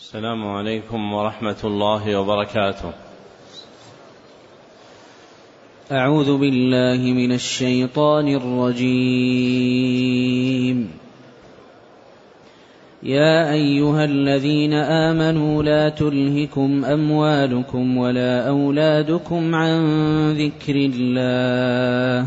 السلام 0.00 0.40
عليكم 0.48 1.12
ورحمة 1.12 1.56
الله 1.64 2.16
وبركاته. 2.16 2.92
أعوذ 5.92 6.38
بالله 6.38 7.12
من 7.12 7.32
الشيطان 7.32 8.28
الرجيم. 8.40 9.68
يا 13.02 13.52
أيها 13.52 14.04
الذين 14.04 14.72
آمنوا 14.72 15.62
لا 15.62 15.88
تلهكم 15.88 16.84
أموالكم 16.84 17.96
ولا 17.96 18.48
أولادكم 18.48 19.54
عن 19.54 19.80
ذكر 20.32 20.76
الله 20.76 22.26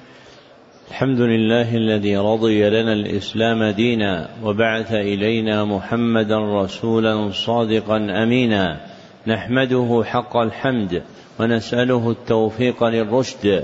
الحمد 1.01 1.21
لله 1.21 1.75
الذي 1.75 2.17
رضي 2.17 2.69
لنا 2.69 2.93
الإسلام 2.93 3.63
دينا 3.63 4.29
وبعث 4.43 4.91
إلينا 4.93 5.65
محمدا 5.65 6.37
رسولا 6.63 7.31
صادقا 7.31 7.97
أمينا. 8.23 8.81
نحمده 9.27 10.03
حق 10.05 10.37
الحمد 10.37 11.03
ونسأله 11.39 12.11
التوفيق 12.11 12.83
للرشد 12.83 13.63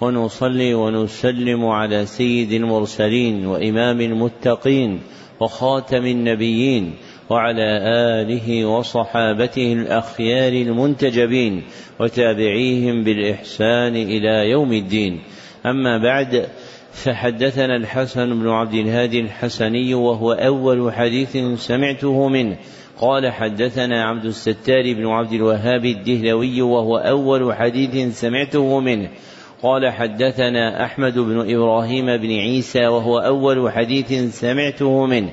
ونصلي 0.00 0.74
ونسلم 0.74 1.66
على 1.66 2.06
سيد 2.06 2.52
المرسلين 2.52 3.46
وإمام 3.46 4.00
المتقين 4.00 5.00
وخاتم 5.40 6.06
النبيين 6.06 6.94
وعلى 7.30 7.78
آله 7.86 8.66
وصحابته 8.66 9.72
الأخيار 9.72 10.52
المنتجبين 10.52 11.62
وتابعيهم 12.00 13.04
بالإحسان 13.04 13.96
إلى 13.96 14.50
يوم 14.50 14.72
الدين. 14.72 15.20
أما 15.66 15.98
بعد 15.98 16.48
فحدثنا 17.04 17.76
الحسن 17.76 18.40
بن 18.40 18.48
عبد 18.48 18.74
الهادي 18.74 19.20
الحسني 19.20 19.94
وهو 19.94 20.32
أول 20.32 20.92
حديث 20.92 21.36
سمعته 21.56 22.28
منه. 22.28 22.56
قال 23.00 23.32
حدثنا 23.32 24.04
عبد 24.04 24.24
الستار 24.24 24.94
بن 24.94 25.06
عبد 25.06 25.32
الوهاب 25.32 25.84
الدهلوي 25.84 26.62
وهو 26.62 26.96
أول 26.96 27.54
حديث 27.54 28.20
سمعته 28.20 28.80
منه. 28.80 29.10
قال 29.62 29.92
حدثنا 29.92 30.84
أحمد 30.84 31.18
بن 31.18 31.54
إبراهيم 31.54 32.06
بن 32.16 32.30
عيسى 32.30 32.86
وهو 32.86 33.18
أول 33.18 33.72
حديث 33.72 34.38
سمعته 34.40 35.06
منه. 35.06 35.30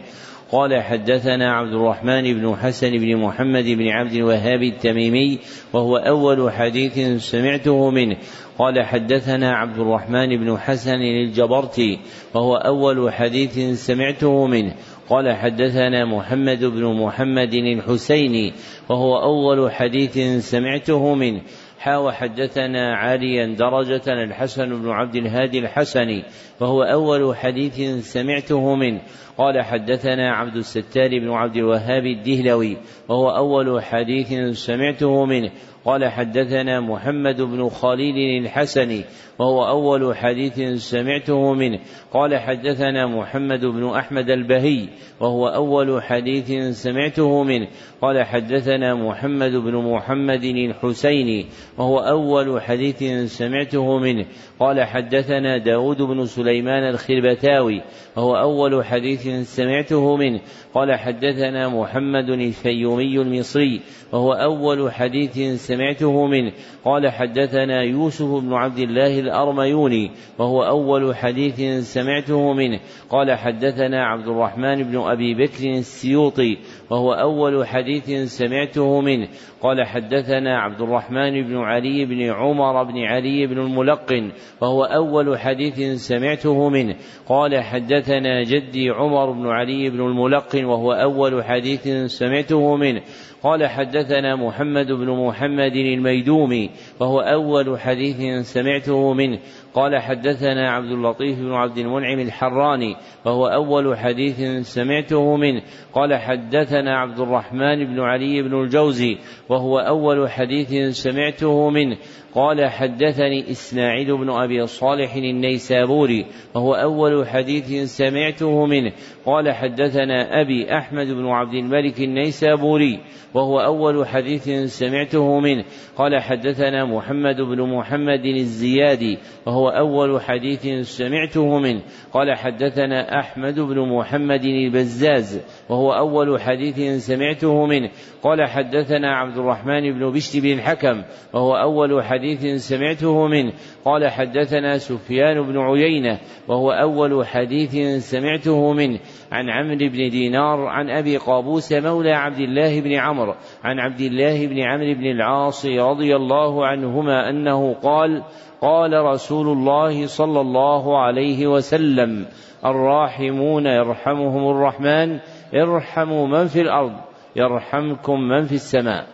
قال 0.52 0.82
حدثنا 0.84 1.54
عبد 1.54 1.74
الرحمن 1.74 2.34
بن 2.34 2.56
حسن 2.56 2.92
بن 2.92 3.18
محمد 3.18 3.66
بن 3.66 3.88
عبد 3.88 4.14
الوهاب 4.14 4.64
التميمي 4.64 5.40
وهو 5.74 5.98
أول 5.98 6.52
حديث 6.52 7.24
سمعته 7.24 7.90
منه. 7.90 8.18
قال 8.58 8.84
حدثنا 8.84 9.56
عبد 9.56 9.80
الرحمن 9.80 10.28
بن 10.38 10.58
حسن 10.58 11.02
الجبرتي 11.02 12.00
وهو 12.34 12.56
أول 12.56 13.14
حديث 13.14 13.60
سمعته 13.86 14.48
منه. 14.48 14.74
قال 15.10 15.36
حدثنا 15.36 16.06
محمد 16.06 16.64
بن 16.64 16.86
محمد 16.86 17.54
الحسيني 17.54 18.54
وهو 18.90 19.18
أول 19.18 19.72
حديث 19.72 20.20
سمعته 20.52 21.16
منه. 21.16 21.42
حا 21.80 21.98
وحدثنا 21.98 22.96
عاليا 22.96 23.56
درجة 23.56 24.24
الحسن 24.24 24.82
بن 24.82 24.90
عبد 24.90 25.16
الهادي 25.16 25.60
الحسني 25.60 26.24
وهو 26.62 26.84
أول 26.84 27.36
حديث 27.36 27.82
سمعته 28.14 28.76
منه. 28.76 29.02
قال 29.38 29.62
حدثنا 29.62 30.32
عبد 30.32 30.56
الستار 30.56 31.10
بن 31.10 31.30
عبد 31.30 31.56
الوهاب 31.56 32.06
الدهلوي 32.06 32.78
وهو 33.10 33.30
أول 33.30 33.84
حديث 33.84 34.34
سمعته 34.66 35.26
منه. 35.26 35.52
قال 35.86 36.06
حدثنا 36.06 36.80
محمد 36.80 37.42
بن 37.42 37.70
خليل 37.70 38.44
الحسني 38.44 39.04
وهو 39.40 39.68
أول 39.68 40.18
حديث 40.18 40.62
سمعته 40.90 41.54
منه. 41.54 41.80
قال 42.14 42.38
حدثنا 42.38 43.08
محمد 43.08 43.66
بن 43.66 43.90
أحمد 43.90 44.30
البهي 44.30 44.90
وهو 45.20 45.48
أول 45.48 46.04
حديث 46.04 46.52
سمعته 46.84 47.44
منه. 47.44 47.68
قال 48.02 48.24
حدثنا 48.24 48.96
محمد 48.96 49.52
بن 49.52 49.76
محمد 49.76 50.44
الحسيني 50.44 51.46
وهو 51.78 52.00
أول 52.00 52.62
حديث 52.62 53.04
سمعته 53.38 54.00
منه. 54.00 54.26
قال 54.60 54.84
حدثنا 54.84 55.58
داود 55.58 56.02
بن 56.02 56.26
سليمان 56.26 56.90
الخربتاوي 56.90 57.82
وهو 58.18 58.36
أول 58.36 58.86
حديث 58.86 59.28
سمعته 59.56 60.18
منه. 60.18 60.40
قال 60.74 60.96
حدثنا 60.96 61.70
محمد 61.70 62.30
الفيومي 62.30 63.22
المصري 63.22 63.82
وهو 64.12 64.34
أول 64.34 64.92
حديث 64.92 65.66
سمعته 65.68 66.28
منه. 66.28 66.52
قال 66.86 67.10
حدثنا 67.10 67.82
يوسف 67.82 68.26
بن 68.26 68.54
عبد 68.54 68.80
الله 68.80 69.25
الأرميوني 69.26 70.12
وهو 70.40 70.64
أول 70.64 71.16
حديث 71.16 71.62
سمعته 71.94 72.54
منه. 72.54 72.80
قال 73.10 73.38
حدثنا 73.38 74.06
عبد 74.06 74.28
الرحمن 74.28 74.84
بن 74.84 74.98
أبي 74.98 75.34
بكر 75.34 75.70
السيوطي 75.70 76.58
وهو 76.90 77.14
أول 77.14 77.68
حديث 77.68 78.12
سمعته 78.38 79.02
منه. 79.02 79.28
قال 79.62 79.86
حدثنا 79.86 80.60
عبد 80.60 80.82
الرحمن 80.82 81.42
بن 81.48 81.58
علي 81.58 82.06
بن 82.06 82.22
عمر 82.22 82.84
بن 82.84 82.98
علي 82.98 83.48
بن 83.48 83.60
الملقن 83.60 84.32
وهو 84.62 84.84
أول 84.84 85.40
حديث 85.40 86.08
سمعته 86.08 86.70
منه. 86.70 86.96
قال 87.28 87.64
حدثنا 87.64 88.44
جدي 88.44 88.90
عمر 88.90 89.32
بن 89.32 89.48
علي 89.48 89.90
بن 89.90 90.00
الملقن 90.00 90.66
وهو 90.66 90.92
أول 90.94 91.44
حديث 91.44 91.88
سمعته 92.06 92.76
منه. 92.76 93.02
قال 93.46 93.68
حدثنا 93.68 94.36
محمد 94.36 94.92
بن 94.92 95.10
محمد 95.10 95.76
الميدومي 95.76 96.70
وهو 97.00 97.20
أول 97.20 97.80
حديث 97.80 98.48
سمعته 98.54 99.14
منه. 99.14 99.40
قال 99.74 100.02
حدثنا 100.02 100.72
عبد 100.72 100.92
اللطيف 100.92 101.40
بن 101.40 101.54
عبد 101.54 101.78
المنعم 101.78 102.20
الحراني 102.20 102.96
وهو 103.26 103.48
أول 103.48 103.98
حديث 103.98 104.68
سمعته 104.74 105.38
منه. 105.38 105.62
قال 105.94 106.16
حدثنا 106.16 106.98
عبد 106.98 107.20
الرحمن 107.20 107.86
بن 107.86 108.00
علي 108.00 108.42
بن 108.42 108.62
الجوزي 108.62 109.18
وهو 109.50 109.80
أول 109.80 110.30
حديث 110.30 110.96
سمعته 111.04 111.70
منه. 111.70 111.98
قال 112.36 112.70
حدثني 112.70 113.52
إسماعيل 113.52 114.18
بن 114.18 114.30
أبي 114.30 114.68
صالح 114.68 115.16
النيسابوري 115.16 116.26
وهو 116.56 116.74
أول 116.74 117.28
حديث 117.28 117.98
سمعته 117.98 118.66
منه. 118.66 118.92
قال 119.26 119.52
حدثنا 119.52 120.42
أبي 120.42 120.78
أحمد 120.78 121.08
بن 121.08 121.28
عبد 121.28 121.54
الملك 121.54 122.00
النيسابوري 122.00 123.00
وهو 123.34 123.60
أول 123.60 124.08
حديث 124.08 124.50
سمعته 124.80 125.40
منه. 125.40 125.64
قال 125.98 126.22
حدثنا 126.22 126.86
محمد 126.86 127.42
بن 127.42 127.62
محمد 127.62 128.26
الزيادي 128.26 129.18
وهو 129.46 129.70
أول 129.70 130.22
حديث 130.22 130.68
سمعته 130.98 131.60
منه. 131.60 131.82
قال 132.14 132.38
حدثنا 132.38 133.20
أحمد 133.20 133.60
بن 133.60 133.80
محمد 133.80 134.46
البزاز 134.46 135.42
وهو 135.70 135.92
أول 135.92 136.42
حديث 136.42 137.06
سمعته 137.06 137.66
منه. 137.66 137.90
قال 138.26 138.48
حدثنا 138.48 139.16
عبد 139.16 139.38
الرحمن 139.38 139.82
بن 139.94 140.12
بشر 140.12 140.40
بن 140.40 140.54
الحكم 140.54 141.04
وهو 141.34 141.56
أول 141.56 142.04
حديث 142.04 142.68
سمعته 142.70 143.28
منه. 143.28 143.54
قال 143.86 144.12
حدثنا 144.12 144.78
سفيان 144.78 145.42
بن 145.42 145.58
عيينة 145.58 146.20
وهو 146.48 146.72
أول 146.72 147.26
حديث 147.26 147.76
سمعته 148.12 148.74
منه. 148.74 149.00
عن 149.32 149.50
عمرو 149.50 149.78
بن 149.78 150.10
دينار 150.10 150.66
عن 150.66 150.90
أبي 150.90 151.18
قابوس 151.18 151.74
مولى 151.74 152.12
عبد 152.12 152.40
الله 152.40 152.82
بن 152.82 152.94
عمرو. 152.94 153.34
عن 153.64 153.80
عبد 153.80 154.02
الله 154.02 154.48
بن 154.48 154.60
عمرو 154.60 154.94
بن 154.94 155.06
العاص 155.06 155.66
رضي 155.66 156.16
الله 156.16 156.66
عنهما 156.66 157.30
أنه 157.30 157.74
قال 157.74 158.24
قال 158.62 159.06
رسول 159.06 159.48
الله 159.48 160.08
صلى 160.08 160.42
الله 160.42 161.00
عليه 161.00 161.48
وسلم 161.48 162.26
الراحمون 162.66 163.66
يرحمهم 163.66 164.50
الرحمن 164.50 165.20
ارحموا 165.54 166.28
من 166.28 166.48
في 166.48 166.62
الأرض. 166.62 167.05
يرحمكم 167.36 168.20
من 168.20 168.44
في 168.44 168.54
السماء. 168.54 169.08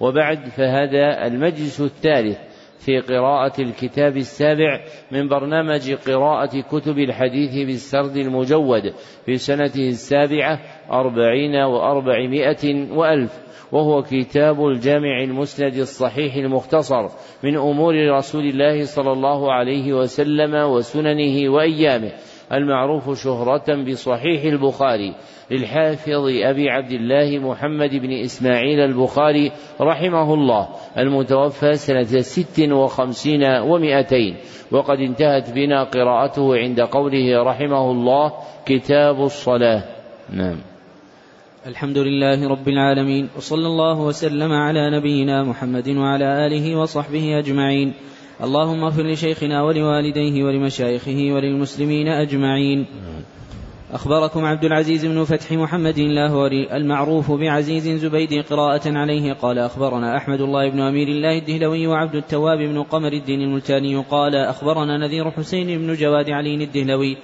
وبعد 0.00 0.48
فهذا 0.48 1.26
المجلس 1.26 1.80
الثالث 1.80 2.38
في 2.78 2.98
قراءة 2.98 3.62
الكتاب 3.62 4.16
السابع 4.16 4.80
من 5.12 5.28
برنامج 5.28 5.92
قراءة 5.92 6.60
كتب 6.60 6.98
الحديث 6.98 7.66
بالسرد 7.66 8.16
المجود 8.16 8.82
في 9.26 9.34
سنته 9.36 9.88
السابعة 9.88 10.60
أربعين 10.92 11.54
وأربعمائة 11.54 12.92
وألف. 12.92 13.48
وهو 13.72 14.02
كتاب 14.02 14.66
الجامع 14.66 15.22
المسند 15.22 15.74
الصحيح 15.74 16.34
المختصر 16.34 17.08
من 17.44 17.56
أمور 17.56 17.94
رسول 18.16 18.44
الله 18.44 18.84
صلى 18.84 19.12
الله 19.12 19.52
عليه 19.52 19.92
وسلم 19.92 20.54
وسننه 20.54 21.52
وأيامه. 21.52 22.12
المعروف 22.52 23.22
شهرة 23.22 23.82
بصحيح 23.90 24.44
البخاري 24.44 25.14
للحافظ 25.50 26.24
أبي 26.42 26.70
عبد 26.70 26.90
الله 26.90 27.38
محمد 27.38 27.90
بن 27.90 28.12
إسماعيل 28.12 28.80
البخاري 28.80 29.52
رحمه 29.80 30.34
الله 30.34 30.68
المتوفى 30.98 31.74
سنة 31.74 32.20
ست 32.20 32.60
وخمسين 32.60 33.44
ومائتين 33.44 34.36
وقد 34.70 34.98
انتهت 34.98 35.50
بنا 35.54 35.84
قراءته 35.84 36.56
عند 36.56 36.80
قوله 36.80 37.42
رحمه 37.42 37.90
الله 37.90 38.32
كتاب 38.66 39.24
الصلاة. 39.24 39.82
نعم. 40.32 40.56
الحمد 41.66 41.98
لله 41.98 42.48
رب 42.48 42.68
العالمين 42.68 43.28
وصلى 43.36 43.66
الله 43.66 44.00
وسلم 44.00 44.52
على 44.52 44.98
نبينا 44.98 45.44
محمد 45.44 45.88
وعلى 45.88 46.46
آله 46.46 46.76
وصحبه 46.76 47.38
أجمعين. 47.38 47.94
اللهم 48.42 48.84
اغفر 48.84 49.02
لشيخنا 49.02 49.62
ولوالديه 49.62 50.44
ولمشايخه 50.44 51.30
وللمسلمين 51.32 52.08
أجمعين. 52.08 52.86
أخبركم 53.92 54.44
عبد 54.44 54.64
العزيز 54.64 55.06
بن 55.06 55.24
فتح 55.24 55.52
محمد 55.52 55.98
اللاهوري 55.98 56.76
المعروف 56.76 57.32
بعزيز 57.32 57.88
زبيد 57.88 58.44
قراءة 58.50 58.82
عليه. 58.86 59.32
قال 59.32 59.58
أخبرنا 59.58 60.16
أحمد 60.16 60.40
الله 60.40 60.70
بن 60.70 60.80
أمير 60.80 61.08
الله 61.08 61.38
الدهلوي 61.38 61.86
وعبد 61.86 62.14
التواب 62.14 62.58
بن 62.58 62.82
قمر 62.82 63.12
الدين 63.12 63.40
الملتاني. 63.40 63.96
قال 63.96 64.34
أخبرنا 64.34 64.98
نذير 64.98 65.30
حسين 65.30 65.78
بن 65.78 65.94
جواد 65.94 66.30
علي 66.30 66.64
الدهلوي. 66.64 67.16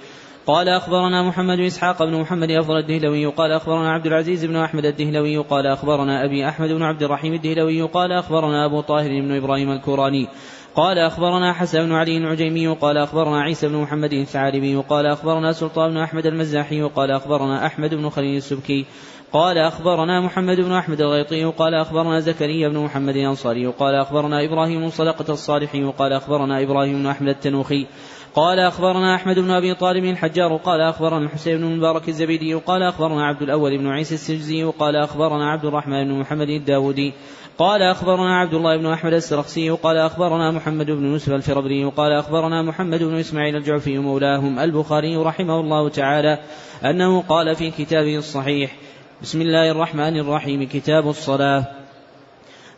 قال 0.47 0.69
أخبرنا 0.69 1.23
محمد 1.23 1.59
إسحاق 1.59 2.03
بن 2.03 2.21
محمد 2.21 2.51
أفضل 2.51 2.77
الدهلوي. 2.77 3.25
قال 3.25 3.51
أخبرنا 3.51 3.91
عبد 3.91 4.05
العزيز 4.05 4.45
بن 4.45 4.55
أحمد 4.55 4.85
الدهلوي. 4.85 5.37
قال 5.37 5.67
أخبرنا 5.67 6.25
أبي 6.25 6.47
أحمد 6.49 6.69
بن 6.69 6.83
عبد 6.83 7.03
الرحيم 7.03 7.33
الدهلوي. 7.33 7.81
قال 7.81 8.11
أخبرنا 8.11 8.65
أبو 8.65 8.81
طاهر 8.81 9.09
بن 9.09 9.31
إبراهيم 9.31 9.71
الكوراني. 9.71 10.27
قال 10.75 10.99
أخبرنا 10.99 11.53
حسن 11.53 11.85
بن 11.85 11.91
علي 11.91 12.17
العجيمي 12.17 12.67
قال 12.67 12.97
أخبرنا 12.97 13.41
عيسى 13.41 13.67
بن 13.67 13.75
محمد 13.75 14.13
الثعالبي 14.13 14.75
قال 14.75 15.05
أخبرنا 15.05 15.51
سلطان 15.51 15.91
بن 15.91 15.97
أحمد 15.97 16.25
المزاحي 16.25 16.81
قال 16.81 17.11
أخبرنا 17.11 17.65
أحمد 17.65 17.93
بن 17.93 18.09
خليل 18.09 18.37
السبكي 18.37 18.85
قال 19.33 19.57
أخبرنا 19.57 20.21
محمد 20.21 20.57
بن 20.59 20.71
أحمد 20.71 21.01
الغيطي 21.01 21.43
قال 21.43 21.73
أخبرنا 21.73 22.19
زكريا 22.19 22.69
بن 22.69 22.77
محمد 22.77 23.15
الأنصاري 23.15 23.67
قال 23.67 23.95
أخبرنا 23.95 24.45
إبراهيم 24.45 24.89
صدقة 24.89 25.33
الصالحي 25.33 25.83
قال 25.83 26.13
أخبرنا 26.13 26.63
إبراهيم 26.63 26.93
بن 26.93 27.07
أحمد 27.07 27.27
التنوخي 27.27 27.87
قال 28.35 28.59
أخبرنا 28.59 29.15
أحمد 29.15 29.39
بن 29.39 29.51
أبي 29.51 29.73
طالب 29.73 30.03
الحجار 30.03 30.55
قال 30.55 30.81
أخبرنا 30.81 31.25
الحسين 31.25 31.57
بن 31.57 31.63
المبارك 31.63 32.09
الزبيدي 32.09 32.53
قال 32.53 32.83
أخبرنا 32.83 33.25
عبد 33.25 33.41
الأول 33.41 33.77
بن 33.77 33.87
عيسى 33.87 34.15
السجزي 34.15 34.63
قال 34.63 34.95
أخبرنا 34.95 35.51
عبد 35.51 35.65
الرحمن 35.65 36.07
بن 36.07 36.19
محمد 36.19 36.49
الداودي 36.49 37.13
قال 37.57 37.81
أخبرنا 37.81 38.39
عبد 38.39 38.53
الله 38.53 38.77
بن 38.77 38.85
أحمد 38.85 39.13
السرخسي 39.13 39.69
قال 39.69 39.97
أخبرنا 39.97 40.51
محمد 40.51 40.91
بن 40.91 41.05
يوسف 41.05 41.33
الفربري 41.33 41.85
قال 41.85 42.11
أخبرنا 42.11 42.61
محمد 42.61 43.03
بن 43.03 43.15
إسماعيل 43.19 43.55
الجعفي 43.55 43.97
مولاهم 43.97 44.59
البخاري 44.59 45.15
رحمه 45.15 45.59
الله 45.59 45.89
تعالى 45.89 46.39
أنه 46.83 47.21
قال 47.21 47.55
في 47.55 47.71
كتابه 47.71 48.17
الصحيح 48.17 48.75
بسم 49.21 49.41
الله 49.41 49.71
الرحمن 49.71 50.19
الرحيم 50.19 50.67
كتاب 50.67 51.09
الصلاة. 51.09 51.65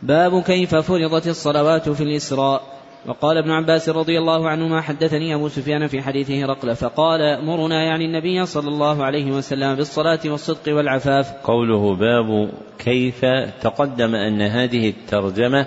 باب 0.02 0.42
كيف 0.42 0.74
فرضت 0.74 1.26
الصلوات 1.26 1.88
في 1.88 2.02
الإسراء. 2.02 2.77
وقال 3.06 3.36
ابن 3.36 3.50
عباس 3.50 3.88
رضي 3.88 4.18
الله 4.18 4.48
عنهما 4.48 4.80
حدثني 4.80 5.34
أبو 5.34 5.48
سفيان 5.48 5.86
في 5.86 6.02
حديث 6.02 6.30
هرقل 6.30 6.76
فقال 6.76 7.44
مرنا 7.44 7.84
يعني 7.84 8.04
النبي 8.04 8.46
صلى 8.46 8.68
الله 8.68 9.04
عليه 9.04 9.32
وسلم 9.32 9.74
بالصلاة 9.74 10.20
والصدق 10.24 10.76
والعفاف. 10.76 11.32
قوله 11.44 11.94
باب 11.94 12.50
كيف 12.78 13.24
تقدم 13.60 14.14
أن 14.14 14.42
هذه 14.42 14.88
الترجمة 14.88 15.66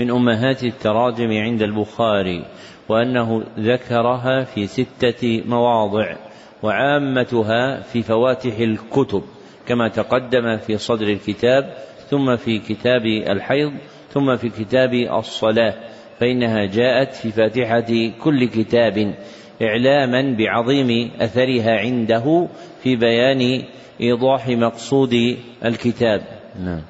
من 0.00 0.10
أمهات 0.10 0.64
التراجم 0.64 1.32
عند 1.32 1.62
البخاري 1.62 2.44
وأنه 2.88 3.42
ذكرها 3.58 4.44
في 4.44 4.66
ستة 4.66 5.42
مواضع 5.46 6.16
وعامتها 6.62 7.80
في 7.80 8.02
فواتح 8.02 8.58
الكتب 8.58 9.22
كما 9.66 9.88
تقدم 9.88 10.56
في 10.56 10.78
صدر 10.78 11.06
الكتاب 11.06 11.74
ثم 12.10 12.36
في 12.36 12.58
كتاب 12.58 13.06
الحيض 13.06 13.72
ثم 14.12 14.36
في 14.36 14.48
كتاب 14.48 14.94
الصلاة. 14.94 15.74
فإنها 16.20 16.64
جاءت 16.64 17.14
في 17.14 17.30
فاتحة 17.30 18.18
كل 18.22 18.44
كتاب 18.44 19.14
إعلاما 19.62 20.36
بعظيم 20.38 21.10
أثرها 21.20 21.78
عنده 21.78 22.48
في 22.82 22.96
بيان 22.96 23.62
إيضاح 24.00 24.48
مقصود 24.48 25.36
الكتاب. 25.64 26.22
نعم. 26.64 26.82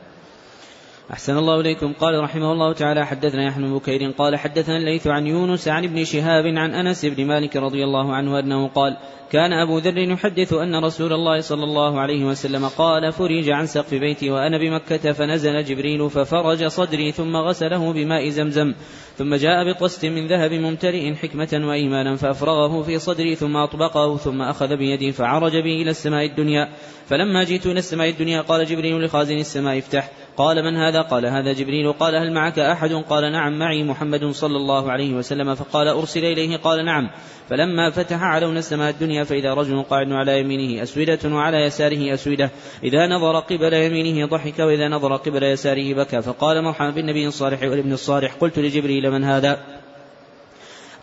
أحسن 1.13 1.37
الله 1.37 1.61
إليكم. 1.61 1.93
قال 1.93 2.23
رحمه 2.23 2.53
الله 2.53 2.73
تعالى 2.73 3.07
حدثنا 3.07 3.47
يحيى 3.47 3.63
بن 3.63 3.79
بكير 3.79 4.11
قال 4.11 4.37
حدثنا 4.37 4.77
الليث 4.77 5.07
عن 5.07 5.27
يونس 5.27 5.69
عن 5.69 5.85
ابن 5.85 6.05
شهاب 6.05 6.47
عن 6.47 6.75
أنس 6.75 7.05
بن 7.05 7.25
مالك 7.25 7.57
رضي 7.57 7.85
الله 7.85 8.15
عنه 8.15 8.39
أنه 8.39 8.69
قال 8.69 8.97
كان 9.33 9.53
أبو 9.53 9.79
ذر 9.79 9.99
يحدث 9.99 10.53
أن 10.53 10.85
رسول 10.85 11.13
الله 11.13 11.41
صلى 11.41 11.65
الله 11.65 12.01
عليه 12.01 12.25
وسلم 12.25 12.69
قال 12.69 13.13
فرج 13.13 13.51
عن 13.51 13.67
سقف 13.67 13.95
بيتي 13.95 14.31
وأنا 14.31 14.59
بمكة 14.59 15.13
فنزل 15.13 15.65
جبريل 15.65 16.11
ففرج 16.11 16.67
صدري 16.67 17.13
ثم 17.13 17.37
غسله 17.37 17.93
بماء 17.93 18.29
زمزم. 18.29 18.75
ثم 19.19 19.35
جاء 19.35 19.73
بطست 19.73 20.05
من 20.07 20.27
ذهب 20.27 20.53
ممتلئ 20.53 21.15
حكمة 21.15 21.61
وإيمانا 21.69 22.17
فأفرغه 22.17 22.83
في 22.83 22.99
صدري 22.99 23.35
ثم 23.35 23.57
أطبقه 23.57 24.17
ثم 24.17 24.43
أخذ 24.43 24.77
بيدي 24.77 25.13
فعرج 25.13 25.57
بي 25.57 25.83
إلى 25.83 25.91
السماء 25.91 26.27
الدنيا. 26.27 26.69
فلما 27.07 27.45
جئت 27.45 27.67
إلى 27.67 27.79
السماء 27.79 28.09
الدنيا 28.09 28.41
قال 28.41 28.67
جبريل 28.67 29.05
لخازن 29.05 29.39
السماء 29.39 29.79
افتح. 29.79 30.11
قال 30.37 30.65
من 30.65 30.77
هذا؟ 30.77 31.01
قال 31.03 31.27
هذا 31.27 31.53
جبريل. 31.53 31.93
قال 31.93 32.15
هل 32.15 32.33
معك 32.33 32.59
أحد؟ 32.59 32.93
قال 32.93 33.33
نعم 33.33 33.59
معي 33.59 33.83
محمد 33.83 34.25
صلى 34.25 34.57
الله 34.57 34.93
عليه 34.93 35.15
وسلم. 35.15 35.55
فقال 35.55 35.89
أرسل 35.89 36.25
إليه؟ 36.25 36.57
قال 36.57 36.85
نعم. 36.85 37.11
فلما 37.49 37.91
فتح 37.91 38.23
علون 38.23 38.57
السماء 38.57 38.91
الدنيا 38.91 39.25
فإذا 39.25 39.55
رجل 39.55 39.83
قاعد 39.83 40.13
على 40.13 40.41
يمينه 40.41 40.83
أسودة 40.83 41.19
وعلى 41.25 41.57
يساره 41.57 42.15
أسودة. 42.15 42.51
إذا 42.85 43.07
نظر 43.07 43.39
قبل 43.39 43.75
يمينه 43.75 44.27
ضحك 44.27 44.59
وإذا 44.59 44.89
نظر 44.89 45.17
قبل 45.17 45.43
يساره 45.43 45.95
بكى. 45.95 46.23
فقال 46.23 46.65
مرحبا 46.65 46.91
بالنبي 46.91 47.27
الصالح 47.27 47.63
والابن 47.63 47.93
الصالح. 47.93 48.35
قلت 48.35 48.59
لجبريل 48.59 49.08
من 49.11 49.25
هذا؟ 49.25 49.79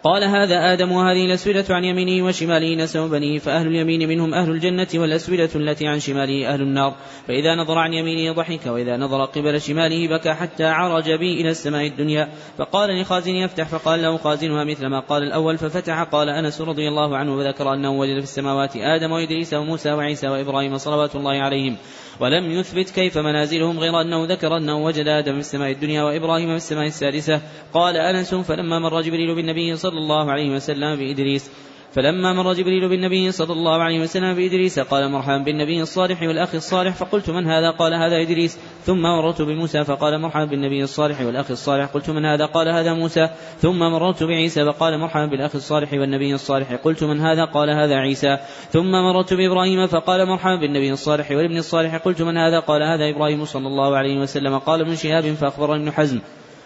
قال 0.05 0.23
هذا 0.23 0.73
آدم 0.73 0.91
وهذه 0.91 1.25
الأسودة 1.25 1.65
عن 1.69 1.83
يمينه 1.83 2.25
وشماله 2.25 2.75
نسب 2.75 2.99
بنيه 2.99 3.39
فأهل 3.39 3.67
اليمين 3.67 4.09
منهم 4.09 4.33
أهل 4.33 4.51
الجنة 4.51 4.87
والأسودة 4.95 5.49
التي 5.55 5.87
عن 5.87 5.99
شماله 5.99 6.53
أهل 6.53 6.61
النار. 6.61 6.93
فإذا 7.27 7.55
نظر 7.55 7.77
عن 7.77 7.93
يمينه 7.93 8.33
ضحك 8.33 8.65
وإذا 8.65 8.97
نظر 8.97 9.25
قبل 9.25 9.61
شماله 9.61 10.17
بكى 10.17 10.33
حتى 10.33 10.63
عرج 10.63 11.11
بي 11.11 11.41
إلى 11.41 11.49
السماء 11.49 11.87
الدنيا. 11.87 12.29
فقال 12.57 13.01
لخازن 13.01 13.35
يفتح 13.35 13.67
فقال 13.67 14.01
له 14.01 14.17
خازنها 14.17 14.63
مثل 14.63 14.85
ما 14.87 14.99
قال 14.99 15.23
الأول 15.23 15.57
ففتح 15.57 16.03
قال 16.03 16.29
أنس 16.29 16.61
رضي 16.61 16.87
الله 16.87 17.17
عنه 17.17 17.35
وذكر 17.35 17.73
أنه 17.73 17.91
وجد 17.91 18.17
في 18.17 18.23
السماوات 18.23 18.75
آدم 18.75 19.11
وإدريس 19.11 19.53
وموسى 19.53 19.91
وعيسى 19.91 20.27
وإبراهيم 20.27 20.77
صلوات 20.77 21.15
الله 21.15 21.41
عليهم. 21.41 21.77
ولم 22.19 22.51
يثبت 22.51 22.89
كيف 22.89 23.17
منازلهم 23.17 23.79
غير 23.79 24.01
أنه 24.01 24.25
ذكر 24.25 24.57
أنه 24.57 24.85
وجد 24.85 25.07
آدم 25.07 25.33
في 25.33 25.39
السماء 25.39 25.71
الدنيا 25.71 26.03
وإبراهيم 26.03 26.49
في 26.49 26.55
السماء 26.55 26.87
السادسة. 26.87 27.41
قال 27.73 27.97
أنس 27.97 28.35
فلما 28.35 28.79
مر 28.79 29.01
جبريل 29.01 29.35
بالنبي 29.35 29.75
صلى 29.75 29.97
الله 29.97 30.31
عليه 30.31 30.49
وسلم 30.55 30.95
بإدريس 30.95 31.51
فلما 31.95 32.33
مر 32.33 32.53
جبريل 32.53 32.89
بالنبي 32.89 33.31
صلى 33.31 33.53
الله 33.53 33.83
عليه 33.83 33.99
وسلم 34.01 34.33
بإدريس 34.33 34.79
قال 34.79 35.11
مرحبا 35.11 35.37
بالنبي 35.37 35.81
الصالح 35.81 36.21
والأخ 36.21 36.55
الصالح 36.55 36.95
فقلت 36.95 37.29
من 37.29 37.47
هذا؟ 37.47 37.71
قال 37.71 37.93
هذا 37.93 38.21
إدريس. 38.21 38.59
ثم 38.83 39.01
مررت 39.01 39.41
بموسى 39.41 39.83
فقال 39.83 40.21
مرحبا 40.21 40.45
بالنبي 40.45 40.83
الصالح 40.83 41.21
والأخ 41.21 41.51
الصالح. 41.51 41.85
قلت 41.85 42.09
من 42.09 42.25
هذا؟ 42.25 42.45
قال 42.45 42.69
هذا 42.69 42.93
موسى. 42.93 43.29
ثم 43.59 43.79
مررت 43.79 44.23
بعيسى 44.23 44.65
فقال 44.65 44.99
مرحبا 44.99 45.25
بالأخ 45.25 45.55
الصالح 45.55 45.93
والنبي 45.93 46.33
الصالح. 46.33 46.73
قلت 46.73 47.03
من 47.03 47.21
هذا؟ 47.21 47.45
قال 47.45 47.69
هذا 47.69 47.95
عيسى. 47.95 48.37
ثم 48.69 48.91
مررت 48.91 49.33
بإبراهيم 49.33 49.87
فقال 49.87 50.25
مرحبا 50.25 50.55
بالنبي 50.55 50.91
الصالح 50.91 51.31
والابن 51.31 51.57
الصالح. 51.57 51.95
قلت 51.95 52.21
من 52.21 52.37
هذا؟ 52.37 52.59
قال 52.59 52.83
هذا 52.83 53.09
إبراهيم 53.09 53.45
صلى 53.45 53.67
الله 53.67 53.97
عليه 53.97 54.19
وسلم. 54.19 54.57
قال 54.57 54.81
ابن 54.81 54.95
شهاب 54.95 55.33
فأخبرني 55.33 55.81
ابن 55.81 55.91
حزم 55.91 56.19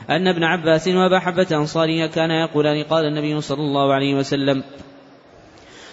أن 0.09 0.27
ابن 0.27 0.43
عباس 0.43 0.87
وأبا 0.87 1.19
حبة 1.19 1.47
أنصارية 1.51 2.05
كان 2.05 2.31
يقولان 2.31 2.83
قال 2.83 3.05
النبي 3.05 3.41
صلى 3.41 3.61
الله 3.61 3.93
عليه 3.93 4.15
وسلم 4.15 4.63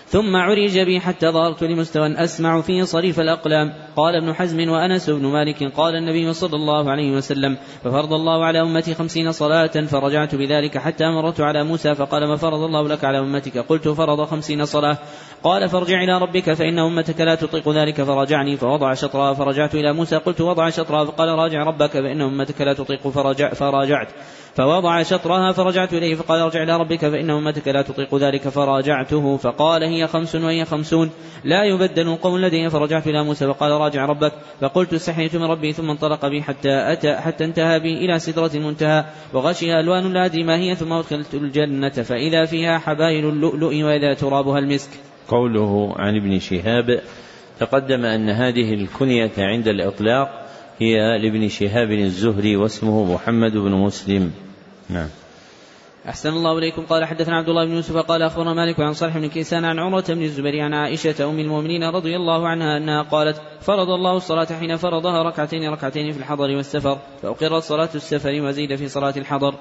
ثم 0.06 0.36
عرج 0.36 0.78
بي 0.78 1.00
حتى 1.00 1.28
ظهرت 1.28 1.64
لمستوى 1.64 2.14
أسمع 2.24 2.60
فيه 2.60 2.82
صريف 2.82 3.20
الأقلام. 3.20 3.72
قال 3.96 4.14
ابن 4.14 4.34
حزم 4.34 4.68
وأنس 4.68 5.10
بن 5.10 5.26
مالك 5.26 5.72
قال 5.76 5.96
النبي 5.96 6.32
صلى 6.32 6.56
الله 6.56 6.90
عليه 6.90 7.16
وسلم 7.16 7.56
ففرض 7.84 8.12
الله 8.12 8.44
على 8.44 8.62
أمتي 8.62 8.94
خمسين 8.94 9.32
صلاة 9.32 9.66
فرجعت 9.66 10.34
بذلك 10.34 10.78
حتى 10.78 11.04
مررت 11.04 11.40
على 11.40 11.64
موسى 11.64 11.94
فقال 11.94 12.28
ما 12.28 12.36
فرض 12.36 12.62
الله 12.62 12.88
لك 12.88 13.04
على 13.04 13.18
أمتك؟ 13.18 13.58
قلت 13.58 13.88
فرض 13.88 14.24
خمسين 14.24 14.64
صلاة. 14.64 14.98
قال 15.46 15.68
فارجع 15.68 16.02
إلى 16.02 16.18
ربك 16.18 16.52
فإن 16.52 16.78
أمتك 16.78 17.20
لا 17.20 17.34
تطيق 17.34 17.68
ذلك 17.68 18.02
فرجعني 18.02 18.56
فوضع 18.56 18.94
شطرها 18.94 19.34
فرجعت 19.34 19.74
إلى 19.74 19.92
موسى 19.92 20.16
قلت 20.16 20.40
وضع 20.40 20.70
شطرها 20.70 21.04
فقال 21.04 21.28
راجع 21.28 21.62
ربك 21.62 21.90
فإن 21.90 22.20
أمتك 22.20 22.60
لا 22.60 22.72
تطيق 22.72 23.08
فرجع 23.08 23.54
فراجعت 23.54 24.08
فوضع 24.54 25.02
شطرها 25.02 25.52
فرجعت 25.52 25.92
إليه 25.94 26.14
فقال 26.14 26.40
ارجع 26.40 26.62
إلى 26.62 26.76
ربك 26.76 26.98
فإن 26.98 27.30
أمتك 27.30 27.68
لا 27.68 27.82
تطيق 27.82 28.14
ذلك 28.14 28.48
فراجعته 28.48 29.36
فقال 29.36 29.82
هي 29.82 30.06
خمس 30.06 30.34
وهي 30.34 30.64
خمسون 30.64 31.10
لا 31.44 31.64
يبدل 31.64 32.08
القول 32.08 32.42
لدي 32.42 32.70
فرجعت 32.70 33.06
إلى 33.06 33.24
موسى 33.24 33.46
فقال 33.46 33.72
راجع 33.72 34.06
ربك 34.06 34.32
فقلت 34.60 34.94
استحييت 34.94 35.36
من 35.36 35.44
ربي 35.44 35.72
ثم 35.72 35.90
انطلق 35.90 36.26
بي 36.26 36.42
حتى 36.42 36.92
أتى 36.92 37.16
حتى 37.16 37.44
انتهى 37.44 37.80
بي 37.80 38.04
إلى 38.04 38.18
سدرة 38.18 38.50
المنتهى 38.54 39.04
وغشها 39.32 39.80
ألوان 39.80 40.12
لا 40.12 40.24
أدري 40.24 40.44
ما 40.44 40.56
هي 40.56 40.74
ثم 40.74 40.92
أدخلت 40.92 41.34
الجنة 41.34 41.88
فإذا 41.88 42.44
فيها 42.44 42.78
حبايل 42.78 43.28
اللؤلؤ 43.28 43.84
وإذا 43.84 44.14
ترابها 44.14 44.58
المسك. 44.58 44.90
قوله 45.28 45.94
عن 45.96 46.16
ابن 46.16 46.38
شهاب 46.38 47.02
تقدم 47.60 48.04
أن 48.04 48.30
هذه 48.30 48.74
الكنية 48.74 49.32
عند 49.38 49.68
الإطلاق 49.68 50.46
هي 50.78 51.18
لابن 51.18 51.48
شهاب 51.48 51.90
الزهري 51.90 52.56
واسمه 52.56 53.14
محمد 53.14 53.52
بن 53.52 53.72
مسلم. 53.72 54.32
نعم. 54.90 55.08
أحسن 56.08 56.28
الله 56.28 56.58
إليكم. 56.58 56.86
قال 56.86 57.04
حدثنا 57.04 57.36
عبد 57.36 57.48
الله 57.48 57.64
بن 57.64 57.72
يوسف 57.72 57.96
قال 57.96 58.22
أخبرنا 58.22 58.54
مالك 58.54 58.80
عن 58.80 58.92
صالح 58.92 59.18
بن 59.18 59.28
كيسان 59.28 59.64
عن 59.64 59.78
عروة 59.78 60.04
بن 60.08 60.22
الزبير 60.22 60.60
عن 60.60 60.74
عائشة 60.74 61.30
أم 61.30 61.38
المؤمنين 61.38 61.84
رضي 61.84 62.16
الله 62.16 62.48
عنها 62.48 62.76
أنها 62.76 63.02
قالت 63.02 63.42
فرض 63.60 63.90
الله 63.90 64.16
الصلاة 64.16 64.46
حين 64.60 64.76
فرضها 64.76 65.22
ركعتين 65.22 65.70
ركعتين 65.70 66.12
في 66.12 66.18
الحضر 66.18 66.56
والسفر 66.56 66.98
فأقرت 67.22 67.62
صلاة 67.62 67.88
السفر 67.94 68.40
وزيد 68.42 68.74
في 68.76 68.88
صلاة 68.88 69.14
الحضر. 69.16 69.54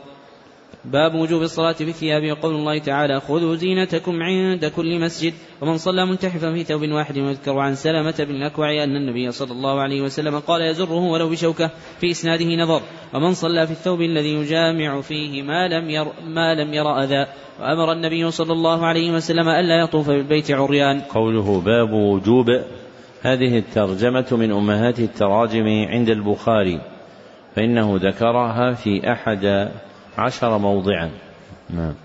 باب 0.92 1.16
وجوب 1.16 1.42
الصلاة 1.42 1.74
في 1.74 1.90
الثياب 1.90 2.32
وقول 2.32 2.56
الله 2.56 2.78
تعالى 2.78 3.20
خذوا 3.20 3.56
زينتكم 3.56 4.24
عند 4.24 4.66
كل 4.66 5.00
مسجد 5.00 5.34
ومن 5.62 5.78
صلى 5.78 6.06
ملتحفا 6.06 6.54
في 6.54 6.64
ثوب 6.64 6.82
واحد 6.82 7.18
ويذكر 7.18 7.60
عن 7.60 7.76
سلمة 7.76 8.16
بن 8.20 8.36
الأكوع 8.36 8.84
أن 8.84 8.96
النبي 8.96 9.32
صلى 9.32 9.52
الله 9.52 9.82
عليه 9.82 10.02
وسلم 10.02 10.40
قال 10.40 10.62
يزره 10.62 11.00
ولو 11.00 11.30
بشوكة 11.30 11.70
في 12.00 12.12
إسناده 12.12 12.46
نظر 12.46 12.82
ومن 13.14 13.34
صلى 13.34 13.68
في 13.68 13.72
الثوب 13.72 14.02
الذي 14.02 14.34
يجامع 14.34 15.02
فيه 15.02 15.42
ما 15.42 15.68
لم 15.68 15.90
ير 15.90 16.08
ما 16.28 16.56
لم 16.56 16.74
ير 16.74 17.04
أذى 17.04 17.26
وأمر 17.60 17.92
النبي 17.92 18.32
صلى 18.32 18.54
الله 18.54 18.86
عليه 18.86 19.12
وسلم 19.12 19.50
ألا 19.50 19.84
يطوف 19.84 20.10
بالبيت 20.10 20.52
عريان. 20.52 21.02
قوله 21.02 21.62
باب 21.62 21.94
وجوب 21.94 22.50
هذه 23.22 23.58
الترجمة 23.58 24.28
من 24.32 24.52
أمهات 24.52 25.00
التراجم 25.00 25.68
عند 25.68 26.10
البخاري 26.10 26.82
فإنه 27.56 28.00
ذكرها 28.02 28.74
في 28.74 29.12
أحد 29.12 29.72
عشر 30.18 30.58
موضعا. 30.58 31.10
نعم. 31.70 31.96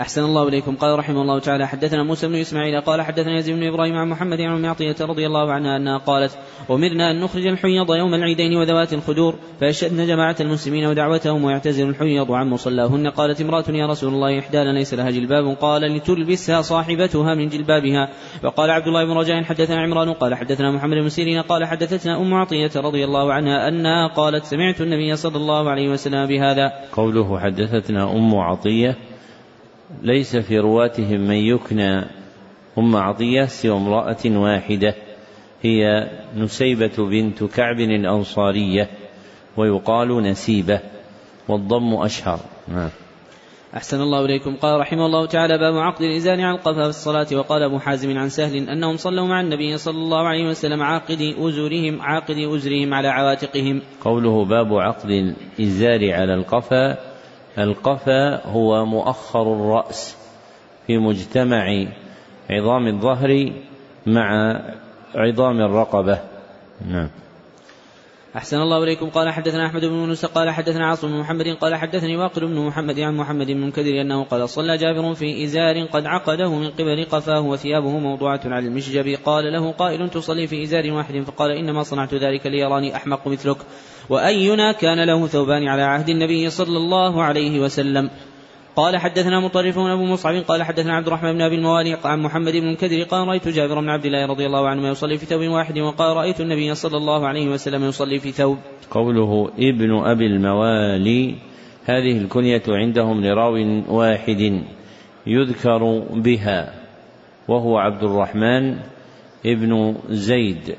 أحسن 0.00 0.24
الله 0.24 0.48
إليكم. 0.48 0.76
قال 0.76 0.98
رحمه 0.98 1.22
الله 1.22 1.38
تعالى 1.38 1.68
حدثنا 1.68 2.02
موسى 2.02 2.28
بن 2.28 2.34
إسماعيل 2.34 2.80
قال 2.80 3.02
حدثنا 3.02 3.38
يزيد 3.38 3.56
بن 3.56 3.66
إبراهيم 3.66 3.96
عن 3.96 4.08
محمد 4.08 4.40
عن 4.40 4.54
أم 4.54 4.66
عطية 4.66 4.96
رضي 5.00 5.26
الله 5.26 5.52
عنها 5.52 5.76
أنها 5.76 5.98
قالت 5.98 6.38
أمرنا 6.70 7.10
أن 7.10 7.20
نخرج 7.20 7.46
الحيض 7.46 7.90
يوم 7.90 8.14
العيدين 8.14 8.56
وذوات 8.56 8.92
الخدور 8.92 9.34
فيشهدن 9.60 10.06
جماعة 10.06 10.36
المسلمين 10.40 10.86
ودعوتهم 10.86 11.44
ويعتزل 11.44 11.88
الحيض 11.88 12.32
عن 12.32 12.50
مصلاهن. 12.50 13.06
قالت 13.06 13.40
امرأة 13.40 13.64
يا 13.68 13.86
رسول 13.86 14.14
الله 14.14 14.38
إحدانا 14.38 14.78
ليس 14.78 14.94
لها 14.94 15.10
جلباب. 15.10 15.56
قال 15.60 15.82
لتلبسها 15.82 16.62
صاحبتها 16.62 17.34
من 17.34 17.48
جلبابها. 17.48 18.08
وقال 18.44 18.70
عبد 18.70 18.86
الله 18.86 19.04
بن 19.04 19.12
رجاء 19.12 19.42
حدثنا 19.42 19.82
عمران. 19.82 20.12
قال 20.12 20.34
حدثنا 20.34 20.70
محمد 20.70 20.96
بن 20.96 21.08
سيرين. 21.08 21.42
قال 21.42 21.64
حدثتنا 21.64 22.20
أم 22.20 22.34
عطية 22.34 22.70
رضي 22.76 23.04
الله 23.04 23.32
عنها 23.32 23.68
أنها 23.68 24.06
قالت 24.06 24.44
سمعت 24.44 24.80
النبي 24.80 25.16
صلى 25.16 25.36
الله 25.36 25.70
عليه 25.70 25.88
وسلم 25.88 26.26
بهذا. 26.26 26.72
قوله 26.92 27.38
حدثتنا 27.38 28.12
أم 28.12 28.34
عطية. 28.34 29.11
ليس 30.02 30.36
في 30.36 30.58
رواتهم 30.58 31.20
من 31.20 31.36
يكنى. 31.36 32.04
أم 32.78 32.96
عطية 32.96 33.44
سوى 33.44 33.76
امرأة 33.76 34.24
واحدة 34.26 34.94
هي 35.62 36.10
نسيبة 36.36 37.08
بنت 37.10 37.44
كعب 37.44 37.80
الأنصارية 37.80 38.90
ويقال 39.56 40.22
نسيبة 40.22 40.80
والضم 41.48 41.94
أشهر. 41.94 42.38
نعم. 42.68 42.90
أحسن 43.76 44.00
الله 44.00 44.24
إليكم. 44.24 44.56
قال 44.56 44.80
رحمه 44.80 45.06
الله 45.06 45.26
تعالى 45.26 45.58
باب 45.58 45.74
عقد 45.76 46.02
الإزار 46.02 46.40
عن 46.40 46.54
القفا 46.54 46.82
في 46.82 46.88
الصلاة. 46.88 47.26
وقال 47.32 47.62
أبو 47.62 47.78
حازم 47.78 48.18
عن 48.18 48.28
سهل 48.28 48.68
أنهم 48.68 48.96
صلوا 48.96 49.26
مع 49.26 49.40
النبي 49.40 49.76
صلى 49.76 49.98
الله 49.98 50.28
عليه 50.28 50.48
وسلم 50.48 50.82
عاقد 50.82 51.34
أزورهم 51.38 52.02
عاقد 52.02 52.36
أزرهم 52.36 52.94
على 52.94 53.08
عواتقهم. 53.08 53.82
قوله 54.00 54.44
باب 54.44 54.74
عقد 54.74 55.10
الإزار 55.10 56.12
على 56.12 56.34
القفا 56.34 57.11
القفا 57.58 58.46
هو 58.46 58.86
مؤخر 58.86 59.42
الرأس 59.42 60.16
في 60.86 60.98
مجتمع 60.98 61.86
عظام 62.50 62.86
الظهر 62.86 63.52
مع 64.06 64.60
عظام 65.14 65.60
الرقبة. 65.60 66.18
نعم. 66.88 67.10
أحسن 68.36 68.56
الله 68.56 68.84
إليكم. 68.84 69.10
قال 69.10 69.30
حدثنا 69.30 69.66
أحمد 69.66 69.84
بن 69.84 69.94
يونس 69.94 70.24
قال 70.24 70.50
حدثنا 70.50 70.86
عاصم 70.86 71.08
بن 71.08 71.20
محمد 71.20 71.46
قال 71.60 71.74
حدثني 71.74 72.16
واقل 72.16 72.46
بن 72.46 72.66
محمد 72.66 73.00
عن 73.00 73.16
محمد 73.16 73.46
بن 73.46 73.60
منكدر 73.60 74.00
أنه 74.00 74.24
قال 74.24 74.48
صلى 74.48 74.76
جابر 74.76 75.14
في 75.14 75.44
إزار 75.44 75.86
قد 75.86 76.06
عقده 76.06 76.50
من 76.50 76.70
قبل 76.70 77.04
قفاه 77.04 77.40
وثيابه 77.40 77.98
موضوعة 77.98 78.40
على 78.44 78.66
المشجب. 78.66 79.18
قال 79.24 79.52
له 79.52 79.72
قائل 79.72 80.10
تصلي 80.10 80.46
في 80.46 80.62
إزار 80.62 80.92
واحد 80.92 81.20
فقال 81.20 81.50
إنما 81.50 81.82
صنعت 81.82 82.14
ذلك 82.14 82.46
ليراني 82.46 82.96
أحمق 82.96 83.28
مثلك 83.28 83.56
وأينا 84.12 84.72
كان 84.72 85.04
له 85.06 85.26
ثوبان 85.26 85.68
على 85.68 85.82
عهد 85.82 86.08
النبي 86.08 86.50
صلى 86.50 86.76
الله 86.76 87.22
عليه 87.22 87.60
وسلم 87.60 88.10
قال 88.76 88.96
حدثنا 88.96 89.40
مطرف 89.40 89.78
أبو 89.78 90.04
مصعب 90.04 90.34
قال 90.34 90.62
حدثنا 90.62 90.96
عبد 90.96 91.06
الرحمن 91.06 91.32
بن 91.32 91.40
أبي 91.40 91.54
الموالي 91.54 91.98
عن 92.04 92.20
محمد 92.20 92.52
بن 92.52 92.58
المنكدر 92.58 93.02
قال 93.02 93.28
رأيت 93.28 93.48
جابر 93.48 93.80
بن 93.80 93.88
عبد 93.88 94.04
الله 94.04 94.26
رضي 94.26 94.46
الله 94.46 94.68
عنه 94.68 94.88
يصلي 94.88 95.18
في 95.18 95.26
ثوب 95.26 95.40
واحد 95.40 95.78
وقال 95.78 96.16
رأيت 96.16 96.40
النبي 96.40 96.74
صلى 96.74 96.96
الله 96.96 97.26
عليه 97.26 97.48
وسلم 97.48 97.84
يصلي 97.84 98.18
في 98.18 98.32
ثوب. 98.32 98.58
قوله 98.90 99.50
ابن 99.58 99.98
أبي 100.04 100.26
الموالي 100.26 101.34
هذه 101.84 102.18
الكنية 102.18 102.62
عندهم 102.68 103.24
لراو 103.24 103.82
واحد 103.88 104.62
يذكر 105.26 106.02
بها 106.10 106.74
وهو 107.48 107.78
عبد 107.78 108.02
الرحمن 108.02 108.76
ابن 109.46 109.96
زيد 110.08 110.76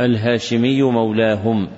الهاشمي 0.00 0.82
مولاهم 0.82 1.68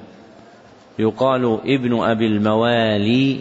يقال 1.00 1.60
ابن 1.66 2.02
أبي 2.02 2.26
الموالي 2.26 3.40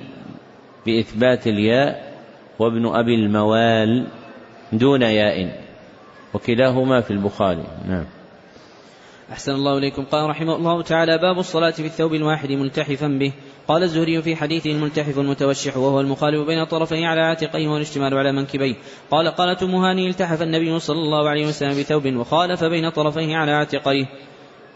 بإثبات 0.85 1.47
الياء 1.47 2.13
وابن 2.59 2.85
أبي 2.85 3.15
الموال 3.15 4.07
دون 4.73 5.01
ياء 5.01 5.63
وكلاهما 6.33 7.01
في 7.01 7.11
البخاري. 7.11 7.63
نعم. 7.87 8.05
أحسن 9.31 9.51
الله 9.51 9.77
إليكم. 9.77 10.03
قال 10.05 10.29
رحمه 10.29 10.55
الله 10.55 10.81
تعالى 10.81 11.17
باب 11.17 11.39
الصلاة 11.39 11.71
في 11.71 11.85
الثوب 11.85 12.13
الواحد 12.13 12.51
ملتحفا 12.51 13.07
به. 13.07 13.33
قال 13.67 13.83
الزهري 13.83 14.21
في 14.21 14.35
حديثه 14.35 14.71
الملتحف 14.71 15.19
المتوشح 15.19 15.77
وهو 15.77 16.01
المخالف 16.01 16.47
بين 16.47 16.63
طرفيه 16.63 17.07
على 17.07 17.21
عاتقيه 17.21 17.67
والاشتمال 17.67 18.17
على 18.17 18.31
منكبيه 18.31 18.75
قال 19.11 19.27
قالت 19.27 19.63
أم 19.63 19.75
هاني 19.75 20.09
التحف 20.09 20.41
النبي 20.41 20.79
صلى 20.79 20.97
الله 20.97 21.29
عليه 21.29 21.47
وسلم 21.47 21.79
بثوب 21.79 22.15
وخالف 22.15 22.63
بين 22.63 22.89
طرفيه 22.89 23.35
على 23.35 23.51
عاتقيه. 23.51 24.05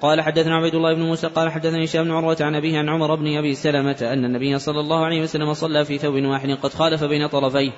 قال 0.04 0.22
حدثنا 0.22 0.56
عبيد 0.56 0.76
الله 0.76 0.94
بن 0.94 1.02
موسى 1.02 1.28
قال 1.28 1.52
حدثني 1.52 1.86
هشام 1.86 2.04
بن 2.04 2.12
عروة 2.12 2.38
عن 2.42 2.56
أبيه 2.56 2.78
عن 2.80 2.90
عمر 2.90 3.16
بن 3.16 3.38
أبي 3.38 3.56
سلمة 3.56 3.98
أن 4.02 4.26
النبي 4.26 4.60
صلى 4.60 4.80
الله 4.80 5.06
عليه 5.06 5.22
وسلم 5.22 5.54
صلى 5.54 5.86
في 5.86 5.98
ثوب 5.98 6.14
واحد 6.16 6.50
قد 6.50 6.74
خالف 6.74 7.04
بين 7.04 7.28
طرفيه. 7.28 7.72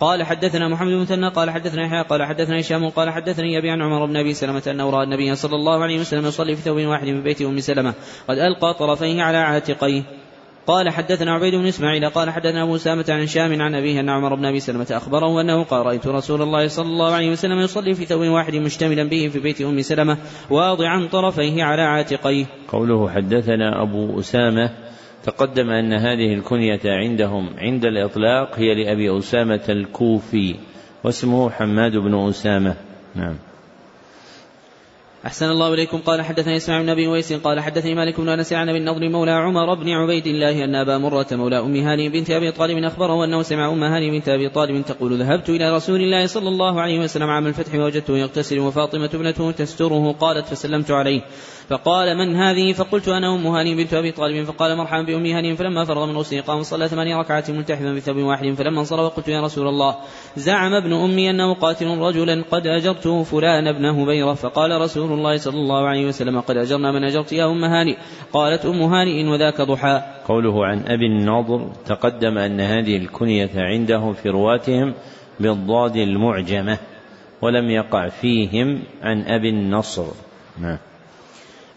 قال 0.00 0.22
حدثنا 0.22 0.68
محمد 0.68 0.88
بن 0.88 1.00
مثنى 1.00 1.28
قال 1.28 1.50
حدثنا 1.50 1.86
يحيى 1.86 2.02
قال 2.02 2.22
حدثنا 2.22 2.60
هشام 2.60 2.88
قال 2.88 3.10
حدثني 3.10 3.58
أبي 3.58 3.70
عن 3.70 3.82
عمر 3.82 4.06
بن 4.06 4.16
أبي 4.16 4.34
سلمة 4.34 4.62
انه 4.66 4.90
راى 4.90 5.04
النبي 5.04 5.34
صلى 5.34 5.54
الله 5.54 5.82
عليه 5.82 6.00
وسلم 6.00 6.26
يصلي 6.26 6.56
في 6.56 6.62
ثوب 6.62 6.80
واحد 6.80 7.04
في 7.04 7.20
بيت 7.20 7.42
أم 7.42 7.60
سلمة 7.60 7.94
قد 8.28 8.38
ألقى 8.38 8.74
طرفيه 8.74 9.22
على 9.22 9.36
عاتقيه. 9.36 10.02
قال 10.66 10.90
حدثنا 10.90 11.32
عبيد 11.32 11.54
بن 11.54 11.66
إسماعيل 11.66 12.08
قال 12.10 12.30
حدثنا 12.30 12.62
أبو 12.62 12.76
سامة 12.76 13.04
عن 13.08 13.22
هشام 13.22 13.62
عن 13.62 13.74
أبيه 13.74 14.00
أن 14.00 14.08
عمر 14.08 14.34
بن 14.34 14.44
أبي 14.44 14.60
سلمة 14.60 14.86
أخبره 14.90 15.40
أنه 15.40 15.64
قال 15.64 15.86
رأيت 15.86 16.06
رسول 16.06 16.42
الله 16.42 16.68
صلى 16.68 16.86
الله 16.86 17.12
عليه 17.12 17.30
وسلم 17.30 17.58
يصلي 17.58 17.94
في 17.94 18.04
ثوب 18.04 18.20
واحد 18.20 18.54
مشتملا 18.54 19.08
به 19.08 19.28
في 19.28 19.38
بيت 19.38 19.60
أم 19.60 19.82
سلمة 19.82 20.18
واضعا 20.50 21.08
طرفيه 21.12 21.64
على 21.64 21.82
عاتقيه. 21.82 22.46
قوله 22.68 23.10
حدثنا 23.10 23.82
أبو 23.82 24.20
أسامة 24.20 24.70
تقدم 25.24 25.70
أن 25.70 25.92
هذه 25.92 26.34
الكنية 26.34 26.80
عندهم 26.84 27.50
عند 27.58 27.84
الإطلاق 27.84 28.58
هي 28.58 28.84
لأبي 28.84 29.18
أسامة 29.18 29.64
الكوفي 29.68 30.56
واسمه 31.04 31.50
حماد 31.50 31.96
بن 31.96 32.28
أسامة. 32.28 32.74
نعم. 33.14 33.36
أحسن 35.26 35.50
الله 35.50 35.74
إليكم. 35.74 35.98
قال 35.98 36.22
حدثني 36.22 36.56
إسماعيل 36.56 36.84
بن 36.84 36.90
أبي 36.90 37.06
ويس. 37.06 37.32
قال 37.32 37.60
حدثني 37.60 37.94
مالك 37.94 38.20
بن 38.20 38.28
أنس 38.28 38.52
عن 38.52 38.68
أبي 38.68 38.78
النضر 38.78 39.08
مولى 39.08 39.30
عمر 39.30 39.74
بن 39.74 39.90
عبيد 39.90 40.26
الله 40.26 40.64
أن 40.64 40.74
أبا 40.74 40.98
مرة 40.98 41.26
مولى 41.32 41.58
أم 41.58 41.76
هاني 41.76 42.08
بنت 42.08 42.30
أبي 42.30 42.52
طالب 42.52 42.84
أخبره 42.84 43.24
أنه 43.24 43.42
سمع 43.42 43.72
أم 43.72 43.84
هاني 43.84 44.10
بنت 44.10 44.28
أبي 44.28 44.48
طالب 44.48 44.84
تقول 44.84 45.18
ذهبت 45.18 45.48
إلى 45.48 45.76
رسول 45.76 46.00
الله 46.00 46.26
صلى 46.26 46.48
الله 46.48 46.80
عليه 46.80 46.98
وسلم 47.00 47.30
عام 47.30 47.46
الفتح 47.46 47.74
ووجدته 47.74 48.18
يغتسل 48.18 48.58
وفاطمة 48.58 49.10
ابنته 49.14 49.50
تستره. 49.50 50.12
قالت 50.12 50.46
فسلمت 50.46 50.90
عليه. 50.90 51.20
فقال 51.68 52.16
من 52.18 52.36
هذه؟ 52.36 52.72
فقلت 52.72 53.08
أنا 53.08 53.34
أم 53.34 53.46
هاني 53.46 53.74
بنت 53.74 53.94
أبي 53.94 54.12
طالب. 54.12 54.44
فقال 54.44 54.76
مرحبا 54.76 55.02
بأم 55.02 55.26
هاني. 55.26 55.56
فلما 55.56 55.84
فرغ 55.84 56.06
من 56.06 56.16
غسله 56.16 56.40
قام 56.40 56.62
صلى 56.62 56.88
ثماني 56.88 57.14
ركعات 57.14 57.50
ملتحفا 57.50 57.92
بثوب 57.94 58.16
واحد. 58.16 58.52
فلما 58.52 58.80
انصرف 58.80 59.16
قلت 59.16 59.28
يا 59.28 59.40
رسول 59.40 59.68
الله 59.68 59.96
زعم 60.36 60.74
ابن 60.74 60.92
أمي 60.92 61.30
أنه 61.30 61.54
قاتل 61.54 61.86
رجلا 61.86 62.44
قد 62.50 62.66
أجرته 62.66 63.22
فلان 63.22 63.66
ابن 63.66 63.84
هبيرة. 63.84 64.34
فقال 64.34 64.80
رسول 64.80 65.12
الله 65.12 65.36
صلى 65.36 65.56
الله 65.56 65.88
عليه 65.88 66.06
وسلم 66.06 66.40
قد 66.40 66.56
أجرنا 66.56 66.92
من 66.92 67.04
أجرت 67.04 67.32
يا 67.32 67.46
أم 67.46 67.64
هاني. 67.64 67.96
قالت 68.32 68.66
أم 68.66 68.82
هانئ 68.82 69.24
وذاك 69.24 69.60
ضحى. 69.60 70.02
قوله 70.28 70.66
عن 70.66 70.78
أبي 70.86 71.06
النضر 71.06 71.72
تقدم 71.86 72.38
أن 72.38 72.60
هذه 72.60 72.96
الكنية 72.96 73.50
عندهم 73.56 74.12
في 74.12 74.28
رواتهم 74.28 74.94
بالضاد 75.40 75.96
المعجمة 75.96 76.78
ولم 77.42 77.70
يقع 77.70 78.08
فيهم 78.08 78.82
عن 79.02 79.22
أبي 79.22 79.48
النصر. 79.48 80.06
نعم. 80.60 80.78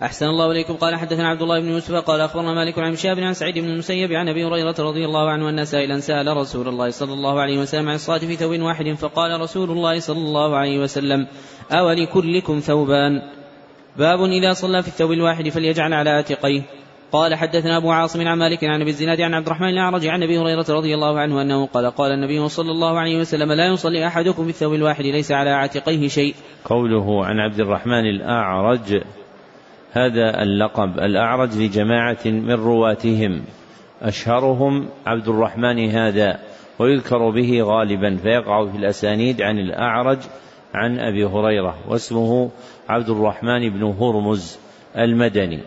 أحسن 0.04 0.25
الله 0.25 0.51
إليكم. 0.51 0.74
قال 0.74 0.96
حدثنا 0.96 1.27
عبد 1.27 1.42
الله 1.42 1.60
بن 1.60 1.70
يوسف 1.70 1.96
قال 1.96 2.22
أخبرنا 2.22 2.54
مالك 2.54 2.80
عن 2.80 2.96
شهاب 2.96 3.20
عن 3.20 3.34
سعيد 3.34 3.60
بن 3.60 3.70
المسيب 3.70 4.12
عن 4.12 4.30
أبي 4.30 4.46
هريرة 4.46 4.75
رضي 4.80 5.06
الله 5.06 5.30
عنه 5.30 5.50
أن 5.50 5.66
سائلا 5.66 6.00
سأل 6.00 6.38
رسول 6.38 6.68
الله 6.68 6.89
صلى 6.89 7.13
الله 7.13 7.42
عليه 7.42 7.60
وسلم 7.60 7.89
عن 7.89 7.96
الصلاة 7.96 8.18
في 8.18 8.36
ثوب 8.36 8.60
واحد 8.60 8.94
فقال 8.94 9.42
رسول 9.42 9.72
الله 9.72 10.00
صلى 10.00 10.18
الله 10.18 10.58
عليه 10.58 10.80
وسلم 10.80 11.27
أولكلكم 11.72 12.60
ثوبان؟ 12.60 13.22
باب 13.98 14.24
إذا 14.24 14.54
صلى 14.54 14.82
في 14.82 14.88
الثوب 14.88 15.12
الواحد 15.12 15.50
فليجعل 15.50 15.94
على 15.94 16.10
عاتقيه. 16.10 16.62
قال 17.12 17.36
حدثنا 17.36 17.77
أبو 17.77 17.92
عاصم 17.92 18.27
عن 18.27 18.38
مالك 18.38 18.63
عن 18.63 18.82
أبي 18.82 18.89
الزناد 18.89 19.22
عن 19.22 19.34
عبد 19.34 19.46
الرحمن 19.46 19.70
الأعرج 19.70 20.08
عن 20.08 20.24
أبي 20.24 20.38
هريرة 20.38 20.66
رضي 20.70 20.96
الله 20.96 21.20
عنه 21.20 21.42
أنه 21.42 21.66
قال 21.66 21.86
قال 21.86 22.12
النبي 22.12 22.50
صلى 22.50 22.72
الله 22.72 23.00
عليه 23.00 23.20
وسلم 23.20 23.51
لا 23.51 23.66
يصلي 23.66 24.08
أحدكم 24.08 24.44
في 24.44 24.50
الثوب 24.50 24.74
الواحد 24.74 25.06
ليس 25.06 25.32
على 25.32 25.50
عاتقيه 25.50 26.08
شيء. 26.08 26.36
قوله 26.66 27.25
عن 27.25 27.39
عبد 27.39 27.60
الرحمن 27.60 28.06
الأعرج 28.06 29.01
هذا 29.91 30.44
اللقب 30.44 31.00
الأعرج 31.00 31.58
لجماعة 31.58 32.25
من 32.25 32.53
رواتهم. 32.53 33.41
أشهرهم 34.01 34.88
عبد 35.06 35.27
الرحمن 35.27 35.89
هذا 35.89 36.39
ويذكر 36.79 37.29
به 37.29 37.62
غالبا 37.62 38.15
فيقع 38.15 38.65
في 38.65 38.77
الأسانيد 38.77 39.41
عن 39.41 39.60
الأعرج 39.60 40.20
عن 40.74 41.00
أبي 41.00 41.25
هريرة 41.25 41.75
واسمه 41.88 42.50
عبد 42.89 43.10
الرحمن 43.10 43.70
بن 43.70 43.84
هرمز 43.84 44.60
المدني. 44.98 45.60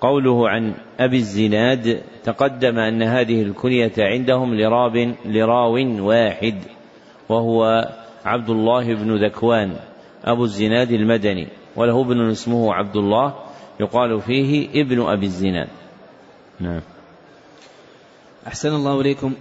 قوله 0.00 0.48
عن 0.48 0.74
أبي 1.00 1.16
الزناد 1.16 2.00
تقدم 2.24 2.78
أن 2.78 3.02
هذه 3.02 3.42
الكنية 3.42 3.92
عندهم 3.98 4.54
لراب 4.54 5.14
لراو 5.24 6.06
واحد 6.06 6.54
وهو 7.28 7.88
عبد 8.24 8.50
الله 8.50 8.94
بن 8.94 9.24
ذكوان 9.24 9.76
أبو 10.24 10.44
الزناد 10.44 10.92
المدني 10.92 11.48
وله 11.76 12.00
ابن 12.00 12.30
اسمه 12.30 12.74
عبد 12.74 12.96
الله 12.96 13.34
يقال 13.80 14.20
فيه 14.20 14.68
ابن 14.82 14.98
أبي 15.00 15.26
الزناد. 15.26 15.68
نعم. 16.60 16.80
أحسن 18.46 18.74
الله 18.74 19.00
إليكم. 19.00 19.32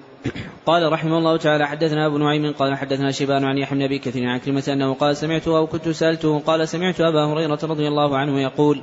قال 0.66 0.92
رحمه 0.92 1.18
الله 1.18 1.38
تعالى 1.38 1.68
حدثنا 1.68 2.06
أبو 2.06 2.18
نعيم 2.18 2.52
قال 2.52 2.78
حدثنا 2.78 3.12
شيبان 3.12 3.44
عن 3.44 3.58
يحيى 3.58 3.78
بن 3.78 3.84
أبي 3.84 4.00
كثير 4.00 4.30
عن 4.30 4.40
كلمة 4.40 4.64
أنه 4.68 4.94
قال 4.94 5.18
سمعته 5.18 5.58
أو 5.58 5.68
كنت 5.68 5.90
سألته 5.90 6.40
قال 6.40 6.68
سمعت 6.68 7.02
أبا 7.02 7.26
هريرة 7.26 7.60
رضي 7.64 7.88
الله 7.88 8.18
عنه 8.18 8.42
يقول 8.42 8.82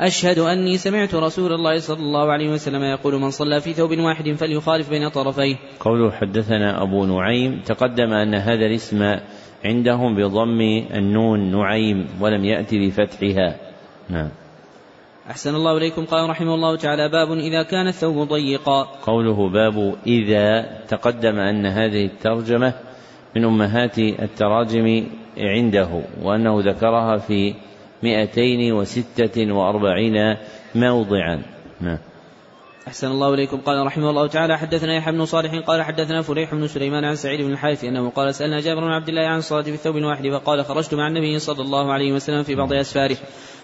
أشهد 0.00 0.38
أني 0.38 0.78
سمعت 0.78 1.14
رسول 1.14 1.52
الله 1.52 1.78
صلى 1.78 1.98
الله 1.98 2.32
عليه 2.32 2.50
وسلم 2.52 2.82
يقول 2.82 3.20
من 3.20 3.30
صلى 3.30 3.60
في 3.60 3.72
ثوب 3.72 3.98
واحد 3.98 4.32
فليخالف 4.32 4.90
بين 4.90 5.08
طرفيه. 5.08 5.56
قوله 5.80 6.10
حدثنا 6.10 6.82
أبو 6.82 7.04
نعيم 7.06 7.60
تقدم 7.66 8.12
أن 8.12 8.34
هذا 8.34 8.66
الاسم 8.66 9.16
عندهم 9.64 10.16
بضم 10.16 10.60
النون 10.94 11.50
نعيم 11.50 12.06
ولم 12.20 12.44
يأتي 12.44 12.86
بفتحها. 12.86 13.63
نعم. 14.08 14.28
أحسن 15.30 15.54
الله 15.54 15.76
إليكم. 15.76 16.04
قال 16.04 16.30
رحمه 16.30 16.54
الله 16.54 16.76
تعالى 16.76 17.08
باب 17.08 17.32
إذا 17.32 17.62
كان 17.62 17.86
الثوب 17.88 18.28
ضيقا. 18.28 18.82
قوله 18.82 19.48
باب 19.48 19.96
إذا 20.06 20.62
تقدم 20.88 21.38
أن 21.38 21.66
هذه 21.66 22.04
الترجمة 22.04 22.74
من 23.36 23.44
أمهات 23.44 23.98
التراجم 23.98 25.06
عنده 25.38 26.02
وأنه 26.22 26.60
ذكرها 26.60 27.18
في 27.18 27.54
مئتين 28.02 28.72
وستة 28.72 29.52
وأربعين 29.52 30.36
موضعا. 30.74 31.42
نعم. 31.80 31.98
أحسن 32.88 33.10
الله 33.10 33.34
إليكم. 33.34 33.56
قال 33.56 33.86
رحمه 33.86 34.10
الله 34.10 34.26
تعالى 34.26 34.58
حدثنا 34.58 34.96
يحيى 34.96 35.12
بن 35.12 35.24
صالح 35.24 35.54
قال 35.54 35.82
حدثنا 35.82 36.22
فليح 36.22 36.54
بن 36.54 36.66
سليمان 36.66 37.04
عن 37.04 37.16
سعيد 37.16 37.40
بن 37.40 37.52
الحارث 37.52 37.84
أنه 37.84 38.10
قال 38.10 38.34
سألنا 38.34 38.60
جابر 38.60 38.80
بن 38.80 38.90
عبد 38.90 39.08
الله 39.08 39.26
عن 39.26 39.38
الصلاة 39.38 39.62
في 39.62 39.70
الثوب 39.70 39.96
الواحد 39.96 40.28
فقال 40.28 40.64
خرجت 40.64 40.94
مع 40.94 41.08
النبي 41.08 41.38
صلى 41.38 41.62
الله 41.62 41.92
عليه 41.92 42.12
وسلم 42.12 42.42
في 42.42 42.54
بعض 42.54 42.72
أسفاره. 42.72 43.16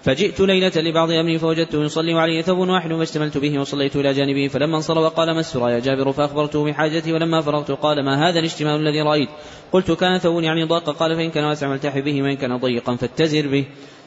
فجئت 0.03 0.41
ليلة 0.41 0.73
لبعض 0.77 1.11
أمري 1.11 1.39
فوجدته 1.39 1.85
يصلي 1.85 2.13
عليه 2.13 2.43
ثوب 2.43 2.59
واحد 2.59 2.93
فاشتملت 2.93 3.39
به 3.39 3.61
وصليت 3.61 3.97
إلى 3.97 4.13
جانبه 4.13 4.49
فلما 4.49 4.77
انصرف 4.77 5.05
قال 5.13 5.35
ما 5.35 5.41
السرى 5.41 5.73
يا 5.73 5.79
جابر؟ 5.79 6.13
فأخبرته 6.13 6.65
بحاجتي 6.65 7.13
ولما 7.13 7.41
فرغت 7.41 7.71
قال 7.71 8.05
ما 8.05 8.29
هذا 8.29 8.39
الاشتمال 8.39 8.81
الذي 8.81 9.03
رأيت؟ 9.03 9.29
قلت 9.73 9.91
كان 9.91 10.19
ثوب 10.19 10.43
يعني 10.43 10.65
ضاق 10.65 10.91
قال 10.91 11.17
فإن 11.17 11.31
كان 11.31 11.45
واسعا 11.45 11.69
فالتحي 11.69 12.01
به 12.01 12.23
وإن 12.23 12.37
كان 12.37 12.57
ضيقا 12.57 12.97
فاتزر 12.97 13.49
به. 13.49 13.65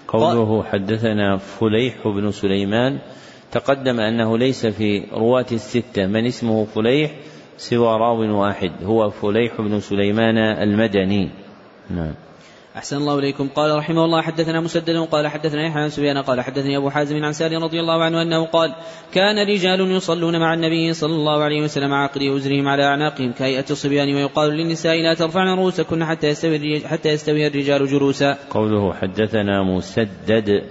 قوله 0.08 0.64
حدثنا 0.64 1.38
فليح 1.38 2.08
بن 2.08 2.32
سليمان 2.32 3.00
تقدم 3.52 4.00
أنه 4.00 4.38
ليس 4.38 4.66
في 4.66 5.04
رواة 5.14 5.46
الستة 5.52 6.06
من 6.06 6.26
اسمه 6.26 6.66
فليح 6.66 7.12
سوى 7.58 7.98
راو 7.98 8.42
واحد 8.42 8.72
هو 8.84 9.10
فليح 9.10 9.62
بن 9.62 9.80
سليمان 9.80 10.38
المدني. 10.38 11.30
نعم. 11.90 12.14
أحسن 12.78 12.98
الله 12.98 13.20
إليكم. 13.20 13.48
قال 13.56 13.78
رحمه 13.78 14.06
الله 14.06 14.22
حدثنا 14.22 14.62
مسدد 14.62 14.98
قال 14.98 15.28
حدثنا 15.28 15.68
يحيى 15.68 15.82
عن 15.82 15.90
سفيان 15.90 16.18
قال 16.18 16.42
حدثني 16.42 16.78
أبو 16.78 16.90
حازم 16.90 17.24
عن 17.24 17.34
سالم 17.34 17.64
رضي 17.64 17.80
الله 17.80 18.04
عنه 18.04 18.22
أنه 18.22 18.46
قال 18.46 18.76
كان 19.14 19.48
رجال 19.48 19.92
يصلون 19.92 20.40
مع 20.40 20.54
النبي 20.54 20.94
صلى 20.94 21.14
الله 21.14 21.44
عليه 21.44 21.62
وسلم 21.62 21.94
عقد 21.94 22.22
أزرهم 22.22 22.68
على 22.68 22.84
أعناقهم 22.84 23.32
كهيئة 23.32 23.66
الصبيان 23.70 24.16
ويقال 24.16 24.52
للنساء 24.52 24.96
لا 25.02 25.14
ترفعن 25.14 25.48
رؤوسكن 25.58 26.06
حتى 26.06 26.28
يستوي 26.28 26.88
حتى 26.88 27.10
يستوي 27.10 27.48
الرجال 27.48 27.88
جلوسا. 27.88 28.38
قوله 28.50 28.94
حدثنا 28.94 29.64
مسدد. 29.64 30.64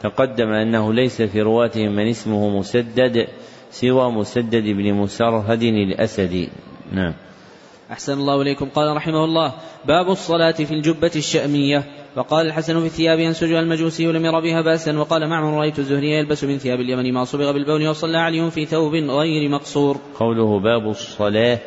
تقدم 0.00 0.48
أنه 0.48 0.92
ليس 0.92 1.22
في 1.22 1.40
رواتهم 1.42 1.96
من 1.96 2.08
اسمه 2.08 2.58
مسدد 2.58 3.26
سوى 3.70 4.10
مسدد 4.10 4.64
بن 4.64 4.92
مسرهد 4.92 5.62
الأسدي. 5.62 6.48
نعم. 6.92 7.14
أحسن 7.94 8.12
الله 8.12 8.42
إليكم. 8.42 8.68
قال 8.68 8.96
رحمه 8.96 9.24
الله 9.24 9.52
باب 9.84 10.10
الصلاة 10.10 10.52
في 10.52 10.74
الجبة 10.74 11.10
الشأمية. 11.16 11.84
وقال 12.16 12.46
الحسن 12.46 12.80
في 12.80 12.86
الثياب 12.86 13.18
ينسجها 13.18 13.60
المجوسي 13.60 14.06
ولم 14.06 14.24
ير 14.24 14.40
بها 14.40 14.60
بأسا. 14.60 14.98
وقال 14.98 15.28
معمر 15.28 15.58
رأيت 15.58 15.78
الزهري 15.78 16.10
يلبس 16.10 16.44
من 16.44 16.58
ثياب 16.58 16.80
اليمن 16.80 17.12
ما 17.12 17.24
صبغ 17.24 17.52
بالبون 17.52 17.88
وصلى 17.88 18.18
علي 18.18 18.50
في 18.50 18.66
ثوب 18.66 18.94
غير 18.94 19.48
مقصور. 19.48 19.96
قوله 20.20 20.60
باب 20.60 20.88
الصلاة 20.88 21.58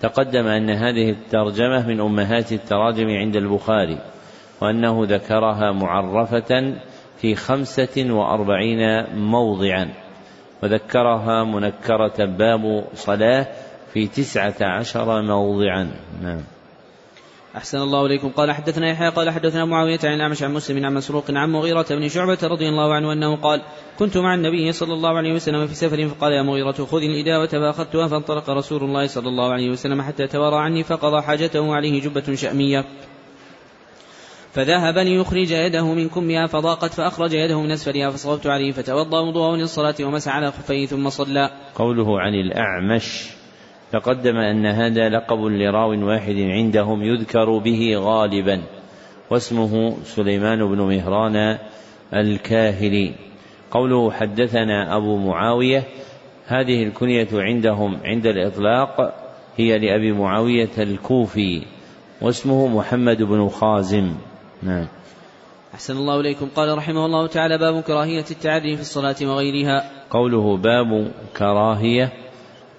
تقدم 0.00 0.46
أن 0.46 0.70
هذه 0.70 1.10
الترجمة 1.10 1.88
من 1.88 2.00
أمهات 2.00 2.52
التراجم 2.52 3.08
عند 3.08 3.36
البخاري 3.36 3.98
وأنه 4.60 5.04
ذكرها 5.04 5.72
معرفة 5.72 6.74
في 7.18 7.34
خمسة 7.34 8.06
وأربعين 8.10 9.04
موضعا 9.14 9.88
وذكرها 10.62 11.44
منكرة 11.44 12.24
باب 12.24 12.84
صلاة 12.94 13.46
في 13.94 14.06
تسعة 14.06 14.54
عشر 14.60 15.22
موضعا. 15.22 15.90
نعم. 16.22 16.40
أحسن 17.56 17.78
الله 17.78 18.06
إليكم. 18.06 18.28
قال 18.28 18.52
حدثنا 18.52 18.90
يحيى 18.90 19.08
قال 19.08 19.30
حدثنا 19.30 19.64
معاوية 19.64 19.98
عن 20.04 20.14
الأعمش 20.14 20.42
عن 20.42 20.54
مسلم 20.54 20.84
عن 20.84 20.94
مسروق 20.94 21.24
عن 21.30 21.52
مغيرة 21.52 21.86
بن 21.90 22.08
شعبة 22.08 22.38
رضي 22.42 22.68
الله 22.68 22.94
عنه 22.94 23.12
أنه 23.12 23.36
قال 23.36 23.62
كنت 23.98 24.16
مع 24.16 24.34
النبي 24.34 24.72
صلى 24.72 24.94
الله 24.94 25.16
عليه 25.16 25.32
وسلم 25.32 25.66
في 25.66 25.74
سفر 25.74 26.08
فقال 26.08 26.32
يا 26.32 26.42
مغيرة 26.42 26.72
خذ 26.72 27.02
الإداوة 27.02 27.46
فأخذتها 27.46 28.08
فانطلق 28.08 28.50
رسول 28.50 28.82
الله 28.84 29.06
صلى 29.06 29.28
الله 29.28 29.52
عليه 29.52 29.70
وسلم 29.70 30.02
حتى 30.02 30.26
توارى 30.26 30.56
عني 30.56 30.82
فقضى 30.82 31.22
حاجته 31.22 31.74
عليه 31.74 32.00
جبة 32.00 32.34
شأمية. 32.34 32.84
فذهب 34.52 34.98
ليخرج 34.98 35.50
يده 35.50 35.94
من 35.94 36.08
كمها 36.08 36.46
فضاقت 36.46 36.94
فأخرج 36.94 37.32
يده 37.32 37.60
من 37.60 37.70
أسفلها 37.70 38.10
فصببت 38.10 38.46
عليه 38.46 38.72
فتوضأ 38.72 39.20
وضوءه 39.20 39.56
للصلاة 39.56 39.94
ومسح 40.00 40.36
على 40.36 40.52
خفيه 40.52 40.86
ثم 40.86 41.10
صلى. 41.10 41.50
قوله 41.74 42.20
عن 42.20 42.34
الأعمش 42.34 43.35
تقدم 43.92 44.36
أن 44.36 44.66
هذا 44.66 45.08
لقب 45.08 45.38
لراو 45.38 46.06
واحد 46.06 46.36
عندهم 46.36 47.02
يذكر 47.02 47.58
به 47.58 47.92
غالبا 47.96 48.62
واسمه 49.30 49.96
سليمان 50.04 50.68
بن 50.68 50.80
مهران 50.80 51.58
الكاهلي. 52.14 53.14
قوله 53.70 54.10
حدثنا 54.10 54.96
أبو 54.96 55.16
معاوية 55.16 55.82
هذه 56.46 56.82
الكنية 56.82 57.28
عندهم 57.32 57.98
عند 58.04 58.26
الإطلاق 58.26 59.14
هي 59.56 59.78
لأبي 59.78 60.12
معاوية 60.12 60.70
الكوفي 60.78 61.62
واسمه 62.20 62.68
محمد 62.68 63.22
بن 63.22 63.48
خازم. 63.48 64.14
نعم. 64.62 64.86
أحسن 65.74 65.96
الله 65.96 66.20
إليكم. 66.20 66.48
قال 66.56 66.78
رحمه 66.78 67.06
الله 67.06 67.26
تعالى 67.26 67.58
باب 67.58 67.82
كراهية 67.82 68.24
التعري 68.30 68.76
في 68.76 68.82
الصلاة 68.82 69.16
وغيرها. 69.22 69.90
قوله 70.10 70.56
باب 70.56 71.12
كراهية 71.36 72.12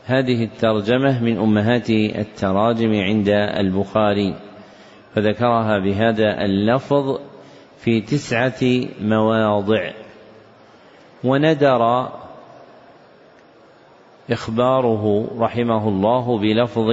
هذه 0.07 0.43
الترجمة 0.43 1.23
من 1.23 1.37
أمهات 1.37 1.89
التراجم 1.89 2.93
عند 2.93 3.29
البخاري 3.59 4.35
فذكرها 5.15 5.79
بهذا 5.79 6.45
اللفظ 6.45 7.19
في 7.77 8.01
تسعة 8.01 8.87
مواضع. 9.01 9.91
وندر 11.23 12.09
إخباره 14.31 15.27
رحمه 15.39 15.87
الله 15.89 16.39
بلفظ 16.39 16.89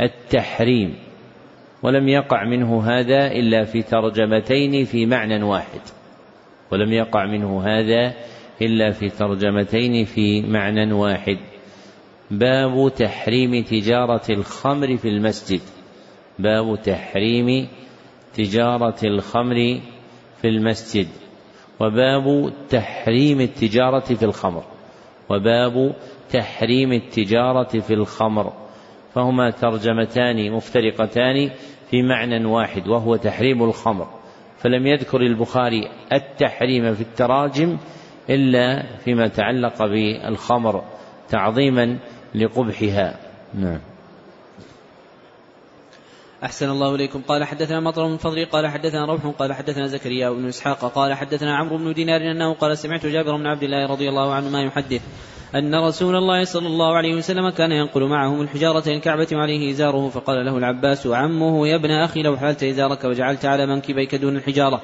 التحريم 0.00 0.94
ولم 1.82 2.08
يقع 2.08 2.44
منه 2.44 2.82
هذا 2.82 3.26
إلا 3.26 3.64
في 3.64 3.82
ترجمتين 3.82 4.84
في 4.84 5.06
معنى 5.06 5.42
واحد. 5.42 5.80
ولم 6.72 6.92
يقع 6.92 7.26
منه 7.26 7.62
هذا 7.62 8.14
إلا 8.62 8.90
في 8.90 9.08
ترجمتين 9.08 10.04
في 10.04 10.42
معنى 10.42 10.92
واحد. 10.92 11.38
باب 12.32 12.92
تحريم 12.96 13.62
تجارة 13.62 14.22
الخمر 14.30 14.96
في 14.96 15.08
المسجد. 15.08 15.60
باب 16.38 16.82
تحريم 16.82 17.68
تجارة 18.34 18.96
الخمر 19.04 19.80
في 20.40 20.48
المسجد. 20.48 21.08
وباب 21.80 22.52
تحريم 22.70 23.40
التجارة 23.40 24.14
في 24.14 24.24
الخمر. 24.24 24.64
وباب 25.30 25.94
تحريم 26.30 26.92
التجارة 26.92 27.80
في 27.80 27.94
الخمر. 27.94 28.52
فهما 29.14 29.50
ترجمتان 29.50 30.52
مفترقتان 30.52 31.50
في 31.90 32.02
معنى 32.02 32.44
واحد 32.44 32.88
وهو 32.88 33.16
تحريم 33.16 33.62
الخمر. 33.62 34.08
فلم 34.56 34.86
يذكر 34.86 35.20
البخاري 35.20 35.88
التحريم 36.12 36.94
في 36.94 37.00
التراجم 37.00 37.76
إلا 38.30 38.96
فيما 38.96 39.28
تعلق 39.28 39.86
بالخمر 39.86 40.84
تعظيما 41.28 41.98
لقبحها. 42.34 43.18
نعم. 43.54 43.80
أحسن 46.44 46.70
الله 46.70 46.94
إليكم. 46.94 47.22
قال 47.28 47.44
حدثنا 47.44 47.80
مطر 47.80 48.08
من 48.08 48.16
فضل 48.16 48.44
قال 48.44 48.66
حدثنا 48.66 49.04
روح 49.04 49.26
قال 49.26 49.52
حدثنا 49.52 49.86
زكريا 49.86 50.30
بن 50.30 50.48
إسحاق 50.48 50.84
قال 50.84 51.14
حدثنا 51.14 51.56
عمرو 51.56 51.78
بن 51.78 51.92
دينار 51.92 52.20
أنه 52.20 52.54
قال 52.54 52.78
سمعت 52.78 53.06
جابر 53.06 53.36
بن 53.36 53.46
عبد 53.46 53.62
الله 53.62 53.86
رضي 53.86 54.08
الله 54.08 54.34
عنه 54.34 54.48
ما 54.48 54.62
يحدث 54.62 55.02
أن 55.54 55.74
رسول 55.74 56.16
الله 56.16 56.44
صلى 56.44 56.66
الله 56.66 56.96
عليه 56.96 57.14
وسلم 57.14 57.50
كان 57.50 57.72
ينقل 57.72 58.02
معهم 58.02 58.40
الحجارة 58.42 58.88
الكعبة 58.88 59.26
وعليه 59.32 59.70
إزاره 59.70 60.08
فقال 60.08 60.44
له 60.46 60.58
العباس 60.58 61.06
عمه 61.06 61.68
يا 61.68 61.76
ابن 61.76 61.90
أخي 61.90 62.22
لو 62.22 62.36
حللت 62.36 62.62
إزارك 62.62 63.04
وجعلت 63.04 63.44
على 63.44 63.66
منكبيك 63.66 64.14
دون 64.14 64.36
الحجارة. 64.36 64.82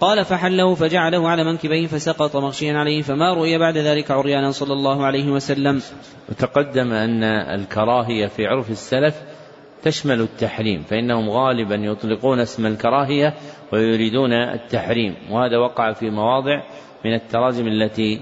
قال 0.00 0.24
فحله 0.24 0.74
فجعله 0.74 1.28
على 1.28 1.44
منكبيه 1.44 1.86
فسقط 1.86 2.36
مغشيا 2.36 2.78
عليه 2.78 3.02
فما 3.02 3.34
رؤي 3.34 3.58
بعد 3.58 3.76
ذلك 3.76 4.10
عريانا 4.10 4.50
صلى 4.50 4.72
الله 4.72 5.04
عليه 5.04 5.30
وسلم. 5.30 5.82
وتقدم 6.28 6.92
أن 6.92 7.24
الكراهية 7.24 8.26
في 8.26 8.46
عرف 8.46 8.70
السلف 8.70 9.22
تشمل 9.82 10.20
التحريم 10.20 10.82
فإنهم 10.82 11.30
غالبا 11.30 11.74
يطلقون 11.74 12.40
اسم 12.40 12.66
الكراهية 12.66 13.34
ويريدون 13.72 14.32
التحريم 14.32 15.14
وهذا 15.30 15.58
وقع 15.58 15.92
في 15.92 16.10
مواضع 16.10 16.62
من 17.04 17.14
التراجم 17.14 17.66
التي 17.66 18.20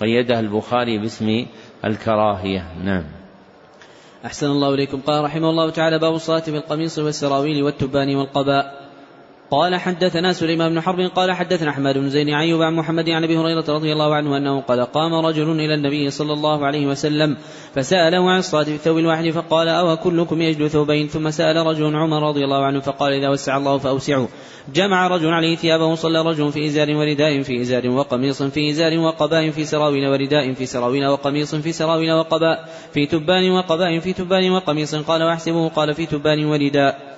قيدها 0.00 0.40
البخاري 0.40 0.98
باسم 0.98 1.46
الكراهية. 1.84 2.66
نعم. 2.84 3.04
أحسن 4.24 4.46
الله 4.46 4.74
إليكم. 4.74 5.00
قال 5.00 5.24
رحمه 5.24 5.50
الله 5.50 5.70
تعالى 5.70 5.98
باب 5.98 6.14
الصلاة 6.14 6.40
في 6.40 6.56
القميص 6.56 6.98
والسراويل 6.98 7.62
والتبان 7.62 8.16
والقباء. 8.16 8.85
قال 9.50 9.76
حدثنا 9.76 10.32
سليمان 10.32 10.70
بن 10.72 10.80
حرب 10.80 11.00
قال 11.00 11.32
حدثنا 11.32 11.70
أحمد 11.70 11.98
بن 11.98 12.10
زين 12.10 12.34
عيوب 12.34 12.62
عن 12.62 12.74
محمد 12.74 13.10
عن 13.10 13.24
أبي 13.24 13.36
هريرة 13.38 13.64
رضي 13.68 13.92
الله 13.92 14.14
عنه 14.14 14.36
أنه 14.36 14.60
قال 14.60 14.80
قام 14.80 15.14
رجل 15.14 15.50
إلى 15.50 15.74
النبي 15.74 16.10
صلى 16.10 16.32
الله 16.32 16.66
عليه 16.66 16.86
وسلم 16.86 17.36
فسأله 17.74 18.30
عن 18.30 18.38
الصلاة 18.38 18.64
في 18.64 18.74
الثوب 18.74 18.98
الواحد 18.98 19.30
فقال 19.30 19.68
أو 19.68 19.96
كلكم 19.96 20.42
يجد 20.42 20.66
ثوبين 20.66 21.08
ثم 21.08 21.30
سأل 21.30 21.66
رجل 21.66 21.96
عمر 21.96 22.28
رضي 22.28 22.44
الله 22.44 22.64
عنه 22.64 22.80
فقال 22.80 23.12
إذا 23.12 23.28
وسع 23.28 23.56
الله 23.56 23.78
فاوسعوا 23.78 24.26
جمع 24.74 25.06
رجل 25.06 25.28
عليه 25.28 25.56
ثيابه 25.56 25.94
صلى 25.94 26.22
رجل 26.22 26.52
في 26.52 26.66
إزار 26.66 26.96
ورداء 26.96 27.42
في 27.42 27.60
إزار 27.60 27.88
وقميص 27.88 28.42
في 28.42 28.70
إزار 28.70 28.98
وقباء 28.98 29.50
في 29.50 29.64
سراويل 29.64 30.06
ورداء 30.08 30.52
في 30.52 30.66
سراويل 30.66 31.06
وقميص 31.06 31.54
في 31.54 31.72
سراويل 31.72 32.12
وقباء 32.12 32.68
في 32.92 33.06
تبان 33.06 33.50
وقباء 33.50 33.98
في 33.98 34.12
تبان 34.12 34.50
وقميص. 34.50 34.94
قال 34.94 35.22
واحسبه 35.22 35.68
قال 35.68 35.94
في 35.94 36.06
تبان 36.06 36.44
ورداء. 36.44 37.15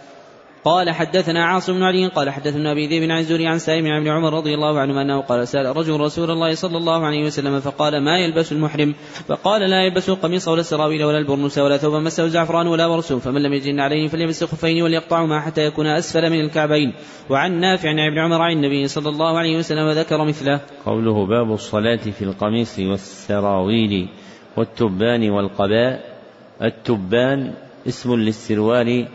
قال 0.68 0.90
حدثنا 0.90 1.44
عاصم 1.44 1.72
بن 1.72 1.82
علي 1.82 2.06
قال 2.06 2.30
حدثنا 2.30 2.72
أبي 2.72 2.86
ذئب 2.86 3.10
عن 3.10 3.18
الزهري 3.18 3.46
عن 3.46 3.58
سالم 3.58 3.86
ابن 3.86 4.08
عمر 4.08 4.34
رضي 4.34 4.54
الله 4.54 4.80
عنهما 4.80 5.02
أنه 5.02 5.20
قال 5.20 5.48
سأل 5.48 5.76
رجل 5.76 6.00
رسول 6.00 6.30
الله 6.30 6.54
صلى 6.54 6.76
الله 6.76 7.06
عليه 7.06 7.24
وسلم 7.24 7.60
فقال 7.60 8.04
ما 8.04 8.18
يلبس 8.18 8.52
المحرم؟ 8.52 8.94
فقال 9.28 9.70
لا 9.70 9.82
يلبس 9.82 10.08
القميص 10.08 10.48
ولا 10.48 10.60
السراويل 10.60 11.04
ولا 11.04 11.18
البرنس 11.18 11.58
ولا 11.58 11.76
ثوبا 11.76 11.98
مسه 11.98 12.24
الزعفران 12.24 12.66
ولا 12.66 12.86
ورس 12.86 13.12
فمن 13.12 13.42
لم 13.42 13.52
يجن 13.52 13.80
عليه 13.80 14.08
فليمس 14.08 14.44
خفين 14.44 14.82
وليقطعهما 14.82 15.40
حتى 15.40 15.64
يكون 15.64 15.86
أسفل 15.86 16.30
من 16.30 16.40
الكعبين. 16.40 16.92
وعن 17.30 17.60
نافع 17.60 17.88
عن 17.88 18.00
ابن 18.00 18.18
عمر 18.18 18.42
عن 18.42 18.52
النبي 18.52 18.88
صلى 18.88 19.08
الله 19.08 19.38
عليه 19.38 19.58
وسلم 19.58 19.90
ذكر 19.90 20.24
مثله. 20.24 20.60
قوله 20.86 21.26
باب 21.26 21.52
الصلاة 21.52 21.96
في 21.96 22.22
القميص 22.22 22.78
والسراويل 22.78 24.08
والتبان 24.56 25.30
والقباء. 25.30 26.18
التبان 26.62 27.54
اسم 27.88 28.14
للسروال 28.14 29.08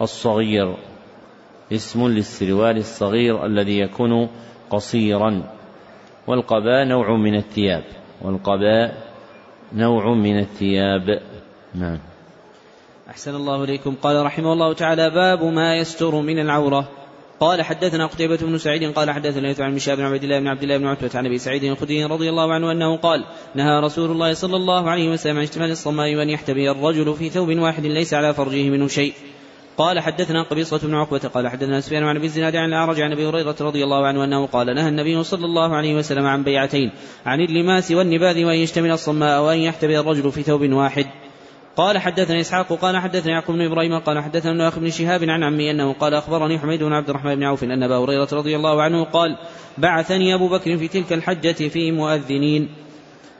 الصغير. 0.00 0.91
اسم 1.74 2.08
للسروال 2.08 2.76
الصغير 2.76 3.46
الذي 3.46 3.78
يكون 3.78 4.28
قصيرا. 4.70 5.42
والقباء 6.26 6.84
نوع 6.84 7.16
من 7.16 7.34
الثياب. 7.34 7.84
والقباء 8.22 9.12
نوع 9.72 10.14
من 10.14 10.38
الثياب. 10.38 11.20
نعم. 11.74 11.98
أحسن 13.10 13.34
الله 13.34 13.64
إليكم. 13.64 13.94
قال 14.02 14.26
رحمه 14.26 14.52
الله 14.52 14.72
تعالى 14.72 15.10
باب 15.10 15.44
ما 15.44 15.76
يستر 15.76 16.14
من 16.14 16.38
العورة. 16.38 16.88
قال 17.42 17.62
حدثنا 17.62 18.06
قتيبة 18.06 18.36
بن 18.36 18.58
سعيد 18.58 18.92
قال 18.92 19.10
حدثنا 19.10 19.46
ليث 19.46 19.60
عن 19.60 19.74
مشاب 19.74 19.96
بن 19.96 20.04
عبد 20.04 20.22
الله 20.22 20.40
بن 20.40 20.46
عبد 20.46 20.62
الله 20.62 20.76
بن 20.76 20.86
عتبة 20.86 21.10
عن 21.14 21.26
أبي 21.26 21.38
سعيد 21.38 21.64
الخدري 21.64 22.04
رضي 22.04 22.30
الله 22.30 22.54
عنه 22.54 22.72
أنه 22.72 22.96
قال 22.96 23.24
نهى 23.54 23.80
رسول 23.80 24.10
الله 24.10 24.34
صلى 24.34 24.56
الله 24.56 24.90
عليه 24.90 25.10
وسلم 25.10 25.36
عن 25.36 25.42
اشتمال 25.42 25.70
الصماء 25.70 26.14
وأن 26.14 26.30
يحتبي 26.30 26.70
الرجل 26.70 27.14
في 27.14 27.28
ثوب 27.28 27.48
واحد 27.48 27.86
ليس 27.86 28.14
على 28.14 28.34
فرجه 28.34 28.70
منه 28.70 28.86
شيء. 28.86 29.12
قال 29.78 30.00
حدثنا 30.00 30.42
قبيصة 30.42 30.78
بن 30.78 30.94
عقبة 30.94 31.18
قال 31.18 31.48
حدثنا 31.48 31.80
سفيان 31.80 32.04
عن 32.04 32.16
أبي 32.16 32.26
الزناد 32.26 32.56
عن 32.56 32.68
الأعرج 32.68 33.00
عن 33.00 33.12
أبي 33.12 33.26
هريرة 33.26 33.56
رضي 33.60 33.84
الله 33.84 34.06
عنه 34.06 34.24
أنه 34.24 34.46
قال 34.46 34.74
نهى 34.74 34.88
النبي 34.88 35.22
صلى 35.22 35.44
الله 35.44 35.76
عليه 35.76 35.94
وسلم 35.94 36.26
عن 36.26 36.42
بيعتين 36.42 36.90
عن 37.26 37.40
اللماس 37.40 37.92
والنباذ 37.92 38.44
وأن 38.44 38.56
يشتمل 38.56 38.90
الصماء 38.90 39.42
وأن 39.42 39.58
يحتبي 39.58 40.00
الرجل 40.00 40.32
في 40.32 40.42
ثوب 40.42 40.72
واحد. 40.72 41.06
قال 41.76 41.98
حدثنا 41.98 42.40
إسحاق 42.40 42.72
قال 42.72 42.98
حدثنا 42.98 43.32
يعقوب 43.32 43.56
بن 43.56 43.62
إبراهيم 43.62 43.98
قال 43.98 44.22
حدثنا 44.22 44.52
ابن 44.52 44.60
اخ 44.60 44.78
بن 44.78 44.90
شهاب 44.90 45.24
عن 45.24 45.42
عمي 45.42 45.70
أنه 45.70 45.92
قال 45.92 46.14
أخبرني 46.14 46.58
حميد 46.58 46.82
بن 46.82 46.92
عبد 46.92 47.10
الرحمن 47.10 47.34
بن 47.34 47.44
عوف 47.44 47.64
أن 47.64 47.82
أبا 47.82 47.96
هريرة 47.96 48.28
رضي 48.32 48.56
الله 48.56 48.82
عنه 48.82 49.04
قال 49.04 49.36
بعثني 49.78 50.34
أبو 50.34 50.48
بكر 50.48 50.76
في 50.76 50.88
تلك 50.88 51.12
الحجة 51.12 51.68
في 51.68 51.92
مؤذنين 51.92 52.68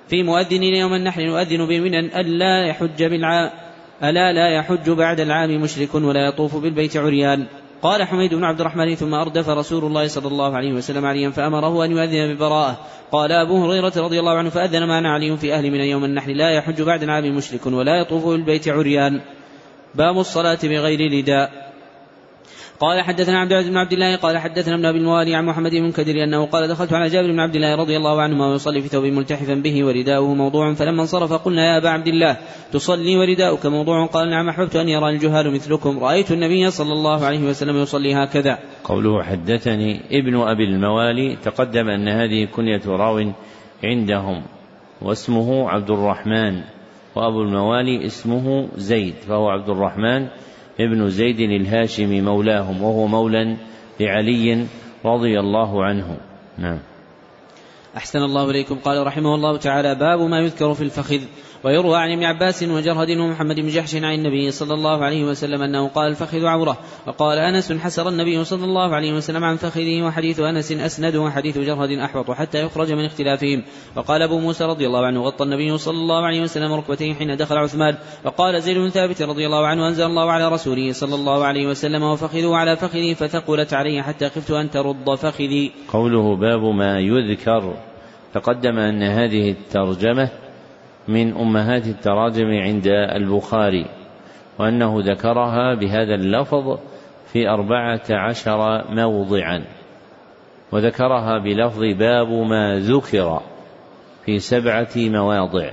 في 0.08 0.22
مؤذنين 0.22 0.74
يوم 0.74 0.94
النحر 0.94 1.20
يؤذن 1.20 1.66
بمنى 1.66 2.20
ألا 2.20 2.66
يحج 2.66 3.04
بالعام 3.04 3.50
ألا 4.04 4.32
لا 4.32 4.48
يحج 4.48 4.90
بعد 4.90 5.20
العام 5.20 5.62
مشرك 5.62 5.94
ولا 5.94 6.28
يطوف 6.28 6.56
بالبيت 6.56 6.96
عريان. 6.96 7.46
قال 7.82 8.02
حميد 8.02 8.34
بن 8.34 8.44
عبد 8.44 8.60
الرحمن 8.60 8.94
ثم 8.94 9.14
أردف 9.14 9.48
رسول 9.48 9.84
الله 9.84 10.06
صلى 10.06 10.28
الله 10.28 10.56
عليه 10.56 10.72
وسلم 10.72 11.06
عليا 11.06 11.30
فأمره 11.30 11.84
أن 11.84 11.90
يؤذن 11.90 12.34
ببراءة. 12.34 12.78
قال 13.12 13.32
أبو 13.32 13.64
هريرة 13.64 13.92
رضي 13.96 14.20
الله 14.20 14.38
عنه 14.38 14.50
فأذن 14.50 14.88
معنا 14.88 15.12
علي 15.12 15.36
في 15.36 15.54
أهل 15.54 15.70
من 15.70 15.80
يوم 15.80 16.04
النحر 16.04 16.32
لا 16.32 16.50
يحج 16.50 16.82
بعد 16.82 17.02
العام 17.02 17.36
مشرك 17.36 17.66
ولا 17.66 18.00
يطوف 18.00 18.26
بالبيت 18.26 18.68
عريان. 18.68 19.20
باب 19.94 20.18
الصلاة 20.18 20.58
بغير 20.62 21.12
رداء 21.12 21.62
قال 22.82 23.00
حدثنا 23.00 23.40
عبد 23.40 23.52
العزيز 23.52 23.70
بن 23.70 23.76
عبد 23.76 23.92
الله 23.92 24.16
قال 24.16 24.38
حدثنا 24.38 24.74
ابن 24.74 24.84
أبي 24.84 24.98
الموالي 24.98 25.34
عن 25.34 25.46
محمد 25.46 25.70
بن 25.70 25.92
كدر 25.92 26.24
أنه 26.24 26.46
قال 26.46 26.68
دخلت 26.68 26.92
على 26.92 27.08
جابر 27.08 27.30
بن 27.32 27.40
عبد 27.40 27.54
الله 27.54 27.74
رضي 27.74 27.96
الله 27.96 28.22
عنهما 28.22 28.46
ويصلي 28.46 28.80
في 28.80 28.88
ثوب 28.88 29.04
ملتحفا 29.04 29.54
به 29.54 29.84
ورداؤه 29.84 30.34
موضوع 30.34 30.74
فلما 30.74 31.02
انصرف 31.02 31.32
قلنا 31.32 31.66
يا 31.66 31.76
أبا 31.76 31.88
عبد 31.88 32.06
الله 32.06 32.36
تصلي 32.72 33.16
ورداؤك 33.16 33.66
موضوع 33.66 34.06
قال 34.06 34.30
نعم 34.30 34.48
أحببت 34.48 34.76
أن 34.76 34.88
يرى 34.88 35.08
الجهال 35.10 35.54
مثلكم 35.54 35.98
رأيت 36.04 36.32
النبي 36.32 36.70
صلى 36.70 36.92
الله 36.92 37.24
عليه 37.24 37.40
وسلم 37.40 37.76
يصلي 37.76 38.14
هكذا. 38.14 38.58
قوله 38.84 39.22
حدثني 39.22 40.00
ابن 40.10 40.40
أبي 40.40 40.64
الموالي 40.64 41.36
تقدم 41.36 41.88
أن 41.88 42.08
هذه 42.08 42.44
كنية 42.44 42.82
راو 42.86 43.32
عندهم 43.84 44.42
واسمه 45.02 45.70
عبد 45.70 45.90
الرحمن 45.90 46.60
وأبو 47.14 47.42
الموالي 47.42 48.06
اسمه 48.06 48.68
زيد 48.76 49.14
فهو 49.28 49.48
عبد 49.48 49.68
الرحمن 49.68 50.28
ابن 50.80 51.08
زيد 51.08 51.40
الهاشمي 51.40 52.20
مولاهم 52.20 52.82
وهو 52.82 53.06
مولى 53.06 53.56
لعلي 54.00 54.66
رضي 55.04 55.40
الله 55.40 55.85
عنه. 55.85 56.16
نعم. 56.58 56.78
أحسن 57.96 58.18
الله 58.18 58.50
إليكم. 58.50 58.74
قال 58.74 59.06
رحمه 59.06 59.35
الله 59.35 59.56
تعالى 59.56 59.94
باب 59.94 60.20
ما 60.20 60.38
يذكر 60.38 60.74
في 60.74 60.80
الفخذ. 60.80 61.20
ويروى 61.64 61.96
عن 61.96 62.12
ابن 62.12 62.25
عباس 62.25 62.62
وجرهد 62.62 63.11
ومحمد 63.11 63.61
بن 63.61 63.68
جحش 63.68 63.94
عن 63.94 64.14
النبي 64.14 64.51
صلى 64.51 64.75
الله 64.75 65.05
عليه 65.05 65.25
وسلم 65.25 65.62
أنه 65.62 65.88
قال 65.88 66.11
الفخذ 66.11 66.46
عورة. 66.46 66.79
وقال 67.07 67.38
أنس 67.38 67.72
حسر 67.72 68.09
النبي 68.09 68.44
صلى 68.44 68.64
الله 68.64 68.94
عليه 68.94 69.12
وسلم 69.12 69.44
عن 69.44 69.57
فخذه 69.57 70.03
وحديث 70.03 70.40
أنس 70.40 70.72
أسند 70.72 71.16
وحديث 71.16 71.59
جرهد 71.59 71.90
أحوط 71.98 72.31
حتى 72.31 72.62
يخرج 72.62 72.92
من 72.92 73.05
اختلافهم. 73.05 73.62
وقال 73.96 74.22
أبو 74.22 74.38
موسى 74.38 74.64
رضي 74.64 74.87
الله 74.87 75.07
عنه 75.07 75.22
غطى 75.22 75.44
النبي 75.44 75.79
صلى 75.79 75.96
الله 75.96 76.27
عليه 76.27 76.42
وسلم 76.42 76.72
ركبتيه 76.72 77.14
حين 77.14 77.37
دخل 77.37 77.57
عثمان. 77.57 77.96
وقال 78.25 78.62
زيد 78.62 78.79
بن 78.79 78.88
ثابت 78.88 79.22
رضي 79.22 79.46
الله 79.46 79.66
عنه 79.66 79.88
أنزل 79.88 80.05
الله 80.05 80.31
على 80.31 80.48
رسوله 80.48 80.92
صلى 80.92 81.14
الله 81.14 81.44
عليه 81.44 81.66
وسلم 81.66 82.03
وفخذوا 82.03 82.57
على 82.57 82.77
فخذي 82.77 83.14
فثقلت 83.14 83.75
علي 83.75 84.03
حتى 84.03 84.29
خفت 84.29 84.51
أن 84.51 84.70
ترد 84.70 85.14
فخذي. 85.14 85.72
قوله 85.92 86.37
باب 86.37 86.64
ما 86.64 87.01
يذكر. 87.01 87.75
تقدم 88.35 88.79
أن 88.79 89.03
هذه 89.03 89.51
الترجمة 89.51 90.41
من 91.08 91.36
أمهات 91.36 91.86
التراجم 91.86 92.46
عند 92.46 92.86
البخاري 92.88 93.86
وأنه 94.58 95.00
ذكرها 95.00 95.74
بهذا 95.74 96.14
اللفظ 96.14 96.78
في 97.32 97.48
أربعة 97.48 98.02
عشر 98.10 98.84
موضعا 98.94 99.64
وذكرها 100.72 101.38
بلفظ 101.38 101.80
باب 101.80 102.28
ما 102.28 102.78
ذكر 102.78 103.40
في 104.24 104.38
سبعة 104.38 104.90
مواضع 104.96 105.70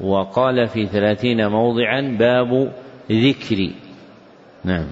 وقال 0.00 0.66
في 0.68 0.86
ثلاثين 0.86 1.48
موضعا 1.48 2.16
باب 2.18 2.72
ذكر 3.10 3.70
نعم. 4.64 4.86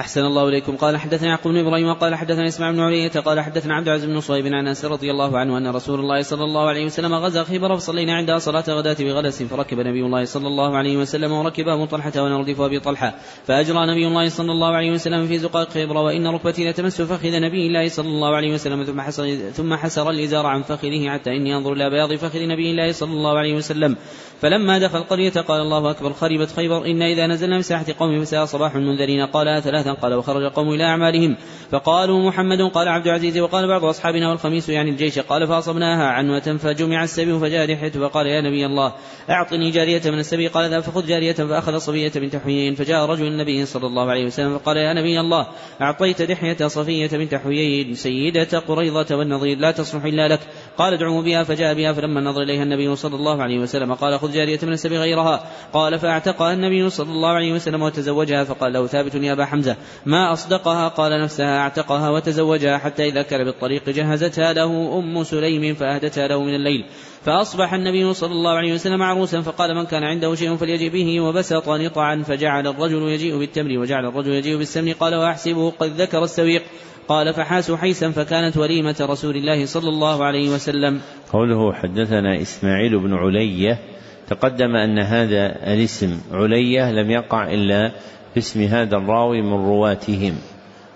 أحسن 0.00 0.20
الله 0.20 0.48
إليكم. 0.48 0.76
قال 0.76 0.96
حدثنا 0.96 1.28
يعقوب 1.28 1.52
بن 1.52 1.58
إبراهيم 1.58 1.88
وقال 1.88 2.14
حدثنا 2.14 2.48
إسماعيل 2.48 2.76
بن 2.76 2.82
علية 2.82 3.08
قال 3.08 3.40
حدثنا 3.40 3.74
عبد 3.74 3.88
العزيز 3.88 4.10
بن 4.10 4.20
صهيب 4.20 4.46
عن 4.46 4.66
أنس 4.66 4.84
رضي 4.84 5.10
الله 5.10 5.38
عنه 5.38 5.58
أن 5.58 5.66
رسول 5.66 6.00
الله 6.00 6.22
صلى 6.22 6.44
الله 6.44 6.68
عليه 6.68 6.84
وسلم 6.84 7.14
غزا 7.14 7.44
خيبر 7.44 7.76
فصلينا 7.76 8.16
عندها 8.16 8.38
صلاة 8.38 8.64
غداة 8.68 8.96
بغلس 9.00 9.42
فركب 9.42 9.80
نبي 9.80 10.00
الله 10.00 10.24
صلى 10.24 10.46
الله 10.46 10.76
عليه 10.76 10.96
وسلم 10.96 11.32
وركب 11.32 11.68
أبو 11.68 11.84
طلحة 11.84 12.12
ونردف 12.16 12.60
أبي 12.60 12.80
طلحة. 12.80 13.14
فأجرى 13.46 13.86
نبي 13.86 14.06
الله 14.06 14.28
صلى 14.28 14.52
الله 14.52 14.74
عليه 14.74 14.90
وسلم 14.90 15.26
في 15.26 15.38
زقاق 15.38 15.70
خيبر 15.70 15.96
وإن 15.96 16.26
ركبتي 16.26 16.70
لتمس 16.70 17.02
فخذ 17.02 17.40
نبي 17.40 17.66
الله 17.66 17.88
صلى 17.88 18.08
الله 18.08 18.36
عليه 18.36 18.54
وسلم 18.54 18.84
ثم 18.84 19.00
حسر 19.00 19.36
ثم 19.36 19.74
حسر 19.74 20.10
الإزار 20.10 20.46
عن 20.46 20.62
فخذه 20.62 21.08
حتى 21.08 21.30
إني 21.30 21.56
أنظر 21.56 21.72
إلى 21.72 21.90
بياض 21.90 22.14
فخذ 22.14 22.46
نبي 22.46 22.70
الله 22.70 22.92
صلى 22.92 23.12
الله 23.12 23.38
عليه 23.38 23.54
وسلم. 23.54 23.96
فلما 24.42 24.78
دخل 24.78 24.98
القرية 24.98 25.30
قال 25.30 25.60
الله 25.60 25.90
أكبر 25.90 26.12
خربت 26.12 26.50
خيبر 26.56 26.86
إن 26.86 27.02
إذا 27.02 27.26
نزلنا 27.26 27.56
من 27.56 27.62
ساحة 27.62 27.84
قوم 27.98 28.24
فساء 28.24 28.44
صباح 28.44 28.74
المنذرين 28.74 29.26
قال 29.26 29.62
ثلاثا 29.62 29.92
قال 29.92 30.14
وخرج 30.14 30.52
قوم 30.52 30.72
إلى 30.72 30.84
أعمالهم 30.84 31.36
فقالوا 31.70 32.28
محمد 32.28 32.62
قال 32.62 32.88
عبد 32.88 33.06
العزيز 33.06 33.38
وقال 33.38 33.68
بعض 33.68 33.84
أصحابنا 33.84 34.30
والخميس 34.30 34.68
يعني 34.68 34.90
الجيش 34.90 35.18
قال 35.18 35.46
فأصبناها 35.46 36.06
عنوة 36.06 36.56
فجمع 36.56 37.04
السبي 37.04 37.38
فجاء 37.38 37.72
رحية 37.72 37.90
فقال 37.90 38.26
يا 38.26 38.40
نبي 38.40 38.66
الله 38.66 38.92
أعطني 39.30 39.70
جارية 39.70 40.02
من 40.04 40.18
السبي 40.18 40.48
قال 40.48 40.70
ذا 40.70 40.80
فخذ 40.80 41.06
جارية 41.06 41.32
فأخذ 41.32 41.78
صفية 41.78 42.12
بنت 42.14 42.36
حيي 42.36 42.74
فجاء 42.74 43.06
رجل 43.06 43.26
النبي 43.26 43.66
صلى 43.66 43.86
الله 43.86 44.10
عليه 44.10 44.26
وسلم 44.26 44.58
فقال 44.58 44.76
يا 44.76 44.92
نبي 44.92 45.20
الله 45.20 45.46
أعطيت 45.80 46.22
دحية 46.22 46.66
صفية 46.66 47.08
بنت 47.08 47.34
حيي 47.34 47.94
سيدة 47.94 48.58
قريظة 48.58 49.16
والنضير 49.16 49.58
لا 49.58 49.70
تصلح 49.70 50.04
إلا 50.04 50.28
لك 50.28 50.40
قال 50.78 50.94
ادعوا 50.94 51.22
بها 51.22 51.42
فجاء 51.42 51.74
بها 51.74 51.92
فلما 51.92 52.20
نظر 52.20 52.42
إليها 52.42 52.62
النبي 52.62 52.96
صلى 52.96 53.16
الله 53.16 53.42
عليه 53.42 53.58
وسلم 53.58 53.94
قال 53.94 54.14
خذ 54.26 54.32
جارية 54.32 54.58
من 54.62 54.72
السبي 54.72 54.98
غيرها. 54.98 55.44
قال 55.72 55.98
فاعتقها 55.98 56.52
النبي 56.52 56.90
صلى 56.90 57.10
الله 57.10 57.28
عليه 57.28 57.52
وسلم 57.52 57.82
وتزوجها 57.82 58.44
فقال 58.44 58.72
له 58.72 58.86
ثابت 58.86 59.14
يا 59.14 59.32
أبا 59.32 59.44
حمزة 59.44 59.76
ما 60.06 60.32
أصدقها؟ 60.32 60.88
قال 60.88 61.22
نفسها 61.22 61.58
اعتقها 61.58 62.10
وتزوجها 62.10 62.78
حتى 62.78 63.08
إذا 63.08 63.22
كان 63.22 63.44
بالطريق 63.44 63.90
جهزتها 63.90 64.52
له 64.52 64.98
أم 64.98 65.24
سليم 65.24 65.74
فأهدتها 65.74 66.28
له 66.28 66.42
من 66.42 66.54
الليل. 66.54 66.84
فأصبح 67.24 67.74
النبي 67.74 68.14
صلى 68.14 68.32
الله 68.32 68.50
عليه 68.50 68.74
وسلم 68.74 69.02
عروسا 69.02 69.40
فقال 69.40 69.74
من 69.74 69.84
كان 69.84 70.04
عنده 70.04 70.34
شيء 70.34 70.56
فليجي 70.56 70.90
به 70.90 71.20
وبسط 71.20 71.68
نطعا 71.68 72.22
فجعل 72.26 72.66
الرجل 72.66 73.02
يجيء 73.02 73.38
بالتمر 73.38 73.78
وجعل 73.78 74.06
الرجل 74.06 74.30
يجيء 74.30 74.58
بالسمن. 74.58 74.92
قال 74.92 75.14
وأحسبه 75.14 75.70
قد 75.70 76.00
ذكر 76.00 76.24
السويق. 76.24 76.62
قال 77.08 77.34
فحاسوا 77.34 77.76
حيسا 77.76 78.10
فكانت 78.10 78.56
وليمة 78.56 78.96
رسول 79.00 79.36
الله 79.36 79.66
صلى 79.66 79.88
الله 79.88 80.24
عليه 80.24 80.50
وسلم. 80.50 81.00
قوله 81.32 81.72
حدثنا 81.72 82.42
إسماعيل 82.42 82.98
بن 82.98 83.14
علية 83.14 83.95
تقدم 84.28 84.76
أن 84.76 84.98
هذا 84.98 85.72
الاسم 85.72 86.20
علية 86.32 86.92
لم 86.92 87.10
يقع 87.10 87.50
إلا 87.50 87.88
في 88.34 88.38
اسم 88.38 88.62
هذا 88.62 88.96
الراوي 88.96 89.42
من 89.42 89.52
رواتهم 89.52 90.34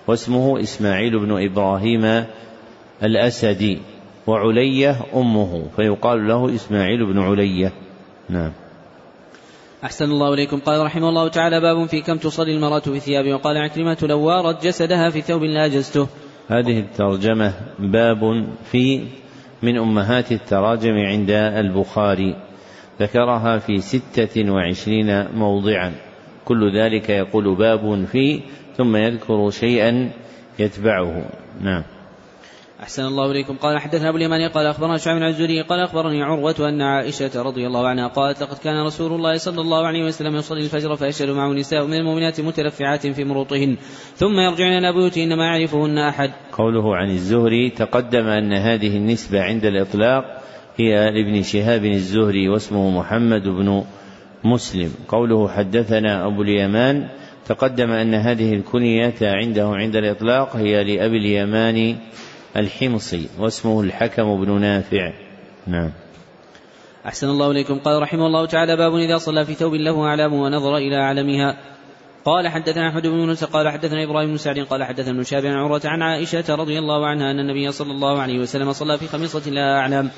واسمه 0.06 0.60
إسماعيل 0.60 1.18
بن 1.18 1.44
إبراهيم 1.44 2.24
الأسدي 3.02 3.78
وعلية 4.26 4.96
أمه 5.14 5.66
فيقال 5.76 6.28
له 6.28 6.54
إسماعيل 6.54 7.06
بن 7.06 7.18
علية 7.18 7.72
نعم. 8.28 8.52
أحسن 9.84 10.04
الله 10.04 10.34
إليكم. 10.34 10.60
قال 10.60 10.84
رحمه 10.84 11.08
الله 11.08 11.28
تعالى 11.28 11.60
باب 11.60 11.86
في 11.86 12.00
كم 12.00 12.16
تصلي 12.16 12.56
المرأة 12.56 12.80
في 12.80 13.00
ثياب. 13.00 13.34
وقال 13.34 13.56
عكرمة 13.56 13.98
لو 14.02 14.20
وارت 14.20 14.66
جسدها 14.66 15.10
في 15.10 15.20
ثوب 15.20 15.42
لاجزته 15.42 16.06
هذه 16.48 16.78
الترجمة 16.78 17.52
باب 17.78 18.46
في 18.72 19.00
من 19.62 19.78
أمهات 19.78 20.32
التراجم 20.32 20.94
عند 20.94 21.30
البخاري. 21.30 22.36
ذكرها 23.00 23.58
في 23.58 23.78
ستة 23.78 24.52
وعشرين 24.52 25.28
موضعا. 25.34 25.92
كل 26.44 26.76
ذلك 26.76 27.10
يقول 27.10 27.56
باب 27.56 28.04
في 28.04 28.40
ثم 28.76 28.96
يذكر 28.96 29.50
شيئا 29.50 30.10
يتبعه. 30.58 31.24
نعم. 31.60 31.82
أحسن 32.82 33.04
الله 33.04 33.30
إليكم. 33.30 33.56
قال 33.56 33.78
حدثنا 33.78 34.08
أبو 34.08 34.16
اليماني 34.16 34.46
قال 34.46 34.66
أخبرنا 34.66 34.96
شعب 34.96 35.16
بن 35.16 35.22
الزهري 35.22 35.62
قال 35.62 35.80
أخبرني 35.80 36.22
عروة 36.22 36.54
أن 36.60 36.82
عائشة 36.82 37.42
رضي 37.42 37.66
الله 37.66 37.88
عنها 37.88 38.08
قالت 38.08 38.42
لقد 38.42 38.58
كان 38.58 38.86
رسول 38.86 39.12
الله 39.12 39.36
صلى 39.36 39.60
الله 39.60 39.86
عليه 39.86 40.04
وسلم 40.04 40.36
يصلي 40.36 40.60
الفجر 40.60 40.96
فيشهد 40.96 41.30
معه 41.30 41.52
نساء 41.52 41.86
من 41.86 41.94
المؤمنات 41.94 42.40
متلفعات 42.40 43.06
في 43.06 43.24
مروطهن 43.24 43.76
ثم 44.14 44.40
يرجعن 44.40 44.72
إلى 44.78 44.92
بيوتهن 44.92 45.36
ما 45.36 45.44
يعرفهن 45.44 45.98
أحد. 45.98 46.30
قوله 46.52 46.96
عن 46.96 47.10
الزهري 47.10 47.70
تقدم 47.70 48.26
أن 48.26 48.52
هذه 48.52 48.96
النسبة 48.96 49.42
عند 49.42 49.64
الإطلاق 49.64 50.39
هي 50.76 51.10
لابن 51.10 51.42
شهاب 51.42 51.84
الزهري 51.84 52.48
واسمه 52.48 52.90
محمد 52.90 53.42
بن 53.42 53.84
مسلم. 54.44 54.94
قوله 55.08 55.48
حدثنا 55.48 56.26
أبو 56.26 56.42
اليمان 56.42 57.08
تقدم 57.46 57.90
أن 57.90 58.14
هذه 58.14 58.54
الكنية 58.54 59.14
عنده 59.22 59.68
عند 59.68 59.96
الإطلاق 59.96 60.56
هي 60.56 60.84
لأبي 60.84 61.16
اليمان 61.16 61.96
الحمصي 62.56 63.28
واسمه 63.38 63.80
الحكم 63.80 64.44
بن 64.44 64.60
نافع. 64.60 65.12
نعم. 65.66 65.90
أحسن 67.06 67.28
الله 67.28 67.50
إليكم. 67.50 67.78
قال 67.78 68.02
رحمه 68.02 68.26
الله 68.26 68.46
تعالى 68.46 68.76
باب 68.76 68.94
إذا 68.94 69.18
صلى 69.18 69.44
في 69.44 69.54
ثوب 69.54 69.74
له 69.74 70.04
أعلام 70.04 70.32
ونظر 70.32 70.76
إلى 70.76 70.96
أعلمها. 70.96 71.56
قال 72.24 72.48
حدثنا 72.48 72.88
أحمد 72.88 73.06
بن 73.06 73.18
يونس 73.18 73.44
قال 73.44 73.68
حدثنا 73.68 74.04
إبراهيم 74.04 74.30
بن 74.30 74.36
سعد 74.36 74.58
قال 74.58 74.84
حدثنا 74.84 75.10
ابن 75.10 75.22
شهاب 75.22 75.46
عن 75.46 75.54
عروة 75.54 75.80
عن 75.84 76.02
عائشة 76.02 76.54
رضي 76.54 76.78
الله 76.78 77.06
عنها 77.06 77.30
أن 77.30 77.38
النبي 77.38 77.72
صلى 77.72 77.92
الله 77.92 78.20
عليه 78.20 78.38
وسلم 78.38 78.72
صلى 78.72 78.98
في 78.98 79.06
خميصة 79.06 79.50
لها 79.50 79.78
أعلام. 79.78 80.10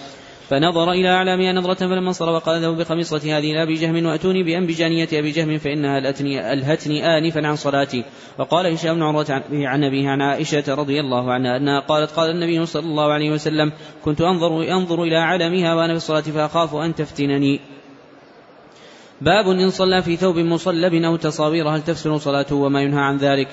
فنظر 0.52 0.92
إلى 0.92 1.08
أعلامها 1.08 1.52
نظرة 1.52 1.74
فلما 1.74 2.08
انصر 2.08 2.30
وقال 2.30 2.62
له 2.62 2.70
بخميصة 2.70 3.38
هذه 3.38 3.52
لأبي 3.52 3.74
جهم 3.74 4.06
وأتوني 4.06 4.42
بأنبجانية 4.42 5.08
أبي 5.12 5.30
جهم 5.30 5.58
فإنها 5.58 5.98
ألهتني, 5.98 6.52
ألهتني 6.52 7.18
آنفا 7.18 7.46
عن 7.46 7.56
صلاتي. 7.56 8.04
وقال 8.38 8.66
هشام 8.66 8.94
بن 8.94 9.02
عروة 9.02 9.42
عن 9.52 9.84
أبيه 9.84 10.08
عن 10.08 10.22
عائشة 10.22 10.74
رضي 10.74 11.00
الله 11.00 11.32
عنها 11.32 11.56
أنها 11.56 11.80
قالت 11.80 12.10
قال 12.10 12.30
النبي 12.30 12.66
صلى 12.66 12.84
الله 12.84 13.12
عليه 13.12 13.30
وسلم 13.30 13.72
كنت 14.04 14.20
أنظر 14.20 14.72
أنظر 14.72 15.02
إلى 15.02 15.18
أعلامها 15.18 15.74
وأنا 15.74 15.92
في 15.92 15.96
الصلاة 15.96 16.20
فأخاف 16.20 16.74
أن 16.74 16.94
تفتنني. 16.94 17.60
باب 19.20 19.48
إن 19.48 19.70
صلى 19.70 20.02
في 20.02 20.16
ثوب 20.16 20.38
مصلب 20.38 20.94
أو 20.94 21.16
تصاوير 21.16 21.68
هل 21.68 21.82
تفسر 21.82 22.18
صلاته 22.18 22.56
وما 22.56 22.82
ينهى 22.82 23.00
عن 23.00 23.16
ذلك؟ 23.16 23.48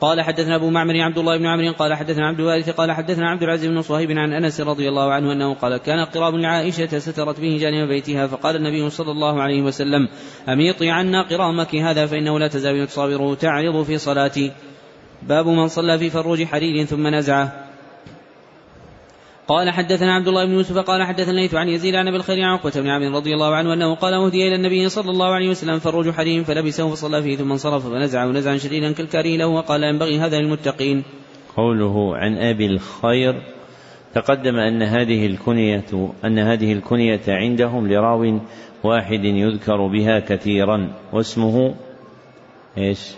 قال 0.00 0.20
حدثنا 0.20 0.56
أبو 0.56 0.70
معمر 0.70 1.00
عبد 1.00 1.18
الله 1.18 1.36
بن 1.36 1.46
عمرو 1.46 1.72
قال 1.72 1.94
حدثنا 1.94 2.28
عبد 2.28 2.40
الوارث 2.40 2.70
قال 2.70 2.92
حدثنا 2.92 3.30
عبد 3.30 3.42
العزيز 3.42 3.70
بن 3.70 3.82
صهيب 3.82 4.10
عن 4.10 4.32
أنس 4.32 4.60
رضي 4.60 4.88
الله 4.88 5.12
عنه 5.12 5.32
أنه 5.32 5.54
قال 5.54 5.76
كان 5.76 6.04
قراب 6.04 6.34
لعائشة 6.34 6.98
سترت 6.98 7.40
به 7.40 7.58
جانب 7.60 7.88
بيتها 7.88 8.26
فقال 8.26 8.56
النبي 8.56 8.90
صلى 8.90 9.10
الله 9.10 9.42
عليه 9.42 9.62
وسلم 9.62 10.08
أميطي 10.48 10.90
عنا 10.90 11.22
قرامك 11.22 11.74
هذا 11.74 12.06
فإنه 12.06 12.38
لا 12.38 12.48
تزال 12.48 12.86
تصاوره 12.86 13.34
تعرض 13.34 13.82
في 13.82 13.98
صلاتي. 13.98 14.52
باب 15.22 15.46
من 15.46 15.68
صلى 15.68 15.98
في 15.98 16.10
فروج 16.10 16.44
حرير 16.44 16.84
ثم 16.84 17.06
نزعه. 17.06 17.65
قال 19.48 19.70
حدثنا 19.70 20.14
عبد 20.14 20.28
الله 20.28 20.44
بن 20.44 20.52
يوسف 20.52 20.78
قال 20.78 21.02
حدثنا 21.02 21.30
الليث 21.30 21.54
عن 21.54 21.68
يزيد 21.68 21.94
عن 21.94 22.08
أبي 22.08 22.16
الخير 22.16 22.44
عن 22.44 22.52
عقبة 22.52 22.72
بن 22.76 22.88
عامر 22.88 23.16
رضي 23.16 23.34
الله 23.34 23.54
عنه 23.54 23.72
أنه 23.72 23.94
قال 23.94 24.14
اهدي 24.14 24.48
إلى 24.48 24.54
النبي 24.54 24.88
صلى 24.88 25.10
الله 25.10 25.34
عليه 25.34 25.50
وسلم 25.50 25.78
فروج 25.78 26.10
حريم 26.10 26.44
فلبسه 26.44 26.90
فصلى 26.90 27.22
فيه 27.22 27.36
ثم 27.36 27.52
انصرف 27.52 27.86
فنزعه 27.86 28.26
نزعا 28.26 28.56
شديدا 28.56 28.92
كالكاري 28.92 29.36
له 29.36 29.46
وقال 29.46 29.82
ينبغي 29.82 30.18
هذا 30.18 30.40
للمتقين. 30.40 31.02
قوله 31.56 32.16
عن 32.16 32.38
أبي 32.38 32.66
الخير 32.66 33.42
تقدم 34.14 34.56
أن 34.56 34.82
هذه 34.82 35.26
الكنية 35.26 36.10
أن 36.24 36.38
هذه 36.38 36.72
الكنية 36.72 37.22
عندهم 37.28 37.88
لراو 37.88 38.40
واحد 38.84 39.24
يذكر 39.24 39.86
بها 39.86 40.18
كثيرا 40.18 40.92
واسمه 41.12 41.74
إيش؟ 42.78 43.10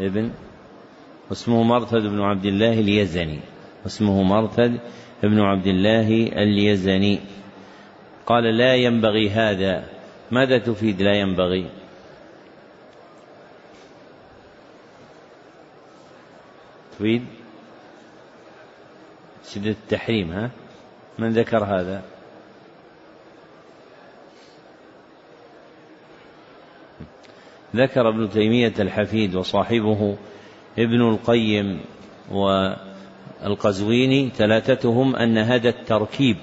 ابن 0.00 0.30
واسمه 1.30 1.62
مرثد 1.62 2.02
بن 2.02 2.20
عبد 2.20 2.46
الله 2.46 2.72
اليزني 2.72 3.38
واسمه 3.84 4.22
مرثد 4.22 4.80
بن 5.22 5.40
عبد 5.40 5.66
الله 5.66 6.08
اليزني. 6.26 7.20
قال 8.26 8.44
لا 8.56 8.74
ينبغي 8.74 9.30
هذا. 9.30 9.84
ماذا 10.30 10.58
تفيد 10.58 11.02
لا 11.02 11.14
ينبغي؟ 11.14 11.70
تفيد؟ 16.92 17.24
شدة 19.44 19.70
التحريم 19.70 20.30
ها؟ 20.30 20.50
من 21.18 21.30
ذكر 21.30 21.64
هذا؟ 21.64 22.02
ذكر 27.76 28.08
ابن 28.08 28.30
تيمية 28.30 28.74
الحفيد 28.78 29.34
وصاحبه 29.34 30.16
ابن 30.78 31.08
القيم 31.08 31.80
والقزويني 33.44 34.30
ثلاثتهم 34.36 35.16
أن 35.16 35.38
هذا 35.38 35.68
التركيب 35.68 36.36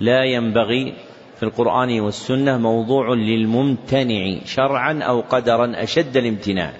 لا 0.00 0.24
ينبغي 0.24 0.94
في 1.36 1.42
القرآن 1.42 2.00
والسنة 2.00 2.58
موضوع 2.58 3.14
للممتنع 3.14 4.38
شرعا 4.44 5.02
أو 5.02 5.20
قدرا 5.20 5.72
أشد 5.82 6.16
الامتناع. 6.16 6.72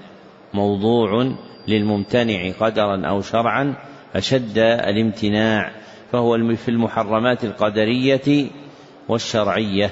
موضوع 0.54 1.32
للممتنع 1.68 2.50
قدرا 2.60 3.06
أو 3.06 3.22
شرعا 3.22 3.74
أشد 4.14 4.58
الامتناع. 4.58 5.72
فهو 6.12 6.56
في 6.56 6.68
المحرمات 6.68 7.44
القدرية 7.44 8.46
والشرعية. 9.08 9.90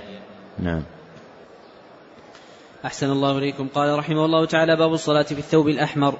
نعم. 0.58 0.82
أحسن 2.84 3.10
الله 3.10 3.38
إليكم. 3.38 3.68
قال 3.74 3.98
رحمه 3.98 4.24
الله 4.24 4.44
تعالى 4.44 4.76
باب 4.76 4.92
الصلاة 4.92 5.22
في 5.22 5.38
الثوب 5.38 5.68
الأحمر. 5.68 6.14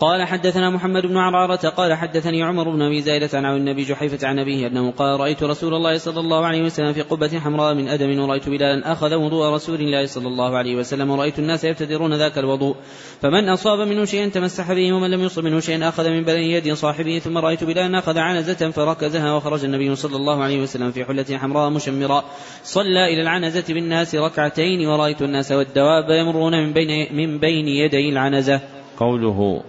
قال 0.00 0.24
حدثنا 0.24 0.70
محمد 0.70 1.06
بن 1.06 1.16
عرارة 1.16 1.68
قال 1.68 1.94
حدثني 1.94 2.42
عمر 2.42 2.70
بن 2.70 2.82
أبي 2.82 3.02
زايدة 3.02 3.28
عن 3.34 3.56
النبي 3.56 3.82
جحيفة 3.82 4.28
عن 4.28 4.38
أبيه 4.38 4.66
أنه 4.66 4.90
قال 4.90 5.20
رأيت 5.20 5.42
رسول 5.42 5.74
الله 5.74 5.98
صلى 5.98 6.20
الله 6.20 6.46
عليه 6.46 6.62
وسلم 6.62 6.92
في 6.92 7.02
قبة 7.02 7.40
حمراء 7.40 7.74
من 7.74 7.88
أدم 7.88 8.20
ورأيت 8.20 8.48
بلالا 8.48 8.92
أخذ 8.92 9.14
وضوء 9.14 9.54
رسول 9.54 9.80
الله 9.80 10.06
صلى 10.06 10.28
الله 10.28 10.56
عليه 10.56 10.76
وسلم 10.76 11.10
ورأيت 11.10 11.38
الناس 11.38 11.64
يبتدرون 11.64 12.14
ذاك 12.14 12.38
الوضوء 12.38 12.76
فمن 13.22 13.48
أصاب 13.48 13.88
منه 13.88 14.04
شيئا 14.04 14.28
تمسح 14.28 14.72
به 14.72 14.92
ومن 14.92 15.10
لم 15.10 15.20
يصب 15.22 15.44
منه 15.44 15.60
شيئا 15.60 15.88
أخذ 15.88 16.10
من 16.10 16.24
بلن 16.24 16.40
يد 16.42 16.72
صاحبه 16.72 17.18
ثم 17.18 17.38
رأيت 17.38 17.64
بلالا 17.64 17.98
أخذ 17.98 18.18
عنزة 18.18 18.70
فركزها 18.70 19.34
وخرج 19.34 19.64
النبي 19.64 19.94
صلى 19.94 20.16
الله 20.16 20.42
عليه 20.42 20.62
وسلم 20.62 20.90
في 20.90 21.04
حلة 21.04 21.38
حمراء 21.38 21.70
مشمراء 21.70 22.24
صلى 22.64 23.14
إلى 23.14 23.22
العنزة 23.22 23.74
بالناس 23.74 24.14
ركعتين 24.14 24.86
ورأيت 24.86 25.22
الناس 25.22 25.52
والدواب 25.52 26.10
يمرون 26.10 26.52
من 26.52 26.72
بين 26.72 27.16
من 27.16 27.38
بين 27.38 27.68
يدي 27.68 28.08
العنزة. 28.08 28.60
قوله 28.98 29.62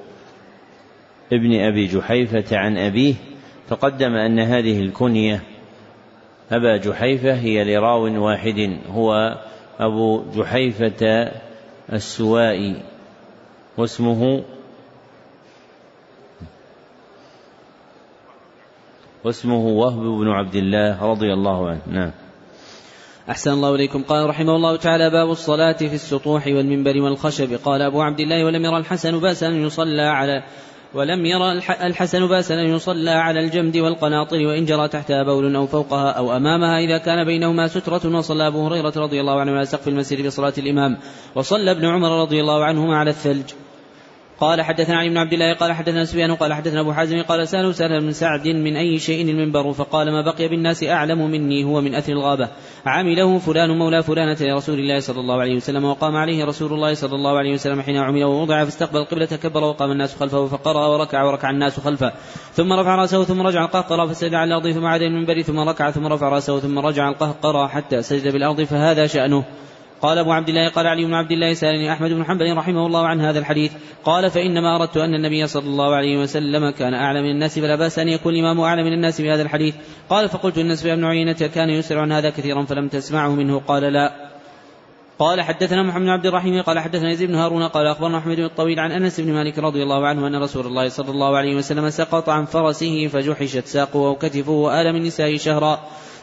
ابن 1.34 1.60
أبي 1.60 1.88
جحيفة 1.88 2.58
عن 2.58 2.78
أبيه 2.78 3.16
تقدم 3.70 4.16
أن 4.16 4.40
هذه 4.40 4.80
الكنية 4.80 5.44
أبا 6.52 6.78
جحيفة 6.78 7.34
هي 7.34 7.76
لراو 7.76 8.26
واحد 8.26 8.78
هو 8.90 9.38
أبو 9.80 10.24
جحيفة 10.36 11.32
السوائي 11.94 12.76
واسمه 13.78 14.44
واسمه 19.24 19.66
وهب 19.66 20.00
بن 20.00 20.28
عبد 20.28 20.56
الله 20.56 21.04
رضي 21.04 21.34
الله 21.34 21.70
عنه. 21.70 21.82
نعم. 21.88 22.12
أحسن 23.30 23.52
الله 23.52 23.76
إليكم. 23.76 24.04
قال 24.04 24.30
رحمه 24.30 24.56
الله 24.56 24.76
تعالى 24.76 25.10
باب 25.10 25.30
الصلاة 25.30 25.78
في 25.78 25.96
السطوح 25.96 26.48
والمنبر 26.48 27.02
والخشب. 27.02 27.60
قال 27.66 27.82
أبو 27.82 28.02
عبد 28.02 28.20
الله 28.20 28.46
ولم 28.46 28.66
يرى 28.66 28.78
الحسن 28.78 29.20
بأسا 29.20 29.48
أن 29.48 29.66
يصلى 29.66 30.02
على 30.02 30.44
ولم 30.94 31.26
يرى 31.26 31.52
الحسن 31.82 32.28
بأسا 32.28 32.54
أن 32.54 32.76
يصلى 32.76 33.12
على 33.12 33.40
الجمد 33.40 33.78
والقناطر 33.78 34.38
وإن 34.38 34.66
جرى 34.66 34.88
تحتها 34.88 35.24
بول 35.24 35.56
أو 35.56 35.68
فوقها 35.68 36.12
أو 36.12 36.38
أمامها 36.38 36.80
إذا 36.80 36.98
كان 36.98 37.24
بينهما 37.24 37.68
سترة 37.68 38.18
وصلى 38.18 38.48
أبو 38.48 38.68
هريرة 38.68 38.94
رضي 38.96 39.22
الله 39.22 39.40
عنه 39.40 39.52
على 39.52 39.66
سقف 39.66 39.88
المسجد 39.88 40.22
في 40.22 40.30
صلاة 40.30 40.54
الإمام 40.58 40.98
وصلى 41.36 41.72
ابن 41.72 41.86
عمر 41.86 42.22
رضي 42.22 42.42
الله 42.42 42.66
عنهما 42.66 42.98
على 42.98 43.10
الثلج. 43.10 43.67
قال 44.40 44.62
حدثنا 44.62 44.98
علي 44.98 45.10
بن 45.10 45.18
عبد 45.18 45.34
الله 45.34 45.54
قال 45.54 45.74
حدثنا 45.74 46.06
سفيان 46.06 46.36
قال 46.36 46.54
حدثنا 46.54 46.82
أبو 46.82 46.94
حازم 46.94 47.22
قال 47.22 47.48
سالوا 47.48 47.72
سهل 47.72 48.02
بن 48.02 48.12
سعد 48.12 48.48
من 48.48 48.76
أي 48.76 49.00
شيء 49.00 49.30
المنبر 49.30 49.74
فقال 49.74 50.12
ما 50.12 50.22
بقي 50.22 50.48
بالناس 50.48 50.84
أعلم 50.84 51.32
مني 51.32 51.64
هو 51.64 51.82
من 51.82 51.96
أثر 51.96 52.14
الغابة. 52.14 52.50
عمله 52.86 53.40
فلان 53.40 53.78
مولى 53.78 54.04
فلانة 54.04 54.38
لرسول 54.42 54.80
الله 54.80 55.00
صلى 55.00 55.20
الله 55.20 55.42
عليه 55.42 55.56
وسلم 55.56 55.86
وقام 55.86 56.16
عليه 56.16 56.46
رسول 56.46 56.74
الله 56.74 56.94
صلى 56.94 57.16
الله 57.16 57.38
عليه 57.38 57.54
وسلم 57.54 57.82
حين 57.82 57.98
عمل 57.98 58.24
ووضع 58.24 58.64
فاستقبل 58.64 58.98
القبلة 58.98 59.26
كبر 59.26 59.64
وقام 59.64 59.92
الناس 59.92 60.16
خلفه 60.16 60.46
فقرأ 60.46 60.88
وركع 60.88 61.24
وركع 61.24 61.50
الناس 61.50 61.80
خلفه. 61.80 62.14
ثم 62.54 62.74
رفع 62.74 62.96
رأسه 62.96 63.24
ثم 63.24 63.42
رجع 63.42 63.66
القهقرى 63.66 64.08
فسجد 64.08 64.34
على 64.34 64.48
الأرض 64.48 64.72
ثم 64.72 64.86
عاد 64.86 65.02
المنبر 65.02 65.42
ثم 65.42 65.60
ركع 65.60 65.92
ثم 65.92 66.08
رفع 66.08 66.30
رأسه 66.30 66.60
ثم 66.60 66.80
رجع 66.80 67.10
القهقرى 67.10 67.68
حتى 67.68 68.02
سجد 68.02 68.34
بالأرض 68.34 68.62
فهذا 68.62 69.08
شأنه. 69.08 69.44
قال 70.02 70.18
أبو 70.18 70.32
عبد 70.32 70.50
الله 70.50 70.70
قال 70.70 70.88
علي 70.88 71.06
بن 71.06 71.14
عبد 71.14 71.32
الله 71.32 71.54
سألني 71.54 71.94
أحمد 71.94 72.12
بن 72.12 72.26
حنبل 72.26 72.58
رحمه 72.58 72.86
الله 72.86 73.08
عن 73.08 73.22
هذا 73.22 73.40
الحديث. 73.40 73.72
قال 74.06 74.32
فإنما 74.32 74.76
أردت 74.76 74.98
أن 74.98 75.14
النبي 75.14 75.48
صلى 75.48 75.66
الله 75.66 75.96
عليه 75.96 76.18
وسلم 76.18 76.70
كان 76.70 76.94
أعلم 76.94 77.24
من 77.24 77.32
الناس 77.32 77.60
فلا 77.60 77.76
بأس 77.76 78.00
أن 78.00 78.08
يكون 78.08 78.34
الإمام 78.34 78.60
أعلم 78.60 78.86
من 78.86 78.94
الناس 78.94 79.22
بهذا 79.22 79.42
الحديث. 79.42 79.76
قال 80.10 80.30
فقلت 80.30 80.60
سفيان 80.60 80.98
بن 80.98 81.06
عيينة 81.06 81.50
كان 81.56 81.70
يسرع 81.70 82.02
عن 82.02 82.12
هذا 82.12 82.30
كثيرا 82.30 82.66
فلم 82.66 82.88
تسمعه 82.88 83.36
منه. 83.36 83.60
قال 83.60 83.84
لا. 83.84 84.28
قال 85.20 85.42
حدثنا 85.42 85.84
محمد 85.84 86.02
بن 86.02 86.10
عبد 86.10 86.26
الرحيم 86.26 86.62
قال 86.62 86.80
حدثنا 86.80 87.12
يزيد 87.12 87.30
بن 87.30 87.36
هارون 87.36 87.64
قال 87.64 87.88
أخبرنا 87.88 88.18
أحمد 88.18 88.36
بن 88.36 88.46
الطويل 88.46 88.80
عن 88.80 88.92
أنس 88.92 89.20
بن 89.20 89.34
مالك 89.34 89.60
رضي 89.60 89.84
الله 89.84 90.08
عنه 90.08 90.28
أن 90.28 90.36
رسول 90.36 90.66
الله 90.66 90.90
صلى 90.90 91.10
الله 91.10 91.38
عليه 91.38 91.56
وسلم 91.56 91.90
سقط 91.90 92.30
عن 92.30 92.46
فرسه 92.46 93.08
فجحشت 93.08 93.66
ساقه 93.66 94.00
وكتفه 94.00 94.52
وآل 94.52 94.94
من 94.94 95.04
نسائه 95.04 95.38
شهرا. 95.38 95.80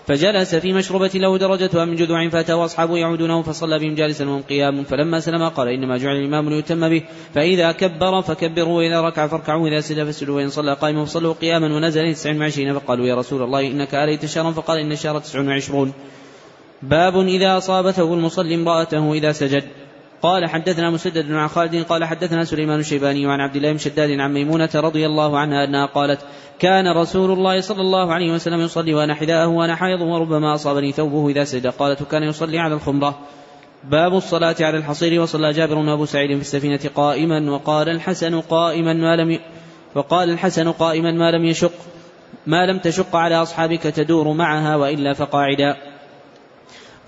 فجلس 0.07 0.55
في 0.55 0.73
مشربة 0.73 1.11
له 1.14 1.38
درجتها 1.38 1.85
من 1.85 1.97
جذوع 1.97 2.29
فأتاه 2.29 2.64
أصحابه 2.64 2.97
يعودونه 2.99 3.43
فصلى 3.43 3.79
بهم 3.79 3.95
جالسا 3.95 4.29
وهم 4.29 4.43
قيام. 4.43 4.85
فلما 4.85 5.21
سلم 5.21 5.49
قال 5.49 5.69
إنما 5.69 5.97
جعل 5.97 6.17
الإمام 6.17 6.49
ليتم 6.51 6.88
به. 6.88 7.03
فإذا 7.35 7.73
كبر 7.73 8.23
فكبروا 8.23 8.79
وإذا 8.79 9.01
ركع 9.01 9.27
فاركعوا 9.27 9.64
وإذا 9.64 9.81
سجد 9.81 10.05
فاسجدوا 10.05 10.37
وإن 10.37 10.49
صلى 10.49 10.73
قائما 10.73 11.05
فصلوا 11.05 11.35
قياما 11.35 11.77
ونزل 11.77 12.14
تسع 12.14 12.38
وعشرين. 12.38 12.79
فقالوا 12.79 13.07
يا 13.07 13.14
رسول 13.14 13.43
الله 13.43 13.61
إنك 13.61 13.95
آليت 13.95 14.27
شهرا 14.27 14.51
فقال 14.51 14.79
إن 14.79 14.93
الشهر 14.93 15.19
تسع 15.19 15.40
وعشرون. 15.40 15.93
باب 16.83 17.21
إذا 17.21 17.57
أصابته 17.57 18.14
المصلي 18.14 18.55
امرأته 18.55 19.12
إذا 19.12 19.33
سجد. 19.33 19.64
قال 20.25 20.47
حدثنا 20.49 20.91
مسدد 20.91 21.33
عن 21.33 21.49
خالد 21.49 21.83
قال 21.83 22.05
حدثنا 22.05 22.45
سليمان 22.45 22.81
الشيباني 22.81 23.27
وعن 23.27 23.41
عبد 23.41 23.57
الله 23.57 23.73
بن 23.73 23.79
شداد 23.79 24.11
عن 24.11 24.33
ميمونة 24.33 24.69
رضي 24.75 25.07
الله 25.07 25.39
عنها 25.39 25.65
أنها 25.65 25.87
قالت 25.87 26.21
كان 26.59 26.97
رسول 26.97 27.31
الله 27.31 27.61
صلى 27.61 27.81
الله 27.81 28.13
عليه 28.13 28.33
وسلم 28.33 28.61
يصلي 28.61 28.95
وأنا 28.95 29.15
حذاءه 29.15 29.47
وأنا 29.47 29.75
حائض 29.77 30.01
وربما 30.01 30.55
أصابني 30.55 30.93
ثوبه 30.93 31.29
إذا 31.29 31.45
سجد 31.45 31.67
قالت 31.67 32.03
كان 32.03 32.23
يصلي 32.23 32.59
على 32.59 32.75
الخمرة. 32.75 33.19
باب 33.85 34.17
الصلاة 34.17 34.57
على 34.61 34.79
الحصير 34.79 35.21
وصلى 35.21 35.53
جابر 35.53 35.79
وأبو 35.79 36.05
سعيد 36.05 36.35
في 36.35 36.41
السفينة 36.41 36.81
قائما 36.95 37.51
وقال 37.51 37.89
الحسن 37.89 38.41
قائما 38.41 38.93
ما 38.93 39.17
لم 39.17 39.31
ي... 39.31 39.41
وقال 39.95 40.31
الحسن 40.31 40.73
قائما 40.73 41.13
ما 41.13 41.31
لم 41.31 41.45
يشق 41.45 41.73
ما 42.47 42.67
لم 42.67 42.79
تشق 42.79 43.17
على 43.17 43.43
أصحابك 43.43 43.83
تدور 43.83 44.33
معها 44.33 44.77
وإلا 44.77 45.13
فقاعدا. 45.13 45.94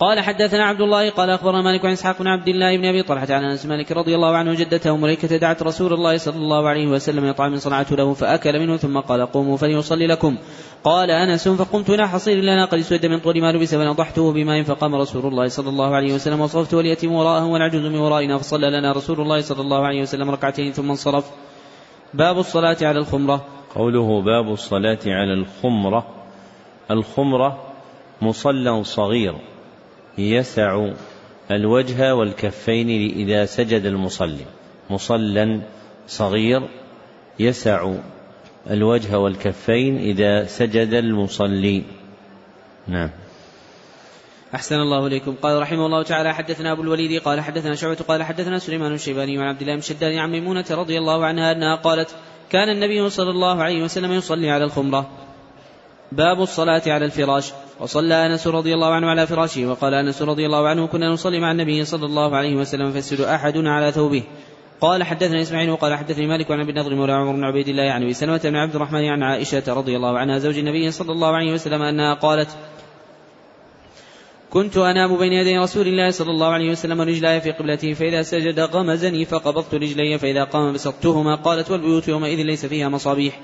قال 0.01 0.21
حدثنا 0.21 0.65
عبد 0.65 0.81
الله 0.81 1.11
قال 1.11 1.31
أخبرنا 1.31 1.63
مالك 1.63 1.85
عن 1.85 1.93
إسحاق 1.93 2.19
بن 2.19 2.27
عبد 2.27 2.49
الله 2.49 2.77
بن 2.77 2.85
أبي 2.85 3.03
طلحة 3.03 3.27
عن 3.31 3.45
أنس 3.45 3.67
مالك 3.67 3.93
رضي 3.93 4.15
الله 4.15 4.37
عنه 4.37 4.55
جدته 4.55 4.97
مليكه 4.97 5.37
دعت 5.37 5.63
رسول 5.63 5.93
الله 5.93 6.17
صلى 6.17 6.37
الله 6.37 6.69
عليه 6.69 6.87
وسلم 6.87 7.25
يطعم 7.25 7.57
صنعته 7.57 7.97
له 7.97 8.15
فأكل 8.15 8.59
منه 8.61 8.77
ثم 8.77 9.01
قال 9.01 9.27
قوموا 9.27 9.57
فليصلي 9.57 10.07
لكم. 10.07 10.37
قال 10.85 11.11
أنس 11.11 11.49
فقمت 11.49 11.91
إلى 11.91 12.09
حصير 12.09 12.37
لنا 12.37 12.65
قد 12.65 12.79
اسود 12.79 13.07
من 13.07 13.19
طول 13.19 13.41
ما 13.41 13.53
لبس 13.53 13.75
فنضحته 13.75 14.33
بماء 14.33 14.63
فقام 14.63 14.95
رسول 14.95 15.27
الله 15.27 15.49
صلى 15.49 15.69
الله 15.69 15.95
عليه 15.95 16.15
وسلم 16.15 16.41
وصرفت 16.41 16.75
واليتيم 16.75 17.13
وراءه 17.13 17.47
والعجوز 17.47 17.85
من 17.87 17.99
ورائنا 17.99 18.39
فصلى 18.39 18.71
لنا 18.71 18.93
رسول 18.93 19.21
الله 19.21 19.41
صلى 19.41 19.61
الله 19.61 19.87
عليه 19.87 20.03
وسلم 20.03 20.31
ركعتين 20.31 20.73
ثم 20.73 20.91
انصرف. 20.91 21.31
باب 22.15 22.39
الصلاة 22.39 22.77
على 22.83 22.99
الخمرة. 22.99 23.45
قوله 23.75 24.23
باب 24.23 24.53
الصلاة 24.53 25.05
على 25.07 25.33
الخمرة 25.33 26.07
الخمرة 26.91 27.59
مصلى 28.23 28.85
صغير. 28.85 29.56
يسع 30.19 30.91
الوجه 31.51 32.15
والكفين 32.15 32.89
إذا 33.11 33.45
سجد 33.45 33.85
المصلي. 33.85 34.47
مصلى 34.91 35.61
صغير 36.09 36.69
يسع 37.39 37.93
الوجه 38.71 39.19
والكفين 39.19 39.99
إذا 39.99 40.47
سجد 40.47 40.95
المصلي. 40.95 41.83
نعم. 42.89 43.11
أحسن 44.55 44.77
الله 44.77 45.07
إليكم. 45.07 45.35
قال 45.43 45.63
رحمه 45.63 45.87
الله 45.87 46.03
تعالى 46.03 46.35
حدثنا 46.35 46.73
أبو 46.73 46.83
الوليد 46.83 47.23
قال 47.23 47.41
حدثنا 47.41 47.75
شعبة 47.75 47.95
قال 47.95 48.23
حدثنا 48.23 48.59
سليمان 48.59 48.93
الشيباني 48.95 49.39
وعن 49.39 49.49
عبد 49.49 49.61
الله 49.61 49.75
بن 49.75 49.81
شداد 49.81 50.15
عن 50.15 50.31
ميمونة 50.31 50.65
رضي 50.71 50.99
الله 50.99 51.25
عنها 51.25 51.53
أنها 51.53 51.77
قالت 51.77 52.15
كان 52.51 52.69
النبي 52.69 53.11
صلى 53.11 53.31
الله 53.31 53.63
عليه 53.63 53.83
وسلم 53.83 54.13
يصلي 54.13 54.51
على 54.51 54.65
الخمرة. 54.65 55.26
باب 56.13 56.43
الصلاة 56.43 56.83
على 56.87 57.05
الفراش. 57.05 57.53
وصلى 57.81 58.27
أنس 58.27 58.47
رضي 58.47 58.75
الله 58.75 58.95
عنه 58.95 59.11
على 59.11 59.27
فراشه 59.27 59.67
وقال 59.67 59.95
أنس 59.95 60.23
رضي 60.23 60.47
الله 60.47 60.69
عنه 60.69 60.87
كنا 60.87 61.11
نصلي 61.11 61.41
مع 61.41 61.51
النبي 61.51 61.85
صلى 61.85 62.07
الله 62.07 62.37
عليه 62.37 62.57
وسلم 62.57 62.93
فيسجد 62.93 63.21
أحدنا 63.21 63.75
على 63.75 63.93
ثوبه. 63.93 64.23
قال 64.81 65.03
حدثنا 65.03 65.43
إسماعيل 65.43 65.71
وقال 65.71 65.95
حدثني 65.95 66.27
مالك 66.27 66.51
عن 66.51 66.61
أبي 66.61 66.71
النضر 66.71 66.95
مولى 66.95 67.13
عمر 67.13 67.33
بن 67.33 67.45
عبيد 67.45 67.69
الله 67.69 67.91
عن 67.91 68.03
أبي 68.03 68.13
سلمة 68.13 68.41
بن 68.45 68.57
عبد 68.57 68.75
الرحمن 68.75 69.05
عن 69.05 69.23
عائشة 69.23 69.63
رضي 69.69 69.97
الله 69.97 70.19
عنها 70.19 70.39
زوج 70.39 70.59
النبي 70.59 70.91
صلى 70.91 71.13
الله 71.13 71.37
عليه 71.37 71.53
وسلم 71.53 71.83
أنها 71.83 72.15
قالت 72.15 72.49
كنت 74.51 74.77
أنام 74.77 75.17
بين 75.17 75.33
يدي 75.33 75.59
رسول 75.59 75.87
الله 75.87 76.11
صلى 76.11 76.31
الله 76.31 76.47
عليه 76.47 76.71
وسلم 76.71 77.01
رجلاي 77.01 77.41
في 77.41 77.51
قبلته 77.51 77.93
فإذا 77.93 78.23
سجد 78.23 78.61
غمزني 78.61 79.25
فقبضت 79.25 79.75
رجلي 79.75 80.19
فإذا 80.19 80.45
قام 80.45 80.73
بسطتهما 80.73 81.35
قالت 81.35 81.71
والبيوت 81.71 82.09
يومئذ 82.09 82.43
ليس 82.43 82.67
فيها 82.67 82.89
مصابيح. 82.89 83.41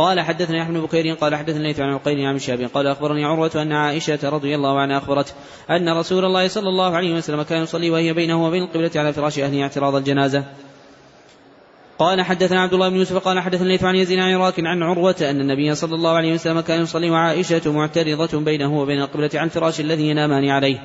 قال 0.00 0.20
حدثنا 0.20 0.58
يحيى 0.58 0.72
بن 0.72 0.80
بكير 0.80 1.14
قال 1.14 1.34
حدثنا 1.34 1.62
ليث 1.62 1.80
عن 1.80 1.92
عقيل 1.92 2.26
عن 2.26 2.38
شهاب 2.38 2.70
قال 2.74 2.86
أخبرني 2.86 3.24
عروة 3.24 3.50
أن 3.54 3.72
عائشة 3.72 4.18
رضي 4.28 4.54
الله 4.54 4.80
عنها 4.80 4.98
أخبرت 4.98 5.34
أن 5.70 5.88
رسول 5.88 6.24
الله 6.24 6.48
صلى 6.48 6.68
الله 6.68 6.96
عليه 6.96 7.14
وسلم 7.14 7.42
كان 7.42 7.62
يصلي 7.62 7.90
وهي 7.90 8.12
بينه 8.12 8.46
وبين 8.46 8.62
القبلة 8.62 8.90
على 8.96 9.12
فراش 9.12 9.38
اهله 9.38 9.62
اعتراض 9.62 9.94
الجنازة. 9.94 10.44
قال 11.98 12.22
حدثنا 12.22 12.62
عبد 12.62 12.74
الله 12.74 12.88
بن 12.88 12.96
يوسف 12.96 13.16
قال 13.16 13.40
حدثنا 13.40 13.68
ليث 13.68 13.84
عن 13.84 13.96
يزيد 13.96 14.18
عن 14.18 14.34
عراك 14.34 14.54
عن 14.60 14.82
عروة 14.82 15.16
أن 15.20 15.40
النبي 15.40 15.74
صلى 15.74 15.94
الله 15.94 16.10
عليه 16.10 16.34
وسلم 16.34 16.60
كان 16.60 16.82
يصلي 16.82 17.10
وعائشة 17.10 17.72
معترضة 17.72 18.40
بينه 18.40 18.80
وبين 18.80 19.00
القبلة 19.00 19.30
عن 19.34 19.48
فراش 19.48 19.80
الذي 19.80 20.08
ينامان 20.08 20.48
عليه. 20.48 20.78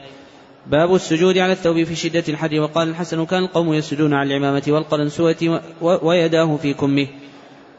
باب 0.67 0.95
السجود 0.95 1.37
على 1.37 1.51
الثوب 1.51 1.83
في 1.83 1.95
شدة 1.95 2.23
الحر 2.29 2.59
وقال 2.59 2.89
الحسن 2.89 3.25
كان 3.25 3.43
القوم 3.43 3.73
يسجدون 3.73 4.13
على 4.13 4.37
العمامة 4.37 4.63
والقلنسوة 4.67 5.61
ويداه 5.81 6.57
في 6.57 6.73
كمه. 6.73 7.07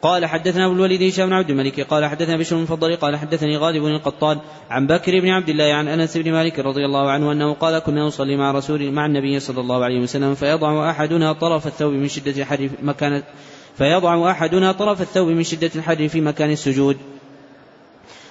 قال 0.07 0.27
حدثنا 0.27 0.67
أبو 0.67 0.75
الوليد 0.75 1.03
هشام 1.03 1.27
بن 1.27 1.33
عبد 1.33 1.51
الملك 1.51 1.81
قال 1.81 2.05
حدثنا 2.05 2.37
بشر 2.37 2.57
المفضل 2.57 2.97
قال 2.97 3.17
حدثني 3.17 3.57
غالب 3.57 3.83
بن 3.83 3.95
القطان 3.95 4.39
عن 4.71 4.87
بكر 4.87 5.21
بن 5.21 5.29
عبد 5.29 5.49
الله 5.49 5.75
عن 5.75 5.89
أنس 5.89 6.17
بن 6.17 6.33
مالك 6.33 6.59
رضي 6.59 6.85
الله 6.85 7.11
عنه 7.11 7.33
أنه 7.33 7.55
قال 7.55 7.79
كنا 7.79 8.05
نصلي 8.05 8.37
مع 8.37 8.53
رسول 8.53 8.93
مع 8.93 9.07
النبي 9.07 9.41
صلى 9.41 9.61
الله 9.61 9.85
عليه 9.85 10.01
وسلم 10.01 10.35
فيضع 10.35 10.91
أحدنا 10.91 11.33
طرف 11.33 11.67
الثوب 11.67 11.93
من 11.93 12.09
شدة 12.09 12.43
الحر 12.43 12.71
مكان 12.83 13.23
فيضع 13.79 14.31
أحدنا 14.31 14.73
طرف 14.73 15.01
الثوب 15.01 15.29
من 15.29 15.43
شدة 15.43 15.71
الحر 15.77 16.09
في 16.09 16.21
مكان 16.21 16.51
السجود. 16.51 16.97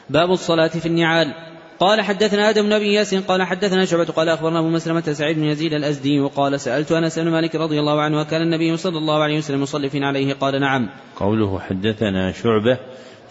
باب 0.09 0.31
الصلاة 0.31 0.67
في 0.67 0.85
النعال. 0.85 1.33
قال 1.79 2.01
حدثنا 2.01 2.49
آدم 2.49 2.63
بن 2.63 2.73
أبي 2.73 2.93
ياس 2.93 3.15
قال 3.15 3.43
حدثنا 3.43 3.85
شعبة 3.85 4.05
قال 4.05 4.29
أخبرنا 4.29 4.59
أبو 4.59 4.69
مسلمة 4.69 5.01
سعيد 5.01 5.37
بن 5.37 5.43
يزيد 5.43 5.73
الأزدي 5.73 6.19
وقال 6.19 6.59
سألت 6.59 6.91
أنس 6.91 7.19
بن 7.19 7.31
مالك 7.31 7.55
رضي 7.55 7.79
الله 7.79 8.01
عنه 8.01 8.19
وكان 8.19 8.41
النبي 8.41 8.77
صلى 8.77 8.97
الله 8.97 9.23
عليه 9.23 9.37
وسلم 9.37 9.63
يصلي 9.63 9.89
في 9.89 10.03
عليه 10.03 10.33
قال 10.33 10.61
نعم. 10.61 10.89
قوله 11.15 11.59
حدثنا 11.59 12.31
شعبة 12.31 12.77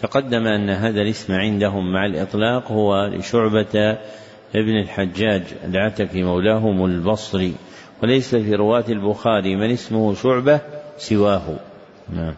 تقدم 0.01 0.47
أن 0.47 0.69
هذا 0.69 1.01
الاسم 1.01 1.33
عندهم 1.33 1.93
مع 1.93 2.05
الإطلاق 2.05 2.71
هو 2.71 3.05
لشعبة 3.05 3.97
ابن 4.55 4.79
الحجاج 4.79 5.43
العتكي 5.63 6.23
مولاهم 6.23 6.85
البصري 6.85 7.53
وليس 8.03 8.35
في 8.35 8.55
رواة 8.55 8.85
البخاري 8.89 9.55
من 9.55 9.71
اسمه 9.71 10.15
شعبة 10.15 10.61
سواه. 10.97 11.59
نعم. 12.13 12.35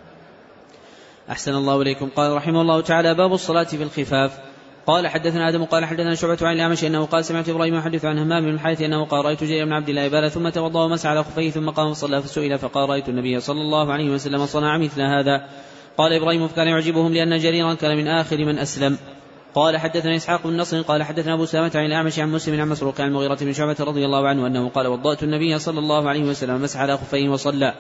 أحسن 1.30 1.56
الله 1.56 1.82
إليكم 1.82 2.10
قال 2.16 2.36
رحمه 2.36 2.62
الله 2.62 2.82
تعالى 2.82 3.14
باب 3.14 3.34
الصلاة 3.34 3.64
في 3.64 3.84
الخفاف 3.84 4.47
قال 4.88 5.08
حدثنا 5.08 5.50
آدم 5.50 5.64
قال 5.64 5.86
حدثنا 5.86 6.16
شعبة 6.16 6.38
عن 6.42 6.56
الأعمش 6.56 6.84
أنه 6.84 7.06
قال 7.06 7.26
سمعت 7.26 7.50
إبراهيم 7.50 7.76
يحدث 7.76 8.06
عن 8.06 8.20
همام 8.20 8.46
بن 8.46 8.54
الحارث 8.54 8.82
أنه 8.82 9.06
قال 9.06 9.26
رأيت 9.26 9.44
جرير 9.44 9.66
بن 9.66 9.74
عبد 9.74 9.90
الله 9.90 10.30
ثم 10.30 10.50
توضأ 10.50 10.84
ومسح 10.84 11.10
على 11.10 11.24
خفيه 11.24 11.52
ثم 11.52 11.70
قام 11.70 11.94
فصلى 11.94 12.22
فسئل 12.22 12.58
فقال 12.58 12.90
رأيت 12.90 13.10
النبي 13.10 13.40
صلى 13.40 13.62
الله 13.62 13.94
عليه 13.94 14.10
وسلم 14.10 14.46
صنع 14.46 14.78
مثل 14.78 15.02
هذا. 15.02 15.46
قال 15.98 16.14
إبراهيم 16.14 16.48
فكان 16.48 16.68
يعجبهم 16.68 17.14
لأن 17.14 17.38
جريرا 17.40 17.74
كان 17.74 17.98
من 17.98 18.08
آخر 18.08 18.38
من 18.38 18.60
أسلم. 18.60 18.98
قال 19.56 19.78
حدثنا 19.78 20.16
إسحاق 20.16 20.48
بن 20.48 20.58
نصر 20.58 20.82
قال 20.82 21.04
حدثنا 21.04 21.34
أبو 21.34 21.46
سلمة 21.46 21.72
عن 21.76 21.86
الأعمش 21.86 22.20
عن 22.20 22.32
مسلم 22.32 22.62
عن 22.62 22.70
مسروق 22.70 23.02
عن 23.02 23.08
المغيرة 23.08 23.38
بن 23.42 23.54
شعبة 23.54 23.76
رضي 23.80 24.06
الله 24.06 24.28
عنه 24.28 24.48
أنه 24.48 24.70
قال 24.70 24.88
وضأت 24.88 25.24
النبي 25.24 25.60
صلى 25.60 25.80
الله 25.80 26.10
عليه 26.10 26.24
وسلم 26.24 26.62
مسح 26.62 26.80
على 26.80 26.98
خفيه 26.98 27.30
وصلى. 27.30 27.74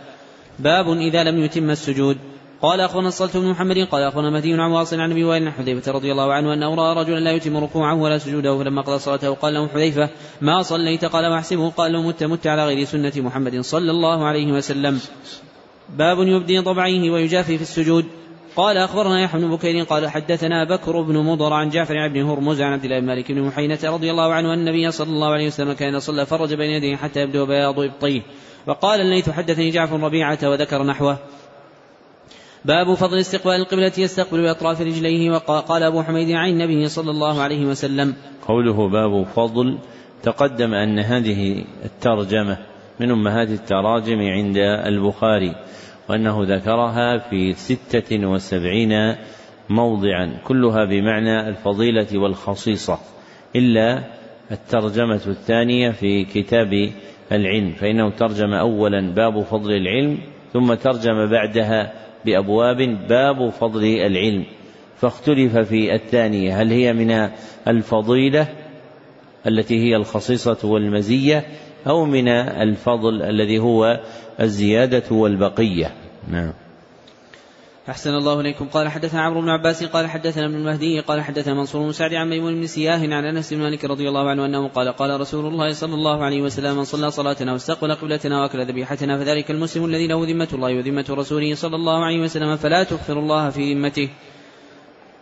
باب 0.60 0.90
إذا 0.90 1.24
لم 1.24 1.44
يتم 1.44 1.70
السجود. 1.70 2.18
قال 2.62 2.82
اخبرنا 2.82 3.08
الصلت 3.08 3.38
بن 3.38 3.48
محمد 3.48 3.78
قال 3.78 4.04
اخبرنا 4.04 4.30
مهدي 4.30 4.54
عن 4.54 4.72
واصل 4.72 5.00
عن 5.00 5.12
أبي 5.12 5.24
وائل 5.24 5.52
حذيفة 5.52 5.92
رضي 5.92 6.12
الله 6.12 6.34
عنه 6.34 6.54
انه 6.54 6.76
راى 6.76 6.96
رجلا 6.96 7.20
لا 7.20 7.32
يتم 7.32 7.58
ركوعه 7.58 7.96
ولا 7.96 8.18
سجوده 8.18 8.58
فلما 8.58 8.82
قضى 8.82 9.00
صلاته 9.00 9.34
قال 9.34 9.54
له 9.54 9.68
حذيفة 9.68 10.10
ما 10.42 10.62
صليت؟ 10.62 11.06
قال 11.06 11.26
واحسبه 11.26 11.70
قال 11.70 11.92
لو 11.92 12.02
مت 12.02 12.24
مت 12.24 12.48
على 12.48 12.66
غير 12.66 12.86
سنة 12.86 13.14
محمد 13.18 13.62
صلى 13.62 13.92
الله 13.92 14.26
عليه 14.26 14.52
وسلم. 14.52 15.00
باب 15.90 16.20
يبدي 16.20 16.60
ضبعيه 16.60 17.12
ويجافي 17.12 17.58
في 17.58 17.64
السجود. 17.64 18.06
قال 18.56 18.78
أخبرنا 18.78 19.22
يحيى 19.22 19.42
بن 19.42 19.56
بكير 19.56 19.84
قال 19.84 20.10
حدثنا 20.10 20.64
بكر 20.64 21.02
بن 21.02 21.18
مضر 21.18 21.54
عن 21.54 21.70
جعفر 21.70 22.08
بن 22.08 22.24
هرمز 22.24 22.62
عن 22.62 22.74
عبد 22.74 22.84
الله 22.84 23.00
بن 23.00 23.06
مالك 23.06 23.32
بن 23.32 23.42
محينة 23.42 23.80
رضي 23.84 24.12
الله 24.12 24.34
عنه 24.34 24.54
أن 24.54 24.60
النبي 24.60 24.92
صلى 24.92 25.10
الله 25.10 25.28
عليه 25.28 25.48
وسلم 25.48 25.74
كان 25.74 26.00
صلى 26.00 26.26
فرج 26.26 26.54
بين 26.54 26.70
يديه 26.70 26.96
حتى 26.96 27.22
يبدو 27.22 27.46
بياض 27.46 27.80
ابطيه 27.80 28.22
وقال 28.68 29.02
الليث 29.02 29.30
حدثني 29.30 29.70
جعفر 29.70 30.00
ربيعة 30.00 30.40
وذكر 30.44 30.84
نحوه. 30.84 31.18
باب 32.66 32.94
فضل 32.94 33.20
استقبال 33.20 33.54
القبلة 33.54 33.92
يستقبل 33.98 34.42
بأطراف 34.42 34.82
رجليه 34.82 35.32
وقال 35.32 35.84
أبو 35.84 36.04
حميد 36.04 36.32
عن 36.32 36.50
النبي 36.50 36.88
صلى 36.88 37.12
الله 37.12 37.42
عليه 37.42 37.66
وسلم. 37.66 38.16
قوله 38.48 38.90
باب 38.90 39.24
فضل 39.24 39.78
تقدم 40.24 40.74
أن 40.74 41.00
هذه 41.00 41.64
الترجمة 41.86 42.58
من 43.00 43.12
أمهات 43.12 43.50
التراجم 43.50 44.20
عند 44.20 44.58
البخاري 44.58 45.56
وأنه 46.10 46.44
ذكرها 46.44 47.18
في 47.18 47.54
ستة 47.54 48.28
وسبعين 48.28 49.16
موضعا 49.70 50.38
كلها 50.44 50.86
بمعنى 50.86 51.50
الفضيلة 51.50 52.08
والخصيصة 52.18 53.00
إلا 53.56 54.04
الترجمة 54.52 55.22
الثانية 55.28 55.92
في 55.92 56.26
كتاب 56.26 56.92
العلم 57.32 57.72
فإنه 57.72 58.10
ترجم 58.10 58.54
أولا 58.54 59.14
باب 59.14 59.42
فضل 59.42 59.72
العلم 59.72 60.18
ثم 60.54 60.74
ترجم 60.74 61.26
بعدها 61.26 62.07
بأبواب 62.28 63.08
باب 63.08 63.50
فضل 63.50 63.84
العلم. 63.84 64.46
فاختلف 64.98 65.58
في 65.58 65.96
الثانية 65.96 66.62
هل 66.62 66.72
هي 66.72 66.94
من 66.94 67.30
الفضيلة 67.68 68.48
التي 69.48 69.76
هي 69.84 69.96
الخصيصة 69.96 70.58
والمزية 70.64 71.46
أو 71.88 72.06
من 72.06 72.28
الفضل 72.28 73.22
الذي 73.22 73.60
هو 73.60 74.00
الزيادة 74.42 75.04
والبقية؟ 75.12 75.92
نعم. 76.32 76.54
أحسن 77.90 78.16
الله 78.16 78.40
إليكم. 78.42 78.68
قال 78.68 78.90
حدثنا 78.90 79.22
عمرو 79.22 79.42
بن 79.42 79.50
عباس 79.50 79.84
قال 79.84 80.08
حدثنا 80.08 80.46
ابن 80.46 80.56
المهدي 80.56 81.00
قال 81.00 81.22
حدثنا 81.22 81.54
منصور 81.54 81.86
بن 81.86 81.92
سعد 81.92 82.14
عن 82.14 82.30
ميمون 82.30 82.56
بن 82.56 82.68
سياه 82.68 83.00
عن 83.00 83.26
أنس 83.26 83.54
بن 83.54 83.60
مالك 83.60 83.86
رضي 83.86 84.10
الله 84.10 84.30
عنه 84.30 84.46
أنه 84.46 84.68
قال 84.68 84.88
قال 84.88 85.20
رسول 85.22 85.46
الله 85.46 85.74
صلى 85.74 85.94
الله 85.94 86.24
عليه 86.24 86.42
وسلم 86.42 86.78
من 86.78 86.84
صلى 86.84 87.12
صلاتنا 87.12 87.54
واستقبل 87.54 87.96
قبلتنا 87.96 88.42
وأكل 88.42 88.66
ذبيحتنا 88.66 89.18
فذلك 89.18 89.52
المسلم 89.52 89.86
الذي 89.86 90.08
له 90.08 90.26
ذمة 90.26 90.48
الله 90.54 90.78
وذمة 90.78 91.06
رسوله 91.10 91.56
صلى 91.56 91.76
الله 91.76 92.06
عليه 92.06 92.20
وسلم 92.20 92.56
فلا 92.56 92.84
تغفر 92.84 93.20
الله 93.20 93.50
في 93.50 93.74
ذمته. 93.74 94.10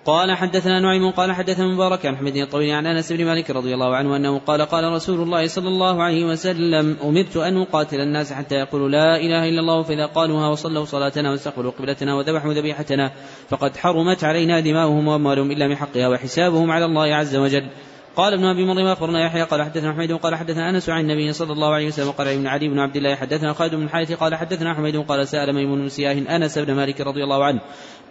قال 0.05 0.37
حدثنا 0.37 0.79
نعيم 0.79 1.11
قال 1.11 1.31
حدثنا 1.31 1.67
مبارك 1.67 2.05
عن 2.05 2.17
حميد 2.17 2.35
الطويل 2.35 2.71
عن 2.71 2.85
أنس 2.85 3.11
بن 3.11 3.25
مالك 3.25 3.49
رضي 3.49 3.73
الله 3.73 3.95
عنه 3.95 4.15
أنه 4.15 4.39
قال 4.39 4.61
قال 4.61 4.83
رسول 4.83 5.21
الله 5.21 5.47
صلى 5.47 5.67
الله 5.67 6.03
عليه 6.03 6.25
وسلم 6.25 6.97
أمرت 7.03 7.37
أن 7.37 7.57
أقاتل 7.57 8.01
الناس 8.01 8.33
حتى 8.33 8.55
يقولوا 8.55 8.89
لا 8.89 9.15
إله 9.17 9.49
إلا 9.49 9.59
الله 9.59 9.83
فإذا 9.83 10.05
قالوها 10.05 10.49
وصلوا 10.49 10.85
صلاتنا 10.85 11.31
واستقبلوا 11.31 11.71
قبلتنا 11.71 12.15
وذبحوا 12.15 12.53
ذبيحتنا 12.53 13.11
فقد 13.49 13.77
حرمت 13.77 14.23
علينا 14.23 14.59
دماؤهم 14.59 15.07
وأموالهم 15.07 15.51
إلا 15.51 15.67
بحقها 15.67 16.07
وحسابهم 16.07 16.71
على 16.71 16.85
الله 16.85 17.15
عز 17.15 17.35
وجل. 17.35 17.69
قال 18.15 18.33
ابن 18.33 18.45
أبي 18.45 18.65
مريم 18.65 18.87
أخبرنا 18.87 19.25
يحيى 19.25 19.43
قال 19.43 19.63
حدثنا 19.63 19.93
حميد 19.93 20.11
قال 20.11 20.35
حدثنا 20.35 20.69
أنس 20.69 20.89
عن 20.89 21.01
النبي 21.01 21.33
صلى 21.33 21.53
الله 21.53 21.73
عليه 21.73 21.87
وسلم 21.87 22.11
قال 22.11 22.27
ابن 22.27 22.47
علي 22.47 22.67
بن 22.67 22.79
عبد 22.79 22.95
الله 22.95 23.15
حدثنا 23.15 23.53
خالد 23.53 23.75
بن 23.75 23.83
الحارث 23.83 24.11
قال 24.11 24.35
حدثنا 24.35 24.73
حميد 24.73 24.97
قال 24.97 25.27
سأل 25.27 25.55
ميمون 25.55 25.81
بن 25.81 25.89
سياه 25.89 26.35
أنس 26.35 26.57
بن 26.57 26.73
مالك 26.73 27.01
رضي 27.01 27.23
الله 27.23 27.45
عنه 27.45 27.61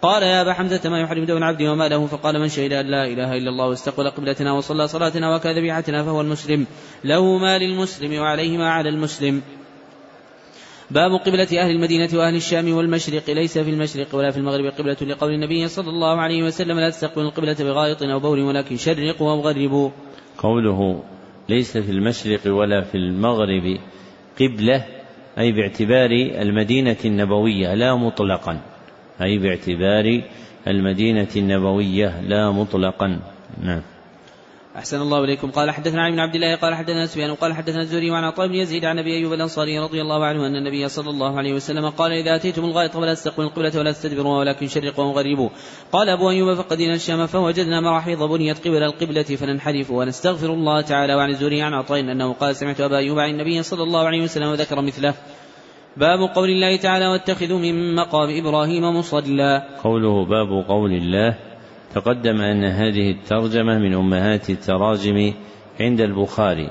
قال 0.05 0.23
يا 0.23 0.41
أبا 0.41 0.53
حمزة 0.53 0.89
ما 0.89 0.99
يحرم 1.01 1.25
دون 1.25 1.43
عبد 1.43 1.61
وما 1.61 1.87
له؟ 1.87 2.05
فقال 2.05 2.39
من 2.39 2.49
شهد 2.49 2.73
أن 2.73 2.85
لا 2.85 3.05
إله 3.05 3.37
إلا 3.37 3.49
الله 3.49 3.67
واستقبل 3.67 4.09
قبلتنا 4.09 4.51
وصلى 4.51 4.87
صلاتنا 4.87 5.35
وكذا 5.35 5.53
ذبيحتنا 5.53 6.03
فهو 6.03 6.21
المسلم. 6.21 6.65
له 7.03 7.37
ما 7.37 7.57
للمسلم 7.57 8.21
وعليه 8.21 8.57
ما 8.57 8.69
على 8.69 8.89
المسلم. 8.89 9.41
باب 10.91 11.11
قبلة 11.11 11.47
أهل 11.61 11.71
المدينة 11.71 12.09
وأهل 12.13 12.35
الشام 12.35 12.73
والمشرق. 12.73 13.29
ليس 13.29 13.57
في 13.57 13.69
المشرق 13.69 14.15
ولا 14.15 14.31
في 14.31 14.37
المغرب 14.37 14.65
قبلة 14.65 14.97
لقول 15.01 15.33
النبي 15.33 15.67
صلى 15.67 15.89
الله 15.89 16.21
عليه 16.21 16.43
وسلم 16.43 16.79
لا 16.79 16.89
تستقبلوا 16.89 17.29
القبلة 17.29 17.57
بغائط 17.59 18.03
أو 18.03 18.19
بول 18.19 18.39
ولكن 18.41 18.77
شرقوا 18.77 19.31
أو 19.31 19.41
غربوا. 19.41 19.89
قوله 20.37 21.03
ليس 21.49 21.77
في 21.77 21.91
المشرق 21.91 22.39
ولا 22.47 22.81
في 22.81 22.97
المغرب 22.97 23.77
قبلة 24.41 24.85
أي 25.39 25.51
باعتبار 25.51 26.11
المدينة 26.41 26.97
النبوية 27.05 27.73
لا 27.73 27.95
مطلقا. 27.95 28.74
أي 29.21 29.37
باعتبار 29.37 30.21
المدينة 30.67 31.27
النبوية 31.35 32.21
لا 32.21 32.51
مطلقا. 32.51 33.19
نعم. 33.63 33.81
أحسن 34.75 35.01
الله 35.01 35.23
إليكم. 35.23 35.51
قال 35.51 35.71
حدثنا 35.71 36.01
عن 36.01 36.11
بن 36.11 36.19
عبد 36.19 36.35
الله 36.35 36.55
قال 36.55 36.75
حدثنا 36.75 37.05
سفيان 37.05 37.35
قال 37.35 37.53
حدثنا 37.53 37.81
الزهري 37.81 38.11
وعن 38.11 38.23
عطاء 38.23 38.47
بن 38.47 38.55
يزيد 38.55 38.85
عن 38.85 38.99
أبي 38.99 39.17
أيوب 39.17 39.33
الأنصاري 39.33 39.79
رضي 39.79 40.01
الله 40.01 40.25
عنه 40.25 40.47
أن 40.47 40.55
النبي 40.55 40.89
صلى 40.89 41.09
الله 41.09 41.37
عليه 41.37 41.53
وسلم 41.53 41.89
قال 41.89 42.11
إذا 42.11 42.35
أتيتم 42.35 42.65
الغائط 42.65 42.91
فلا 42.91 43.13
تستقبلوا 43.13 43.49
القبلة 43.49 43.79
ولا 43.79 43.91
تستدبروا 43.91 44.39
ولكن 44.39 44.67
شرقوا 44.67 45.05
وغربوا. 45.05 45.49
قال 45.91 46.09
أبو 46.09 46.29
أيوب 46.29 46.53
فقدنا 46.53 46.93
الشام 46.95 47.27
فوجدنا 47.27 47.81
مراحيض 47.81 48.23
بنيت 48.23 48.67
قبل 48.67 48.83
القبلة 48.83 49.23
فننحرف 49.23 49.91
ونستغفر 49.91 50.53
الله 50.53 50.81
تعالى. 50.81 51.15
وعن 51.15 51.29
الزهري 51.29 51.61
عن 51.61 51.73
عطاء 51.73 51.99
أنه 51.99 52.33
قال 52.33 52.55
سمعت 52.55 52.81
أبا 52.81 52.97
أيوب 52.97 53.19
عن 53.19 53.29
النبي 53.29 53.63
صلى 53.63 53.83
الله 53.83 54.05
عليه 54.05 54.21
وسلم 54.21 54.47
وذكر 54.47 54.81
مثله. 54.81 55.13
باب 55.97 56.19
قول 56.19 56.49
الله 56.49 56.75
تعالى 56.75 57.07
واتخذوا 57.07 57.59
من 57.59 57.95
مقام 57.95 58.29
إبراهيم 58.37 58.83
مصلى. 58.83 59.63
قوله 59.83 60.25
باب 60.25 60.65
قول 60.67 60.91
الله 60.93 61.35
تقدم 61.93 62.41
أن 62.41 62.63
هذه 62.63 63.11
الترجمة 63.11 63.79
من 63.79 63.93
أمهات 63.93 64.49
التراجم 64.49 65.33
عند 65.79 66.01
البخاري 66.01 66.69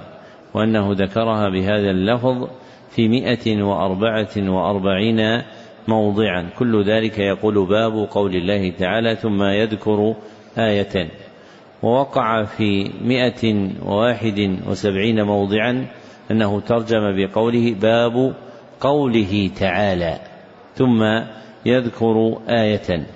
وأنه 0.55 0.93
ذكرها 0.93 1.49
بهذا 1.49 1.91
اللفظ 1.91 2.49
في 2.91 3.09
مئة 3.09 3.63
وأربعة 3.63 4.37
وأربعين 4.37 5.43
موضعا. 5.89 6.51
كل 6.59 6.85
ذلك 6.85 7.19
يقول 7.19 7.67
باب 7.67 8.09
قول 8.11 8.37
الله 8.37 8.71
تعالى 8.71 9.17
ثم 9.17 9.43
يذكر 9.43 10.15
آية. 10.59 11.09
ووقع 11.83 12.45
في 12.45 12.91
مئة 13.05 13.71
وواحد 13.87 14.59
وسبعين 14.69 15.23
موضعا 15.23 15.87
أنه 16.31 16.61
ترجم 16.61 17.17
بقوله 17.17 17.75
باب 17.83 18.35
قوله 18.85 19.51
تعالى 19.61 20.19
ثم 20.75 21.03
يذكر 21.67 22.39
آية. 22.49 23.07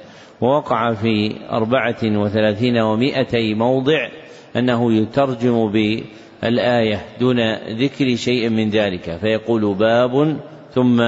ووقع 0.41 0.95
في 0.95 1.35
أربعة 1.51 2.03
وثلاثين 2.05 2.79
ومائتي 2.79 3.55
موضع 3.55 4.09
أنه 4.57 4.93
يترجم 4.93 5.73
بالآية 5.73 7.03
دون 7.21 7.55
ذكر 7.55 8.17
شيء 8.17 8.49
من 8.49 8.71
ذلك 8.71 9.17
فيقول 9.21 9.75
باب 9.75 10.41
ثم 10.75 11.01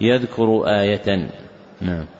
يذكر 0.00 0.62
آية. 0.66 1.28
نعم. 1.80 2.15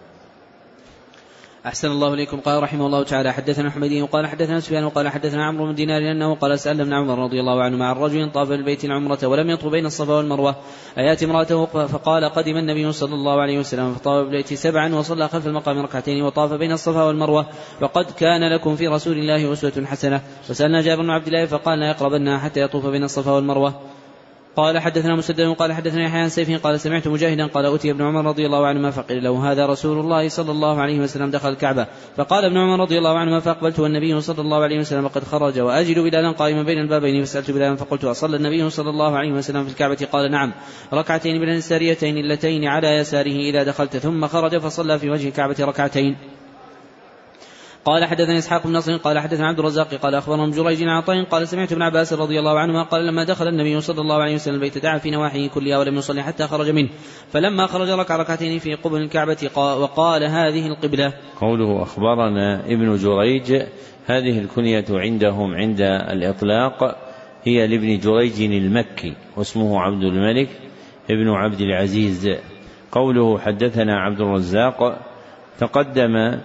أحسن 1.67 1.91
الله 1.91 2.15
إليكم. 2.15 2.41
قال 2.41 2.63
رحمه 2.63 2.87
الله 2.87 3.03
تعالى 3.03 3.33
حدثنا 3.33 3.71
حميدي 3.71 4.03
وقال 4.03 4.27
حدثنا 4.27 4.61
سفيان 4.61 4.85
وقال 4.85 5.09
حدثنا 5.09 5.47
عمرو 5.47 5.67
بن 5.67 5.75
دينار 5.75 6.13
أنه 6.13 6.35
قال 6.35 6.59
سأل 6.59 6.81
ابن 6.81 6.93
عمر 6.93 7.19
رضي 7.19 7.41
الله 7.41 7.63
عنه 7.63 7.77
مع 7.77 7.93
الرجل 7.93 8.33
طاف 8.33 8.49
بالبيت 8.49 8.85
العمرة 8.85 9.19
ولم 9.27 9.51
يطف 9.51 9.67
بين 9.67 9.87
الصفا 9.87 10.13
والمروة. 10.13 10.57
أيات 10.99 11.23
امرأته؟ 11.23 11.67
فقال 11.67 12.25
قدم 12.25 12.57
النبي 12.57 12.93
صلى 12.93 13.15
الله 13.15 13.41
عليه 13.41 13.59
وسلم 13.59 13.95
فطاف 13.95 14.25
بالبيت 14.25 14.55
سبعا 14.55 14.95
وصلى 14.95 15.29
خلف 15.29 15.47
المقام 15.47 15.79
ركعتين 15.79 16.23
وطاف 16.23 16.53
بين 16.53 16.73
الصفا 16.73 17.03
والمروة. 17.03 17.47
وقد 17.81 18.11
كان 18.11 18.55
لكم 18.55 18.77
في 18.77 18.89
رسول 18.89 19.19
الله 19.19 19.53
أسوة 19.53 19.85
حسنة. 19.87 20.21
وسألنا 20.51 20.83
جابر 20.83 21.03
بن 21.03 21.11
عبد 21.11 21.27
الله 21.27 21.47
فقال 21.47 21.79
لا 21.79 21.89
يقربن 21.91 22.39
حتى 22.39 22.61
يطوف 22.61 22.87
بين 22.87 23.05
الصفا 23.05 23.31
والمروة. 23.33 23.75
قال 24.57 24.79
حدثنا 24.79 25.15
مسدد 25.17 25.55
قال 25.55 25.73
حدثنا 25.73 26.05
يحيى 26.05 26.21
عن 26.21 26.29
سيف 26.29 26.63
قال 26.65 26.81
سمعت 26.81 27.09
مجاهدا 27.09 27.47
قال 27.47 27.75
أتي 27.75 27.91
ابن 27.91 28.03
عمر 28.03 28.25
رضي 28.25 28.47
الله 28.47 28.67
عنهما 28.67 28.91
فقيل 28.91 29.25
له 29.25 29.53
هذا 29.53 29.67
رسول 29.67 30.01
الله 30.01 30.29
صلى 30.29 30.51
الله 30.51 30.81
عليه 30.81 31.01
وسلم 31.01 31.31
دخل 31.31 31.49
الكعبة. 31.49 31.87
فقال 32.17 32.45
ابن 32.45 32.57
عمر 32.57 32.83
رضي 32.83 32.99
الله 32.99 33.19
عنهما 33.19 33.41
فأقبلت 33.41 33.79
والنبي 33.79 34.21
صلى 34.21 34.41
الله 34.41 34.63
عليه 34.63 34.79
وسلم 34.79 35.09
قد 35.09 35.25
خرج 35.25 35.61
وأجد 35.61 35.99
بلالا 35.99 36.33
قائما 36.33 36.63
بين 36.63 36.79
البابين 36.79 37.25
فسألت 37.25 37.51
بلالا 37.51 37.77
فقلت 37.77 38.05
أصلى 38.05 38.37
النبي 38.37 38.71
صلى 38.71 38.91
الله 38.91 39.17
عليه 39.17 39.33
وسلم 39.33 39.65
في 39.65 39.71
الكعبة؟ 39.71 40.09
قال 40.13 40.31
نعم. 40.31 40.53
ركعتين 40.93 41.41
من 41.41 41.49
الساريتين 41.49 42.19
اللتين 42.19 42.65
على 42.65 42.89
يساره 42.89 43.37
إذا 43.51 43.63
دخلت 43.63 43.97
ثم 43.97 44.27
خرج 44.27 44.59
فصلى 44.59 44.99
في 44.99 45.11
وجه 45.11 45.29
الكعبة 45.29 45.57
ركعتين. 45.61 46.17
قال 47.87 48.05
حدثني 48.05 48.39
إسحاق 48.39 48.67
بن 48.67 48.73
نصر 48.73 48.97
قال 48.97 49.19
حدثنا 49.19 49.47
عبد 49.47 49.59
الرزاق 49.59 49.95
قال 49.95 50.15
أخبرهم 50.15 50.51
جريج 50.51 50.83
عن 50.83 50.89
عطاء 50.89 51.25
قال 51.25 51.49
سمعت 51.49 51.73
ابن 51.73 51.83
عباس 51.83 52.13
رضي 52.13 52.39
الله 52.39 52.59
عنهما 52.59 52.83
قال 52.83 53.07
لما 53.07 53.25
دخل 53.25 53.49
النبي 53.49 53.81
صلى 53.81 54.01
الله 54.01 54.23
عليه 54.23 54.35
وسلم 54.35 54.55
البيت 54.55 54.79
دعا 54.79 54.99
في 54.99 55.11
نواحيه 55.11 55.49
كلها 55.49 55.79
ولم 55.79 55.97
يصلي 55.97 56.23
حتى 56.23 56.47
خرج 56.47 56.71
منه. 56.71 56.89
فلما 57.29 57.67
خرج 57.67 57.89
ركع 57.89 58.17
ركعتين 58.17 58.59
في 58.59 58.75
قبل 58.75 59.01
الكعبة 59.01 59.51
وقال 59.57 60.25
هذه 60.25 60.67
القبلة. 60.67 61.13
قوله 61.41 61.83
أخبرنا 61.83 62.61
ابن 62.67 62.97
جريج 62.97 63.63
هذه 64.07 64.39
الكنية 64.39 64.85
عندهم 64.91 65.55
عند 65.55 65.81
الإطلاق 65.81 66.97
هي 67.45 67.67
لابن 67.67 67.99
جريج 67.99 68.43
المكي 68.43 69.15
واسمه 69.37 69.81
عبد 69.81 70.03
الملك 70.03 70.49
ابن 71.11 71.29
عبد 71.29 71.61
العزيز. 71.61 72.31
قوله 72.93 73.39
حدثنا 73.39 74.01
عبد 74.01 74.21
الرزاق 74.21 74.99
تقدم 75.59 76.39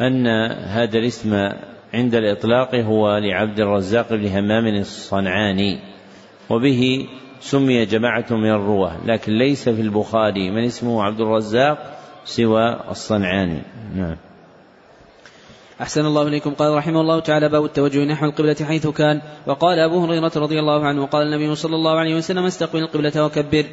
أن 0.00 0.26
هذا 0.50 0.98
الاسم 0.98 1.34
عند 1.94 2.14
الإطلاق 2.14 2.74
هو 2.74 3.18
لعبد 3.18 3.60
الرزاق 3.60 4.10
بن 4.10 4.26
همام 4.26 4.66
الصنعاني 4.66 5.78
وبه 6.50 7.06
سمي 7.40 7.84
جماعة 7.84 8.26
من 8.30 8.50
الرواة 8.50 8.96
لكن 9.06 9.32
ليس 9.32 9.68
في 9.68 9.80
البخاري 9.80 10.50
من 10.50 10.64
اسمه 10.64 11.02
عبد 11.02 11.20
الرزاق 11.20 11.98
سوى 12.24 12.80
الصنعاني. 12.90 13.62
نعم. 13.96 14.16
أحسن 15.80 16.06
الله 16.06 16.22
إليكم. 16.28 16.54
قال 16.54 16.74
رحمه 16.74 17.00
الله 17.00 17.20
تعالى 17.20 17.48
باب 17.48 17.64
التوجه 17.64 18.04
نحو 18.04 18.26
القبلة 18.26 18.56
حيث 18.68 18.86
كان. 18.86 19.20
وقال 19.46 19.78
أبو 19.78 20.04
هريرة 20.04 20.32
رضي 20.36 20.58
الله 20.58 20.86
عنه 20.86 21.02
وقال 21.02 21.26
النبي 21.26 21.54
صلى 21.54 21.74
الله 21.76 21.98
عليه 21.98 22.14
وسلم 22.14 22.44
استقبل 22.44 22.78
القبلة 22.78 23.24
وكبر. 23.24 23.64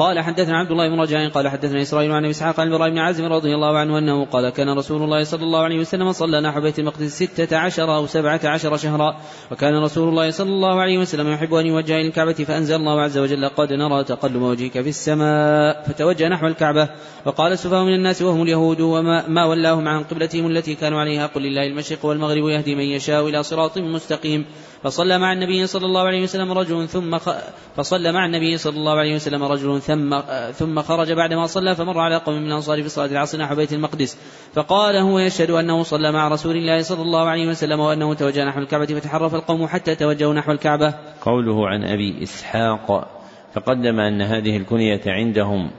قال 0.00 0.20
حدثنا 0.20 0.58
عبد 0.58 0.70
الله 0.70 0.88
بن 0.88 1.00
رجاء 1.00 1.28
قال 1.28 1.48
حدثنا 1.48 1.82
إسرائيل 1.82 2.12
عن 2.12 2.24
إسحاق 2.24 2.60
عن 2.60 2.66
البراء 2.66 2.90
بن 2.90 2.98
عازم 2.98 3.24
رضي 3.24 3.54
الله 3.54 3.78
عنه 3.78 3.98
أنه 3.98 4.24
قال 4.24 4.50
كان 4.50 4.78
رسول 4.78 5.02
الله 5.02 5.24
صلى 5.24 5.42
الله 5.42 5.62
عليه 5.62 5.80
وسلم 5.80 6.12
صلى 6.12 6.40
نحو 6.40 6.60
بيت 6.60 6.78
المقدس 6.78 7.22
ستة 7.22 7.56
عشر 7.56 7.96
أو 7.96 8.06
سبعة 8.06 8.40
عشر 8.44 8.76
شهرا 8.76 9.16
وكان 9.50 9.82
رسول 9.82 10.08
الله 10.08 10.30
صلى 10.30 10.48
الله 10.48 10.80
عليه 10.80 10.98
وسلم 10.98 11.32
يحب 11.32 11.54
أن 11.54 11.66
يوجه 11.66 11.92
إلى 11.92 12.08
الكعبة 12.08 12.32
فأنزل 12.32 12.74
الله 12.74 13.00
عز 13.00 13.18
وجل 13.18 13.48
قد 13.48 13.72
نرى 13.72 14.04
تقلب 14.04 14.42
وجهك 14.42 14.72
في 14.72 14.88
السماء 14.88 15.82
فتوجه 15.82 16.28
نحو 16.28 16.46
الكعبة 16.46 16.88
وقال 17.26 17.52
السفهاء 17.52 17.84
من 17.84 17.94
الناس 17.94 18.22
وهم 18.22 18.42
اليهود 18.42 18.80
وما 18.80 19.28
ما 19.28 19.44
ولاهم 19.44 19.88
عن 19.88 20.02
قبلتهم 20.02 20.46
التي 20.46 20.74
كانوا 20.74 21.00
عليها 21.00 21.26
قل 21.26 21.42
لله 21.42 21.66
المشرق 21.66 22.04
والمغرب 22.04 22.48
يهدي 22.48 22.74
من 22.74 22.84
يشاء 22.84 23.28
إلى 23.28 23.42
صراط 23.42 23.78
مستقيم 23.78 24.46
فصلى 24.82 25.18
مع 25.18 25.32
النبي 25.32 25.66
صلى 25.66 25.86
الله 25.86 26.00
عليه 26.00 26.22
وسلم 26.22 26.52
رجل 26.52 26.88
ثم 26.88 27.18
خ... 27.18 27.30
فصلى 27.76 28.12
مع 28.12 28.26
النبي 28.26 28.58
صلى 28.58 28.76
الله 28.76 28.98
عليه 28.98 29.14
وسلم 29.14 29.42
رجل 29.44 29.80
ثم 29.90 30.20
ثم 30.52 30.82
خرج 30.82 31.12
بعدما 31.12 31.46
صلى 31.46 31.74
فمر 31.74 31.98
على 31.98 32.16
قوم 32.16 32.34
من 32.34 32.46
الأنصار 32.46 32.82
في 32.82 32.88
صلاة 32.88 33.06
العصر 33.06 33.38
نحو 33.38 33.54
بيت 33.54 33.72
المقدس 33.72 34.18
فقال 34.54 34.96
هو 34.96 35.18
يشهد 35.18 35.50
أنه 35.50 35.82
صلى 35.82 36.12
مع 36.12 36.28
رسول 36.28 36.56
الله 36.56 36.82
صلى 36.82 37.02
الله 37.02 37.28
عليه 37.28 37.48
وسلم 37.48 37.80
وأنه 37.80 38.14
توجه 38.14 38.44
نحو 38.44 38.60
الكعبة 38.60 38.86
فتحرف 38.86 39.34
القوم 39.34 39.66
حتى 39.66 39.94
توجهوا 39.94 40.34
نحو 40.34 40.52
الكعبة. 40.52 40.94
قوله 41.22 41.68
عن 41.68 41.84
أبي 41.84 42.22
إسحاق 42.22 43.08
تقدم 43.54 44.00
أن 44.00 44.22
هذه 44.22 44.56
الكنية 44.56 45.02
عندهم 45.06 45.70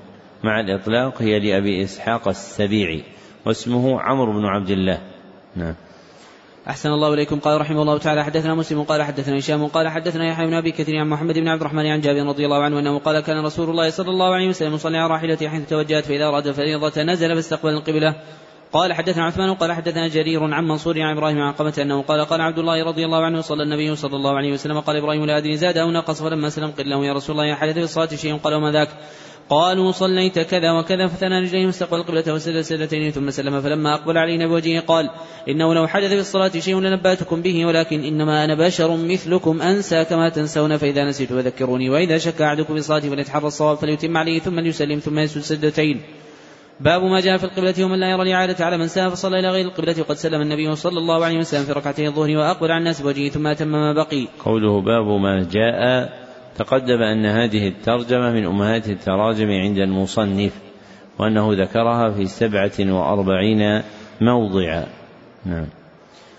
مع 0.43 0.59
الإطلاق 0.59 1.21
هي 1.21 1.39
لأبي 1.39 1.83
إسحاق 1.83 2.27
السبيعي 2.27 3.03
واسمه 3.45 4.01
عمرو 4.01 4.33
بن 4.33 4.45
عبد 4.45 4.69
الله. 4.69 4.99
نعم. 5.55 5.75
أحسن 6.69 6.89
الله 6.89 7.13
إليكم. 7.13 7.39
قال 7.39 7.61
رحمه 7.61 7.81
الله 7.81 7.97
تعالى 7.97 8.23
حدثنا 8.23 8.55
مسلم 8.55 8.83
قال 8.83 9.03
حدثنا 9.03 9.37
هشام 9.37 9.67
قال 9.67 9.87
حدثنا 9.87 10.27
يحيى 10.27 10.47
بن 10.47 10.53
أبي 10.53 10.71
كثير 10.71 10.99
عن 10.99 11.09
محمد 11.09 11.39
بن 11.39 11.47
عبد 11.47 11.61
الرحمن 11.61 11.85
عن 11.85 12.01
جابر 12.01 12.27
رضي 12.27 12.45
الله 12.45 12.63
عنه 12.63 12.79
أنه 12.79 12.99
قال 12.99 13.19
كان 13.19 13.45
رسول 13.45 13.69
الله 13.69 13.89
صلى 13.89 14.09
الله 14.09 14.33
عليه 14.33 14.49
وسلم 14.49 14.73
يصلي 14.73 14.97
على 14.97 15.13
راحلته 15.13 15.49
حيث 15.49 15.69
توجهت 15.69 16.05
فإذا 16.05 16.27
أراد 16.27 16.51
فريضة 16.51 17.03
نزل 17.03 17.35
فاستقبل 17.35 17.69
القبلة. 17.69 18.15
قال 18.73 18.93
حدثنا 18.93 19.25
عثمان 19.25 19.53
قال 19.53 19.71
حدثنا 19.71 20.07
جرير 20.07 20.53
عن 20.53 20.67
منصور 20.67 21.01
عن 21.01 21.17
إبراهيم 21.17 21.41
عن 21.41 21.53
قمة 21.53 21.73
أنه 21.81 22.01
قال 22.01 22.25
قال 22.25 22.41
عبد 22.41 22.59
الله 22.59 22.83
رضي 22.83 23.05
الله 23.05 23.25
عنه 23.25 23.41
صلى 23.41 23.63
النبي 23.63 23.95
صلى 23.95 24.15
الله 24.15 24.37
عليه 24.37 24.53
وسلم 24.53 24.79
قال 24.79 24.97
إبراهيم 24.97 25.25
لا 25.25 25.37
ادري 25.37 25.57
زاد 25.57 25.77
أو 25.77 25.91
نقص 25.91 26.23
فلما 26.23 26.49
سلم 26.49 26.71
قل 26.71 26.89
له 26.89 27.05
يا 27.05 27.13
رسول 27.13 27.39
الله 27.39 27.55
حدث 27.55 27.73
في 27.73 27.83
الصلاة 27.83 28.15
شيء؟ 28.15 28.37
قال 28.37 28.53
وما 28.53 28.71
ذاك؟ 28.71 28.89
قالوا 29.51 29.91
صليت 29.91 30.39
كذا 30.39 30.71
وكذا 30.71 31.07
فثنى 31.07 31.39
رجليه 31.39 31.65
واستقبل 31.65 31.99
القبلة 31.99 32.33
وسجد 32.33 32.61
سجدتين 32.61 33.11
ثم 33.11 33.29
سلم 33.29 33.61
فلما 33.61 33.93
أقبل 33.93 34.17
علينا 34.17 34.47
بوجهه 34.47 34.81
قال 34.81 35.09
إنه 35.47 35.73
لو 35.73 35.87
حدث 35.87 36.09
في 36.09 36.19
الصلاة 36.19 36.51
شيء 36.59 36.79
لنبأتكم 36.79 37.41
به 37.41 37.65
ولكن 37.65 38.03
إنما 38.03 38.45
أنا 38.45 38.55
بشر 38.55 38.95
مثلكم 38.95 39.61
أنسى 39.61 40.05
كما 40.05 40.29
تنسون 40.29 40.77
فإذا 40.77 41.03
نسيت 41.03 41.29
فذكروني 41.29 41.89
وإذا 41.89 42.17
شك 42.17 42.41
أحدكم 42.41 42.75
في 42.75 42.81
صلاته 42.81 43.09
فليتحرى 43.09 43.47
الصواب 43.47 43.77
فليتم 43.77 44.17
عليه 44.17 44.39
ثم 44.39 44.59
ليسلم 44.59 44.99
ثم 44.99 45.19
يسجد 45.19 45.41
سجدتين 45.41 46.01
باب 46.79 47.03
ما 47.03 47.19
جاء 47.19 47.37
في 47.37 47.43
القبلة 47.43 47.85
ومن 47.85 47.99
لا 47.99 48.09
يرى 48.09 48.21
الإعادة 48.21 48.65
على 48.65 48.77
من 48.77 48.87
ساء 48.87 49.09
فصلى 49.09 49.39
إلى 49.39 49.49
غير 49.49 49.65
القبلة 49.65 49.95
وقد 49.99 50.15
سلم 50.15 50.41
النبي 50.41 50.75
صلى 50.75 50.99
الله 50.99 51.25
عليه 51.25 51.37
وسلم 51.37 51.63
في 51.63 51.71
ركعتي 51.71 52.07
الظهر 52.07 52.37
وأقبل 52.37 52.71
على 52.71 52.79
الناس 52.79 53.01
بوجهه 53.01 53.29
ثم 53.29 53.47
أتم 53.47 53.67
ما 53.67 53.93
بقي. 53.93 54.27
قوله 54.45 54.81
باب 54.81 55.07
ما 55.07 55.47
جاء 55.51 56.20
تقدم 56.57 57.01
أن 57.01 57.25
هذه 57.25 57.67
الترجمة 57.67 58.31
من 58.31 58.45
أمهات 58.45 58.89
التراجم 58.89 59.49
عند 59.49 59.77
المصنف 59.77 60.51
وأنه 61.19 61.53
ذكرها 61.53 62.09
في 62.09 62.25
سبعة 62.25 62.79
وأربعين 62.79 63.81
موضعا. 64.21 64.85
نعم. 65.45 65.80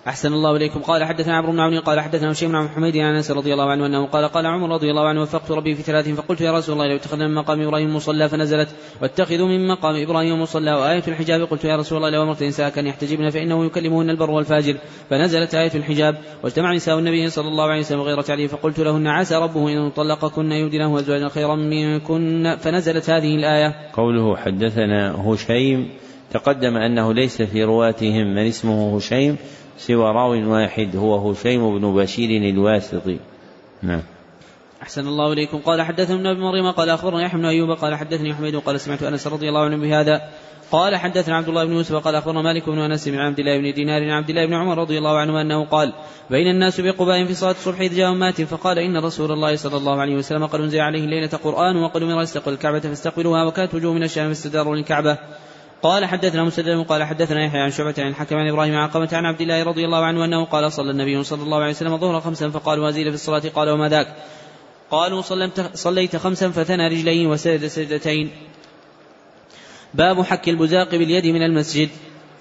أحسن 0.09 0.33
الله 0.33 0.57
إليكم. 0.57 0.81
قال 0.81 1.05
حدثنا 1.05 1.37
عمرو 1.37 1.53
بن 1.53 1.61
عون 1.61 1.79
قال 1.79 2.01
حدثنا 2.01 2.33
هشيم 2.33 2.53
بن 2.53 2.69
حميد 2.69 2.97
عن 2.97 3.15
أنس 3.15 3.31
رضي 3.31 3.53
الله 3.53 3.71
عنه 3.71 3.87
أنه 3.87 4.07
قال 4.07 4.25
قال 4.29 4.47
عمر 4.47 4.69
رضي 4.69 4.91
الله 4.91 5.09
عنه 5.09 5.23
وفقت 5.23 5.51
ربي 5.51 5.75
في 5.75 5.83
ثلاث 5.83 6.09
فقلت 6.09 6.41
يا 6.41 6.53
رسول 6.53 6.75
الله 6.75 6.87
لو 6.87 6.97
اتخذنا 6.97 7.29
من 7.29 7.35
مقام 7.35 7.63
إبراهيم 7.63 7.97
مصلى 7.97 8.29
فنزلت 8.29 8.69
واتخذوا 9.03 9.49
من 9.49 9.69
مقام 9.69 10.03
إبراهيم 10.03 10.43
مصلى 10.43 10.73
وآية 10.73 11.03
الحجاب 11.09 11.41
قلت 11.41 11.65
يا 11.65 11.77
رسول 11.77 11.99
الله 11.99 12.11
لو 12.11 12.23
أمرت 12.23 12.43
النساء 12.43 12.79
أن 12.79 12.87
يحتجبن 12.87 13.31
فإنه 13.31 13.65
يكلمهن 13.65 14.11
البر 14.11 14.31
والفاجر. 14.31 14.77
فنزلت 15.11 15.55
آية 15.55 15.75
الحجاب 15.75 16.19
واجتمع 16.43 16.75
نساء 16.75 16.99
النبي 16.99 17.31
صلى 17.31 17.49
الله 17.49 17.65
عليه 17.65 17.81
وسلم 17.81 18.01
غيرة 18.01 18.25
عليه 18.29 18.47
فقلت 18.47 18.81
لهن 18.81 19.07
عسى 19.07 19.37
ربه 19.37 19.69
إن 19.73 19.91
طلقكن 19.91 20.53
يبدله 20.53 20.99
أزواجا 20.99 21.29
خيرا 21.29 21.57
منكن. 21.57 22.57
فنزلت 22.61 23.11
هذه 23.11 23.35
الآية. 23.37 23.91
قوله 23.93 24.37
حدثنا 24.37 25.29
هشيم 25.29 25.89
تقدم 26.33 26.77
أنه 26.77 27.15
ليس 27.15 27.43
في 27.43 27.65
رواتهم 27.65 28.35
من 28.35 28.47
اسمه 28.47 28.97
هشيم 28.97 29.37
سوى 29.79 30.11
راو 30.13 30.53
واحد 30.53 30.97
هو 30.97 31.31
هشيم 31.31 31.79
بن 31.79 31.95
بشير 31.95 32.51
الواسطي. 32.51 33.19
نعم. 33.83 34.03
أحسن 34.83 35.07
الله 35.07 35.33
إليكم. 35.33 35.59
قال 35.59 35.83
حدثنا 35.83 36.17
ابن 36.17 36.27
أبي 36.27 36.41
مريم 36.41 36.71
قال 36.71 36.91
أخبرنا 36.91 37.23
يحيى 37.23 37.41
بن 37.41 37.47
أيوب 37.47 37.71
قال 37.71 37.95
حدثني 37.95 38.35
حميد 38.35 38.57
قال 38.57 38.81
سمعت 38.81 39.03
أنس 39.03 39.27
رضي 39.27 39.49
الله 39.49 39.65
عنه 39.65 39.77
بهذا. 39.77 40.29
قال 40.73 40.97
حدثنا 40.97 41.37
عبد 41.37 41.49
الله 41.49 41.65
بن 41.65 41.73
يوسف 41.73 41.95
قال 41.95 42.15
أخبرنا 42.15 42.43
مالك 42.43 42.69
بن 42.69 42.79
أنس 42.79 43.09
بن 43.09 43.19
عبد 43.19 43.39
الله 43.39 43.59
بن 43.59 43.75
دينار 43.75 44.03
عن 44.03 44.11
عبد 44.11 44.31
الله 44.31 44.47
بن 44.47 44.55
عمر 44.55 44.79
رضي 44.79 44.99
الله 44.99 45.19
عنه 45.19 45.41
أنه 45.41 45.65
قال 45.65 45.93
بين 46.31 46.51
الناس 46.51 46.81
بقباء 46.81 47.25
في 47.25 47.35
صلاة 47.35 47.51
الصبح 47.51 47.81
إذ 47.81 47.97
جاء 47.97 48.13
مات 48.13 48.43
فقال 48.43 48.79
إن 48.79 48.97
رسول 48.97 49.33
الله 49.33 49.57
صلى 49.57 49.77
الله 49.77 50.01
عليه 50.01 50.17
وسلم 50.17 50.47
قد 50.47 50.61
أنزل 50.61 50.81
عليه 50.81 51.05
الليلة 51.05 51.29
قرآن 51.29 51.77
وقد 51.77 52.03
أمر 52.03 52.23
يستقبل 52.23 52.53
الكعبة 52.53 52.81
فاستقبلوها 52.81 53.45
وكانت 53.45 53.75
وجوه 53.75 53.93
من 53.93 54.03
الشام 54.03 54.29
فاستداروا 54.29 54.77
للكعبة. 54.77 55.19
قال 55.83 56.05
حدثنا 56.05 56.45
مسدد 56.45 56.85
قال 56.89 57.05
حدثنا 57.05 57.45
يحيى 57.45 57.61
عن 57.61 57.71
شعبة 57.71 57.95
عن 57.99 58.09
الحكم 58.09 58.37
عن 58.37 58.49
إبراهيم 58.49 58.77
عن 58.77 58.89
قامة 58.89 59.09
عن 59.13 59.27
عبد 59.27 59.41
الله 59.41 59.63
رضي 59.63 59.85
الله 59.85 60.05
عنه 60.05 60.25
أنه 60.25 60.45
قال 60.45 60.73
صلى 60.73 60.91
النبي 60.91 61.25
صلى 61.25 61.43
الله 61.43 61.59
عليه 61.59 61.71
وسلم 61.71 61.93
الظهر 61.93 62.21
خمسا 62.21 62.51
فقال 62.51 62.79
وازيل 62.79 63.09
في 63.09 63.15
الصلاة 63.15 63.43
قال 63.55 63.69
وما 63.69 63.89
ذاك؟ 63.89 64.17
قالوا 64.91 65.23
صليت 65.75 66.17
خمسا 66.17 66.51
فثنى 66.51 66.89
رجلين 66.89 67.27
وسجد 67.27 67.67
سجدتين 67.67 68.31
باب 69.95 70.23
حك 70.23 70.49
البزاق 70.49 70.91
باليد 70.91 71.27
من 71.27 71.43
المسجد. 71.43 71.89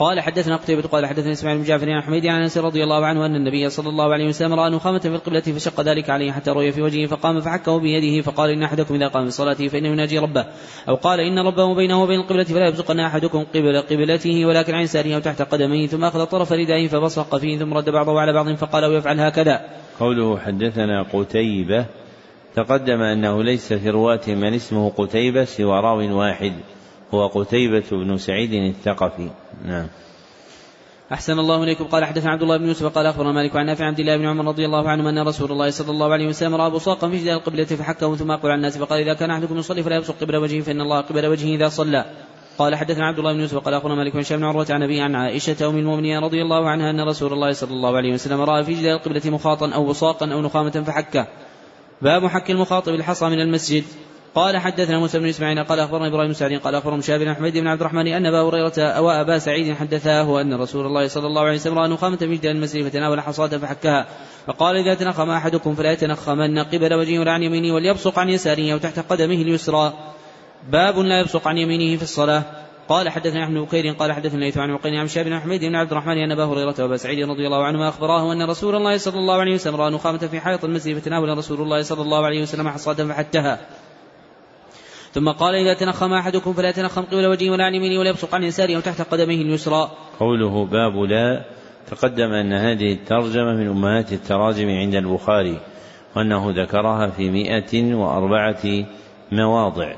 قال 0.02 0.20
حدثنا 0.20 0.56
قتيبة 0.56 0.82
قال 0.82 1.06
حدثنا 1.06 1.32
إسماعيل 1.32 1.60
بن 1.60 1.66
جعفر 1.66 1.92
عن 1.92 2.02
حميد 2.02 2.26
عن 2.26 2.42
أنس 2.42 2.58
رضي 2.58 2.84
الله 2.84 3.06
عنه 3.06 3.26
أن 3.26 3.36
النبي 3.36 3.70
صلى 3.70 3.90
الله 3.90 4.14
عليه 4.14 4.28
وسلم 4.28 4.54
رأى 4.54 4.70
نخامة 4.70 5.00
في 5.00 5.08
القبلة 5.08 5.42
فشق 5.42 5.82
ذلك 5.82 6.10
عليه 6.10 6.32
حتى 6.32 6.52
رؤي 6.52 6.72
في 6.72 6.82
وجهه 6.82 7.08
فقام 7.08 7.42
فحكه 7.42 7.80
بيده 7.80 8.22
فقال 8.22 8.50
إن 8.50 8.64
أحدكم 8.64 8.96
إذا 8.96 9.08
قام 9.08 9.26
في 9.26 9.32
صلاته 9.32 9.68
فإنه 9.68 9.88
يناجي 9.88 10.20
ربه. 10.20 10.46
أو 10.90 10.96
قال 10.96 11.20
إن 11.20 11.40
ربه 11.40 11.76
بينه 11.76 12.04
وبين 12.04 12.20
القبلة 12.20 12.44
فلا 12.44 12.68
يبصقن 12.68 13.00
أحدكم 13.00 13.44
قبل 13.44 13.82
قبلته 13.82 14.46
ولكن 14.46 14.74
عن 14.76 14.86
ساره 14.86 15.16
أو 15.16 15.20
تحت 15.20 15.42
قدميه 15.42 15.88
ثم 15.88 16.04
أخذ 16.04 16.26
طرف 16.26 16.52
ردائه 16.52 16.88
فبصق 16.88 17.38
فيه 17.38 17.58
ثم 17.58 17.74
رد 17.74 17.90
بعضه 17.90 18.20
على 18.20 18.34
بعض 18.34 18.56
فقال 18.56 18.86
ويفعل 18.86 19.20
هكذا. 19.20 19.62
قوله 20.00 20.40
حدثنا 20.40 21.04
قتيبة. 21.14 21.86
تقدم 22.56 23.02
أنه 23.02 23.44
ليس 23.44 23.74
في 23.74 23.90
رواة 23.90 24.28
من 24.28 24.54
اسمه 24.54 24.90
قتيبة 24.90 25.46
سوى 25.46 25.80
راو 25.80 26.18
واحد. 26.18 26.54
هو 27.14 27.28
قتيبة 27.28 27.84
بن 27.92 28.18
سعيد 28.18 28.54
الثقفي. 28.54 29.30
نعم. 29.66 29.88
أحسن 31.12 31.40
الله 31.40 31.64
إليكم. 31.64 31.84
قال 31.84 32.06
حدثنا 32.06 32.32
عبد 32.32 32.42
الله 32.42 32.58
بن 32.58 32.68
يوسف 32.68 32.86
قال 32.86 33.06
أخبرنا 33.06 33.32
مالك 33.32 33.56
عن 33.56 33.66
نافع 33.66 33.86
عبد 33.86 34.00
الله 34.00 34.18
بن 34.18 34.26
عمر 34.26 34.46
رضي 34.46 34.66
الله 34.66 34.90
عنه 34.90 35.10
أن 35.10 35.28
رسول 35.28 35.52
الله 35.52 35.70
صلى 35.70 35.92
الله 35.92 36.14
عليه 36.14 36.28
وسلم 36.28 36.56
رأى 36.56 36.70
بصاقا 36.70 37.10
في 37.10 37.18
جدار 37.18 37.38
القبلة 37.38 37.66
فحكه 37.66 38.16
ثم 38.16 38.32
أقبل 38.32 38.50
على 38.50 38.56
الناس 38.56 38.78
فقال 38.78 39.00
إذا 39.00 39.14
كان 39.14 39.32
أحدكم 39.32 39.58
يصلي 39.58 39.84
فلا 39.84 39.96
يبصق 39.96 40.16
قبل 40.22 40.36
وجهه 40.36 40.62
فإن 40.62 40.82
الله 40.82 41.02
قبل 41.02 41.26
وجهه 41.26 41.56
إذا 41.56 41.70
صلى. 41.70 42.06
قال 42.58 42.76
حدثنا 42.76 43.08
عبد 43.08 43.20
الله 43.20 43.34
بن 43.34 43.40
يوسف 43.40 43.58
قال 43.58 43.74
أخبرنا 43.74 43.96
مالك 43.96 44.34
بن 44.34 44.44
عروة 44.44 44.68
عن 44.70 44.84
ابي 44.84 45.02
عن 45.02 45.16
عائشة 45.16 45.70
أم 45.70 45.78
المؤمنين 45.78 46.18
رضي 46.18 46.42
الله 46.42 46.70
عنها 46.70 46.90
أن 46.90 47.02
رسول 47.02 47.34
الله 47.34 47.52
صلى 47.52 47.72
الله 47.72 47.98
عليه 47.98 48.14
وسلم 48.14 48.42
رأى 48.42 48.64
في 48.64 48.74
جدار 48.74 48.96
القبلة 48.96 49.22
مخاطا 49.26 49.70
أو 49.70 49.90
وصاقا 49.90 50.34
أو 50.34 50.42
نخامة 50.42 50.72
فحكه 50.72 51.28
باب 52.02 52.26
حك 52.26 52.52
المخاطب 52.52 52.94
الحصى 52.94 53.26
من 53.26 53.42
المسجد. 53.42 53.84
قال 54.36 54.58
حدثنا 54.58 55.00
موسى 55.00 55.20
بن 55.20 55.26
إسماعيل 55.26 55.64
قال 55.64 55.80
أخبرنا 55.80 56.08
إبراهيم 56.08 56.34
سعد 56.34 56.54
قال 56.54 56.76
أخبرنا 56.76 56.98
مشابه 56.98 57.26
بن 57.26 57.34
حميد 57.34 57.58
بن 57.58 57.68
عبد 57.68 57.82
الرحمن 57.82 58.08
أن 58.08 58.26
أبا 58.26 58.42
هريرة 58.42 58.80
أو 58.80 59.10
أبا 59.10 59.38
سعيد 59.38 59.74
حدثاه 59.74 60.42
أن 60.42 60.54
رسول 60.54 60.86
الله 60.86 61.08
صلى 61.08 61.28
الله 61.28 61.42
عليه 61.42 61.56
وسلم 61.56 61.80
رأى 61.80 61.88
نخامه 61.88 62.18
في 62.18 62.36
جدار 62.36 62.52
المسجد 62.52 62.88
فتناول 62.88 63.22
حصاة 63.22 63.48
فحكها. 63.48 64.08
فقال 64.48 64.76
إذا 64.76 64.94
تنخم 64.94 65.30
أحدكم 65.30 65.76
فلا 65.76 65.92
يتنخمن 65.92 66.60
قبل 66.60 66.94
وجهه 66.94 67.20
ولا 67.20 67.32
عن 67.32 67.44
يمينه 67.44 67.76
وليبصق 67.76 68.20
عن 68.20 68.30
يساره 68.30 68.74
أو 68.74 68.78
تحت 68.78 69.00
قدمه 69.00 69.36
اليسرى. 69.36 69.94
باب 70.70 71.00
لا 71.00 71.20
يبصق 71.20 71.48
عن 71.48 71.58
يمينه 71.58 71.98
في 71.98 72.04
الصلاة. 72.04 72.44
قال 72.90 73.10
حدثنا 73.10 73.44
أحمد 73.44 73.58
بكير 73.58 73.94
قال 73.94 74.12
حدثنا 74.12 74.40
ليث 74.40 74.58
عن 74.58 74.72
عقيل 74.72 74.96
عن 74.96 75.08
شاب 75.08 75.26
بن 75.26 75.40
حميد 75.40 75.66
بن 75.66 75.76
عبد 75.76 75.92
الرحمن 75.92 76.18
أن 76.18 76.32
أبا 76.32 76.46
هريرة 76.46 76.76
وابا 76.80 76.98
سعيد 76.98 77.30
رضي 77.30 77.46
الله 77.46 77.64
عنهما 77.64 77.90
أخبراه 77.90 78.34
أن 78.34 78.50
رسول 78.50 78.76
الله 78.76 78.98
صلى 78.98 79.20
الله 79.20 79.40
عليه 79.40 79.54
وسلم 79.54 79.76
رأى 79.76 79.92
نخامه 79.92 80.18
في 80.18 80.40
حائط 80.40 80.66
المسجد 80.66 81.00
فتناول 81.00 81.38
رسول 81.38 81.62
الله 81.62 81.82
صلى 81.82 82.02
الله 82.02 82.26
عليه 82.26 82.42
وسلم 82.42 82.70
حصاة 82.70 82.94
فحتها 82.94 83.60
ثم 85.14 85.30
قال 85.30 85.56
إذا 85.56 85.74
تنخم 85.74 86.14
أحدكم 86.14 86.54
فلا 86.54 86.70
يتنخم 86.70 87.02
قبل 87.02 87.26
وجهه 87.26 87.52
ولا 87.52 87.66
عن 87.66 87.76
يمينه 87.76 88.00
ولا 88.00 88.10
يبصق 88.10 88.36
عن 88.36 88.44
يساره 88.44 88.76
أو 88.76 88.80
تحت 88.80 89.02
قدمه 89.02 89.34
اليسرى. 89.34 89.92
قوله 90.20 90.66
باب 90.66 90.98
لا 90.98 91.46
تقدم 91.92 92.32
أن 92.32 92.54
هذه 92.54 92.94
الترجمة 92.94 93.54
من 93.54 93.68
أمهات 93.68 94.14
التراجم 94.14 94.70
عند 94.70 94.96
البخاري 94.96 95.58
وأنه 96.16 96.54
ذكرها 96.56 97.08
في 97.08 97.30
مئة 97.30 97.96
وأربعة 97.96 98.86
مواضع. 99.32 99.96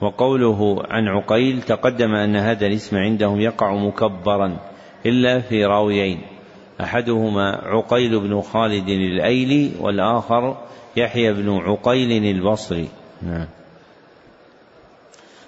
وقوله 0.00 0.82
عن 0.88 1.08
عقيل 1.08 1.62
تقدم 1.62 2.14
أن 2.14 2.36
هذا 2.36 2.66
الاسم 2.66 2.96
عندهم 2.96 3.40
يقع 3.40 3.74
مكبرا 3.74 4.56
إلا 5.06 5.40
في 5.40 5.64
راويين. 5.64 6.20
أحدهما 6.80 7.60
عقيل 7.64 8.20
بن 8.20 8.40
خالد 8.40 8.88
الأيلي 8.88 9.70
والآخر 9.80 10.56
يحيى 10.96 11.32
بن 11.32 11.56
عقيل 11.56 12.24
البصري. 12.36 12.88
نعم. 13.22 13.46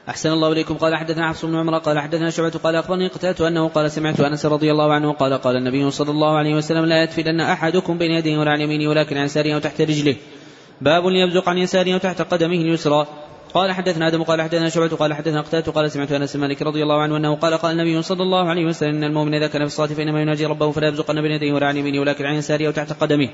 أحسن 0.08 0.30
الله 0.32 0.52
إليكم. 0.52 0.74
قال 0.74 0.96
حدثنا 0.96 1.28
حفص 1.28 1.44
بن 1.44 1.56
عمر 1.56 1.78
قال 1.78 1.98
حدثنا 1.98 2.30
شعبة 2.30 2.50
قال 2.50 2.76
أخبرني 2.76 3.08
قتادة 3.08 3.48
أنه 3.48 3.68
قال 3.68 3.90
سمعت 3.90 4.20
أنس 4.20 4.46
رضي 4.46 4.70
الله 4.70 4.92
عنه 4.92 5.12
قال 5.12 5.34
قال 5.34 5.56
النبي 5.56 5.90
صلى 5.90 6.10
الله 6.10 6.36
عليه 6.36 6.54
وسلم 6.54 6.84
لا 6.84 7.02
يدفلن 7.02 7.40
أحدكم 7.40 7.98
بين 7.98 8.10
يديه 8.10 8.38
ولا 8.38 8.50
عن 8.50 8.60
يمينه 8.60 8.90
ولكن 8.90 9.16
عن 9.16 9.24
يساره 9.24 9.54
أو 9.54 9.58
تحت 9.58 9.80
رجله. 9.80 10.16
باب 10.80 11.06
ليبزق 11.06 11.48
عن 11.48 11.58
يساره 11.58 11.92
أو 11.92 11.98
تحت 11.98 12.22
قدمه 12.22 12.54
اليسرى. 12.54 13.06
قال 13.54 13.72
حدثنا 13.72 14.08
آدم 14.08 14.22
قال 14.22 14.42
حدثنا 14.42 14.68
شعبة 14.68 14.96
قال 14.96 15.14
حدثنا 15.14 15.40
قتادة 15.40 15.72
قال 15.72 15.90
سمعت 15.90 16.12
أنس 16.12 16.36
مالك 16.36 16.62
رضي 16.62 16.82
الله 16.82 17.02
عنه 17.02 17.16
أنه 17.16 17.34
قال 17.36 17.54
قال 17.54 17.72
النبي 17.72 18.02
صلى 18.02 18.22
الله 18.22 18.48
عليه 18.48 18.64
وسلم 18.64 18.94
إن 18.94 19.04
المؤمن 19.04 19.34
إذا 19.34 19.46
كان 19.46 19.62
في 19.62 19.66
الصلاة 19.66 19.86
فإنما 19.86 20.20
يناجي 20.22 20.46
ربه 20.46 20.70
فلا 20.70 20.88
يبزقن 20.88 21.22
بين 21.22 21.30
يديه 21.30 21.52
ولا 21.52 21.66
عن 21.66 21.76
يمينه 21.76 22.00
ولكن 22.00 22.24
عن 22.24 22.34
يساره 22.34 22.66
أو 22.66 22.72
تحت 22.72 22.92
قدمه. 22.92 23.28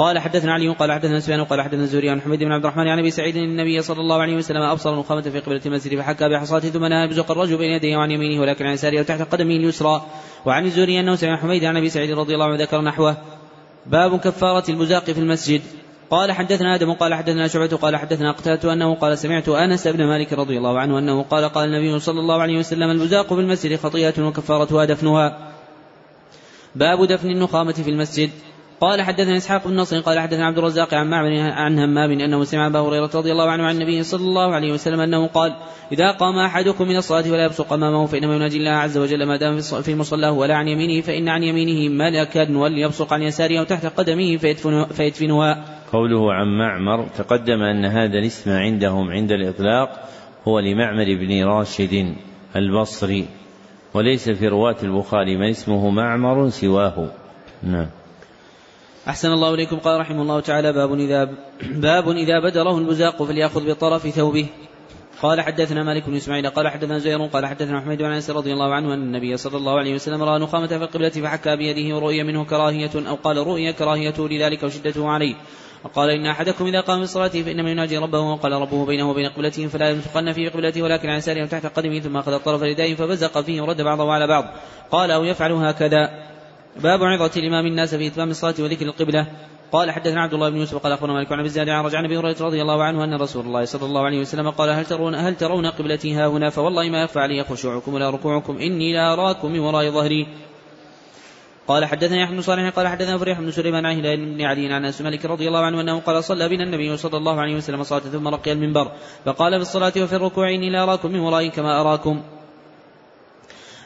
قال 0.00 0.18
حدثنا 0.18 0.52
علي 0.52 0.68
قال 0.68 0.92
حدثنا 0.92 1.20
سفيان 1.20 1.44
قال 1.44 1.62
حدثنا 1.62 1.82
الزهري 1.82 2.10
عن 2.10 2.20
حميد 2.20 2.38
بن 2.38 2.52
عبد 2.52 2.64
الرحمن 2.64 2.88
عن 2.88 2.98
أبي 2.98 3.10
سعيد 3.10 3.36
النبي 3.36 3.82
صلى 3.82 4.00
الله 4.00 4.22
عليه 4.22 4.36
وسلم 4.36 4.62
أبصر 4.62 4.98
نخامه 4.98 5.20
في 5.20 5.40
قبلة 5.40 5.60
المسجد 5.66 5.98
فحكى 5.98 6.28
بحصاته 6.28 6.68
ثم 6.68 6.84
نهى 6.84 7.08
بزق 7.08 7.30
الرجل 7.30 7.56
بين 7.56 7.70
يديه 7.70 7.96
وعن 7.96 8.10
يمينه 8.10 8.40
ولكن 8.40 8.66
عن 8.66 8.72
يساره 8.72 9.00
وتحت 9.00 9.22
قدمه 9.22 9.56
اليسرى. 9.56 10.06
وعن 10.46 10.64
الزهري 10.64 11.00
أنه 11.00 11.14
سمع 11.14 11.36
حميد 11.36 11.64
عن 11.64 11.76
أبي 11.76 11.88
سعيد 11.88 12.10
رضي 12.10 12.34
الله 12.34 12.44
عنه 12.44 12.62
ذكر 12.62 12.80
نحوه. 12.80 13.16
باب 13.86 14.20
كفارة 14.20 14.70
البزاق 14.70 15.04
في 15.04 15.20
المسجد. 15.20 15.62
قال 16.10 16.32
حدثنا 16.32 16.74
آدم 16.74 16.92
قال 16.92 17.14
حدثنا 17.14 17.48
شعبة 17.48 17.76
قال 17.76 17.96
حدثنا 17.96 18.32
قتادة 18.32 18.72
أنه 18.72 18.94
قال 18.94 19.18
سمعت 19.18 19.48
أنس 19.48 19.88
بن 19.88 20.04
مالك 20.04 20.32
رضي 20.32 20.58
الله 20.58 20.78
عنه 20.78 20.98
أنه 20.98 21.22
قال 21.22 21.44
قال 21.44 21.68
النبي 21.68 21.98
صلى 21.98 22.20
الله 22.20 22.42
عليه 22.42 22.58
وسلم 22.58 22.90
البزاق 22.90 23.34
في 23.34 23.40
المسجد 23.40 23.76
خطيئة 23.76 24.22
وكفارتها 24.22 24.84
دفنها. 24.84 25.52
باب 26.74 27.04
دفن 27.04 27.30
النخامة 27.30 27.72
في 27.72 27.90
المسجد. 27.90 28.30
قال 28.80 29.02
حدثنا 29.02 29.36
إسحاق 29.36 29.68
بن 29.68 29.76
نصر 29.76 30.00
قال 30.00 30.18
حدثنا 30.18 30.46
عبد 30.46 30.58
الرزاق 30.58 30.94
عن 30.94 31.10
معمر 31.10 31.50
عن 31.50 31.78
همام 31.78 32.10
أنه 32.10 32.44
سمع 32.44 32.66
أبا 32.66 32.78
هريرة 32.78 33.10
رضي 33.14 33.32
الله 33.32 33.50
عنه 33.50 33.64
عن 33.64 33.74
النبي 33.74 34.02
صلى 34.02 34.20
الله 34.20 34.54
عليه 34.54 34.72
وسلم 34.72 35.00
أنه 35.00 35.26
قال 35.26 35.56
إذا 35.92 36.10
قام 36.10 36.38
أحدكم 36.38 36.88
من 36.88 36.96
الصلاة 36.96 37.32
ولا 37.32 37.44
يبصق 37.44 37.72
أمامه 37.72 38.06
فإنما 38.06 38.36
يناجي 38.36 38.56
الله 38.56 38.70
عز 38.70 38.98
وجل 38.98 39.26
ما 39.26 39.36
دام 39.36 39.60
في 39.60 39.94
مصلاه 39.94 40.32
ولا 40.32 40.54
عن 40.54 40.68
يمينه 40.68 41.00
فإن 41.00 41.28
عن 41.28 41.42
يمينه 41.42 41.94
ملكا 42.04 42.58
وليبصق 42.58 43.12
عن 43.12 43.22
يساره 43.22 43.58
أو 43.58 43.64
تحت 43.64 43.86
قدمه 43.86 44.36
فيدفنها. 44.92 45.64
قوله 45.92 46.32
عن 46.32 46.58
معمر 46.58 47.06
تقدم 47.18 47.62
أن 47.62 47.84
هذا 47.84 48.18
الاسم 48.18 48.50
عندهم 48.50 49.10
عند 49.10 49.32
الإطلاق 49.32 50.08
هو 50.48 50.58
لمعمر 50.58 51.04
بن 51.04 51.44
راشد 51.44 52.14
البصري 52.56 53.26
وليس 53.94 54.30
في 54.30 54.48
رواة 54.48 54.76
البخاري 54.82 55.36
من 55.36 55.48
اسمه 55.48 55.90
معمر 55.90 56.48
سواه. 56.48 57.10
نعم. 57.62 57.99
أحسن 59.08 59.32
الله 59.32 59.54
إليكم. 59.54 59.76
قال 59.78 60.00
رحمه 60.00 60.22
الله 60.22 60.40
تعالى 60.40 60.72
باب 60.72 60.94
إذا 60.94 61.24
باب 61.86 62.08
إذا 62.08 62.40
بدره 62.40 62.78
البزاق 62.78 63.22
فليأخذ 63.22 63.70
بطرف 63.70 64.08
ثوبه. 64.08 64.46
قال 65.22 65.40
حدثنا 65.40 65.82
مالك 65.82 66.06
بن 66.06 66.16
إسماعيل 66.16 66.50
قال 66.50 66.68
حدثنا 66.68 66.98
زير 66.98 67.26
قال 67.26 67.46
حدثنا 67.46 67.78
احمد 67.78 67.98
بن 67.98 68.04
انس 68.04 68.30
رضي 68.30 68.52
الله 68.52 68.74
عنه 68.74 68.94
أن 68.94 69.02
النبي 69.02 69.36
صلى 69.36 69.56
الله 69.56 69.78
عليه 69.78 69.94
وسلم 69.94 70.22
رأى 70.22 70.38
نخامة 70.38 70.66
في 70.66 70.76
القبلة 70.76 71.08
فحكى 71.08 71.56
بيده 71.56 71.96
ورؤي 71.96 72.22
منه 72.22 72.44
كراهية 72.44 72.90
أو 73.08 73.14
قال 73.14 73.36
رؤي 73.36 73.72
كراهيته 73.72 74.28
لذلك 74.28 74.62
وشدته 74.62 75.08
عليه. 75.08 75.34
وقال 75.84 76.10
إن 76.10 76.26
أحدكم 76.26 76.66
إذا 76.66 76.80
قام 76.80 77.02
بصلاته 77.02 77.32
صلاته 77.32 77.42
فإنما 77.42 77.70
يناجي 77.70 77.98
ربه 77.98 78.20
وقال 78.20 78.52
ربه 78.52 78.86
بينه 78.86 79.10
وبين 79.10 79.28
قبلته 79.28 79.66
فلا 79.66 79.90
ينفقن 79.90 80.32
في 80.32 80.48
قبلته 80.48 80.82
ولكن 80.82 81.08
عن 81.08 81.20
ساره 81.20 81.46
تحت 81.46 81.66
قدمه 81.66 82.00
ثم 82.00 82.16
أخذ 82.16 82.32
الطرف 82.32 82.62
ردائه 82.62 82.94
فبزق 82.94 83.40
فيه 83.40 83.62
ورد 83.62 83.82
بعضه 83.82 84.12
على 84.12 84.26
بعض. 84.26 84.44
قال 84.90 85.10
أو 85.10 85.24
يفعل 85.24 85.52
هكذا. 85.52 86.29
باب 86.76 87.02
عظة 87.02 87.30
الإمام 87.36 87.66
الناس 87.66 87.94
في 87.94 88.06
إتمام 88.06 88.30
الصلاة 88.30 88.54
وذكر 88.58 88.86
القبلة. 88.86 89.26
قال 89.72 89.90
حدثنا 89.90 90.22
عبد 90.22 90.34
الله 90.34 90.50
بن 90.50 90.56
يوسف 90.56 90.76
قال 90.76 90.92
أخبرنا 90.92 91.12
مالك 91.12 91.32
عن 91.32 91.38
أبي 91.38 91.48
الزاد 91.48 91.68
عن 91.68 91.84
رجع 91.84 92.04
أبي 92.04 92.18
هريرة 92.18 92.36
رضي 92.40 92.62
الله 92.62 92.82
عنه 92.82 93.04
أن 93.04 93.14
رسول 93.14 93.46
الله 93.46 93.64
صلى 93.64 93.86
الله 93.86 94.04
عليه 94.04 94.20
وسلم 94.20 94.50
قال 94.50 94.70
هل 94.70 94.84
ترون 94.84 95.14
هل 95.14 95.36
ترون 95.36 95.66
قبلتي 95.66 96.14
ها 96.14 96.26
هنا؟ 96.26 96.50
فوالله 96.50 96.90
ما 96.90 97.02
يخفى 97.02 97.20
علي 97.20 97.44
خشوعكم 97.44 97.94
ولا 97.94 98.10
ركوعكم. 98.10 98.58
إني 98.58 98.92
لا 98.92 99.12
أراكم 99.12 99.52
من 99.52 99.58
وراء 99.58 99.90
ظهري. 99.90 100.26
قال 101.68 101.84
حدثنا 101.84 102.22
يحيى 102.22 102.34
بن 102.34 102.42
صالح 102.42 102.68
قال 102.68 102.88
حدثنا 102.88 103.18
فريح 103.18 103.40
بن 103.40 103.50
سليمان 103.50 103.86
عن 103.86 103.96
هلال 103.98 104.34
بن 104.34 104.42
علي 104.42 104.72
عن 104.72 104.84
أنس 104.84 105.00
مالك 105.00 105.24
رضي 105.24 105.48
الله 105.48 105.60
عنه 105.60 105.80
أنه 105.80 106.00
قال 106.00 106.24
صلى 106.24 106.48
بنا 106.48 106.64
النبي 106.64 106.96
صلى 106.96 107.16
الله 107.16 107.40
عليه 107.40 107.56
وسلم 107.56 107.82
صلاة 107.82 108.00
ثم 108.00 108.28
رقي 108.28 108.52
المنبر. 108.52 108.92
فقال 109.24 109.52
في 109.52 109.62
الصلاة 109.62 109.92
وفي 109.96 110.16
الركوع 110.16 110.50
إني 110.50 110.70
لا 110.70 110.82
أراكم 110.82 111.12
من 111.12 111.18
ورائي 111.20 111.50
كما 111.50 111.80
أراكم. 111.80 112.22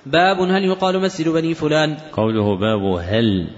باب 0.07 0.41
هل 0.41 0.65
يقال 0.65 1.01
مسجد 1.01 1.29
بني 1.29 1.55
فلان؟ 1.55 1.97
قوله 2.13 2.57
باب 2.57 2.83
هل 3.01 3.49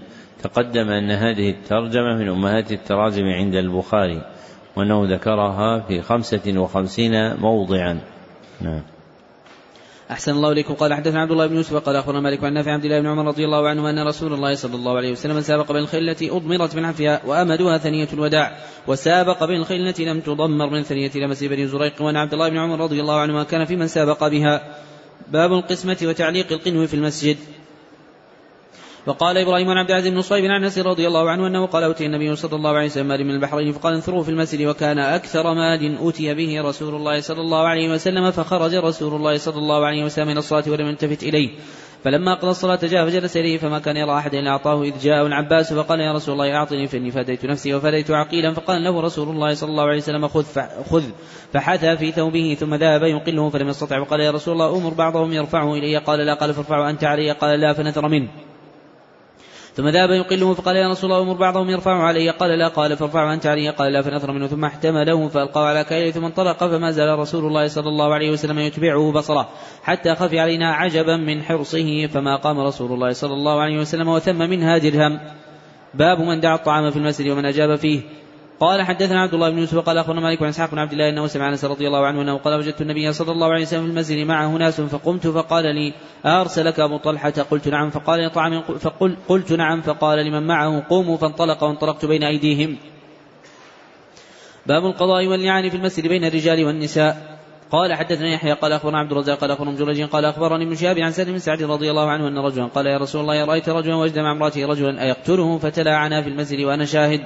تقدم 0.43 0.89
أن 0.89 1.11
هذه 1.11 1.51
الترجمة 1.51 2.17
من 2.17 2.29
أمهات 2.29 2.73
التراجم 2.73 3.25
عند 3.25 3.55
البخاري 3.55 4.23
وأنه 4.77 5.15
ذكرها 5.15 5.81
في 5.81 6.03
خمسة 6.03 6.53
وخمسين 6.57 7.37
موضعا. 7.37 8.01
نعم. 8.61 8.83
أحسن 10.11 10.33
الله 10.33 10.53
إليكم. 10.53 10.75
قال 10.75 10.95
حدثنا 10.95 11.21
عبد 11.21 11.31
الله 11.31 11.47
بن 11.47 11.57
يوسف 11.57 11.77
قال 11.77 11.97
أخبرنا 11.97 12.21
مالك 12.21 12.45
عن 12.45 12.53
نافع 12.53 12.73
عبد 12.73 12.85
الله 12.85 13.01
بن 13.01 13.07
عمر 13.07 13.27
رضي 13.27 13.45
الله 13.45 13.69
عنه 13.69 13.91
أن 13.91 14.07
رسول 14.07 14.33
الله 14.33 14.55
صلى 14.55 14.75
الله 14.75 14.97
عليه 14.97 15.13
وسلم 15.13 15.41
سابق 15.41 15.73
بين 15.73 15.83
الخيل 15.83 16.09
التي 16.09 16.31
أضمرت 16.31 16.77
من 16.77 16.85
عفها 16.85 17.21
وأمدها 17.27 17.79
ثنية 17.79 18.09
الوداع 18.13 18.57
وسابق 18.87 19.45
بين 19.45 19.61
الخيل 19.61 19.89
التي 19.89 20.05
لم 20.05 20.21
تضمر 20.21 20.71
من 20.71 20.83
ثنية 20.83 21.11
لمس 21.15 21.45
بني 21.45 21.67
زريق 21.67 22.03
وأن 22.03 22.17
عبد 22.17 22.33
الله 22.33 22.49
بن 22.49 22.57
عمر 22.57 22.81
رضي 22.81 23.01
الله 23.01 23.21
عنهما 23.21 23.45
كان 23.45 23.65
في 23.65 23.77
من 23.77 23.87
سابق 23.87 24.29
بها. 24.29 24.63
باب 25.33 25.53
القسمة 25.53 25.99
وتعليق 26.03 26.53
القنو 26.53 26.87
في 26.87 26.95
المسجد. 26.95 27.37
وقال 29.07 29.39
إبراهيم 29.39 29.71
عن 29.71 29.77
عبد 29.77 29.91
العزيز 29.91 30.13
بن 30.13 30.23
صهيب 30.23 30.45
عن 30.45 30.65
أنس 30.65 30.79
رضي 30.79 31.07
الله 31.07 31.31
عنه 31.31 31.47
أنه 31.47 31.67
قال 31.67 31.85
أوتي 31.85 32.07
النبي 32.07 32.37
صلى 32.37 32.57
الله 32.57 32.71
عليه 32.71 32.87
وسلم 32.87 33.07
من 33.07 33.31
البحرين 33.31 33.73
فقال 33.73 33.95
انثروه 33.95 34.23
في 34.23 34.31
المسجد 34.31 34.67
وكان 34.67 34.99
أكثر 34.99 35.55
مال 35.55 35.99
أوتي 35.99 36.35
به 36.35 36.63
رسول 36.63 36.95
الله 36.95 37.21
صلى 37.21 37.41
الله 37.41 37.67
عليه 37.67 37.93
وسلم 37.93 38.31
فخرج 38.31 38.75
رسول 38.75 39.15
الله 39.15 39.39
صلى 39.39 39.59
الله 39.59 39.87
عليه 39.87 40.05
وسلم 40.05 40.27
من 40.27 40.39
الصلاة 40.39 40.65
ولم 40.67 40.87
يلتفت 40.87 41.23
إليه. 41.23 41.51
فلما 42.05 42.35
قضى 42.35 42.51
الصلاة 42.51 42.79
جاء 42.83 43.07
فجلس 43.07 43.37
إليه 43.37 43.59
فما 43.59 43.79
كان 43.79 43.97
يرى 43.97 44.19
أحدا 44.19 44.39
إلا 44.39 44.51
أعطاه 44.51 44.83
إذ 44.83 44.99
جاءه 44.99 45.27
العباس 45.27 45.73
فقال 45.73 46.01
يا 46.01 46.13
رسول 46.13 46.33
الله 46.33 46.57
أعطني 46.57 46.87
فإني 46.87 47.11
فديت 47.11 47.45
نفسي 47.45 47.75
وفديت 47.75 48.11
عقيلا 48.11 48.55
فقال 48.55 48.85
له 48.85 49.01
رسول 49.01 49.29
الله 49.29 49.55
صلى 49.55 49.71
الله 49.71 49.85
عليه 49.85 49.97
وسلم 49.97 50.29
خذ 50.29 50.45
خذ 50.91 51.05
فحثى 51.53 51.97
في 51.97 52.13
ثوبه 52.13 52.57
ثم 52.61 52.75
ذهب 52.75 53.03
يقله 53.03 53.51
فلم 53.51 53.69
يستطع 53.69 53.99
وقال 53.99 54.21
يا 54.21 54.31
رسول 54.31 54.55
الله 54.55 54.79
أمر 54.79 54.95
بعضهم 54.95 55.33
يرفعه 55.33 55.75
إلي 55.75 55.97
قال 55.97 56.19
لا 56.19 56.35
قال 56.35 56.55
فارفعه 56.55 56.91
أنت 56.91 57.05
علي 57.05 57.31
قال 57.31 57.61
لا 57.61 57.73
فنثر 57.73 58.09
منه 58.09 58.29
ثم 59.77 59.89
ذهب 59.89 60.11
يقله 60.11 60.55
فقال 60.55 60.77
يا 60.77 60.89
رسول 60.89 61.13
الله 61.13 61.23
أمر 61.23 61.33
بعضهم 61.33 61.71
يرفعه 61.71 62.03
علي. 62.03 62.31
قال 62.31 62.59
لا 62.59 62.69
قال 62.69 62.97
فارفعه 62.97 63.35
انت 63.35 63.47
علي. 63.47 63.69
قال 63.71 63.93
لا 63.93 64.03
فنثر 64.03 64.33
منه. 64.33 64.47
ثم 64.47 64.65
احتمله 64.65 65.29
فالقاه 65.29 65.65
على 65.65 65.85
كيله 65.85 66.11
ثم 66.11 66.25
انطلق. 66.25 66.57
فما 66.57 66.91
زال 66.91 67.19
رسول 67.19 67.45
الله 67.47 67.69
صلى 67.69 67.89
الله 67.89 68.15
عليه 68.15 68.31
وسلم 68.31 68.59
يتبعه 68.59 69.13
بصره 69.13 69.49
حتى 69.83 70.15
خفي 70.15 70.41
علينا 70.41 70.75
عجبا 70.75 71.17
من 71.17 71.43
حرصه. 71.43 72.07
فما 72.07 72.37
قام 72.37 72.61
رسول 72.61 72.93
الله 72.93 73.13
صلى 73.13 73.33
الله 73.33 73.61
عليه 73.61 73.79
وسلم 73.81 74.09
وثم 74.09 74.39
منها 74.39 74.79
درهم. 74.79 75.21
باب 75.95 76.21
من 76.21 76.41
دعا 76.41 76.55
الطعام 76.55 76.91
في 76.91 76.97
المسجد 76.97 77.29
ومن 77.29 77.45
أجاب 77.45 77.77
فيه. 77.77 78.01
قال 78.61 78.83
حدثنا 78.83 79.23
عبد 79.23 79.35
الله 79.35 79.51
بن 79.51 79.59
يوسف 79.59 79.79
قال 79.79 79.99
أخبرنا 79.99 80.21
مالك 80.21 80.43
عن 80.43 80.49
إسحاق 80.49 80.71
بن 80.71 80.79
عبد 80.79 80.93
الله 80.93 81.09
أنه 81.09 81.27
سمع 81.27 81.49
أنس 81.49 81.65
رضي 81.65 81.87
الله 81.87 82.07
عنه 82.07 82.23
أنه 82.23 82.37
قال 82.39 82.55
وجدت 82.55 82.81
النبي 82.81 83.13
صلى 83.13 83.33
الله 83.33 83.53
عليه 83.53 83.63
وسلم 83.63 83.83
في 83.83 83.91
المسجد 83.91 84.27
معه 84.27 84.49
ناس 84.49 84.81
فقمت 84.81 85.27
فقال 85.27 85.65
لي 85.65 85.93
أرسلك 86.27 86.81
أبو 86.81 86.97
طلحة؟ 86.97 87.31
قلت 87.31 87.69
نعم. 87.69 87.91
فقال 87.91 88.33
طعام 88.33 88.63
فقل 88.63 89.17
قلت 89.29 89.53
نعم. 89.53 89.81
فقال 89.81 90.27
لمن 90.27 90.47
معه 90.47 90.87
قوموا. 90.89 91.17
فانطلق 91.17 91.65
وانطلقت 91.65 92.05
بين 92.05 92.23
أيديهم. 92.23 92.77
باب 94.67 94.87
القضاء 94.87 95.27
واللعان 95.27 95.71
في 95.71 95.77
المسجد 95.77 96.07
بين 96.07 96.25
الرجال 96.25 96.65
والنساء. 96.65 97.39
قال 97.71 97.95
حدثنا 97.95 98.29
يحيى 98.29 98.53
قال 98.53 98.73
أخبرنا 98.73 98.99
عبد 98.99 99.13
الرزاق 99.13 99.39
قال 99.39 99.51
أخبرنا 99.51 99.77
جريج 99.77 100.03
قال 100.03 100.25
أخبرني 100.25 100.65
ابن 100.65 100.75
شهاب 100.75 100.99
عن 100.99 101.11
سالم 101.13 101.33
بن 101.33 101.39
سعد 101.39 101.63
رضي 101.63 101.91
الله 101.91 102.11
عنه 102.11 102.29
أن 102.29 102.39
رجلا 102.39 102.67
قال 102.67 102.87
يا 102.87 102.99
رسول 102.99 103.21
الله 103.21 103.45
رايت 103.45 103.69
رجلا 103.69 103.95
وجد 103.95 104.19
مع 104.19 104.33
امراته 104.33 104.67
رجلا 104.67 105.03
ايقتله 105.03 105.59
فتلاعنا 105.59 106.23
في 106.23 106.29
المسجد 106.29 106.61
وأنا 106.61 106.85
شاهد. 106.85 107.21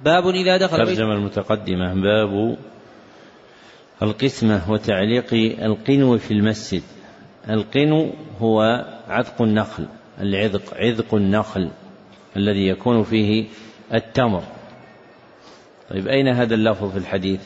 باب 0.00 0.28
إذا 0.28 0.56
دخل 0.56 0.76
ترجمة 0.76 1.12
المتقدمة. 1.12 1.94
باب 1.94 2.56
القسمة 4.02 4.70
وتعليق 4.70 5.34
القنو 5.64 6.18
في 6.18 6.30
المسجد. 6.30 6.82
القنو 7.50 8.12
هو 8.40 8.60
عذق 9.08 9.42
النخل 9.42 9.86
العذق 10.20 10.74
عذق 10.74 11.14
النخل 11.14 11.70
الذي 12.36 12.68
يكون 12.68 13.02
فيه 13.02 13.46
التمر. 13.94 14.42
طيب 15.90 16.08
أين 16.08 16.28
هذا 16.28 16.54
اللفظ 16.54 16.92
في 16.92 16.98
الحديث؟ 16.98 17.40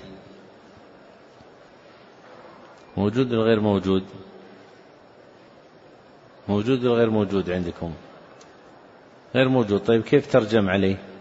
موجود 2.97 3.33
ولا 3.33 3.43
غير 3.43 3.61
موجود؟ 3.61 4.05
موجود 6.49 6.85
ولا 6.85 6.95
غير 6.95 7.11
موجود 7.11 7.51
عندكم؟ 7.51 7.93
غير 9.35 9.49
موجود. 9.49 9.81
طيب 9.81 10.03
كيف 10.03 10.33
ترجم 10.33 10.69
عليه؟ 10.69 11.12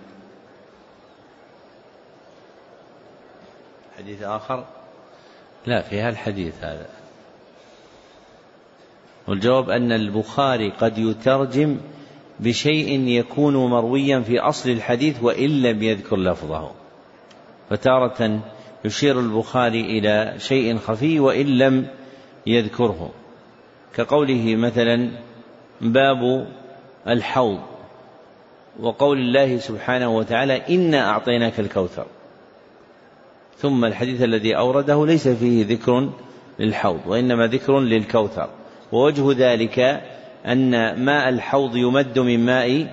حديث 4.01 4.23
آخر؟ 4.23 4.65
لا 5.65 5.81
في 5.81 6.09
الحديث 6.09 6.53
هذا. 6.61 6.89
والجواب 9.27 9.69
أن 9.69 9.91
البخاري 9.91 10.69
قد 10.71 10.97
يترجم 10.97 11.77
بشيء 12.39 12.99
يكون 13.07 13.55
مرويا 13.55 14.19
في 14.19 14.39
أصل 14.39 14.69
الحديث 14.69 15.23
وإن 15.23 15.61
لم 15.61 15.83
يذكر 15.83 16.17
لفظه. 16.17 16.71
فتارة 17.69 18.39
يشير 18.85 19.19
البخاري 19.19 19.81
إلى 19.81 20.39
شيء 20.39 20.77
خفي 20.77 21.19
وإن 21.19 21.57
لم 21.57 21.87
يذكره. 22.47 23.09
كقوله 23.95 24.55
مثلا 24.55 25.09
باب 25.81 26.47
الحوض 27.07 27.59
وقول 28.79 29.17
الله 29.17 29.57
سبحانه 29.57 30.17
وتعالى 30.17 30.75
إنا 30.75 31.09
أعطيناك 31.09 31.59
الكوثر. 31.59 32.05
ثم 33.57 33.85
الحديث 33.85 34.23
الذي 34.23 34.57
أورده 34.57 35.05
ليس 35.05 35.27
فيه 35.27 35.65
ذكر 35.65 36.09
للحوض 36.59 36.99
وإنما 37.07 37.47
ذكر 37.47 37.79
للكوثر. 37.79 38.49
ووجه 38.91 39.53
ذلك 39.53 39.79
أن 40.45 40.71
ماء 41.05 41.29
الحوض 41.29 41.75
يمد 41.75 42.19
من 42.19 42.45
ماء 42.45 42.87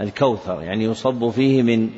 الكوثر 0.00 0.62
يعني 0.62 0.84
يصب 0.84 1.30
فيه 1.30 1.62
من 1.62 1.90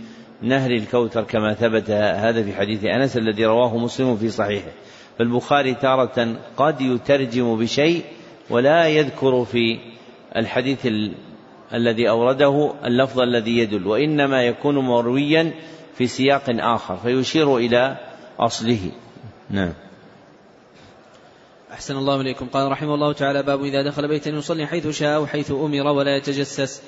نهر 0.42 0.70
الكوثر 0.70 1.22
كما 1.22 1.55
ثبت 1.55 1.90
هذا 1.90 2.42
في 2.42 2.53
حديث 2.55 2.84
أنس 2.84 3.16
الذي 3.16 3.45
رواه 3.45 3.78
مسلم 3.78 4.16
في 4.16 4.28
صحيحه. 4.28 4.70
فالبخاري 5.18 5.74
تارة 5.74 6.36
قد 6.57 6.80
يترجم 6.80 7.57
بشيء 7.57 8.03
ولا 8.51 8.88
يذكر 8.88 9.45
في 9.45 9.78
الحديث 10.36 10.88
الذي 11.74 12.09
أورده 12.09 12.72
اللفظ 12.84 13.20
الذي 13.20 13.59
يدل 13.59 13.86
وإنما 13.86 14.42
يكون 14.42 14.78
مرويا 14.78 15.55
في 15.99 16.07
سياق 16.07 16.45
آخر 16.49 16.97
فيشير 16.97 17.57
إلى 17.57 17.97
أصله. 18.38 18.92
نعم. 19.51 19.72
أحسن 21.72 21.97
الله 21.97 22.20
إليكم. 22.20 22.47
قال 22.47 22.72
رحمه 22.72 22.95
الله 22.95 23.12
تعالى 23.12 23.42
باب 23.42 23.64
إذا 23.64 23.82
دخل 23.82 24.09
بيتا 24.09 24.30
يصلي 24.30 24.66
حيث 24.66 24.88
شاء 24.88 25.16
أو 25.16 25.26
حيث 25.26 25.51
أمر 25.51 25.86
ولا 25.86 26.16
يتجسس. 26.16 26.82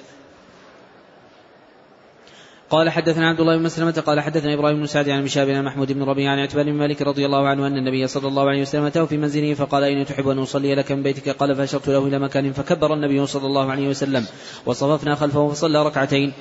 قال 2.70 2.90
حدثنا 2.90 3.28
عبد 3.28 3.40
الله 3.40 3.57
بن 3.57 3.62
مسلمة 3.62 4.02
قال 4.07 4.20
حدثنا 4.20 4.54
إبراهيم 4.54 4.76
بن 4.76 4.86
سعد 4.86 5.09
عن 5.09 5.24
مشاب 5.24 5.50
عن 5.50 5.64
محمود 5.64 5.92
بن 5.92 6.02
ربيعه 6.02 6.32
عن 6.32 6.38
عتبان 6.38 6.66
بن 6.66 6.72
مالك 6.72 7.02
رضي 7.02 7.26
الله 7.26 7.48
عنه 7.48 7.66
أن 7.66 7.76
النبي 7.76 8.07
صلى 8.07 8.28
الله 8.28 8.48
عليه 8.48 8.62
وسلم 8.62 8.84
أتاه 8.84 9.04
في 9.04 9.16
منزله 9.16 9.54
فقال 9.54 9.84
أين 9.84 10.07
تحب 10.07 10.28
أن 10.28 10.38
أصلي 10.38 10.74
لك 10.74 10.92
من 10.92 11.02
بيتك؟ 11.02 11.28
قال 11.28 11.57
فأشرت 11.57 11.88
له 11.88 12.07
إلى 12.07 12.18
مكان 12.18 12.52
فكبر 12.52 12.94
النبي 12.94 13.26
صلى 13.26 13.46
الله 13.46 13.70
عليه 13.70 13.88
وسلم 13.88 14.26
وصففنا 14.66 15.14
خلفه 15.14 15.48
فصلى 15.48 15.86
ركعتين. 15.86 16.32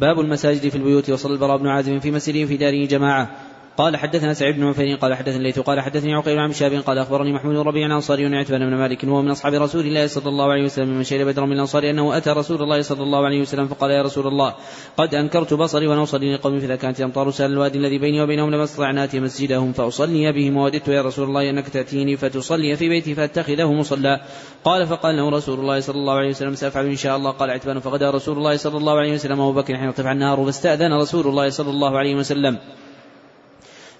باب 0.00 0.20
المساجد 0.20 0.68
في 0.68 0.76
البيوت 0.76 1.10
وصلى 1.10 1.32
البراء 1.32 1.56
بن 1.56 1.68
عازم 1.68 2.00
في 2.00 2.10
مسجده 2.10 2.46
في 2.46 2.56
داره 2.56 2.86
جماعة. 2.86 3.30
قال 3.76 3.96
حدثنا 3.96 4.34
سعيد 4.34 4.56
بن 4.56 4.64
عفير 4.64 4.96
قال 4.96 5.14
حدثني 5.14 5.36
الليث 5.36 5.58
قال 5.58 5.80
حدثني 5.80 6.14
عقيل 6.14 6.38
عن 6.38 6.52
شاب 6.52 6.72
قال 6.72 6.98
أخبرني 6.98 7.32
محمود 7.32 7.56
ربيع 7.56 7.86
الأنصاري 7.86 8.36
عتبان 8.36 8.70
بن 8.70 8.76
مالك 8.76 9.04
وهو 9.04 9.22
من 9.22 9.30
أصحاب 9.30 9.54
رسول 9.54 9.86
الله 9.86 10.06
صلى 10.06 10.28
الله 10.28 10.52
عليه 10.52 10.64
وسلم 10.64 10.88
من 10.88 11.04
شهد 11.04 11.26
بدر 11.26 11.46
من 11.46 11.52
الأنصار 11.52 11.90
أنه 11.90 12.16
أتى 12.16 12.30
رسول 12.30 12.62
الله 12.62 12.82
صلى 12.82 13.02
الله 13.02 13.24
عليه 13.24 13.40
وسلم 13.40 13.66
فقال 13.66 13.90
يا 13.90 14.02
رسول 14.02 14.26
الله 14.26 14.54
قد 14.96 15.14
أنكرت 15.14 15.54
بصري 15.54 15.86
وأنا 15.86 16.02
اصلي 16.02 16.34
لقوم 16.34 16.60
فاذا 16.60 16.76
كانت 16.76 16.98
الامطار 16.98 17.30
سال 17.30 17.52
الوادي 17.52 17.78
الذي 17.78 17.98
بيني 17.98 18.22
وبينهم 18.22 18.50
لما 18.50 18.64
استطعنا 18.64 19.04
آتي 19.04 19.20
مسجدهم 19.20 19.72
فأصلي 19.72 20.32
بهم 20.32 20.56
ووددت 20.56 20.88
يا 20.88 21.02
رسول 21.02 21.28
الله 21.28 21.50
أنك 21.50 21.68
تأتيني 21.68 22.16
فتصلي 22.16 22.76
في 22.76 22.88
بيتي 22.88 23.14
فأتخذه 23.14 23.72
مصلى 23.72 24.20
قال 24.64 24.86
فقال 24.86 25.16
له 25.16 25.30
رسول 25.30 25.60
الله 25.60 25.80
صلى 25.80 25.96
الله 25.96 26.14
عليه 26.14 26.28
وسلم 26.28 26.54
سأفعل 26.54 26.86
إن 26.86 26.96
شاء 26.96 27.16
الله 27.16 27.30
قال 27.30 27.50
عتبان 27.50 27.80
فغدا 27.80 28.10
رسول 28.10 28.38
الله 28.38 28.56
صلى 28.56 28.76
الله 28.76 28.98
عليه 28.98 29.14
وسلم 29.14 29.40
وأبو 29.40 29.60
بكر 29.60 29.76
حين 29.76 29.86
ارتفع 29.86 30.12
النهار 30.12 30.44
فاستاذن 30.44 30.92
رسول 30.92 31.26
الله 31.26 31.48
صلى 31.48 31.70
الله 31.70 31.98
عليه 31.98 32.14
وسلم 32.14 32.58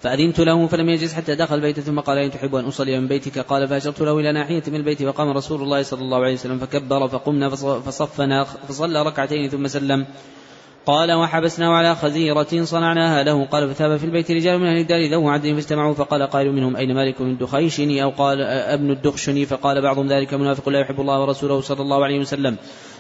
فأذنت 0.04 0.40
له 0.40 0.66
فلم 0.66 0.88
يجلس 0.88 1.14
حتى 1.14 1.34
دخل 1.34 1.54
البيت 1.54 1.80
ثم 1.80 2.00
قال 2.00 2.18
إن 2.18 2.30
تحب 2.30 2.54
أن 2.54 2.64
أصلي 2.64 3.00
من 3.00 3.08
بيتك؟ 3.08 3.38
قال 3.38 3.68
فأشرت 3.68 4.00
له 4.00 4.20
إلى 4.20 4.32
ناحية 4.32 4.62
من 4.68 4.74
البيت 4.74 5.02
فقام 5.02 5.30
رسول 5.30 5.62
الله 5.62 5.82
صلى 5.82 6.00
الله 6.02 6.18
عليه 6.18 6.32
وسلم 6.32 6.58
فكبر 6.58 7.08
فقمنا 7.08 7.48
فصفنا 7.80 8.44
فصلى 8.44 9.02
ركعتين 9.02 9.48
ثم 9.48 9.66
سلم. 9.66 10.06
قال 10.86 11.12
وحبسناه 11.12 11.68
على 11.68 11.94
خزيرة 11.94 12.64
صنعناها 12.64 13.22
له. 13.22 13.44
قال 13.44 13.74
فثاب 13.74 13.96
في 13.96 14.04
البيت 14.04 14.30
رجال 14.30 14.58
من 14.58 14.66
أهل 14.66 14.80
الدار 14.80 15.10
ذو 15.10 15.28
عدل 15.28 15.54
فاجتمعوا 15.54 15.94
فقال 15.94 16.22
قائل 16.22 16.52
منهم 16.52 16.76
أين 16.76 16.94
مالك 16.94 17.20
من 17.20 17.30
الدخيشني 17.30 18.02
أو 18.02 18.10
قال 18.10 18.40
أبن 18.42 18.90
الدخشني؟ 18.90 19.46
فقال 19.46 19.82
بعضهم 19.82 20.08
ذلك 20.08 20.34
منافق 20.34 20.68
لا 20.68 20.80
يحب 20.80 21.00
الله 21.00 21.20
ورسوله 21.20 21.60
صلى 21.60 21.82
الله 21.82 22.04
عليه 22.04 22.18
وسلم. 22.20 22.56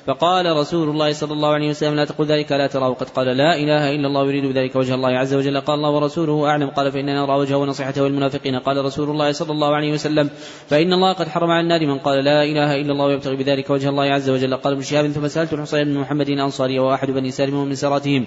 فقال 0.06 0.56
رسول 0.56 0.88
الله 0.88 1.12
صلى 1.12 1.32
الله 1.32 1.48
عليه 1.48 1.70
وسلم 1.70 1.94
لا 1.94 2.04
تقل 2.04 2.24
ذلك 2.24 2.52
لا 2.52 2.66
تراه 2.66 2.92
قد 2.92 3.08
قال 3.08 3.26
لا 3.26 3.56
إله 3.56 3.94
إلا 3.96 4.06
الله 4.06 4.26
يريد 4.28 4.44
بذلك 4.44 4.76
وجه 4.76 4.94
الله 4.94 5.08
عز 5.08 5.34
وجل. 5.34 5.60
قال 5.60 5.74
الله 5.74 5.90
ورسوله 5.90 6.48
أعلم. 6.48 6.70
قال 6.70 6.92
فإننا 6.92 7.24
نرى 7.24 7.34
وجهه 7.38 7.56
ونصيحته 7.56 8.02
والمنافقين 8.02 8.58
قال 8.58 8.84
رسول 8.84 9.10
الله 9.10 9.32
صلى 9.32 9.52
الله 9.52 9.74
عليه 9.74 9.92
وسلم 9.92 10.30
فإن 10.68 10.92
الله 10.92 11.12
قد 11.12 11.28
حرم 11.28 11.50
على 11.50 11.60
النار 11.60 11.86
من 11.86 11.98
قال 11.98 12.24
لا 12.24 12.44
إله 12.44 12.80
إلا 12.80 12.92
الله 12.92 13.04
ويبتغي 13.04 13.36
بذلك 13.36 13.70
وجه 13.70 13.88
الله 13.88 14.04
عز 14.04 14.30
وجل. 14.30 14.56
قال 14.56 14.72
ابن 14.72 14.82
شهاب 14.82 15.08
ثم 15.08 15.28
سألت 15.28 15.52
الحصين 15.52 15.84
بن 15.84 15.98
محمد 15.98 16.28
الأنصاري 16.28 16.78
وأحد 16.78 17.10
بني 17.10 17.30
سالم 17.30 17.64
من 17.64 17.74
سراتهم 17.74 18.26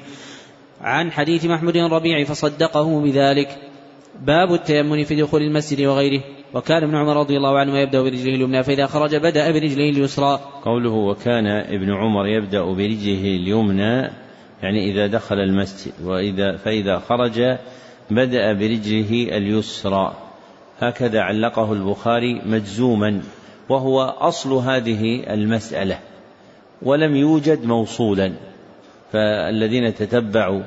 عن 0.82 1.12
حديث 1.12 1.46
محمود 1.46 1.78
الربيع 1.78 2.24
فصدقه 2.24 3.02
بذلك. 3.02 3.77
باب 4.22 4.54
التيمم 4.54 5.04
في 5.04 5.16
دخول 5.16 5.42
المسجد 5.42 5.86
وغيره. 5.86 6.24
وكان 6.54 6.84
ابن 6.84 6.96
عمر 6.96 7.20
رضي 7.20 7.38
الله 7.38 7.60
عنه 7.60 7.78
يبدأ 7.78 8.02
برجله 8.02 8.36
اليمنى 8.36 8.64
فإذا 8.64 8.86
خرج 8.86 9.16
بدأ 9.16 9.52
برجله 9.52 9.90
اليسرى. 9.90 10.40
قوله 10.66 10.92
وكان 10.92 11.48
ابن 11.48 11.94
عمر 11.94 12.28
يبدأ 12.28 12.64
برجله 12.64 13.36
اليمنى 13.36 14.10
يعني 14.64 14.92
إذا 14.92 15.08
دخل 15.08 15.40
المسجد 15.40 15.94
وإذا 16.04 16.58
فإذا 16.58 17.00
خرج 17.00 17.58
بدأ 18.12 18.54
برجله 18.54 19.38
اليسرى. 19.38 20.14
هكذا 20.80 21.22
علقه 21.22 21.74
البخاري 21.74 22.42
مجزوما 22.46 23.22
وهو 23.70 24.02
أصل 24.02 24.54
هذه 24.54 25.34
المسألة. 25.34 26.00
ولم 26.82 27.16
يوجد 27.16 27.66
موصولا 27.66 28.34
فالذين 29.12 29.96
تتبعوا 29.96 30.62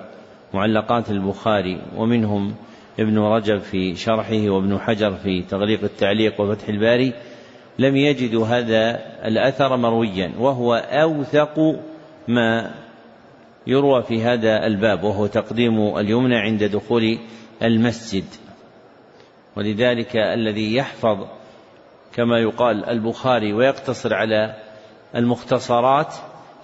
معلقات 0.54 1.10
البخاري 1.10 1.80
ومنهم 1.96 2.54
ابن 3.00 3.18
رجب 3.18 3.58
في 3.58 3.94
شرحه 3.94 4.50
وابن 4.50 4.78
حجر 4.78 5.14
في 5.14 5.42
تغليق 5.42 5.84
التعليق 5.84 6.40
وفتح 6.40 6.68
الباري 6.68 7.12
لم 7.78 7.96
يجدوا 7.96 8.46
هذا 8.46 9.00
الأثر 9.24 9.76
مرويا 9.76 10.32
وهو 10.38 10.74
أوثق 10.74 11.78
ما 12.28 12.74
يروى 13.66 14.02
في 14.02 14.22
هذا 14.22 14.66
الباب 14.66 15.04
وهو 15.04 15.26
تقديم 15.26 15.98
اليمنى 15.98 16.36
عند 16.36 16.64
دخول 16.64 17.18
المسجد. 17.62 18.24
ولذلك 19.56 20.16
الذي 20.16 20.74
يحفظ 20.74 21.26
كما 22.14 22.38
يقال 22.38 22.84
البخاري 22.84 23.52
ويقتصر 23.52 24.14
على 24.14 24.56
المختصرات 25.16 26.14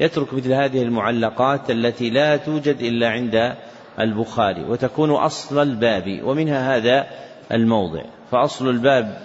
يترك 0.00 0.34
مثل 0.34 0.52
هذه 0.52 0.82
المعلقات 0.82 1.70
التي 1.70 2.10
لا 2.10 2.36
توجد 2.36 2.76
إلا 2.80 3.08
عند 3.08 3.54
البخاري 4.00 4.64
وتكون 4.64 5.10
أصل 5.10 5.62
الباب 5.62 6.20
ومنها 6.24 6.76
هذا 6.76 7.06
الموضع. 7.52 8.02
فأصل 8.30 8.68
الباب 8.68 9.18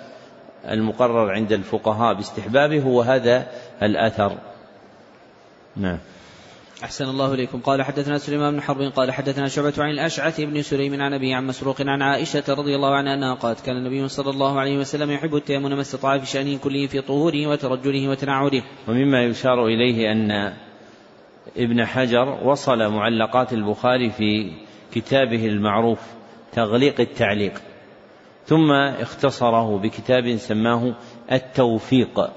المقرر 0.69 1.31
عند 1.31 1.51
الفقهاء 1.51 2.13
باستحبابه 2.13 2.81
هو 2.81 3.01
هذا 3.01 3.47
الأثر. 3.83 4.37
نعم. 5.75 5.97
أحسن 6.83 7.05
الله 7.05 7.33
إليكم. 7.33 7.59
قال 7.59 7.83
حدثنا 7.83 8.17
سليمان 8.17 8.53
بن 8.53 8.61
حرب 8.61 8.81
قال 8.81 9.11
حدثنا 9.11 9.47
شعبة 9.47 9.73
عن 9.77 9.89
الأشعث 9.89 10.41
بن 10.41 10.61
سليم 10.61 11.01
عن 11.01 11.13
أبي 11.13 11.33
عن 11.33 11.47
مسروق 11.47 11.81
عن 11.81 12.01
عائشة 12.01 12.43
رضي 12.49 12.75
الله 12.75 12.95
عنها 12.95 13.13
أنها 13.13 13.33
قالت 13.33 13.65
كان 13.65 13.77
النبي 13.77 14.07
صلى 14.07 14.29
الله 14.29 14.59
عليه 14.59 14.77
وسلم 14.77 15.11
يحب 15.11 15.35
التيمم 15.35 15.69
ما 15.69 15.81
استطاع 15.81 16.17
في 16.17 16.25
شأنه 16.25 16.57
كله 16.57 16.87
في 16.87 17.01
طهوره 17.01 17.47
وترجله 17.47 18.09
وتنعله. 18.09 18.63
ومما 18.87 19.23
يشار 19.23 19.65
إليه 19.65 20.11
أن 20.11 20.53
ابن 21.57 21.85
حجر 21.85 22.37
وصل 22.43 22.91
معلقات 22.91 23.53
البخاري 23.53 24.09
في 24.09 24.51
كتابه 24.93 25.45
المعروف 25.47 25.99
تغليق 26.51 26.99
التعليق. 26.99 27.61
ثم 28.45 28.71
اختصره 28.71 29.77
بكتاب 29.77 30.35
سماه 30.37 30.93
التوفيق 31.31 32.31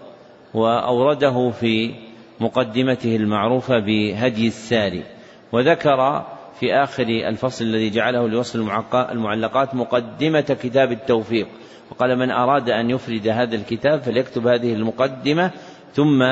وأورده 0.54 1.50
في 1.50 1.94
مقدمته 2.40 3.16
المعروفة 3.16 3.78
بهدي 3.78 4.46
الساري. 4.46 5.04
وذكر 5.52 6.26
في 6.60 6.74
آخر 6.74 7.06
الفصل 7.08 7.64
الذي 7.64 7.90
جعله 7.90 8.28
لوصل 8.28 8.70
المعلقات 8.94 9.74
مقدمة 9.74 10.56
كتاب 10.62 10.92
التوفيق. 10.92 11.48
وقال 11.90 12.18
من 12.18 12.30
أراد 12.30 12.70
أن 12.70 12.90
يفرد 12.90 13.28
هذا 13.28 13.56
الكتاب 13.56 14.00
فليكتب 14.00 14.46
هذه 14.46 14.74
المقدمة 14.74 15.50
ثم 15.94 16.22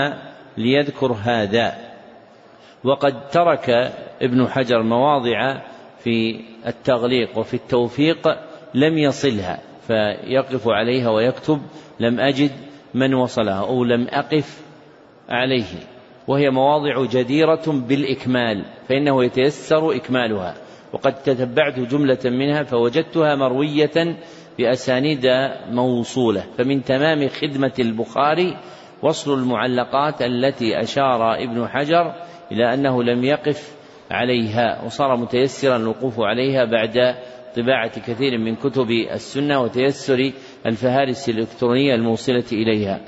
ليذكر 0.56 1.12
هذا. 1.22 1.91
وقد 2.84 3.28
ترك 3.28 3.70
ابن 4.22 4.48
حجر 4.48 4.82
مواضع 4.82 5.60
في 5.98 6.40
التغليق 6.66 7.38
وفي 7.38 7.54
التوفيق 7.54 8.28
لم 8.74 8.98
يصلها 8.98 9.60
فيقف 9.86 10.68
عليها 10.68 11.10
ويكتب 11.10 11.62
لم 12.00 12.20
أجد 12.20 12.50
من 12.94 13.14
وصلها 13.14 13.60
أو 13.60 13.84
لم 13.84 14.06
أقف 14.10 14.62
عليه. 15.28 15.64
وهي 16.28 16.50
مواضع 16.50 17.04
جديرة 17.04 17.62
بالإكمال 17.66 18.64
فإنه 18.88 19.24
يتيسر 19.24 19.96
إكمالها. 19.96 20.54
وقد 20.92 21.14
تتبعت 21.14 21.78
جملة 21.78 22.18
منها 22.24 22.62
فوجدتها 22.62 23.34
مروية 23.34 24.16
بأسانيد 24.58 25.26
موصولة. 25.70 26.44
فمن 26.58 26.84
تمام 26.84 27.28
خدمة 27.28 27.72
البخاري 27.78 28.56
وصل 29.02 29.38
المعلقات 29.38 30.22
التي 30.22 30.80
أشار 30.80 31.34
ابن 31.34 31.68
حجر 31.68 32.14
إلى 32.52 32.74
أنه 32.74 33.02
لم 33.02 33.24
يقف 33.24 33.74
عليها 34.10 34.84
وصار 34.84 35.16
متيسرا 35.16 35.76
الوقوف 35.76 36.20
عليها 36.20 36.64
بعد 36.64 37.16
طباعة 37.56 38.00
كثير 38.00 38.38
من 38.38 38.56
كتب 38.56 38.90
السنة 38.90 39.60
وتيسر 39.60 40.32
الفهارس 40.66 41.28
الإلكترونية 41.28 41.94
الموصلة 41.94 42.44
إليها. 42.52 43.00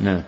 نعم. 0.00 0.22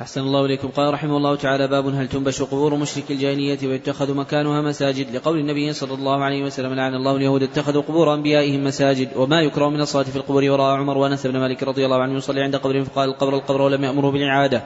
أحسن 0.00 0.20
الله 0.20 0.44
إليكم. 0.44 0.68
قال 0.68 0.94
رحمه 0.94 1.16
الله 1.16 1.36
تعالى 1.36 1.68
باب 1.68 1.86
هل 1.86 2.08
تنبش 2.08 2.42
قبور 2.42 2.74
مشرك 2.74 3.10
الجاهلية 3.10 3.68
ويتخذ 3.68 4.14
مكانها 4.14 4.62
مساجد 4.62 5.16
لقول 5.16 5.38
النبي 5.38 5.72
صلى 5.72 5.94
الله 5.94 6.24
عليه 6.24 6.44
وسلم 6.44 6.74
لعن 6.74 6.94
الله 6.94 7.16
اليهود 7.16 7.42
اتخذوا 7.42 7.82
قبور 7.82 8.14
أنبيائهم 8.14 8.64
مساجد 8.64 9.08
وما 9.16 9.40
يكره 9.40 9.68
من 9.68 9.80
الصلاة 9.80 10.04
في 10.04 10.16
القبور. 10.16 10.50
وراء 10.50 10.76
عمر 10.76 10.98
وأنس 10.98 11.26
بن 11.26 11.38
مالك 11.38 11.62
رضي 11.62 11.84
الله 11.84 12.02
عنه 12.02 12.16
يصلي 12.16 12.42
عند 12.42 12.56
قبر 12.56 12.84
فقال 12.84 13.08
القبر 13.08 13.34
القبر 13.34 13.62
ولم 13.62 13.84
يأمره 13.84 14.10
بالإعادة. 14.10 14.62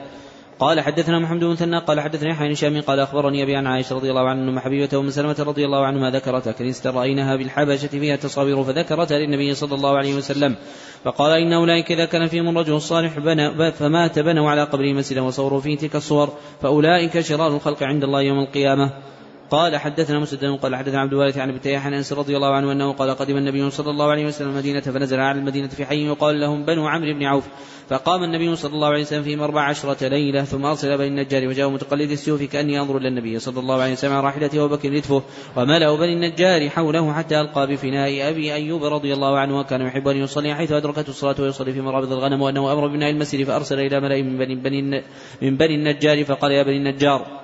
قال 0.63 0.81
حدثنا 0.81 1.19
محمد 1.19 1.39
بن 1.39 1.47
مثنى 1.47 1.79
قال 1.79 2.01
حدثني 2.01 2.29
يحيى 2.29 2.47
بن 2.47 2.53
هشام 2.53 2.81
قال 2.81 2.99
أخبرني 2.99 3.43
أبي 3.43 3.55
عن 3.55 3.67
عائشة 3.67 3.95
رضي 3.95 4.09
الله 4.09 4.31
أن 4.31 4.59
حبيبة 4.59 4.99
أم 4.99 5.09
سلمة 5.09 5.35
رضي 5.39 5.65
الله 5.65 5.85
عنهما 5.85 6.11
ذكرت 6.11 6.49
كنيسه 6.49 6.91
رايناها 6.91 7.35
بالحبشة 7.35 7.87
فيها 7.87 8.15
تصاوير 8.15 8.63
فذكرتها 8.63 9.19
للنبي 9.19 9.53
صلى 9.53 9.75
الله 9.75 9.97
عليه 9.97 10.15
وسلم 10.15 10.55
فقال 11.03 11.31
إن 11.31 11.53
أولئك 11.53 11.91
إذا 11.91 12.05
كان 12.05 12.27
فيهم 12.27 12.49
الرجل 12.49 12.73
الصالح 12.73 13.19
بنى 13.19 13.71
فمات 13.71 14.19
بنوا 14.19 14.49
على 14.49 14.63
قبره 14.63 14.93
مسجدا 14.93 15.21
وصوروا 15.21 15.61
فيه 15.61 15.77
تلك 15.77 15.95
الصور 15.95 16.29
فأولئك 16.61 17.19
شرار 17.19 17.55
الخلق 17.55 17.83
عند 17.83 18.03
الله 18.03 18.21
يوم 18.21 18.39
القيامة. 18.39 19.12
قال 19.53 19.77
حدثنا 19.77 20.19
مسدد 20.19 20.59
قال 20.61 20.75
حدثنا 20.75 21.01
عبد 21.01 21.13
الوارث 21.13 21.37
عن 21.37 21.49
ابي 21.49 21.75
عن 21.75 21.93
أنس 21.93 22.13
رضي 22.13 22.35
الله 22.35 22.55
عنه 22.55 22.71
أنه 22.71 22.93
قال 22.93 23.09
قدم 23.09 23.37
النبي 23.37 23.69
صلى 23.69 23.89
الله 23.89 24.11
عليه 24.11 24.25
وسلم 24.25 24.49
المدينة 24.49 24.81
فنزل 24.81 25.19
على 25.19 25.39
المدينة 25.39 25.67
في 25.67 25.85
حي 25.85 26.05
يقال 26.05 26.39
لهم 26.39 26.65
بنو 26.65 26.87
عمرو 26.87 27.13
بن 27.13 27.23
عوف. 27.23 27.47
فقام 27.89 28.23
النبي 28.23 28.55
صلى 28.55 28.73
الله 28.73 28.87
عليه 28.87 29.01
وسلم 29.01 29.23
فيهم 29.23 29.41
أربع 29.41 29.61
عشرة 29.61 30.07
ليلة 30.07 30.43
ثم 30.43 30.65
أرسل 30.65 30.97
بني 30.97 31.07
النجار 31.07 31.47
وجاء 31.47 31.69
متقلد 31.69 32.11
السيوف 32.11 32.43
كأني 32.43 32.79
أنظر 32.79 32.97
إلى 32.97 33.07
النبي 33.07 33.39
صلى 33.39 33.59
الله 33.59 33.81
عليه 33.81 33.91
وسلم 33.93 34.11
على 34.11 34.23
راحلته 34.23 34.63
وبكر 34.63 34.89
لتفه 34.89 35.23
وملأ 35.55 35.95
بني 35.95 36.13
النجار 36.13 36.69
حوله 36.69 37.13
حتى 37.13 37.41
ألقى 37.41 37.67
بفناء 37.67 38.29
أبي 38.29 38.53
أيوب 38.53 38.83
رضي 38.83 39.13
الله 39.13 39.37
عنه 39.37 39.59
وكان 39.59 39.81
يحب 39.81 40.07
أن 40.07 40.17
يصلي 40.17 40.55
حيث 40.55 40.71
أدركته 40.71 41.09
الصلاة 41.09 41.35
ويصلي 41.39 41.73
في 41.73 41.81
مرابض 41.81 42.11
الغنم 42.11 42.41
وأنه 42.41 42.73
أمر 42.73 42.87
ببناء 42.87 43.09
المسجد 43.09 43.43
فأرسل 43.45 43.79
إلى 43.79 43.99
ملأ 43.99 44.21
من 44.21 44.37
بني, 44.37 44.55
بني 44.55 45.03
من 45.41 45.57
بني 45.57 45.75
النجار 45.75 46.23
فقال 46.23 46.51
يا 46.51 46.63
بني 46.63 46.77
النجار 46.77 47.42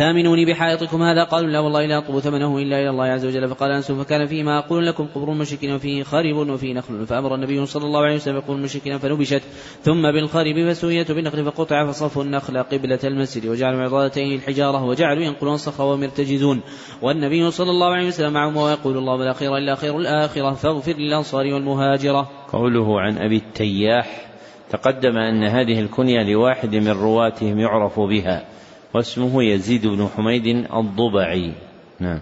ثامنوني 0.00 0.44
بحائطكم 0.44 1.02
هذا؟ 1.02 1.24
قالوا 1.24 1.50
لا 1.50 1.58
والله 1.58 1.86
لا 1.86 1.98
أطلب 1.98 2.20
ثمنه 2.20 2.58
إلا 2.58 2.80
إلى 2.80 2.90
الله 2.90 3.04
عز 3.04 3.26
وجل. 3.26 3.48
فقال 3.48 3.72
أنس 3.72 3.92
فكان 3.92 4.26
فيه 4.26 4.42
ما 4.42 4.58
أقول 4.58 4.86
لكم 4.86 5.06
قبر 5.14 5.32
المشركين 5.32 5.72
وفيه 5.72 6.02
خرب 6.02 6.36
وفيه 6.36 6.74
نخل. 6.74 7.06
فأمر 7.06 7.34
النبي 7.34 7.66
صلى 7.66 7.84
الله 7.84 8.00
عليه 8.00 8.14
وسلم 8.14 8.36
يقول 8.36 8.56
المشركين 8.56 8.98
فنبشت. 8.98 9.42
ثم 9.82 10.02
بالخرب 10.02 10.70
فسويت 10.70 11.12
بالنخل 11.12 11.44
فقطع 11.44 11.86
فصفوا 11.86 12.24
النخل 12.24 12.58
قبلة 12.58 12.98
المسجد 13.04 13.46
وجعلوا 13.46 13.82
عضادتين 13.82 14.34
الحجارة 14.34 14.84
وجعلوا 14.84 15.22
ينقلون 15.22 15.54
الصخر 15.54 15.84
وهم 15.84 16.02
يرتجزون. 16.02 16.60
والنبي 17.02 17.50
صلى 17.50 17.70
الله 17.70 17.92
عليه 17.94 18.06
وسلم 18.06 18.32
معهم 18.32 18.56
ويقول 18.56 18.98
الله 18.98 19.16
بلا 19.16 19.32
خير 19.32 19.56
إلا 19.56 19.74
خير 19.74 19.96
الآخرة 19.96 20.50
فاغفر 20.50 20.92
للأنصار 20.92 21.46
والمهاجرة. 21.46 22.28
قوله 22.52 23.00
عن 23.00 23.18
أبي 23.18 23.36
التياح 23.36 24.26
تقدم 24.70 25.16
أن 25.16 25.44
هذه 25.44 25.80
الكنية 25.80 26.22
لواحد 26.22 26.76
من 26.76 26.90
رواتهم 26.90 27.58
يعرف 27.58 28.00
بها. 28.00 28.49
واسمه 28.94 29.42
يزيد 29.42 29.86
بن 29.86 30.08
حميد 30.16 30.46
الضبعي. 30.74 31.52
نعم. 32.00 32.20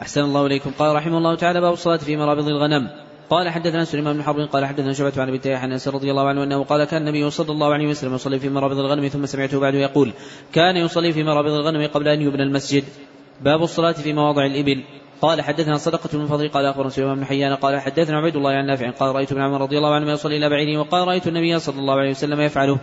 أحسن 0.00 0.20
الله 0.20 0.46
إليكم. 0.46 0.70
قال 0.78 0.96
رحمه 0.96 1.18
الله 1.18 1.34
تعالى 1.34 1.60
باب 1.60 1.72
الصلاة 1.72 1.96
في 1.96 2.16
مرابض 2.16 2.48
الغنم. 2.48 2.90
قال 3.30 3.48
حدثنا 3.48 3.84
سليمان 3.84 4.16
بن 4.16 4.22
حرب 4.22 4.40
قال 4.40 4.64
حدثنا 4.64 4.92
شعبة 4.92 5.12
عن 5.16 5.28
أبي 5.28 5.54
عن 5.54 5.72
أنس 5.72 5.88
رضي 5.88 6.10
الله 6.10 6.28
عنه 6.28 6.42
أنه 6.42 6.64
قال 6.64 6.84
كان 6.84 7.02
النبي 7.02 7.30
صلى 7.30 7.52
الله 7.52 7.72
عليه 7.72 7.88
وسلم 7.88 8.14
يصلي 8.14 8.38
في 8.38 8.48
مرابض 8.48 8.78
الغنم 8.78 9.08
ثم 9.08 9.26
سمعته 9.26 9.60
بعد 9.60 9.74
يقول 9.74 10.12
كان 10.52 10.76
يصلي 10.76 11.12
في 11.12 11.22
مرابض 11.22 11.52
الغنم 11.52 11.86
قبل 11.86 12.08
أن 12.08 12.20
يبنى 12.22 12.42
المسجد. 12.42 12.84
باب 13.40 13.62
الصلاة 13.62 13.92
في 13.92 14.12
مواضع 14.12 14.46
الإبل. 14.46 14.84
قال 15.22 15.42
حدثنا 15.42 15.76
صدقة 15.76 16.08
بن 16.12 16.26
فضل 16.26 16.48
قال 16.48 16.64
أخبرنا 16.64 16.90
سليمان 16.90 17.16
بن 17.16 17.24
حيان 17.24 17.54
قال 17.54 17.80
حدثنا 17.80 18.16
عبيد 18.18 18.36
الله 18.36 18.50
عن 18.50 18.66
نافع 18.66 18.90
قال 18.90 19.14
رأيت 19.14 19.32
ابن 19.32 19.40
عمر 19.40 19.60
رضي 19.60 19.78
الله 19.78 19.94
عنه 19.94 20.12
يصلي 20.12 20.36
إلى 20.36 20.48
بعيره 20.48 20.80
وقال 20.80 21.08
رأيت 21.08 21.26
النبي 21.26 21.58
صلى 21.58 21.78
الله 21.78 21.94
عليه 21.94 22.10
وسلم 22.10 22.40
يفعله. 22.40 22.78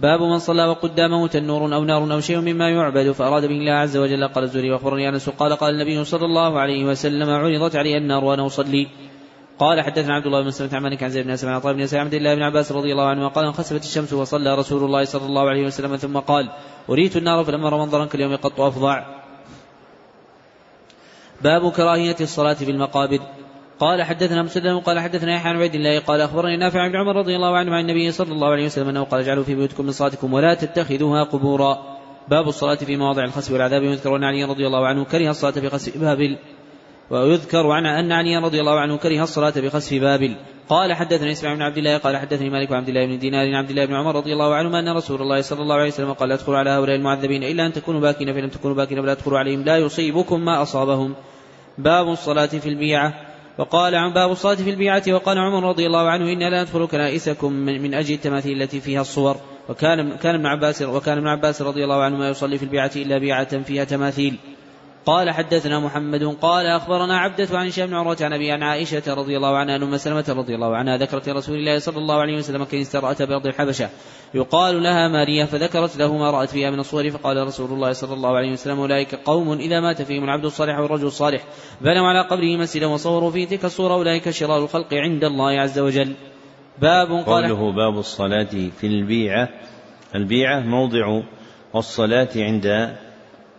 باب 0.00 0.22
من 0.22 0.38
صلى 0.38 0.64
وقدامه 0.64 1.28
تنور 1.28 1.74
أو 1.74 1.84
نار 1.84 2.12
أو 2.12 2.20
شيء 2.20 2.40
مما 2.40 2.70
يعبد 2.70 3.10
فأراد 3.12 3.44
به 3.44 3.54
الله 3.54 3.72
عز 3.72 3.96
وجل. 3.96 4.28
قال 4.28 4.44
الزهري 4.44 4.70
وأخبرني 4.70 5.08
أنس 5.08 5.28
قال 5.28 5.52
قال 5.52 5.74
النبي 5.74 6.04
صلى 6.04 6.24
الله 6.24 6.60
عليه 6.60 6.84
وسلم 6.84 7.30
عرضت 7.30 7.76
علي 7.76 7.96
النار 7.96 8.24
وأنا 8.24 8.46
أصلي. 8.46 8.88
قال 9.58 9.80
حدثنا 9.80 10.14
عبد 10.14 10.26
الله 10.26 10.40
بن 10.40 10.46
مسلمة 10.46 10.76
عن 10.76 10.82
مالك 10.82 11.02
عن 11.02 11.10
زيد 11.10 11.24
بن 11.24 11.30
أسلم 11.30 11.50
عن 11.50 11.60
بن 11.60 11.86
سعيد 11.86 12.04
عبد 12.04 12.14
الله 12.14 12.34
بن 12.34 12.42
عباس 12.42 12.72
رضي 12.72 12.92
الله 12.92 13.06
عنه 13.06 13.24
وقال 13.26 13.44
انخسفت 13.44 13.84
الشمس 13.84 14.12
وصلى 14.12 14.54
رسول 14.54 14.84
الله 14.84 15.04
صلى 15.04 15.26
الله 15.26 15.48
عليه 15.48 15.66
وسلم. 15.66 15.96
ثم 15.96 16.18
قال 16.18 16.48
أريت 16.90 17.16
النار 17.16 17.44
فلما 17.44 17.68
رمى 17.68 17.80
منظرا 17.80 18.04
كاليوم 18.06 18.36
قط 18.36 18.60
أفظع 18.60 19.06
باب 21.42 21.72
كراهية 21.72 22.16
الصلاة 22.20 22.54
في 22.54 22.70
المقابر. 22.70 23.20
قال 23.80 24.02
حدثنا 24.02 24.42
مسلم 24.42 24.78
قال 24.78 24.98
حدثنا 24.98 25.34
يحيى 25.34 25.50
عن 25.50 25.56
عبيد 25.56 25.74
الله 25.74 25.98
قال 25.98 26.20
أخبرني 26.20 26.56
نافع 26.56 26.88
بن 26.88 26.96
عمر 26.96 27.16
رضي 27.16 27.36
الله 27.36 27.56
عنه 27.56 27.74
عن 27.74 27.80
النبي 27.80 28.12
صلى 28.12 28.32
الله 28.32 28.48
عليه 28.48 28.66
وسلم 28.66 28.88
أنه 28.88 29.04
قال 29.04 29.20
اجعلوا 29.20 29.44
في 29.44 29.54
بيوتكم 29.54 29.84
من 29.84 29.92
صلاتكم 29.92 30.32
ولا 30.32 30.54
تتخذوها 30.54 31.22
قبورا. 31.22 31.78
باب 32.28 32.48
الصلاة 32.48 32.74
في 32.74 32.96
مواضع 32.96 33.24
الخسف 33.24 33.52
والعذاب 33.52 33.82
يذكر 33.82 34.14
عن 34.14 34.24
علي 34.24 34.44
رضي 34.44 34.66
الله 34.66 34.86
عنه 34.86 35.04
كره 35.04 35.30
الصلاة 35.30 35.52
في 35.52 35.68
خسف 35.68 35.98
بابل. 35.98 36.38
ويذكر 37.10 37.70
عن 37.70 37.86
أن 37.86 38.12
علي 38.12 38.36
رضي 38.36 38.60
الله 38.60 38.80
عنه 38.80 38.96
كره 38.96 39.22
الصلاة 39.22 39.54
بخسف 39.56 40.00
بابل. 40.00 40.36
قال 40.68 40.94
حدثني 40.94 41.32
إسماعيل 41.32 41.58
بن 41.58 41.64
عبد 41.64 41.78
الله 41.78 41.98
قال 41.98 42.16
حدثني 42.16 42.50
مالك 42.50 42.70
وعبد 42.70 42.88
الله 42.88 43.06
بن 43.06 43.18
دينار 43.18 43.46
عن 43.46 43.54
عبد 43.54 43.70
الله 43.70 43.84
بن 43.84 43.94
عمر 43.94 44.16
رضي 44.16 44.32
الله 44.32 44.54
عنهما 44.54 44.78
أن 44.78 44.88
رسول 44.96 45.22
الله 45.22 45.40
صلى 45.40 45.62
الله 45.62 45.74
عليه 45.74 45.88
وسلم 45.88 46.12
قال 46.12 46.28
لا 46.28 46.36
تدخلوا 46.36 46.58
على 46.58 46.70
هؤلاء 46.70 46.96
المعذبين 46.96 47.42
إلا 47.42 47.66
أن 47.66 47.72
تكونوا 47.72 48.00
باكين 48.00 48.32
فإن 48.32 48.42
لم 48.42 48.48
تكونوا 48.48 48.76
باكين 48.76 49.02
فلا 49.02 49.14
تدخلوا 49.14 49.38
عليهم 49.38 49.64
لا 49.64 49.76
يصيبكم 49.76 50.44
ما 50.44 50.62
أصابهم. 50.62 51.14
باب 51.78 52.08
الصلاة 52.08 52.46
في 52.46 52.68
البيعة 52.68 53.29
وقال 53.60 53.94
عن 53.94 54.12
باب 54.12 54.32
الصلاة 54.32 54.54
في 54.54 54.70
البيعة 54.70 55.02
وقال 55.08 55.38
عمر 55.38 55.68
رضي 55.68 55.86
الله 55.86 56.08
عنه 56.08 56.32
إنا 56.32 56.50
لا 56.50 56.62
ندخل 56.62 56.86
كنائسكم 56.86 57.52
من, 57.52 57.82
من 57.82 57.94
أجل 57.94 58.14
التماثيل 58.14 58.62
التي 58.62 58.80
فيها 58.80 59.00
الصور. 59.00 59.36
وكان 59.68 60.16
كان 60.16 60.34
ابن 60.34 60.46
عباس 60.46 60.82
وكان 60.82 61.18
ابن 61.18 61.28
عباس 61.28 61.62
رضي 61.62 61.84
الله 61.84 62.02
عنه 62.02 62.16
ما 62.16 62.28
يصلي 62.28 62.58
في 62.58 62.64
البيعة 62.64 62.90
إلا 62.96 63.18
بيعة 63.18 63.62
فيها 63.62 63.84
تماثيل. 63.84 64.36
قال 65.06 65.30
حدثنا 65.30 65.80
محمد 65.80 66.24
قال 66.24 66.66
أخبرنا 66.66 67.18
عبدة 67.18 67.58
عن 67.58 67.66
هشام 67.66 67.86
بن 67.86 67.94
عروة 67.94 68.16
عن 68.20 68.32
أبي 68.32 68.52
عن 68.52 68.62
عائشة 68.62 69.14
رضي 69.14 69.36
الله 69.36 69.56
عنها 69.56 69.76
ان 69.76 69.82
أم 69.82 69.96
سلمة 69.96 70.24
رضي 70.28 70.54
الله 70.54 70.76
عنها 70.76 70.96
ذكرت 70.96 71.28
لرسول 71.28 71.56
الله 71.56 71.78
صلى 71.78 71.98
الله 71.98 72.20
عليه 72.20 72.36
وسلم 72.36 72.64
كنيسة 72.64 73.00
رأت 73.00 73.22
بأرض 73.22 73.46
الحبشة. 73.46 73.88
يقال 74.34 74.82
لها 74.82 75.08
ماريا 75.08 75.44
فذكرت 75.44 75.96
له 75.96 76.16
ما 76.16 76.30
رأت 76.30 76.48
فيها 76.48 76.70
من 76.70 76.80
الصور 76.80 77.10
فقال 77.10 77.46
رسول 77.46 77.72
الله 77.72 77.92
صلى 77.92 78.14
الله 78.14 78.36
عليه 78.36 78.52
وسلم 78.52 78.80
أولئك 78.80 79.14
قوم 79.14 79.52
إذا 79.52 79.80
مات 79.80 80.02
فيهم 80.02 80.24
العبد 80.24 80.44
الصالح 80.44 80.78
والرجل 80.78 81.06
الصالح. 81.06 81.44
بنوا 81.80 82.08
على 82.08 82.28
قبره 82.28 82.56
مسجدا 82.56 82.86
وصوروا 82.86 83.30
فيه 83.30 83.46
تلك 83.46 83.64
الصورة 83.64 83.94
أولئك 83.94 84.30
شرار 84.30 84.64
الخلق 84.64 84.94
عند 84.94 85.24
الله 85.24 85.60
عز 85.60 85.78
وجل. 85.78 86.14
باب 86.78 87.08
قال 87.08 87.24
قوله 87.24 87.72
باب 87.72 87.98
الصلاة 87.98 88.70
في 88.80 88.86
البيعة. 88.86 89.48
البيعة 90.14 90.60
موضع 90.60 91.20
الصلاة 91.74 92.28
عند 92.36 92.96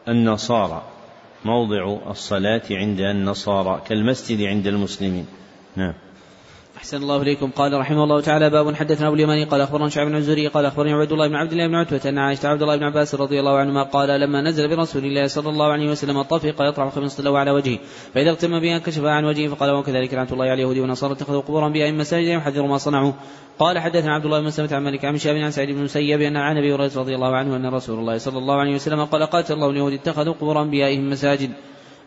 النصارى. 0.07 0.81
موضع 1.45 2.11
الصلاة 2.11 2.61
عند 2.71 2.99
النصارى 2.99 3.81
كالمسجد 3.87 4.41
عند 4.41 4.67
المسلمين. 4.67 5.25
نعم. 5.75 5.93
أحسن 6.81 6.97
الله 6.97 7.21
إليكم. 7.21 7.51
قال 7.51 7.73
رحمه 7.73 8.03
الله 8.03 8.21
تعالى 8.21 8.49
باب 8.49 8.75
حدثنا 8.75 9.07
أبو 9.07 9.15
اليماني 9.15 9.43
قال 9.43 9.61
أخبرنا 9.61 9.89
شعب 9.89 10.07
بن 10.07 10.15
الزهري 10.15 10.47
قال 10.47 10.65
أخبرني 10.65 10.93
عبد 10.93 11.11
الله 11.11 11.27
بن 11.27 11.35
عبد 11.35 11.51
الله 11.51 11.67
بن 11.67 11.75
عتبة 11.75 12.09
أن 12.09 12.17
عائشة 12.17 12.47
عبد 12.47 12.61
الله 12.61 12.75
بن 12.75 12.83
عباس 12.83 13.15
رضي 13.15 13.39
الله 13.39 13.57
عنهما 13.57 13.83
قال 13.83 14.19
لما 14.19 14.41
نزل 14.41 14.67
برسول 14.67 15.05
الله 15.05 15.27
صلى 15.27 15.49
الله 15.49 15.71
عليه 15.71 15.91
وسلم 15.91 16.21
طفق 16.21 16.55
يطرح 16.61 16.93
خميصة 16.93 17.23
له 17.23 17.37
على 17.37 17.51
وجهه 17.51 17.79
فإذا 18.13 18.29
اغتم 18.29 18.59
بها 18.59 18.77
كشف 18.77 19.03
عن 19.03 19.25
وجهه 19.25 19.47
فقال 19.47 19.71
وكذلك 19.71 20.13
لعنة 20.13 20.27
الله 20.31 20.45
على 20.45 20.53
اليهود 20.53 20.77
والنصارى 20.77 21.13
اتخذوا 21.13 21.41
قبورا 21.41 21.69
بها 21.69 21.91
مساجد 21.91 22.27
يحذر 22.27 22.67
ما 22.67 22.77
صنعوا. 22.77 23.13
قال 23.59 23.79
حدثنا 23.79 24.13
عبد 24.13 24.25
الله 24.25 24.41
بن 24.41 24.49
سلمة 24.49 24.75
عن 24.75 24.83
مالك 24.83 25.05
عن 25.05 25.17
شاب 25.17 25.35
عن 25.35 25.51
سعيد 25.51 25.69
بن 25.69 25.79
المسيب 25.79 26.21
أن 26.21 26.37
عن 26.37 26.57
أبي 26.57 26.73
هريرة 26.73 26.91
رضي 26.95 27.15
الله 27.15 27.35
عنه 27.35 27.55
أن 27.55 27.65
رسول 27.65 27.99
الله 27.99 28.17
صلى 28.17 28.37
الله 28.37 28.55
عليه 28.55 28.75
وسلم 28.75 29.05
قال 29.05 29.23
قاتل 29.23 29.53
الله 29.53 29.69
اليهود 29.69 29.93
اتخذوا 29.93 30.33
قبور 30.33 30.61
أنبيائهم 30.61 31.09
مساجد 31.09 31.51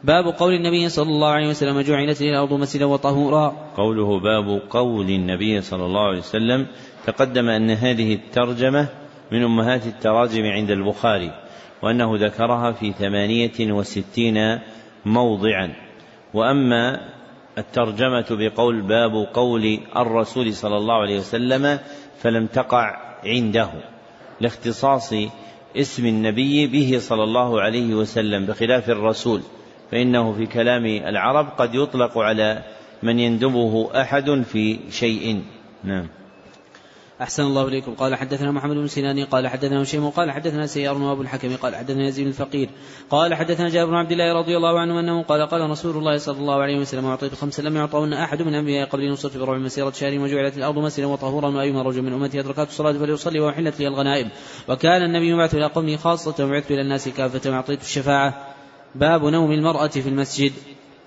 باب 0.05 0.25
قول 0.25 0.55
النبي 0.55 0.89
صلى 0.89 1.09
الله 1.09 1.29
عليه 1.29 1.49
وسلم 1.49 1.81
جعلت 1.81 2.21
لي 2.21 2.31
الأرض 2.31 2.53
مسجدا 2.53 2.85
وطهورا. 2.85 3.71
قوله 3.77 4.21
باب 4.21 4.63
قول 4.71 5.11
النبي 5.11 5.61
صلى 5.61 5.87
الله 5.87 6.09
عليه 6.09 6.19
وسلم 6.19 6.67
تقدم 7.07 7.49
أن 7.49 7.71
هذه 7.71 8.15
الترجمة 8.15 8.89
من 9.33 9.45
أمهات 9.45 9.87
التراجم 9.87 10.43
عند 10.45 10.71
البخاري 10.71 11.31
وأنه 11.83 12.17
ذكرها 12.17 12.73
في 12.73 12.93
ثمانية 12.93 13.73
وستين 13.73 14.59
موضعا. 15.05 15.75
وأما 16.35 17.01
الترجمة 17.59 18.27
بقول 18.31 18.83
باب 18.83 19.13
قول 19.35 19.79
الرسول 19.97 20.55
صلى 20.55 20.77
الله 20.77 20.95
عليه 20.95 21.19
وسلم 21.19 21.79
فلم 22.19 22.47
تقع 22.47 22.97
عنده 23.25 23.71
لاختصاص 24.41 25.15
اسم 25.77 26.07
النبي 26.07 26.67
به 26.67 26.99
صلى 26.99 27.25
الله 27.25 27.61
عليه 27.61 27.95
وسلم 27.95 28.47
بخلاف 28.47 28.91
الرسول. 28.91 29.41
فإنه 29.91 30.33
في 30.33 30.47
كلام 30.47 30.87
العرب 30.87 31.49
قد 31.59 31.75
يطلق 31.75 32.19
على 32.19 32.63
من 33.03 33.19
يندبه 33.19 33.91
أحد 34.01 34.43
في 34.43 34.79
شيء. 34.91 35.43
نعم. 35.85 36.09
أحسن 37.21 37.43
الله 37.43 37.69
إليكم. 37.69 37.95
قال 37.95 38.15
حدثنا 38.15 38.51
محمد 38.51 38.77
بن 38.77 38.87
سنان 38.87 39.25
قال 39.25 39.49
حدثنا 39.49 39.83
هشيم 39.83 40.11
قال 40.11 40.31
حدثنا 40.31 40.67
سيار 40.67 40.99
وأبو 40.99 41.23
الحكم 41.23 41.57
قال 41.57 41.77
حدثنا 41.77 42.07
يزيد 42.07 42.27
الفقير 42.27 42.69
قال 43.11 43.35
حدثنا 43.35 43.69
جابر 43.69 43.91
بن 43.91 43.97
عبد 43.97 44.13
الله 44.13 44.33
رضي 44.33 44.57
الله 44.57 44.81
عنه 44.81 45.01
أنه 45.01 45.23
قال 45.23 45.47
قال 45.47 45.71
رسول 45.71 45.97
الله 45.97 46.17
صلى 46.17 46.39
الله 46.39 46.63
عليه 46.63 46.79
وسلم 46.79 47.07
أعطيت 47.07 47.35
خمسا 47.35 47.63
لم 47.63 47.77
يعطهن 47.77 48.13
أحد 48.13 48.43
من 48.43 48.55
أنبياء 48.55 48.89
قبل 48.89 49.11
نصرت 49.11 49.37
بربع 49.37 49.59
مسيرة 49.59 49.91
شهر 49.91 50.19
وجعلت 50.19 50.57
الأرض 50.57 50.79
مسجدا 50.79 51.07
وطهورا 51.07 51.49
وأيما 51.49 51.83
رجل 51.83 52.03
من 52.03 52.13
أمتي 52.13 52.41
أدركت 52.41 52.69
الصلاة 52.69 52.93
فليصلي 52.93 53.41
وأحلت 53.41 53.81
لي 53.81 53.89
الغنائم. 53.89 54.29
وكان 54.69 55.03
النبي 55.03 55.29
يبعث 55.29 55.55
إلى 55.55 55.67
قومه 55.67 55.97
خاصة 55.97 56.45
وبعثت 56.45 56.71
إلى 56.71 56.81
الناس 56.81 57.09
كافة 57.09 57.51
وأعطيت 57.51 57.83
الشفاعة. 57.83 58.54
باب 58.95 59.25
نوم 59.25 59.53
المرأة 59.53 59.87
في 59.87 60.09
المسجد. 60.09 60.53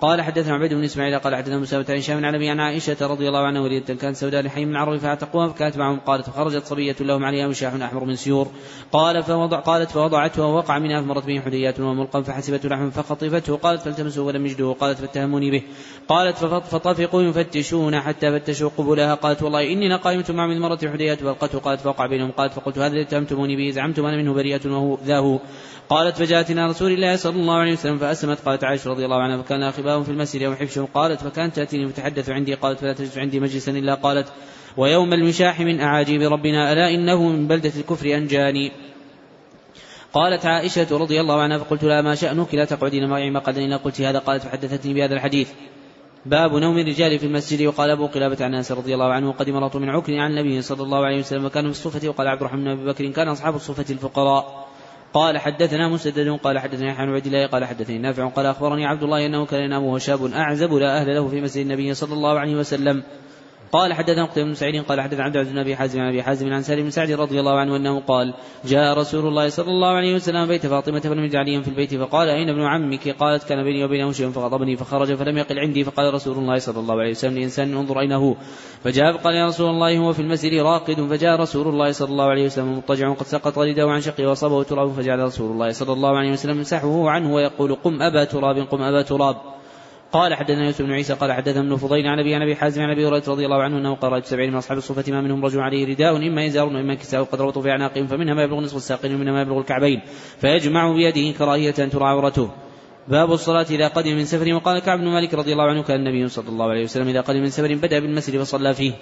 قال 0.01 0.21
حدثنا 0.21 0.53
عبيد 0.53 0.73
بن 0.73 0.83
إسماعيل 0.83 1.19
قال 1.19 1.35
حدثنا 1.35 1.57
موسى 1.57 1.83
بن 1.83 1.97
هشام 1.97 2.25
عن 2.25 2.35
أبي 2.35 2.49
عن 2.49 2.59
عائشة 2.59 2.97
رضي 3.01 3.27
الله 3.27 3.39
عنها 3.39 3.61
وليدة 3.61 3.93
كانت 3.93 4.15
سوداء 4.15 4.41
لحي 4.41 4.65
من 4.65 4.71
العرب 4.71 4.97
فاعتقوها 4.97 5.47
فكانت 5.47 5.77
معهم. 5.77 5.99
قالت 5.99 6.29
فخرجت 6.29 6.65
صبية 6.65 6.95
لهم 6.99 7.25
عليها 7.25 7.47
مشاح 7.47 7.73
أحمر 7.73 8.03
من 8.03 8.15
سيور. 8.15 8.47
قال 8.91 9.23
فوضع 9.23 9.59
قالت 9.59 9.91
فوضعته 9.91 10.45
ووقع 10.45 10.79
منها 10.79 11.01
فمرت 11.01 11.25
به 11.25 11.39
حديات 11.39 11.79
وملقا 11.79 12.21
فحسبته 12.21 12.69
لحما 12.69 12.89
فخطفته. 12.89 13.57
قالت 13.57 13.81
فالتمسوه 13.81 14.25
ولم 14.25 14.45
يجدوه 14.45 14.73
قالت 14.73 14.99
فاتهموني 14.99 15.51
به. 15.51 15.61
قالت 16.07 16.37
فطفقوا 16.45 17.23
يفتشون 17.23 17.99
حتى 17.99 18.39
فتشوا 18.39 18.69
قبولها 18.77 19.15
قالت 19.15 19.43
والله 19.43 19.73
إني 19.73 19.89
لقائمة 19.89 20.25
مع 20.29 20.47
من 20.47 20.59
مرت 20.59 20.85
حديات 20.85 21.19
فألقته. 21.19 21.59
قالت 21.59 21.81
فوقع 21.81 22.05
بينهم. 22.05 22.31
قالت 22.31 22.53
فقلت 22.53 22.77
هذا 22.77 22.87
الذي 22.87 23.01
اتهمتموني 23.01 23.55
به. 23.55 23.71
زعمتم 23.71 24.05
أنا 24.05 24.17
منه 24.17 24.33
بريئة 24.33 24.61
وهو 24.65 24.97
ذا 25.05 25.39
قالت 25.89 26.17
فجاءت 26.17 26.51
إلى 26.51 26.65
رسول 26.65 26.91
الله 26.91 27.15
صلى 27.15 27.35
الله 27.35 27.55
عليه 27.55 27.73
وسلم 27.73 27.97
فأسلمت. 27.97 28.39
قالت 28.45 28.63
عائشة 28.63 28.89
رضي 28.89 29.05
الله 29.05 29.21
عنها 29.21 29.41
فكان 29.41 29.71
اخباهم 29.87 30.03
في 30.03 30.11
المسجد 30.11 30.41
يوم 30.41 30.55
حفشهم 30.55 30.85
قالت 30.85 31.21
فكانت 31.21 31.55
تأتيني 31.55 31.87
فتحدث 31.87 32.29
عندي 32.29 32.53
قالت 32.53 32.79
فلا 32.79 32.93
تجد 32.93 33.19
عندي 33.19 33.39
مجلسا 33.39 33.71
إلا 33.71 33.93
قالت 33.93 34.27
ويوم 34.77 35.13
المشاح 35.13 35.59
من 35.59 35.79
أعاجيب 35.79 36.21
ربنا 36.21 36.73
ألا 36.73 36.89
إنه 36.89 37.29
من 37.29 37.47
بلدة 37.47 37.71
الكفر 37.77 38.15
أنجاني؟ 38.15 38.71
قالت 40.13 40.45
عائشة 40.45 40.97
رضي 40.97 41.21
الله 41.21 41.41
عنها 41.41 41.57
فقلت 41.57 41.83
لها 41.83 42.01
ما 42.01 42.15
شأنك؟ 42.15 42.55
لا 42.55 42.65
تقعدين 42.65 43.09
معي 43.09 43.29
مقعدا 43.29 43.65
إلا 43.65 43.77
قلت 43.77 44.01
هذا. 44.01 44.19
قالت 44.19 44.43
فحدثتني 44.43 44.93
بهذا 44.93 45.15
الحديث. 45.15 45.49
باب 46.25 46.55
نوم 46.55 46.77
الرجال 46.77 47.19
في 47.19 47.25
المسجد 47.25 47.67
وقال 47.67 47.89
أبو 47.89 48.07
قلابة 48.07 48.45
عن 48.45 48.55
أنس 48.55 48.71
رضي 48.71 48.93
الله 48.93 49.13
عنه 49.13 49.31
قدم 49.31 49.55
رط 49.55 49.75
من 49.75 49.89
عكر 49.89 50.17
عن 50.19 50.31
النبي 50.31 50.61
صلى 50.61 50.83
الله 50.83 51.05
عليه 51.05 51.19
وسلم 51.19 51.45
وكانوا 51.45 51.71
في 51.71 51.77
الصفة. 51.77 52.09
وقال 52.09 52.27
عبد 52.27 52.41
الرحمن 52.41 52.63
بن 52.63 52.69
أبي 52.69 52.85
بكر 52.85 53.07
كان 53.11 53.27
أصحاب 53.27 53.55
الصفة 53.55 53.85
الفقراء. 53.89 54.66
قال 55.17 55.37
حدثنا 55.37 55.89
مسدد 55.89 56.29
قال 56.29 56.59
حدثني 56.59 56.89
عن 56.89 57.09
عبد 57.09 57.25
الله 57.25 57.47
قال 57.47 57.65
حدثني 57.65 57.97
نافع 57.97 58.27
قال 58.29 58.45
أخبرني 58.45 58.85
عبد 58.85 59.03
الله 59.03 59.25
أنه 59.25 59.45
كان 59.45 59.61
ينام 59.63 59.83
وهو 59.83 59.97
شاب 59.97 60.25
أعزب 60.25 60.73
لا 60.73 61.01
أهل 61.01 61.15
له 61.15 61.27
في 61.27 61.41
مسجد 61.41 61.61
النبي 61.61 61.93
صلى 61.93 62.13
الله 62.13 62.39
عليه 62.39 62.55
وسلم. 62.55 63.03
قال 63.71 63.93
حدثنا 63.93 64.25
قتيبة 64.25 64.47
بن 64.47 64.53
سعيد 64.53 64.83
قال 64.83 65.01
حدثنا 65.01 65.23
عبد 65.23 65.35
العزيز 65.35 65.53
بن 65.53 65.59
أبي 65.59 65.75
حازم 65.75 65.99
عن 65.99 66.07
أبي 66.07 66.23
حازم 66.23 66.53
عن 66.53 66.61
سالم 66.61 66.83
بن 66.83 66.89
سعد 66.89 67.11
رضي 67.11 67.39
الله 67.39 67.59
عنه 67.59 67.75
أنه 67.75 67.99
قال 67.99 68.33
جاء 68.65 68.97
رسول 68.97 69.27
الله 69.27 69.49
صلى 69.49 69.67
الله 69.67 69.87
عليه 69.87 70.15
وسلم 70.15 70.45
بيت 70.45 70.65
فاطمة 70.65 70.99
فلم 70.99 71.23
يجد 71.23 71.61
في 71.61 71.67
البيت 71.67 71.95
فقال 71.95 72.29
أين 72.29 72.49
ابن 72.49 72.61
عمك؟ 72.61 73.09
قالت 73.09 73.43
كان 73.43 73.63
بيني 73.63 73.85
وبينه 73.85 74.11
شيء 74.11 74.29
فغضبني 74.29 74.77
فخرج 74.77 75.13
فلم 75.13 75.37
يقل 75.37 75.59
عندي 75.59 75.83
فقال 75.83 76.13
رسول 76.13 76.37
الله 76.37 76.57
صلى 76.57 76.79
الله 76.79 76.99
عليه 76.99 77.11
وسلم 77.11 77.39
لانسان 77.39 77.77
انظر 77.77 77.99
أين 77.99 78.11
هو. 78.11 78.35
فجاء 78.83 79.17
فقال 79.17 79.35
يا 79.35 79.47
رسول 79.47 79.69
الله 79.69 79.97
هو 79.97 80.13
في 80.13 80.21
المسجد 80.21 80.53
راقد. 80.53 81.07
فجاء 81.09 81.39
رسول 81.39 81.67
الله 81.67 81.91
صلى 81.91 82.09
الله 82.09 82.25
عليه 82.25 82.45
وسلم 82.45 82.77
مضطجع 82.77 83.13
قد 83.13 83.25
سقط 83.25 83.59
رداءه 83.59 83.89
عن 83.89 84.01
شقه 84.01 84.29
وصابه 84.29 84.63
تراب 84.63 84.91
فجعل 84.91 85.19
رسول 85.19 85.51
الله 85.51 85.71
صلى 85.71 85.93
الله 85.93 86.17
عليه 86.17 86.31
وسلم 86.31 86.57
يمسحه 86.57 87.09
عنه 87.09 87.33
ويقول 87.33 87.75
قم 87.75 88.01
أبا 88.01 88.23
تراب 88.23 88.57
قم 88.57 88.81
أبا 88.81 89.01
تراب. 89.01 89.56
قال 90.11 90.33
حدثنا 90.33 90.65
يوسف 90.65 90.81
بن 90.81 90.91
عيسى 90.91 91.13
قال 91.13 91.33
حدثنا 91.33 91.59
ابن 91.59 91.75
فضيل 91.75 92.07
عن 92.07 92.19
ابي 92.19 92.35
عن 92.35 92.41
أبي 92.41 92.55
حازم 92.55 92.81
عن 92.81 92.89
أبي 92.89 93.07
هريرة 93.07 93.23
رضي 93.27 93.45
الله 93.45 93.63
عنه 93.63 93.77
أنه 93.77 93.95
قال 93.95 94.25
سبعين 94.25 94.51
من 94.51 94.57
أصحاب 94.57 94.77
الصفة 94.77 95.11
ما 95.11 95.21
منهم 95.21 95.45
رجل 95.45 95.59
عليه 95.59 95.85
رداء 95.87 96.17
إما 96.17 96.45
ازار 96.45 96.67
وإما 96.67 96.95
كساء 96.95 97.23
قد 97.23 97.41
ربطوا 97.41 97.61
في 97.61 97.69
أعناقهم 97.69 98.07
فمنها 98.07 98.33
ما 98.33 98.43
يبلغ 98.43 98.59
نصف 98.59 98.75
الساقين 98.75 99.15
ومنها 99.15 99.33
ما 99.33 99.41
يبلغ 99.41 99.59
الكعبين 99.59 100.01
فيجمع 100.37 100.91
بيده 100.93 101.37
كراهية 101.37 101.73
أن 101.79 101.89
ترى 101.89 102.05
عورته 102.05 102.49
باب 103.07 103.31
الصلاة 103.31 103.65
إذا 103.69 103.87
قدم 103.87 104.15
من 104.15 104.25
سفر 104.25 104.53
وقال 104.53 104.79
كعب 104.79 104.99
بن 104.99 105.07
مالك 105.07 105.33
رضي 105.33 105.53
الله 105.53 105.63
عنه 105.63 105.83
كان 105.83 105.99
النبي 105.99 106.27
صلى 106.27 106.49
الله 106.49 106.69
عليه 106.69 106.83
وسلم 106.83 107.07
إذا 107.07 107.21
قدم 107.21 107.39
من 107.39 107.49
سفر 107.49 107.75
بدأ 107.75 107.99
بالمسجد 107.99 108.41
فصلى 108.41 108.73
فيه. 108.73 108.93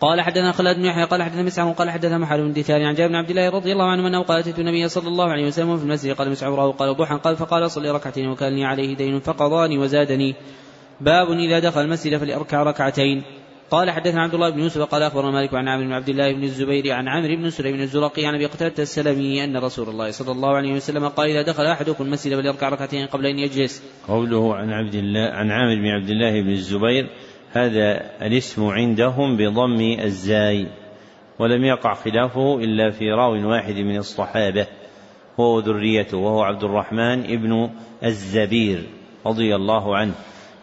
قال 0.00 0.20
حدثنا 0.20 0.52
خالد 0.52 0.76
بن 0.76 0.84
يحيى 0.84 1.04
قال 1.04 1.22
حدثنا 1.22 1.42
مسعر 1.42 1.72
قال 1.72 1.90
حدثنا 1.90 2.18
محل 2.18 2.42
بن 2.42 2.52
دثار 2.52 2.84
عن 2.84 2.94
جابر 2.94 3.08
بن 3.08 3.14
عبد 3.14 3.30
الله 3.30 3.48
رضي 3.50 3.72
الله 3.72 3.84
عنه 3.84 4.08
أنه 4.08 4.22
قال 4.22 4.38
أتيت 4.38 4.58
النبي 4.58 4.88
صلى 4.88 5.08
الله 5.08 5.30
عليه 5.30 5.46
وسلم 5.46 5.76
في 5.76 5.84
المسجد 5.84 6.14
قال 6.14 6.30
مسعر 6.30 6.70
قال 6.70 6.96
ضحى 6.96 7.18
قال 7.24 7.36
فقال 7.36 7.70
صلي 7.70 7.90
ركعتين 7.90 8.28
وكان 8.28 8.52
لي 8.52 8.64
عليه 8.64 8.96
دين 8.96 9.20
فقضاني 9.20 9.78
وزادني 9.78 10.34
باب 11.00 11.30
إذا 11.30 11.58
دخل 11.58 11.80
المسجد 11.80 12.16
فليركع 12.16 12.62
ركعتين 12.62 13.22
قال 13.70 13.90
حدثنا 13.90 14.22
عبد 14.22 14.34
الله 14.34 14.50
بن 14.50 14.60
يوسف 14.60 14.80
قال 14.82 15.02
أخبرنا 15.02 15.30
مالك 15.30 15.54
عن 15.54 15.68
عامر 15.68 15.84
بن 15.84 15.92
عبد 15.92 16.08
الله 16.08 16.32
بن 16.32 16.44
الزبير 16.44 16.92
عن 16.92 17.08
عامر 17.08 17.36
بن 17.36 17.50
سليم 17.50 17.80
الزرقي 17.80 18.26
عن 18.26 18.34
أبي 18.34 18.46
قتادة 18.46 18.82
السلمي 18.82 19.44
أن 19.44 19.56
رسول 19.56 19.88
الله 19.88 20.10
صلى 20.10 20.32
الله 20.32 20.56
عليه 20.56 20.72
وسلم 20.72 21.08
قال 21.08 21.30
إذا 21.30 21.42
دخل 21.42 21.66
أحدكم 21.66 22.04
المسجد 22.04 22.34
فليركع 22.34 22.68
ركعتين 22.68 23.06
قبل 23.06 23.26
أن 23.26 23.38
يجلس. 23.38 23.82
قوله 24.08 24.54
عن 24.54 24.70
عبد 24.70 24.94
الله 24.94 25.20
عن 25.20 25.50
عامر 25.50 25.74
بن 25.74 25.86
عبد 25.86 26.10
الله 26.10 26.42
بن 26.42 26.50
الزبير 26.50 27.10
هذا 27.56 28.10
الاسم 28.26 28.64
عندهم 28.64 29.36
بضم 29.36 29.96
الزاي 30.00 30.66
ولم 31.38 31.64
يقع 31.64 31.94
خلافه 31.94 32.58
إلا 32.58 32.90
في 32.90 33.10
راو 33.10 33.50
واحد 33.50 33.74
من 33.74 33.96
الصحابة 33.96 34.66
هو 35.40 35.56
وذريته 35.56 36.16
وهو 36.16 36.42
عبد 36.42 36.64
الرحمن 36.64 37.24
ابن 37.24 37.70
الزبير 38.04 38.86
رضي 39.26 39.54
الله 39.54 39.96
عنه. 39.96 40.14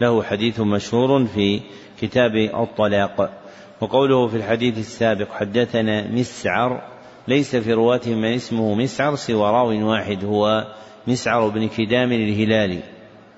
له 0.02 0.24
حديث 0.24 0.60
مشهور 0.60 1.26
في 1.26 1.62
كتاب 2.02 2.36
الطلاق. 2.36 3.44
وقوله 3.82 4.28
في 4.28 4.38
الحديث 4.38 4.78
السابق 4.78 5.32
حدثنا 5.32 6.08
مسعر 6.12 6.82
ليس 7.28 7.56
في 7.56 7.74
رواته 7.74 8.16
من 8.16 8.34
اسمه 8.34 8.76
مسعر 8.76 9.16
سوى 9.16 9.52
راو 9.52 9.90
واحد 9.90 10.26
هو 10.26 10.68
مسعر 11.08 11.48
بن 11.50 11.68
كدام 11.68 12.12
الهلالي. 12.12 12.84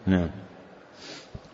نعم. 0.07 0.44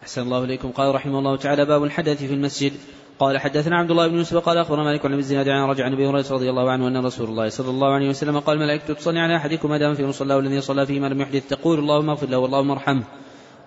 أحسن 0.04 0.22
الله 0.22 0.44
إليكم. 0.44 0.72
قال 0.72 0.96
رحمه 0.96 1.20
الله 1.20 1.36
تعالى 1.38 1.66
باب 1.66 1.84
الحدث 1.84 2.24
في 2.24 2.34
المسجد. 2.34 2.74
قال 3.20 3.38
حدثنا 3.38 3.78
عبد 3.78 3.92
الله 3.92 4.08
بن 4.08 4.18
يوسف 4.18 4.38
قال 4.38 4.58
أخبرنا 4.58 4.84
مالك 4.84 5.06
عن 5.06 5.14
الزناد 5.14 5.50
عن 5.50 5.70
رجع 5.70 5.86
عن 5.86 5.94
أبي 5.94 6.08
هريرة 6.08 6.26
رضي 6.32 6.50
الله 6.50 6.72
عنه 6.72 6.88
أن 6.88 7.06
رسول 7.06 7.30
الله 7.30 7.50
صلى 7.50 7.70
الله 7.70 7.94
عليه 7.94 8.10
وسلم 8.10 8.40
قال 8.40 8.58
الملائكه 8.58 8.94
تصلي 8.94 9.20
على 9.20 9.36
أحدكم 9.36 9.70
ما 9.70 9.78
دام 9.78 9.94
في 9.94 10.06
مصلاه 10.06 10.40
الذي 10.40 10.62
صلى 10.62 10.86
فيه 10.86 11.00
ما 11.00 11.08
لم 11.08 11.22
يحدث. 11.22 11.48
تقول 11.48 11.80
اللهم 11.80 12.10
اغفر 12.10 12.28
له 12.30 12.38
واللهم 12.38 12.72
ارحمه 12.72 13.04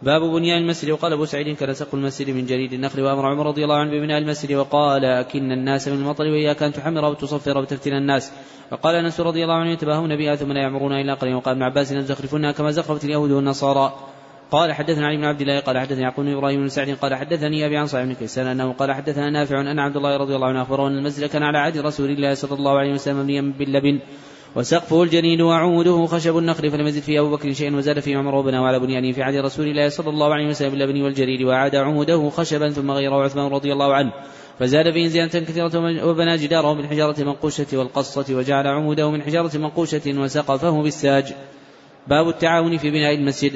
باب 0.03 0.23
بنيان 0.23 0.63
المسجد. 0.63 0.91
وقال 0.91 1.13
أبو 1.13 1.25
سعيد 1.25 1.57
كان 1.57 1.75
سق 1.75 1.95
المسجد 1.95 2.31
من 2.31 2.47
جريد 2.47 2.73
النخل. 2.73 3.01
وأمر 3.01 3.27
عمر 3.27 3.47
رضي 3.47 3.65
الله 3.65 3.77
عنه 3.77 3.91
ببناء 3.91 4.19
المسجد. 4.19 4.53
وقال 4.53 5.05
أكن 5.05 5.53
الناس 5.53 5.89
من 5.89 5.99
المطر 5.99 6.25
وإياك 6.25 6.63
أن 6.63 6.73
تحمر 6.73 7.05
وتصفر 7.05 7.59
وتفتن 7.59 7.93
الناس. 7.93 8.33
وقال 8.73 8.95
أنس 8.95 9.21
رضي 9.21 9.45
الله 9.45 9.55
عنه 9.55 9.71
يتباهون 9.71 10.17
بها 10.17 10.37
ثم 10.37 10.53
لا 10.53 10.61
يعمرون 10.61 10.93
إلا 10.93 11.15
قليلا. 11.15 11.37
وقال 11.37 11.55
ابن 11.55 11.63
عباس 11.63 11.93
زخرفونها 11.93 12.53
كما 12.53 12.71
زخرفت 12.71 13.05
اليهود 13.05 13.31
والنصارى. 13.31 13.93
قال 14.55 14.73
حدثنا 14.73 15.07
علي 15.07 15.17
بن 15.17 15.25
عبد 15.25 15.41
الله 15.41 15.61
قال 15.61 15.79
حدثني 15.79 16.03
يعقوب 16.03 16.25
بن 16.25 16.33
إبراهيم 16.33 16.61
بن 16.61 16.69
سعد 16.69 16.91
قال 16.91 17.15
حدثني 17.15 17.67
أبي 17.67 17.77
عن 17.77 17.87
صاحب 17.87 18.07
بن 18.07 18.15
كيسان 18.15 18.47
انه 18.47 18.73
قال 18.73 18.93
حدثنا 18.93 19.31
نافع 19.31 19.61
أن 19.61 19.79
عبد 19.79 19.97
الله 19.97 20.17
رضي 20.17 20.37
الله 20.37 20.49
عنه 20.49 20.63
أخبره 20.63 20.89
أن 20.89 20.99
المسجد 20.99 21.29
كان 21.29 21.43
على 21.43 21.59
عهد 21.59 21.79
رسول 21.79 22.11
الله 22.11 22.35
صلى 22.35 22.55
الله 22.59 22.79
عليه 22.79 22.93
وسلم 22.93 23.21
مبنيا 23.21 23.53
باللبن 23.59 24.01
وسقفه 24.57 25.03
الجنين 25.03 25.43
وعوده 25.43 26.07
خشب 26.07 26.39
النخل 26.39 26.71
فلم 26.71 26.87
يزد 26.87 27.03
فيه 27.03 27.21
أبو 27.21 27.31
بكر 27.37 27.53
شيئا 27.53 27.77
وزاد 27.77 28.01
فيه 28.01 28.17
عمر 28.17 28.35
وبنى 28.35 28.57
على 28.57 28.79
بنيانه 28.79 29.13
في 29.13 29.23
عهد 29.23 29.35
رسول 29.35 29.67
الله 29.67 29.89
صلى 29.89 30.11
الله 30.11 30.35
عليه 30.35 30.49
وسلم 30.49 30.71
باللبن 30.71 31.03
والجرير 31.03 31.47
وعاد 31.47 31.77
عوده 31.77 32.31
خشبا 32.31 32.71
ثم 32.71 32.91
غيره 32.91 33.25
عثمان 33.25 33.47
رضي 33.47 33.73
الله 33.73 33.95
عنه 33.95 34.13
فزاد 34.59 34.93
فيه 34.93 35.09
زيادة 35.09 35.41
كثيرة 35.41 36.05
وبنى 36.07 36.37
جداره 36.37 36.73
بالحجارة 36.73 37.21
المنقوشة 37.21 37.67
والقصة 37.73 38.35
وجعل 38.35 38.67
عموده 38.67 39.11
من 39.11 39.23
حجارة 39.23 39.59
منقوشة 39.59 40.21
وسقفه 40.21 40.83
بالساج. 40.83 41.35
باب 42.09 42.29
التعاون 42.29 42.77
في 42.77 42.91
بناء 42.91 43.15
المسجد. 43.15 43.53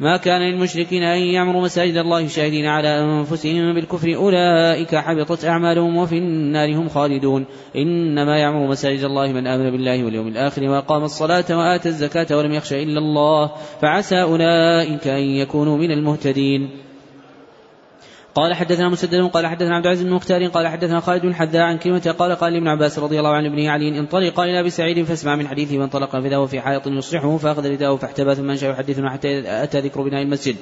ما 0.00 0.16
كان 0.16 0.42
للمشركين 0.42 1.02
أن 1.02 1.18
يعمروا 1.18 1.62
مساجد 1.62 1.96
الله 1.96 2.26
شاهدين 2.26 2.66
على 2.66 2.88
أنفسهم 2.88 3.74
بالكفر 3.74 4.14
أولئك 4.14 4.94
حبطت 4.94 5.44
أعمالهم 5.44 5.96
وفي 5.96 6.18
النار 6.18 6.74
هم 6.74 6.88
خالدون. 6.88 7.44
إنما 7.76 8.38
يعمر 8.38 8.66
مساجد 8.66 9.04
الله 9.04 9.32
من 9.32 9.46
آمن 9.46 9.70
بالله 9.70 10.04
واليوم 10.04 10.28
الآخر 10.28 10.62
وأقام 10.62 11.04
الصلاة 11.04 11.44
وآتى 11.50 11.88
الزكاة 11.88 12.36
ولم 12.36 12.52
يخش 12.52 12.72
إلا 12.72 12.98
الله 12.98 13.50
فعسى 13.82 14.22
أولئك 14.22 15.06
أن 15.08 15.22
يكونوا 15.22 15.76
من 15.78 15.90
المهتدين. 15.90 16.87
قال 18.38 18.54
حدثنا 18.54 18.88
مسدد 18.88 19.30
قال 19.30 19.46
حدثنا 19.46 19.76
عبد 19.76 19.86
العزيز 19.86 20.06
بن 20.06 20.12
مختار 20.12 20.46
قال 20.46 20.66
حدثنا 20.66 21.00
خالد 21.00 21.22
بن 21.22 21.34
حذاء 21.34 21.62
عن 21.62 21.78
كلمة 21.78 22.14
قال 22.18 22.32
قال 22.32 22.56
ابن 22.56 22.68
عباس 22.68 22.98
رضي 22.98 23.18
الله 23.18 23.30
عنه 23.30 23.48
ابنه 23.48 23.70
علي 23.70 23.98
انطلق 23.98 24.40
إلى 24.40 24.60
أبي 24.60 24.70
سعيد 24.70 25.04
فاسمع 25.04 25.36
من 25.36 25.48
حديثه 25.48 25.78
وانطلق 25.78 26.10
فذا 26.10 26.46
في 26.46 26.60
حائط 26.60 26.86
يصلحه 26.86 27.36
فأخذ 27.36 27.70
رداءه 27.70 27.96
فاحتبى 27.96 28.34
ثم 28.34 28.50
انشأ 28.50 28.66
يحدثنا 28.66 29.10
حتى 29.10 29.42
أتى 29.62 29.80
ذكر 29.80 30.02
بناء 30.02 30.22
المسجد. 30.22 30.56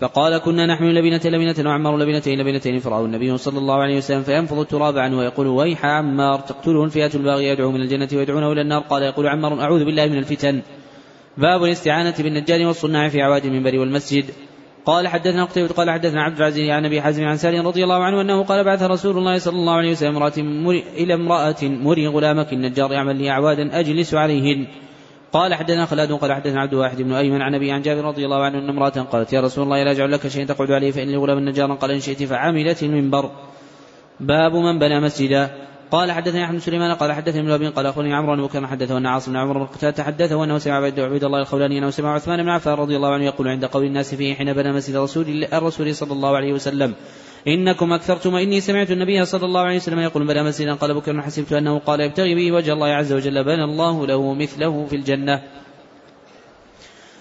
فقال 0.00 0.38
كنا 0.38 0.66
نحمل 0.66 0.94
لبنة 0.94 1.20
لبنة 1.24 1.70
وعمار 1.70 1.96
لبنتين 1.96 2.40
لبنتين 2.40 2.78
فرأى 2.78 3.04
النبي 3.04 3.38
صلى 3.38 3.58
الله 3.58 3.74
عليه 3.74 3.96
وسلم 3.96 4.22
فينفض 4.22 4.58
التراب 4.58 4.98
عنه 4.98 5.18
ويقول 5.18 5.46
ويح 5.46 5.86
عمار 5.86 6.40
تقتله 6.40 6.84
الفئة 6.84 7.10
الباغية 7.14 7.52
يدعو 7.52 7.70
من 7.70 7.80
الجنة 7.80 8.08
ويدعونه 8.12 8.52
إلى 8.52 8.60
النار؟ 8.60 8.82
قال 8.82 9.02
يقول 9.02 9.26
عمار 9.26 9.60
أعوذ 9.60 9.84
بالله 9.84 10.06
من 10.06 10.18
الفتن. 10.18 10.62
باب 11.38 11.64
الاستعانة 11.64 12.14
بالنجار 12.18 12.66
والصناع 12.66 13.08
في 13.08 13.22
عواد 13.22 13.44
المنبر 13.44 13.78
والمسجد. 13.78 14.24
قال 14.86 15.08
حدثنا 15.08 15.44
قتيبة 15.44 15.68
قال 15.68 15.90
حدثنا 15.90 16.22
عبد 16.22 16.36
العزيز 16.36 16.70
عن 16.70 16.84
أبي 16.84 17.02
حازم 17.02 17.24
عن 17.24 17.36
سالم 17.36 17.66
رضي 17.66 17.84
الله 17.84 18.04
عنه 18.04 18.20
أنه 18.20 18.44
قال 18.44 18.64
بعث 18.64 18.82
رسول 18.82 19.18
الله 19.18 19.38
صلى 19.38 19.56
الله 19.56 19.72
عليه 19.72 19.90
وسلم 19.90 20.16
امرأة 20.16 20.32
إلى 20.96 21.14
امرأة 21.14 21.62
مري 21.62 22.06
غلامك 22.06 22.52
النجار 22.52 22.92
يعمل 22.92 23.16
لي 23.16 23.30
أعوادا 23.30 23.80
أجلس 23.80 24.14
عليهن. 24.14 24.66
قال 25.32 25.54
حدثنا 25.54 25.86
خلاد 25.86 26.12
قال 26.12 26.32
حدثنا 26.32 26.60
عبد 26.60 26.74
واحد 26.74 27.02
بن 27.02 27.12
أيمن 27.12 27.42
عن 27.42 27.54
أبي 27.54 27.72
عن 27.72 27.82
جابر 27.82 28.04
رضي 28.04 28.24
الله 28.24 28.44
عنه 28.44 28.58
أن 28.58 28.68
امرأة 28.68 28.88
قالت 28.88 29.32
يا 29.32 29.40
رسول 29.40 29.64
الله 29.64 29.84
لا 29.84 29.90
أجعل 29.90 30.12
لك 30.12 30.28
شيئا 30.28 30.44
تقعد 30.44 30.70
عليه 30.70 30.90
فان 30.90 31.08
لي 31.08 31.16
غلام 31.16 31.48
نجارا 31.48 31.74
قال 31.74 31.90
إن 31.90 32.00
شئت 32.00 32.22
فعملت 32.22 32.82
المنبر. 32.82 33.30
باب 34.20 34.54
من 34.56 34.78
بنى 34.78 35.00
مسجدا. 35.00 35.63
قال 35.94 36.12
حدثني 36.12 36.44
أحمد 36.44 36.58
سليمان 36.58 36.94
قال 36.94 37.12
حدثني 37.12 37.40
ابن 37.40 37.50
أبي 37.50 37.68
قال 37.68 37.86
أخبرني 37.86 38.14
عمرو 38.14 38.46
بكر 38.46 38.66
حدثه 38.66 38.98
أن 38.98 39.06
عاصم 39.06 39.32
بن 39.32 39.38
عمر 39.38 39.58
بن 39.58 39.66
قتادة 39.66 40.04
حدثه 40.04 40.44
أنه 40.44 40.58
سمع 40.58 40.74
عبيد 40.74 41.24
الله 41.24 41.40
الخولاني 41.40 41.78
أنه 41.78 41.90
سمع 41.90 42.14
عثمان 42.14 42.42
بن 42.42 42.48
عفان 42.48 42.74
رضي 42.74 42.96
الله 42.96 43.14
عنه 43.14 43.24
يقول 43.24 43.48
عند 43.48 43.64
قول 43.64 43.84
الناس 43.84 44.14
فيه 44.14 44.34
حين 44.34 44.52
بنى 44.52 44.72
مسجد 44.72 44.96
رسول 44.96 45.44
الرسول 45.52 45.94
صلى 45.94 46.12
الله 46.12 46.36
عليه 46.36 46.52
وسلم 46.52 46.94
إنكم 47.48 47.92
أكثرتم 47.92 48.34
وإني 48.34 48.60
سمعت 48.60 48.90
النبي 48.90 49.24
صلى 49.24 49.44
الله 49.44 49.60
عليه 49.60 49.76
وسلم 49.76 49.98
يقول 49.98 50.26
بنى 50.26 50.42
مسجدا 50.42 50.74
قال 50.74 50.94
بكر 50.94 51.22
حسبت 51.22 51.52
أنه 51.52 51.78
قال 51.78 52.00
يبتغي 52.00 52.34
به 52.34 52.52
وجه 52.52 52.72
الله 52.72 52.88
عز 52.88 53.12
وجل 53.12 53.44
بنى 53.44 53.64
الله 53.64 54.06
له 54.06 54.34
مثله 54.34 54.86
في 54.86 54.96
الجنة. 54.96 55.42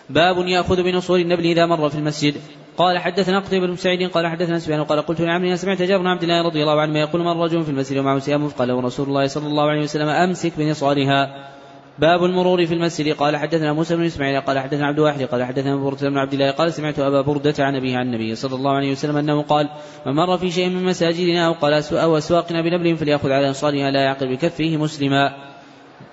باب 0.10 0.48
يأخذ 0.48 0.84
بنصور 0.84 1.20
النبل 1.20 1.46
إذا 1.46 1.66
مر 1.66 1.90
في 1.90 1.96
المسجد. 1.96 2.36
قال 2.78 2.98
حدثنا 2.98 3.40
قتيبة 3.40 3.68
بن 3.68 3.76
سعيد 3.76 4.10
قال 4.10 4.28
حدثنا 4.28 4.60
سفيان 4.60 4.84
قال 4.84 5.02
قلت 5.02 5.22
لعمري 5.22 5.58
سمعت 5.58 5.82
جابر 5.82 6.02
بن 6.04 6.08
عبد 6.08 6.24
الله 6.24 6.42
رضي 6.42 6.62
الله 6.62 6.82
عنه 6.82 7.00
يقول 7.00 7.22
من 7.22 7.42
رجل 7.42 7.64
في 7.64 7.70
المسجد 7.70 7.98
ومعه 7.98 8.20
سيام 8.20 8.48
قال 8.48 8.84
رسول 8.84 9.08
الله 9.08 9.28
صلى 9.28 9.48
الله 9.48 9.70
عليه 9.70 9.82
وسلم 9.82 10.08
أمسك 10.10 10.54
بنصارها. 10.58 11.50
باب 12.00 12.24
المرور 12.24 12.66
في 12.66 12.74
المسجد. 12.74 13.16
قال 13.16 13.38
حدثنا 13.38 13.74
موسى 13.74 13.96
بن 13.96 14.04
إسماعيل 14.04 14.42
قال 14.42 14.60
حدثنا 14.60 14.88
عبد 14.88 15.00
واحد 15.00 15.22
قال 15.22 15.44
حدثنا 15.44 15.76
بردة 15.76 16.10
بن 16.10 16.18
عبد 16.18 16.34
الله 16.34 16.52
قال 16.52 16.74
سمعت 16.74 17.00
أبا 17.00 17.22
بردة 17.22 17.54
عن 17.60 17.76
أبيه 17.76 17.98
عن 17.98 18.06
النبي 18.06 18.36
صلى 18.36 18.56
الله 18.56 18.72
عليه 18.72 18.92
وسلم 18.92 19.18
أنه 19.18 19.42
قال 19.42 19.70
من 20.06 20.14
مر 20.14 20.38
في 20.38 20.52
شيء 20.52 20.70
من 20.70 20.84
مساجدنا 20.84 21.48
أو 21.48 21.54
قال 21.54 21.74
أو 21.94 22.18
أسواقنا 22.18 22.62
بنبل 22.62 22.98
فليأخذ 22.98 23.32
على 23.32 23.48
أنصارها 23.48 23.92
لا 23.92 24.02
يعقل 24.02 24.36
بكفه 24.36 24.78
مسلما. 24.78 25.34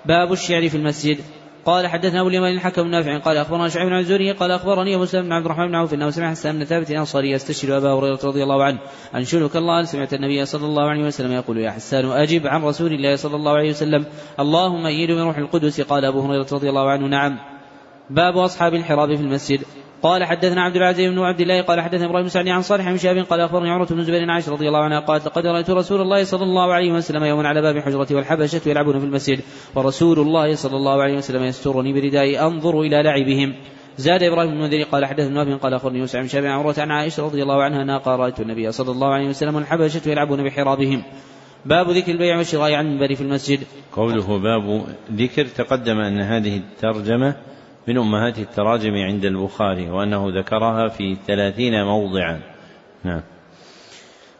باب 0.05 0.31
الشعر 0.31 0.69
في 0.69 0.77
المسجد. 0.77 1.17
قال 1.65 1.87
حدثنا 1.87 2.21
أبو 2.21 2.29
اليمان 2.29 2.53
الحكم 2.53 2.81
النافع 2.81 3.17
قال 3.17 3.37
أخبرنا 3.37 3.69
شعيب 3.69 3.87
بن 3.87 3.97
الزهري 3.97 4.31
قال 4.31 4.51
أخبرني 4.51 4.95
أبو 4.95 5.05
سلمة 5.05 5.23
بن 5.23 5.33
عبد 5.33 5.45
الرحمن 5.45 5.67
بن 5.67 5.75
عوف 5.75 5.93
أنه 5.93 6.09
سمع 6.09 6.31
حسان 6.31 6.59
بن 6.59 6.65
ثابت 6.65 6.91
الأنصاري 6.91 7.31
يستشهد 7.31 7.69
أبا 7.69 7.93
هريرة 7.93 8.19
رضي 8.23 8.43
الله 8.43 8.63
عنه. 8.63 8.79
انشدك 9.15 9.55
الله؟ 9.55 9.83
سمعت 9.83 10.13
النبي 10.13 10.45
صلى 10.45 10.65
الله 10.65 10.89
عليه 10.89 11.03
وسلم 11.03 11.31
يقول 11.31 11.57
يا 11.57 11.71
حسان 11.71 12.05
أجب 12.05 12.47
عن 12.47 12.63
رسول 12.63 12.93
الله 12.93 13.15
صلى 13.15 13.35
الله 13.35 13.51
عليه 13.51 13.69
وسلم. 13.69 14.05
اللهم 14.39 14.85
أيد 14.85 15.11
من 15.11 15.21
روح 15.21 15.37
القدس. 15.37 15.81
قال 15.81 16.05
أبو 16.05 16.21
هريرة 16.21 16.47
رضي 16.51 16.69
الله 16.69 16.89
عنه. 16.89 17.07
نعم. 17.07 17.39
باب 18.09 18.37
أصحاب 18.37 18.73
الحراب 18.73 19.15
في 19.15 19.21
المسجد. 19.21 19.61
قال 20.03 20.23
حدثنا 20.23 20.61
عبد 20.61 20.75
العزيز 20.75 21.11
بن 21.11 21.19
عبد 21.19 21.41
الله 21.41 21.61
قال 21.61 21.81
حدثنا 21.81 22.05
إبراهيم 22.05 22.27
بن 22.35 22.49
عن 22.49 22.61
صالح 22.61 22.89
بن 22.89 22.97
شهاب 22.97 23.17
قال 23.17 23.39
أخبرني 23.39 23.69
عمره 23.69 23.85
بن 23.85 24.03
زبير 24.03 24.31
عائشة 24.31 24.51
رضي 24.51 24.67
الله 24.67 24.79
عنها 24.79 24.99
قالت 24.99 25.25
لقد 25.25 25.45
رأيت 25.45 25.69
رسول 25.69 26.01
الله 26.01 26.23
صلى 26.23 26.43
الله 26.43 26.73
عليه 26.73 26.91
وسلم 26.91 27.23
يوما 27.23 27.47
على 27.47 27.61
باب 27.61 27.79
حجرته 27.79 28.15
والحبشة 28.15 28.61
يلعبون 28.65 28.99
في 28.99 29.05
المسجد 29.05 29.39
ورسول 29.75 30.19
الله 30.19 30.55
صلى 30.55 30.75
الله 30.75 31.01
عليه 31.01 31.17
وسلم 31.17 31.43
يسترني 31.43 31.93
بردائي 31.93 32.39
أنظر 32.39 32.81
إلى 32.81 33.03
لعبهم. 33.03 33.55
زاد 33.97 34.23
إبراهيم 34.23 34.51
بن 34.51 34.57
المنذر 34.57 34.83
قال 34.83 35.05
حدثنا 35.05 35.43
نافع 35.43 35.57
قال 35.57 35.73
أخبرني 35.73 35.99
يوسف 35.99 36.19
بن 36.19 36.27
شهاب 36.27 36.45
عن 36.45 36.51
عروة 36.51 36.75
عن 36.77 36.91
عائشة 36.91 37.25
رضي 37.25 37.43
الله 37.43 37.63
عنها 37.63 37.81
أنها 37.81 37.97
قال 37.97 38.19
رأيت 38.19 38.39
النبي 38.39 38.71
صلى 38.71 38.91
الله 38.91 39.07
عليه 39.07 39.29
وسلم 39.29 39.55
والحبشه 39.55 40.09
يلعبون 40.09 40.43
بحرابهم. 40.43 41.03
باب 41.65 41.89
ذكر 41.89 42.11
البيع 42.11 42.37
والشراء 42.37 42.73
عن 42.73 42.85
المنبر 42.85 43.15
في 43.15 43.21
المسجد. 43.21 43.59
قوله 43.93 44.39
باب 44.39 44.85
ذكر 45.11 45.45
تقدم 45.45 45.97
أن 45.97 46.21
هذه 46.21 46.57
الترجمة 46.57 47.35
من 47.87 47.97
أمهات 47.97 48.39
التراجم 48.39 48.95
عند 48.95 49.25
البخاري 49.25 49.89
وأنه 49.89 50.29
ذكرها 50.29 50.87
في 50.87 51.17
ثلاثين 51.27 51.83
موضعا. 51.83 52.41
نعم. 53.03 53.21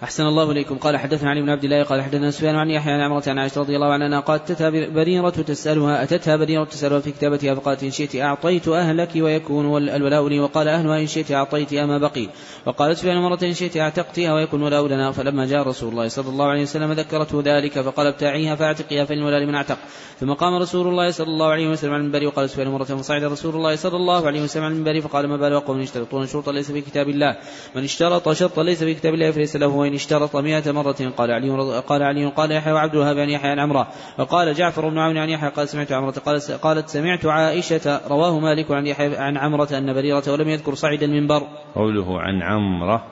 أحسن 0.04 0.24
الله 0.24 0.52
إليكم. 0.52 0.78
قال 0.78 0.98
حدثنا 0.98 1.30
علي 1.30 1.42
بن 1.42 1.50
عبد 1.50 1.64
الله 1.64 1.84
قال 1.84 2.02
حدثنا 2.02 2.32
سفيان 2.32 2.56
عن 2.56 2.70
يحيى 2.70 2.94
عن 2.94 3.00
عمرة 3.00 3.24
عن 3.28 3.40
عائشة 3.40 3.62
رضي 3.62 3.76
الله 3.76 3.94
عنها 3.94 4.20
قالت 4.20 4.52
أتتها 4.52 4.70
بريرة 4.70 5.30
تسألها 5.30 6.04
أتتها 6.04 6.36
بريرة 6.36 6.64
تسألها 6.64 7.00
في 7.00 7.12
كتابتها 7.12 7.56
فقالت 7.56 7.84
إن 7.84 7.92
شئت 7.92 8.16
أعطيت 8.16 8.68
أهلك 8.68 9.10
ويكون 9.16 9.78
الولاء 9.90 10.28
لي. 10.28 10.40
وقال 10.40 10.68
أهلها 10.68 11.00
إن 11.00 11.08
شئت 11.08 11.32
أعطيت 11.32 11.74
ما 11.74 11.98
بقي. 11.98 12.28
وقالت 12.66 12.98
سفيان 12.98 13.18
مرة 13.18 13.40
إن 13.44 13.54
شئت 13.54 13.78
أعتقتها 13.78 14.34
ويكون 14.34 14.62
ولاء 14.64 14.88
لنا. 14.88 15.12
فلما 15.12 15.46
جاء 15.46 15.68
رسول 15.68 15.92
الله 15.92 16.08
صلى 16.08 16.30
الله 16.30 16.46
عليه 16.46 16.62
وسلم 16.62 16.92
ذكرته 16.92 17.42
ذلك 17.46 17.82
فقال 17.82 18.08
ابتاعيها 18.08 18.56
فاعتقيها 18.56 19.06
فإن 19.06 19.18
الولاء 19.18 19.40
لمن 19.40 19.56
أعتق. 19.56 19.78
ثم 20.20 20.34
قام 20.34 20.56
رسول 20.56 20.88
الله 20.88 21.12
صلى 21.12 21.28
الله 21.28 21.48
عليه 21.48 21.70
وسلم 21.70 21.94
على 21.94 22.02
المنبر 22.02 22.28
وقال 22.28 22.50
سفيان 22.50 22.68
مرة 22.68 22.84
فصعد 22.84 23.24
رسول 23.24 23.56
الله 23.56 23.76
صلى 23.76 23.96
الله 23.96 24.28
عليه 24.28 24.42
وسلم 24.42 24.64
على 24.64 24.74
المنبر 24.74 25.02
فقال 25.02 25.28
ما 25.28 25.38
بال 25.38 25.60
قوم 25.60 25.82
يشترطون 25.82 26.28
شرطا 26.28 26.52
ليس 26.52 26.72
في 26.72 26.82
كتاب 26.82 27.10
الله. 27.10 27.38
من 27.76 27.84
اشترط 27.84 28.30
شرطا 28.30 28.64
ليس 28.64 28.84
في 28.84 28.94
كتاب 28.94 29.14
الله 29.14 29.32
فليس 29.32 29.56
له 29.56 29.91
وإن 29.92 29.96
اشترط 29.96 30.36
مئة 30.36 30.72
مرة 30.72 31.12
قال 31.18 31.32
علي 31.32 31.50
قال 31.80 32.04
علي 32.04 32.26
قال 32.26 32.52
يحيى 32.52 32.74
وعبد 32.74 32.94
الوهاب 32.94 33.20
عن 33.20 33.30
يحيى 33.30 33.52
عن 33.52 33.60
عمرة. 33.60 33.88
وقال 34.20 34.54
جعفر 34.54 34.90
بن 34.90 34.98
عون 34.98 35.18
عن 35.18 35.30
يحيى 35.30 35.50
قال 35.50 35.70
سمعت 35.70 35.92
عمرة 35.92 36.12
قال 36.12 36.40
قالت 36.62 36.90
سمعت 36.90 37.26
عائشة 37.26 38.02
رواه 38.08 38.40
مالك 38.40 38.72
عن 38.72 38.88
يحيى 38.88 39.18
عن 39.18 39.38
عمرة 39.38 39.68
أن 39.78 39.94
بريرة 39.94 40.24
ولم 40.28 40.50
يذكر 40.50 40.76
صعد 40.76 41.04
المنبر. 41.04 41.48
قوله 41.76 42.22
عن 42.22 42.42
عمرة 42.42 43.06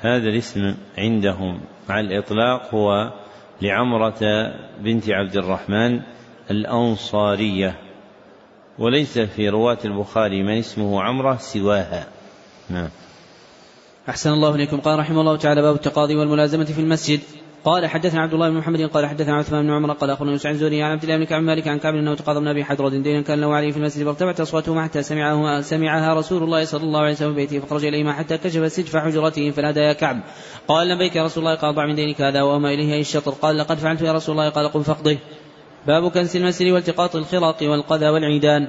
هذا 0.00 0.28
الاسم 0.28 0.74
عندهم 0.98 1.60
مع 1.88 2.00
الإطلاق 2.00 2.74
هو 2.74 3.12
لعمرة 3.62 4.52
بنت 4.80 5.10
عبد 5.10 5.36
الرحمن 5.36 6.00
الأنصارية. 6.50 7.78
وليس 8.78 9.18
في 9.18 9.48
رواة 9.48 9.78
البخاري 9.84 10.42
من 10.42 10.58
اسمه 10.58 11.02
عمرة 11.02 11.36
سواها. 11.36 12.06
نعم. 12.70 12.88
أحسن 14.08 14.32
الله 14.32 14.54
إليكم. 14.54 14.80
قال 14.80 14.98
رحمه 14.98 15.20
الله 15.20 15.36
تعالى 15.36 15.62
باب 15.62 15.74
التقاضي 15.74 16.16
والملازمة 16.16 16.64
في 16.64 16.80
المسجد. 16.80 17.20
قال 17.64 17.86
حدثنا 17.86 18.22
عبد 18.22 18.34
الله 18.34 18.50
بن 18.50 18.56
محمد 18.56 18.80
قال 18.80 19.06
حدثنا 19.06 19.36
عثمان 19.36 19.66
بن 19.66 19.72
عمر 19.72 19.92
قال 19.92 20.10
أخبرنا 20.10 20.32
يوسف 20.32 20.50
زوري 20.50 20.82
عن 20.82 20.90
عبد 20.90 21.02
الله 21.02 21.16
بن 21.16 21.24
كعب 21.24 21.42
مالك 21.42 21.68
عن 21.68 21.78
كعب 21.78 21.94
إنه 21.94 22.14
تقاضى 22.14 22.40
من 22.40 22.48
أبي 22.48 22.64
حضرة 22.64 22.88
دينا 22.88 23.22
كان 23.22 23.40
له 23.40 23.54
عليه 23.54 23.70
في 23.70 23.76
المسجد 23.76 24.04
فارتفعت 24.04 24.40
اصواتهما 24.40 24.84
حتى 24.84 25.02
سمعه 25.02 25.60
سمعها 25.60 26.14
رسول 26.14 26.42
الله 26.42 26.64
صلى 26.64 26.82
الله 26.82 27.00
عليه 27.00 27.12
وسلم 27.12 27.34
في 27.34 27.36
بيته 27.36 27.58
فخرج 27.58 27.84
اليهما 27.84 28.12
حتى 28.12 28.38
كشف 28.38 28.72
سجف 28.72 28.96
حجرته 28.96 29.50
فنادى 29.50 29.80
يا 29.80 29.92
كعب. 29.92 30.20
قال 30.68 30.88
لبيك 30.88 31.16
يا 31.16 31.24
رسول 31.24 31.44
الله 31.44 31.54
قال 31.54 31.74
ضع 31.74 31.86
من 31.86 31.94
دينك 31.94 32.20
هذا 32.20 32.42
وما 32.42 32.74
إليه 32.74 32.94
أي 32.94 33.00
الشطر. 33.00 33.30
قال 33.30 33.58
لقد 33.58 33.78
فعلت 33.78 34.02
يا 34.02 34.12
رسول 34.12 34.32
الله 34.38 34.48
قال 34.48 34.68
قم 34.68 34.82
فاقضه. 34.82 35.16
باب 35.86 36.10
كنس 36.10 36.36
المسجد 36.36 36.72
والتقاط 36.72 37.16
الخرق 37.16 37.56
والقذى 37.62 38.08
والعيدان. 38.08 38.68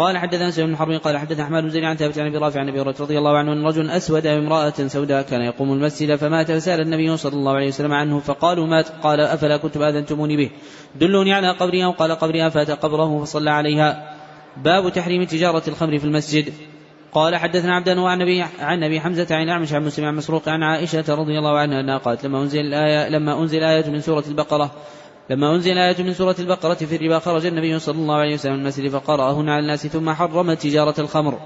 قال 0.00 0.18
حدثنا 0.18 0.50
سعيد 0.50 0.68
بن 0.68 0.76
حرب 0.76 0.92
قال 0.92 1.18
حدثنا 1.18 1.44
أحمد 1.44 1.62
بن 1.62 1.70
زيد 1.70 1.84
عن 1.84 1.96
ثابت 1.96 2.18
عن 2.18 2.26
أبي 2.26 2.36
رافع 2.36 2.60
عن 2.60 2.68
أبي 2.68 2.80
هريرة 2.80 2.94
رضي 3.00 3.18
الله 3.18 3.38
عنه 3.38 3.52
أن 3.52 3.66
رجلا 3.66 3.96
أسود 3.96 4.26
امرأة 4.26 4.72
سوداء 4.86 5.22
كان 5.22 5.40
يقوم 5.40 5.72
المسجد 5.72 6.16
فمات 6.16 6.52
فسأل 6.52 6.80
النبي 6.80 7.16
صلى 7.16 7.32
الله 7.32 7.52
عليه 7.52 7.68
وسلم 7.68 7.92
عنه 7.92 8.20
فقالوا 8.20 8.66
مات 8.66 8.88
قال 8.88 9.20
أفلا 9.20 9.56
كنتم 9.56 9.82
آذنتموني 9.82 10.36
به 10.36 10.50
دلوني 11.00 11.34
على 11.34 11.50
قبرها 11.50 11.86
وقال 11.86 12.12
قبرها 12.12 12.48
فاتى 12.48 12.72
قبره 12.72 13.24
فصلى 13.24 13.50
عليها 13.50 14.16
باب 14.56 14.92
تحريم 14.92 15.24
تجارة 15.24 15.62
الخمر 15.68 15.98
في 15.98 16.04
المسجد 16.04 16.52
قال 17.12 17.36
حدثنا 17.36 17.74
عبدا 17.76 18.00
وعن 18.00 18.18
نبي 18.18 18.44
عن 18.60 18.84
ابي 18.84 19.00
حمزة 19.00 19.26
عن 19.30 19.48
أعمش 19.48 19.72
عن 19.72 19.84
مسلم 19.84 20.04
عن 20.04 20.16
مسروق 20.16 20.48
عن 20.48 20.62
عائشة 20.62 21.04
رضي 21.08 21.38
الله 21.38 21.58
عنها 21.58 21.80
أنها 21.80 21.98
قالت 21.98 22.26
لما 22.26 22.42
أنزل 22.42 22.60
الآية 22.60 23.08
لما 23.08 23.42
أنزل 23.42 23.64
إيه 23.64 23.90
من 23.90 24.00
سورة 24.00 24.24
البقرة 24.28 24.70
لما 25.30 25.54
أنزل 25.54 25.78
آية 25.78 26.02
من 26.02 26.12
سورة 26.12 26.36
البقرة 26.38 26.74
في 26.74 26.96
الربا 26.96 27.18
خرج 27.18 27.46
النبي 27.46 27.78
صلى 27.78 27.94
الله 27.94 28.14
عليه 28.14 28.34
وسلم 28.34 28.54
المسجد 28.54 28.88
فقرأهن 28.88 29.48
على 29.48 29.60
الناس 29.60 29.86
ثم 29.86 30.10
حرم 30.10 30.54
تجارة 30.54 31.00
الخمر. 31.00 31.38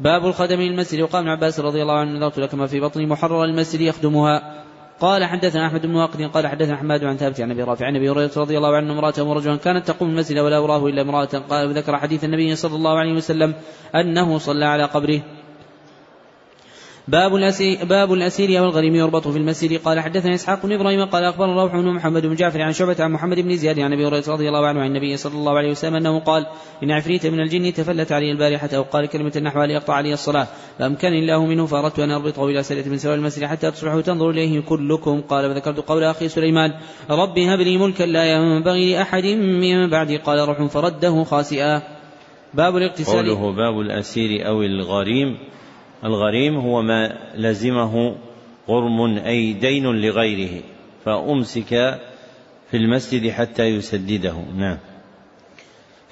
باب 0.00 0.26
الخدم 0.26 0.60
للمسجد 0.60 1.00
وقال 1.00 1.22
ابن 1.22 1.28
عباس 1.28 1.60
رضي 1.60 1.82
الله 1.82 1.98
عنه 1.98 2.18
نذرت 2.18 2.38
لك 2.38 2.54
ما 2.54 2.66
في 2.66 2.80
بطني 2.80 3.06
محرر 3.06 3.44
المسجد 3.44 3.80
يخدمها. 3.80 4.64
قال 5.00 5.24
حدثنا 5.24 5.66
أحمد 5.66 5.86
بن 5.86 5.94
واقد 5.94 6.22
قال 6.22 6.46
حدثنا 6.46 6.76
حماد 6.76 7.04
عن 7.04 7.16
ثابت 7.16 7.40
عن 7.40 7.50
أبي 7.50 7.62
رافع 7.62 7.86
عن 7.86 7.96
أبي 7.96 8.10
هريرة 8.10 8.30
رضي 8.36 8.56
الله 8.56 8.76
عنه 8.76 8.92
امراته 8.92 9.24
ورجلا 9.24 9.56
كانت 9.56 9.86
تقوم 9.86 10.08
المسجد 10.08 10.38
ولا 10.38 10.58
أراه 10.58 10.86
إلا 10.86 11.02
امرأة 11.02 11.24
قال 11.24 11.68
وذكر 11.68 11.96
حديث 11.96 12.24
النبي 12.24 12.56
صلى 12.56 12.76
الله 12.76 12.98
عليه 12.98 13.12
وسلم 13.12 13.54
أنه 13.94 14.38
صلى 14.38 14.64
على 14.64 14.84
قبره. 14.84 15.20
باب 17.08 17.34
الأسير, 17.34 17.84
باب 17.84 18.12
الأسير 18.12 18.58
أو 18.58 18.64
الغريم 18.64 18.94
يربط 18.94 19.28
في 19.28 19.38
المسجد 19.38 19.80
قال 19.80 20.00
حدثنا 20.00 20.34
إسحاق 20.34 20.66
بن 20.66 20.72
إبراهيم 20.72 21.04
قال 21.04 21.24
أخبرنا 21.24 21.62
روح 21.62 21.76
بن 21.76 21.92
محمد 21.92 22.26
بن 22.26 22.34
جعفر 22.34 22.62
عن 22.62 22.72
شعبة 22.72 22.96
عن 22.98 23.12
محمد 23.12 23.40
بن 23.40 23.56
زياد 23.56 23.78
عن 23.80 23.92
أبي 23.92 24.06
هريرة 24.06 24.24
رضي 24.28 24.48
الله 24.48 24.66
عنه 24.66 24.80
عن 24.80 24.86
النبي 24.86 25.16
صلى 25.16 25.34
الله 25.34 25.58
عليه 25.58 25.70
وسلم 25.70 25.94
أنه 25.94 26.20
قال 26.20 26.46
إن 26.82 26.90
عفريت 26.90 27.26
من 27.26 27.40
الجن 27.40 27.72
تفلت 27.72 28.12
علي 28.12 28.30
البارحة 28.30 28.68
أو 28.76 28.82
قال 28.82 29.06
كلمة 29.06 29.32
نحو 29.42 29.62
ليقطع 29.62 29.94
علي 29.94 30.12
الصلاة. 30.12 30.46
فأمكنني 30.78 31.18
الله 31.18 31.46
منه 31.46 31.66
فأردت 31.66 31.98
أن 31.98 32.10
أربطه 32.10 32.48
إلى 32.48 32.62
سرية 32.62 32.88
من 32.88 32.98
سوى 32.98 33.14
المسجد 33.14 33.44
حتى 33.44 33.70
تصبحوا 33.70 34.00
تنظر 34.00 34.30
إليه 34.30 34.60
كلكم. 34.60 35.20
قال 35.20 35.54
فذكرت 35.54 35.88
قول 35.88 36.04
أخي 36.04 36.28
سليمان 36.28 36.72
ربي 37.10 37.54
هب 37.54 37.60
لي 37.60 37.78
ملكا 37.78 38.04
لا 38.04 38.24
ينبغي 38.32 38.92
لأحد 38.92 39.24
من 39.24 39.90
بعدي. 39.90 40.16
قال 40.16 40.48
روح 40.48 40.62
فرده 40.62 41.24
خاسئا. 41.24 41.82
باب 42.54 42.76
الاغتسال 42.76 43.14
قوله 43.14 43.52
باب 43.52 43.80
الأسير 43.80 44.48
أو 44.48 44.62
الغريم 44.62 45.53
الغريم 46.04 46.56
هو 46.56 46.82
ما 46.82 47.18
لزمه 47.34 48.16
غرم 48.68 49.18
أي 49.18 49.52
دين 49.52 49.86
لغيره 49.86 50.62
فأمسك 51.04 52.00
في 52.70 52.76
المسجد 52.76 53.30
حتى 53.30 53.64
يسدده. 53.64 54.34
نعم. 54.56 54.78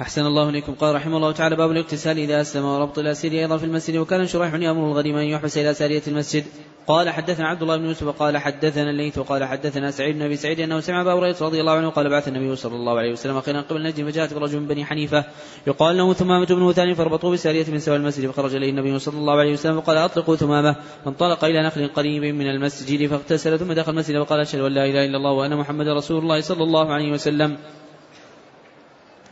أحسن 0.03 0.27
الله 0.27 0.49
إليكم. 0.49 0.75
قال 0.75 0.95
رحمه 0.95 1.17
الله 1.17 1.33
تعالى 1.33 1.57
باب 1.57 1.71
الاغتسال 1.71 2.19
إذا 2.19 2.41
أسلم 2.41 2.65
وربط 2.65 2.99
الأسير 2.99 3.33
أيضا 3.33 3.57
في 3.57 3.65
المسجد. 3.65 3.97
وكان 3.97 4.27
شريح 4.27 4.55
يأمر 4.55 4.87
الغريم 4.87 5.17
أن 5.17 5.25
يحبس 5.25 5.59
إلى 5.59 5.75
سارية 5.75 6.03
المسجد. 6.07 6.45
قال 6.87 7.11
حدثنا 7.11 7.49
عبد 7.49 7.63
الله 7.63 7.77
بن 7.77 7.85
يوسف 7.85 8.09
قال 8.09 8.39
حدثنا 8.39 8.91
الليث 8.91 9.19
وقال 9.19 9.45
حدثنا 9.45 9.91
سعيد 9.91 10.15
بن 10.15 10.23
أبي 10.23 10.37
سعيد 10.37 10.61
أنه 10.61 10.81
سمع 10.81 11.01
أبا 11.01 11.13
هريرة 11.13 11.37
رضي 11.41 11.61
الله 11.61 11.73
عنه 11.73 11.89
قال 11.91 12.11
بعث 12.11 12.29
النبي 12.29 12.57
صلى 12.57 12.75
الله 12.75 12.99
عليه 12.99 13.13
وسلم 13.13 13.41
خيرا 13.41 13.61
قبل 13.61 13.83
نجد 13.83 14.11
فجاءت 14.11 14.35
برجل 14.35 14.61
من 14.61 14.67
بني 14.67 14.85
حنيفة 14.85 15.25
يقال 15.67 15.97
له 15.97 16.13
ثمامة 16.13 16.47
بن 16.47 16.73
ثاني 16.73 16.95
فربطوه 16.95 17.33
بسارية 17.33 17.67
من 17.71 17.79
سوى 17.79 17.97
المسجد. 17.97 18.31
فخرج 18.31 18.55
إليه 18.55 18.71
النبي 18.71 18.99
صلى 18.99 19.19
الله 19.19 19.39
عليه 19.39 19.53
وسلم 19.53 19.77
وقال 19.77 19.97
أطلقوا 19.97 20.37
ثمامة. 20.37 20.77
فانطلق 21.05 21.45
إلى 21.45 21.63
نخل 21.63 21.89
قريب 21.89 22.35
من 22.35 22.51
المسجد 22.51 23.07
فاغتسل 23.07 23.59
ثم 23.59 23.73
دخل 23.73 23.93
المسجد 23.93 24.17
وقال 24.17 24.41
أشهد 24.41 24.61
أن 24.61 24.73
لا 24.73 24.85
إله 24.85 25.05
إلا 25.05 25.17
الله 25.17 25.33
وان 25.33 25.57
محمد 25.57 25.89
رسول 25.89 26.19
الله 26.19 26.41
صلى 26.41 26.63
الله 26.63 26.93
عليه 26.93 27.13
وسلم. 27.13 27.57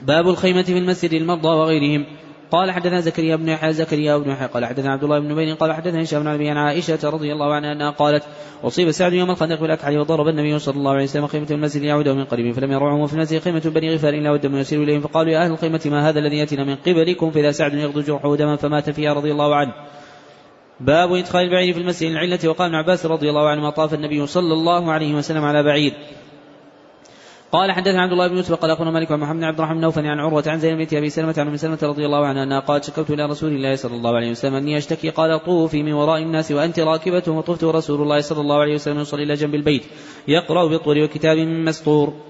باب 0.03 0.29
الخيمة 0.29 0.63
في 0.63 0.79
المسجد 0.79 1.13
المرضى 1.13 1.49
وغيرهم. 1.49 2.07
قال 2.51 2.71
حدثنا 2.71 3.01
زكريا 3.01 3.37
بن 3.37 3.49
يحيى 3.49 3.73
زكريا 3.73 4.17
بن 4.17 4.31
يحيى 4.31 4.47
قال 4.47 4.67
حدثنا 4.67 4.93
عبد 4.93 5.05
الله 5.05 5.19
بن 5.19 5.29
نبيل 5.29 5.55
قال 5.55 5.73
حدثنا 5.73 6.03
هشام 6.03 6.37
بن 6.37 6.47
عن 6.47 6.57
عائشة 6.57 6.99
رضي 7.11 7.33
الله 7.33 7.55
عنها 7.55 7.73
أنها 7.73 7.91
قالت 7.91 8.25
أصيب 8.65 8.91
سعد 8.91 9.13
يوم 9.13 9.31
الخندق 9.31 9.61
بالأكحل 9.61 9.99
وضرب 9.99 10.29
النبي 10.29 10.59
صلى 10.59 10.77
الله 10.77 10.93
عليه 10.93 11.05
وسلم 11.05 11.27
خيمة 11.27 11.47
المسجد 11.51 11.83
يعوده 11.83 12.15
من 12.15 12.25
قريب 12.25 12.55
فلم 12.55 12.73
يروعهم 12.73 13.01
وفي 13.01 13.15
المسجد 13.15 13.41
خيمة 13.41 13.61
بني 13.61 13.95
غفار 13.95 14.15
إلا 14.15 14.31
والدم 14.31 14.57
يسير 14.57 14.83
إليهم 14.83 15.01
فقالوا 15.01 15.33
يا 15.33 15.45
أهل 15.45 15.53
الخيمة 15.53 15.81
ما 15.87 16.09
هذا 16.09 16.19
الذي 16.19 16.37
يأتينا 16.37 16.65
من 16.65 16.77
قبلكم؟ 16.77 17.31
فإذا 17.31 17.51
سعد 17.51 17.75
يغدو 17.75 18.01
جرحه 18.01 18.37
دما 18.37 18.57
فمات 18.57 18.91
فيها 18.91 19.13
رضي 19.13 19.33
الله 19.33 19.57
عنه. 19.57 19.73
باب 20.81 21.13
إدخال 21.13 21.45
البعير 21.45 21.75
في 21.75 21.81
المسجد 21.81 22.11
العله 22.11 22.49
وقال 22.49 22.67
ابن 22.67 22.75
عباس 22.75 23.07
رضي 23.07 23.29
الله 23.29 23.49
عنهما 23.49 23.71
طاف 23.71 23.95
النبي 23.95 24.27
صلى 24.27 24.53
الله 24.53 24.93
عليه 24.93 25.15
وسلم 25.15 25.45
على 25.45 25.63
بعير. 25.63 25.93
قال 27.53 27.73
حدثنا 27.73 28.03
عبد 28.03 28.13
الله 28.13 28.29
بن 28.29 28.37
يوسف 28.37 28.55
قال 28.55 28.71
أخونا 28.71 28.91
مالك 28.91 29.11
ومحمد 29.11 29.37
بن 29.37 29.45
عبد 29.45 29.59
الرحمن 29.59 29.81
نوفل 29.81 30.07
عن 30.07 30.19
عروة 30.19 30.45
عن 30.47 30.59
زينب 30.59 30.79
بنت 30.79 30.95
أبي 30.95 31.11
سلمة 31.11 31.35
عن 31.39 31.49
أم 31.49 31.57
سلمة 31.57 31.79
رضي 31.83 32.07
الله 32.07 32.27
عنها 32.27 32.43
أنها 32.43 32.61
قالت 32.61 32.85
شكوت 32.85 33.11
إلى 33.11 33.27
رسول 33.27 33.53
الله 33.53 33.77
صلى 33.77 33.97
الله 33.97 34.17
عليه 34.17 34.31
وسلم 34.31 34.55
أني 34.55 34.79
أشتكي. 34.79 35.11
قال 35.11 35.45
طوفي 35.45 35.83
من 35.83 35.93
وراء 35.93 36.23
الناس 36.23 36.53
وأنت 36.53 36.81
راكبة 36.81 37.23
وطفت 37.29 37.65
ورسول 37.65 38.03
الله 38.03 38.21
صلى 38.21 38.41
الله 38.41 38.61
عليه 38.61 38.75
وسلم 38.75 39.01
يصلي 39.01 39.23
إلى 39.23 39.35
جنب 39.35 39.55
البيت. 39.55 39.83
يقرأ 40.29 40.67
بالطور 40.67 40.99
وكتاب 40.99 41.39
مسطور. 41.39 42.30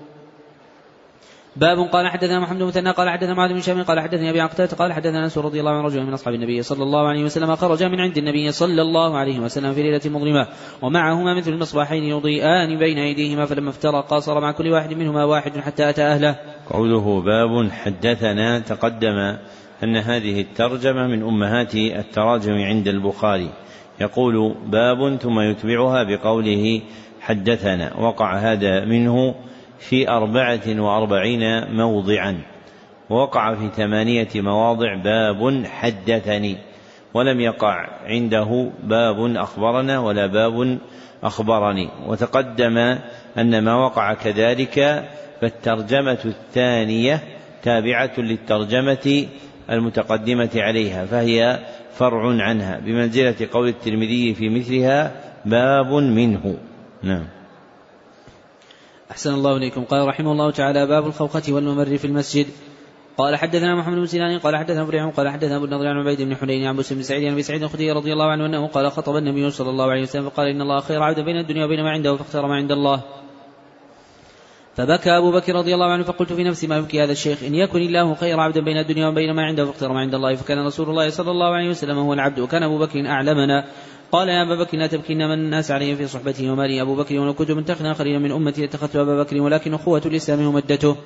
باب 1.57 1.79
قال 1.79 2.09
حدثنا 2.09 2.41
محمد 2.41 2.63
بن 2.63 2.93
قال 2.93 3.11
حدثنا 3.11 3.35
معاذ 3.35 3.53
بن 3.53 3.61
شام 3.61 3.83
قال 3.83 4.01
حدثني 4.01 4.31
أبي 4.31 4.41
عقتاد 4.41 4.75
قال 4.75 4.93
حدثنا 4.93 5.25
أنس 5.25 5.39
رضي 5.39 5.61
الله 5.61 5.71
عنه 5.71 5.87
رجل 5.87 6.03
من 6.03 6.13
أصحاب 6.13 6.35
النبي 6.35 6.63
صلى 6.63 6.83
الله 6.83 7.09
عليه 7.09 7.25
وسلم 7.25 7.57
خرج 7.57 7.83
من 7.83 8.01
عند 8.01 8.19
النبي 8.19 8.53
صلى 8.53 8.83
الله 8.83 9.19
عليه 9.19 9.41
وسلم 9.41 9.75
في 9.75 9.83
ليلة 9.83 10.01
مظلمة 10.05 10.47
ومعهما 10.83 11.35
مثل 11.35 11.51
المصباحين 11.51 12.05
يضيئان 12.05 12.79
بين 12.79 12.99
أيديهما 12.99 13.47
فلما 13.47 13.71
افترقا 13.71 14.21
صار 14.21 14.41
مع 14.41 14.53
كل 14.53 14.69
واحد 14.69 14.93
منهما 14.93 15.25
واحد 15.25 15.59
حتى 15.59 15.91
أتى 15.91 16.03
أهله. 16.03 16.37
قوله 16.71 17.23
باب 17.23 17.71
حدثنا 17.71 18.59
تقدم 18.59 19.37
أن 19.85 19.97
هذه 19.97 20.41
الترجمة 20.41 21.07
من 21.07 21.23
أمهات 21.23 21.75
التراجم 21.75 22.53
عند 22.53 22.89
البخاري 22.89 23.51
يقول 24.01 24.55
باب 24.67 25.17
ثم 25.17 25.41
يتبعها 25.41 26.03
بقوله 26.03 26.81
حدثنا 27.21 27.97
وقع 27.97 28.37
هذا 28.37 28.85
منه 28.85 29.35
في 29.81 30.09
أربعة 30.09 30.81
وأربعين 30.81 31.75
موضعا. 31.77 32.41
ووقع 33.11 33.55
في 33.55 33.69
ثمانية 33.77 34.29
مواضع 34.35 34.95
باب 34.95 35.65
حدثني 35.67 36.57
ولم 37.15 37.41
يقع 37.41 37.89
عنده 38.05 38.71
باب 38.83 39.37
أخبرنا 39.37 39.99
ولا 39.99 40.27
باب 40.27 40.79
أخبرني. 41.23 41.89
وتقدم 42.07 42.79
أن 43.39 43.65
ما 43.65 43.75
وقع 43.75 44.15
كذلك 44.15 45.09
فالترجمة 45.41 46.19
الثانية 46.25 47.21
تابعة 47.63 48.13
للترجمة 48.19 49.27
المتقدمة 49.71 50.51
عليها 50.57 51.07
فهي 51.07 51.59
فرع 51.93 52.43
عنها. 52.43 52.79
بمنزلة 52.79 53.49
قول 53.53 53.69
الترمذي 53.69 54.35
في 54.35 54.49
مثلها 54.49 55.13
باب 55.45 55.93
منه. 55.93 56.57
نعم. 57.03 57.40
أحسن 59.11 59.35
الله 59.35 59.57
إليكم. 59.57 59.85
قال 59.85 60.09
رحمه 60.09 60.33
الله 60.33 60.51
تعالى 60.51 60.87
باب 60.87 61.07
الخوخة 61.07 61.43
والممر 61.49 61.97
في 61.97 62.07
المسجد. 62.07 62.47
قال 63.19 63.37
حدثنا 63.37 63.75
محمد 63.75 63.99
بن 63.99 64.07
سنان 64.07 64.39
قال 64.39 64.57
حدثنا 64.57 64.83
أبو 64.83 65.11
قال 65.11 65.29
حدثنا 65.29 65.57
أبو 65.57 65.65
النضر 65.65 65.87
عن 65.87 65.97
عبيد 65.97 66.23
بن 66.23 66.37
حنين 66.37 66.67
عن 66.67 66.77
مسلم 66.77 66.99
بن 66.99 67.05
سعيد 67.05 67.25
عن 67.25 67.33
أبي 67.33 67.43
سعيد 67.43 67.63
الخدري 67.63 67.93
رضي 67.93 68.13
الله 68.13 68.25
عنه 68.25 68.47
أنه 68.47 68.67
قال 68.67 68.93
خطب 68.93 69.17
النبي 69.17 69.51
صلى 69.51 69.71
الله 69.71 69.91
عليه 69.91 70.03
وسلم 70.03 70.29
فقال 70.29 70.47
إن 70.49 70.61
الله 70.61 70.81
خير 70.81 71.03
عبد 71.03 71.21
بين 71.21 71.37
الدنيا 71.37 71.65
وبين 71.65 71.83
ما 71.83 71.91
عنده 71.91 72.17
فاختار 72.17 72.47
ما 72.47 72.55
عند 72.55 72.73
الله. 72.73 73.01
فبكى 74.77 75.11
أبو 75.11 75.33
بكر 75.33 75.55
رضي 75.55 75.75
الله 75.75 75.93
عنه 75.93 76.03
فقلت 76.03 76.33
في 76.33 76.45
نفسي 76.45 76.67
ما 76.67 76.77
يبكي 76.77 77.05
هذا 77.05 77.13
الشيخ؟ 77.13 77.43
إن 77.43 77.55
يكن 77.55 77.79
الله 77.79 78.15
خير 78.15 78.41
عبدا 78.41 78.61
بين 78.61 78.79
الدنيا 78.79 79.09
وبين 79.09 79.35
ما 79.35 79.43
عنده 79.43 79.65
فاختار 79.65 79.93
ما 79.93 80.01
عند 80.01 80.15
الله. 80.15 80.35
فكان 80.35 80.67
رسول 80.67 80.91
الله 80.91 81.11
صلى 81.11 81.31
الله 81.31 81.55
عليه 81.55 81.69
وسلم 81.69 81.99
هو 81.99 82.13
العبد 82.13 82.39
وكان 82.39 82.63
أبو 82.63 82.79
بكر 82.79 83.07
أعلمنا. 83.07 83.65
قال 84.13 84.29
يا 84.29 84.43
أبا 84.43 84.65
بكر 84.65 84.79
لا 84.79 84.87
تبكين 84.87 85.19
من 85.19 85.33
الناس 85.33 85.71
عليه 85.71 85.95
في 85.95 86.07
صحبته 86.07 86.51
ومالي. 86.51 86.83
أبو 86.83 86.97
بكر 86.97 87.19
ولو 87.19 87.35
كنت 87.35 87.51
منتخنا 87.51 87.93
قليلا 87.93 88.19
من 88.19 88.33
أمتي 88.33 88.65
اتخذت 88.65 88.97
أبا 88.97 89.23
بكر 89.23 89.41
ولكن 89.41 89.75
أخوة 89.75 90.03
الإسلام 90.07 90.47
ومدته 90.47 90.97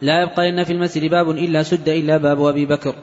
لا 0.00 0.22
يبقى 0.22 0.50
لنا 0.50 0.64
في 0.64 0.72
المسجد 0.72 1.10
باب 1.10 1.30
إلا 1.30 1.62
سد 1.62 1.88
إلا 1.88 2.16
باب 2.16 2.44
أبي 2.44 2.66
بكر. 2.66 2.94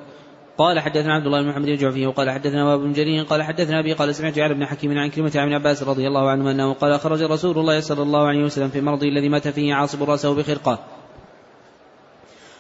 قال 0.57 0.79
حدثنا 0.79 1.13
عبد 1.13 1.25
الله 1.25 1.41
بن 1.41 1.49
محمد 1.49 1.67
الجعفي 1.67 2.05
وقال 2.05 2.29
حدثنا 2.29 2.65
وابن 2.65 2.83
بن 2.83 2.93
جرير 2.93 3.23
قال 3.23 3.43
حدثنا 3.43 3.79
أبي 3.79 3.93
قال 3.93 4.15
سمعت 4.15 4.39
على 4.39 4.53
ابن 4.53 4.65
حكيم 4.65 4.97
عن 4.97 5.09
كلمة 5.09 5.31
عن 5.35 5.53
عباس 5.53 5.83
رضي 5.83 6.07
الله 6.07 6.29
عنه 6.29 6.51
أنه 6.51 6.73
قال 6.73 6.99
خرج 6.99 7.21
رسول 7.21 7.57
الله 7.57 7.79
صلى 7.79 8.01
الله 8.01 8.27
عليه 8.27 8.43
وسلم 8.43 8.69
في 8.69 8.81
مرضه 8.81 9.07
الذي 9.07 9.29
مات 9.29 9.47
فيه 9.47 9.73
عاصب 9.73 10.03
رأسه 10.03 10.35
بخرقة. 10.35 10.79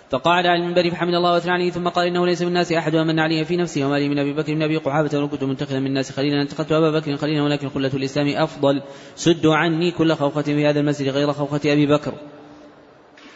فقعد 0.09 0.45
على 0.45 0.61
المنبر 0.61 0.89
فحمد 0.89 1.13
الله 1.13 1.33
واثنى 1.33 1.51
عليه 1.51 1.71
ثم 1.71 1.87
قال 1.87 2.07
إنه 2.07 2.25
ليس 2.25 2.41
من 2.41 2.47
الناس 2.47 2.71
أحد 2.71 2.95
امن 2.95 3.19
علي 3.19 3.45
في 3.45 3.57
نفسه 3.57 3.85
وما 3.85 3.99
لي 3.99 4.09
من 4.09 4.19
أبي 4.19 4.33
بكر 4.33 4.55
من 4.55 4.61
أبي 4.61 4.77
قحافة 4.77 5.17
ولو 5.17 5.27
كنت 5.27 5.43
منتخذا 5.43 5.79
من 5.79 5.87
الناس 5.87 6.11
خليلا 6.11 6.41
انتقدت 6.41 6.71
أبا 6.71 6.99
بكر 6.99 7.17
خليلا 7.17 7.43
ولكن 7.43 7.69
خله 7.69 7.91
الإسلام 7.93 8.27
أفضل. 8.27 8.81
سدوا 9.15 9.55
عني 9.55 9.91
كل 9.91 10.13
خوخة 10.13 10.41
في 10.41 10.67
هذا 10.67 10.79
المسجد 10.79 11.09
غير 11.09 11.33
خوخة 11.33 11.61
أبي 11.65 11.85
بكر. 11.85 12.13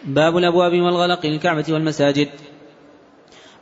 باب 0.05 0.37
الأبواب 0.37 0.71
والغلق 0.71 1.25
للكعبة 1.25 1.65
والمساجد. 1.69 2.29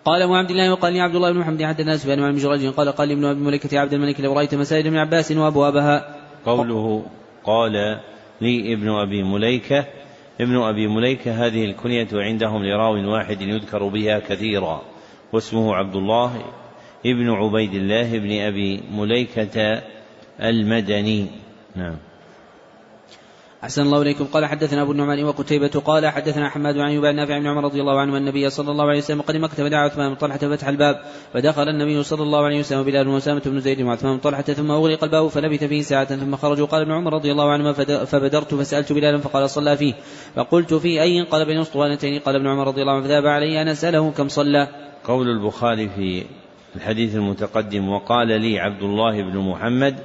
قال 0.05 0.21
أبو 0.21 0.35
عبد 0.35 0.51
الله 0.51 0.71
وقال 0.71 0.93
لي 0.93 1.01
عبد 1.01 1.15
الله 1.15 1.31
بن 1.31 1.39
محمد 1.39 1.63
حدثنا 1.63 1.97
سفيان 1.97 2.23
عن 2.23 2.35
جريج 2.35 2.67
قال 2.67 2.91
قال 2.91 3.07
لي 3.07 3.13
ابن 3.13 3.25
أبي 3.25 3.39
مليكه 3.39 3.79
عبد 3.79 3.93
الملك 3.93 4.21
لو 4.21 4.33
رأيت 4.33 4.55
مساجد 4.55 4.85
ابن 4.85 4.97
عباس 4.97 5.31
وأبوابها. 5.31 6.15
قوله 6.45 7.05
قال 7.43 7.99
لي 8.41 8.73
ابن 8.73 8.89
أبي 8.89 9.23
مليكة 9.23 9.85
ابن 10.41 10.61
أبي 10.61 10.87
مليكة 10.87 11.45
هذه 11.45 11.65
الكنية 11.65 12.07
عندهم 12.13 12.63
لراو 12.63 13.11
واحد 13.11 13.41
يذكر 13.41 13.87
بها 13.87 14.19
كثيرا 14.19 14.81
واسمه 15.33 15.75
عبد 15.75 15.95
الله 15.95 16.43
ابن 17.05 17.29
عبيد 17.29 17.73
الله 17.73 18.17
بن 18.17 18.31
أبي 18.31 18.83
مليكة 18.91 19.81
المدني. 20.41 21.27
نعم. 21.75 21.95
أحسن 23.63 23.81
الله 23.81 24.01
إليكم. 24.01 24.25
قال 24.25 24.45
حدثنا 24.45 24.81
أبو 24.81 24.91
النعمان 24.91 25.23
وقتيبة. 25.23 25.67
قال 25.67 26.07
حدثنا 26.07 26.49
حماد 26.49 26.77
عن 26.77 26.91
يبان 26.91 27.15
نافع 27.15 27.37
بن 27.37 27.47
عمر 27.47 27.63
رضي 27.63 27.81
الله 27.81 27.99
عنه 27.99 28.17
النبي 28.17 28.49
صلى 28.49 28.71
الله 28.71 28.85
عليه 28.89 28.97
وسلم 28.97 29.21
قدم 29.21 29.43
مكة 29.43 29.63
فدعا 29.63 29.85
عثمان 29.85 30.09
بن 30.09 30.15
طلحة 30.15 30.37
فتح 30.37 30.67
الباب 30.67 31.01
فدخل 31.33 31.69
النبي 31.69 32.03
صلى 32.03 32.23
الله 32.23 32.45
عليه 32.45 32.59
وسلم 32.59 32.83
بلال 32.83 33.07
وأسامة 33.07 33.41
بن 33.45 33.59
زيد 33.59 33.81
وعثمان 33.81 34.13
بن 34.13 34.19
طلحة 34.19 34.41
ثم 34.41 34.71
أغلق 34.71 35.03
الباب 35.03 35.27
فلبث 35.27 35.63
فيه 35.63 35.81
ساعة 35.81 36.05
ثم 36.05 36.35
خرجوا. 36.35 36.67
قال 36.67 36.81
ابن 36.81 36.91
عمر 36.91 37.13
رضي 37.13 37.31
الله 37.31 37.51
عنهما 37.51 37.73
فبدرت 38.05 38.55
فسألت 38.55 38.93
بلالا 38.93 39.17
فقال 39.17 39.49
صلى 39.49 39.77
فيه. 39.77 39.93
فقلت 40.35 40.73
في 40.73 41.01
أي 41.01 41.21
قال 41.21 41.45
بين 41.45 41.59
اسطوانتين 41.59 42.19
قال 42.19 42.35
ابن 42.35 42.47
عمر 42.47 42.67
رضي 42.67 42.81
الله 42.81 42.93
عنه 42.93 43.03
فذهب 43.03 43.25
علي 43.25 43.61
أن 43.61 43.67
أسأله 43.67 44.11
كم 44.11 44.27
صلى. 44.27 44.67
قول 45.03 45.29
البخاري 45.29 45.89
في 45.89 46.23
الحديث 46.75 47.15
المتقدم 47.15 47.89
وقال 47.89 48.27
لي 48.27 48.59
عبد 48.59 48.83
الله 48.83 49.21
بن 49.21 49.37
محمد 49.37 49.95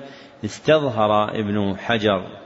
استظهر 0.45 1.31
ابن 1.31 1.77
حجر. 1.79 2.46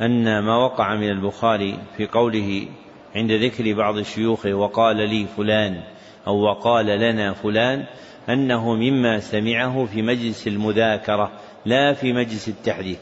أن 0.00 0.38
ما 0.38 0.56
وقع 0.56 0.94
من 0.94 1.10
البخاري 1.10 1.78
في 1.96 2.06
قوله 2.06 2.68
عند 3.14 3.32
ذكر 3.32 3.74
بعض 3.74 4.00
شيوخه 4.02 4.54
وقال 4.54 4.96
لي 4.96 5.26
فلان 5.36 5.82
أو 6.26 6.36
وقال 6.36 6.86
لنا 6.86 7.32
فلان 7.32 7.84
أنه 8.28 8.74
مما 8.74 9.18
سمعه 9.18 9.84
في 9.84 10.02
مجلس 10.02 10.48
المذاكرة 10.48 11.32
لا 11.66 11.92
في 11.92 12.12
مجلس 12.12 12.48
التحديث. 12.48 12.98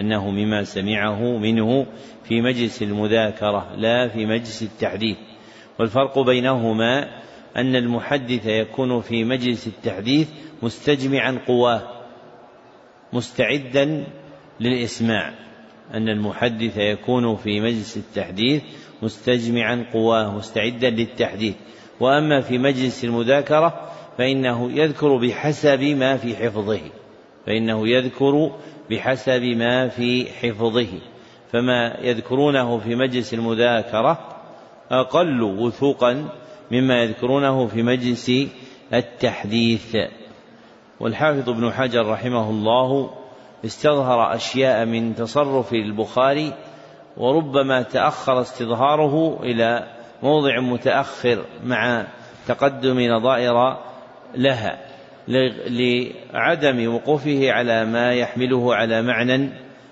أنه 0.00 0.30
مما 0.30 0.64
سمعه 0.64 1.38
منه 1.38 1.86
في 2.24 2.40
مجلس 2.40 2.82
المذاكرة 2.82 3.74
لا 3.76 4.08
في 4.08 4.26
مجلس 4.26 4.62
التحديث. 4.62 5.16
والفرق 5.78 6.18
بينهما 6.18 7.08
أن 7.56 7.76
المحدث 7.76 8.46
يكون 8.46 9.00
في 9.00 9.24
مجلس 9.24 9.66
التحديث 9.66 10.28
مستجمعا 10.62 11.38
قواه 11.46 11.82
مستعدا 13.12 14.06
للإسماع. 14.60 15.47
أن 15.94 16.08
المحدث 16.08 16.78
يكون 16.78 17.36
في 17.36 17.60
مجلس 17.60 17.96
التحديث 17.96 18.62
مستجمعا 19.02 19.86
قواه 19.92 20.36
مستعدا 20.36 20.90
للتحديث. 20.90 21.54
وأما 22.00 22.40
في 22.40 22.58
مجلس 22.58 23.04
المذاكرة 23.04 23.90
فإنه 24.18 24.72
يذكر 24.72 25.16
بحسب 25.16 25.82
ما 25.82 26.16
في 26.16 26.36
حفظه. 26.36 26.80
فإنه 27.46 27.88
يذكر 27.88 28.52
بحسب 28.90 29.42
ما 29.42 29.88
في 29.88 30.26
حفظه. 30.26 31.00
فما 31.52 31.96
يذكرونه 32.02 32.78
في 32.78 32.94
مجلس 32.94 33.34
المذاكرة 33.34 34.36
أقل 34.90 35.42
وثوقا 35.42 36.28
مما 36.70 37.02
يذكرونه 37.02 37.66
في 37.66 37.82
مجلس 37.82 38.32
التحديث. 38.94 39.96
والحافظ 41.00 41.48
ابن 41.48 41.72
حجر 41.72 42.06
رحمه 42.06 42.50
الله 42.50 43.17
استظهر 43.64 44.34
أشياء 44.34 44.84
من 44.84 45.14
تصرف 45.14 45.72
البخاري 45.72 46.52
وربما 47.16 47.82
تأخر 47.82 48.40
استظهاره 48.40 49.38
إلى 49.42 49.86
موضع 50.22 50.60
متأخر 50.60 51.44
مع 51.64 52.06
تقدم 52.46 53.00
نظائر 53.00 53.76
لها 54.34 54.78
لعدم 55.68 56.94
وقوفه 56.94 57.52
على 57.52 57.84
ما 57.84 58.12
يحمله 58.12 58.74
على 58.74 59.02
معنى 59.02 59.50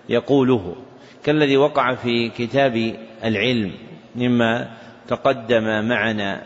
يقوله. 0.08 0.76
كالذي 1.24 1.56
وقع 1.56 1.94
في 1.94 2.28
كتاب 2.28 2.94
العلم 3.24 3.72
مما 4.16 4.68
تقدم 5.08 5.88
معنا 5.88 6.42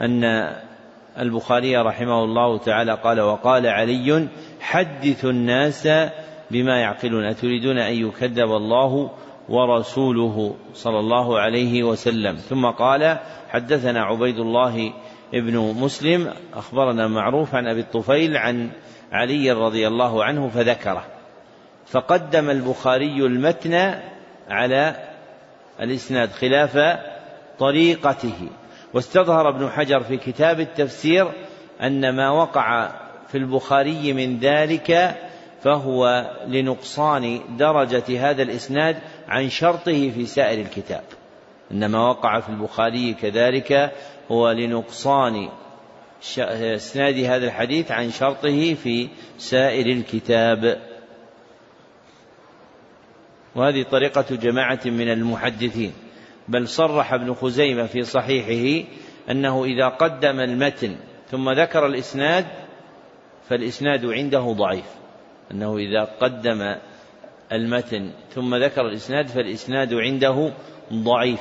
أن 0.00 0.52
البخاري 1.18 1.76
رحمه 1.76 2.24
الله 2.24 2.58
تعالى 2.58 2.94
قال 2.94 3.20
وقال 3.20 3.66
علي 3.66 4.28
حدث 4.60 5.24
الناس 5.24 5.88
بما 6.52 6.80
يعقلون. 6.80 7.24
أتريدون 7.24 7.78
أن 7.78 7.94
يكذب 7.94 8.50
الله 8.52 9.10
ورسوله 9.48 10.54
صلى 10.74 10.98
الله 10.98 11.38
عليه 11.38 11.82
وسلم. 11.82 12.36
ثم 12.36 12.66
قال 12.66 13.18
حدثنا 13.50 14.02
عبيد 14.02 14.38
الله 14.38 14.92
ابن 15.34 15.56
مسلم 15.58 16.28
أخبرنا 16.54 17.08
معروف 17.08 17.54
عن 17.54 17.66
أبي 17.66 17.80
الطفيل 17.80 18.36
عن 18.36 18.70
علي 19.12 19.52
رضي 19.52 19.86
الله 19.88 20.24
عنه 20.24 20.48
فذكره. 20.48 21.04
فقدم 21.86 22.50
البخاري 22.50 23.26
المتن 23.26 23.94
على 24.50 24.96
الإسناد 25.80 26.30
خلاف 26.30 26.78
طريقته. 27.58 28.48
واستظهر 28.94 29.48
ابن 29.48 29.68
حجر 29.68 30.00
في 30.00 30.16
كتاب 30.16 30.60
التفسير 30.60 31.32
أن 31.82 32.16
ما 32.16 32.30
وقع 32.30 32.90
في 33.28 33.38
البخاري 33.38 34.12
من 34.12 34.38
ذلك 34.38 35.16
فهو 35.62 36.30
لنقصان 36.46 37.40
درجة 37.58 38.30
هذا 38.30 38.42
الإسناد 38.42 38.98
عن 39.28 39.48
شرطه 39.48 40.10
في 40.10 40.26
سائر 40.26 40.60
الكتاب. 40.60 41.04
إنما 41.70 42.08
وقع 42.08 42.40
في 42.40 42.48
البخاري 42.48 43.14
كذلك 43.14 43.92
هو 44.30 44.50
لنقصان 44.50 45.48
إسناد 46.38 47.18
هذا 47.18 47.46
الحديث 47.46 47.90
عن 47.90 48.10
شرطه 48.10 48.74
في 48.74 49.08
سائر 49.38 49.86
الكتاب. 49.86 50.80
وهذه 53.54 53.82
طريقة 53.82 54.36
جماعة 54.36 54.80
من 54.86 55.12
المحدثين. 55.12 55.92
بل 56.48 56.68
صرح 56.68 57.12
ابن 57.12 57.34
خزيمة 57.34 57.86
في 57.86 58.02
صحيحه 58.02 58.88
أنه 59.30 59.64
إذا 59.64 59.88
قدم 59.88 60.40
المتن 60.40 60.96
ثم 61.30 61.50
ذكر 61.50 61.86
الإسناد 61.86 62.46
فالإسناد 63.48 64.06
عنده 64.06 64.52
ضعيف. 64.52 65.01
أنه 65.52 65.76
إذا 65.76 66.04
قدم 66.20 66.74
المتن 67.52 68.10
ثم 68.34 68.54
ذكر 68.54 68.86
الإسناد 68.86 69.26
فالإسناد 69.26 69.94
عنده 69.94 70.52
ضعيف. 70.92 71.40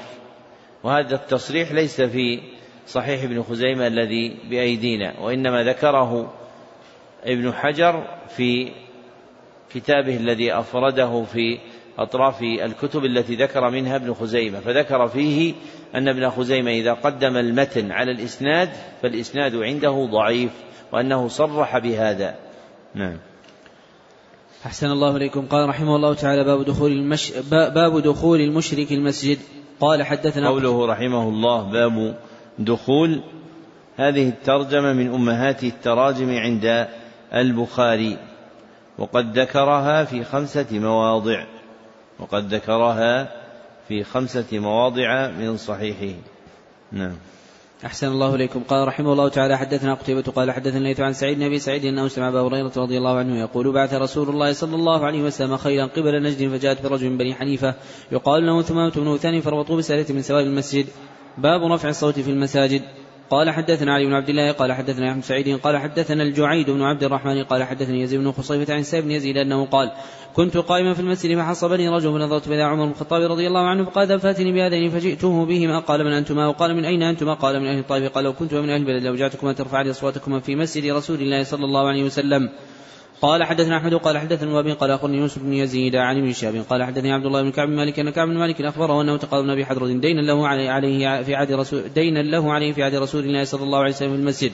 وهذا 0.83 1.15
التصريح 1.15 1.71
ليس 1.71 2.01
في 2.01 2.39
صحيح 2.88 3.23
ابن 3.23 3.43
خزيمة 3.43 3.88
الذي 3.88 4.38
بأيدينا 4.49 5.19
وإنما 5.19 5.63
ذكره 5.63 6.33
ابن 7.23 7.53
حجر 7.53 8.07
في 8.27 8.71
كتابه 9.73 10.17
الذي 10.17 10.53
أفرده 10.53 11.23
في 11.23 11.59
أطراف 11.97 12.41
الكتب 12.41 13.05
التي 13.05 13.35
ذكر 13.35 13.69
منها 13.69 13.95
ابن 13.95 14.13
خزيمة. 14.13 14.59
فذكر 14.59 15.07
فيه 15.07 15.53
أن 15.95 16.07
ابن 16.07 16.29
خزيمة 16.29 16.71
إذا 16.71 16.93
قدم 16.93 17.38
المتن 17.38 17.91
على 17.91 18.11
الإسناد 18.11 18.69
فالإسناد 19.01 19.55
عنده 19.55 20.07
ضعيف 20.11 20.51
وأنه 20.91 21.27
صرح 21.27 21.77
بهذا. 21.77 22.35
نعم. 22.95 23.17
أحسن 24.65 24.91
الله 24.91 25.15
إليكم. 25.15 25.45
قال 25.45 25.69
رحمه 25.69 25.95
الله 25.95 26.13
تعالى 26.13 26.43
باب 26.43 26.65
دخول 26.65 26.91
المش 26.91 27.31
باب 27.51 27.99
دخول 27.99 28.41
المشرك 28.41 28.91
المسجد. 28.91 29.38
قال 29.79 30.03
حدثنا 30.03 30.49
قوله 30.49 30.85
رحمه 30.85 31.29
الله 31.29 31.61
باب 31.63 32.15
دخول. 32.59 33.21
هذه 33.97 34.29
الترجمة 34.29 34.93
من 34.93 35.13
أمهات 35.13 35.63
التراجم 35.63 36.38
عند 36.38 36.88
البخاري 37.33 38.17
وقد 38.97 39.39
ذكرها 39.39 40.03
في 40.03 40.23
خمسة 40.23 40.65
مواضع. 40.71 41.45
وقد 42.19 42.53
ذكرها 42.53 43.31
في 43.88 44.03
خمسة 44.03 44.59
مواضع 44.59 45.27
من 45.27 45.57
صحيحه. 45.57 46.19
نعم. 46.91 47.15
أحسن 47.85 48.07
الله 48.07 48.35
إليكم. 48.35 48.63
قال 48.63 48.87
رحمه 48.87 49.13
الله 49.13 49.27
تعالى 49.29 49.57
حدثنا 49.57 49.93
قتيبة 49.93 50.21
قال 50.21 50.51
حدثنا 50.51 50.77
الليث 50.77 50.99
عن 50.99 51.13
سعيد 51.13 51.37
بن 51.37 51.43
أبي 51.43 51.59
سعيد 51.59 51.85
أنه 51.85 52.07
سمع 52.07 52.29
أبا 52.29 52.41
هريرة 52.41 52.71
رضي 52.77 52.97
الله 52.97 53.17
عنه 53.17 53.39
يقول 53.39 53.71
بعث 53.71 53.93
رسول 53.93 54.29
الله 54.29 54.53
صلى 54.53 54.75
الله 54.75 55.05
عليه 55.05 55.23
وسلم 55.23 55.57
خيرا 55.57 55.85
قبل 55.85 56.23
نجد 56.23 56.49
فجاءت 56.49 56.83
برجل 56.83 57.09
من 57.09 57.17
بني 57.17 57.33
حنيفة 57.33 57.75
يقال 58.11 58.45
له 58.45 58.61
ثمامة 58.61 58.91
بن 58.95 59.17
ثاني 59.17 59.41
فربطوه 59.41 59.77
بسالة 59.77 60.05
من 60.15 60.21
سواد 60.21 60.45
المسجد. 60.45 60.85
باب 61.37 61.71
رفع 61.71 61.89
الصوت 61.89 62.19
في 62.19 62.31
المساجد. 62.31 62.81
قال 63.31 63.49
حدثنا 63.49 63.93
علي 63.93 64.05
بن 64.05 64.13
عبد 64.13 64.29
الله 64.29 64.51
قال 64.51 64.73
حدثنا 64.73 65.11
أحمد 65.11 65.23
سعيد 65.23 65.59
قال 65.59 65.77
حدثنا 65.77 66.23
الجعيد 66.23 66.69
بن 66.69 66.81
عبد 66.81 67.03
الرحمن 67.03 67.43
قال 67.43 67.63
حدثني 67.63 68.01
يزيد 68.01 68.19
بن 68.19 68.31
خصيفة 68.31 68.73
عن 68.73 68.83
سيد 68.83 69.03
بن 69.03 69.11
يزيد 69.11 69.37
أنه 69.37 69.65
قال 69.65 69.91
كنت 70.33 70.57
قائما 70.57 70.93
في 70.93 70.99
المسجد 70.99 71.37
فحصبني 71.37 71.89
رجل 71.89 72.11
فنظرت 72.11 72.47
إلى 72.47 72.61
عمر 72.61 72.85
بن 72.85 72.91
الخطاب 72.91 73.31
رضي 73.31 73.47
الله 73.47 73.67
عنه 73.67 73.85
فقال 73.85 74.19
فأتني 74.19 74.51
بهذين 74.51 74.89
فجئته 74.89 75.45
بهما 75.45 75.79
قال 75.79 76.03
من 76.03 76.11
أنتما؟ 76.11 76.47
وقال 76.47 76.75
من 76.75 76.85
أين 76.85 77.03
أنتما؟ 77.03 77.33
قال 77.33 77.59
من 77.59 77.67
أهل 77.67 77.79
الطائف 77.79 78.11
قال 78.11 78.23
لو 78.23 78.33
كنت 78.33 78.53
من 78.53 78.69
أهل 78.69 78.81
البلد 78.81 79.03
لوجعتكما 79.03 79.53
ترفعان 79.53 79.89
أصواتكما 79.89 80.39
في 80.39 80.55
مسجد 80.55 80.91
رسول 80.91 81.21
الله 81.21 81.43
صلى 81.43 81.65
الله 81.65 81.87
عليه 81.87 82.03
وسلم 82.03 82.49
قال 83.22 83.43
حدثنا 83.43 83.77
أحمد 83.77 83.93
قال 83.93 84.18
حدثنا 84.18 84.53
وابي 84.53 84.72
قال 84.73 84.91
أخبرني 84.91 85.18
يوسف 85.18 85.41
بن 85.41 85.53
يزيد 85.53 85.95
عن 85.95 86.18
ابن 86.18 86.34
شهاب 86.34 86.65
قال 86.69 86.84
حدثني 86.84 87.11
عبد 87.11 87.26
الله 87.26 87.41
بن 87.41 87.52
كعب 87.52 87.68
بن 87.68 87.76
مالك 87.76 87.99
أن 87.99 88.10
كعب 88.10 88.27
بن 88.27 88.38
مالك 88.38 88.61
أخبره 88.61 89.02
أنه 89.02 89.18
تقاضى 89.18 89.53
أبي 89.53 89.65
حضرة 89.65 89.88
دينا 89.88 90.22
له 90.22 90.48
عليه 90.48 91.23
في 91.23 91.35
عهد 91.35 91.52
رسول 91.52 91.84
دينا 91.95 92.19
له 92.19 92.53
عليه 92.53 92.73
في 92.73 92.84
عهد 92.84 92.95
رسول 92.95 93.23
الله 93.23 93.43
صلى 93.43 93.64
الله 93.64 93.80
عليه 93.80 93.91
وسلم 93.91 94.10
في 94.10 94.15
المسجد 94.15 94.52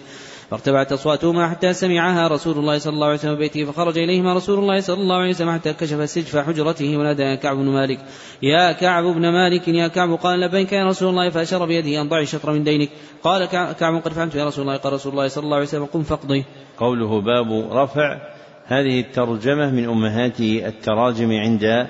فارتفعت 0.50 0.92
أصواتهما 0.92 1.50
حتى 1.50 1.74
سمعها 1.74 2.28
رسول 2.28 2.58
الله 2.58 2.78
صلى 2.78 2.94
الله 2.94 3.08
عليه 3.08 3.16
وسلم 3.16 3.36
بيته 3.36 3.66
فخرج 3.66 3.98
إليهما 3.98 4.34
رسول 4.34 4.60
الله 4.60 4.80
صلى 4.80 5.02
الله 5.02 5.16
عليه 5.16 5.30
وسلم 5.30 5.52
حتى 5.52 5.74
كشف 5.74 6.10
سجف 6.10 6.38
حجرته 6.38 6.98
ونادى 6.98 7.38
كعب 7.38 7.58
بن 7.58 7.66
مالك 7.66 8.00
يا 8.42 8.72
كعب 8.72 9.04
بن 9.04 9.30
مالك 9.30 9.68
يا 9.68 9.88
كعب 9.88 10.14
قال 10.14 10.40
لبيك 10.40 10.74
يا 10.74 10.86
رسول 10.86 11.10
الله 11.10 11.30
فأشار 11.30 11.66
بيده 11.66 12.02
أن 12.02 12.10
ضعي 12.10 12.26
شطر 12.26 12.52
من 12.52 12.64
دينك. 12.64 12.90
قال 13.24 13.46
كعب 13.80 14.02
قد 14.02 14.14
فهمت 14.14 14.36
يا 14.36 14.46
رسول 14.46 14.62
الله 14.62 14.78
قال 14.78 14.94
رسول 14.94 15.12
الله 15.12 15.28
صلى 15.28 15.44
الله 15.44 15.56
عليه 15.56 15.66
وسلم 15.66 15.86
قم 15.86 16.04
فاقضي 16.04 16.46
قوله 16.78 17.22
باب 17.22 17.72
رفع 17.72 18.37
هذه 18.68 19.00
الترجمة 19.00 19.72
من 19.72 19.90
أمهات 19.90 20.40
التراجم 20.40 21.32
عند 21.32 21.88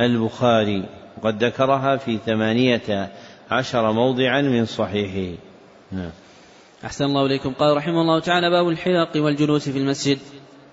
البخاري 0.00 0.84
وقد 1.22 1.44
ذكرها 1.44 1.96
في 1.96 2.18
ثمانية 2.26 3.12
عشر 3.50 3.92
موضعا 3.92 4.40
من 4.42 4.64
صحيحه. 4.64 5.38
نعم. 5.92 6.10
أحسن 6.84 7.04
الله 7.04 7.26
إليكم. 7.26 7.52
قال 7.52 7.76
رحمه 7.76 8.00
الله 8.00 8.20
تعالى 8.20 8.50
باب 8.50 8.68
الحلق 8.68 9.16
والجلوس 9.16 9.68
في 9.68 9.78
المسجد. 9.78 10.18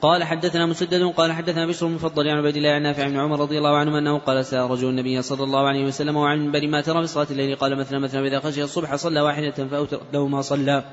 قال 0.02 0.24
حدثنا 0.24 0.66
مسدد 0.66 1.04
قال 1.04 1.32
حدثنا 1.32 1.68
بشر 1.68 1.88
المفضل 1.88 2.28
عن 2.28 2.38
عبيد 2.38 2.56
الله 2.56 2.70
عن 2.70 2.82
نافع 2.82 3.08
بن 3.08 3.20
عمر 3.20 3.40
رضي 3.40 3.58
الله 3.58 3.78
عنه 3.78 4.00
أنه 4.00 4.18
قال 4.18 4.46
سأل 4.46 4.72
رجل 4.72 4.90
النبي 4.90 5.22
صلى 5.22 5.44
الله 5.44 5.68
عليه 5.68 5.86
وسلم 5.86 6.18
وعن 6.18 6.40
منبر 6.40 6.68
ما 6.68 6.82
ترى 6.82 7.02
في 7.02 7.08
صلاة 7.08 7.28
الليل 7.32 7.56
قال 7.56 7.78
مثلا 7.78 8.00
مثلا 8.00 8.28
إذا 8.28 8.40
خشي 8.40 8.64
الصبح 8.64 8.96
صلى 8.96 9.22
واحدة 9.22 9.52
فأوتر 9.52 10.02
له 10.14 10.28
ما 10.28 10.42
صلى. 10.42 10.84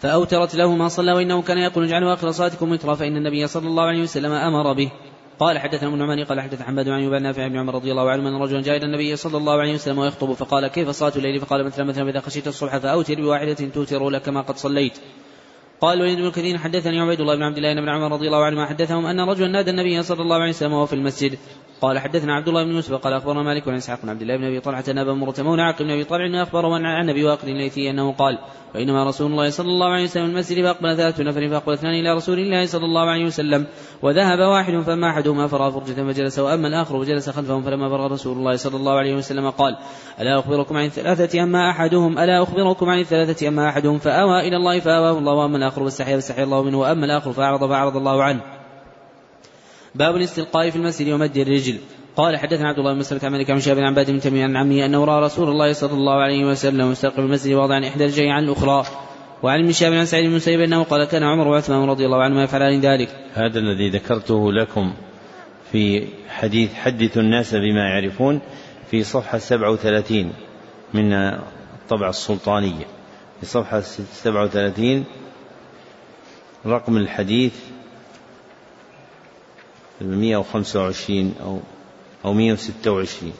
فأوترت 0.00 0.54
له 0.54 0.74
ما 0.74 0.88
صلى 0.88 1.12
وإنه 1.12 1.42
كان 1.42 1.58
يقول 1.58 1.84
اجعلوا 1.84 2.14
آخر 2.14 2.30
صلاتكم 2.30 2.72
وترا 2.72 2.94
فإن 2.94 3.16
النبي 3.16 3.46
صلى 3.46 3.68
الله 3.68 3.82
عليه 3.82 4.02
وسلم 4.02 4.32
أمر 4.32 4.72
به. 4.72 4.90
قال 5.38 5.58
حدثنا 5.58 5.88
ابن 5.88 5.98
نعمان 5.98 6.24
قال 6.24 6.40
حدث 6.40 6.62
حماد 6.62 6.88
عن 6.88 7.00
يبان 7.00 7.22
نافع 7.22 7.48
بن 7.48 7.58
عمر 7.58 7.74
رضي 7.74 7.90
الله 7.90 8.10
عنه 8.10 8.28
أن 8.28 8.42
رجلا 8.42 8.62
جاء 8.62 8.76
إلى 8.76 8.86
النبي 8.86 9.16
صلى 9.16 9.36
الله 9.36 9.60
عليه 9.60 9.74
وسلم 9.74 9.98
ويخطب 9.98 10.32
فقال 10.32 10.66
كيف 10.66 10.90
صلاة 10.90 11.12
الليل؟ 11.16 11.40
فقال 11.40 11.64
مثلا 11.64 11.84
مثلا 11.84 12.10
إذا 12.10 12.20
خشيت 12.20 12.48
الصبح 12.48 12.76
فأوتر 12.76 13.14
بواحدة 13.14 13.54
توتر 13.54 14.10
لك 14.10 14.28
ما 14.28 14.40
قد 14.40 14.56
صليت. 14.56 14.98
قال 15.80 16.00
وليد 16.00 16.18
بن 16.18 16.30
كثير 16.30 16.58
حدثني 16.58 17.00
عبيد 17.00 17.20
الله 17.20 17.34
بن 17.36 17.42
عبد 17.42 17.56
الله 17.56 17.74
بن 17.74 17.88
عمر 17.88 18.12
رضي 18.12 18.26
الله 18.26 18.44
عنهما 18.44 18.66
حدثهم 18.66 19.06
أن 19.06 19.20
رجلا 19.20 19.48
نادى 19.48 19.70
النبي 19.70 20.02
صلى 20.02 20.22
الله 20.22 20.36
عليه 20.36 20.50
وسلم 20.50 20.72
وهو 20.72 20.86
في 20.86 20.92
المسجد. 20.92 21.38
قال 21.80 21.98
حدثنا 21.98 22.34
عبد 22.34 22.48
الله 22.48 22.64
بن 22.64 22.70
يوسف 22.70 22.94
قال 22.94 23.12
أخبرنا 23.12 23.42
مالك 23.42 23.68
عن 23.68 23.74
إسحاق 23.74 24.02
بن 24.02 24.08
عبد 24.08 24.22
الله 24.22 24.36
بن 24.36 24.44
أبي 24.44 24.60
طلحة 24.60 24.84
أن 24.88 24.98
أبا 24.98 25.12
مرة 25.14 25.34
مولى 25.38 25.62
عاقل 25.62 25.84
بن 25.84 25.90
أبي 25.90 26.04
طلحة 26.04 26.42
اخبره 26.42 26.74
عن 26.74 27.10
أبي 27.10 27.24
واقد 27.24 27.48
الليثي 27.48 27.90
أنه 27.90 28.12
قال 28.12 28.38
وإنما 28.74 29.04
رسول 29.04 29.30
الله 29.30 29.50
صلى 29.50 29.68
الله 29.68 29.86
عليه 29.86 30.04
وسلم 30.04 30.24
المسجد 30.24 30.64
فأقبل 30.64 30.96
ثلاثة 30.96 31.24
نفر 31.24 31.48
فأقبل 31.48 31.72
اثنان 31.72 31.94
إلى 31.94 32.14
رسول 32.14 32.38
الله 32.38 32.66
صلى 32.66 32.84
الله 32.84 33.10
عليه 33.10 33.24
وسلم 33.24 33.66
وذهب 34.02 34.38
واحد 34.38 34.80
فما 34.80 35.10
أحدهما 35.10 35.46
فرأى 35.46 35.72
فرجة 35.72 36.12
فجلس 36.12 36.38
وأما 36.38 36.68
الآخر 36.68 36.96
وجلس 36.96 37.30
خلفهم 37.30 37.62
فلما 37.62 37.88
فرغ 37.88 38.12
رسول 38.12 38.38
الله 38.38 38.56
صلى 38.56 38.76
الله 38.76 38.92
عليه 38.92 39.14
وسلم 39.14 39.50
قال 39.50 39.76
ألا 40.20 40.38
أخبركم 40.38 40.76
عن 40.76 40.84
الثلاثة 40.84 41.42
أما 41.42 41.70
أحدهم؟ 41.70 42.18
ألا 42.18 42.42
أخبركم 42.42 42.88
عن 42.88 42.98
الثلاثة 43.00 43.48
أما 43.48 43.68
أحدهم؟ 43.68 43.98
فأوى 43.98 44.48
إلى 44.48 44.56
الله 44.56 44.80
فأواه 44.80 45.18
الله 45.18 45.32
وأما 45.32 45.58
الآخر 45.70 45.84
فاستحيا 45.84 46.14
فاستحيا 46.14 46.44
الله 46.44 46.62
منه 46.62 46.78
وأما 46.78 47.06
الآخر 47.06 47.32
فأعرض 47.32 47.68
فأعرض 47.68 47.96
الله 47.96 48.22
عنه. 48.22 48.40
باب 49.94 50.16
الاستلقاء 50.16 50.70
في 50.70 50.76
المسجد 50.76 51.12
ومد 51.12 51.36
الرجل. 51.36 51.78
قال 52.16 52.36
حدثنا 52.36 52.68
عبد 52.68 52.78
الله 52.78 52.92
بن 52.92 52.98
مسلمة 52.98 53.24
عن 53.24 53.32
مالك 53.32 53.50
عن 53.50 53.60
شاب 53.60 53.78
عن 53.78 53.94
بن 53.94 54.20
تميم 54.20 54.44
عن 54.44 54.56
عمه 54.56 54.84
أنه 54.86 55.04
رأى 55.04 55.22
رسول 55.22 55.48
الله 55.48 55.72
صلى 55.72 55.92
الله 55.92 56.22
عليه 56.22 56.44
وسلم 56.44 56.90
مستقبل 56.90 57.22
المسجد 57.22 57.52
واضعا 57.52 57.88
إحدى 57.88 58.04
رجليه 58.04 58.32
عن 58.32 58.44
الأخرى. 58.44 58.84
وعن 59.42 59.60
ابن 59.60 59.72
شهاب 59.72 59.92
عن 59.92 60.06
سعيد 60.06 60.24
بن 60.24 60.30
المسيب 60.30 60.60
أنه 60.60 60.82
قال 60.82 61.04
كان 61.04 61.22
عمر 61.22 61.48
وعثمان 61.48 61.88
رضي 61.88 62.06
الله 62.06 62.22
عنهما 62.22 62.42
يفعلان 62.42 62.80
ذلك. 62.80 63.08
هذا 63.34 63.58
الذي 63.58 63.88
ذكرته 63.88 64.52
لكم 64.52 64.94
في 65.72 66.06
حديث 66.28 66.74
حدث 66.74 67.18
الناس 67.18 67.54
بما 67.54 67.88
يعرفون 67.88 68.40
في 68.90 69.04
صفحة 69.04 69.38
37 69.38 70.32
من 70.94 71.12
الطبعة 71.12 72.10
السلطانية. 72.10 72.84
في 73.40 73.46
صفحة 73.46 73.80
37 73.80 75.04
رقم 76.66 76.96
الحديث 76.96 77.54
125 80.00 81.34
أو 81.42 81.60
أو 82.24 82.32
126 82.32 83.32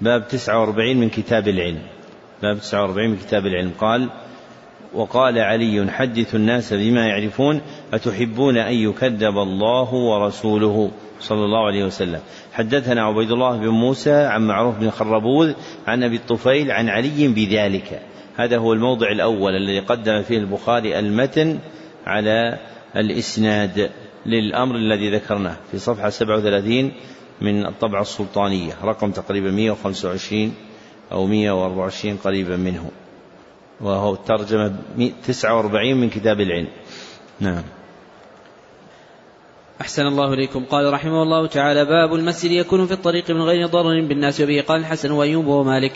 باب 0.00 0.28
49 0.28 0.96
من 0.96 1.08
كتاب 1.08 1.48
العلم. 1.48 1.82
باب 2.42 2.60
49 2.60 3.10
من 3.10 3.16
كتاب 3.16 3.46
العلم. 3.46 3.72
قال 3.78 4.08
وقال 4.94 5.38
علي 5.38 5.90
حدث 5.90 6.34
الناس 6.34 6.72
بما 6.72 7.06
يعرفون 7.06 7.60
أتحبون 7.92 8.56
أن 8.56 8.74
يكذب 8.74 9.38
الله 9.38 9.94
ورسوله؟ 9.94 10.90
صلى 11.20 11.44
الله 11.44 11.66
عليه 11.66 11.84
وسلم. 11.84 12.20
حدثنا 12.52 13.02
عبيد 13.02 13.30
الله 13.30 13.56
بن 13.56 13.68
موسى 13.68 14.12
عن 14.12 14.46
معروف 14.46 14.78
بن 14.78 14.90
خربوذ 14.90 15.52
عن 15.86 16.02
أبي 16.02 16.16
الطفيل 16.16 16.70
عن 16.70 16.88
علي 16.88 17.28
بذلك. 17.28 18.02
هذا 18.40 18.58
هو 18.58 18.72
الموضع 18.72 19.10
الأول 19.10 19.56
الذي 19.56 19.78
قدم 19.78 20.22
فيه 20.22 20.38
البخاري 20.38 20.98
المتن 20.98 21.58
على 22.06 22.58
الإسناد 22.96 23.90
للأمر 24.26 24.76
الذي 24.76 25.10
ذكرناه 25.14 25.56
في 25.70 25.78
صفحة 25.78 26.10
37 26.10 26.92
من 27.40 27.66
الطبعة 27.66 28.02
السلطانية 28.02 28.72
رقم 28.84 29.10
تقريبا 29.10 29.50
125 29.50 30.54
أو 31.12 31.26
124 31.26 32.16
قريبا 32.16 32.56
منه. 32.56 32.90
وهو 33.80 34.14
الترجمة 34.14 34.76
49 35.26 35.96
من 35.96 36.10
كتاب 36.10 36.40
العلم. 36.40 36.68
نعم. 37.40 37.62
أحسن 39.80 40.06
الله 40.06 40.32
إليكم. 40.32 40.64
قال 40.64 40.92
رحمه 40.92 41.22
الله 41.22 41.46
تعالى 41.46 41.84
باب 41.84 42.14
المسجد 42.14 42.50
يكون 42.50 42.86
في 42.86 42.92
الطريق 42.92 43.30
من 43.30 43.42
غير 43.42 43.66
ضرر 43.66 44.00
بالناس 44.00 44.40
وبه. 44.40 44.60
قال 44.60 44.80
الحسن 44.80 45.10
وأيوب 45.10 45.46
ومالك. 45.46 45.92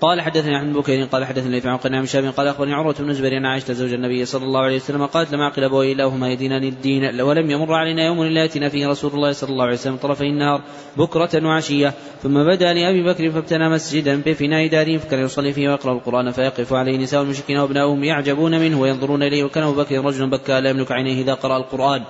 قال 0.00 0.20
حدثني 0.20 0.56
عن 0.56 0.72
بكير 0.72 1.04
قال 1.04 1.24
حدثني 1.24 1.50
ليث 1.50 1.66
عن 1.66 1.78
عن 1.94 2.06
شاب 2.06 2.24
قال 2.24 2.48
أخبرني 2.48 2.74
عروة 2.74 2.94
بن 2.98 3.10
الزبير 3.10 3.36
أن 3.36 3.46
عائشة 3.46 3.72
زوج 3.72 3.92
النبي 3.92 4.24
صلى 4.24 4.44
الله 4.44 4.60
عليه 4.60 4.76
وسلم 4.76 5.06
قالت 5.06 5.32
لما 5.32 5.44
عقل 5.44 5.64
أبوي 5.64 5.92
الهما 5.92 6.32
يدينان 6.32 6.64
الدين 6.64 7.20
ولم 7.20 7.50
يمر 7.50 7.74
علينا 7.74 8.06
يوم 8.06 8.22
الا 8.22 8.40
يأتينا 8.40 8.68
فيه 8.68 8.86
رسول 8.86 9.10
الله 9.12 9.32
صلى 9.32 9.50
الله 9.50 9.64
عليه 9.64 9.74
وسلم 9.74 9.96
طرفي 9.96 10.24
النهار 10.24 10.62
بكرة 10.96 11.46
وعشية 11.46 11.94
ثم 12.22 12.44
بدا 12.44 12.72
لأبي 12.72 13.02
بكر 13.02 13.30
فابتنى 13.30 13.68
مسجدا 13.68 14.22
بفناء 14.26 14.66
داره 14.68 14.96
فكان 14.96 15.24
يصلي 15.24 15.52
فيه 15.52 15.68
ويقرأ 15.68 15.92
القرآن 15.92 16.30
فيقف 16.30 16.72
عليه 16.72 16.98
نساء 16.98 17.22
المشركين 17.22 17.58
وأبناؤهم 17.58 18.04
يعجبون 18.04 18.60
منه 18.60 18.80
وينظرون 18.80 19.22
إليه 19.22 19.44
وكان 19.44 19.64
أبو 19.64 19.82
بكر 19.82 20.04
رجلا 20.04 20.30
بكى 20.30 20.60
لا 20.60 20.70
يملك 20.70 20.92
عينيه 20.92 21.22
إذا 21.22 21.34
قرأ 21.34 21.56
القرآن 21.56 22.02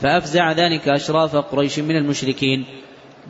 فأفزع 0.00 0.52
ذلك 0.52 0.88
أشراف 0.88 1.36
قريش 1.36 1.78
من 1.78 1.96
المشركين. 1.96 2.64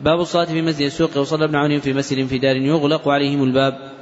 باب 0.03 0.19
الصلاة 0.19 0.45
في 0.45 0.61
مسجد 0.61 0.85
السوق 0.85 1.17
وصلى 1.17 1.45
ابن 1.45 1.55
عون 1.55 1.79
في 1.79 1.93
مسجد 1.93 2.27
في 2.27 2.37
دار 2.37 2.55
يغلق 2.55 3.07
عليهم 3.07 3.43
الباب. 3.43 3.98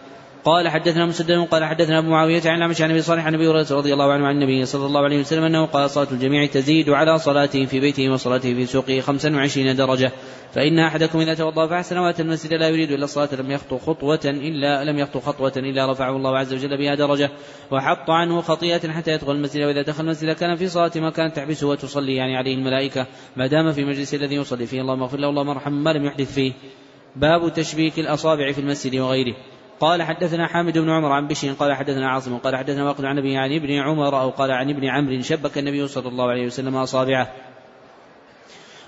قال 0.47 0.69
حدثنا 0.69 1.05
مسدد 1.05 1.47
قال 1.51 1.63
حدثنا 1.63 1.99
أبو 1.99 2.09
معاوية 2.09 2.41
عن 2.45 2.55
الأعمش 2.55 2.81
عن 2.81 2.91
أبي 2.91 3.01
صالح 3.01 3.25
عن 3.25 3.35
أبي 3.35 3.47
هريرة 3.47 3.67
رضي 3.71 3.93
الله 3.93 4.13
عنه 4.13 4.27
عن 4.27 4.35
النبي 4.35 4.65
صلى 4.65 4.85
الله 4.85 5.03
عليه 5.03 5.19
وسلم 5.19 5.43
أنه 5.43 5.65
قال 5.65 5.89
صلاة 5.89 6.07
الجميع 6.11 6.45
تزيد 6.45 6.89
على 6.89 7.19
صلاته 7.19 7.65
في 7.65 7.79
بيته 7.79 8.09
وصلاته 8.09 8.53
في 8.53 8.65
سوقه 8.65 8.99
خمسا 8.99 9.35
وعشرين 9.35 9.75
درجة 9.75 10.11
فإن 10.53 10.79
أحدكم 10.79 11.19
إذا 11.19 11.33
توضأ 11.33 11.67
فاحسن 11.67 11.97
واتى 11.97 12.21
المسجد 12.21 12.53
لا 12.53 12.69
يريد 12.69 12.91
إلا 12.91 13.03
الصلاة 13.03 13.35
لم 13.35 13.51
يخطو 13.51 13.77
خطوة 13.77 14.19
الا 14.25 14.83
لم 14.83 14.99
يخطو 14.99 15.19
خطوة 15.19 15.53
إلا 15.57 15.91
رفعه 15.91 16.15
الله 16.15 16.37
عز 16.37 16.53
وجل 16.53 16.77
بها 16.77 16.95
درجة 16.95 17.29
وحط 17.71 18.09
عنه 18.09 18.41
خطيئة 18.41 18.91
حتى 18.91 19.11
يدخل 19.11 19.31
المسجد 19.31 19.61
وإذا 19.61 19.81
دخل 19.81 20.03
المسجد 20.03 20.35
كان 20.35 20.55
في 20.55 20.67
صلاة 20.67 20.91
ما 20.95 21.09
كانت 21.09 21.35
تحبسه 21.35 21.67
وتصلي 21.67 22.15
يعني 22.15 22.37
عليه 22.37 22.55
الملائكة 22.55 23.05
ما 23.35 23.47
دام 23.47 23.71
في 23.71 23.85
مجلس 23.85 24.13
الذي 24.13 24.35
يصلي 24.35 24.65
فيه 24.65 24.81
اللهم 24.81 25.01
اغفر 25.01 25.17
له 25.17 25.29
اللهم 25.29 25.49
ارحمه 25.49 25.75
ما 25.75 25.89
لم 25.89 26.05
يحدث 26.05 26.33
فيه. 26.33 26.53
باب 27.15 27.53
تشبيك 27.53 27.99
الأصابع 27.99 28.51
في 28.51 28.61
المسجد 28.61 28.95
وغيره. 28.95 29.35
قال 29.79 30.03
حدثنا 30.03 30.47
حامد 30.47 30.77
بن 30.77 30.89
عمر 30.89 31.11
عن 31.11 31.27
بشير 31.27 31.53
قال 31.53 31.73
حدثنا 31.73 32.09
عاصم 32.09 32.37
قال 32.37 32.55
حدثنا 32.55 32.83
واقد 32.83 33.05
عن 33.05 33.17
أبي 33.17 33.37
عن 33.37 33.55
ابن 33.55 33.71
عمر 33.71 34.21
أو 34.21 34.29
قال 34.29 34.51
عن 34.51 34.69
ابن 34.69 34.85
عمرو 34.85 35.21
شبك 35.21 35.57
النبي 35.57 35.87
صلى 35.87 36.07
الله 36.07 36.29
عليه 36.29 36.45
وسلم 36.45 36.75
أصابعه. 36.75 37.33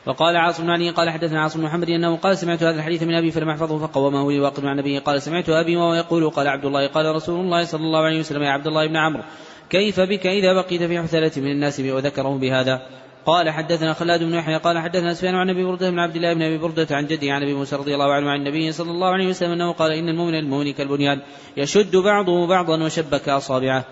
وقال 0.06 0.38
عاصم 0.38 0.64
بن 0.64 0.70
علي 0.70 0.90
قال 0.90 1.10
حدثنا 1.10 1.42
عاصم 1.42 1.60
بن 1.60 1.66
محمد 1.66 1.90
إنه 1.90 2.16
قال 2.16 2.38
سمعت 2.38 2.64
هذا 2.64 2.78
الحديث 2.80 3.04
من 3.04 3.14
أبي 3.14 3.32
فلم 3.32 3.50
احفظه 3.50 3.88
فقومه 3.88 4.32
لي. 4.32 4.40
واقد 4.40 4.66
عن 4.66 4.72
النبي 4.72 5.00
قال 5.00 5.22
سمعت 5.22 5.50
أبي 5.50 5.76
وهو 5.76 5.94
يقول 5.94 6.30
قال 6.30 6.48
عبد 6.48 6.66
الله 6.66 6.88
قال 6.88 7.16
رسول 7.16 7.40
الله 7.40 7.64
صلى 7.64 7.82
الله 7.82 8.00
عليه 8.00 8.20
وسلم 8.20 8.44
يا 8.44 8.50
عبد 8.50 8.68
الله 8.68 8.88
بن 8.88 8.98
عمرو 8.98 9.24
كيف 9.70 10.00
بك 10.00 10.28
إذا 10.28 10.54
بقيت 10.54 10.84
في 10.84 11.02
حثلة 11.02 11.32
من 11.38 11.52
الناس 11.52 11.80
وذكره 11.80 12.38
بهذا؟ 12.38 12.82
قال 13.26 13.50
حدثنا 13.50 13.94
خلاد 13.94 14.24
بن 14.24 14.34
يحيى 14.34 14.58
قال 14.58 14.80
حدثنا 14.80 15.14
سفيان 15.14 15.36
عن 15.36 15.50
أبي 15.50 15.64
بردة 15.64 15.90
بن 15.90 16.00
عبد 16.00 16.16
الله 16.16 16.34
بن 16.34 16.42
أبي 16.42 16.58
بردة 16.58 16.88
عن 16.92 17.08
جده 17.08 17.32
عن 17.32 17.44
أبي 17.44 17.54
موسى 17.54 17.76
رضي 17.76 17.94
الله 17.94 18.14
عنه 18.14 18.30
عن 18.30 18.40
النبي 18.40 18.72
صلى 18.72 18.92
الله 18.92 19.08
عليه 19.08 19.28
وسلم 19.28 19.52
أنه 19.52 19.72
قال 19.72 19.92
إن 19.92 20.10
المؤمن 20.10 20.36
المؤمن 20.36 20.74
كالبنيان 20.74 21.22
يشد 21.58 21.96
بعضه 21.96 22.48
بعضا 22.48 22.84
وشبك 22.84 23.30
أصابعه. 23.30 23.86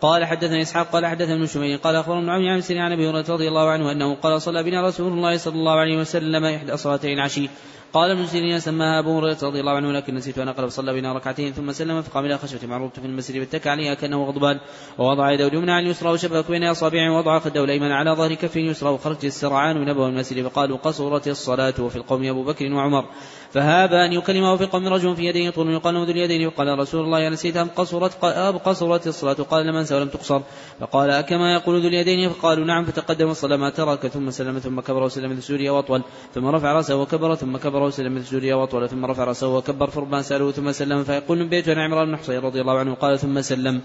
قال 0.00 0.24
حدثنا 0.24 0.62
إسحاق 0.62 0.90
قال 0.90 1.06
حدثنا 1.06 1.34
ابن 1.34 1.46
شميل 1.46 1.78
قال 1.78 1.96
أخبرنا 1.96 2.20
ابن 2.20 2.30
عمرو 2.30 2.62
عن 2.70 2.78
عن 2.78 2.92
أبي 2.92 3.08
هريرة 3.08 3.24
رضي 3.28 3.48
الله 3.48 3.70
عنه 3.70 3.92
أنه 3.92 4.14
قال 4.14 4.42
صلى 4.42 4.62
بنا 4.62 4.88
رسول 4.88 5.12
الله 5.12 5.36
صلى 5.36 5.54
الله 5.54 5.72
عليه 5.72 5.98
وسلم 5.98 6.44
إحدى 6.44 6.76
صلاتين 6.76 7.18
عشي 7.20 7.50
قال 7.94 8.10
ابن 8.10 8.26
سيرين 8.26 8.60
سماها 8.60 8.98
أبو 8.98 9.18
هريرة 9.18 9.38
رضي 9.42 9.60
الله 9.60 9.72
عنه 9.72 9.92
لكن 9.92 10.14
نسيت 10.14 10.38
أن 10.38 10.48
أقرب 10.48 10.68
صلى 10.68 10.92
بنا 10.92 11.12
ركعتين 11.12 11.52
ثم 11.52 11.72
سلم 11.72 12.02
فقام 12.02 12.24
إلى 12.24 12.38
خشبة 12.38 12.66
معروفة 12.66 13.00
في 13.00 13.06
المسجد 13.06 13.44
فاتكى 13.44 13.68
عليها 13.68 13.94
كأنه 13.94 14.24
غضبان 14.24 14.60
ووضع 14.98 15.30
يده 15.30 15.48
اليمنى 15.48 15.72
على 15.72 15.86
اليسرى 15.86 16.10
وشبك 16.10 16.50
بين 16.50 16.64
أصابعه 16.64 17.12
ووضع 17.12 17.38
خده 17.38 17.64
الأيمن 17.64 17.92
على 17.92 18.10
ظهر 18.10 18.34
كفه 18.34 18.60
اليسرى 18.60 18.90
وخرج 18.90 19.24
السرعان 19.24 19.76
من 19.76 19.88
ابواب 19.88 20.10
المسجد 20.10 20.48
فقالوا 20.48 20.78
قصرت 20.78 21.28
الصلاة 21.28 21.74
وفي 21.80 21.96
القوم 21.96 22.24
أبو 22.24 22.44
بكر 22.44 22.72
وعمر. 22.72 23.04
فهاب 23.50 23.92
أن 23.92 24.12
يكلمه 24.12 24.56
في 24.56 24.66
قوم 24.66 24.88
رجل 24.88 25.16
في 25.16 25.24
يديه 25.24 25.50
طول 25.50 25.70
يقال 25.70 25.94
ذو 25.94 26.12
اليدين 26.12 26.46
وقال 26.46 26.78
رسول 26.78 27.04
الله 27.04 27.28
نسيت 27.28 27.56
أم 27.56 27.68
قصرت 27.76 28.24
أم 28.24 28.58
قصرت 28.58 29.06
الصلاة؟ 29.06 29.34
قال 29.34 29.66
لم 29.66 29.76
أنسى 29.76 29.94
ولم 29.94 30.08
تقصر. 30.08 30.40
فقال 30.80 31.10
أكما 31.10 31.52
يقول 31.54 31.80
ذو 31.80 31.88
اليدين؟ 31.88 32.30
فقالوا 32.30 32.64
نعم. 32.64 32.84
فتقدم 32.84 33.30
الصلاة 33.30 33.56
ما 33.56 33.70
ترك 33.70 34.06
ثم 34.06 34.30
سلم 34.30 34.58
ثم 34.58 34.80
كبر 34.80 35.02
وسلم 35.02 35.30
من 35.30 35.40
سوريا 35.40 35.70
وأطول 35.70 36.02
ثم 36.34 36.46
رفع 36.46 36.72
رأسه 36.72 36.96
وكبر 36.96 37.34
ثم 37.34 37.56
كبر 37.56 37.83
وسلم 37.86 38.12
من 38.12 38.22
سوريا 38.22 38.54
وأطول 38.54 38.88
ثم 38.88 39.04
رفع 39.04 39.24
رأسه 39.24 39.48
وكبر 39.56 39.90
فربما 39.90 40.22
سألوه 40.22 40.52
ثم 40.52 40.72
سلم 40.72 41.04
فيقول 41.04 41.38
من 41.38 41.48
بيت 41.48 41.68
عمران 41.68 42.06
بن 42.06 42.16
حصين 42.16 42.38
رضي 42.38 42.60
الله 42.60 42.78
عنه؟ 42.78 42.94
قال 42.94 43.18
ثم 43.18 43.40
سلم. 43.40 43.80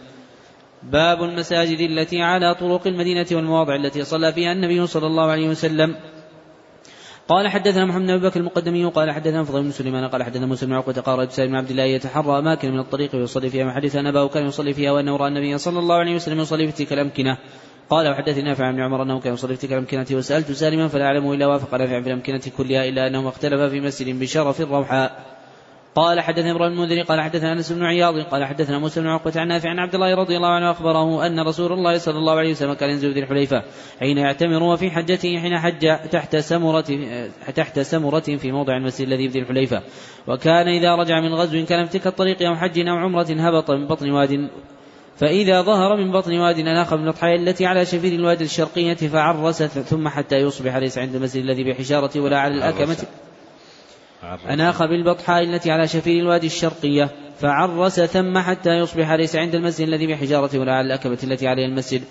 باب 0.83 1.23
المساجد 1.23 1.79
التي 1.79 2.21
على 2.21 2.55
طرق 2.55 2.87
المدينة 2.87 3.27
والمواضع 3.31 3.75
التي 3.75 4.03
صلى 4.03 4.33
فيها 4.33 4.51
النبي 4.51 4.87
صلى 4.87 5.07
الله 5.07 5.31
عليه 5.31 5.49
وسلم. 5.49 5.95
قال 7.29 7.47
حدثنا 7.47 7.85
محمد 7.85 8.07
بن 8.07 8.17
بكر 8.17 8.39
المقدمي 8.39 8.85
قال 8.85 9.11
حدثنا 9.11 9.43
فضل 9.43 9.63
بن 9.63 9.71
سليمان 9.71 10.07
قال 10.07 10.23
حدثنا 10.23 10.45
موسى 10.45 10.65
بن 10.65 10.73
عقبة 10.73 11.01
قال 11.01 11.19
رجل 11.19 11.47
بن 11.47 11.55
عبد 11.55 11.69
الله 11.69 11.83
يتحرى 11.83 12.39
أماكن 12.39 12.71
من 12.71 12.79
الطريق 12.79 13.15
ويصلي 13.15 13.49
فيها 13.49 13.71
حدث 13.71 13.95
أن 13.95 14.07
أباه 14.07 14.27
كان 14.27 14.47
يصلي 14.47 14.73
فيها 14.73 14.91
وأنه 14.91 15.15
رأى 15.15 15.27
النبي 15.27 15.57
صلى 15.57 15.79
الله 15.79 15.95
عليه 15.95 16.15
وسلم 16.15 16.39
يصلي 16.39 16.67
في 16.67 16.73
تلك 16.73 16.93
الأمكنة. 16.93 17.37
قال 17.89 18.07
وحدثني 18.07 18.41
نافع 18.43 18.65
عن 18.65 18.79
عمر 18.79 19.03
أنه 19.03 19.19
كان 19.19 19.33
يصلي 19.33 19.55
في 19.55 19.61
تلك 19.61 19.73
الأمكنة 19.73 20.05
وسألت 20.11 20.51
سالما 20.51 20.87
فلا 20.87 21.05
أعلم 21.05 21.31
إلا 21.31 21.47
وافق 21.47 21.75
نافع 21.75 22.01
في 22.01 22.07
الامكنه 22.07 22.41
كلها 22.57 22.89
إلا 22.89 23.07
انهما 23.07 23.29
اختلفا 23.29 23.69
في 23.69 23.81
مسجد 23.81 24.19
بشرف 24.19 24.61
الروحاء. 24.61 25.39
قال 25.95 26.21
حدثنا 26.21 26.51
إبراهيم 26.51 26.73
المنذري 26.73 27.01
قال 27.01 27.21
حدثنا 27.21 27.53
أنس 27.53 27.71
بن 27.71 27.83
عياض 27.83 28.19
قال 28.19 28.45
حدثنا 28.45 28.79
موسى 28.79 29.01
بن 29.01 29.07
عقبة 29.07 29.33
عن 29.35 29.47
نافع 29.47 29.69
عن 29.69 29.79
عبد 29.79 29.95
الله 29.95 30.15
رضي 30.15 30.37
الله 30.37 30.47
عنه 30.47 30.71
أخبره 30.71 31.25
أن 31.25 31.39
رسول 31.39 31.73
الله 31.73 31.97
صلى 31.97 32.17
الله 32.17 32.33
عليه 32.33 32.51
وسلم 32.51 32.73
كان 32.73 32.89
ينزل 32.89 33.13
ذي 33.13 33.19
الحليفة 33.19 33.63
حين 33.99 34.17
يعتمر 34.17 34.63
وفي 34.63 34.91
حجته 34.91 35.39
حين 35.39 35.59
حج 35.59 36.09
تحت 36.11 36.35
سمرة 36.35 36.85
تحت 37.55 37.79
سمرة 37.79 38.19
في 38.19 38.51
موضع 38.51 38.77
المسجد 38.77 39.07
الذي 39.07 39.27
بذي 39.27 39.39
الحليفة. 39.39 39.81
وكان 40.27 40.67
إذا 40.67 40.95
رجع 40.95 41.19
من 41.19 41.33
غزو 41.33 41.65
كان 41.65 41.89
تلك 41.89 42.07
الطريق 42.07 42.47
أو 42.47 42.55
حج 42.55 42.87
أو 42.87 42.95
عمرة 42.95 43.27
هبط 43.29 43.71
من 43.71 43.87
بطن 43.87 44.11
واد 44.11 44.49
فإذا 45.19 45.61
ظهر 45.61 45.97
من 45.97 46.11
بطن 46.11 46.33
واد 46.39 46.59
أناخ 46.59 46.93
من 46.93 47.03
الأضحية 47.03 47.35
التي 47.35 47.65
على 47.65 47.85
شفير 47.85 48.13
الوادي 48.13 48.43
الشرقية 48.43 48.93
فعرس 48.93 49.63
ثم 49.63 50.07
حتى 50.07 50.35
يصبح 50.35 50.75
ليس 50.75 50.97
عند 50.97 51.15
المسجد 51.15 51.43
الذي 51.43 51.63
بحجارة 51.63 52.19
ولا 52.19 52.39
على 52.39 52.53
الأكمة. 52.53 52.97
أناخ 54.49 54.83
بالبطحاء 54.83 55.43
التي 55.43 55.71
على 55.71 55.87
شفير 55.87 56.21
الوادي 56.21 56.47
الشرقية 56.47 57.09
فعرس 57.39 57.99
ثم 57.99 58.37
حتى 58.37 58.69
يصبح 58.69 59.11
ليس 59.11 59.35
عند 59.35 59.55
المسجد 59.55 59.87
الذي 59.87 60.07
بحجارة 60.07 60.59
ولا 60.59 60.73
على 60.73 60.87
الأكمة 60.87 61.17
التي 61.23 61.47
عليه 61.47 61.65
المسجد. 61.65 62.01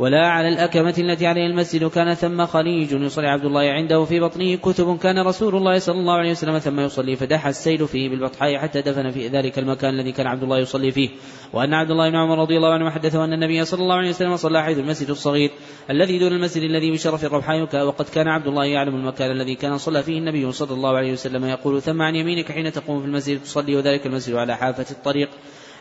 ولا 0.00 0.26
على 0.26 0.48
الأكمة 0.48 0.94
التي 0.98 1.26
عليه 1.26 1.46
المسجد. 1.46 1.84
كان 1.84 2.14
ثم 2.14 2.46
خليج 2.46 2.92
يصلي 2.92 3.28
عبد 3.28 3.44
الله 3.44 3.60
عنده 3.60 4.04
في 4.04 4.20
بطنه. 4.20 4.56
كتب 4.56 4.98
كان 4.98 5.18
رسول 5.18 5.56
الله 5.56 5.78
صلى 5.78 5.98
الله 5.98 6.14
عليه 6.14 6.30
وسلم 6.30 6.58
ثم 6.58 6.80
يصلي. 6.80 7.16
فدح 7.16 7.46
السيل 7.46 7.88
فيه 7.88 8.08
بالبطحاء 8.08 8.58
حتى 8.58 8.80
دفن 8.80 9.10
في 9.10 9.28
ذلك 9.28 9.58
المكان 9.58 9.94
الذي 9.94 10.12
كان 10.12 10.26
عبد 10.26 10.42
الله 10.42 10.58
يصلي 10.58 10.90
فيه. 10.90 11.08
وأن 11.52 11.74
عبد 11.74 11.90
الله 11.90 12.10
بن 12.10 12.16
عمر 12.16 12.38
رضي 12.38 12.56
الله 12.56 12.72
عنه 12.72 12.90
حدثه 12.90 13.24
أن 13.24 13.32
النبي 13.32 13.64
صلى 13.64 13.82
الله 13.82 13.94
عليه 13.94 14.08
وسلم 14.08 14.36
صلى 14.36 14.62
حيث 14.62 14.78
المسجد 14.78 15.10
الصغير 15.10 15.50
الذي 15.90 16.18
دون 16.18 16.32
المسجد 16.32 16.62
الذي 16.62 16.90
بشرف 16.90 17.24
الروحاء 17.24 17.86
وقد 17.86 18.08
كان 18.14 18.28
عبد 18.28 18.46
الله 18.46 18.64
يعلم 18.64 18.94
المكان 18.94 19.30
الذي 19.30 19.54
كان 19.54 19.78
صلى 19.78 20.02
فيه 20.02 20.18
النبي 20.18 20.52
صلى 20.52 20.74
الله 20.74 20.96
عليه 20.96 21.12
وسلم. 21.12 21.44
يقول 21.44 21.82
ثم 21.82 22.02
عن 22.02 22.16
يمينك 22.16 22.52
حين 22.52 22.72
تقوم 22.72 23.00
في 23.00 23.06
المسجد 23.06 23.42
تصلي. 23.42 23.76
وذلك 23.76 24.06
المسجد 24.06 24.34
على 24.34 24.56
حافة 24.56 24.86
الطريق. 24.90 25.28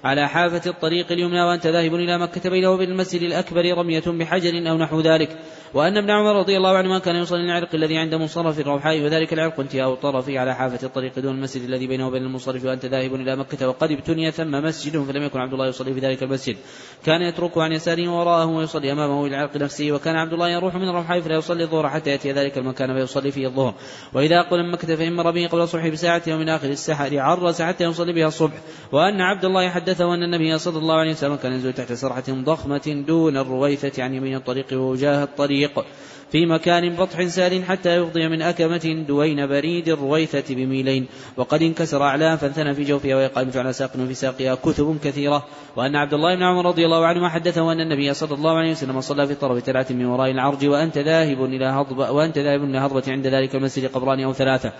على 0.04 0.28
حافة 0.28 0.70
الطريق 0.70 1.12
اليمنى 1.12 1.42
وأنت 1.42 1.68
ذاهب 1.68 1.96
إلى 1.96 2.18
مكة 2.18 2.50
بينه 2.50 2.70
وبين 2.70 2.92
المسجد 2.92 3.22
الأكبر 3.22 3.78
رمية 3.78 4.04
بحجر 4.08 4.72
أو 4.72 4.78
نحو 4.78 5.02
ذلك. 5.02 5.38
وأن 5.74 5.98
ابن 5.98 6.10
عمر 6.10 6.40
رضي 6.40 6.58
الله 6.58 6.78
عنهما 6.78 7.00
كان 7.00 7.16
يصلي 7.16 7.44
العرق 7.44 7.76
الذي 7.76 7.98
عند 7.98 8.16
منصرف 8.16 8.60
الروحاء 8.60 9.02
وذلك 9.02 9.34
العرق 9.34 9.60
انتهاء 9.60 9.94
الطرف 9.94 10.30
على 10.30 10.56
حافة 10.56 10.88
الطريق 10.88 11.20
دون 11.20 11.36
المسجد 11.36 11.64
الذي 11.64 11.88
بينه 11.88 12.08
وبين 12.08 12.24
المنصرف 12.24 12.66
وأنت 12.66 12.86
ذاهب 12.86 13.16
إلى 13.16 13.36
مكة 13.36 13.68
وقد 13.68 13.92
ابتني 13.92 14.32
ثم 14.32 14.52
مسجد 14.52 15.04
فلم 15.04 15.24
يكن 15.24 15.40
عبد 15.40 15.54
الله 15.54 15.68
يصلي 15.68 15.94
في 15.94 16.00
ذلك 16.00 16.24
المسجد. 16.24 16.58
كان 17.06 17.22
يتركه 17.22 17.64
عن 17.64 17.72
يساره 17.72 18.10
وراءه 18.10 18.46
ويصلي 18.46 18.92
أمامه 18.92 19.26
إلى 19.26 19.36
العرق 19.36 19.58
نفسه 19.58 19.92
وكان 19.92 20.16
عبد 20.16 20.34
الله 20.34 20.50
يروح 20.50 20.76
من 20.76 20.90
الروحاء 20.90 21.20
فلا 21.22 21.36
يصلي 21.36 21.64
الظهر 21.64 21.90
حتى 21.90 22.10
يأتي 22.10 22.32
ذلك 22.32 22.58
المكان 22.58 22.94
فيصلي 22.94 23.32
فيه 23.32 23.48
الظهر. 23.48 23.74
وإذا 24.14 24.42
قل 24.42 24.72
مكة 24.72 24.96
فإن 24.96 25.16
مر 25.16 25.32
به 25.32 25.48
قبل 25.48 25.62
الصبح 25.62 25.88
بساعة 25.88 26.22
ومن 26.28 26.50
آخر 26.50 26.70
السحر 26.70 27.20
عرس 27.20 27.62
حتى 27.62 27.84
يصلي 27.84 28.14
بها 28.14 28.28
الصبح. 28.28 28.62
وأن 28.92 29.22
عبد 29.22 29.46
الله 29.46 29.70
حدثه 29.90 30.14
أن 30.14 30.24
النبي 30.24 30.58
صلى 30.58 30.78
الله 30.78 30.96
عليه 30.96 31.12
وسلم 31.12 31.36
كان 31.36 31.54
ينزل 31.54 31.74
تحت 31.74 31.94
سرحة 31.94 32.24
ضخمة 32.30 33.04
دون 33.08 33.38
الرويثة 33.38 34.04
عن 34.04 34.14
يمين 34.14 34.36
الطريق 34.36 34.66
ووجاه 34.74 35.24
الطريق 35.24 35.86
في 36.32 36.46
مكان 36.46 36.96
بطح 36.96 37.26
سال 37.26 37.64
حتى 37.64 37.96
يفضي 37.96 38.28
من 38.28 38.42
أكمة 38.42 39.06
دوين 39.08 39.48
بريد 39.48 39.90
الرويثة 39.90 40.56
بميلين. 40.56 41.08
وقد 41.38 41.62
انكسر 41.62 42.04
أعلاه 42.04 42.36
فانثنى 42.36 42.74
في 42.74 42.84
جوفها 42.84 43.16
ويقال 43.16 43.52
على 43.56 43.74
ساق 43.74 43.92
في 43.92 44.14
ساقها 44.14 44.56
كتب 44.56 44.98
كثيرة. 45.04 45.46
وأن 45.76 45.96
عبد 45.96 46.14
الله 46.14 46.36
بن 46.36 46.44
عمر 46.44 46.66
رضي 46.66 46.86
الله 46.86 47.06
عنهما 47.06 47.30
حدثه 47.30 47.72
أن 47.72 47.82
النبي 47.82 48.14
صلى 48.14 48.36
الله 48.36 48.58
عليه 48.58 48.72
وسلم 48.72 49.02
صلى 49.02 49.28
في 49.28 49.36
طرف 49.36 49.66
ترعة 49.66 49.86
من 49.90 50.06
وراء 50.06 50.32
العرج 50.32 50.66
وأنت 50.66 50.98
ذاهب 50.98 51.46
إلى 51.46 51.66
هضبة 51.66 52.12
وأنت 52.12 52.38
ذاهب 52.38 52.64
إلى 52.64 52.78
هضبة 52.78 53.04
عند 53.08 53.28
ذلك 53.28 53.56
المسجد 53.56 53.92
قبران 53.92 54.24
أو 54.24 54.34
ثلاثة. 54.34 54.74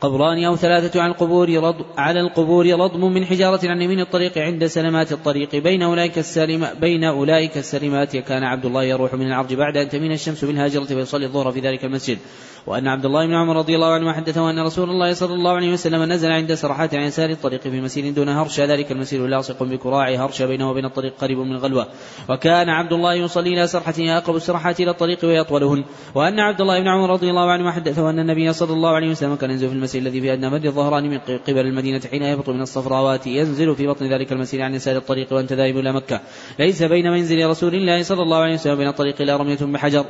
قبران 0.00 0.44
أو 0.44 0.56
ثلاثة 0.56 1.02
عن 1.02 1.10
القبور 1.10 1.50
رض 1.50 1.76
على 1.98 2.20
القبور 2.20 2.66
رضم 2.66 3.12
من 3.12 3.24
حجارة 3.24 3.60
عن 3.64 3.82
يمين 3.82 4.00
الطريق 4.00 4.38
عند 4.38 4.66
سلمات 4.66 5.12
الطريق. 5.12 5.56
بين 5.56 5.82
أولئك 5.82 6.18
السالم 6.18 6.66
بين 6.80 7.04
أولئك 7.04 7.56
السلمات 7.58 8.16
كان 8.16 8.44
عبد 8.44 8.64
الله 8.66 8.84
يروح 8.84 9.14
من 9.14 9.26
العرج 9.26 9.54
بعد 9.54 9.76
أن 9.76 9.88
تمين 9.88 10.12
الشمس 10.12 10.44
بالهاجرة 10.44 10.84
فيصلي 10.84 11.26
الظهر 11.26 11.52
في 11.52 11.60
ذلك 11.60 11.84
المسجد. 11.84 12.18
وأن 12.66 12.88
عبد 12.88 13.04
الله 13.04 13.26
بن 13.26 13.34
عمر 13.34 13.56
رضي 13.56 13.74
الله 13.74 13.92
عنه 13.92 14.12
حدثه 14.12 14.50
أن 14.50 14.58
رسول 14.58 14.90
الله 14.90 15.12
صلى 15.12 15.34
الله 15.34 15.52
عليه 15.52 15.72
وسلم 15.72 16.12
نزل 16.12 16.32
عند 16.32 16.54
سرحات 16.54 16.94
عن 16.94 17.02
يسار 17.02 17.30
الطريق 17.30 17.60
في 17.60 17.80
مسير 17.80 18.12
دون 18.12 18.28
هرش. 18.28 18.60
ذلك 18.60 18.92
المسير 18.92 19.26
لاصق 19.26 19.62
بكراع 19.62 20.24
هرش 20.24 20.42
بينه 20.42 20.70
وبين 20.70 20.84
الطريق 20.84 21.14
قريب 21.20 21.38
من 21.38 21.56
غلوة. 21.56 21.86
وكان 22.28 22.68
عبد 22.68 22.92
الله 22.92 23.14
يصلي 23.14 23.48
إلى 23.54 23.66
سرحته 23.66 24.16
أقرب 24.16 24.36
السرحات 24.36 24.80
إلى 24.80 24.90
الطريق 24.90 25.24
ويطولهن. 25.24 25.84
وأن 26.14 26.40
عبد 26.40 26.60
الله 26.60 26.80
بن 26.80 26.88
عمر 26.88 27.10
رضي 27.10 27.30
الله 27.30 27.50
عنه 27.50 27.70
حدثه 27.70 28.10
أن 28.10 28.18
النبي 28.18 28.52
صلى 28.52 28.72
الله 28.72 28.90
عليه 28.90 29.10
وسلم 29.10 29.34
كان 29.34 29.50
ينزل 29.50 29.68
في 29.68 29.74
المسير 29.90 30.02
الذي 30.02 30.20
في 30.20 30.32
أدنى 30.32 30.50
مد 30.50 30.66
الظهران 30.66 31.10
من 31.10 31.18
قبل 31.18 31.66
المدينة 31.66 32.00
حين 32.10 32.22
يهبط 32.22 32.48
من 32.48 32.62
الصفراوات 32.62 33.26
ينزل 33.26 33.76
في 33.76 33.86
بطن 33.86 34.06
ذلك 34.06 34.32
المسير 34.32 34.62
عن 34.62 34.74
يسار 34.74 34.96
الطريق 34.96 35.32
وأنت 35.32 35.52
ذاهب 35.52 35.78
إلى 35.78 35.92
مكة. 35.92 36.20
ليس 36.58 36.82
بين 36.82 37.10
منزل 37.10 37.46
رسول 37.46 37.74
الله 37.74 38.02
صلى 38.02 38.22
الله 38.22 38.38
عليه 38.38 38.54
وسلم 38.54 38.74
وبين 38.74 38.88
الطريق 38.88 39.22
إلى 39.22 39.36
رمية 39.36 39.58
بحجر. 39.60 40.04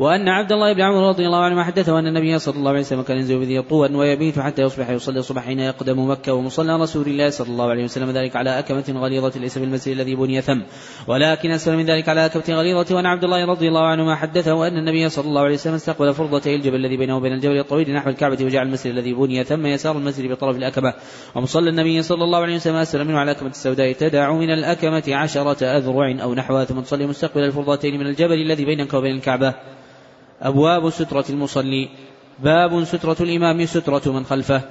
وأن 0.00 0.28
عبد 0.28 0.52
الله 0.52 0.72
بن 0.72 0.80
عمر 0.80 1.08
رضي 1.08 1.26
الله 1.26 1.44
عنه 1.44 1.62
حدثه 1.62 1.98
أن 1.98 2.06
النبي 2.06 2.38
صلى 2.38 2.56
الله 2.56 2.70
عليه 2.70 2.80
وسلم 2.80 3.02
كان 3.02 3.16
ينزل 3.16 3.38
بذي 3.38 3.62
طوى 3.62 3.94
ويبيت 3.94 4.38
حتى 4.38 4.62
يصبح 4.62 4.90
يصلي 4.90 5.18
الصبح 5.18 5.44
حين 5.44 5.60
يقدم 5.60 6.10
مكة 6.10 6.32
ومصلى 6.32 6.76
رسول 6.76 7.06
الله 7.06 7.30
صلى 7.30 7.48
الله 7.48 7.70
عليه 7.70 7.84
وسلم 7.84 8.10
ذلك 8.10 8.36
على 8.36 8.58
أكمة 8.58 8.84
غليظة 8.96 9.40
ليس 9.40 9.58
بالمسجد 9.58 9.92
الذي 9.92 10.14
بني 10.14 10.40
ثم. 10.40 10.60
ولكن 11.06 11.50
أسفل 11.50 11.76
من 11.76 11.86
ذلك 11.86 12.08
على 12.08 12.26
أكمة 12.26 12.44
غليظة 12.48 12.96
وأن 12.96 13.06
عبد 13.06 13.24
الله 13.24 13.44
رضي 13.44 13.68
الله 13.68 13.86
عنه 13.86 14.14
حدثه 14.14 14.66
أن 14.66 14.76
النبي 14.76 15.08
صلى 15.08 15.24
الله 15.24 15.42
عليه 15.42 15.54
وسلم 15.54 15.74
استقبل 15.74 16.14
فرضتي 16.14 16.54
الجبل 16.54 16.76
الذي 16.76 16.96
بينه 16.96 17.16
وبين 17.16 17.32
الجبل 17.32 17.58
الطويل 17.58 17.94
نحو 17.94 18.10
الكعبة 18.10 18.44
وجعل 18.44 18.66
المسجد 18.66 18.92
الذي 18.92 19.14
بني 19.14 19.44
ثم 19.44 19.66
يسار 19.66 19.96
المسجد 19.96 20.30
بطرف 20.30 20.56
الأكمة. 20.56 20.94
ومصلى 21.34 21.70
النبي 21.70 22.02
صلى 22.02 22.24
الله 22.24 22.38
عليه 22.38 22.56
وسلم 22.56 22.74
أسفل 22.74 23.04
منه 23.04 23.18
على 23.18 23.30
أكمة 23.30 23.50
السوداء. 23.50 23.92
تدع 23.92 24.32
من 24.32 24.50
الأكمة 24.50 25.02
عشرة 25.08 25.64
أذرع 25.64 26.22
أو 26.22 26.34
نحوها 26.34 26.64
ثم 26.64 26.80
تصلي 26.80 27.06
مستقبل 27.06 27.44
الفرضتين 27.44 28.00
من 28.00 28.06
الجبل 28.06 28.42
الذي 28.42 28.64
بينك 28.64 28.94
وبين 28.94 29.16
الكعبة. 29.16 29.54
أبواب 30.42 30.90
سترة 30.90 31.24
المصلي 31.30 31.88
باب 32.38 32.84
سترة 32.84 33.16
الإمام 33.20 33.66
سترة 33.66 34.12
من 34.12 34.24
خلفه 34.24 34.62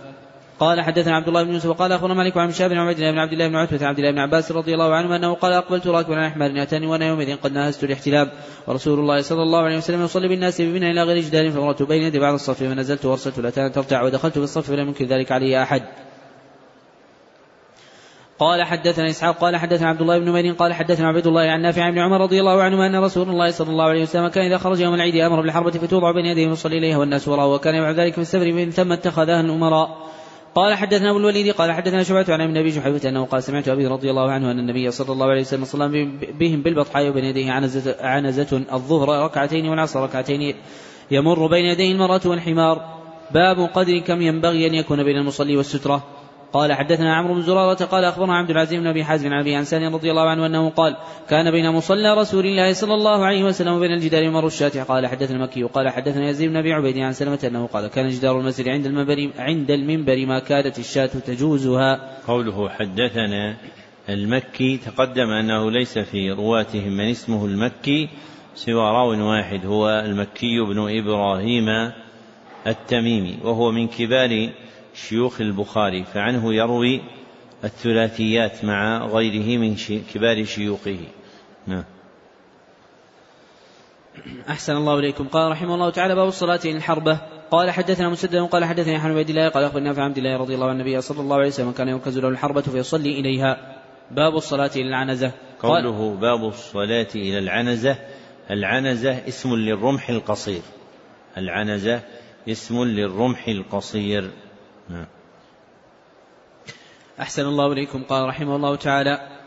قال 0.60 0.82
حدثنا 0.82 1.16
عبد 1.16 1.28
الله 1.28 1.44
بن 1.44 1.54
يوسف 1.54 1.66
وقال 1.66 1.92
أخبرنا 1.92 2.14
مالك 2.14 2.38
عن 2.38 2.52
شاب 2.52 2.70
بن 2.70 2.78
عبد 2.78 2.98
الله 2.98 3.12
بن 3.12 3.18
عبد 3.18 3.34
الله 3.34 3.48
بن 3.48 3.56
عتبة 3.56 3.86
عبد 3.86 4.00
الله 4.00 4.12
بن 4.12 4.20
عباس 4.20 4.52
رضي 4.52 4.74
الله 4.74 4.94
عنهما 4.96 5.16
أنه 5.16 5.34
قال 5.34 5.54
أقبلت 5.54 5.88
راكبا 5.88 6.16
على 6.16 6.30
حمار 6.30 6.62
اتاني 6.62 6.88
وأنا 6.88 7.08
يومئذ 7.08 7.36
قد 7.36 7.52
ناهزت 7.52 7.84
الاحتلام 7.84 8.30
ورسول 8.68 9.00
الله 9.00 9.22
صلى 9.22 9.44
الله 9.44 9.60
عليه 9.60 9.78
وسلم 9.78 10.04
يصلي 10.04 10.28
بالناس 10.28 10.62
بمنى 10.62 10.92
إلى 10.92 11.04
غير 11.04 11.24
جدار 11.24 11.52
فمرت 11.52 11.84
بين 11.84 12.04
يدي 12.04 12.20
بعض 12.20 12.34
الصف 12.34 12.64
فنزلت 12.64 13.06
ورسلت 13.06 13.40
الاتان 13.40 13.72
ترتع 13.72 14.04
ودخلت 14.04 14.34
في 14.34 14.44
الصف 14.44 14.68
فلم 14.68 14.88
ينكر 14.88 15.06
ذلك 15.06 15.32
علي 15.32 15.64
أحد. 15.64 15.84
قال 18.40 18.64
حدثنا 18.64 19.10
إسحاق 19.10 19.38
قال 19.38 19.56
حدثنا 19.56 19.88
عبد 19.90 20.02
الله 20.02 20.20
بن 20.20 20.30
نمير 20.30 20.54
قال 20.54 20.74
حدثنا 20.74 21.08
عبد 21.08 21.28
الله 21.28 21.42
عن 21.42 21.62
نافع 21.62 21.90
بن 21.90 22.00
عمر 22.00 22.22
رضي 22.22 22.40
الله 22.40 22.62
عنهما 22.62 22.88
أن 22.88 22.96
رسول 22.96 23.30
الله 23.30 23.52
صلى 23.52 23.70
الله 23.70 23.84
عليه 23.84 24.02
وسلم 24.02 24.28
كان 24.28 24.46
إذا 24.46 24.58
خرج 24.58 24.80
يوم 24.80 24.94
العيد 24.94 25.16
أمر 25.16 25.42
بالحربة 25.42 25.72
فتوضع 25.72 26.12
بين 26.12 26.26
يديه 26.26 26.48
ويصلي 26.48 26.78
اليها 26.78 26.98
والناس 26.98 27.28
وراءه 27.28 27.54
وكان 27.54 27.76
يفعل 27.76 27.96
ذلك 27.96 28.14
في 28.14 28.22
السفر 28.22 28.52
من 28.52 28.72
ثم 28.72 28.92
اتخذها 28.92 29.42
الأمراء. 29.42 30.10
قال 30.56 30.74
حدثنا 30.74 31.10
أبو 31.10 31.20
الوليد 31.20 31.54
قال 31.54 31.72
حدثنا 31.72 32.04
شعبة 32.04 32.34
عن 32.34 32.42
ابن 32.42 32.58
ابي 32.58 32.70
جحيفة 32.70 33.10
أنه 33.10 33.26
قال 33.26 33.44
سمعت 33.44 33.68
أبي 33.68 33.88
رضي 33.88 34.10
الله 34.10 34.32
عنه 34.32 34.52
أن 34.52 34.60
النبي 34.60 34.92
صلى 34.92 35.14
الله 35.14 35.26
عليه 35.26 35.42
وسلم 35.42 35.66
صلى 35.66 35.88
بهم 36.40 36.62
بالبطحاء 36.62 37.10
وبين 37.10 37.26
يديه 37.26 37.52
عنزة, 37.52 37.96
عنزة 38.02 38.62
الظهر 38.74 39.26
ركعتين 39.26 39.68
والعصر 39.68 40.04
ركعتين 40.04 40.56
يمر 41.12 41.48
بين 41.48 41.66
يديه 41.66 41.92
المرأة 41.92 42.22
والحمار. 42.26 43.00
باب 43.34 43.70
قدر 43.74 44.00
كم 44.00 44.22
ينبغي 44.22 44.68
أن 44.68 44.74
يكون 44.74 45.04
بين 45.04 45.18
المصلي 45.18 45.58
والسترة. 45.58 46.19
قال 46.54 46.74
حدثنا 46.74 47.16
عمرو 47.16 47.34
بن 47.34 47.42
زرارة 47.42 47.86
قال 47.86 48.04
أخبرنا 48.04 48.38
عبد 48.38 48.50
العزيز 48.50 48.80
بن 48.80 48.88
أبي 48.88 49.04
حازم 49.04 49.34
عن 49.34 49.40
أبي 49.40 49.56
عن 49.56 49.94
رضي 49.94 50.12
الله 50.12 50.30
عنه 50.30 50.46
أنه 50.46 50.70
قال 50.70 50.96
كان 51.30 51.52
بين 51.52 51.72
مصلى 51.72 52.14
رسول 52.14 52.46
الله 52.46 52.74
صلى 52.74 52.94
الله 52.94 53.26
عليه 53.26 53.44
وسلم 53.44 53.74
وبين 53.74 53.92
الجدار 53.92 54.30
مر 54.30 54.48
الشاة. 54.48 54.84
قال 54.84 55.08
حدثنا 55.08 55.38
مكي 55.38 55.64
وقال 55.64 55.90
حدثنا 55.90 56.30
يزيد 56.30 56.50
بن 56.50 56.58
أبي 56.58 56.74
عبيد 56.74 56.98
عن 56.98 57.14
سلمة 57.14 57.40
أنه 57.44 57.68
قال 57.68 57.88
كان 57.88 58.10
جدار 58.10 58.40
المسجد 58.40 58.68
عند 58.68 58.86
المنبر 58.86 59.30
عند 59.38 59.72
المنبر 59.72 60.26
ما 60.26 60.40
كادت 60.40 60.80
الشاة 60.80 61.06
تجوزها. 61.06 62.20
قوله 62.28 62.70
حدثنا 62.70 63.56
المكي 64.10 64.78
تقدم 64.78 65.30
أنه 65.30 65.72
ليس 65.72 65.98
في 65.98 66.32
رواتهم 66.32 66.98
من 66.98 67.10
اسمه 67.10 67.46
المكي 67.46 68.10
سوى 68.56 68.82
راو 68.82 69.30
واحد 69.30 69.66
هو 69.66 69.90
المكي 69.90 70.60
بن 70.60 70.98
إبراهيم 71.00 71.92
التميمي 72.68 73.38
وهو 73.44 73.72
من 73.72 73.88
كبار 73.88 74.50
شيوخ 75.08 75.42
البخاري 75.42 76.04
فعنه 76.04 76.54
يروي 76.54 77.02
الثلاثيات 77.64 78.66
مع 78.66 79.06
غيره 79.06 79.60
من 79.60 79.76
كبار 80.14 80.46
شيوخه. 80.46 81.00
نعم. 81.68 81.84
أحسن 84.50 84.76
الله 84.76 85.00
إليكم. 85.00 85.28
قال 85.28 85.52
رحمه 85.52 85.76
الله 85.76 85.90
تعالى 85.90 86.16
باب 86.16 86.28
الصلاة 86.28 86.60
إلى 86.66 86.78
الحربة. 86.78 87.20
قال 87.52 87.72
حدثنا 87.72 88.10
مسدد 88.10 88.36
قال 88.36 88.66
حدثني 88.66 88.96
عن 88.96 89.12
عبيد 89.12 89.30
الله 89.30 89.50
قال 89.50 89.64
أخبرنا 89.64 89.94
في 89.94 90.02
عبد 90.02 90.18
الله 90.18 90.38
رضي 90.38 90.56
الله 90.56 90.70
عن 90.70 90.76
النبي 90.76 91.02
صلى 91.02 91.22
الله 91.22 91.36
عليه 91.36 91.48
وسلم 91.48 91.72
كان 91.72 91.88
يركز 91.88 92.18
له 92.18 92.28
الحربة 92.28 92.62
فيصلي 92.62 93.20
إليها. 93.20 93.82
باب 94.12 94.36
الصلاة 94.36 94.72
إلى 94.76 94.88
العنزة. 94.88 95.32
قوله 95.60 96.16
باب 96.16 96.48
الصلاة 96.48 97.08
إلى 97.16 97.40
العنزة 97.40 97.96
العنزة 98.52 99.28
اسم 99.28 99.56
للرمح 99.56 100.10
القصير. 100.10 100.62
العنزة 101.38 102.02
اسم 102.50 102.84
للرمح 102.84 103.48
القصير. 103.48 104.32
نعم. 104.90 105.06
أحسن 107.20 107.46
الله 107.46 107.72
إليكم. 107.72 108.04
قال 108.04 108.28
رحمه 108.28 108.56
الله 108.56 108.76
تعالى 108.76 109.40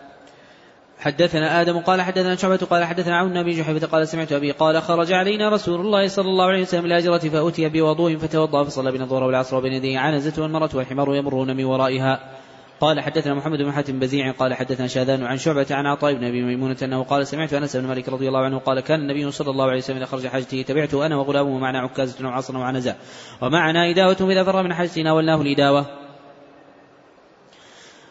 حدثنا 0.98 1.60
آدم 1.60 1.78
قال 1.78 2.02
حدثنا 2.02 2.36
شعبة 2.36 2.56
قال 2.56 2.84
حدثنا 2.84 3.18
عون 3.18 3.42
بن 3.42 3.50
جحيفة 3.50 3.86
قال 3.86 4.08
سمعت 4.08 4.32
أبي 4.32 4.50
قال 4.50 4.82
خرج 4.82 5.12
علينا 5.12 5.48
رسول 5.48 5.80
الله 5.80 6.08
صلى 6.08 6.28
الله 6.28 6.44
عليه 6.44 6.62
وسلم 6.62 6.84
الهجرة 6.84 7.18
فأتي 7.18 7.68
بوضوء 7.68 8.16
فتوضأ 8.16 8.64
فصلى 8.64 8.92
بنا 8.92 9.04
الظهر 9.04 9.24
والعصر 9.24 9.56
وبين 9.56 9.72
يديه 9.72 9.98
عنزة 9.98 10.42
والمرأة 10.42 10.70
والحمار 10.74 11.14
يمرون 11.16 11.56
من 11.56 11.64
ورائها. 11.64 12.41
قال 12.82 13.00
حدثنا 13.00 13.34
محمد 13.34 13.58
بن 13.58 13.72
حاتم 13.72 13.98
بزيع 13.98 14.30
قال 14.30 14.54
حدثنا 14.54 14.86
شاذان 14.86 15.24
عن 15.24 15.38
شعبة 15.38 15.66
عن 15.70 15.86
عطاء 15.86 16.14
بن 16.14 16.24
أبي 16.24 16.42
ميمونة 16.42 16.76
أنه 16.82 17.02
قال 17.02 17.26
سمعت 17.26 17.54
أنس 17.54 17.76
بن 17.76 17.86
مالك 17.86 18.08
رضي 18.08 18.28
الله 18.28 18.40
عنه 18.40 18.58
قال 18.58 18.80
كان 18.80 19.00
النبي 19.00 19.30
صلى 19.30 19.50
الله 19.50 19.64
عليه 19.64 19.78
وسلم 19.78 19.96
إذا 19.96 20.06
خرج 20.06 20.26
حاجته 20.26 20.62
تبعته 20.62 21.06
أنا 21.06 21.16
وغلامه 21.16 21.58
معنا 21.58 21.80
عكازة 21.80 22.26
وعصر 22.26 22.56
وعنزة. 22.56 22.94
ومعنا 23.42 23.90
إداوة 23.90 24.16
إذا 24.20 24.44
فر 24.44 24.62
من 24.62 24.74
حاجته 24.74 25.02
ناولناه 25.02 25.40
الإداوة. 25.40 25.86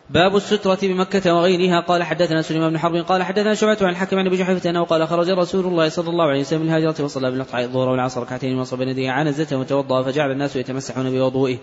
باب 0.09 0.35
السترة 0.35 0.79
بمكة 0.81 1.35
وغيرها. 1.35 1.79
قال 1.79 2.03
حدثنا 2.03 2.41
سليمان 2.41 2.69
بن 2.69 2.79
حرب 2.79 2.95
قال 2.95 3.23
حدثنا 3.23 3.53
شعبة 3.53 3.77
عن 3.81 3.89
الحكم 3.89 4.19
عن 4.19 4.27
أبي 4.27 4.37
جحيفة 4.37 4.69
أنه 4.69 4.83
قال 4.83 5.07
خرج 5.07 5.29
رسول 5.29 5.65
الله 5.65 5.89
صلى 5.89 6.09
الله 6.09 6.25
عليه 6.25 6.41
وسلم 6.41 6.61
الهاجرة 6.61 7.03
وصلى 7.03 7.31
بالقطع 7.31 7.59
الظهر 7.59 7.89
والعصر 7.89 8.21
ركعتين 8.21 8.59
وصل 8.59 8.77
بين 8.77 8.89
يديه 8.89 9.11
عنزته 9.11 9.57
وتوضأ 9.57 10.03
فجعل 10.03 10.31
الناس 10.31 10.55
يتمسحون 10.55 11.11
بوضوئه. 11.11 11.57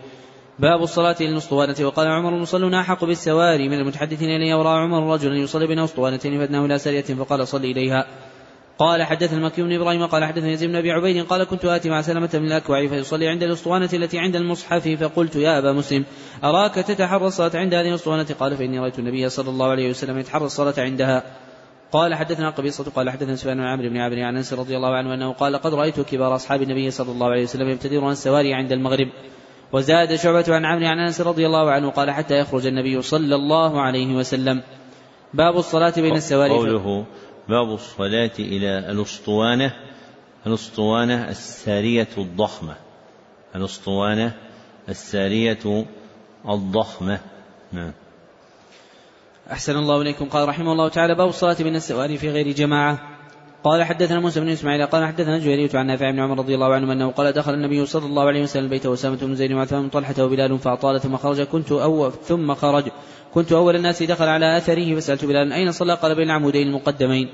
باب 0.59 0.83
الصلاة 0.83 1.17
للأسطوانة 1.21 1.75
وقال 1.81 2.09
عمر 2.09 2.35
المصلون 2.35 2.75
أحق 2.75 3.05
بالسواري 3.05 3.69
من 3.69 3.79
المتحدثين 3.79 4.31
إليه 4.31 4.55
ورأى 4.55 4.79
عمر 4.79 5.13
رجلا 5.15 5.37
يصلي 5.37 5.67
بين 5.67 5.79
أسطوانتين 5.79 6.39
فأدناه 6.39 6.65
إلى 6.65 6.79
سارية 6.79 7.03
فقال 7.03 7.49
صل 7.49 7.65
إليها. 7.65 8.07
قال 8.79 9.03
حدثنا 9.03 9.39
المكي 9.39 9.63
بن 9.63 9.73
إبراهيم 9.73 10.07
قال 10.07 10.25
حدثنا 10.25 10.51
يزيد 10.51 10.69
بن 10.69 10.77
أبي 10.77 10.93
عبيد 10.93 11.27
قال 11.27 11.45
كنت 11.45 11.65
آتي 11.65 11.91
مع 11.91 12.03
سلمة 12.03 12.31
بن 12.35 12.47
الأكوع 12.47 12.87
فيصلي 12.87 13.29
عند 13.29 13.43
الأسطوانة 13.43 13.89
التي 13.93 14.19
عند 14.19 14.37
المصحف 14.37 14.89
فقلت 14.89 15.37
يا 15.37 15.59
أبا 15.59 15.73
مسلم 15.73 16.05
أراك 16.45 16.75
تتحرى 16.75 17.27
الصلاة 17.27 17.51
عند 17.55 17.75
هذه 17.75 17.89
الأسطوانة؟ 17.89 18.27
قال 18.41 18.57
فإني 18.57 18.79
رأيت 18.79 18.99
النبي 18.99 19.29
صلى 19.29 19.51
الله 19.51 19.67
عليه 19.67 19.91
وسلم 19.91 20.19
يتحرى 20.19 20.45
الصلاة 20.45 20.75
عندها. 20.79 21.23
قال 21.93 22.15
حدثنا 22.15 22.51
قبيصة 22.51 22.85
قال 22.85 23.11
حدثنا 23.11 23.37
سفيان 23.37 23.57
بن 23.57 23.65
عمرو 23.65 23.89
بن 23.89 23.97
عامر 23.97 24.21
عن 24.21 24.37
أنس 24.37 24.53
رضي 24.53 24.77
الله 24.77 24.95
عنه 24.97 25.15
أنه 25.15 25.33
قال 25.33 25.57
قد 25.57 25.75
رأيت 25.75 26.01
كبار 26.01 26.35
أصحاب 26.35 26.63
النبي 26.63 26.91
صلى 26.91 27.13
الله 27.13 27.27
عليه 27.27 27.43
وسلم 27.43 27.69
يبتدرون 27.69 28.13
السواري 28.13 28.55
عند 28.55 28.73
المغرب. 28.73 29.09
وزاد 29.73 30.15
شعبة 30.15 30.45
عن 30.49 30.65
عمرو 30.65 30.87
عن 30.87 30.99
أنس 30.99 31.21
رضي 31.21 31.47
الله 31.47 31.71
عنه 31.71 31.91
قال 31.91 32.11
حتى 32.11 32.39
يخرج 32.39 32.67
النبي 32.67 33.03
صلى 33.03 33.35
الله 33.35 33.81
عليه 33.81 34.15
وسلم. 34.15 34.63
باب 35.35 35.57
الصلاة 35.57 35.93
بين 35.97 36.17
السواري 36.17 36.55
قوله 36.55 37.05
باب 37.49 37.75
الصلاة 37.75 38.31
إلى 38.39 38.79
الأسطوانة 38.79 39.73
الأسطوانة 40.47 41.29
السارية 41.29 42.09
الضخمة. 42.19 42.77
الأسطوانة 43.57 44.35
السارية 44.89 45.87
الضخمة. 46.49 47.21
نعم. 47.73 47.93
أحسن 49.53 49.77
الله 49.77 50.03
إليكم. 50.03 50.29
قال 50.29 50.49
رحمه 50.49 50.73
الله 50.73 50.89
تعالى 50.89 51.15
باب 51.15 51.29
الصلاة 51.29 51.57
بين 51.61 51.77
السواري 51.77 52.19
في 52.19 52.29
غير 52.29 52.53
جماعة. 52.53 53.08
قال 53.69 53.85
حدثنا 53.85 54.21
موسى 54.21 54.41
بن 54.41 54.49
إسماعيل 54.49 54.87
قال 54.87 55.05
حدثنا 55.05 55.39
جويرية 55.39 55.71
عن 55.75 55.87
نافع 55.87 56.11
بن 56.11 56.21
عمر 56.21 56.39
رضي 56.39 56.55
الله 56.55 56.75
عنه 56.75 56.93
أنه 56.93 57.11
قال 57.11 57.33
دخل 57.33 57.55
النبي 57.55 57.87
صلى 57.87 58.07
الله 58.07 58.27
عليه 58.27 58.43
وسلم 58.43 58.65
البيت 58.65 58.87
وسامة 58.87 59.17
بن 59.17 59.35
زيد 59.35 59.53
وعثمان 59.53 59.83
بن 59.83 59.89
طلحة 59.89 60.15
وبلال 60.25 60.59
فأطال 60.59 61.01
ثم 61.01 61.17
خرج 61.17 61.41
كنت 61.41 61.73
أول 61.73 62.13
ثم 62.13 62.55
خرج. 62.55 62.85
كنت 63.35 63.53
أول 63.53 63.77
الناس 63.77 64.03
دخل 64.03 64.25
على 64.25 64.57
أثره 64.57 64.95
فسألت 64.95 65.25
بلال 65.25 65.53
أين 65.53 65.73
صلى؟ 65.73 65.95
قال 65.95 66.15
بين 66.15 66.25
العمودين 66.25 66.67
المقدمين. 66.67 67.29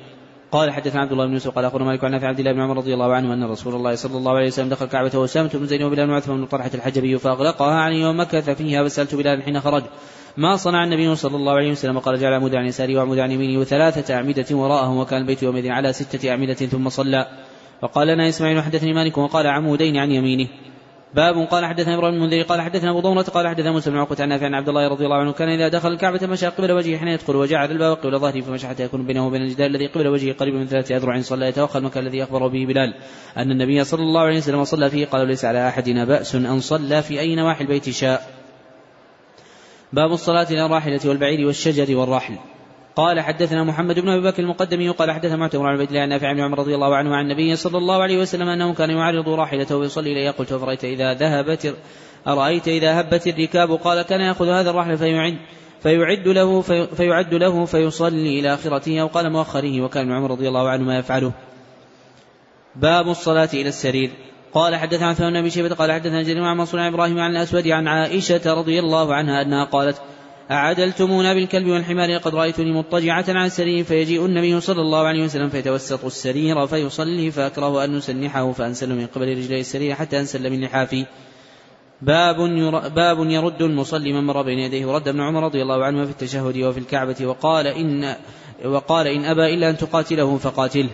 قال 0.52 0.70
حدثنا 0.70 1.00
عبد 1.00 1.12
الله 1.12 1.26
بن 1.26 1.32
يوسف 1.32 1.50
قال 1.50 1.64
أخبرنا 1.64 1.84
مالك 1.84 2.04
عن 2.04 2.10
نافع 2.10 2.28
عبد 2.28 2.38
الله 2.38 2.52
بن 2.52 2.60
عمر 2.60 2.76
رضي 2.76 2.94
الله 2.94 3.14
عنه 3.14 3.34
أن 3.34 3.44
رسول 3.44 3.74
الله 3.74 3.94
صلى 3.94 4.16
الله 4.18 4.32
عليه 4.32 4.46
وسلم 4.46 4.68
دخل 4.68 4.86
كعبه 4.86 5.18
وسامة 5.18 5.50
بن 5.54 5.66
زيد 5.66 5.82
وبلال 5.82 6.10
وعثمان 6.10 6.36
بن 6.38 6.46
طلحة 6.46 6.70
الحجبي 6.74 7.18
فأغلقها 7.18 7.74
عليه 7.74 8.08
ومكث 8.08 8.50
فيها 8.50 8.84
فسألت 8.84 9.14
بلال 9.14 9.42
حين 9.42 9.60
خرج. 9.60 9.82
ما 10.36 10.56
صنع 10.56 10.84
النبي 10.84 11.14
صلى 11.14 11.36
الله 11.36 11.52
عليه 11.52 11.70
وسلم 11.70 11.98
قال 11.98 12.20
جعل 12.20 12.32
عمود 12.32 12.54
عن 12.54 12.66
يساره 12.66 12.96
وعمود 12.96 13.18
عن 13.18 13.30
يمينه 13.30 13.60
وثلاثة 13.60 14.14
أعمدة 14.14 14.56
وراءه 14.56 14.90
وكان 14.98 15.20
البيت 15.20 15.42
يومئذ 15.42 15.68
على 15.68 15.92
ستة 15.92 16.30
أعمدة 16.30 16.54
ثم 16.54 16.88
صلى. 16.88 17.26
وقال 17.82 18.08
لنا 18.08 18.28
إسماعيل 18.28 18.62
حدثني 18.62 18.92
مالك 18.92 19.18
وقال 19.18 19.46
عمودين 19.46 19.96
عن 19.96 20.10
يمينه. 20.10 20.48
باب 21.14 21.46
قال 21.50 21.66
حدثنا 21.66 21.94
إبراهيم 21.94 22.14
المنذري 22.14 22.42
قال 22.42 22.60
حدثنا 22.60 22.90
أبو 22.90 23.00
ضمرة 23.00 23.22
قال 23.22 23.48
حدثنا 23.48 23.72
موسى 23.72 23.90
بن 23.90 23.98
عقبة 23.98 24.22
عن 24.22 24.28
نافع 24.28 24.46
عن 24.46 24.54
عبد 24.54 24.68
الله 24.68 24.88
رضي 24.88 25.04
الله 25.04 25.16
عنه 25.16 25.32
كان 25.32 25.48
إذا 25.48 25.68
دخل 25.68 25.92
الكعبة 25.92 26.26
مشى 26.26 26.46
قبل 26.46 26.72
وجهه 26.72 26.98
حين 26.98 27.08
يدخل 27.08 27.36
وجعل 27.36 27.70
الباب 27.70 27.96
قبل 27.96 28.18
ظهره 28.18 28.40
فمشى 28.40 28.66
حتى 28.66 28.82
يكون 28.82 29.06
بينه 29.06 29.26
وبين 29.26 29.42
الجدار 29.42 29.66
الذي 29.66 29.86
قبل 29.86 30.08
وجهه 30.08 30.32
قريب 30.32 30.54
من 30.54 30.66
ثلاثة 30.66 30.96
أذرع 30.96 31.20
صلى 31.20 31.48
يتوخى 31.48 31.78
المكان 31.78 32.06
الذي 32.06 32.22
أخبر 32.22 32.46
به 32.46 32.66
بلال. 32.66 32.94
أن 33.36 33.50
النبي 33.50 33.84
صلى 33.84 34.02
الله 34.02 34.20
عليه 34.20 34.38
وسلم 34.38 34.64
صلى 34.64 34.90
فيه 34.90 35.06
قال 35.06 35.26
ليس 35.26 35.44
على 35.44 35.68
أحدنا 35.68 36.04
بأس 36.04 36.34
أن 36.34 36.60
صلى 36.60 37.02
في 37.02 37.20
أي 37.20 37.34
نواحي 37.34 37.64
البيت 37.64 37.90
شاء. 37.90 38.33
باب 39.94 40.12
الصلاة 40.12 40.46
إلى 40.50 40.66
الراحلة 40.66 41.00
والبعير 41.04 41.46
والشجر 41.46 41.96
والرحل 41.96 42.34
قال 42.96 43.20
حدثنا 43.20 43.64
محمد 43.64 44.00
بن 44.00 44.08
أبي 44.08 44.30
بكر 44.30 44.42
المقدمي 44.42 44.88
قال 44.88 45.10
حدثنا 45.10 45.36
معتمر 45.36 45.66
عن 45.66 45.74
عبيد 45.74 45.88
الله 45.88 46.06
نافع 46.06 46.32
بن 46.32 46.40
عمر 46.40 46.58
رضي 46.58 46.74
الله 46.74 46.96
عنه 46.96 47.16
عن 47.16 47.24
النبي 47.24 47.56
صلى 47.56 47.78
الله 47.78 48.02
عليه 48.02 48.18
وسلم 48.18 48.48
أنه 48.48 48.74
كان 48.74 48.90
يعرض 48.90 49.28
راحلته 49.28 49.76
ويصلي 49.76 50.12
اليها 50.12 50.30
قلت 50.30 50.54
فرايت 50.54 50.84
إذا 50.84 51.14
ذهبت 51.14 51.76
أرأيت 52.26 52.68
إذا 52.68 53.00
هبت 53.00 53.26
الركاب؟ 53.26 53.72
قال 53.72 54.02
كان 54.02 54.20
يأخذ 54.20 54.48
هذا 54.48 54.70
الرحل 54.70 54.98
فيعد 54.98 55.38
فيعد 55.82 56.28
له 56.28 56.60
في 56.60 56.86
فيعد 56.86 57.34
له 57.34 57.64
فيصلي 57.64 58.40
إلى 58.40 58.54
آخرته 58.54 59.00
أو 59.00 59.06
قال 59.06 59.32
مؤخره. 59.32 59.80
وكان 59.80 60.12
عمر 60.12 60.30
رضي 60.30 60.48
الله 60.48 60.68
عنه 60.68 60.84
ما 60.84 60.98
يفعله. 60.98 61.32
باب 62.76 63.08
الصلاة 63.08 63.48
إلى 63.54 63.68
السرير. 63.68 64.10
قال 64.54 64.76
حدثنا 64.76 65.08
عثمان 65.08 65.42
بن 65.42 65.50
شيبة 65.50 65.74
قال 65.74 65.92
حدثنا 65.92 66.22
جرير 66.22 66.44
عن 66.44 66.56
منصور 66.56 66.80
عن 66.80 66.92
إبراهيم 66.92 67.18
عن 67.18 67.30
الأسود 67.30 67.68
عن 67.68 67.88
عائشة 67.88 68.54
رضي 68.54 68.78
الله 68.78 69.14
عنها 69.14 69.42
أنها 69.42 69.64
قالت 69.64 69.96
أعدلتمونا 70.50 71.34
بالكلب 71.34 71.68
والحمار 71.68 72.16
قد 72.16 72.34
رأيتني 72.34 72.72
مضطجعة 72.72 73.24
على 73.28 73.46
السرير 73.46 73.84
فيجيء 73.84 74.26
النبي 74.26 74.60
صلى 74.60 74.80
الله 74.80 75.06
عليه 75.06 75.24
وسلم 75.24 75.48
فيتوسط 75.48 76.04
السرير 76.04 76.66
فيصلي 76.66 77.30
فأكره 77.30 77.84
أن 77.84 77.96
نسنحه 77.96 78.52
فأنسل 78.52 78.94
من 78.94 79.06
قبل 79.06 79.28
رجلي 79.28 79.60
السرير 79.60 79.94
حتى 79.94 80.20
أنسل 80.20 80.50
من 80.50 80.60
لحافي. 80.60 81.06
باب 82.02 82.36
باب 82.94 83.30
يرد 83.30 83.62
المصلي 83.62 84.12
من 84.12 84.24
مر 84.24 84.42
بين 84.42 84.58
يديه. 84.58 84.86
ورد 84.86 85.08
ابن 85.08 85.20
عمر 85.20 85.44
رضي 85.44 85.62
الله 85.62 85.84
عنه 85.84 86.04
في 86.04 86.10
التشهد 86.10 86.58
وفي 86.58 86.78
الكعبة 86.78 87.26
وقال 87.26 87.66
إن 87.66 88.14
وقال 88.64 89.06
إن 89.06 89.24
أبى 89.24 89.54
إلا 89.54 89.70
أن 89.70 89.76
تقاتله 89.76 90.36
فقاتله. 90.36 90.90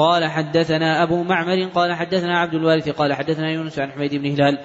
قال 0.00 0.24
حدثنا 0.24 1.02
أبو 1.02 1.22
معمر 1.22 1.68
قال 1.74 1.92
حدثنا 1.92 2.38
عبد 2.38 2.54
الوارث 2.54 2.88
قال 2.88 3.12
حدثنا 3.12 3.50
يونس 3.50 3.78
عن 3.78 3.90
حميد 3.90 4.14
بن 4.14 4.26
هلال 4.26 4.58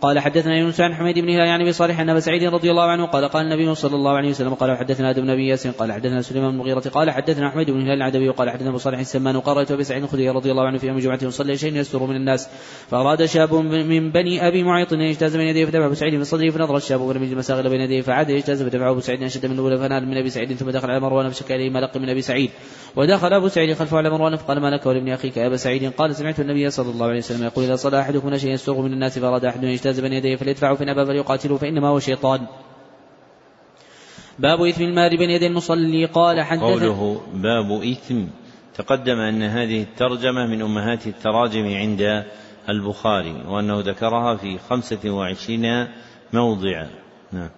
قال 0.00 0.18
حدثنا 0.18 0.56
يونس 0.56 0.80
عن 0.80 0.94
حميد 0.94 1.18
بن 1.18 1.28
هلال 1.28 1.46
يعني 1.46 1.62
أبي 1.62 1.72
صالح 1.72 2.00
عن 2.00 2.10
ابي 2.10 2.20
سعيد 2.20 2.44
رضي 2.44 2.70
الله 2.70 2.90
عنه 2.90 3.06
قال 3.06 3.28
قال 3.28 3.44
النبي 3.46 3.74
صلى 3.74 3.94
الله 3.94 4.16
عليه 4.16 4.30
وسلم 4.30 4.54
قال 4.54 4.76
حدثنا 4.76 5.10
آدم 5.10 5.22
بن 5.22 5.30
أبي 5.30 5.48
ياسين 5.48 5.72
قال 5.72 5.92
حدثنا 5.92 6.22
سليمان 6.22 6.48
بن 6.48 6.54
المغيرة 6.54 6.80
قال 6.80 7.10
حدثنا 7.10 7.50
حميد 7.50 7.70
بن 7.70 7.80
هلال 7.80 7.96
العدوي 7.96 8.28
وقال 8.28 8.50
حدثنا 8.50 8.68
أبو 8.68 8.78
صالح 8.78 8.98
السمان 8.98 9.36
وقال 9.36 9.56
رأيت 9.56 9.70
أبي 9.70 9.84
سعيد 9.84 10.02
الخدري 10.02 10.30
رضي 10.30 10.50
الله 10.50 10.66
عنه 10.66 10.78
في 10.78 10.86
يوم 10.86 10.98
جمعه 10.98 11.18
يصلي 11.22 11.56
شيء 11.56 11.76
يستر 11.76 12.06
من 12.06 12.16
الناس 12.16 12.48
فأراد 12.88 13.24
شاب 13.24 13.54
من 13.54 14.10
بني 14.10 14.48
أبي 14.48 14.62
معيط 14.62 14.92
أن 14.92 15.00
يجتاز 15.00 15.36
بين 15.36 15.46
يديه 15.46 15.64
فدفع 15.64 15.86
أبو 15.86 15.94
سعيد 15.94 16.18
في 16.18 16.24
صدره 16.24 16.50
فنظر 16.50 16.76
الشاب 16.76 17.00
ولم 17.00 17.22
يجد 17.22 17.34
مساغل 17.36 17.70
بين 17.70 17.80
يديه 17.80 18.00
فعاد 18.00 18.30
يجتاز 18.30 18.62
فدفعه 18.62 18.90
أبو 18.90 19.00
سعيد 19.00 19.22
اشد 19.22 19.46
من 19.46 19.52
الاولى 19.52 19.78
فنال 19.78 20.08
من 20.08 20.16
أبي 20.16 20.30
سعيد 20.30 20.52
ثم 20.52 20.70
دخل 20.70 20.90
على 20.90 21.00
مروان 21.00 21.30
فشكى 21.30 21.54
إليه 21.56 21.70
ما 21.70 21.78
لقي 21.78 22.00
من 22.00 22.08
أبي 22.08 22.22
سعيد. 22.22 22.50
ودخل 22.96 23.32
أبو 23.32 23.48
سعيد 23.48 23.74
خلفه 23.74 23.96
على 23.96 24.10
مروان 24.10 24.36
فقال 24.36 24.60
ما 24.60 24.70
لك 24.70 24.86
ولابن 24.86 25.08
أخيك 25.08 25.36
يا 25.36 25.46
أبا 25.46 25.56
سعيد؟ 25.56 25.92
قال 25.92 26.16
سمعت 26.16 26.40
النبي 26.40 26.70
صلى 26.70 26.90
الله 26.90 27.06
عليه 27.06 27.18
وسلم 27.18 27.44
يقول 27.44 27.64
إذا 27.64 27.76
صلى 27.76 28.00
أحدكم 28.00 28.36
شيئا 28.36 28.52
يستر 28.52 28.80
من 28.80 28.92
الناس 28.92 29.18
فاراد 29.18 29.44
أحد 29.44 29.64
أن 29.64 29.70
يجتاز 29.70 30.00
بين 30.00 30.12
يديه 30.12 30.36
فليدفعه 30.36 30.74
فإن 30.74 30.88
ابى 30.88 31.06
فليقاتله 31.06 31.56
فإنما 31.56 31.88
هو 31.88 31.98
شيطان. 31.98 32.46
باب 34.38 34.62
إثم 34.62 34.82
المال 34.82 35.16
بين 35.16 35.30
يدي 35.30 35.46
المصلي 35.46 36.04
قال 36.04 36.40
حدث 36.40 36.60
قوله 36.60 37.20
باب 37.34 37.82
إثم 37.82 38.24
تقدم 38.74 39.18
أن 39.18 39.42
هذه 39.42 39.82
الترجمة 39.82 40.46
من 40.46 40.62
أمهات 40.62 41.06
التراجم 41.06 41.66
عند 41.74 42.24
البخاري 42.68 43.42
وأنه 43.48 43.80
ذكرها 43.80 44.36
في 44.36 44.58
خمسة 44.58 45.10
وعشرين 45.10 45.86
موضعا. 46.32 46.88
نعم. 47.32 47.50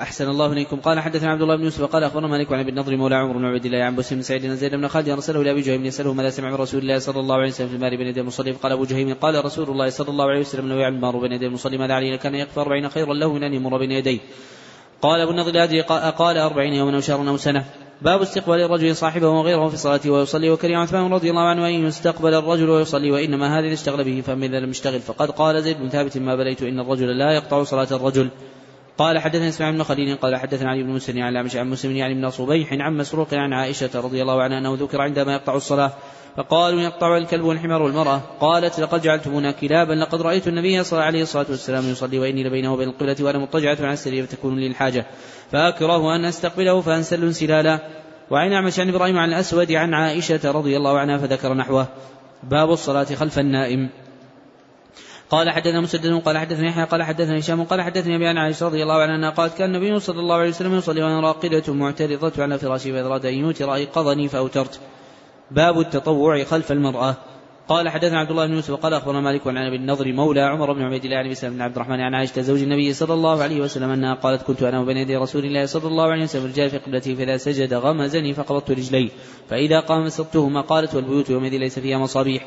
أحسن 0.00 0.28
الله 0.28 0.52
إليكم. 0.52 0.76
قال 0.76 1.00
حدثنا 1.00 1.30
عبد 1.30 1.42
الله 1.42 1.56
بن 1.56 1.64
يوسف 1.64 1.84
قال 1.84 2.04
أخبرنا 2.04 2.26
مالك 2.26 2.52
عن 2.52 2.60
ابن 2.60 2.68
النضر 2.68 2.96
مولى 2.96 3.14
عمر 3.14 3.36
بن 3.36 3.44
عبد 3.44 3.64
الله 3.64 3.82
عن 3.82 3.96
بسم 3.96 4.16
بن 4.16 4.22
سعيد 4.22 4.46
زيد 4.46 4.74
بن 4.74 4.88
خالد 4.88 5.08
أرسله 5.08 5.42
لأبي 5.42 5.60
جهيم 5.60 5.84
يسأله 5.84 6.12
ماذا 6.12 6.30
سمع 6.30 6.48
من 6.50 6.54
رسول 6.54 6.80
الله 6.80 6.98
صلى 6.98 7.20
الله 7.20 7.34
عليه 7.34 7.48
وسلم 7.48 7.68
في 7.68 7.74
المال 7.74 7.96
بين 7.96 8.06
يدي 8.06 8.20
المصلي. 8.20 8.52
فقال 8.52 8.72
أبو 8.72 8.84
جهيم 8.84 9.14
قال 9.14 9.44
رسول 9.44 9.68
الله 9.68 9.90
صلى 9.90 10.08
الله 10.08 10.24
عليه 10.24 10.40
وسلم 10.40 10.68
لو 10.68 10.76
يعلم 10.76 10.94
المار 10.94 11.16
بين 11.16 11.32
يدي 11.32 11.46
المصلي. 11.46 11.78
ماذا 11.78 11.94
عليه 11.94 12.16
كان 12.16 12.34
يكفى 12.34 12.60
أربعين 12.60 12.88
خيرا 12.88 13.14
له 13.14 13.32
من 13.32 13.42
أن 13.42 13.54
يمر 13.54 13.78
بين 13.78 13.92
يديه. 13.92 14.18
قال 15.02 15.20
أبو 15.20 15.30
النضر 15.30 15.64
أدري 15.64 15.80
قال 15.80 16.36
أربعين 16.36 16.72
يوما 16.72 16.96
أو 16.96 17.00
شهرا 17.00 17.28
أو 17.28 17.36
سنة. 17.36 17.64
باب 18.02 18.22
استقبال 18.22 18.60
الرجل 18.60 18.96
صاحبه 18.96 19.28
وغيره 19.28 19.68
في 19.68 19.76
صلاته 19.76 20.10
ويصلي. 20.10 20.50
وكره 20.50 20.76
عثمان 20.76 21.12
رضي 21.12 21.30
الله 21.30 21.48
عنه 21.48 21.68
أن 21.68 21.72
يستقبل 21.72 22.34
الرجل 22.34 22.70
ويصلي 22.70 23.10
وإنما 23.10 23.58
هذا 23.58 23.72
اشتغل 23.72 24.04
به 24.04 24.20
فأما 24.20 24.46
إذا 24.46 24.60
لم 24.60 24.70
يشتغل. 24.70 25.00
فقد 25.00 25.30
قال 25.30 25.62
زيد 25.62 25.78
بن 25.78 25.88
ثابت 25.88 26.18
ما 26.18 26.36
بليت 26.36 26.62
إن 26.62 26.80
الرجل 26.80 27.18
لا 27.18 27.32
يقطع 27.32 27.62
صلاة 27.62 27.88
الرجل. 27.92 28.28
قال 29.00 29.18
حدثنا 29.18 29.48
إسماعيل 29.48 29.76
بن 29.76 29.82
خليل 29.82 30.16
قال 30.16 30.36
حدثنا 30.36 30.70
علي 30.70 30.82
بن 30.82 30.90
مسلم 30.90 31.22
عن 31.22 31.36
عن 31.36 31.70
مسلم 31.70 31.96
يعني 31.96 32.14
بن 32.14 32.30
صبيح 32.30 32.72
عن 32.72 32.96
مسروق 32.96 33.34
عن 33.34 33.52
عائشة 33.52 33.90
رضي 33.94 34.22
الله 34.22 34.42
عنها 34.42 34.58
أنه 34.58 34.76
ذكر 34.80 35.00
عندما 35.00 35.32
يقطع 35.32 35.54
الصلاة 35.56 35.92
فقالوا 36.36 36.80
يقطع 36.80 37.16
الكلب 37.16 37.44
والحمار 37.44 37.82
والمرأة 37.82 38.20
قالت 38.40 38.80
لقد 38.80 39.02
جعلتمونا 39.02 39.52
كلابا 39.52 39.92
لقد 39.92 40.22
رأيت 40.22 40.48
النبي 40.48 40.84
صلى 40.84 40.92
الله 40.92 41.06
عليه 41.06 41.22
الصلاة 41.22 41.46
والسلام 41.50 41.90
يصلي 41.90 42.18
وإني 42.18 42.44
لبينه 42.44 42.72
وبين 42.72 42.88
القبلة 42.88 43.16
وأنا 43.20 43.38
مضطجعة 43.38 43.76
على 43.80 43.92
السرير 43.92 44.26
فتكون 44.26 44.58
لي 44.58 44.66
الحاجة 44.66 45.06
فأكره 45.52 46.16
أن 46.16 46.24
أستقبله 46.24 46.80
فأنسل 46.80 47.24
انسلالا 47.24 47.78
وعن 48.30 48.52
أعمش 48.52 48.80
عن 48.80 48.88
إبراهيم 48.88 49.18
عن 49.18 49.28
الأسود 49.28 49.72
عن 49.72 49.94
عائشة 49.94 50.50
رضي 50.50 50.76
الله 50.76 50.98
عنها 50.98 51.18
فذكر 51.18 51.54
نحوه 51.54 51.86
باب 52.42 52.72
الصلاة 52.72 53.04
خلف 53.04 53.38
النائم 53.38 53.88
قال 55.30 55.50
حدثنا 55.50 55.80
مسدد 55.80 56.22
قال 56.22 56.38
حدثني 56.38 56.66
يحيى 56.66 56.84
قال 56.84 57.02
حدثني 57.02 57.38
هشام 57.38 57.64
قال 57.64 57.82
حدثني 57.82 58.16
أبي 58.16 58.26
عن 58.26 58.38
عائشة 58.38 58.66
رضي 58.66 58.82
الله 58.82 59.02
عنها 59.02 59.30
قالت 59.30 59.58
كان 59.58 59.74
النبي 59.74 60.00
صلى 60.00 60.20
الله 60.20 60.36
عليه 60.36 60.48
وسلم 60.48 60.74
يصلي 60.74 61.02
وأنا 61.02 61.20
راقدة 61.20 61.74
معترضة 61.74 62.42
على 62.42 62.58
فراشي 62.58 62.92
فاذا 62.92 63.06
اراد 63.06 63.26
ان 63.26 63.34
يوتر 63.34 63.74
ايقظني 63.74 64.28
فأوترت. 64.28 64.80
باب 65.50 65.80
التطوع 65.80 66.44
خلف 66.44 66.72
المرأة. 66.72 67.16
قال 67.68 67.88
حدثنا 67.88 68.18
عبد 68.18 68.30
الله 68.30 68.46
بن 68.46 68.54
يوسف 68.54 68.74
قال 68.74 68.94
أخبرنا 68.94 69.20
مالك 69.20 69.46
عن 69.46 69.56
أبي 69.56 69.76
النضر 69.76 70.12
مولى 70.12 70.40
عمر 70.40 70.72
بن 70.72 70.82
عبيد 70.82 71.04
الله 71.04 71.16
عن 71.16 71.34
سلم 71.34 71.54
بن 71.54 71.62
عبد 71.62 71.74
الرحمن 71.74 72.00
عن 72.00 72.14
عائشة 72.14 72.42
زوج 72.42 72.62
النبي 72.62 72.92
صلى 72.92 73.14
الله 73.14 73.42
عليه 73.42 73.60
وسلم 73.60 73.90
أنها 73.90 74.14
قالت 74.14 74.42
كنت 74.42 74.62
أنا 74.62 74.80
وبين 74.80 74.96
يدي 74.96 75.16
رسول 75.16 75.44
الله 75.44 75.66
صلى 75.66 75.88
الله 75.88 76.04
عليه 76.04 76.22
وسلم 76.22 76.46
رجال 76.46 76.70
في 76.70 76.78
قبلته 76.78 77.14
فإذا 77.14 77.36
سجد 77.36 77.74
غمزني 77.74 78.34
فقبضت 78.34 78.70
رجلي 78.70 79.10
فإذا 79.48 79.80
قام 79.80 80.04
مسقتهما 80.04 80.60
قالت 80.60 80.94
والبيوت 80.94 81.30
يومئذ 81.30 81.56
ليس 81.56 81.78
فيها 81.78 81.98
مصابيح. 81.98 82.46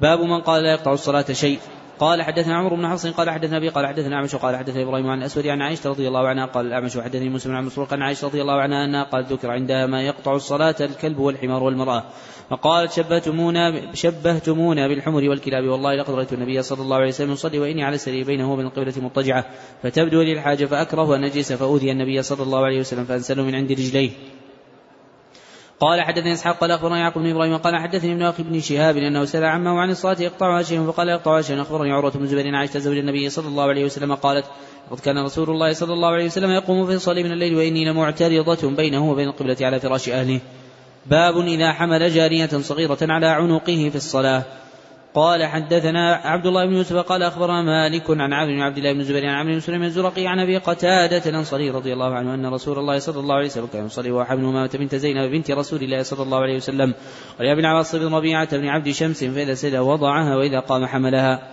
باب 0.00 0.20
من 0.20 0.40
قال 0.40 0.62
لا 0.62 0.72
يقطع 0.72 0.92
الصلاة 0.92 1.32
شيء. 1.32 1.58
قال 1.98 2.22
حدثنا 2.22 2.56
عمرو 2.56 2.76
بن 2.76 2.88
حفص 2.88 3.06
قال 3.06 3.30
حدثنا 3.30 3.56
أبي 3.56 3.68
قال 3.68 3.86
حدثنا 3.86 4.16
أعمش 4.16 4.34
قال 4.34 4.56
حدثنا 4.56 4.82
إبراهيم 4.82 5.06
عن 5.06 5.18
الأسود 5.18 5.46
عن 5.46 5.62
عائشة 5.62 5.90
رضي 5.90 6.08
الله 6.08 6.28
عنها 6.28 6.46
قال 6.46 6.66
الأعمش 6.66 6.96
وحدثني 6.96 7.28
مسلم 7.28 7.56
عن 7.56 7.64
مسروق 7.64 7.92
عن 7.92 8.02
عائشة 8.02 8.26
رضي 8.26 8.42
الله 8.42 8.60
عنها 8.60 8.84
أنها 8.84 9.02
قال 9.02 9.24
ذكر 9.24 9.50
عندها 9.50 9.86
ما 9.86 10.02
يقطع 10.02 10.34
الصلاة 10.34 10.74
الكلب 10.80 11.18
والحمار 11.18 11.62
والمرأة. 11.62 12.04
فقالت 12.50 12.92
شبهتمونا 12.92 13.94
شبهتمونا 13.94 14.88
بالحمر 14.88 15.28
والكلاب 15.28 15.64
والله 15.64 15.94
لقد 15.94 16.14
رأيت 16.14 16.32
النبي 16.32 16.62
صلى 16.62 16.82
الله 16.82 16.96
عليه 16.96 17.08
وسلم 17.08 17.32
يصلي 17.32 17.58
وإني 17.58 17.84
على 17.84 17.94
السرير 17.94 18.26
بينه 18.26 18.52
وبين 18.52 18.66
القبلة 18.66 18.94
مضطجعة 18.96 19.46
فتبدو 19.82 20.22
لي 20.22 20.32
الحاجة 20.32 20.64
فأكره 20.64 21.16
ان 21.16 21.20
نجلس 21.20 21.52
فأوذي 21.52 21.92
النبي 21.92 22.22
صلى 22.22 22.42
الله 22.42 22.64
عليه 22.64 22.80
وسلم 22.80 23.04
فأنسله 23.04 23.42
من 23.42 23.54
عند 23.54 23.72
رجليه. 23.72 24.10
قال 25.80 26.02
حدثني 26.02 26.32
إسحاق 26.32 26.58
قال 26.58 26.70
أخبرني 26.70 27.00
يعقوب 27.00 27.22
بن 27.22 27.30
إبراهيم 27.30 27.56
قال 27.56 27.76
حدثني 27.76 28.12
ابن 28.12 28.22
أخي 28.22 28.42
بن 28.42 28.60
شهاب 28.60 28.96
أنه 28.96 29.24
سأل 29.24 29.44
عمه 29.44 29.80
عن 29.80 29.90
الصلاة 29.90 30.22
يقطعها 30.22 30.62
شيء 30.62 30.86
فقال 30.86 31.08
يقطعها 31.08 31.42
شيء 31.42 31.62
أخبرني 31.62 31.92
عروة 31.92 32.10
بن 32.10 32.26
زبير 32.26 32.54
عائشة 32.56 32.78
زوج 32.78 32.96
النبي 32.96 33.30
صلى 33.30 33.48
الله 33.48 33.64
عليه 33.64 33.84
وسلم 33.84 34.14
قالت 34.14 34.44
قد 34.90 35.00
كان 35.00 35.18
رسول 35.18 35.50
الله 35.50 35.72
صلى 35.72 35.92
الله 35.92 36.08
عليه 36.08 36.26
وسلم 36.26 36.50
يقوم 36.50 36.86
في 36.86 36.92
الصلاة 36.92 37.22
من 37.22 37.32
الليل 37.32 37.56
وإني 37.56 37.84
لمعترضة 37.84 38.70
بينه 38.70 39.10
وبين 39.10 39.28
القبله 39.28 39.56
على 39.60 39.80
فراش 39.80 40.08
أهله. 40.08 40.40
باب 41.06 41.38
إذا 41.38 41.72
حمل 41.72 42.10
جارية 42.10 42.46
صغيرة 42.46 42.98
على 43.02 43.26
عنقه 43.26 43.88
في 43.90 43.96
الصلاة. 43.96 44.42
قال 45.14 45.44
حدثنا 45.44 46.14
عبد 46.14 46.46
الله 46.46 46.66
بن 46.66 46.72
يوسف 46.72 46.96
قال 46.96 47.22
أخبرنا 47.22 47.62
مالك 47.62 48.10
عن 48.10 48.32
عبد 48.32 48.50
بن 48.50 48.60
عبد 48.60 48.78
الله 48.78 48.92
بن 48.92 49.00
الزبير 49.00 49.26
عن 49.26 49.34
عمرو 49.34 49.52
بن 49.52 49.60
سليم 49.60 49.82
الزرقي 49.82 50.26
عن 50.26 50.38
أبي 50.38 50.58
قتادة 50.58 51.30
الأنصاري 51.30 51.70
رضي 51.70 51.92
الله 51.92 52.14
عنه 52.14 52.34
أن 52.34 52.46
رسول 52.46 52.78
الله 52.78 52.98
صلى 52.98 53.20
الله 53.20 53.34
عليه 53.34 53.46
وسلم 53.46 53.66
كان 53.66 53.86
يصلي 53.86 54.10
وحبل 54.10 54.44
امامه 54.44 54.70
بنت 54.74 54.94
زينب 54.94 55.30
بنت 55.30 55.50
رسول 55.50 55.82
الله 55.82 56.02
صلى 56.02 56.22
الله 56.22 56.38
عليه 56.38 56.56
وسلم 56.56 56.94
ولابن 57.40 57.64
عباس 57.64 57.96
بن 57.96 58.14
ربيعه 58.14 58.56
بن 58.56 58.68
عبد 58.68 58.90
شمس 58.90 59.24
فإذا 59.24 59.54
سجد 59.54 59.76
وضعها 59.76 60.36
وإذا 60.36 60.60
قام 60.60 60.86
حملها. 60.86 61.48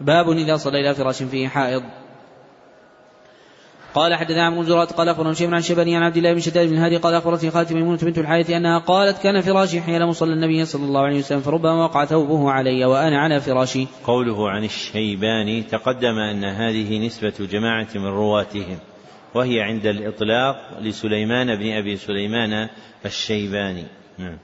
باب 0.00 0.30
إذا 0.30 0.56
صلى 0.56 0.80
إلى 0.80 0.94
فراش 0.94 1.22
فيه 1.22 1.48
حائض. 1.48 1.82
قال 3.94 4.14
حدثنا 4.14 4.46
عن 4.46 4.64
زرات 4.64 4.92
قال 4.92 5.08
أخبرنا 5.08 5.32
شيخ 5.32 5.50
عن 5.50 5.62
شبني 5.62 5.96
عن 5.96 6.02
عبد 6.02 6.16
الله 6.16 6.32
بن 6.32 6.40
شداد 6.40 6.68
بن 6.68 6.76
هادي 6.76 6.96
قال 6.96 7.14
أخبرتني 7.14 7.50
خالتي 7.50 7.74
ميمونة 7.74 7.98
بنت 8.02 8.18
الحارث 8.18 8.50
أنها 8.50 8.78
قالت 8.78 9.22
كان 9.22 9.40
فراشي 9.40 9.80
حين 9.80 10.06
مصلى 10.06 10.32
النبي 10.32 10.64
صلى 10.64 10.84
الله 10.84 11.00
عليه 11.00 11.18
وسلم 11.18 11.40
فربما 11.40 11.84
وقع 11.84 12.04
ثوبه 12.04 12.50
علي 12.50 12.84
وأنا 12.84 13.20
على 13.20 13.40
فراشي. 13.40 13.86
قوله 14.04 14.50
عن 14.50 14.64
الشيباني 14.64 15.62
تقدم 15.62 16.18
أن 16.18 16.44
هذه 16.44 17.06
نسبة 17.06 17.46
جماعة 17.52 17.88
من 17.94 18.06
رواتهم 18.06 18.78
وهي 19.34 19.60
عند 19.60 19.86
الإطلاق 19.86 20.56
لسليمان 20.80 21.56
بن 21.56 21.72
أبي 21.72 21.96
سليمان 21.96 22.68
الشيباني. 23.06 23.84
نعم. 24.18 24.38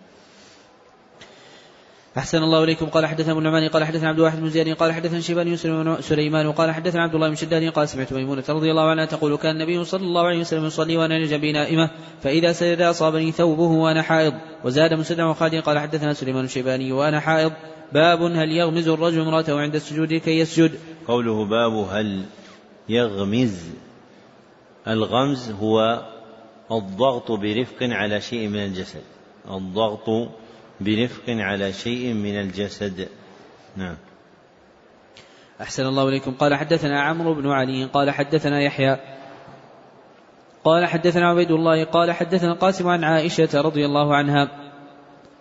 أحسن 2.18 2.43
الله 2.43 2.64
إليكم. 2.64 2.86
قال 2.86 3.06
حدثنا 3.06 3.30
أبو 3.32 3.38
النعمان 3.38 3.68
قال 3.68 3.84
حدثنا 3.84 4.09
عبد 4.09 4.18
الواحد 4.18 4.40
بن 4.40 4.48
زياد 4.51 4.68
قال 4.68 4.93
حدثنا 4.93 5.20
شيبان 5.20 5.56
سليمان 6.01 6.52
قال 6.52 6.70
حدثنا 6.70 7.02
عبد 7.02 7.14
الله 7.14 7.28
بن 7.28 7.34
شداد 7.34 7.72
قال 7.72 7.88
سمعت 7.88 8.12
ميمونة 8.12 8.44
رضي 8.48 8.70
الله 8.70 8.90
عنها 8.90 9.05
تقول 9.05 9.36
كان 9.36 9.56
النبي 9.56 9.84
صلى 9.84 10.02
الله 10.02 10.26
عليه 10.26 10.40
وسلم 10.40 10.64
يصلي 10.66 10.97
وأنا 10.97 11.26
جنبي 11.26 11.52
نائمة 11.52 11.90
فإذا 12.22 12.52
سجد 12.52 12.80
أصابني 12.80 13.32
ثوبه 13.32 13.62
وأنا 13.62 14.02
حائض 14.02 14.34
وزاد 14.64 14.94
مسلم 14.94 15.26
وخالد 15.26 15.55
قال 15.55 15.78
حدثنا 15.78 16.12
سليمان 16.12 16.44
الشيباني 16.44 16.93
وأنا 16.93 17.20
حائض. 17.20 17.52
باب 17.93 18.22
هل 18.22 18.52
يغمز 18.52 18.88
الرجل 18.88 19.20
امرأته 19.20 19.60
عند 19.60 19.74
السجود 19.74 20.14
كي 20.14 20.38
يسجد؟ 20.38 20.72
قوله 21.09 21.44
باب 21.44 21.72
هل 21.72 22.24
يغمز 22.88 23.64
الغمز 24.88 25.51
هو 25.51 26.02
الضغط 26.72 27.32
برفق 27.32 27.82
على 27.82 28.20
شيء 28.20 28.48
من 28.48 28.64
الجسد. 28.64 29.02
الضغط 29.51 30.28
برفق 30.80 31.24
على 31.28 31.72
شيء 31.72 32.14
من 32.14 32.40
الجسد. 32.40 33.08
نعم. 33.76 33.96
أحسن 35.60 35.86
الله 35.86 36.08
إليكم. 36.08 36.32
قال 36.32 36.54
حدثنا 36.54 37.00
عمرو 37.00 37.34
بن 37.34 37.50
علي 37.50 37.84
قال 37.84 38.10
حدثنا 38.10 38.60
يحيى 38.60 38.96
قال 40.66 40.86
حدثنا 40.86 41.28
عبيد 41.28 41.50
الله 41.50 41.84
قال 41.84 42.12
حدثنا 42.12 42.52
القاسم 42.52 42.88
عن 42.88 43.04
عائشة 43.04 43.60
رضي 43.60 43.86
الله 43.86 44.16
عنها 44.16 44.48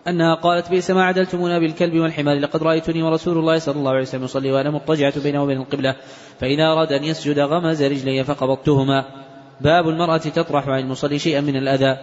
أنها 0.08 0.34
قالت 0.34 0.70
بئس 0.70 0.90
ما 0.90 1.04
عدلتمونا 1.04 1.58
بالكلب 1.58 1.94
والحمار 1.94 2.38
لقد 2.38 2.62
رأيتني 2.62 3.02
ورسول 3.02 3.38
الله 3.38 3.58
صلى 3.58 3.76
الله 3.76 3.90
عليه 3.90 4.02
وسلم 4.02 4.24
يصلي 4.24 4.52
وأنا 4.52 4.70
مضطجعة 4.70 5.22
بينه 5.22 5.42
وبين 5.42 5.56
القبلة 5.56 5.96
فإذا 6.40 6.62
أراد 6.62 6.92
أن 6.92 7.04
يسجد 7.04 7.38
غمز 7.38 7.82
رجلي 7.82 8.24
فقبضتهما. 8.24 9.04
باب 9.60 9.88
المرأة 9.88 10.16
تطرح 10.16 10.68
عن 10.68 10.80
المصلي 10.80 11.18
شيئا 11.18 11.40
من 11.40 11.56
الأذى. 11.56 11.96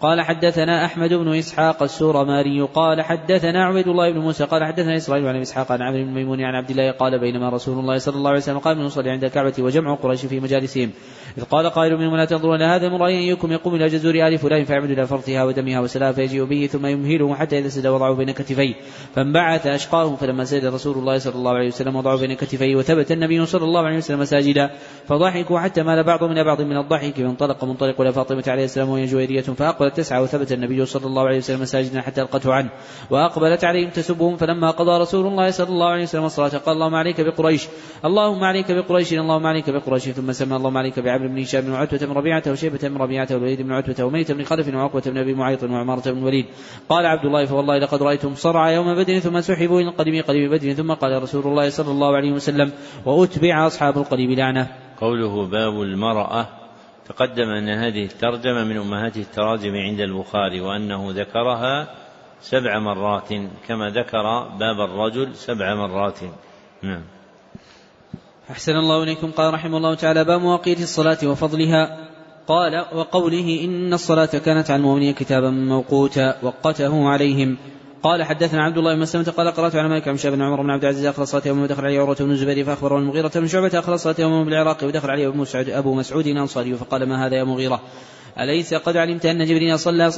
قال 0.00 0.20
حدثنا 0.20 0.84
أحمد 0.84 1.12
بن 1.12 1.34
إسحاق 1.34 1.82
السورماري 1.82 2.60
قال 2.62 3.02
حدثنا 3.02 3.64
عبيد 3.64 3.88
الله 3.88 4.12
بن 4.12 4.18
موسى 4.18 4.44
قال 4.44 4.64
حدثنا 4.64 4.96
إسرائيل 4.96 5.26
عن 5.28 5.40
إسحاق 5.40 5.72
عن 5.72 5.82
عمرو 5.82 6.04
بن 6.04 6.10
ميمون 6.10 6.40
عن 6.40 6.54
عبد 6.54 6.70
الله 6.70 6.90
قال 6.90 7.18
بينما 7.18 7.48
رسول 7.48 7.78
الله 7.78 7.98
صلى 7.98 8.16
الله 8.16 8.30
عليه 8.30 8.40
وسلم 8.40 8.58
قام 8.58 8.80
يصلي 8.80 9.10
عند 9.10 9.24
الكعبة 9.24 9.54
وجمع 9.58 9.94
قريش 9.94 10.26
في 10.26 10.40
مجالسهم. 10.40 10.90
إذ 11.38 11.44
قال 11.44 11.70
قائل 11.70 11.96
منهم 11.96 12.16
لا 12.16 12.24
تنظرون 12.24 12.62
هذا 12.62 12.88
من 12.88 12.96
رأي 12.96 13.18
أيكم 13.18 13.52
يقوم 13.52 13.74
إلى 13.74 13.86
جزور 13.86 14.14
آل 14.14 14.38
فلان 14.38 14.64
فيعمد 14.64 14.90
إلى 14.90 15.06
فرثها 15.06 15.44
ودمها 15.44 15.80
وسلام 15.80 16.12
فيجيء 16.12 16.44
به 16.44 16.66
ثم 16.66 16.86
يمهله 16.86 17.34
حتى 17.34 17.58
إذا 17.58 17.68
سجد 17.68 17.86
وضعه 17.86 18.14
بين 18.14 18.30
كتفيه. 18.30 18.74
فانبعث 19.14 19.66
أشقاهم 19.66 20.16
فلما 20.16 20.44
سجد 20.44 20.64
رسول 20.64 20.98
الله 20.98 21.18
صلى 21.18 21.34
الله 21.34 21.52
عليه 21.52 21.68
وسلم 21.68 21.96
وضعه 21.96 22.20
بين 22.20 22.34
كتفيه 22.34 22.76
وثبت 22.76 23.12
النبي 23.12 23.46
صلى 23.46 23.64
الله 23.64 23.80
عليه 23.80 23.96
وسلم 23.96 24.24
ساجدا. 24.24 24.70
فضحكوا 25.08 25.58
حتى 25.60 25.82
مال 25.82 26.02
بعضهم 26.02 26.32
إلى 26.32 26.44
بعض 26.44 26.60
من 26.60 26.76
الضحك. 26.76 27.14
فانطلق 27.14 27.64
منطلق 27.64 28.00
إلى 28.00 28.12
فاطمة 28.12 28.44
عليه 28.46 28.64
السلام 28.64 28.88
وهي 28.88 29.04
جويرية 29.04 29.44
فأقبلت 29.86 29.96
تسعى 29.96 30.22
وثبت 30.22 30.52
النبي 30.52 30.86
صلى 30.86 31.06
الله 31.06 31.22
عليه 31.26 31.38
وسلم 31.38 31.64
ساجدا 31.64 32.00
حتى 32.00 32.22
ألقته 32.22 32.52
عنه. 32.52 32.70
وأقبلت 33.10 33.64
عليهم 33.64 33.90
تسبهم 33.90 34.36
فلما 34.36 34.70
قضى 34.70 35.00
رسول 35.00 35.26
الله 35.26 35.50
صلى 35.50 35.68
الله 35.68 35.86
عليه 35.86 36.02
وسلم 36.02 36.24
الصلاة 36.24 36.58
قال 36.58 36.74
اللهم 36.74 36.94
عليك 36.94 37.20
بقريش. 37.20 37.68
اللهم 38.04 38.44
عليك 38.44 38.72
بقريش 38.72 39.12
اللهم 39.12 39.46
عليك 39.46 39.70
بقريش. 39.70 40.02
ثم 40.08 40.32
سمى 40.32 40.56
اللهم 40.56 40.76
عليك 40.76 40.98
بعمرو 40.98 41.28
بن 41.28 41.38
هشام 41.38 41.72
وعتبة 41.72 42.06
بن 42.06 42.12
ربيعة 42.12 42.42
وشيبة 42.46 42.82
بن 42.82 42.96
ربيعة 42.96 43.28
والوليد 43.30 43.62
بن 43.62 43.72
عتبة 43.72 44.04
وميت 44.04 44.32
بن 44.32 44.44
خلف 44.44 44.74
وعقبة 44.74 45.02
بن 45.06 45.18
أبي 45.18 45.34
معيط 45.34 45.62
وعمارة 45.62 46.10
بن 46.10 46.18
الوليد. 46.18 46.46
قال 46.88 47.06
عبد 47.06 47.24
الله 47.24 47.44
فوالله 47.44 47.78
لقد 47.78 48.02
رأيتم 48.02 48.34
صرع 48.34 48.70
يوم 48.70 48.94
بدر 48.94 49.18
ثم 49.18 49.40
سحبوا 49.40 49.80
إلى 49.80 49.88
القديم 49.88 50.22
قديم 50.22 50.50
بدر. 50.50 50.72
ثم 50.72 50.92
قال 50.92 51.22
رسول 51.22 51.46
الله 51.46 51.70
صلى 51.70 51.90
الله 51.90 52.16
عليه 52.16 52.32
وسلم 52.32 52.72
وأتبع 53.06 53.66
أصحاب 53.66 53.98
القديم 53.98 54.32
لعنة. 54.32 54.66
قوله 55.00 55.46
باب 55.46 55.82
المرأة 55.82 56.65
تقدم 57.08 57.48
أن 57.48 57.68
هذه 57.68 58.04
الترجمة 58.04 58.64
من 58.64 58.76
أمهات 58.76 59.16
التراجم 59.16 59.74
عند 59.74 60.00
البخاري 60.00 60.60
وأنه 60.60 61.06
ذكرها 61.10 61.88
سبع 62.40 62.78
مرات 62.78 63.28
كما 63.68 63.90
ذكر 63.90 64.48
باب 64.58 64.80
الرجل 64.80 65.36
سبع 65.36 65.74
مرات. 65.74 66.18
نعم. 66.82 67.02
أحسن 68.50 68.72
الله 68.72 69.02
إليكم. 69.02 69.30
قال 69.30 69.54
رحمه 69.54 69.76
الله 69.76 69.94
تعالى 69.94 70.24
باب 70.24 70.40
مواقيت 70.40 70.80
الصلاة 70.80 71.18
وفضلها 71.24 72.08
قال 72.46 72.86
وقوله 72.94 73.64
إن 73.64 73.92
الصلاة 73.92 74.26
كانت 74.26 74.70
على 74.70 74.80
المؤمنين 74.80 75.14
كتابا 75.14 75.50
موقوتا 75.50 76.36
وقته 76.42 77.08
عليهم 77.08 77.56
قال 78.06 78.22
حدثنا 78.24 78.62
عبد 78.62 78.78
الله 78.78 78.94
بن 78.94 79.00
مسلمة 79.00 79.24
قال 79.36 79.50
قرأت 79.50 79.76
على 79.76 79.88
مالك 79.88 80.08
عن 80.08 80.16
بن 80.24 80.42
عمر 80.42 80.62
بن 80.62 80.70
عبد 80.70 80.82
العزيز 80.82 81.06
أخلص 81.06 81.30
صلاة 81.30 81.42
يوم 81.46 81.62
ودخل 81.62 81.84
عليه 81.84 82.00
عروة 82.00 82.16
بن 82.20 82.30
الزبير 82.30 82.64
فأخبره 82.64 82.98
المغيرة 82.98 83.30
بن 83.34 83.46
شعبة 83.46 83.78
أخلص 83.78 84.02
صلاة 84.02 84.14
يوم 84.18 84.44
بالعراق 84.44 84.84
ودخل 84.84 85.10
عليه 85.10 85.28
أبو 85.28 85.36
مسعود 85.36 85.68
أبو 85.68 85.94
مسعود 85.94 86.26
الأنصاري 86.26 86.74
فقال 86.74 87.08
ما 87.08 87.26
هذا 87.26 87.36
يا 87.36 87.44
مغيرة؟ 87.44 87.80
أليس 88.40 88.74
قد 88.74 88.96
علمت 88.96 89.26
أن 89.26 89.44
جبريل 89.44 89.78
صلى 89.78 90.10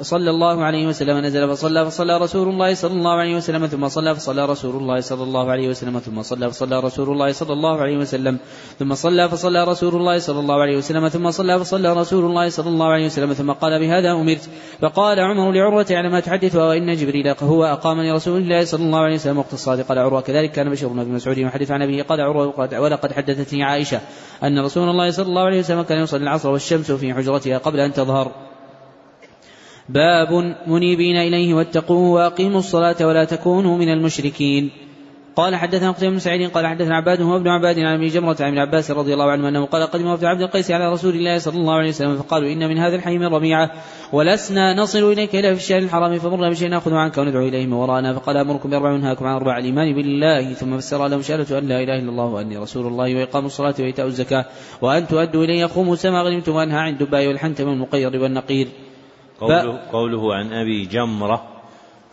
صلى 0.00 0.30
الله 0.30 0.64
عليه 0.64 0.86
وسلم 0.86 1.18
نزل 1.18 1.48
فصلى 1.48 1.86
فصلى 1.86 2.18
رسول 2.18 2.48
الله 2.48 2.74
صلى 2.74 2.92
الله 2.92 3.14
عليه 3.14 3.36
وسلم 3.36 3.66
ثم 3.66 3.88
صلى 3.88 4.14
فصلى 4.14 4.44
رسول 4.46 4.76
الله 4.76 5.00
صلى 5.00 5.22
الله 5.22 5.50
عليه 5.50 5.68
وسلم 5.68 5.98
ثم 5.98 6.22
صلى 6.22 6.50
فصلى 6.50 6.80
رسول 6.80 7.08
الله 7.08 7.32
صلى 7.32 7.52
الله 7.52 7.80
عليه 7.80 7.96
وسلم 7.96 8.38
ثم 8.78 8.94
صلى 8.94 9.28
فصلى 9.28 9.64
رسول 9.64 9.94
الله 9.94 10.18
صلى 10.18 10.40
الله 10.40 10.60
عليه 10.62 10.76
وسلم 10.76 11.08
ثم 11.08 11.30
صلى 11.30 11.58
فصلى 11.58 11.92
رسول 11.92 12.24
الله 12.24 12.48
صلى 12.48 12.68
الله 12.68 12.86
عليه 12.86 13.06
وسلم 13.06 13.32
ثم 13.32 13.52
قال 13.52 13.80
بهذا 13.80 14.12
أمرت. 14.12 14.48
فقال 14.80 15.20
عمر 15.20 15.52
لعروة 15.52 15.86
على 15.90 16.08
ما 16.08 16.20
تحدث 16.20 16.56
وإن 16.56 16.96
جبريل 16.96 17.34
هو 17.42 17.64
أقام 17.64 18.00
لرسول 18.00 18.40
الله 18.40 18.64
صلى 18.64 18.84
الله 18.84 18.98
عليه 18.98 19.14
وسلم 19.14 19.38
وقت 19.38 19.52
الصلاة 19.52 19.82
قال 19.82 19.98
عروة 19.98 20.20
كذلك 20.20 20.50
كان 20.50 20.70
بشر 20.70 20.88
بن 20.88 21.08
مسعود 21.08 21.38
يحدث 21.38 21.70
عن 21.70 21.82
أبيه. 21.82 22.02
قال 22.02 22.20
عروة 22.20 22.80
ولقد 22.80 23.12
حدثتني 23.12 23.62
عائشة 23.62 24.00
أن 24.42 24.58
رسول 24.58 24.88
الله 24.88 25.10
صلى 25.10 25.26
الله 25.26 25.42
عليه 25.42 25.58
وسلم 25.58 25.82
كان 25.82 25.98
يصلي 26.02 26.22
العصر 26.22 26.50
والشمس 26.50 26.92
في 26.92 27.14
حجرتها. 27.14 27.53
قبل 27.58 27.80
أن 27.80 27.92
تظهر. 27.92 28.32
باب 29.88 30.56
منيبين 30.66 31.16
إليه 31.16 31.54
واتقوه 31.54 32.10
وأقيموا 32.10 32.58
الصلاة 32.58 33.06
ولا 33.06 33.24
تكونوا 33.24 33.78
من 33.78 33.88
المشركين. 33.88 34.70
قال 35.36 35.56
حدثنا 35.56 35.90
قتيبة 35.90 36.12
بن 36.12 36.18
سعيد 36.18 36.50
قال 36.50 36.66
حدثنا 36.66 36.96
عباد 36.96 37.22
هو 37.22 37.36
ابن 37.36 37.48
عباد 37.48 37.78
عن 37.78 37.94
ابن 37.94 38.06
جمرة 38.06 38.36
عن 38.40 38.48
ابن 38.48 38.58
عباس 38.58 38.90
رضي 38.90 39.12
الله 39.14 39.30
عنه 39.30 39.48
أنه 39.48 39.66
قال 39.66 39.82
قدم 39.82 40.06
وفد 40.06 40.24
عبد 40.24 40.40
القيس 40.40 40.70
على 40.70 40.92
رسول 40.92 41.14
الله 41.14 41.38
صلى 41.38 41.56
الله 41.56 41.74
عليه 41.74 41.88
وسلم 41.88 42.16
فقالوا 42.16 42.52
إن 42.52 42.68
من 42.68 42.78
هذا 42.78 42.96
الحي 42.96 43.18
من 43.18 43.26
ربيعة 43.26 43.70
ولسنا 44.12 44.74
نصل 44.74 45.12
إليك 45.12 45.36
الا 45.36 45.54
في 45.54 45.60
الشهر 45.60 45.78
الحرام 45.78 46.18
فمرنا 46.18 46.50
بشيء 46.50 46.68
نأخذ 46.68 46.94
عنك 46.94 47.18
وندعو 47.18 47.48
اليه 47.48 47.66
من 47.66 47.72
وراءنا 47.72 48.14
فقال 48.14 48.36
أمركم 48.36 48.70
باربع 48.70 48.92
وانهاكم 48.92 49.26
عن 49.26 49.34
أربع 49.34 49.58
الإيمان 49.58 49.94
بالله 49.94 50.52
ثم 50.52 50.78
فسر 50.78 51.08
لهم 51.08 51.22
شهادة 51.22 51.58
أن 51.58 51.68
لا 51.68 51.82
إله 51.82 51.98
إلا 51.98 52.10
الله 52.10 52.24
وأني 52.24 52.56
رسول 52.56 52.86
الله 52.86 53.14
وإقام 53.14 53.46
الصلاة 53.46 53.74
وإيتاء 53.80 54.06
الزكاة 54.06 54.44
وأن 54.82 55.06
تؤدوا 55.06 55.44
إلي 55.44 55.68
خمس 55.68 56.06
ما 56.06 56.22
غنمتم 56.22 56.54
وأنهى 56.54 56.78
عن 56.78 56.92
الدباء 56.92 57.26
والحنتم 57.26 57.68
والمقير 57.68 58.22
والنقير. 58.22 58.68
قوله, 59.40 59.78
قوله 59.92 60.34
عن 60.34 60.52
أبي 60.52 60.86
جمرة 60.86 61.53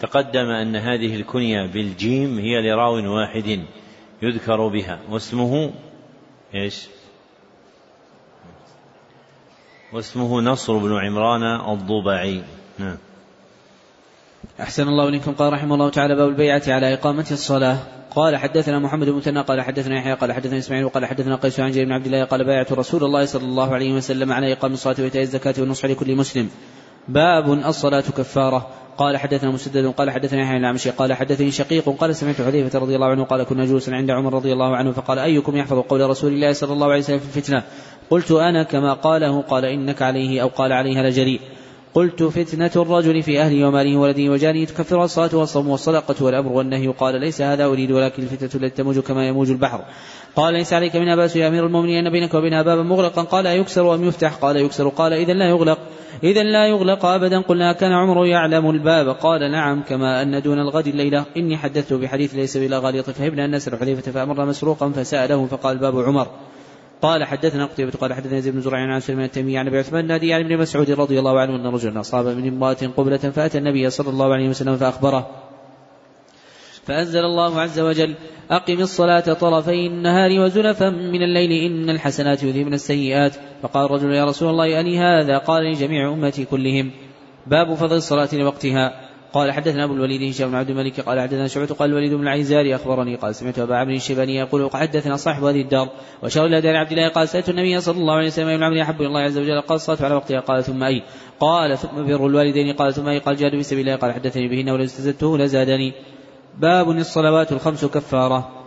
تقدم 0.01 0.49
أن 0.49 0.75
هذه 0.75 1.15
الكنية 1.15 1.65
بالجيم 1.65 2.39
هي 2.39 2.61
لراو 2.61 3.15
واحد 3.15 3.59
يذكر 4.21 4.67
بها 4.67 4.99
واسمه 5.09 5.73
إيش؟ 6.55 6.87
واسمه 9.93 10.41
نصر 10.41 10.77
بن 10.77 10.97
عمران 10.97 11.43
الضبعي. 11.43 12.43
نعم. 12.79 12.97
أحسن 14.59 14.87
الله 14.87 15.09
إليكم. 15.09 15.31
قال 15.33 15.53
رحمه 15.53 15.75
الله 15.75 15.89
تعالى 15.89 16.15
باب 16.15 16.29
البيعة 16.29 16.63
على 16.67 16.93
إقامة 16.93 17.27
الصلاة. 17.31 17.77
قال 18.15 18.37
حدثنا 18.37 18.79
محمد 18.79 19.09
بن 19.09 19.15
مثنى 19.15 19.41
قال 19.41 19.61
حدثنا 19.61 19.97
يحيى 19.97 20.13
قال 20.13 20.33
حدثنا 20.33 20.57
إسماعيل 20.57 20.85
وقال 20.85 21.05
حدثنا 21.05 21.35
قيس 21.35 21.59
عن 21.59 21.71
جابر 21.71 21.85
بن 21.85 21.91
عبد 21.91 22.05
الله 22.05 22.23
قال 22.23 22.43
بايعت 22.43 22.73
رسول 22.73 23.03
الله 23.03 23.25
صلى 23.25 23.43
الله 23.43 23.73
عليه 23.73 23.93
وسلم 23.93 24.31
على 24.31 24.53
إقام 24.53 24.73
الصلاة 24.73 24.95
وإيتاء 24.99 25.21
الزكاة 25.21 25.53
والنصح 25.57 25.85
لكل 25.85 26.15
مسلم. 26.15 26.49
باب 27.07 27.53
الصلاة 27.53 28.03
كفارة. 28.17 28.67
قال 28.97 29.17
حدثنا 29.17 29.51
مسدد 29.51 29.85
قال 29.85 30.11
حدثنا 30.11 30.41
يحيى 30.41 30.57
الأعمشي 30.57 30.89
قال 30.89 31.13
حدثني 31.13 31.51
شقيق 31.51 31.89
قال 31.89 32.15
سمعت 32.15 32.41
حذيفة 32.41 32.79
رضي 32.79 32.95
الله 32.95 33.07
عنه 33.07 33.23
قال 33.23 33.43
كنا 33.43 33.65
جلوسا 33.65 33.91
عند 33.91 34.11
عمر 34.11 34.33
رضي 34.33 34.53
الله 34.53 34.75
عنه 34.75 34.91
فقال 34.91 35.19
أيكم 35.19 35.55
يحفظ 35.55 35.79
قول 35.79 36.09
رسول 36.09 36.33
الله 36.33 36.53
صلى 36.53 36.73
الله 36.73 36.87
عليه 36.87 36.99
وسلم 36.99 37.19
في 37.19 37.37
الفتنة؟ 37.37 37.63
قلت 38.09 38.31
أنا 38.31 38.63
كما 38.63 38.93
قاله. 38.93 39.41
قال 39.41 39.65
إنك 39.65 40.01
عليه 40.01 40.41
أو 40.41 40.47
قال 40.47 40.71
عليها 40.71 41.03
لجريء 41.03 41.39
قلت 41.93 42.23
فتنة 42.23 42.71
الرجل 42.75 43.23
في 43.23 43.41
أهله 43.41 43.67
وماله 43.67 43.97
وولده 43.97 44.31
وجاره 44.31 44.65
تكفر 44.65 45.03
الصلاة 45.03 45.35
والصوم 45.35 45.69
والصدقة 45.69 46.25
والأمر 46.25 46.51
والنهي. 46.51 46.87
قال 46.87 47.19
ليس 47.19 47.41
هذا 47.41 47.65
أريد 47.65 47.91
ولكن 47.91 48.23
الفتنة 48.23 48.63
التي 48.63 48.83
تموج 48.83 48.99
كما 48.99 49.27
يموج 49.27 49.49
البحر. 49.49 49.85
قال 50.35 50.53
ليس 50.53 50.73
عليك 50.73 50.95
منها 50.95 51.15
بأس 51.15 51.35
يا 51.35 51.47
أمير 51.47 51.65
المؤمنين 51.65 52.07
أن 52.07 52.11
بينك 52.11 52.33
وبينها 52.33 52.61
بابا 52.61 52.83
مغلقا. 52.83 53.21
قال 53.21 53.45
يكسر 53.45 53.95
أم 53.95 54.03
يفتح؟ 54.03 54.33
قال 54.33 54.55
يكسر 54.55 54.87
قال 54.87 55.13
إذا 55.13 55.33
لا 55.33 55.49
يغلق. 55.49 55.79
إذا 56.23 56.43
لا 56.43 56.67
يغلق 56.67 57.05
أبدا. 57.05 57.41
قلنا 57.41 57.73
كان 57.73 57.91
عمر 57.91 58.25
يعلم 58.25 58.69
الباب. 58.69 59.09
قال 59.09 59.51
نعم 59.51 59.83
كما 59.83 60.21
أن 60.21 60.41
دون 60.41 60.59
الغد 60.59 60.87
الليلة. 60.87 61.25
إني 61.37 61.57
حدثته 61.57 61.97
بحديث 61.97 62.35
ليس 62.35 62.57
بلا 62.57 62.79
غالية. 62.79 63.01
فهبنا 63.01 63.45
أن 63.45 63.55
نسأل 63.55 63.79
حذيفة 63.79 64.11
فأمر 64.11 64.45
مسروقا 64.45 64.89
فسأله 64.89 65.45
فقال 65.45 65.77
باب 65.77 65.99
عمر. 65.99 66.27
قال 67.01 67.23
حدثنا 67.23 67.65
قتيبة 67.65 67.91
قال 68.01 68.13
حدثنا 68.13 68.39
زيد 68.39 68.53
بن 68.53 68.61
زرع 68.61 68.77
عن 68.77 68.99
سليمان 68.99 69.25
التيمي 69.25 69.57
عن 69.57 69.67
أبي 69.67 69.79
عثمان 69.79 70.01
النادي 70.01 70.33
عن 70.33 70.41
ابن 70.41 70.57
مسعود 70.57 70.91
رضي 70.91 71.19
الله 71.19 71.39
عنه 71.39 71.55
أن 71.55 71.67
رجلا 71.67 71.99
أصاب 71.99 72.25
من 72.25 72.47
إمرأة 72.47 72.77
قبلة 72.97 73.17
فأتى 73.17 73.57
النبي 73.57 73.89
صلى 73.89 74.09
الله 74.09 74.33
عليه 74.33 74.49
وسلم 74.49 74.77
فأخبره. 74.77 75.50
فأنزل 76.83 77.19
الله 77.19 77.61
عز 77.61 77.79
وجل 77.79 78.15
أقم 78.51 78.79
الصلاة 78.79 79.33
طرفي 79.33 79.87
النهار 79.87 80.39
وزلفا 80.39 80.89
من 80.89 81.23
الليل 81.23 81.51
إن 81.51 81.89
الحسنات 81.89 82.43
يذهبن 82.43 82.73
السيئات. 82.73 83.35
فقال 83.61 83.85
الرجل 83.85 84.13
يا 84.13 84.25
رسول 84.25 84.49
الله 84.49 84.79
أني 84.79 84.99
هذا؟ 84.99 85.37
قال 85.37 85.63
لجميع 85.63 86.13
أمتي 86.13 86.45
كلهم. 86.45 86.91
باب 87.47 87.73
فضل 87.73 87.95
الصلاة 87.95 88.29
لوقتها. 88.33 89.11
قال 89.33 89.51
حدثنا 89.51 89.83
أبو 89.83 89.93
الوليد 89.93 90.29
هشام 90.29 90.49
بن 90.49 90.55
عبد 90.55 90.69
الملك 90.69 90.99
قال 90.99 91.19
حدثنا 91.19 91.47
شعبة 91.47 91.65
قال 91.65 91.89
الوليد 91.89 92.13
بن 92.13 92.23
العيزاري 92.23 92.75
أخبرني 92.75 93.15
قال 93.15 93.35
سمعت 93.35 93.59
أبا 93.59 93.75
عمرو 93.75 93.95
الشيباني 93.95 94.35
يقول 94.35 94.69
حدثنا 94.73 95.15
صاحب 95.15 95.43
هذه 95.43 95.61
الدار 95.61 95.89
وشاور 96.23 96.47
إلى 96.47 96.61
دار 96.61 96.75
عبد 96.75 96.91
الله 96.91 97.07
قال 97.07 97.29
سألت 97.29 97.49
النبي 97.49 97.81
صلى 97.81 97.97
الله 97.97 98.13
عليه 98.13 98.27
وسلم 98.27 98.47
اي 98.47 98.55
العمل 98.55 98.79
أحب 98.79 99.01
الله 99.01 99.19
عز 99.19 99.37
وجل؟ 99.37 99.61
قال 99.61 99.75
الصلاة 99.75 100.05
على 100.05 100.15
وقتها. 100.15 100.39
قال 100.39 100.63
ثم 100.63 100.83
أي؟ 100.83 101.03
قال 101.39 101.77
ثم 101.77 102.05
بر 102.07 102.27
الوالدين 102.27 102.73
قال 102.73 102.93
ثم 102.93 103.07
أي؟ 103.07 103.19
قال 103.19 103.35
جهاد 103.35 103.51
في 103.51 103.63
سبيل 103.63 103.81
الله. 103.81 103.95
قال 103.95 104.13
حدثني 104.13 104.47
بهن 104.47 104.69
ولو 104.69 104.83
استزدته 104.83 105.37
لزادني. 105.37 105.93
باب 106.57 106.89
الصلوات 106.89 107.51
الخمس 107.51 107.85
كفارة. 107.85 108.61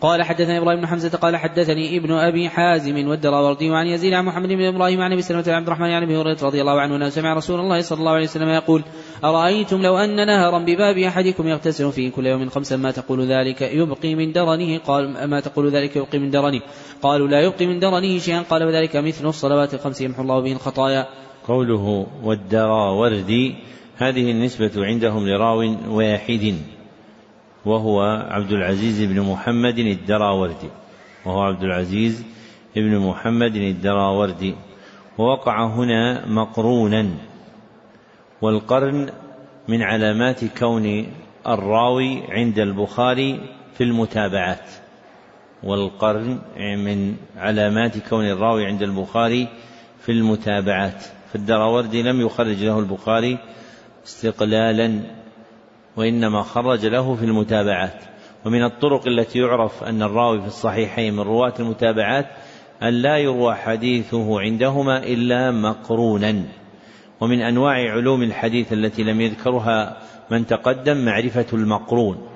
قال 0.00 0.22
حدثني 0.22 0.58
إبراهيم 0.58 0.80
بن 0.80 0.86
حمزة 0.86 1.18
قال 1.18 1.36
حدثني 1.36 1.96
ابن 1.96 2.12
أبي 2.12 2.48
حازم 2.48 3.08
والدراوردي 3.08 3.74
عن 3.74 3.86
يزيد 3.86 4.12
عن 4.12 4.24
محمد 4.24 4.48
بن 4.48 4.64
إبراهيم 4.64 5.00
عن 5.00 5.12
أبي 5.12 5.22
سلمة 5.22 5.44
عبد 5.48 5.66
الرحمن 5.66 5.90
عن 5.90 6.02
أبي 6.02 6.16
هريرة 6.16 6.38
رضي 6.42 6.60
الله 6.60 6.80
عنه 6.80 7.08
سمع 7.08 7.34
رسول 7.34 7.60
الله 7.60 7.80
صلى 7.80 7.98
الله 7.98 8.12
عليه 8.12 8.24
وسلم 8.24 8.48
يقول 8.48 8.84
أرأيتم 9.24 9.82
لو 9.82 9.98
أن 9.98 10.26
نهرا 10.26 10.58
بباب 10.58 10.98
أحدكم 10.98 11.48
يغتسل 11.48 11.92
فيه 11.92 12.10
كل 12.10 12.26
يوم 12.26 12.48
خمسا 12.48 12.76
ما 12.76 12.90
تقول 12.90 13.26
ذلك 13.26 13.62
يبقي 13.62 14.14
من 14.14 14.32
درنه؟ 14.32 14.78
قال 14.78 15.24
ما 15.24 15.40
تقول 15.40 15.70
ذلك 15.70 15.96
يبقي 15.96 16.18
من 16.18 16.30
درنه. 16.30 16.60
قالوا 17.02 17.28
لا 17.28 17.40
يبقي 17.40 17.66
من 17.66 17.78
درنه 17.78 18.18
شيئا. 18.18 18.42
قال 18.42 18.64
وذلك 18.64 18.96
مثل 18.96 19.26
الصلوات 19.26 19.74
الخمس 19.74 20.00
يمحو 20.00 20.22
الله 20.22 20.40
به 20.40 20.52
الخطايا. 20.52 21.06
قوله 21.48 22.06
والدراوردي 22.24 23.54
هذه 23.98 24.30
النسبة 24.30 24.70
عندهم 24.76 25.28
لراو 25.28 25.76
واحد 25.88 26.54
وهو 27.64 28.00
عبد 28.30 28.52
العزيز 28.52 29.02
بن 29.02 29.20
محمد 29.20 29.78
الدراوردي 29.78 30.68
وهو 31.24 31.40
عبد 31.42 31.62
العزيز 31.62 32.24
بن 32.76 32.98
محمد 32.98 33.56
الدراوردي. 33.56 34.54
ووقع 35.18 35.66
هنا 35.66 36.26
مقرونا 36.26 37.08
والقرن 38.42 39.10
من 39.68 39.82
علامات 39.82 40.44
كون 40.44 41.06
الراوي 41.46 42.22
عند 42.28 42.58
البخاري 42.58 43.40
في 43.74 43.84
المتابعات. 43.84 44.70
والقرن 45.62 46.38
من 46.58 47.16
علامات 47.36 48.08
كون 48.08 48.24
الراوي 48.24 48.66
عند 48.66 48.82
البخاري 48.82 49.48
في 50.00 50.12
المتابعات. 50.12 51.04
فالدراوردي 51.32 52.02
لم 52.02 52.20
يخرج 52.20 52.64
له 52.64 52.78
البخاري 52.78 53.38
استقلالا 54.06 55.00
وإنما 55.96 56.42
خرج 56.42 56.86
له 56.86 57.14
في 57.14 57.24
المتابعات. 57.24 58.04
ومن 58.44 58.64
الطرق 58.64 59.06
التي 59.06 59.38
يعرف 59.38 59.84
أن 59.84 60.02
الراوي 60.02 60.40
في 60.40 60.46
الصحيحين 60.46 61.14
من 61.14 61.20
رواة 61.20 61.54
المتابعات 61.60 62.26
أن 62.82 62.88
لا 62.88 63.16
يروى 63.18 63.54
حديثه 63.54 64.40
عندهما 64.40 64.98
إلا 64.98 65.50
مقرونا. 65.50 66.44
ومن 67.20 67.40
أنواع 67.40 67.74
علوم 67.74 68.22
الحديث 68.22 68.72
التي 68.72 69.02
لم 69.02 69.20
يذكرها 69.20 69.96
من 70.30 70.46
تقدم 70.46 71.04
معرفة 71.04 71.46
المقرون. 71.52 72.28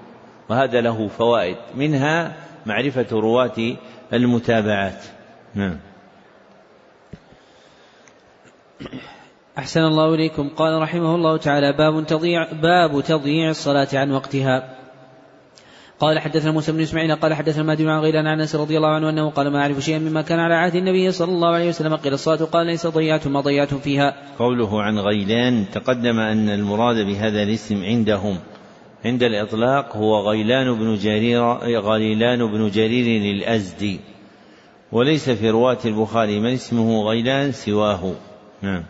وهذا 0.49 0.81
له 0.81 1.09
فوائد. 1.09 1.57
منها 1.75 2.37
معرفة 2.67 3.07
رواة 3.13 3.77
المتابعات. 4.13 5.05
نعم. 5.55 5.79
أحسن 9.59 9.81
الله 9.81 10.15
إليكم. 10.15 10.49
قال 10.49 10.83
رحمه 10.83 11.15
الله 11.15 11.37
تعالى 11.37 11.73
باب 11.73 12.07
تضيع 12.07 12.53
باب 12.53 13.01
تضييع 13.01 13.51
الصلاة 13.51 13.89
عن 13.93 14.13
وقتها. 14.13 14.79
قال 16.01 16.19
حدثنا 16.19 16.53
موسى 16.53 16.73
بن 16.73 16.81
إسماعيل 16.81 17.15
قال 17.17 17.35
حدثنا 17.35 17.63
مهدي 17.63 17.91
عن 17.91 18.01
غيلان 18.01 18.27
عن 18.27 18.41
أنس 18.41 18.57
رضي 18.57 18.77
الله 18.77 18.89
عنه 18.89 19.11
أنه 19.11 19.31
قال 19.31 19.53
ما 19.53 19.61
أعرف 19.61 19.79
شيئا 19.79 19.99
مما 19.99 20.23
كان 20.23 20.39
على 20.39 20.55
عهد 20.55 20.75
النبي 20.77 21.13
صلى 21.13 21.33
الله 21.33 21.49
عليه 21.49 21.69
وسلم. 21.69 21.97
قيل 21.97 22.13
الصلاة 22.13 22.45
قال 22.45 22.67
ليس 22.67 22.87
ضيعتم 22.87 23.33
ما 23.33 23.41
ضيعتم 23.41 23.79
فيها. 23.79 24.15
قوله 24.39 24.83
عن 24.83 24.99
غيلان 24.99 25.65
تقدم 25.73 26.19
أن 26.19 26.49
المراد 26.49 27.07
بهذا 27.07 27.43
الاسم 27.43 27.85
عندهم. 27.85 28.39
عند 29.05 29.23
الإطلاق 29.23 29.97
هو 29.97 30.31
غيلان 30.31 30.79
بن 30.79 30.95
جرير 30.97 31.43
غيلان 31.81 32.47
بن 32.47 32.71
جرير 32.71 33.35
الأزدي. 33.35 34.01
وليس 34.93 35.31
في 35.31 35.51
رواة 35.51 35.79
البخاري. 35.85 36.41
من 36.41 36.53
اسمه 36.53 37.03
غيلان؟ 37.03 37.53
سواه. 37.53 38.15
نعم. 38.63 38.83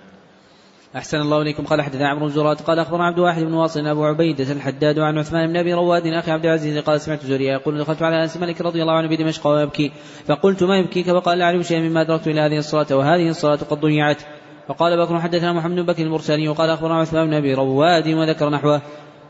أحسن 0.96 1.20
الله 1.20 1.42
إليكم. 1.42 1.64
قال 1.64 1.82
حدثنا 1.82 2.08
عمرو 2.08 2.28
بن 2.28 2.54
قال 2.54 2.78
أخبرنا 2.78 3.04
عبد 3.04 3.18
واحد 3.18 3.42
بن 3.42 3.52
واصل 3.52 3.86
أبو 3.86 4.04
عبيدة 4.04 4.52
الحداد 4.52 4.98
عن 4.98 5.18
عثمان 5.18 5.46
بن 5.46 5.56
أبي 5.56 5.74
رواد 5.74 6.06
أخي 6.06 6.30
عبد 6.30 6.46
العزيز 6.46 6.78
قال 6.78 7.00
سمعت 7.00 7.26
زوريا 7.26 7.52
يقول 7.52 7.78
دخلت 7.78 8.02
على 8.02 8.22
أنس 8.22 8.36
مالك 8.36 8.60
رضي 8.60 8.82
الله 8.82 8.92
عنه 8.92 9.08
بدمشق 9.08 9.46
ويبكي 9.46 9.92
فقلت 10.26 10.62
ما 10.62 10.78
يبكيك؟ 10.78 11.06
فقال 11.10 11.38
لا 11.38 11.44
أعلم 11.44 11.62
شيئا 11.62 11.80
مما 11.80 12.00
أدركت 12.00 12.28
إلى 12.28 12.40
هذه 12.40 12.58
الصلاة 12.58 12.96
وهذه 12.96 13.28
الصلاة 13.28 13.56
قد 13.56 13.80
ضيعت. 13.80 14.22
فقال 14.68 15.06
بكر 15.06 15.20
حدثنا 15.20 15.52
محمد 15.52 15.76
بن 15.76 15.86
بكر 15.86 16.02
المرسلي. 16.02 16.48
وقال 16.48 16.70
أخبرنا 16.70 16.94
عثمان 16.94 17.26
بن 17.26 17.34
أبي 17.34 17.54
رواد 17.54 18.08
وذكر 18.08 18.50
نحوه. 18.50 18.82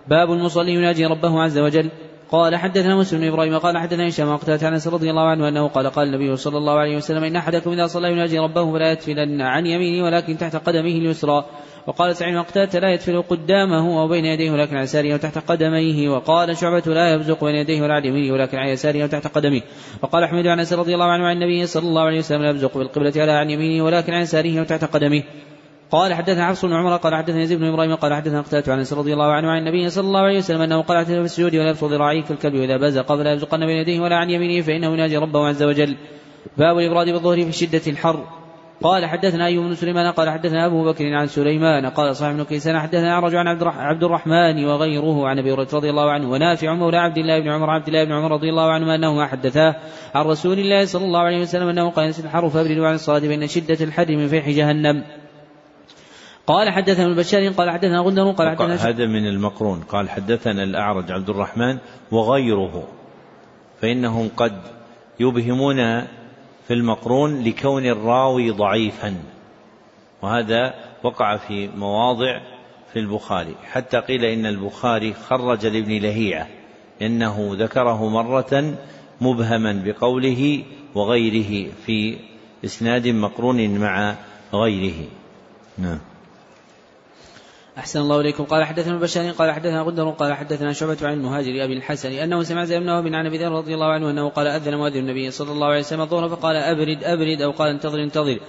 باب 0.09 0.33
المصلي 0.33 0.75
يناجي 0.75 1.07
ربه 1.07 1.43
عز 1.43 1.59
وجل. 1.59 1.91
قال 2.33 2.57
حدثنا 2.57 2.97
مسلم 2.97 3.21
بن 3.21 3.27
إبراهيم 3.27 3.59
قال 3.59 3.79
حدثنا 3.79 4.09
هشام 4.09 4.29
وقتادة 4.29 4.67
عن 4.67 4.73
أنس 4.73 4.89
رضي 4.89 5.11
الله 5.11 5.23
عنه 5.23 5.49
أنه 5.49 5.69
قال 5.69 5.91
قال 5.91 6.09
النبي 6.09 6.37
صلى 6.37 6.59
الله 6.59 6.79
عليه 6.79 6.97
وسلم 6.97 7.25
إن 7.25 7.37
أحدكم 7.37 7.71
إذا 7.73 7.87
صلى 7.87 8.13
يناجي 8.13 8.39
ربه 8.39 8.73
فلا 8.73 8.93
يتفلن 8.93 9.41
عن 9.41 9.67
يمينه 9.67 10.05
ولكن 10.05 10.39
تحت 10.39 10.57
قدمه 10.57 10.91
اليسرى. 10.91 11.45
وقال 11.87 12.17
سعيد 12.17 12.37
وقتادة 12.37 12.79
لا 12.79 12.93
يدفن 12.93 13.23
قدامه 13.23 14.01
أو 14.01 14.09
بين 14.09 14.25
يديه 14.25 14.51
ولكن 14.51 14.77
عن 14.77 14.83
يساره 14.83 15.15
وتحت 15.15 15.39
قدميه. 15.39 16.09
وقال 16.09 16.57
شعبة 16.57 16.95
لا 16.95 17.13
يبزق 17.13 17.45
بين 17.45 17.55
يديه 17.55 17.83
ولا 17.83 17.95
عن 17.95 18.05
يمينه 18.05 18.35
ولكن 18.35 18.59
عن 18.59 18.69
يساره 18.69 19.05
وتحت 19.05 19.27
قدمه 19.27 19.63
وقال 20.03 20.25
أحمد 20.25 20.47
عن 20.47 20.59
أنس 20.59 20.73
رضي 20.73 20.95
الله 20.95 21.07
عنه 21.07 21.27
عن 21.27 21.37
النبي 21.37 21.67
صلى 21.67 21.89
الله 21.89 22.03
عليه 22.03 22.19
وسلم 22.19 22.43
لا 22.43 22.51
يبزق 22.51 22.79
بالقبلة 22.79 23.13
على 23.17 23.33
عن 23.33 23.51
يمينه 23.51 23.85
ولكن 23.85 24.13
عن 24.13 24.23
يساره 24.23 24.61
وتحت 24.61 24.85
قدمه 24.85 25.23
قال 25.93 26.15
حدثنا 26.15 26.49
حفص 26.49 26.65
بن 26.65 26.73
عمر 26.73 26.97
قال 26.97 27.15
حدثنا 27.15 27.43
يزيد 27.43 27.59
بن 27.59 27.65
إبراهيم 27.65 27.95
قال 27.95 28.15
حدثنا 28.15 28.41
قتادة 28.41 28.73
عن 28.73 28.85
رضي 28.93 29.13
الله 29.13 29.33
عنه 29.33 29.51
عن 29.51 29.59
النبي 29.59 29.91
صلى 29.91 30.07
الله 30.07 30.21
عليه 30.21 30.39
وسلم 30.39 30.61
أنه 30.61 30.83
قال 30.83 31.07
في 31.07 31.19
السجود 31.21 31.57
ولا 31.57 31.69
يبسط 31.69 31.85
ذراعيه 31.85 32.23
كالكلب 32.23 32.55
وإذا 32.55 32.77
بزق 32.77 33.15
فلا 33.15 33.33
يبزقن 33.33 33.67
بين 33.67 33.77
يديه 33.77 34.01
ولا 34.01 34.17
عن 34.17 34.31
يمينه 34.31 34.63
فإنه 34.63 34.93
يناجي 34.93 35.17
ربه 35.17 35.49
عز 35.49 35.63
وجل. 35.63 35.97
باب 36.59 36.79
الإبراد 36.79 37.09
بالظهر 37.09 37.43
في 37.43 37.53
شدة 37.53 37.83
الحر. 37.87 38.27
قال 38.83 39.07
حدثنا 39.07 39.47
أيوب 39.47 39.65
بن 39.65 39.75
سليمان 39.75 40.13
قال 40.13 40.31
حدثنا 40.31 40.67
أبو 40.67 40.85
بكر 40.85 41.15
عن 41.15 41.27
سليمان 41.27 41.87
قال 41.87 42.17
صاحب 42.17 42.37
بن 42.37 42.45
كيسان 42.45 42.81
حدثنا 42.81 43.13
أعرج 43.13 43.35
عن 43.35 43.47
عبد 43.63 44.05
الرحمن 44.05 44.65
وغيره 44.65 45.29
عن 45.29 45.39
أبي 45.39 45.53
هريرة 45.53 45.69
رضي 45.73 45.91
الله 45.91 46.11
عنه 46.11 46.31
ونافع 46.31 46.75
مولى 46.75 46.97
عبد 46.97 47.19
الله 47.19 47.41
بن 47.41 47.49
عمر 47.49 47.71
عبد 47.71 47.89
الله 47.89 48.05
بن 48.05 48.13
عمر 48.13 48.33
رضي 48.33 48.51
الله 48.51 48.71
عنهما 48.71 48.95
أنهما 48.95 49.27
حدثاه 49.27 49.77
عن 50.15 50.25
رسول 50.25 50.59
الله 50.59 50.85
صلى 50.85 51.05
الله 51.05 51.21
عليه 51.21 51.41
وسلم 51.41 51.69
أنه 51.69 51.91
قال 51.91 52.13
الحر 52.25 52.49
فأبردوا 52.49 52.87
عن 52.87 52.95
الصلاة 52.95 53.21
فإن 53.21 53.47
شدة 53.47 53.85
الحر 53.85 54.17
من 54.17 54.29
فيح 54.29 54.49
جهنم. 54.49 55.05
قال 56.47 56.71
حدثنا 56.71 57.07
البشار 57.07 57.49
قال 57.49 57.71
حدثنا 57.71 58.01
غندر 58.01 58.31
قال 58.31 58.49
حدثنا 58.49 58.89
هذا 58.89 59.07
من 59.07 59.27
المقرون. 59.27 59.81
قال 59.81 60.11
حدثنا 60.11 60.63
الأعرج 60.63 61.13
عبد 61.13 61.31
الرحمن 61.31 61.79
وغيره. 62.11 62.89
فإنهم 63.81 64.31
قد 64.37 64.61
يبهمون 65.21 66.01
في 66.69 66.71
المقرون 66.75 67.45
لكون 67.45 67.87
الراوي 67.87 68.51
ضعيفا. 68.51 69.15
وهذا 70.23 70.75
وقع 71.03 71.37
في 71.37 71.69
مواضع 71.69 72.41
في 72.93 72.99
البخاري. 72.99 73.55
حتى 73.65 73.99
قيل 73.99 74.25
إن 74.25 74.47
البخاري 74.47 75.15
خرج 75.15 75.67
لابن 75.67 75.93
لهيعة 75.93 76.47
إنه 77.03 77.51
ذكره 77.53 78.09
مرة 78.09 78.75
مبهما 79.21 79.83
بقوله 79.85 80.65
وغيره 80.95 81.73
في 81.87 82.17
إسناد 82.65 83.09
مقرون 83.09 83.79
مع 83.79 84.15
غيره. 84.55 85.09
نعم. 85.79 85.99
أحسن 87.79 88.01
الله 88.01 88.21
إليكم. 88.21 88.45
قال 88.45 88.65
حدثنا 88.65 88.95
البشاري 88.95 89.31
قال 89.31 89.51
حدثنا 89.51 89.83
غندر 89.83 90.11
قال 90.11 90.35
حدثنا 90.35 90.73
شعبة 90.73 90.97
عن 91.03 91.13
المهاجر 91.13 91.65
أبي 91.65 91.73
الحسن 91.73 92.13
أنه 92.13 92.43
سمع 92.43 92.65
زيد 92.65 92.83
بن 92.83 93.15
عن 93.15 93.27
أبي 93.27 93.39
ذر 93.39 93.53
رضي 93.53 93.75
الله 93.75 93.87
عنه 93.87 94.11
أنه 94.11 94.29
قال 94.29 94.47
أذن 94.47 94.75
مؤذن 94.75 94.97
النبي 94.97 95.31
صلى 95.31 95.53
الله 95.53 95.67
عليه 95.67 95.79
وسلم 95.79 96.01
الظهر 96.01 96.29
فقال 96.29 96.57
أبرد 96.57 97.05
أبرد 97.05 97.43
أو 97.43 97.51
قال 97.51 97.71
انتظر 97.71 98.03
انتظر. 98.03 98.41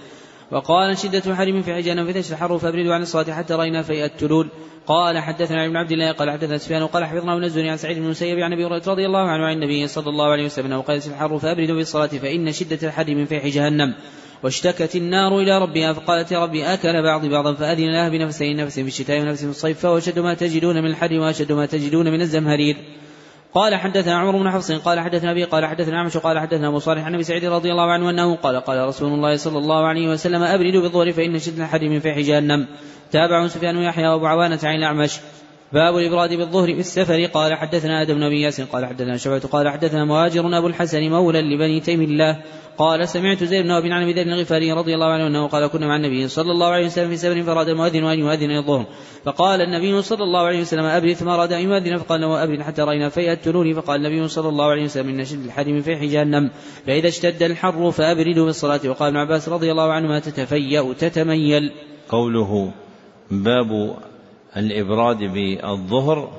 وقال 0.52 0.98
شدة 0.98 1.36
حرم 1.36 1.62
في 1.62 1.74
حجان 1.74 2.12
في 2.12 2.32
الحر 2.34 2.58
فأبردوا 2.58 2.94
عن 2.94 3.02
الصلاة 3.02 3.34
حتى 3.34 3.54
رأينا 3.54 3.82
في 3.82 4.06
التلول. 4.06 4.48
قال 4.88 5.20
حدثنا 5.20 5.66
ابن 5.66 5.78
عبد 5.78 5.91
الله 5.91 6.12
قال 6.12 6.32
حدثنا 6.32 6.58
سفيان 6.58 6.88
قال 6.88 7.06
حفظنا 7.06 7.38
الزهري 7.38 7.70
عن 7.70 7.78
سعيد 7.78 7.98
بن 7.98 8.06
المسيب 8.06 8.40
عن 8.40 8.54
أبي 8.54 8.66
هريرة 8.66 8.84
رضي 8.88 9.06
الله 9.06 9.20
عنه 9.20 9.45
عن 9.45 9.54
النبي 9.54 9.88
صلى 9.88 10.10
الله 10.10 10.32
عليه 10.32 10.45
وسلم 10.45 10.66
أنه 10.66 10.82
قال 10.82 10.98
الحر 11.08 11.40
فأبردوا 11.40 11.76
بالصلاة 11.76 12.08
فإن 12.08 12.52
شدة 12.52 12.88
الحر 12.88 13.16
من 13.16 13.26
فيح 13.26 13.48
جهنم 13.48 13.95
واشتكت 14.44 14.95
النار 14.95 15.40
إلى 15.40 15.57
ربها 15.57 15.94
فقالت 15.94 16.32
يا 16.32 16.40
ربي 16.40 16.65
أكل 16.65 17.03
بعض 17.03 17.26
بعضا 17.26 17.53
فأذن 17.53 17.91
لها 17.91 18.10
بنفسين 18.10 18.57
نفس 18.57 18.80
في 18.80 18.88
الشتاء 18.88 19.22
ونفس 19.22 19.44
في 19.44 19.49
الصيف 19.49 19.80
فهو 19.80 19.98
أشد 19.98 20.20
ما 20.20 20.34
تجدون 20.34 20.76
من 20.76 20.86
الحر 20.86 21.14
وأشد 21.14 21.52
ما 21.52 21.65
تجدون 21.65 22.11
من 22.11 22.22
الزمهرير. 22.22 22.78
قال 23.53 23.76
حدثنا 23.76 24.18
عمر 24.18 24.38
بن 24.38 24.52
حفص 24.52 24.72
قال 24.72 24.99
حدثنا 24.99 25.32
أبي 25.32 25.44
قال 25.44 25.65
حدثنا 25.65 25.99
عمش 25.99 26.18
قال 26.18 26.40
حدثنا 26.40 26.68
أبو 26.68 26.80
صالح 26.80 27.06
عن 27.06 27.14
أبي 27.14 27.24
سعيد 27.24 27.45
رضي 27.45 27.72
الله 27.72 27.91
عنه 27.91 28.10
أنه 28.10 28.36
قال 28.36 28.60
قال 28.60 28.88
رسول 28.88 29.14
الله 29.14 29.36
صلى 29.36 29.57
الله 29.57 29.86
عليه 29.86 30.07
وسلم 30.10 30.44
ابردوا 30.44 30.82
بالظهر 30.82 31.11
فإن 31.11 31.40
شد 31.40 31.60
الحر 31.60 31.90
من 31.90 31.99
فيح 31.99 32.20
جهنم 32.20 32.68
تابع 33.11 33.48
سفيان 33.48 33.78
ويحيى 33.78 34.07
وأبو 34.07 34.26
عوانة 34.26 34.60
عن 34.64 34.76
الأعمش. 34.76 35.20
باب 35.74 35.98
الإبراد 35.98 36.34
بالظهر 36.34 36.74
في 36.74 36.80
السفر. 36.80 37.26
قال 37.26 37.54
حدثنا 37.54 38.02
آدم 38.02 38.14
بن 38.14 38.34
ياسين 38.34 38.66
قال 38.66 38.86
حدثنا 38.86 39.18
شعبة 39.18 39.40
قال 39.40 39.70
حدثنا 39.70 40.06
مهاجر 40.06 40.58
أبو 40.58 40.68
الحسن 40.68 41.10
مولى 41.10 41.41
لبني 41.41 41.80
تيم 41.80 42.02
الله 42.02 42.41
قال 42.78 43.08
سمعت 43.10 43.44
زيد 43.44 43.64
بن 43.64 43.72
أبي 43.72 43.91
عن 43.91 44.04
أبي 44.04 44.14
ذر 44.14 44.22
الغفاري 44.22 44.72
رضي 44.72 44.94
الله 44.95 45.06
عنه 45.06 45.28
أنه 45.28 45.48
قال 45.48 45.68
كنا 45.68 45.88
مع 45.88 45.95
النبي 45.95 46.28
صلى 46.28 46.52
الله 46.52 46.68
عليه 46.68 46.86
وسلم 46.86 47.10
في 47.10 47.18
سفر 47.18 47.44
فراد 47.44 47.70
المؤذن 47.70 48.06
أن 48.06 48.20
يؤذن 48.20 48.52
الظهر 48.52 48.86
فقال 49.26 49.62
النبي 49.62 50.02
صلى 50.02 50.24
الله 50.24 50.40
عليه 50.40 50.62
وسلم 50.62 50.86
أبرد 50.86 51.14
ثم 51.14 51.28
أراد 51.28 51.54
أن 51.54 51.62
يؤذن. 51.62 51.98
فقال 51.98 52.22
له 52.22 52.44
أبرد 52.44 52.62
حتى 52.62 52.82
رأينا 52.82 53.12
التلول 53.18 53.76
فقال 53.76 54.06
النبي 54.06 54.28
صلى 54.28 54.50
الله 54.50 54.66
عليه 54.66 54.84
وسلم 54.84 55.10
إن 55.10 55.26
شد 55.26 55.45
الحر 55.45 55.68
من 55.68 55.82
فيح 55.82 56.04
جهنم 56.04 56.50
فإذا 56.86 57.08
اشتد 57.08 57.44
الحر 57.44 57.91
فأبردوا 57.91 58.45
بالصلاة 58.45 58.80
وقال 58.86 59.08
ابن 59.08 59.18
عباس 59.18 59.50
رضي 59.50 59.72
الله 59.72 59.91
عنهما 59.91 60.20
تتفيأ 60.20 60.94
تتميل. 60.94 61.72
قوله 62.10 62.72
باب 63.32 63.95
الإبراد 64.58 65.18
بالظهر 65.18 66.32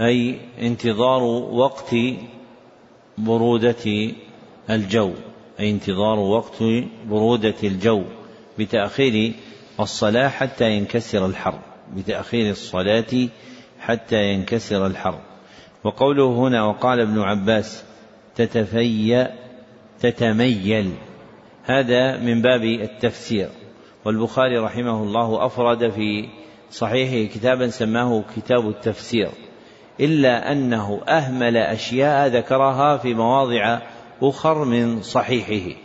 أي 0.00 0.38
انتظار 0.60 1.22
وقت 1.52 1.94
برودة 3.18 4.12
الجو 4.70 5.12
أي 5.60 5.70
انتظار 5.70 6.18
وقت 6.18 6.62
برودة 7.06 7.54
الجو 7.64 8.02
بتأخير 8.58 9.32
الصلاة 9.80 10.28
حتى 10.28 10.70
ينكسر 10.70 11.26
الحر 11.26 11.58
بتأخير 11.96 12.50
الصلاة 12.50 13.28
حتى 13.80 14.32
ينكسر 14.32 14.86
الحر. 14.86 15.20
وقوله 15.84 16.26
هنا 16.26 16.64
وقال 16.64 17.00
ابن 17.00 17.18
عباس 17.18 17.84
تتفيأ 18.34 19.34
تتميل. 20.00 20.90
هذا 21.64 22.16
من 22.16 22.42
باب 22.42 22.64
التفسير. 22.64 23.48
والبخاري 24.04 24.58
رحمه 24.58 25.02
الله 25.02 25.46
أفرد 25.46 25.90
في 25.90 26.28
صحيحه 26.72 27.32
كتابا 27.34 27.68
سماه 27.68 28.24
كتاب 28.36 28.68
التفسير 28.68 29.28
إلا 30.00 30.52
أنه 30.52 31.00
أهمل 31.08 31.56
أشياء 31.56 32.28
ذكرها 32.28 32.96
في 32.96 33.14
مواضع 33.14 33.78
أخر 34.22 34.64
من 34.64 35.02
صحيحه. 35.02 35.76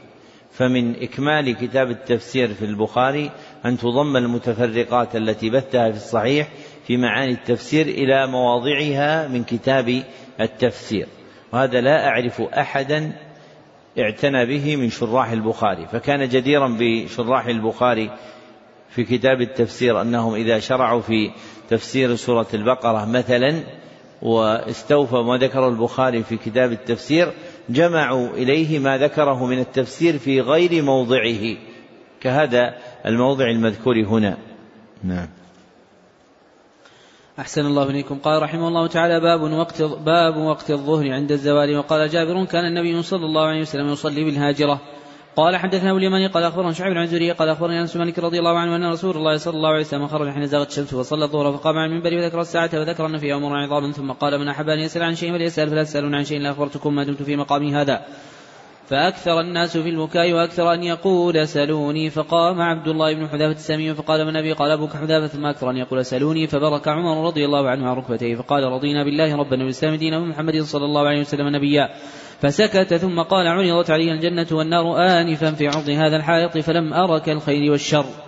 فمن 0.52 0.96
إكمال 1.04 1.56
كتاب 1.56 1.90
التفسير 1.92 2.54
في 2.54 2.66
البخاري 2.66 3.32
أن 3.66 3.78
تضم 3.78 4.18
المتفرقات 4.18 5.16
التي 5.16 5.50
بثها 5.50 5.92
في 5.92 5.98
الصحيح 5.98 6.48
في 6.88 6.98
معاني 6.98 7.32
التفسير 7.32 7.86
إلى 7.86 8.28
مواضعها 8.28 9.28
من 9.28 9.44
كتاب 9.44 10.04
التفسير. 10.42 11.08
وهذا 11.54 11.82
لا 11.82 12.08
أعرف 12.08 12.42
أحدا 12.42 13.14
اعتنى 14.00 14.46
به 14.46 14.76
من 14.76 14.90
شراح 14.90 15.32
البخاري 15.32 15.88
فكان 15.88 16.30
جديرا 16.30 16.78
بشراح 16.80 17.46
البخاري 17.46 18.12
في 18.90 19.04
كتاب 19.04 19.42
التفسير 19.42 20.02
أنهم 20.02 20.34
إذا 20.34 20.60
شرعوا 20.60 21.02
في 21.02 21.32
تفسير 21.70 22.16
سورة 22.16 22.48
البقرة 22.54 23.06
مثلا 23.06 23.64
واستوفوا 24.22 25.24
ما 25.24 25.38
ذكره 25.38 25.70
البخاري 25.70 26.24
في 26.24 26.38
كتاب 26.38 26.72
التفسير 26.72 27.34
جمعوا 27.70 28.30
إليه 28.30 28.80
ما 28.80 28.98
ذكره 28.98 29.46
من 29.46 29.60
التفسير 29.60 30.18
في 30.18 30.42
غير 30.42 30.84
موضعه. 30.84 31.58
كهذا 32.22 32.78
الموضع 33.06 33.50
المذكور 33.50 34.00
هنا. 34.00 34.38
نعم. 35.04 35.28
أحسن 37.40 37.66
الله 37.66 37.90
إليكم. 37.90 38.18
قال 38.20 38.44
رحمه 38.44 38.68
الله 38.68 38.88
تعالى 38.88 39.20
باب 39.20 39.42
وقت 39.42 39.82
باب 39.82 40.38
وقت 40.38 40.72
الظهر 40.72 41.12
عند 41.12 41.32
الزوال. 41.32 41.78
وقال 41.78 42.10
جابر 42.10 42.46
كان 42.46 42.66
النبي 42.66 43.04
صلى 43.04 43.26
الله 43.26 43.48
عليه 43.48 43.62
وسلم 43.62 43.90
يصلي 43.90 44.24
بالهاجرة. 44.24 44.82
قال 45.38 45.56
حدثنا 45.56 45.90
ابو 45.90 45.98
اليماني 45.98 46.28
قال 46.28 46.44
أخبرنا 46.44 46.72
شعيب 46.72 46.94
بن 46.94 47.00
عزوري 47.00 47.32
قال 47.32 47.50
اخبرني 47.50 47.82
أنس 47.82 47.96
مالك 47.96 48.20
رضي 48.20 48.40
الله 48.40 48.60
عنه 48.60 48.76
أن 48.76 48.86
رسول 48.86 49.18
الله 49.18 49.38
صلى 49.38 49.54
الله 49.54 49.70
عليه 49.70 49.80
وسلم 49.80 50.08
خرج 50.08 50.30
حين 50.30 50.46
زاغت 50.46 50.70
الشمس 50.70 50.94
وصلى 50.94 51.26
الظهر 51.26 51.58
فقام 51.58 51.78
على 51.78 51.86
المنبر 51.86 52.14
وذكر 52.14 52.42
الساعة 52.42 52.70
وذكر 52.74 53.06
أن 53.06 53.18
فيها 53.18 53.38
امور 53.38 53.58
عظام 53.58 53.92
ثم 53.92 54.12
قال 54.12 54.40
من 54.40 54.48
أحب 54.48 54.70
أن 54.70 54.80
يسأل 54.80 55.04
عن 55.04 55.16
شيء 55.16 55.32
فليسأل 55.32 55.70
فلا 55.70 55.84
تسألون 55.84 56.16
عن 56.16 56.24
شيء 56.24 56.40
لا 56.40 56.52
أخبرتكم 56.52 56.96
ما 56.96 57.04
دمت 57.04 57.24
في 57.24 57.36
مقامي 57.36 57.76
هذا. 57.76 58.06
فأكثر 58.88 59.40
الناس 59.40 59.78
في 59.78 59.90
البكاء 59.90 60.34
وأكثر 60.34 60.74
أن 60.74 60.84
يقول 60.84 61.48
سلوني 61.48 62.10
فقام 62.10 62.62
عبد 62.62 62.88
الله 62.88 63.14
بن 63.14 63.28
حذافة 63.28 63.56
السامي 63.56 63.94
فقال 63.94 64.26
من 64.26 64.38
أبي؟ 64.38 64.54
قال 64.54 64.72
أبوك 64.72 64.94
حذافة. 64.94 65.28
ثم 65.28 65.46
أكثر 65.46 65.70
أن 65.70 65.78
يقول 65.78 66.06
سلوني 66.06 66.48
فبرك 66.48 66.88
عمر 66.88 67.28
رضي 67.28 67.46
الله 67.46 67.70
عنه 67.70 67.90
على 67.90 67.98
ركبتيه 68.00 68.36
فقال 68.36 68.64
رضينا 68.64 69.04
بالله 69.04 69.36
ربا 69.36 69.58
والإسلام 69.60 69.96
دينا 69.96 70.18
ومحمد 70.18 70.62
صلى 70.62 70.86
الله 70.86 71.08
عليه 71.08 71.22
وسلم 71.22 71.56
نبيا. 71.56 71.90
فسكت 72.42 72.94
ثم 72.94 73.22
قال 73.22 73.48
عرضت 73.48 73.92
علي 73.92 74.12
الجنة 74.12 74.48
والنار 74.52 74.98
آنفا 74.98 75.52
في 75.52 75.68
عرض 75.68 75.90
هذا 75.90 76.16
الحائط 76.16 76.58
فلم 76.58 76.94
أرك 76.94 77.30
الخير 77.30 77.72
والشر. 77.72 78.27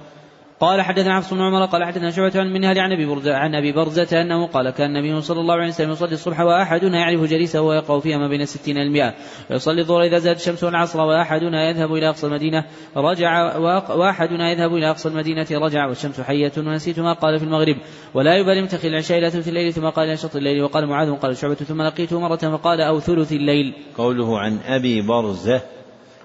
قال 0.59 0.81
حدثنا 0.81 1.13
عبد 1.13 1.25
بن 1.31 1.41
عمر 1.41 1.65
قال 1.65 1.83
حدثنا 1.83 2.11
شعبة 2.11 2.39
عن 2.39 2.53
منهل 2.53 2.79
عن 2.79 2.91
أبي 2.91 3.05
برزة 3.05 3.35
عن 3.35 3.55
أبي 3.55 3.71
برزة 3.71 4.21
أنه 4.21 4.47
قال 4.47 4.69
كان 4.69 4.95
النبي 4.95 5.21
صلى 5.21 5.41
الله 5.41 5.53
عليه 5.53 5.67
وسلم 5.67 5.91
يصلي 5.91 6.13
الصبح 6.13 6.39
وأحدنا 6.39 6.99
يعرف 6.99 7.21
جليسه 7.21 7.61
ويقرا 7.61 7.99
فيها 7.99 8.17
ما 8.17 8.27
بين 8.27 8.41
الستين 8.41 8.77
المئة. 8.77 9.13
ويصلي 9.49 9.81
الظهر 9.81 10.03
إذا 10.03 10.19
زادت 10.19 10.39
الشمس 10.39 10.63
والعصر 10.63 10.99
وأحدنا 10.99 11.69
يذهب 11.69 11.93
إلى 11.93 12.09
أقصى 12.09 12.27
المدينة. 12.27 12.65
رجع 12.97 13.57
وأحدنا 13.95 14.51
يذهب 14.51 14.75
إلى 14.75 14.89
أقصى 14.89 15.09
المدينة. 15.09 15.47
رجع 15.51 15.87
والشمس 15.87 16.21
حية 16.21 16.51
ونسيت 16.57 16.99
ما 16.99 17.13
قال 17.13 17.39
في 17.39 17.45
المغرب. 17.45 17.75
ولا 18.13 18.37
يبالي 18.37 18.61
متخذ 18.61 18.85
العشاء 18.85 19.17
إلى 19.17 19.29
ثلث 19.29 19.47
الليل 19.47 19.73
ثم 19.73 19.89
قال 19.89 20.07
إلى 20.07 20.17
شط 20.17 20.35
الليل. 20.35 20.63
وقال 20.63 20.87
معاذ 20.87 21.15
قال 21.15 21.37
شعبة 21.37 21.55
ثم 21.55 21.81
لقيته 21.81 22.19
مرة 22.19 22.57
فقال 22.57 22.81
أو 22.81 22.99
ثلث 22.99 23.31
الليل. 23.31 23.73
قوله 23.97 24.39
عن 24.39 24.57
أبي 24.67 25.01
برزة 25.01 25.61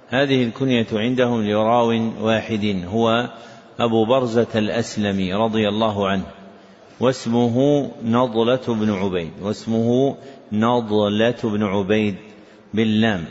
هذه 0.09 0.45
الكنية 0.45 0.87
عندهم 0.93 1.43
لراو 1.43 2.11
واحد 2.21 2.83
هو 2.87 3.29
أبو 3.81 4.05
برزة 4.05 4.47
الأسلمي 4.55 5.35
رضي 5.35 5.69
الله 5.69 6.09
عنه 6.09 6.25
واسمه 7.01 7.89
نضلة 8.05 8.61
بن 8.69 8.93
عبيد 8.93 9.31
واسمه 9.43 10.17
نضلة 10.53 11.37
بن 11.45 11.63
عبيد 11.63 12.17
باللام. 12.75 13.25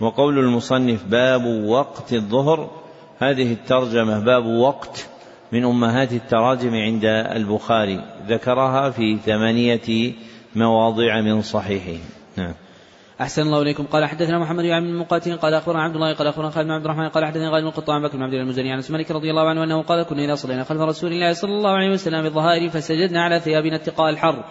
وقول 0.00 0.38
المصنف 0.38 1.04
باب 1.04 1.46
وقت 1.46 2.12
الظهر 2.12 2.70
هذه 3.18 3.52
الترجمة 3.52 4.18
باب 4.18 4.46
وقت 4.46 5.06
من 5.52 5.64
أمهات 5.64 6.12
التراجم 6.12 6.74
عند 6.74 7.04
البخاري 7.04 8.04
ذكرها 8.28 8.90
في 8.90 9.16
ثمانية 9.16 10.12
مواضع 10.54 11.20
من 11.20 11.42
صحيحه. 11.42 12.02
نعم. 12.36 12.54
أحسن 13.20 13.42
الله 13.42 13.62
إليكم. 13.62 13.84
قال 13.84 14.04
حدثنا 14.04 14.38
محمد 14.38 14.64
بن 14.64 14.72
المقاتل 14.72 15.36
قال 15.36 15.54
أخبرنا 15.54 15.82
عبد 15.82 15.94
الله 15.94 16.14
قال 16.14 16.26
أخبرنا 16.26 16.50
خالد 16.50 16.66
بن 16.66 16.72
عبد 16.72 16.84
الرحمن 16.84 17.08
قال 17.08 17.24
حدثنا 17.24 17.50
غالب 17.50 17.66
القطاع 17.66 17.98
بكر 17.98 18.16
بن 18.16 18.22
عبد 18.22 18.34
المزني 18.34 18.72
عن 18.72 18.82
مالك 18.90 19.10
رضي 19.10 19.30
الله 19.30 19.48
عنه 19.48 19.64
أنه 19.64 19.82
قال 19.82 20.02
كنا 20.02 20.24
إذا 20.24 20.34
صلينا 20.34 20.64
خلف 20.64 20.80
رسول 20.80 21.12
الله 21.12 21.32
صلى 21.32 21.50
الله 21.50 21.70
عليه 21.70 21.90
وسلم 21.90 22.22
بالظهائر 22.22 22.70
فسجدنا 22.70 23.22
على 23.22 23.40
ثيابنا 23.40 23.76
اتقاء 23.76 24.10
الحر. 24.10 24.44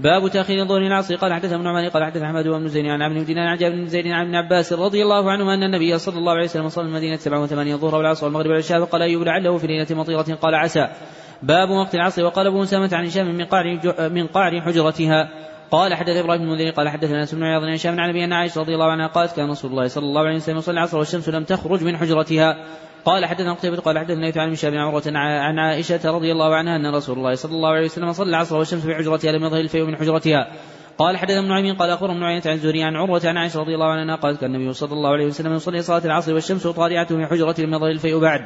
باب 0.00 0.28
تأخير 0.28 0.62
الظهر 0.62 0.80
العصر. 0.80 1.16
قال 1.16 1.32
حدثنا 1.32 1.56
ابن 1.56 1.66
عمر 1.66 1.88
قال 1.88 2.04
حدثنا 2.04 2.26
أحمد 2.26 2.48
بن 2.48 2.68
زيد 2.68 2.86
عن 2.86 3.02
عبد 3.02 3.26
بن 3.26 3.38
عن 3.38 3.56
جابر 3.56 3.74
بن 3.74 3.86
زيد 3.86 4.06
عن 4.06 4.26
ابن 4.26 4.34
عباس 4.34 4.72
رضي 4.72 5.02
الله 5.02 5.30
عنهما 5.30 5.54
أن 5.54 5.62
النبي 5.62 5.98
صلى 5.98 6.18
الله 6.18 6.32
عليه 6.32 6.44
وسلم 6.44 6.68
صلى 6.68 7.16
سبعة 7.16 7.42
وثمانين 7.42 7.74
الظهر 7.74 7.94
والعصر 7.94 8.26
والمغرب 8.26 8.46
والعشاء 8.46 8.84
فقال 8.84 9.02
أيوب 9.02 9.22
لعله 9.22 9.58
في 9.58 9.66
ليلة 9.66 9.86
مطيرة؟ 9.90 10.34
قال 10.42 10.54
عسى. 10.54 10.88
باب 11.42 11.70
وقت 11.70 11.94
العصر. 11.94 12.24
وقال 12.24 12.46
أبو 12.46 12.62
أسامة 12.62 12.90
عن 12.92 13.06
هشام 13.06 13.26
من 13.26 13.44
قعر 13.44 13.64
من 14.08 14.26
قعر 14.26 14.60
حجرتها. 14.60 15.28
قال 15.70 15.94
حدث 15.94 16.16
إبراهيم 16.16 16.42
بن 16.42 16.48
المنذر 16.48 16.70
قال 16.70 16.88
حدثنا 16.88 17.20
أنس 17.20 17.34
بن 17.34 17.42
عياض 17.42 17.62
بن 17.62 17.72
هشام 17.72 18.00
عن 18.00 18.08
أبي 18.08 18.24
أن 18.24 18.32
عائشة 18.32 18.60
رضي 18.60 18.74
الله 18.74 18.90
عنها 18.90 19.06
قالت 19.06 19.36
كان 19.36 19.50
رسول 19.50 19.70
الله 19.70 19.88
صلى 19.88 20.04
الله 20.04 20.20
عليه 20.20 20.36
وسلم 20.36 20.56
يصلي 20.56 20.72
العصر 20.72 20.98
والشمس 20.98 21.28
لم 21.28 21.44
تخرج 21.44 21.84
من 21.84 21.96
حجرتها. 21.96 22.64
قال 23.04 23.26
حدثنا 23.26 23.52
قتيبة 23.52 23.76
قال 23.76 23.98
حدثنا 23.98 24.24
ليث 24.24 24.36
عن 24.36 24.52
هشام 24.52 24.78
عروة 24.78 25.02
عن 25.14 25.58
عائشة 25.58 26.10
رضي 26.10 26.32
الله 26.32 26.54
عنها 26.54 26.76
أن 26.76 26.94
رسول 26.94 27.18
الله 27.18 27.34
صلى 27.34 27.52
الله 27.52 27.68
عليه 27.68 27.84
وسلم 27.84 28.12
صلى 28.12 28.28
العصر 28.28 28.56
والشمس 28.56 28.86
في 28.86 28.94
حجرتها 28.94 29.32
لم 29.32 29.44
يظهر 29.44 29.60
الفيء 29.60 29.84
من 29.84 29.96
حجرتها. 29.96 30.52
قال 30.98 31.16
حدثنا 31.16 31.38
ابن 31.38 31.48
نعيم 31.48 31.76
قال 31.76 31.90
أخبرنا 31.90 32.12
ابن 32.12 32.22
عيينة 32.22 32.42
عن 32.46 32.52
الزهري 32.52 32.82
عن 32.82 32.96
عروة 32.96 33.22
عن 33.24 33.36
عائشة 33.36 33.60
رضي 33.60 33.74
الله 33.74 33.86
عنها 33.86 34.16
قالت 34.16 34.40
كان 34.40 34.54
النبي 34.54 34.72
صلى 34.72 34.92
الله 34.92 35.10
عليه 35.10 35.26
وسلم 35.26 35.54
يصلي 35.54 35.82
صلاة 35.82 36.04
العصر 36.04 36.34
والشمس 36.34 36.66
طالعة 36.66 37.06
في 37.06 37.26
حجرة 37.26 37.54
لم 37.58 37.74
يظهر 37.74 37.90
الفيء 37.90 38.18
بعد. 38.18 38.40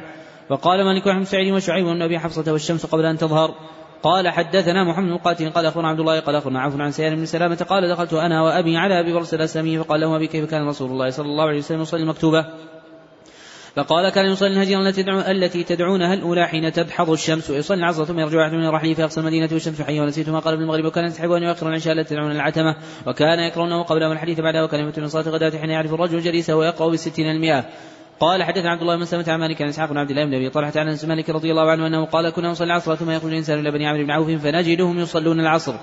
وقال 0.49 0.85
مالك 0.85 1.07
بن 1.07 1.23
سعيد 1.23 1.53
وشعيب 1.53 1.85
بن 1.85 2.01
ابي 2.01 2.19
حفصة 2.19 2.51
والشمس 2.51 2.85
قبل 2.85 3.05
أن 3.05 3.17
تظهر. 3.17 3.55
قال 4.03 4.29
حدثنا 4.29 4.83
محمد 4.83 5.09
بن 5.09 5.17
قاتل 5.17 5.49
قال 5.49 5.65
أخبرنا 5.65 5.87
عبد 5.87 5.99
الله 5.99 6.19
قال 6.19 6.35
أخبرنا 6.35 6.61
عفوا 6.61 6.83
عن 6.83 6.91
سيار 6.91 7.15
بن 7.15 7.25
سلامة 7.25 7.65
قال 7.69 7.89
دخلت 7.89 8.13
أنا 8.13 8.41
وأبي 8.41 8.77
على 8.77 8.99
أبي 8.99 9.13
برس 9.13 9.33
الاسلمي 9.33 9.77
فقال 9.77 10.01
له 10.01 10.15
أبي 10.15 10.27
كيف 10.27 10.49
كان 10.49 10.67
رسول 10.67 10.91
الله 10.91 11.09
صلى 11.09 11.25
الله 11.25 11.43
عليه 11.43 11.57
وسلم 11.57 11.81
يصلي 11.81 12.01
المكتوبه 12.01 12.45
فقال 13.75 14.09
كان 14.09 14.25
يصلي 14.25 14.47
الهجر 14.47 14.81
التي 14.81 15.03
تدعون 15.03 15.21
التي 15.21 15.63
تدعونها 15.63 16.13
الأولى 16.13 16.47
حين 16.47 16.71
تدحض 16.71 17.09
الشمس 17.09 17.49
ويصلي 17.49 17.77
العصر 17.77 18.05
ثم 18.05 18.19
يرجع 18.19 18.37
واحد 18.37 18.53
من 18.53 18.93
في 18.93 19.03
أقصى 19.03 19.19
المدينة 19.19 19.49
والشمس 19.51 19.81
حية 19.81 20.01
ونسيت 20.01 20.29
ما 20.29 20.39
قال 20.39 20.53
ابن 20.53 20.63
المغرب 20.63 20.85
وكان 20.85 21.05
يستحب 21.05 21.31
أن 21.31 21.43
يؤخر 21.43 21.69
العشاء 21.69 21.93
التي 21.93 22.09
تدعون 22.09 22.31
العتمة 22.31 22.75
وكان 23.07 23.39
يكرهونه 23.39 23.83
قبله 23.83 24.11
الحديث 24.11 24.39
بعدها 24.39 24.63
وكان 24.63 24.79
يمت 24.79 24.99
من 24.99 25.07
صلاه 25.07 25.27
الغداة 25.27 25.59
حين 25.59 25.69
يعرف 25.69 25.93
الرجل 25.93 26.19
جليسه 26.19 26.55
ويقرأ 26.55 26.89
بالستين 26.89 27.31
المئة. 27.31 27.65
قال 28.19 28.43
حدثنا 28.43 28.69
عبد 28.69 28.81
الله 28.81 28.95
بن 28.95 29.05
سلمة 29.05 29.25
عن 29.27 29.39
مالك 29.39 29.61
عن 29.61 29.67
إسحاق 29.67 29.89
بن 29.89 29.97
عبد 29.97 30.09
الله 30.09 30.25
بن 30.25 30.33
أبي 30.33 30.49
طلحة 30.49 30.71
عن 30.75 30.87
أنس 30.87 31.05
مالك 31.05 31.29
رضي 31.29 31.51
الله 31.51 31.71
عنه 31.71 31.87
أنه 31.87 32.05
قال 32.05 32.29
كنا 32.29 32.51
نصلي 32.51 32.65
العصر 32.65 32.95
ثم 32.95 33.11
يخرج 33.11 33.31
الإنسان 33.31 33.59
إلى 33.59 33.71
بني 33.71 33.87
عمرو 33.87 34.03
بن 34.03 34.11
عوف 34.11 34.29
فنجدهم 34.29 34.99
يصلون 34.99 35.39
العصر. 35.39 35.73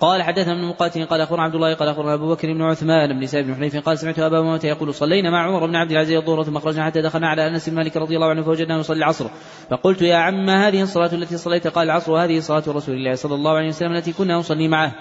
قال 0.00 0.22
حدثنا 0.22 0.52
ابن 0.52 0.64
مقاتل 0.64 1.04
قال 1.04 1.20
أخبرنا 1.20 1.42
عبد 1.42 1.54
الله 1.54 1.74
قال 1.74 1.88
أخبرنا 1.88 2.14
أبو 2.14 2.34
بكر 2.34 2.52
بن 2.52 2.62
عثمان 2.62 3.18
بن 3.18 3.26
سعيد 3.26 3.46
بن 3.46 3.54
حنيف 3.54 3.76
قال 3.76 3.98
سمعت 3.98 4.18
أبا 4.18 4.40
موت 4.40 4.64
يقول 4.64 4.94
صلينا 4.94 5.30
مع 5.30 5.46
عمر 5.46 5.66
بن 5.66 5.76
عبد 5.76 5.90
العزيز 5.90 6.16
الظهر 6.16 6.42
ثم 6.42 6.58
خرجنا 6.58 6.84
حتى 6.84 7.02
دخلنا 7.02 7.28
على 7.28 7.48
أنس 7.48 7.68
بن 7.68 7.76
مالك 7.76 7.96
رضي 7.96 8.16
الله 8.16 8.30
عنه 8.30 8.42
فوجدناه 8.42 8.78
يصلي 8.78 8.96
العصر. 8.96 9.26
فقلت 9.70 10.02
يا 10.02 10.16
عم 10.16 10.50
هذه 10.50 10.82
الصلاة 10.82 11.14
التي 11.14 11.36
صليت؟ 11.36 11.66
قال 11.66 11.84
العصر 11.84 12.12
وهذه 12.12 12.40
صلاة 12.40 12.62
رسول 12.68 12.94
الله 12.94 13.14
صلى 13.14 13.34
الله 13.34 13.56
عليه 13.56 13.68
وسلم 13.68 13.92
التي 13.92 14.12
كنا 14.12 14.36
نصلي 14.36 14.68
معه. 14.68 14.92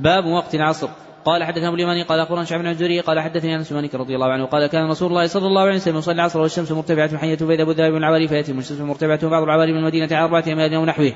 باب 0.00 0.24
وقت 0.24 0.54
العصر. 0.54 0.88
قال 1.24 1.44
حدثنا 1.44 1.68
أبو 1.68 1.76
اليماني 1.76 2.02
قال 2.02 2.20
أخبرنا 2.20 2.44
شعب 2.44 2.60
بن 2.60 2.66
الزهري 2.66 3.00
قال 3.00 3.20
حدثني 3.20 3.56
أنس 3.56 3.72
مالك 3.72 3.94
رضي 3.94 4.14
الله 4.14 4.32
عنه 4.32 4.44
قال 4.44 4.66
كان 4.66 4.90
رسول 4.90 5.08
الله 5.08 5.26
صلى 5.26 5.46
الله 5.46 5.62
عليه 5.62 5.74
وسلم 5.74 5.96
يصلي 5.96 6.14
العصر 6.14 6.40
والشمس 6.40 6.72
مرتفعة 6.72 7.18
حيه 7.18 7.36
فاذا 7.36 7.62
أبو 7.62 7.70
الذهب 7.70 7.96
العوالي 7.96 8.28
فيأتي 8.28 8.52
الشمس 8.52 8.80
مرتفعة 8.80 9.28
بعض 9.28 9.42
العوالي 9.42 9.72
من 9.72 9.78
المدينة 9.78 10.08
على 10.12 10.24
أربعة 10.24 10.44
اميال 10.48 10.74
أو 10.74 10.84
نحوه. 10.84 11.12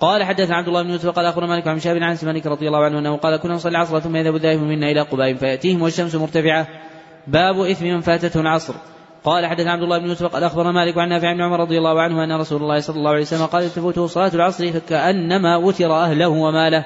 قال 0.00 0.24
حدثنا 0.24 0.56
عبد 0.56 0.68
الله 0.68 0.82
بن 0.82 0.90
يوسف 0.90 1.08
قال 1.08 1.26
أخبرنا 1.26 1.46
مالك 1.46 1.68
عن 1.68 1.78
شاب 1.78 1.96
عن 1.96 2.02
أنس 2.02 2.24
مالك 2.24 2.46
رضي 2.46 2.66
الله 2.66 2.84
عنه 2.84 2.98
أنه 2.98 3.16
قال 3.16 3.36
كنا 3.36 3.54
نصلي 3.54 3.70
العصر 3.70 4.00
ثم 4.00 4.16
يذهب 4.16 4.34
الذاهب 4.34 4.60
منا 4.60 4.90
إلى 4.90 5.00
قباء 5.00 5.34
فيأتيهم 5.34 5.82
والشمس 5.82 6.14
مرتفعة. 6.14 6.66
باب 7.26 7.60
إثم 7.60 7.86
من 7.86 8.00
فاتته 8.00 8.40
العصر. 8.40 8.74
قال 9.24 9.46
حدثنا 9.46 9.72
عبد 9.72 9.82
الله 9.82 9.98
بن 9.98 10.08
يوسف 10.08 10.26
قال 10.26 10.44
أخبرنا 10.44 10.72
مالك 10.72 10.98
عن 10.98 11.08
نافع 11.08 11.32
بن 11.32 11.40
عمر 11.40 11.60
رضي 11.60 11.78
الله 11.78 12.00
عنه 12.00 12.24
أن 12.24 12.40
رسول 12.40 12.62
الله 12.62 12.80
صلى 12.80 12.96
الله 12.96 13.10
عليه 13.10 13.22
وسلم 13.22 13.46
قال 13.46 13.70
تفوته 13.70 14.06
صلاة 14.06 14.30
العصر 14.34 14.72
فكأنما 14.72 15.56
وتر 15.56 15.92
أهله 15.92 16.28
وماله. 16.28 16.84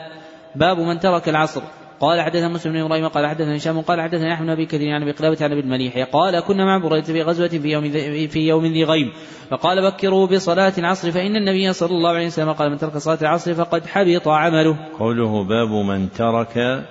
باب 0.54 0.78
من 0.78 0.98
ترك 1.00 1.28
العصر. 1.28 1.62
قال 2.00 2.20
حدثنا 2.20 2.48
مسلم 2.48 2.72
بن 2.72 2.80
إبراهيم 2.80 3.08
قال 3.08 3.26
حدثنا 3.26 3.56
هشام 3.56 3.80
قال 3.80 4.00
حدثنا 4.00 4.32
أحمد 4.32 4.46
بن 4.46 4.52
ابي 4.52 4.66
كثير 4.66 4.94
عن 4.94 5.02
أبي 5.02 5.12
قلابة 5.12 5.36
عن 5.40 5.52
أبي 5.52 5.60
المليح 5.60 5.98
قال 6.12 6.40
كنا 6.40 6.64
مع 6.64 6.78
بريدة 6.78 7.06
في 7.06 7.22
غزوة 7.22 7.48
في 7.48 7.68
يوم 7.68 7.90
في 8.28 8.48
يوم 8.48 8.66
ذي 8.66 8.84
غيم 8.84 9.12
فقال 9.50 9.90
بكروا 9.90 10.26
بصلاة 10.26 10.72
العصر 10.78 11.10
فإن 11.10 11.36
النبي 11.36 11.72
صلى 11.72 11.90
الله 11.90 12.10
عليه 12.10 12.26
وسلم 12.26 12.52
قال 12.52 12.70
من 12.70 12.78
ترك 12.78 12.98
صلاة 12.98 13.18
العصر 13.22 13.54
فقد 13.54 13.86
حبط 13.86 14.28
عمله. 14.28 14.76
قوله 14.98 15.44
باب 15.44 15.68
من 15.68 16.12
ترك 16.12 16.84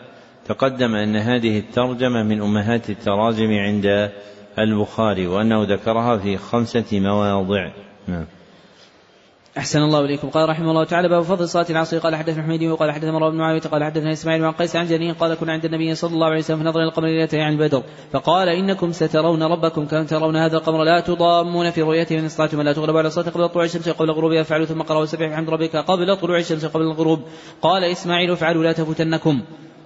تقدم 0.46 0.96
أن 0.96 1.16
هذه 1.16 1.60
الترجمة 1.60 2.24
من 2.24 2.42
أمهات 2.42 2.90
التراجم 2.90 3.52
عند 3.52 4.12
البخاري 4.60 5.28
وأنه 5.28 5.64
ذكرها 5.64 6.18
في 6.18 6.38
خمسة 6.38 7.00
مواضع. 7.00 7.70
نعم. 8.08 8.26
أحسن 9.58 9.80
الله 9.80 10.00
إليكم. 10.06 10.30
قال 10.30 10.50
رحمه 10.50 10.70
الله 10.72 10.84
تعالى 10.84 11.10
باب 11.10 11.22
فضل 11.22 11.50
صلاة 11.50 11.66
العصر. 11.70 11.98
قال 11.98 12.16
حدثنا 12.16 12.44
حميدي 12.44 12.70
وقال 12.70 12.92
حدثنا 12.92 13.12
مروان 13.12 13.32
بن 13.32 13.38
معاوية 13.38 13.62
قال 13.62 13.84
حدثنا 13.84 14.12
إسماعيل 14.12 14.42
بن 14.42 14.52
قيس 14.52 14.76
عن 14.76 14.88
جرير 14.88 15.14
قال 15.14 15.34
كنا 15.34 15.52
عند 15.52 15.66
النبي 15.66 15.96
صلى 15.96 16.14
الله 16.14 16.28
عليه 16.28 16.38
وسلم 16.38 16.60
فنظر 16.60 16.80
إلى 16.80 16.88
القمر 16.88 17.08
ليلة 17.08 17.44
عن 17.44 17.58
بدر. 17.58 17.84
فقال 18.12 18.50
إنكم 18.50 18.92
سترون 18.92 19.44
ربكم 19.44 19.86
كما 19.86 20.04
ترون 20.04 20.36
هذا 20.36 20.58
القمر 20.58 20.84
لا 20.84 21.00
تضامون 21.00 21.72
في 21.72 21.82
رؤيته 21.82 22.18
من 22.18 22.26
استطعتم 22.26 22.62
لا 22.62 22.74
تغلب 22.74 22.98
على 22.98 23.08
الصلاة 23.08 23.30
قبل 23.30 23.50
طلوع 23.50 23.66
الشمس 23.66 23.90
قبل 23.90 24.12
غروبها. 24.12 24.42
افعلوا 24.42 24.66
ثم 24.66 24.82
قرأوا 24.82 25.06
سبح 25.06 25.28
بحمد 25.28 25.50
ربك 25.50 25.76
قبل 25.76 26.18
طلوع 26.18 26.38
الشمس 26.38 26.66
قبل 26.66 26.84
الغروب. 26.84 27.20
قال 27.62 27.84
إسماعيل 27.84 28.32
افعلوا 28.32 28.64
لا 28.64 28.72
تفوتنكم. 28.72 29.42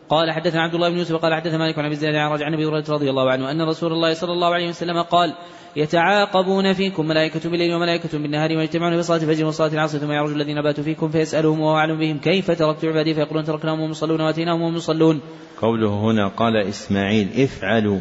قال 0.09 0.31
حدثنا 0.31 0.61
عبد 0.61 0.75
الله 0.75 0.89
بن 0.89 0.97
يوسف 0.97 1.15
قال 1.15 1.33
حدثنا 1.33 1.57
مالك 1.57 1.79
عن 1.79 1.85
أبي 1.85 1.93
الزناد 1.93 2.15
عن 2.15 2.43
عن 2.43 2.53
أبي 2.53 2.65
هريرة 2.65 2.85
رضي 2.89 3.09
الله 3.09 3.31
عنه 3.31 3.51
أن 3.51 3.61
رسول 3.61 3.91
الله 3.91 4.13
صلى 4.13 4.31
الله 4.31 4.53
عليه 4.53 4.69
وسلم 4.69 5.01
قال 5.01 5.33
يتعاقبون 5.75 6.73
فيكم 6.73 7.07
ملائكة 7.07 7.49
بالليل 7.49 7.75
وملائكة 7.75 8.17
بالنهار 8.17 8.57
ويجتمعون 8.57 8.95
في 8.95 9.03
صلاة 9.03 9.17
الفجر 9.17 9.45
وصلاة 9.45 9.73
العصر 9.73 9.97
ثم 9.97 10.11
يعرج 10.11 10.31
الذين 10.31 10.61
باتوا 10.61 10.83
فيكم 10.83 11.09
فيسألهم 11.09 11.59
وهو 11.59 11.77
أعلم 11.77 11.99
بهم 11.99 12.17
كيف 12.17 12.51
تركت 12.51 12.85
عبادي 12.85 13.13
فيقولون 13.13 13.43
تركناهم 13.43 13.79
وهم 13.79 13.91
يصلون 13.91 14.21
وأتيناهم 14.21 14.61
وهم 14.61 14.75
يصلون. 14.75 15.21
قوله 15.61 15.89
هنا 15.89 16.27
قال 16.27 16.57
إسماعيل 16.57 17.27
افعلوا 17.37 17.99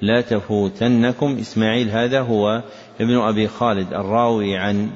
لا 0.00 0.20
تفوتنكم 0.20 1.38
إسماعيل 1.40 1.90
هذا 1.90 2.20
هو 2.20 2.62
ابن 3.00 3.18
أبي 3.18 3.48
خالد 3.48 3.94
الراوي 3.94 4.56
عن 4.56 4.90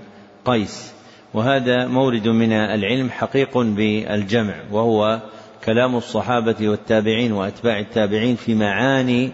قيس 0.45 0.93
وهذا 1.35 1.87
مورد 1.87 2.29
من 2.29 2.53
العلم 2.53 3.11
حقيق 3.11 3.59
بالجمع 3.59 4.55
وهو 4.73 5.21
كلام 5.65 5.97
الصحابة 5.97 6.69
والتابعين 6.69 7.33
وأتباع 7.33 7.79
التابعين 7.79 8.37
في 8.37 8.55
معاني 8.55 9.33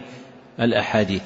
الأحاديث 0.60 1.22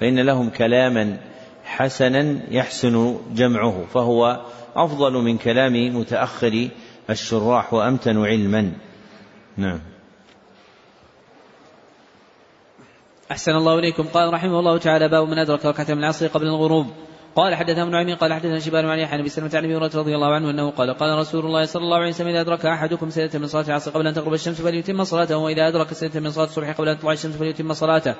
فإن 0.00 0.20
لهم 0.20 0.50
كلاما 0.50 1.16
حسنا 1.64 2.40
يحسن 2.50 3.18
جمعه 3.34 3.84
فهو 3.94 4.40
أفضل 4.76 5.12
من 5.12 5.38
كلام 5.38 5.98
متأخر 5.98 6.68
الشراح 7.10 7.74
وأمتن 7.74 8.24
علما. 8.24 8.72
نعم. 9.56 9.80
أحسن 13.30 13.52
الله 13.52 13.78
إليكم. 13.78 14.02
قال 14.02 14.32
رحمه 14.32 14.58
الله 14.58 14.78
تعالى 14.78 15.08
باب 15.08 15.28
من 15.28 15.38
أدرك 15.38 15.66
ركعة 15.66 15.94
من 15.94 15.98
العصر 15.98 16.26
قبل 16.26 16.46
الغروب. 16.46 16.86
قال 17.36 17.54
حدثنا 17.54 17.82
ابن 17.82 17.94
عمي 17.94 18.14
قال 18.14 18.32
حدثنا 18.32 18.90
علي 18.90 19.04
عن 19.04 19.18
أبي 19.18 19.28
سلمة 19.28 19.50
عن 19.54 19.64
أبي 19.64 19.76
هريرة 19.76 19.90
رضي 19.94 20.14
الله 20.14 20.34
عنه 20.34 20.50
أنه 20.50 20.70
قال 20.70 20.94
قال 20.94 21.18
رسول 21.18 21.46
الله 21.46 21.64
صلى 21.64 21.82
الله 21.82 21.96
عليه 21.96 22.08
وسلم 22.08 22.28
إذا 22.28 22.40
أدرك 22.40 22.66
أحدكم 22.66 23.10
سنة 23.10 23.30
من 23.34 23.46
صلاة 23.46 23.64
العصر 23.68 23.90
قبل 23.90 24.06
أن 24.06 24.14
تغرب 24.14 24.34
الشمس 24.34 24.60
فليتم 24.60 25.04
صلاته 25.04 25.36
وإذا 25.36 25.68
أدرك 25.68 25.92
سنة 25.92 26.20
من 26.20 26.30
صلاة 26.30 26.44
الصبح 26.44 26.70
قبل 26.70 26.88
أن 26.88 26.98
تطلع 26.98 27.12
الشمس 27.12 27.36
فليتم 27.36 27.72
صلاته. 27.72 28.14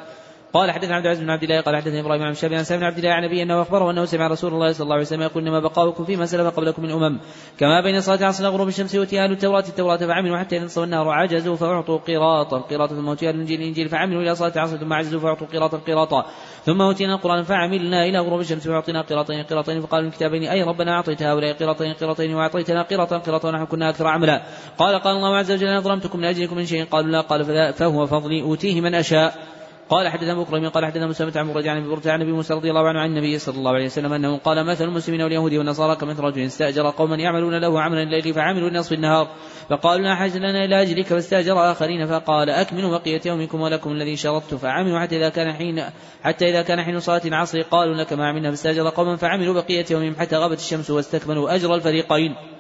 قال 0.52 0.70
حدثنا 0.70 0.94
عبد 0.94 1.04
العزيز 1.04 1.24
بن 1.24 1.30
عبد 1.30 1.42
الله 1.42 1.60
قال 1.60 1.76
حدثني 1.76 2.00
إبراهيم 2.00 2.22
بن 2.22 2.34
شابي 2.34 2.56
عن 2.56 2.64
بن 2.70 2.84
عبد 2.84 2.98
الله 2.98 3.10
عن 3.10 3.24
ابي 3.24 3.42
أنه 3.42 3.62
أخبره 3.62 3.90
أنه 3.90 4.04
سمع 4.04 4.26
رسول 4.26 4.54
الله 4.54 4.72
صلى 4.72 4.84
الله 4.84 4.94
عليه 4.94 5.04
وسلم 5.04 5.22
يقول 5.22 5.42
إنما 5.42 5.60
بقاؤكم 5.60 6.04
فيما 6.04 6.26
سلف 6.26 6.46
قبلكم 6.46 6.82
من 6.82 6.90
أمم. 6.90 7.18
كما 7.58 7.80
بين 7.80 8.00
صلاة 8.00 8.18
العصر 8.18 8.46
وغروب 8.46 8.68
الشمس 8.68 8.94
يؤتي 8.94 9.24
أهل 9.24 9.32
التوراة 9.32 9.64
التوراة 9.68 9.96
فعملوا 9.96 10.38
حتى 10.38 10.56
ينصوا 10.56 10.84
النار 10.84 11.08
عجزوا 11.08 11.56
فأعطوا 11.56 11.98
قراطا. 11.98 12.58
قراطا 12.58 12.94
ثم 12.94 13.08
أوتي 13.08 13.28
أهل 13.28 13.34
الإنجيل 13.34 13.60
الإنجيل 13.60 13.88
فعملوا 13.88 14.22
إلى 14.22 14.34
صلاة 14.34 14.52
العصر 14.56 14.76
ثم 14.76 14.92
عجزوا 14.92 15.20
فأعطوا 15.20 15.46
قراطا 15.46 15.78
قراطا. 15.78 16.26
ثم 16.64 16.82
أوتينا 16.82 17.14
القرآن 17.14 17.42
فعملنا 17.42 18.04
إلى 18.04 18.18
غروب 18.18 18.40
الشمس 18.40 18.68
فاعطينا 18.68 19.02
قراطين 19.02 19.42
قراطين 19.42 19.80
فقالوا 19.80 20.08
الكتابين 20.08 20.42
أي 20.42 20.62
ربنا 20.62 20.92
أعطيت 20.92 21.22
هؤلاء 21.22 21.52
قراطين 21.52 21.92
قراطين 21.92 22.34
وأعطيتنا 22.34 22.82
قراطا 22.82 23.18
قراطا 23.18 23.48
ونحن 23.48 23.64
كنا 23.64 23.90
أكثر 23.90 24.06
عملا. 24.06 24.42
قال 24.78 24.98
قال 24.98 25.16
الله 25.16 25.36
عز 25.36 25.52
وجل 25.52 25.80
ظلمتكم 25.80 26.18
من 26.18 26.24
أجلكم 26.24 26.56
من 26.56 26.66
شيء. 26.66 26.84
قالوا 26.84 27.10
لا 27.10 27.20
قال 27.20 27.72
فهو 27.72 28.06
فضلي 28.06 28.42
أوتيه 28.42 28.80
من 28.80 28.94
أشاء. 28.94 29.55
قال 29.90 30.08
حدثنا 30.08 30.34
بكر 30.34 30.68
قال 30.68 30.84
حدثنا 30.86 31.06
مسلمة 31.06 31.32
عن 31.36 31.46
مرجع 31.46 31.70
عن 31.70 31.84
أبي 31.84 32.10
عن 32.10 32.22
أبي 32.22 32.32
موسى 32.32 32.54
رضي 32.54 32.70
الله 32.70 32.88
عنه 32.88 33.00
عن 33.00 33.10
النبي 33.10 33.38
صلى 33.38 33.58
الله 33.58 33.70
عليه 33.70 33.84
وسلم 33.84 34.12
أنه 34.12 34.36
قال 34.38 34.66
مثل 34.66 34.84
المسلمين 34.84 35.22
واليهود 35.22 35.54
والنصارى 35.54 35.96
كمثل 35.96 36.22
رجل 36.22 36.42
استأجر 36.42 36.90
قوما 36.90 37.16
يعملون 37.16 37.58
له 37.58 37.80
عملا 37.80 38.02
الليل 38.02 38.34
فعملوا 38.34 38.70
نصف 38.70 38.92
النهار؟ 38.92 39.28
فقالوا 39.70 40.04
لا 40.04 40.14
حاجة 40.14 40.38
لنا 40.38 40.64
إلى 40.64 40.82
أجلك 40.82 41.06
فاستأجر 41.06 41.72
آخرين 41.72 42.06
فقال 42.06 42.50
اكملوا 42.50 42.98
بقية 42.98 43.20
يومكم 43.26 43.60
ولكم 43.60 43.92
الذي 43.92 44.16
شرطت 44.16 44.54
فعملوا 44.54 45.00
حتى 45.00 45.16
إذا 45.16 45.28
كان 45.28 45.52
حين 45.52 45.84
حتى 46.22 46.50
إذا 46.50 46.62
كان 46.62 46.82
حين 46.82 47.00
صلاة 47.00 47.22
العصر. 47.24 47.62
قالوا 47.62 47.94
لك 47.94 48.12
ما 48.12 48.28
عملنا. 48.28 48.50
فاستأجر 48.50 48.88
قوما 48.88 49.16
فعملوا 49.16 49.54
بقية 49.54 49.84
يومهم 49.90 50.14
حتى 50.18 50.36
غابت 50.36 50.58
الشمس 50.58 50.90
واستكملوا 50.90 51.54
أجر 51.54 51.74
الفريقين. 51.74 52.55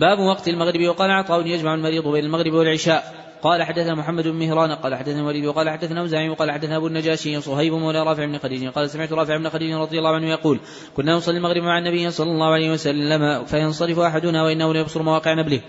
باب 0.00 0.18
وقت 0.18 0.48
المغرب 0.48 0.88
وقال 0.88 1.10
عطاء 1.10 1.46
يجمع 1.46 1.74
المريض 1.74 2.08
بين 2.08 2.24
المغرب 2.24 2.52
والعشاء. 2.52 3.20
قال 3.42 3.62
حدثنا 3.62 3.94
محمد 3.94 4.28
بن 4.28 4.36
مهران 4.36 4.72
قال 4.72 4.94
حدثنا 4.94 5.24
وليد 5.24 5.44
وقال 5.46 5.70
حدثنا 5.70 6.00
اوزاعي 6.00 6.28
وقال 6.28 6.50
حدثنا 6.50 6.76
أبو 6.76 6.86
النجاشي 6.86 7.40
صهيب 7.40 7.72
مولى 7.72 8.02
رافع 8.02 8.24
بن 8.24 8.38
خديج 8.38 8.68
قال 8.68 8.90
سمعت 8.90 9.12
رافع 9.12 9.36
بن 9.36 9.48
خديج 9.48 9.72
رضي 9.72 9.98
الله 9.98 10.14
عنه 10.14 10.28
يقول 10.30 10.60
كنا 10.96 11.16
نصلي 11.16 11.36
المغرب 11.36 11.62
مع 11.62 11.78
النبي 11.78 12.10
صلى 12.10 12.30
الله 12.30 12.52
عليه 12.52 12.70
وسلم 12.72 13.44
فينصرف 13.44 13.98
أحدنا 13.98 14.44
وإنه 14.44 14.72
ليبصر 14.72 15.02
مواقع 15.02 15.34
نبله. 15.34 15.60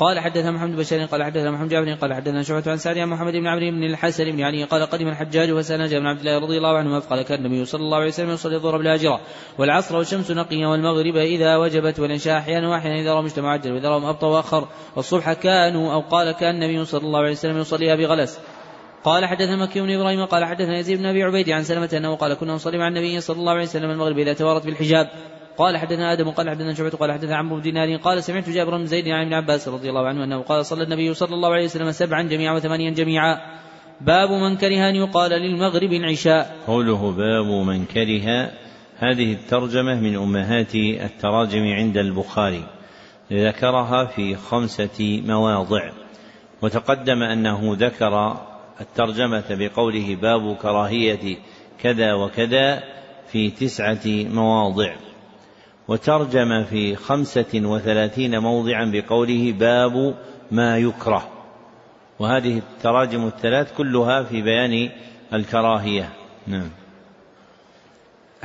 قال 0.00 0.20
حدثنا 0.20 0.50
محمد 0.50 0.76
بن 0.76 1.06
قال 1.06 1.22
حدثنا 1.22 1.50
محمد 1.50 1.68
جابر 1.68 1.94
قال 1.94 2.14
حدثنا 2.14 2.42
شعبة 2.42 2.70
عن 2.70 2.76
سعد 2.76 2.98
عن 2.98 3.08
محمد 3.08 3.32
بن 3.32 3.46
عمرو 3.46 3.70
بن 3.70 3.84
الحسن 3.84 4.24
بن 4.24 4.40
علي 4.40 4.64
قال 4.64 4.86
قدم 4.86 5.08
الحجاج 5.08 5.50
وسأل 5.50 6.00
بن 6.00 6.06
عبد 6.06 6.20
الله 6.20 6.38
رضي 6.38 6.56
الله 6.56 6.78
عنهما 6.78 7.00
فقال 7.00 7.22
كان 7.22 7.38
النبي 7.44 7.64
صلى 7.64 7.80
الله 7.80 7.98
عليه 7.98 8.08
وسلم 8.08 8.30
يصلي 8.30 8.56
الظهر 8.56 8.78
بالهاجرة 8.78 9.20
والعصر 9.58 9.96
والشمس 9.96 10.30
نقية 10.30 10.66
والمغرب 10.66 11.16
إذا 11.16 11.56
وجبت 11.56 12.00
والعشاء 12.00 12.38
أحيانا 12.38 12.68
وأحيانا 12.68 13.00
إذا 13.00 13.14
رأى 13.14 13.22
مجتمع 13.22 13.52
عجل 13.52 13.72
وإذا 13.72 13.88
رأى 13.88 14.08
أبطأ 14.10 14.26
وأخر 14.26 14.68
والصبح 14.96 15.32
كانوا 15.32 15.92
أو 15.92 16.00
قال 16.00 16.32
كان 16.32 16.54
النبي 16.54 16.84
صلى 16.84 17.06
الله 17.06 17.18
عليه 17.18 17.32
وسلم 17.32 17.58
يصليها 17.58 17.96
بغلس. 17.96 18.40
قال 19.04 19.26
حدثنا 19.26 19.56
مكي 19.56 19.80
بن 19.80 19.90
إبراهيم 19.90 20.24
قال 20.24 20.44
حدثنا 20.44 20.78
يزيد 20.78 20.98
بن 20.98 21.06
أبي 21.06 21.22
عبيد 21.22 21.50
عن 21.50 21.62
سلمة 21.62 21.90
أنه 21.92 22.14
قال 22.14 22.34
كنا 22.34 22.54
نصلي 22.54 22.78
مع 22.78 22.88
النبي 22.88 23.20
صلى 23.20 23.36
الله 23.36 23.52
عليه 23.52 23.62
وسلم 23.62 23.90
المغرب 23.90 24.18
إذا 24.18 24.32
توارت 24.32 24.66
بالحجاب. 24.66 25.08
قال 25.58 25.76
حدثنا 25.76 26.12
آدم 26.12 26.30
قال 26.30 26.50
حدثنا 26.50 26.74
شعبة 26.74 26.90
قال 26.90 27.12
حدثنا 27.12 27.36
عمرو 27.36 27.56
بن 27.56 27.62
دينار 27.62 27.96
قال 27.96 28.24
سمعت 28.24 28.50
جابر 28.50 28.76
بن 28.76 28.86
زيد 28.86 29.08
عن 29.08 29.22
ابن 29.22 29.34
عباس 29.34 29.68
رضي 29.68 29.88
الله 29.88 30.06
عنه 30.06 30.24
أنه 30.24 30.42
قال 30.42 30.66
صلى 30.66 30.82
النبي 30.82 31.14
صلى 31.14 31.34
الله 31.34 31.52
عليه 31.52 31.64
وسلم 31.64 31.92
سبعا 31.92 32.22
جميعا 32.22 32.54
وثمانيا 32.54 32.90
جميعا. 32.90 33.40
باب 34.00 34.30
من 34.30 34.56
كره 34.56 34.88
ان 34.88 34.96
يقال 34.96 35.30
للمغرب 35.30 35.92
العشاء. 35.92 36.56
قوله 36.66 37.10
باب 37.10 37.66
من 37.66 37.84
كره 37.84 38.50
هذه 38.98 39.32
الترجمة 39.32 39.94
من 39.94 40.16
أمهات 40.16 40.74
التراجم 40.74 41.62
عند 41.62 41.96
البخاري. 41.96 42.64
ذكرها 43.32 44.04
في 44.04 44.36
خمسة 44.36 45.22
مواضع. 45.26 45.90
وتقدم 46.62 47.22
أنه 47.22 47.76
ذكر 47.78 48.36
الترجمة 48.80 49.44
بقوله 49.50 50.16
باب 50.22 50.56
كراهية 50.56 51.36
كذا 51.82 52.14
وكذا 52.14 52.82
في 53.32 53.50
تسعة 53.50 54.06
مواضع. 54.06 55.09
وترجم 55.90 56.64
في 56.64 56.96
خمسة 56.96 57.52
وثلاثين 57.54 58.38
موضعا 58.38 58.84
بقوله 58.84 59.52
باب 59.52 60.14
ما 60.50 60.78
يكره. 60.78 61.28
وهذه 62.18 62.58
التراجم 62.58 63.26
الثلاث 63.26 63.76
كلها 63.76 64.22
في 64.22 64.42
بيان 64.42 64.90
الكراهية. 65.32 66.08
نعم. 66.46 66.70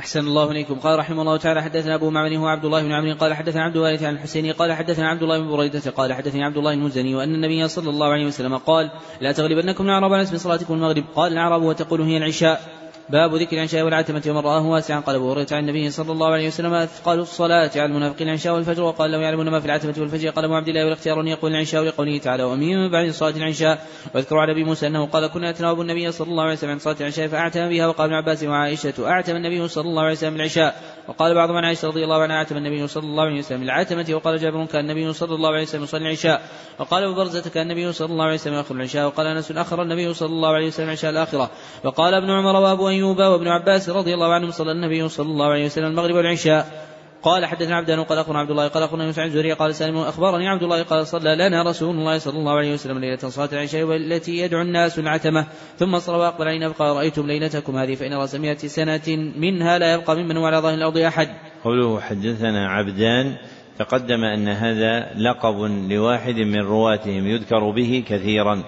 أحسن 0.00 0.20
الله 0.20 0.50
إليكم. 0.50 0.74
قال 0.74 0.98
رحمه 0.98 1.22
الله 1.22 1.36
تعالى 1.36 1.62
حدثنا 1.62 1.94
أبو 1.94 2.10
معمر 2.10 2.36
هو 2.36 2.46
عبد 2.46 2.64
الله 2.64 2.82
بن 2.82 2.92
عمرو 2.92 3.14
قال 3.14 3.34
حدثنا 3.34 3.62
عبد 3.62 3.76
الوارث 3.76 4.02
عن 4.02 4.14
الحسيني 4.14 4.50
قال 4.50 4.72
حدثنا 4.72 5.08
عبد 5.08 5.22
الله 5.22 5.38
بن 5.38 5.48
بريدة 5.48 5.90
قال 5.90 6.12
حدثني 6.12 6.44
عبد 6.44 6.56
الله 6.56 6.72
المزني 6.72 7.14
وأن 7.14 7.34
النبي 7.34 7.68
صلى 7.68 7.90
الله 7.90 8.12
عليه 8.12 8.26
وسلم 8.26 8.56
قال 8.56 8.90
لا 9.20 9.32
تغلبنكم 9.32 9.84
الأعراب 9.84 10.12
على 10.12 10.26
صلاتكم 10.26 10.74
المغرب. 10.74 11.04
قال 11.14 11.32
الأعراب 11.32 11.62
وتقول 11.62 12.00
هي 12.00 12.16
العشاء. 12.16 12.85
باب 13.08 13.34
ذكر 13.34 13.56
العشاء 13.56 13.82
والعتمة 13.82 14.22
ومن 14.28 14.38
رآه 14.38 14.66
واسعا. 14.66 15.00
قال 15.00 15.16
أبو 15.16 15.32
هريرة 15.32 15.46
عن 15.52 15.58
النبي 15.58 15.90
صلى 15.90 16.12
الله 16.12 16.26
عليه 16.26 16.46
وسلم 16.46 16.74
أثقل 16.74 17.18
الصلاة 17.18 17.70
على 17.76 17.84
المنافقين 17.84 18.28
العشاء 18.28 18.54
والفجر. 18.54 18.82
وقال 18.82 19.10
لو 19.10 19.20
يعلمون 19.20 19.48
ما 19.48 19.60
في 19.60 19.66
العتمة 19.66 19.94
والفجر. 19.98 20.30
قال 20.30 20.44
أبو 20.44 20.54
عبد 20.54 20.68
الله 20.68 20.84
والاختيار 20.84 21.20
أن 21.20 21.28
يقول 21.28 21.52
العشاء 21.52 21.82
لقوله 21.82 22.18
تعالى 22.18 22.42
ومن 22.42 22.90
بعد 22.90 23.10
صلاة 23.10 23.36
العشاء 23.36 23.86
واذكروا 24.14 24.40
على 24.40 24.52
أبي 24.52 24.64
موسى 24.64 24.86
أنه 24.86 25.06
قال 25.06 25.26
كنا 25.26 25.50
نتناوب 25.50 25.80
النبي 25.80 26.12
صلى 26.12 26.28
الله 26.28 26.42
عليه 26.42 26.52
وسلم 26.52 26.70
عن 26.70 26.78
صلاة 26.78 26.96
العشاء 27.00 27.28
فأعتم 27.28 27.68
بها. 27.68 27.86
وقال 27.86 28.06
ابن 28.06 28.14
عباس 28.14 28.44
وعائشة 28.44 29.08
أعتم 29.08 29.36
النبي 29.36 29.68
صلى 29.68 29.84
الله 29.88 30.02
عليه 30.02 30.12
وسلم 30.12 30.36
العشاء 30.36 30.82
وقال 31.08 31.34
بعض 31.34 31.50
من 31.50 31.64
عائشة 31.64 31.88
رضي 31.88 32.04
الله 32.04 32.22
عنها 32.22 32.36
عتم 32.36 32.56
النبي 32.56 32.86
صلى 32.86 33.04
الله 33.04 33.24
عليه 33.24 33.38
وسلم 33.38 33.62
العتمة 33.62 34.06
وقال 34.10 34.38
جابر 34.38 34.64
كان 34.64 34.90
النبي 34.90 35.12
صلى 35.12 35.34
الله 35.34 35.48
عليه 35.48 35.62
وسلم 35.62 35.82
يصلي 35.82 36.06
العشاء 36.06 36.42
وقال 36.78 37.04
أبو 37.04 37.14
برزة 37.14 37.50
كان 37.50 37.70
النبي 37.70 37.92
صلى 37.92 38.12
الله 38.12 38.24
عليه 38.24 38.34
وسلم 38.34 38.54
يأخر 38.54 38.74
العشاء. 38.74 39.06
وقال 39.06 39.26
أنس 39.26 39.52
أخر 39.52 39.82
النبي 39.82 40.14
صلى 40.14 40.28
الله 40.28 40.48
عليه 40.48 40.66
وسلم 40.66 40.86
العشاء 40.86 41.10
الآخرة. 41.10 41.50
وقال 41.84 42.14
ابن 42.14 42.30
عمر 42.30 42.56
وأبو 42.56 42.88
أيوب 42.96 43.18
وابن 43.18 43.48
عباس 43.48 43.88
رضي 43.88 44.14
الله 44.14 44.34
عنهم 44.34 44.50
صلى 44.50 44.72
النبي 44.72 45.08
صلى 45.08 45.26
الله 45.26 45.46
عليه 45.46 45.66
وسلم 45.66 45.86
المغرب 45.86 46.14
والعشاء 46.14 46.86
قال 47.22 47.46
حدثنا 47.46 47.76
عبدان 47.76 48.04
قال 48.04 48.18
أخبرنا 48.18 48.38
عبد 48.38 48.50
الله 48.50 48.68
قال 48.68 48.82
أخبرنا 48.82 49.04
يوسف 49.04 49.18
عن 49.18 49.30
زهري 49.30 49.52
قال 49.52 49.74
سالم 49.74 49.96
أخبرني 49.96 50.48
عبد 50.48 50.62
الله 50.62 50.82
قال 50.82 51.06
صلى 51.06 51.34
لنا 51.34 51.62
رسول 51.62 51.96
الله 51.96 52.18
صلى 52.18 52.38
الله 52.38 52.52
عليه 52.52 52.74
وسلم 52.74 52.98
ليلة 52.98 53.16
صلاة 53.16 53.48
العشاء 53.52 53.82
والتي 53.82 54.38
يدعو 54.38 54.62
الناس 54.62 54.98
العتمة 54.98 55.46
ثم 55.78 55.98
صلى 55.98 56.16
وأقبل 56.16 56.48
علينا 56.48 56.72
فقال 56.72 56.96
رأيتم 56.96 57.26
ليلتكم 57.26 57.76
هذه 57.76 57.94
فإن 57.94 58.14
رأس 58.14 58.34
مئة 58.34 58.56
سنة 58.56 59.32
منها 59.36 59.78
لا 59.78 59.94
يبقى 59.94 60.16
ممن 60.16 60.36
على 60.36 60.58
ظاهر 60.58 60.74
الأرض 60.74 60.96
أحد. 60.96 61.28
قوله 61.64 62.00
حدثنا 62.00 62.68
عبدان 62.68 63.36
تقدم 63.78 64.24
أن 64.24 64.48
هذا 64.48 65.14
لقب 65.16 65.60
لواحد 65.90 66.36
من 66.36 66.60
رواتهم 66.60 67.26
يذكر 67.26 67.70
به 67.70 68.04
كثيرا 68.08 68.62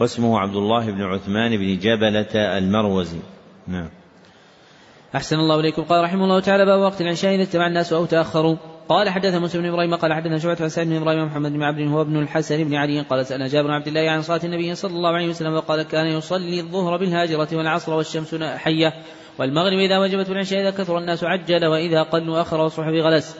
واسمه 0.00 0.38
عبد 0.38 0.56
الله 0.56 0.90
بن 0.90 1.02
عثمان 1.02 1.56
بن 1.56 1.78
جبلة 1.78 2.58
المروزي. 2.58 3.33
نعم. 3.66 3.88
أحسن 5.14 5.36
الله 5.36 5.60
إليكم. 5.60 5.82
قال 5.82 6.04
رحمه 6.04 6.24
الله 6.24 6.40
تعالى 6.40 6.64
باب 6.64 6.80
وقت 6.80 7.00
العشاء 7.00 7.34
إذا 7.34 7.42
اجتمع 7.42 7.66
الناس 7.66 7.92
أو 7.92 8.04
تأخروا. 8.06 8.56
قال 8.88 9.10
حدث 9.10 9.34
مسلم 9.34 9.62
بن 9.62 9.68
إبراهيم 9.68 9.94
قال 9.94 10.12
حدثنا 10.12 10.38
شعبة 10.38 10.56
عن 10.60 10.84
بن 10.84 10.96
إبراهيم 10.96 11.24
محمد 11.24 11.52
بن 11.52 11.62
عبد 11.62 11.88
هو 11.88 12.00
ابن 12.02 12.16
الحسن 12.16 12.64
بن 12.64 12.74
علي 12.74 13.00
قال 13.00 13.26
سأل 13.26 13.48
جابر 13.48 13.70
عبد 13.70 13.88
الله 13.88 14.10
عن 14.10 14.22
صلاة 14.22 14.40
النبي 14.44 14.74
صلى 14.74 14.90
الله 14.90 15.10
عليه 15.10 15.28
وسلم 15.28 15.52
وقال 15.52 15.82
كان 15.82 16.06
يصلي 16.06 16.60
الظهر 16.60 16.96
بالهاجرة 16.96 17.48
والعصر 17.52 17.92
والشمس 17.92 18.34
حية 18.34 18.92
والمغرب 19.38 19.78
إذا 19.78 19.98
وجبت 19.98 20.28
والعشاء 20.28 20.60
إذا 20.60 20.70
كثر 20.70 20.98
الناس 20.98 21.24
عجل 21.24 21.66
وإذا 21.66 22.02
قلوا 22.02 22.40
أخر 22.40 22.60
والصبح 22.60 22.90
بغلس 22.90 23.36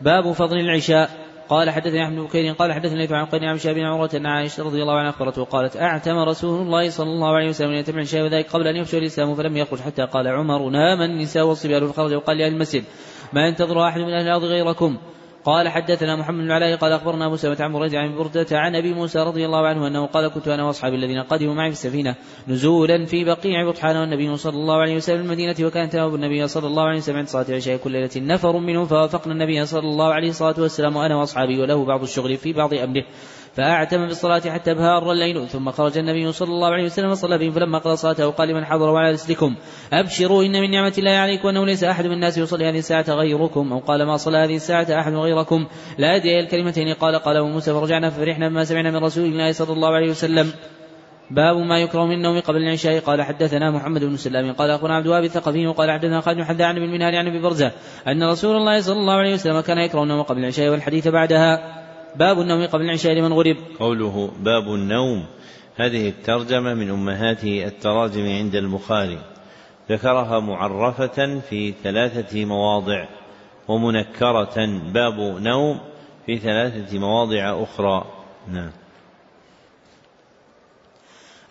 باب 0.00 0.32
فضل 0.32 0.58
العشاء. 0.58 1.27
قال 1.48 1.70
حدثني 1.70 2.04
أحمد 2.04 2.28
بن 2.34 2.54
قال 2.54 2.72
حدثني 2.72 3.08
عن 3.10 3.26
قيل 3.26 3.44
عن 3.44 3.58
شاب 3.58 3.78
عروة 3.78 4.10
ان 4.14 4.26
عائشة 4.26 4.62
رضي 4.62 4.82
الله 4.82 4.98
عنها 4.98 5.10
اخبرته 5.10 5.44
قالت 5.44 5.76
أعتم 5.76 6.18
رسول 6.18 6.62
الله 6.62 6.90
صلى 6.90 7.10
الله 7.10 7.36
عليه 7.36 7.48
وسلم 7.48 7.72
يتبع 7.72 8.00
الشيء 8.00 8.22
وذلك 8.22 8.50
قبل 8.50 8.66
أن 8.66 8.76
يفشل 8.76 8.98
الإسلام 8.98 9.34
فلم 9.34 9.56
يخرج 9.56 9.80
حتى 9.80 10.02
قال 10.02 10.28
عمر 10.28 10.68
نام 10.70 11.02
النساء 11.02 11.46
والصبيان 11.46 11.86
فخرج 11.86 12.14
وقال 12.14 12.38
لأهل 12.38 12.52
المسجد 12.52 12.84
ما 13.32 13.46
ينتظر 13.46 13.88
أحد 13.88 14.00
من 14.00 14.12
أهل 14.12 14.26
الأرض 14.26 14.44
غيركم 14.44 14.98
قال 15.44 15.68
حدثنا 15.68 16.16
محمد 16.16 16.44
بن 16.44 16.50
علاء 16.50 16.76
قال 16.76 16.92
أخبرنا 16.92 17.26
أبو 17.26 17.36
سلمة 17.36 17.56
عن 17.60 17.72
مريد 17.72 17.94
عن 17.94 18.16
بردة 18.16 18.46
عن 18.52 18.76
أبي 18.76 18.94
موسى 18.94 19.18
رضي 19.18 19.46
الله 19.46 19.66
عنه 19.66 19.86
أنه 19.86 20.06
قال 20.06 20.28
كنت 20.28 20.48
أنا 20.48 20.64
وأصحابي 20.64 20.96
الذين 20.96 21.22
قدموا 21.22 21.54
معي 21.54 21.70
في 21.70 21.76
السفينة 21.76 22.14
نزولا 22.48 23.04
في 23.04 23.24
بقيع 23.24 23.68
بطحان 23.68 23.96
والنبي 23.96 24.36
صلى 24.36 24.54
الله 24.56 24.80
عليه 24.80 24.96
وسلم 24.96 25.20
المدينة 25.20 25.56
وكانت 25.62 25.94
ابو 25.94 26.14
النبي 26.14 26.48
صلى 26.48 26.66
الله 26.66 26.82
عليه 26.82 26.98
وسلم 26.98 27.16
عند 27.16 27.28
صلاة 27.28 27.46
العشاء 27.48 27.76
كل 27.76 27.92
ليلة 27.92 28.10
نفر 28.16 28.58
منهم 28.58 28.86
فوافقنا 28.86 29.32
النبي 29.32 29.66
صلى 29.66 29.80
الله 29.80 30.12
عليه 30.12 30.28
وسلم 30.58 30.96
وأنا 30.96 31.16
وأصحابي 31.16 31.60
وله 31.60 31.84
بعض 31.84 32.02
الشغل 32.02 32.36
في 32.36 32.52
بعض 32.52 32.74
أمره 32.74 33.04
فأعتم 33.58 34.06
بالصلاة 34.06 34.40
حتى 34.40 34.74
بهار 34.74 35.12
الليل 35.12 35.48
ثم 35.48 35.70
خرج 35.70 35.98
النبي 35.98 36.32
صلى 36.32 36.48
الله 36.48 36.68
عليه 36.68 36.84
وسلم 36.84 37.10
وصلى 37.10 37.38
بهم 37.38 37.50
فلما 37.50 37.78
قضى 37.78 37.96
صلاته 37.96 38.30
قال 38.30 38.48
لمن 38.48 38.64
حضر 38.64 38.90
وعلى 38.90 39.12
رسلكم 39.12 39.54
أبشروا 39.92 40.44
إن 40.44 40.60
من 40.60 40.70
نعمة 40.70 40.92
الله 40.98 41.10
عليكم 41.10 41.46
وأنه 41.48 41.66
ليس 41.66 41.84
أحد 41.84 42.06
من 42.06 42.12
الناس 42.12 42.38
يصلي 42.38 42.68
هذه 42.68 42.78
الساعة 42.78 43.04
غيركم 43.08 43.72
أو 43.72 43.78
قال 43.78 44.02
ما 44.02 44.16
صلى 44.16 44.38
هذه 44.38 44.56
الساعة 44.56 44.86
أحد 45.00 45.14
غيركم 45.14 45.66
لا 45.98 46.16
أدري 46.16 46.40
الكلمتين 46.40 46.94
قال 46.94 47.16
قال 47.16 47.36
أبو 47.36 47.46
موسى 47.46 47.72
فرجعنا 47.72 48.10
ففرحنا 48.10 48.48
بما 48.48 48.64
سمعنا 48.64 48.90
من 48.90 48.96
رسول 48.96 49.24
الله 49.24 49.52
صلى 49.52 49.72
الله 49.72 49.94
عليه 49.94 50.10
وسلم. 50.10 50.52
باب 51.30 51.56
ما 51.56 51.78
يكره 51.78 52.06
من 52.06 52.12
النوم 52.12 52.40
قبل 52.40 52.56
العشاء 52.56 53.00
قال 53.00 53.22
حدثنا 53.22 53.70
محمد 53.70 54.04
بن 54.04 54.16
سلام 54.16 54.52
قال 54.52 54.70
أخبرنا 54.70 54.96
عبد 54.96 55.06
الوهاب 55.06 55.24
الثقفي 55.24 55.66
وقال 55.66 55.90
حدثنا 55.90 56.20
خالد 56.20 56.38
بن 56.38 56.62
عن 56.62 56.76
ابن 56.76 57.02
عن 57.02 57.26
ابي 57.26 57.38
برزة 57.38 57.72
أن 58.08 58.22
رسول 58.22 58.56
الله 58.56 58.80
صلى 58.80 58.96
الله 58.96 59.14
عليه 59.14 59.34
وسلم 59.34 59.60
كان 59.60 59.78
يكره 59.78 60.02
النوم 60.02 60.22
قبل 60.22 60.38
العشاء 60.38 60.68
والحديث 60.68 61.08
بعدها. 61.08 61.87
باب 62.18 62.40
النوم 62.40 62.66
قبل 62.66 62.82
العشاء 62.82 63.12
لمن 63.12 63.32
غرب. 63.32 63.56
قوله 63.78 64.30
باب 64.40 64.74
النوم 64.74 65.26
هذه 65.76 66.08
الترجمة 66.08 66.74
من 66.74 66.90
أمهات 66.90 67.44
التراجم 67.44 68.26
عند 68.26 68.54
البخاري. 68.54 69.18
ذكرها 69.90 70.40
معرفة 70.40 71.40
في 71.40 71.74
ثلاثة 71.82 72.44
مواضع 72.44 73.06
ومنكرة 73.68 74.66
باب 74.92 75.20
نوم 75.40 75.80
في 76.26 76.38
ثلاثة 76.38 76.98
مواضع 76.98 77.62
أخرى. 77.62 78.04
نعم. 78.48 78.70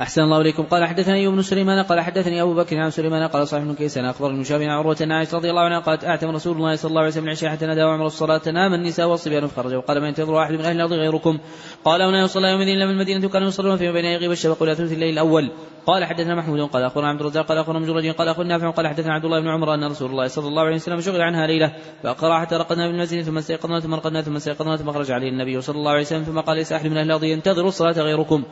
أحسن 0.02 0.22
الله 0.22 0.42
إليكم. 0.42 0.64
قال 0.64 0.86
حدثني 0.86 1.28
ابن 1.28 1.42
سليمان 1.42 1.84
قال 1.84 2.02
حدثني 2.02 2.42
أبو 2.42 2.54
بكر 2.54 2.78
عن 2.78 2.90
سليمان 2.90 3.28
قال 3.28 3.48
صاحب 3.48 3.64
بن 3.64 3.74
كيسان 3.74 4.06
أخبر 4.06 4.30
المشابه 4.30 4.64
عن 4.64 4.70
عروة 4.70 4.98
عن 5.02 5.12
عائشة 5.12 5.38
رضي 5.38 5.50
الله 5.50 5.62
عنها 5.62 5.80
قالت 5.80 6.06
أعتم 6.06 6.30
رسول 6.30 6.58
الله 6.58 6.76
صلى 6.76 6.90
الله 6.90 7.02
عليه 7.02 7.12
وسلم 7.12 7.24
العشاء 7.24 7.50
حتى 7.50 7.66
نادى 7.66 7.84
وعمر 7.84 8.06
الصلاة 8.06 8.42
نام 8.46 8.74
النساء 8.74 9.08
والصبيان 9.08 9.48
فخرج 9.48 9.74
وقال 9.74 10.02
ما 10.02 10.08
ينتظر 10.08 10.44
أحد 10.44 10.54
من 10.54 10.62
أهل 10.62 10.76
الأرض 10.76 10.94
غيركم. 10.94 11.40
قال 11.86 12.02
هنا 12.02 12.22
يصلى 12.24 12.48
يوم 12.48 12.62
إلا 12.62 12.86
من 12.86 12.92
المدينة 12.92 13.30
كانوا 13.30 13.48
يصلون 13.48 13.78
فيما 13.78 13.92
بين 13.92 14.06
يغيب 14.06 14.32
الشفق 14.32 14.64
إلى 14.64 14.76
ثلث 14.76 14.92
الليل 14.92 15.14
الأول. 15.14 15.52
قال 15.86 16.06
حدثنا 16.06 16.36
محمود. 16.36 16.62
قال 16.62 16.84
أخبرنا 16.84 17.08
عبد 17.10 17.20
الرزاق. 17.20 17.46
قال 17.46 17.58
أخبرنا 17.58 17.80
مجرد 17.80 18.06
قال 18.06 18.28
أخبرنا 18.28 18.58
نافع. 18.58 18.70
قال 18.70 18.88
حدثنا 18.88 19.14
عبد 19.14 19.26
الله 19.26 19.40
بن 19.40 19.48
عمر 19.48 19.74
أن 19.74 19.84
رسول 19.84 20.12
الله 20.12 20.28
صلى 20.28 20.48
الله 20.48 20.62
عليه 20.62 20.76
وسلم 20.76 21.02
شغل 21.02 21.22
عنها 21.22 21.48
ليلة 21.48 21.74
فأقرأ 22.04 22.40
حتى 22.40 22.56
رقدنا 22.56 22.88
بالمسجد 22.88 23.22
ثم 23.22 23.38
استيقظنا 23.38 23.80
ثم 23.80 23.94
رقدنا 23.94 24.22
ثم 24.22 24.36
استيقظنا 24.36 24.78
ثم 24.78 24.92
خرج 24.92 25.12
عليه 25.12 25.30
النبي 25.30 25.62
صلى 25.62 25.76
الله 25.76 25.92
عليه 25.92 26.02
وسلم 26.02 26.24
ثم 26.24 26.40
قال 26.40 26.58
ليس 26.58 26.72
أحد 26.72 26.86
من 26.86 26.98
أهل 26.98 27.06
الأرض 27.06 27.24
ينتظر 27.24 27.68
الصلاة 27.68 28.02
غيركم. 28.02 28.44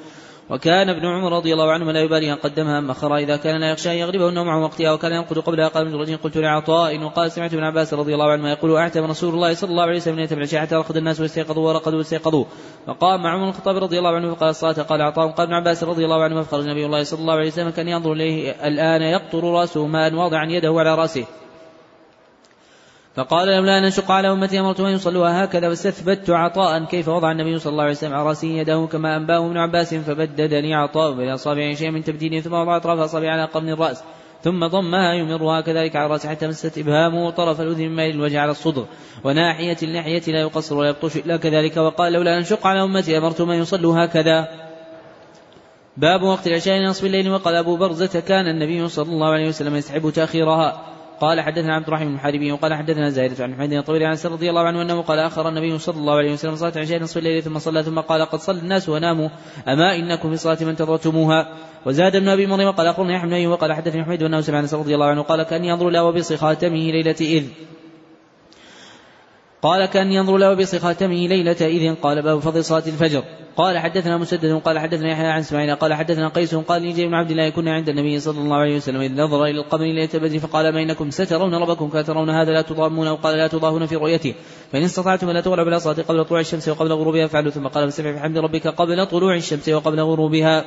وكان 0.50 0.90
ابن 0.90 1.06
عمر 1.06 1.38
رضي 1.38 1.54
الله 1.54 1.72
عنهما 1.72 1.92
لا 1.92 2.02
يبالي 2.02 2.34
أن 2.34 2.38
قدمها 2.38 2.80
أم 2.80 2.92
أخرها 2.92 3.18
إذا 3.18 3.38
كان 3.38 3.60
لا 3.62 3.72
يخشى 3.72 3.92
أن 3.92 3.96
يغلبه 3.96 4.30
النوم 4.30 4.50
عن 4.50 4.62
وقتها 4.62 4.92
وكان 4.92 5.12
ينقض 5.12 5.40
قبلها 5.40 5.68
قال 5.68 5.88
ابن 5.88 5.96
رجل 5.96 6.18
قلت 6.18 6.38
لعطاء 6.38 7.04
وقال 7.04 7.32
سمعت 7.32 7.54
ابن 7.54 7.64
عباس 7.64 7.94
رضي 7.94 8.14
الله 8.14 8.32
عنهما 8.32 8.52
يقول 8.52 8.78
أعتم 8.78 9.04
رسول 9.04 9.34
الله 9.34 9.54
صلى 9.54 9.70
الله 9.70 9.84
عليه 9.84 9.98
وسلم 9.98 10.20
يتبع 10.20 10.38
العشاء 10.38 10.62
حتى 10.62 10.76
رقد 10.76 10.98
الناس 10.98 11.22
واستيقظوا 11.22 11.68
ورقدوا 11.68 11.98
واستيقظوا. 11.98 12.46
فقام 12.88 13.28
عمر 13.28 13.50
الخطاب 13.50 13.78
رضي 13.78 13.98
الله 14.00 14.16
عنه 14.16 14.34
فقال 14.34 14.50
الصلاة 14.50 14.74
قال 14.74 15.02
عطاء. 15.02 15.28
قال 15.28 15.48
ابن 15.48 15.54
عباس 15.54 15.84
رضي 15.84 16.06
الله 16.06 16.24
عنه 16.24 16.42
فخرج 16.42 16.68
نبي 16.68 16.86
الله 16.86 17.04
صلى 17.04 17.20
الله 17.20 17.34
عليه 17.34 17.48
وسلم 17.48 17.70
كان 17.70 17.88
ينظر 17.88 18.14
إليه 18.14 18.52
الآن 18.52 19.02
يقطر 19.02 19.44
رأسه 19.44 19.86
ماء 19.86 20.14
واضعا 20.14 20.46
يده 20.46 20.74
على 20.80 20.96
رأسه. 20.96 21.26
فقال 23.16 23.48
لولا 23.48 23.78
أن 23.78 23.84
أشق 23.84 24.12
على 24.12 24.32
أمتي 24.32 24.60
أمرت 24.60 24.80
أن 24.80 24.94
يصلوها 24.94 25.44
هكذا 25.44 25.68
واستثبت 25.68 26.30
عطاء. 26.30 26.84
كيف 26.84 27.08
وضع 27.08 27.32
النبي 27.32 27.60
صلى 27.60 27.72
الله 27.72 27.84
عليه 27.84 27.94
وسلم 27.94 28.14
على 28.14 28.28
رأسه 28.28 28.48
يده 28.48 28.88
كما 28.92 29.18
أنباه 29.18 29.46
ابن 29.46 29.58
عباس؟ 29.58 29.94
فبددني 29.94 30.76
عطاء 30.76 31.14
بين 31.14 31.30
أصابعه 31.30 31.74
شيئا 31.74 31.92
من 31.92 32.04
تبديل 32.04 32.44
ثم 32.44 32.54
وضع 32.54 32.78
أطراف 32.78 33.00
أصابعه 33.00 33.32
على 33.32 33.46
قرن 33.46 33.70
الرأس 33.70 34.04
ثم 34.44 34.68
ضمها 34.68 35.14
يمرها 35.14 35.62
كذلك 35.62 35.96
على 35.96 36.06
الرأس 36.06 36.28
حتى 36.28 36.48
مست 36.48 36.78
إبهامه 36.78 37.30
طرف 37.30 37.62
الأذن 37.62 37.90
من 37.90 38.10
الوجه 38.10 38.40
على 38.40 38.52
الصدر 38.52 38.86
وناحية 39.24 39.78
اللحية 39.84 40.22
لا 40.28 40.40
يقصر 40.42 40.78
ولا 40.78 40.90
يبطش 40.90 41.18
إلا 41.18 41.38
كذلك. 41.38 41.78
وقال 41.78 42.14
لولا 42.14 42.34
أن 42.34 42.40
أشق 42.40 42.68
على 42.68 42.84
أمتي 42.84 43.18
أمرت 43.18 43.42
من 43.42 43.56
يصلوا 43.56 44.06
هكذا. 44.06 44.48
باب 45.98 46.22
وقت 46.22 46.48
العشاء 46.48 46.82
نصف 46.82 47.06
الليل. 47.06 47.30
وقال 47.30 47.56
أبو 47.56 47.76
برزة 47.78 48.20
كان 48.20 48.48
النبي 48.48 48.88
صلى 48.88 49.12
الله 49.12 49.28
عليه 49.28 49.48
وسلم 49.48 49.76
يستحب 49.76 50.10
تأخيرها. 50.10 50.95
قال 51.22 51.42
حدثنا 51.42 51.76
عبد 51.76 51.88
الرحيم 51.88 52.08
المحاربي 52.08 52.52
وقال 52.52 52.74
حدثنا 52.74 53.10
زائدة 53.10 53.44
عن 53.44 53.56
حميد 53.56 53.74
الطويل 53.74 54.04
عن 54.04 54.18
رضي 54.26 54.50
الله 54.50 54.62
عنه 54.62 54.82
أنه 54.82 55.02
قال 55.02 55.20
آخر 55.20 55.50
النبي 55.50 55.78
صلى 55.78 55.98
الله 55.98 56.16
عليه 56.16 56.34
وسلم 56.34 56.56
صلاة 56.56 56.74
العشاء 56.76 57.00
نصف 57.00 57.18
الليل 57.18 57.44
ثم 57.44 57.60
صلى 57.60 57.84
ثم 57.84 58.00
قال 58.00 58.26
قد 58.26 58.40
صلى 58.40 58.60
الناس 58.60 58.90
وناموا. 58.90 59.30
أما 59.68 59.96
إنكم 59.96 60.30
في 60.30 60.38
صلاة 60.38 60.58
من 60.62 60.70
انتظرتموها 60.70 61.48
وزاد 61.86 62.16
ابن 62.16 62.28
أبي 62.28 62.48
مريم 62.48 62.72
قال 62.72 62.88
أخبرني 62.88 63.14
يحيى 63.14 63.48
وقال 63.48 63.74
حدثني 63.74 64.04
حميد 64.04 64.24
انه 64.24 64.42
سمع 64.42 64.60
أنس 64.60 64.74
رضي 64.74 64.96
الله 64.96 65.06
عنه 65.06 65.22
قال 65.22 65.44
كان 65.44 65.66
ينظر 65.66 65.90
له 65.90 66.04
وبص 66.04 66.34
خاتمه 66.34 66.92
ليلة 66.92 67.16
إذ. 67.22 67.44
قال 69.66 69.86
كان 69.86 70.12
ينظر 70.12 70.38
له 70.38 70.54
بص 70.54 70.76
خاتمه 70.76 71.28
ليلة 71.28 71.62
اذ 71.62 71.96
قال 71.96 72.22
باب 72.22 72.40
فضل 72.40 72.64
صلاة 72.64 72.84
الفجر. 72.88 73.24
قال 73.58 73.78
حدثنا 73.78 74.18
مسدد 74.18 74.62
قال 74.66 74.80
حدثنا 74.80 75.12
يحيى 75.12 75.28
عن 75.28 75.40
إسماعيل 75.40 75.76
قال 75.76 75.94
حدثنا 75.94 76.28
قيس 76.28 76.56
قال 76.56 76.82
لي 76.82 77.08
بن 77.08 77.14
عبد 77.14 77.32
الله 77.32 77.50
كنا 77.50 77.74
عند 77.74 77.90
النبي 77.90 78.20
صلى 78.20 78.40
الله 78.40 78.56
عليه 78.56 78.76
وسلم 78.76 79.02
إذ 79.02 79.22
نظر 79.22 79.46
إلى 79.46 79.60
القمر 79.60 79.84
ليله 79.84 80.10
البدر 80.14 80.40
فقال 80.40 80.74
ما 80.74 80.82
إنكم 80.82 81.10
سترون 81.10 81.54
ربكم 81.54 81.90
كترون 81.90 82.30
هذا 82.30 82.52
لا 82.52 82.62
تضامون 82.62 83.08
وقال 83.08 83.38
لا 83.38 83.48
تضاهون 83.48 83.86
في 83.86 83.96
رؤيته. 83.96 84.34
فإن 84.72 84.84
استطعتم 84.84 85.30
لا 85.30 85.42
تغلبوا 85.42 85.72
على 85.72 85.80
صلاة 85.80 85.96
قبل 85.96 86.26
طلوع 86.26 86.40
الشمس 86.40 86.70
وقبل 86.70 86.94
غروبها 86.94 87.28
فعلوا 87.28 87.52
ثم 87.52 87.68
قال 87.68 87.92
فسبح 87.92 88.12
بحمد 88.12 88.38
ربك 88.38 88.68
قبل 88.68 89.06
طلوع 89.06 89.36
الشمس 89.36 89.70
وقبل 89.70 90.00
غروبها. 90.00 90.66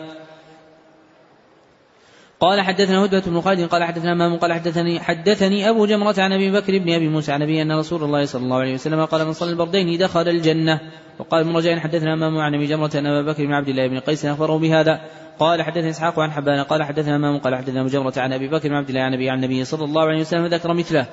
قال 2.40 2.60
حدثنا 2.60 3.05
هدبة 3.05 3.23
بن 3.27 3.40
خالد 3.40 3.69
قال 3.69 3.85
حدثنا 3.85 4.15
مام 4.15 4.36
قال 4.36 4.52
حدثني 4.52 5.01
حدثني 5.01 5.69
أبو 5.69 5.86
جمرة 5.86 6.15
عن 6.19 6.32
أبي 6.32 6.52
بكر 6.52 6.78
بن 6.78 6.94
أبي 6.94 7.09
موسى 7.09 7.32
عن 7.32 7.43
أبي 7.43 7.62
أن 7.62 7.73
رسول 7.73 8.05
الله 8.05 8.24
صلى 8.24 8.43
الله 8.43 8.56
عليه 8.56 8.74
وسلم 8.74 9.05
قال 9.05 9.27
من 9.27 9.32
صلى 9.32 9.51
البردين 9.51 9.98
دخل 9.98 10.28
الجنة. 10.28 10.81
وقال 11.19 11.40
ابن 11.40 11.56
رجاء 11.56 11.78
حدثنا 11.78 12.16
مام 12.16 12.39
عن 12.39 12.55
أبي 12.55 12.66
جمرة 12.66 12.90
أن 12.94 13.06
أبا 13.06 13.32
بكر 13.32 13.47
بن 13.47 13.52
عبد 13.52 13.69
الله 13.69 13.89
بن 13.89 13.98
قيس 13.98 14.24
أخبره 14.24 14.59
بهذا. 14.59 15.01
قال 15.39 15.62
حدثني 15.62 15.90
إسحاق 15.90 16.19
عن 16.19 16.31
حبان 16.31 16.65
قال 16.65 16.82
حدثنا 16.82 17.19
مام 17.19 17.39
قال 17.39 17.55
حدثنا 17.55 17.81
أبو 17.81 17.89
جمرة 17.89 18.15
عن 18.16 18.32
أبي 18.32 18.48
بكر 18.48 18.69
بن 18.69 18.74
عبد 18.74 18.89
الله 18.89 19.01
عن 19.01 19.15
أبي 19.15 19.31
عن 19.31 19.36
النبي 19.36 19.65
صلى 19.65 19.85
الله 19.85 20.02
عليه 20.02 20.20
وسلم 20.20 20.47
ذكر 20.47 20.74
مثله. 20.74 21.06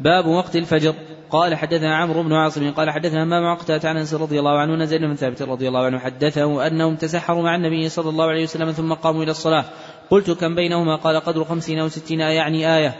باب 0.00 0.26
وقت 0.26 0.56
الفجر. 0.56 0.94
قال 1.30 1.54
حدثنا 1.54 1.96
عمرو 1.96 2.22
بن 2.22 2.32
عاصم 2.32 2.70
قال 2.70 2.90
حدثنا 2.90 3.24
ما 3.24 3.40
معقتة 3.40 3.88
عن 3.88 3.96
أنس 3.96 4.14
رضي 4.14 4.38
الله 4.38 4.58
عنه 4.58 4.74
نزل 4.74 5.08
من 5.08 5.16
ثابت 5.16 5.42
رضي 5.42 5.68
الله 5.68 5.84
عنه 5.84 5.98
حدثه 5.98 6.66
انهم 6.66 6.96
تسحروا 6.96 7.42
مع 7.42 7.56
النبي 7.56 7.88
صلى 7.88 8.08
الله 8.08 8.24
عليه 8.24 8.42
وسلم 8.42 8.72
ثم 8.72 8.92
قاموا 8.92 9.22
إلى 9.22 9.30
الصلاة. 9.30 9.64
قلت 10.10 10.30
كم 10.30 10.54
بينهما؟ 10.54 10.96
قال 10.96 11.20
قدر 11.20 11.44
خمسين 11.44 11.78
أو 11.78 11.88
ستين 11.88 12.20
آية 12.20 12.36
يعني 12.36 12.76
آية. 12.76 12.94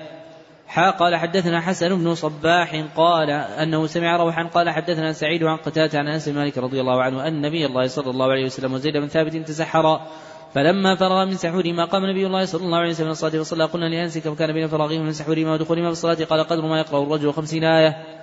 حا 0.70 0.90
قال 0.90 1.16
حدثنا 1.16 1.60
حسن 1.60 1.88
بن 1.88 2.14
صباح 2.14 2.84
قال 2.96 3.30
أنه 3.30 3.86
سمع 3.86 4.16
روحا 4.16 4.42
قال 4.42 4.70
حدثنا 4.70 5.12
سعيد 5.12 5.44
عن 5.44 5.56
قتادة 5.56 5.98
عن 5.98 6.08
أنس 6.08 6.28
مالك 6.28 6.58
رضي 6.58 6.80
الله 6.80 7.02
عنه 7.02 7.28
أن 7.28 7.40
نبي 7.40 7.66
الله 7.66 7.86
صلى 7.86 8.10
الله 8.10 8.30
عليه 8.30 8.44
وسلم 8.44 8.72
وزيد 8.72 8.96
بن 8.96 9.08
ثابت 9.08 9.36
تسحرا 9.36 10.06
فلما 10.54 10.94
فرغ 10.94 11.24
من 11.24 11.34
سحورهما 11.34 11.84
قام 11.84 12.06
نبي 12.06 12.26
الله 12.26 12.44
صلى 12.44 12.64
الله 12.64 12.78
عليه 12.78 12.90
وسلم 12.90 13.10
الصلاه 13.10 13.40
وصلى 13.40 13.64
قلنا 13.64 13.84
لانس 13.84 14.18
كم 14.18 14.34
كان 14.34 14.52
بين 14.52 14.68
فراغهما 14.68 15.04
من 15.04 15.12
سحورهما 15.12 15.52
ودخولهما 15.52 15.86
في 15.86 15.92
الصلاة 15.92 16.24
قال 16.24 16.44
قدر 16.44 16.66
ما 16.66 16.78
يقرأ 16.78 17.02
الرجل 17.02 17.32
خمسين 17.32 17.64
آية. 17.64 18.19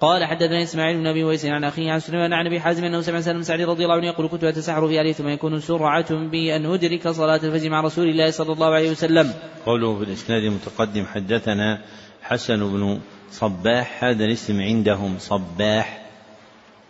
قال 0.00 0.24
حدثنا 0.24 0.62
إسماعيل 0.62 0.98
بن 0.98 1.06
أبي 1.06 1.24
ويس 1.24 1.44
عن 1.44 1.64
أخيه 1.64 1.92
عن 1.92 2.00
سليمان 2.00 2.32
عن 2.32 2.46
أبي 2.46 2.60
حازم 2.60 2.84
أنه 2.84 3.00
سمع 3.00 3.20
سالم 3.20 3.42
سعد 3.42 3.60
رضي 3.60 3.84
الله 3.84 3.96
عنه 3.96 4.06
يقول 4.06 4.28
كنت 4.28 4.44
أتسحر 4.44 4.88
في 4.88 5.00
أهلي 5.00 5.12
ثم 5.12 5.28
يكون 5.28 5.60
سرعة 5.60 6.14
بي 6.14 6.56
أن 6.56 6.66
أدرك 6.66 7.08
صلاة 7.08 7.40
الفجر 7.44 7.70
مع 7.70 7.80
رسول 7.80 8.08
الله 8.08 8.30
صلى 8.30 8.52
الله 8.52 8.66
عليه 8.66 8.90
وسلم. 8.90 9.32
قوله 9.66 9.98
في 9.98 10.04
الإسناد 10.04 10.42
المتقدم 10.42 11.04
حدثنا 11.04 11.80
حسن 12.22 12.56
بن 12.56 13.00
صباح 13.30 14.04
هذا 14.04 14.24
الاسم 14.24 14.60
عندهم 14.60 15.18
صباح 15.18 16.06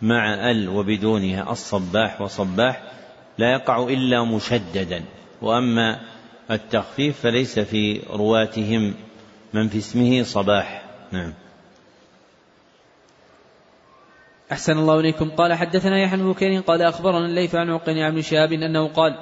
مع 0.01 0.51
ال 0.51 0.69
وبدونها 0.69 1.51
الصباح 1.51 2.21
وصباح 2.21 2.83
لا 3.37 3.51
يقع 3.51 3.83
إلا 3.83 4.23
مشددا 4.23 5.03
وأما 5.41 5.99
التخفيف 6.51 7.19
فليس 7.19 7.59
في 7.59 8.01
رواتهم 8.09 8.93
من 9.53 9.67
في 9.67 9.77
اسمه 9.77 10.23
صباح 10.23 10.83
نعم 11.11 11.33
أحسن 14.51 14.77
الله 14.77 14.99
إليكم. 14.99 15.29
قال 15.29 15.53
حدثنا 15.53 15.99
يحيى 15.99 16.17
بن 16.17 16.31
بكير 16.31 16.61
قال 16.61 16.81
أخبرنا 16.81 17.25
الليث 17.25 17.55
عن 17.55 17.69
عقيل 17.69 17.99
عن 17.99 18.21
شهاب 18.21 18.53
أنه 18.53 18.87
قال 18.87 19.15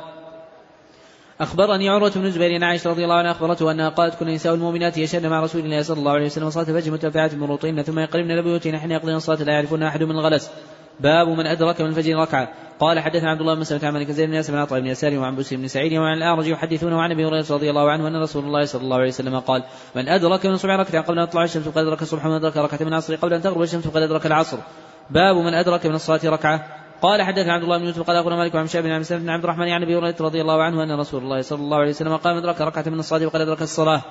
أخبرني 1.41 1.89
عروة 1.89 2.11
بن 2.15 2.25
الزبير 2.25 2.53
عن 2.53 2.63
عائشة 2.63 2.89
رضي 2.89 3.03
الله 3.03 3.15
عنها 3.15 3.31
أخبرته 3.31 3.71
أنها 3.71 3.89
قالت 3.89 4.15
كن 4.15 4.27
نساء 4.27 4.53
المؤمنات 4.53 4.97
يشهدن 4.97 5.29
مع 5.29 5.43
رسول 5.43 5.61
الله 5.61 5.81
صلى 5.81 5.99
الله 5.99 6.11
عليه 6.11 6.25
وسلم 6.25 6.49
صلاة 6.49 6.69
الفجر 6.69 6.91
متفعات 6.91 7.33
من 7.35 7.83
ثم 7.83 7.99
يقربن 7.99 8.31
لبيوتهن 8.31 8.77
حين 8.77 8.91
يقضين 8.91 9.15
الصلاة 9.15 9.43
لا 9.43 9.53
يعرفون 9.53 9.83
أحد 9.83 10.03
من 10.03 10.11
الغلس. 10.11 10.51
باب 10.99 11.27
من 11.27 11.47
أدرك 11.47 11.81
من 11.81 11.87
الفجر 11.87 12.15
ركعة. 12.15 12.53
قال 12.79 12.99
حدثنا 12.99 13.29
عبد 13.29 13.41
الله 13.41 13.53
بن 13.53 13.59
مسلمة 13.59 13.87
عن 13.87 13.93
مالك 13.93 14.11
زيد 14.11 14.29
بن 14.29 14.35
ياسر 14.35 14.53
بن 14.53 14.59
عطاء 14.59 14.79
بن 14.79 14.87
يسار 14.87 15.17
وعن 15.17 15.35
بسر 15.35 15.55
بن 15.55 15.67
سعيد 15.67 15.93
وعن 15.93 16.17
الأعرج 16.17 16.47
يحدثونه 16.47 17.01
عن 17.01 17.11
أبي 17.11 17.25
هريرة 17.25 17.45
رضي 17.49 17.69
الله 17.69 17.91
عنه 17.91 18.07
أن 18.07 18.21
رسول 18.21 18.45
الله 18.45 18.65
صلى 18.65 18.81
الله 18.81 18.97
عليه 18.97 19.07
وسلم 19.07 19.39
قال 19.39 19.63
من 19.95 20.07
أدرك 20.07 20.45
من 20.45 20.53
الصبح 20.53 20.73
ركعة 20.73 21.01
قبل 21.01 21.19
أن 21.19 21.29
تطلع 21.29 21.43
الشمس 21.43 21.67
فقد 21.67 21.77
أدرك 21.77 22.01
الصبح 22.01 22.25
ومن 22.25 22.35
أدرك 22.35 22.57
ركعة 22.57 22.79
من 22.81 22.87
العصر 22.87 23.15
قبل 23.15 23.33
أن 23.33 23.41
تغرب 23.41 23.61
الشمس 23.61 23.87
فقد 23.87 24.01
أدرك 24.01 24.25
العصر. 24.25 24.57
باب 25.09 25.35
من 25.35 25.53
أدرك 25.53 25.85
من 25.85 25.95
الصلاة 25.95 26.19
ركعة. 26.25 26.65
قال 27.01 27.21
حدثنا 27.21 27.53
عبد 27.53 27.63
الله 27.63 27.77
بن 27.77 27.85
يوسف 27.85 28.01
قال 28.01 28.15
أخبرنا 28.15 28.35
مالك 28.35 28.55
عن 28.55 28.67
شاب 28.67 28.83
بن 28.83 29.03
بن 29.09 29.29
عبد 29.29 29.43
الرحمن 29.43 29.69
عن 29.69 29.83
أبي 29.83 29.97
هريرة 29.97 30.15
رضي 30.21 30.41
الله 30.41 30.63
عنه 30.63 30.83
أن 30.83 30.99
رسول 30.99 31.23
الله 31.23 31.41
صلى 31.41 31.59
الله 31.59 31.77
عليه 31.77 31.89
وسلم 31.89 32.15
قام 32.15 32.37
أدرك 32.37 32.61
ركعة 32.61 32.83
من 32.87 32.99
الصلاة 32.99 33.25
وقد 33.25 33.41
أدرك 33.41 33.61
الصلاة. 33.61 34.01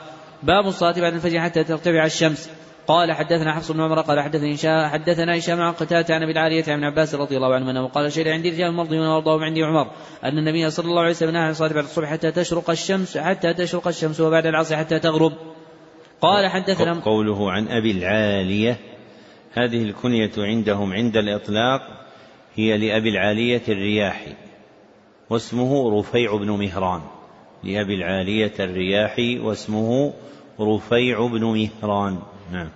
باب 0.42 0.66
الصلاة 0.66 1.00
بعد 1.00 1.14
الفجر 1.14 1.40
حتى 1.40 1.64
ترتفع 1.64 2.04
الشمس. 2.04 2.50
قال 2.86 3.12
حدثنا 3.12 3.52
حفص 3.52 3.72
بن 3.72 3.80
عمر 3.80 4.00
قال 4.00 4.20
حدثني 4.20 4.56
حدثنا 4.88 5.38
هشام 5.38 5.60
عن 5.60 5.72
قتادة 5.72 6.14
عن 6.14 6.22
أبي 6.22 6.32
العالية 6.32 6.64
عن 6.68 6.84
عباس 6.84 7.14
رضي 7.14 7.36
الله 7.36 7.54
عنه 7.54 7.70
أنه 7.70 7.88
قال 7.88 8.12
شيء 8.12 8.28
عندي 8.28 8.50
رجال 8.50 8.72
مرضي 8.72 8.98
وارضاهم 8.98 9.42
عندي 9.42 9.62
عمر 9.62 9.90
أن 10.24 10.38
النبي 10.38 10.70
صلى 10.70 10.86
الله 10.86 11.00
عليه 11.00 11.10
وسلم 11.10 11.30
نهى 11.30 11.42
عن 11.42 11.50
الصلاة 11.50 11.72
بعد 11.72 11.84
الصبح 11.84 12.08
حتى 12.08 12.30
تشرق 12.30 12.70
الشمس 12.70 13.18
حتى 13.18 13.54
تشرق 13.54 13.88
الشمس 13.88 14.20
وبعد 14.20 14.46
العصر 14.46 14.76
حتى 14.76 14.98
تغرب. 14.98 15.32
قال 16.20 16.50
حدثنا 16.50 17.00
قوله 17.04 17.52
عن 17.52 17.68
أبي 17.68 17.90
العالية 17.90 18.78
هذه 19.52 19.82
الكنية 19.82 20.30
عندهم 20.38 20.92
عند 20.92 21.16
الإطلاق 21.16 22.06
هي 22.54 22.78
لأبي 22.78 23.08
العالية 23.08 23.62
الرياحي 23.68 24.34
واسمه 25.30 26.00
رفيع 26.00 26.36
بن 26.36 26.50
مهران. 26.50 27.00
لأبي 27.64 27.94
العالية 27.94 28.52
الرياحي 28.60 29.38
واسمه 29.38 30.12
رفيع 30.60 31.26
بن 31.26 31.44
مهران. 31.44 32.18
نعم. 32.52 32.68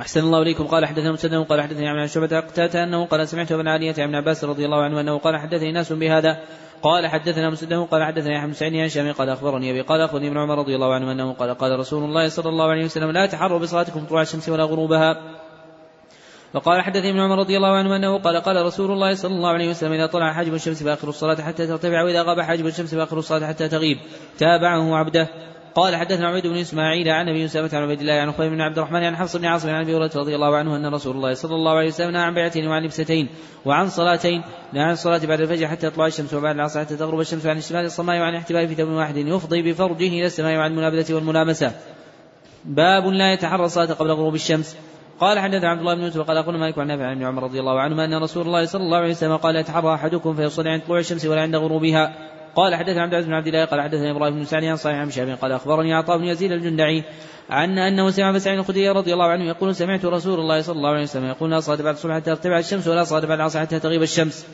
أحسن 0.00 0.20
الله 0.20 0.42
إليكم. 0.42 0.66
قال 0.66 0.86
حدثنا 0.86 1.12
مسدد 1.12 1.34
قال 1.34 1.62
حدثني 1.62 1.88
عن 1.88 2.06
شعبة 2.06 2.40
قتادة 2.40 2.84
أنه 2.84 3.06
قال 3.06 3.28
سمعت 3.28 3.52
ابن 3.52 3.68
عالية 3.68 3.94
عن 3.98 4.14
عباس 4.14 4.44
رضي 4.44 4.64
الله 4.64 4.82
عنه 4.82 5.00
أنه 5.00 5.18
قال 5.18 5.36
حدثني 5.36 5.72
ناس 5.72 5.92
بهذا. 5.92 6.38
قال 6.82 7.06
حدثنا 7.06 7.50
مسدد 7.50 7.86
قال 7.90 8.04
حدثني 8.04 8.38
أحمد 8.38 8.52
سعيد 8.52 8.74
عن 8.74 8.88
شامي 8.88 9.10
قال 9.10 9.28
أخبرني 9.28 9.70
أبي 9.70 9.80
قال 9.80 10.00
اخبرني 10.00 10.28
ابن 10.28 10.38
عمر 10.38 10.58
رضي 10.58 10.74
الله 10.74 10.94
عنه 10.94 11.12
أنه 11.12 11.32
قال 11.32 11.54
قال 11.54 11.78
رسول 11.78 12.04
الله 12.04 12.28
صلى 12.28 12.48
الله 12.48 12.70
عليه 12.70 12.84
وسلم 12.84 13.10
لا 13.10 13.26
تحروا 13.26 13.58
بصلاتكم 13.58 14.04
طلوع 14.04 14.22
الشمس 14.22 14.48
ولا 14.48 14.64
غروبها. 14.64 15.38
وقال 16.54 16.82
حدثني 16.82 17.10
ابن 17.10 17.20
عمر 17.20 17.38
رضي 17.38 17.56
الله 17.56 17.76
عنه 17.76 17.96
أنه 17.96 18.18
قال 18.18 18.36
قال 18.36 18.66
رسول 18.66 18.90
الله 18.90 19.14
صلى 19.14 19.34
الله 19.34 19.50
عليه 19.50 19.68
وسلم 19.70 19.92
إذا 19.92 20.06
طلع 20.06 20.32
حاجب 20.32 20.54
الشمس 20.54 20.82
فأخر 20.82 21.08
الصلاة 21.08 21.42
حتى 21.42 21.66
ترتفع 21.66 22.02
وإذا 22.02 22.22
غاب 22.22 22.40
حاجب 22.40 22.66
الشمس 22.66 22.94
فأخر 22.94 23.18
الصلاة 23.18 23.46
حتى 23.46 23.68
تغيب. 23.68 23.98
تابعه 24.38 24.96
عبده. 24.96 25.28
قال 25.78 25.96
حدثنا 25.96 26.28
عبيد 26.28 26.46
بن 26.46 26.56
إسماعيل 26.56 27.08
عن 27.08 27.28
أبي 27.28 27.44
اسامه 27.44 27.70
عن 27.72 27.82
عبيد 27.82 28.00
الله 28.00 28.12
عن 28.12 28.32
خبيب 28.32 28.52
بن 28.52 28.60
عبد 28.60 28.78
الرحمن 28.78 29.04
عن 29.04 29.16
حفص 29.16 29.36
بن 29.36 29.44
عاصم 29.44 29.68
عن 29.68 29.80
أبي 29.80 29.96
هريرة 29.96 30.10
رضي 30.16 30.34
الله 30.34 30.56
عنه 30.56 30.76
أن 30.76 30.94
رسول 30.94 31.16
الله 31.16 31.34
صلى 31.34 31.54
الله 31.54 31.72
عليه 31.72 31.88
وسلم 31.88 32.10
نهى 32.10 32.22
عن 32.22 32.34
بيعتين 32.34 32.68
وعن 32.68 32.82
لبستين 32.82 33.28
وعن 33.64 33.88
صلاتين 33.88 34.42
نهى 34.72 34.82
عن 34.82 34.92
الصلاة 34.92 35.26
بعد 35.26 35.40
الفجر 35.40 35.68
حتى 35.68 35.90
تطلع 35.90 36.06
الشمس 36.06 36.34
وبعد 36.34 36.54
العصر 36.54 36.80
حتى 36.80 36.96
تغرب 36.96 37.20
الشمس 37.20 37.46
وعن 37.46 37.56
اشتمال 37.56 37.84
الصماء 37.84 38.20
وعن 38.20 38.34
احتباء 38.34 38.66
في 38.66 38.74
ثوب 38.74 38.88
واحد 38.88 39.16
يفضي 39.16 39.62
بفرجه 39.62 40.08
إلى 40.08 40.26
السماء 40.26 40.56
وعن 40.56 40.70
المنابذه 40.70 41.14
والملامسة. 41.14 41.72
باب 42.64 43.06
لا 43.06 43.32
يتحرى 43.32 43.64
الصلاة 43.64 43.94
قبل 43.94 44.10
غروب 44.10 44.34
الشمس. 44.34 44.76
قال 45.20 45.38
حدثنا 45.38 45.68
عبد 45.68 45.80
الله 45.80 45.94
بن 45.94 46.02
يوسف 46.02 46.20
قال 46.20 46.36
أقول 46.36 46.58
مالك 46.58 46.78
عن 46.78 46.86
نافع 46.86 47.04
عن 47.04 47.22
عمر 47.22 47.42
رضي 47.42 47.60
الله 47.60 47.80
عنهما 47.80 48.04
أن 48.04 48.22
رسول 48.22 48.46
الله 48.46 48.64
صلى 48.64 48.82
الله 48.82 48.98
عليه 48.98 49.10
وسلم 49.10 49.36
قال 49.36 49.56
يتحرى 49.56 49.94
أحدكم 49.94 50.34
فيصلي 50.34 50.70
عند 50.70 50.82
طلوع 50.82 50.98
الشمس 50.98 51.26
ولا 51.26 51.40
عند 51.40 51.56
غروبها. 51.56 52.37
قال 52.58 52.74
حدثنا 52.74 53.02
عبد 53.02 53.12
العزيز 53.12 53.28
بن 53.28 53.34
عبد 53.34 53.46
الله 53.46 53.64
قال 53.64 53.80
حدثنا 53.80 54.10
إبراهيم 54.10 54.34
بن 54.34 54.44
سعد 54.44 54.64
عن 54.64 54.76
صحيح 54.76 54.96
عن 54.96 55.10
شهاب 55.10 55.38
قال 55.42 55.52
أخبرني 55.52 55.94
عطاء 55.94 56.18
بن 56.18 56.24
يزيد 56.24 56.52
الجندعي 56.52 57.04
عن 57.50 57.78
أنه 57.78 58.10
سمع 58.10 58.38
سعيد 58.38 58.58
الخدري 58.58 58.88
رضي 58.88 59.12
الله 59.12 59.26
عنه 59.26 59.44
يقول 59.44 59.74
سمعت 59.74 60.04
رسول 60.04 60.40
الله 60.40 60.62
صلى 60.62 60.76
الله 60.76 60.90
عليه 60.90 61.02
وسلم 61.02 61.24
يقول 61.24 61.50
لا 61.50 61.60
صلاة 61.60 61.82
بعد 61.82 61.94
الصبح 61.94 62.14
حتى 62.14 62.24
ترتفع 62.24 62.58
الشمس 62.58 62.88
ولا 62.88 63.04
صلاة 63.04 63.20
بعد 63.20 63.38
العصر 63.38 63.60
حتى 63.60 63.80
تغيب 63.80 64.02
الشمس. 64.02 64.46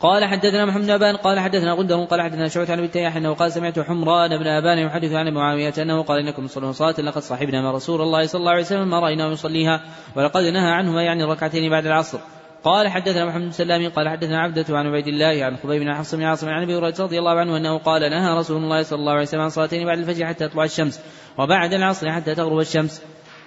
قال 0.00 0.24
حدثنا 0.24 0.64
محمد 0.64 0.84
بن 0.84 0.90
أبان 0.90 1.16
قال 1.16 1.40
حدثنا 1.40 1.72
غندر 1.72 2.04
قال 2.04 2.22
حدثنا 2.22 2.48
شعبة 2.48 2.72
عن 2.72 2.78
أبي 2.78 3.08
أنه 3.08 3.34
قال 3.34 3.52
سمعت 3.52 3.78
حمران 3.78 4.38
بن 4.38 4.46
أبان 4.46 4.78
يحدث 4.78 5.12
عن 5.12 5.34
معاوية 5.34 5.74
أنه 5.78 6.02
قال 6.02 6.18
إنكم 6.18 6.46
تصلون 6.46 6.72
صلاة 6.72 7.00
لقد 7.00 7.22
صاحبنا 7.22 7.62
مع 7.62 7.70
رسول 7.70 8.00
الله 8.00 8.26
صلى 8.26 8.38
الله 8.38 8.50
عليه 8.50 8.62
وسلم 8.62 8.90
ما 8.90 9.00
رايناه 9.00 9.32
يصليها 9.32 9.84
ولقد 10.16 10.42
نهى 10.42 10.70
عنهما 10.70 11.02
يعني 11.02 11.24
الركعتين 11.24 11.70
بعد 11.70 11.86
العصر. 11.86 12.18
قال 12.64 12.88
حدثنا 12.88 13.24
محمد 13.24 13.42
بن 13.42 13.50
سلام 13.50 13.88
قال 13.88 14.08
حدثنا 14.08 14.40
عبدة 14.40 14.78
عن 14.78 14.86
عبيد 14.86 15.06
الله 15.06 15.44
عن 15.44 15.56
خبيب 15.56 15.82
بن 15.82 15.94
حفص 15.94 16.14
بن 16.14 16.22
عاصم 16.22 16.48
عن 16.48 16.62
أبي 16.62 16.76
هريرة 16.76 16.94
رضي 17.00 17.18
الله 17.18 17.40
عنه 17.40 17.56
أنه 17.56 17.78
قال 17.78 18.10
نهى 18.10 18.38
رسول 18.38 18.56
الله 18.56 18.82
صلى 18.82 18.98
الله 18.98 19.12
عليه 19.12 19.22
وسلم 19.22 19.40
عن 19.40 19.48
صلاتين 19.48 19.86
بعد 19.86 19.98
الفجر 19.98 20.26
حتى 20.26 20.48
تطلع 20.48 20.64
الشمس 20.64 21.00
وبعد 21.38 21.72
العصر 21.72 22.12
حتى 22.12 22.34
تغرب 22.34 22.58
الشمس. 22.58 23.02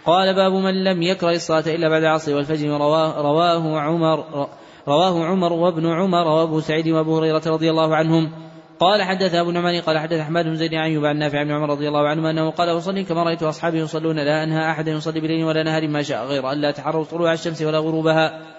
قال 0.05 0.35
باب 0.35 0.51
من 0.51 0.83
لم 0.83 1.01
يكره 1.01 1.31
الصلاة 1.31 1.63
إلا 1.67 1.89
بعد 1.89 2.03
العصر 2.03 2.35
والفجر 2.35 2.67
رواه, 2.67 3.21
رواه 3.21 3.79
عمر 3.79 4.47
رواه 4.87 5.25
عمر 5.25 5.53
وابن 5.53 5.87
عمر 5.87 6.27
وأبو 6.27 6.59
سعيد 6.59 6.87
وأبو 6.87 7.17
هريرة 7.17 7.41
رضي 7.47 7.69
الله 7.69 7.95
عنهم. 7.95 8.31
قال 8.79 9.03
حدث 9.03 9.33
أبو 9.33 9.49
النعمان 9.49 9.81
قال 9.81 9.99
حدث 9.99 10.19
أحمد 10.19 10.45
بن 10.45 10.55
زيد 10.55 10.73
عن 10.73 10.83
أيوب 10.83 11.05
عن 11.05 11.17
نافع 11.17 11.43
بن 11.43 11.51
عمر 11.51 11.69
رضي 11.69 11.87
الله 11.87 12.07
عنهما 12.07 12.29
أنه 12.29 12.49
قال 12.49 12.77
أصلي 12.77 13.03
كما 13.03 13.23
رأيت 13.23 13.43
أصحابي 13.43 13.79
يصلون 13.79 14.15
لا 14.15 14.43
أنهى 14.43 14.71
احدا 14.71 14.91
يصلي 14.91 15.19
بليل 15.19 15.43
ولا 15.43 15.63
نهار 15.63 15.87
ما 15.87 16.01
شاء 16.01 16.25
غير 16.25 16.51
أن 16.51 16.61
لا 16.61 16.71
تحروا 16.71 17.05
طلوع 17.05 17.33
الشمس 17.33 17.61
ولا 17.61 17.77
غروبها. 17.77 18.58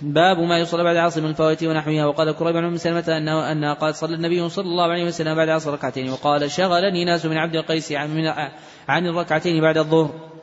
باب 0.00 0.38
ما 0.40 0.58
يصلى 0.58 0.84
بعد 0.84 0.96
العصر 0.96 1.20
من 1.20 1.28
الفوات 1.28 1.62
ونحوها. 1.64 2.06
وقال 2.06 2.32
كريب 2.32 2.54
بن 2.54 2.64
أم 2.64 2.76
سلمة 2.76 3.04
انه 3.08 3.52
انها 3.52 3.74
قال 3.74 3.94
صلى 3.94 4.14
النبي 4.14 4.48
صلى 4.48 4.64
الله 4.64 4.84
عليه 4.84 5.04
وسلم 5.04 5.34
بعد 5.34 5.48
العصر 5.48 5.72
ركعتين. 5.72 6.10
وقال 6.10 6.50
شغلني 6.50 7.04
ناس 7.04 7.26
من 7.26 7.38
عبد 7.38 7.56
القيس 7.56 7.92
عن, 7.92 8.26
عن 8.88 9.06
الركعتين 9.06 9.62
بعد 9.62 9.78
الظهر. 9.78 10.37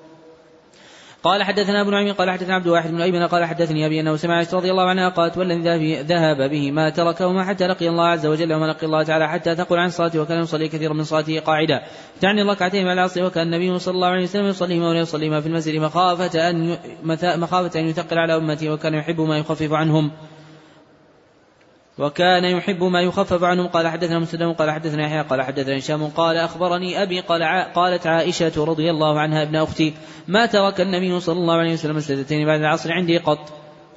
قال 1.26 1.44
حدثنا 1.44 1.82
ابو 1.82 1.90
نعيم 1.90 2.14
قال 2.14 2.32
حدثنا 2.32 2.56
عبد 2.56 2.68
واحد 2.68 2.92
بن 2.92 3.02
ايمن 3.02 3.28
قال 3.28 3.46
حدثني 3.46 3.86
أبي 3.86 4.00
أنه 4.00 4.16
سمع 4.16 4.36
عائشة 4.36 4.58
رضي 4.58 4.72
الله 4.72 4.90
عنها 4.90 5.10
قالت 5.10 5.38
والذي 5.38 6.02
ذهب 6.02 6.50
به 6.50 6.72
ما 6.72 6.90
تركه 6.90 7.32
ما 7.32 7.44
حتى 7.46 7.68
لقي 7.68 7.90
الله 7.90 8.08
عز 8.08 8.26
وجل 8.26 8.54
وما 8.54 8.66
لقي 8.66 8.86
الله 8.86 9.04
تعالى 9.04 9.30
حتى 9.30 9.56
تقول 9.56 9.80
عن 9.80 9.90
صلاته 9.90 10.22
وكان 10.22 10.40
يصلي 10.40 10.68
كثيرا 10.68 10.94
من 10.94 11.04
صلاته 11.04 11.40
قاعدا. 11.40 11.82
تعني 12.22 12.42
الركعتين 12.42 12.86
مع 12.86 12.94
العصر 12.94 13.26
وكان 13.26 13.54
النبي 13.54 13.80
صلى 13.80 13.96
الله 13.96 14.08
عليه 14.08 14.24
وسلم 14.24 14.46
يصليهما 14.46 14.90
ولا 14.90 15.00
يصليهما 15.00 15.42
في 15.42 15.48
المسجد 15.48 15.82
مخافة 15.82 16.50
أن 16.50 16.78
مخافة 17.40 17.80
أن 17.80 17.86
يثقل 17.88 18.18
على 18.18 18.36
امته 18.38 18.70
وكان 18.70 18.94
يحب 18.94 19.22
ما 19.22 19.38
يخفف 19.38 19.74
عنهم. 19.74 20.12
وكان 22.00 22.44
يحب 22.44 22.84
ما 22.84 23.02
يخفف 23.02 23.44
عنهم 23.44 23.68
قال 23.68 23.88
حدثنا 23.88 24.20
مسلم 24.20 24.54
قال 24.54 24.72
حدثنا 24.72 25.04
يحيى 25.04 25.22
قال 25.22 25.42
حدثنا 25.42 25.78
هشام 25.78 26.08
قال 26.08 26.38
أخبرني 26.38 27.04
أبي 27.04 27.20
قال 27.20 27.44
قالت 27.74 28.08
عائشة 28.08 28.66
رضي 28.66 28.90
الله 28.90 29.20
عنها 29.20 29.44
ابن 29.44 29.56
أختي 29.56 29.94
ما 30.28 30.46
ترك 30.46 30.82
النبي 30.82 31.20
صلى 31.20 31.40
الله 31.40 31.56
عليه 31.56 31.74
وسلم 31.74 32.00
سجدتين 32.00 32.46
بعد 32.46 32.60
العصر 32.60 32.92
عندي 32.92 33.18
قط. 33.18 33.40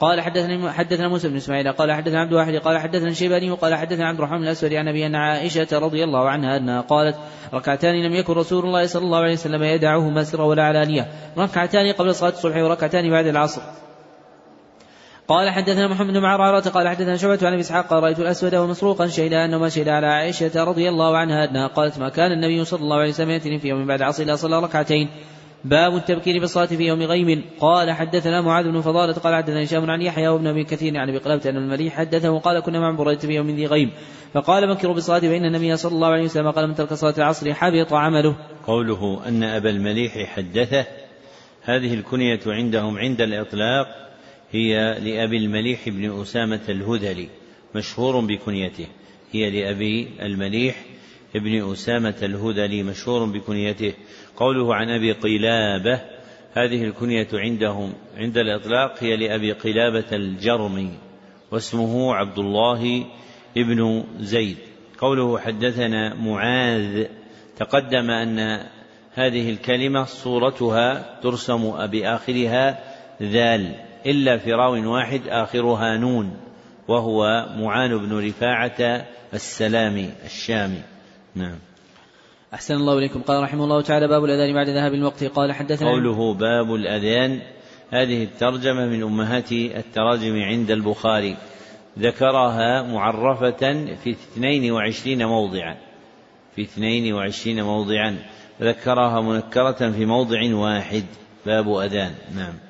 قال 0.00 0.20
حدثنا 0.20 0.72
حدثنا 0.72 1.08
موسى 1.08 1.28
بن 1.28 1.36
إسماعيل 1.36 1.72
قال 1.72 1.92
حدثنا 1.92 2.20
عبد 2.20 2.32
واحد 2.32 2.54
قال 2.54 2.78
حدثنا 2.78 3.08
الشيباني 3.08 3.50
وقال 3.50 3.74
حدثنا 3.74 4.08
عبد 4.08 4.18
الرحمن 4.18 4.42
الأسود 4.42 4.72
عن 4.72 4.88
أبي 4.88 5.06
أن 5.06 5.14
عائشة 5.14 5.78
رضي 5.78 6.04
الله 6.04 6.28
عنها 6.28 6.56
أنها 6.56 6.80
قالت 6.80 7.16
ركعتان 7.54 7.94
لم 7.94 8.14
يكن 8.14 8.32
رسول 8.32 8.64
الله 8.64 8.86
صلى 8.86 9.04
الله 9.04 9.18
عليه 9.18 9.32
وسلم 9.32 9.62
يدعهما 9.62 10.24
سرا 10.24 10.44
ولا 10.44 10.62
علانية. 10.62 11.08
ركعتان 11.38 11.92
قبل 11.92 12.14
صلاة 12.14 12.30
الصبح 12.30 12.56
وركعتان 12.56 13.10
بعد 13.10 13.26
العصر. 13.26 13.62
قال 15.28 15.50
حدثنا 15.50 15.88
محمد 15.88 16.12
بن 16.12 16.24
عرارة 16.24 16.68
قال 16.68 16.88
حدثنا 16.88 17.16
شعبة 17.16 17.38
عن 17.42 17.52
أبي 17.52 17.60
إسحاق 17.60 17.86
قال 17.86 18.02
رأيت 18.02 18.20
الأسود 18.20 18.54
ومسروقا 18.54 19.06
شهدا 19.06 19.44
انه 19.44 19.58
ما 19.58 19.68
شهد 19.68 19.88
على 19.88 20.06
عائشة 20.06 20.64
رضي 20.64 20.88
الله 20.88 21.16
عنها 21.16 21.44
انها 21.44 21.66
قالت 21.66 21.98
ما 21.98 22.08
كان 22.08 22.32
النبي 22.32 22.64
صلى 22.64 22.80
الله 22.80 22.96
عليه 22.96 23.08
وسلم 23.08 23.30
ياتني 23.30 23.58
في 23.58 23.68
يوم 23.68 23.86
بعد 23.86 24.02
عصر 24.02 24.22
إلا 24.22 24.36
صلى 24.36 24.60
ركعتين. 24.60 25.08
باب 25.64 25.96
التبكير 25.96 26.40
بالصلاة 26.40 26.66
في 26.66 26.86
يوم 26.86 27.02
غيم. 27.02 27.44
قال 27.60 27.92
حدثنا 27.92 28.40
معاذ 28.40 28.64
بن 28.64 28.80
فضالة 28.80 29.12
قال 29.12 29.34
حدثنا 29.34 29.62
هشام 29.62 29.90
عن 29.90 30.02
يحيى 30.02 30.28
وابن 30.28 30.46
أبي 30.46 30.64
كثير 30.64 30.96
عن 30.96 31.08
أبي 31.08 31.18
قلابة 31.18 31.50
ان 31.50 31.56
المليح 31.56 31.94
حدثه 31.94 32.38
قال 32.38 32.60
كنا 32.60 32.80
مع 32.80 32.90
بريدة 32.90 33.20
في 33.20 33.34
يوم 33.34 33.50
ذي 33.50 33.66
غيم. 33.66 33.90
فقال 34.34 34.74
بكروا 34.74 34.94
بالصلاة 34.94 35.18
فإن 35.18 35.44
النبي 35.44 35.76
صلى 35.76 35.92
الله 35.92 36.08
عليه 36.08 36.24
وسلم 36.24 36.50
قال 36.50 36.68
من 36.68 36.74
ترك 36.74 36.94
صلاة 36.94 37.14
العصر 37.18 37.54
حبط 37.54 37.92
عمله. 37.92 38.36
قوله 38.66 39.20
أن 39.28 39.42
أبا 39.42 39.70
المليح 39.70 40.18
حدثه. 40.36 40.86
هذه 41.62 41.94
الكنية 41.94 42.40
عندهم 42.46 42.98
عند 42.98 43.20
الإطلاق. 43.20 44.07
هي 44.52 44.98
لأبي 45.00 45.36
المليح 45.36 45.88
بن 45.88 46.20
أسامة 46.20 46.60
الهذلي 46.68 47.28
مشهور 47.74 48.20
بكنيته. 48.20 48.86
هي 49.32 49.50
لأبي 49.50 50.08
المليح 50.22 50.84
بن 51.34 51.72
أسامة 51.72 52.14
الهذلي 52.22 52.82
مشهور 52.82 53.24
بكنيته. 53.24 53.92
قوله 54.36 54.74
عن 54.74 54.90
أبي 54.90 55.12
قلابة 55.12 56.00
هذه 56.52 56.84
الكنية 56.84 57.28
عندهم 57.34 57.92
عند 58.16 58.38
الإطلاق 58.38 59.02
هي 59.02 59.16
لأبي 59.16 59.52
قلابة 59.52 60.04
الجرمي 60.12 60.90
واسمه 61.50 62.14
عبد 62.14 62.38
الله 62.38 63.06
بن 63.56 64.04
زيد. 64.18 64.56
قوله 64.98 65.38
حدثنا 65.38 66.14
معاذ 66.14 67.06
تقدم 67.56 68.10
أن 68.10 68.66
هذه 69.14 69.50
الكلمة 69.50 70.04
صورتها 70.04 71.20
ترسم 71.22 71.86
بآخرها 71.86 72.80
ذال. 73.22 73.87
إلا 74.06 74.38
في 74.38 74.52
راو 74.52 74.92
واحد 74.92 75.20
آخرها 75.28 75.96
نون 75.96 76.36
وهو 76.88 77.46
معان 77.56 77.98
بن 77.98 78.26
رفاعة 78.28 79.06
السلامي 79.34 80.10
الشامي. 80.24 80.82
نعم. 81.34 81.58
أحسن 82.54 82.74
الله 82.74 82.98
إليكم. 82.98 83.22
قال 83.22 83.42
رحمه 83.42 83.64
الله 83.64 83.82
تعالى 83.82 84.08
باب 84.08 84.24
الأذان 84.24 84.54
بعد 84.54 84.68
ذهاب 84.68 84.94
الوقت. 84.94 85.24
قال 85.24 85.52
حدثنا 85.52 85.90
قوله 85.90 86.34
باب 86.34 86.74
الأذان. 86.74 87.40
هذه 87.90 88.22
الترجمة 88.22 88.86
من 88.86 89.02
أمهات 89.02 89.52
التراجم 89.52 90.42
عند 90.42 90.70
البخاري. 90.70 91.36
ذكرها 91.98 92.82
معرفة 92.82 93.94
في 94.04 94.10
اثنين 94.10 94.72
وعشرين 94.72 95.26
موضعا. 95.26 95.76
في 96.56 96.62
اثنين 96.62 97.14
وعشرين 97.14 97.62
موضعا. 97.62 98.18
ذكرها 98.60 99.20
منكرة 99.20 99.90
في 99.90 100.06
موضع 100.06 100.54
واحد. 100.54 101.04
باب 101.46 101.76
أذان. 101.76 102.14
نعم. 102.36 102.67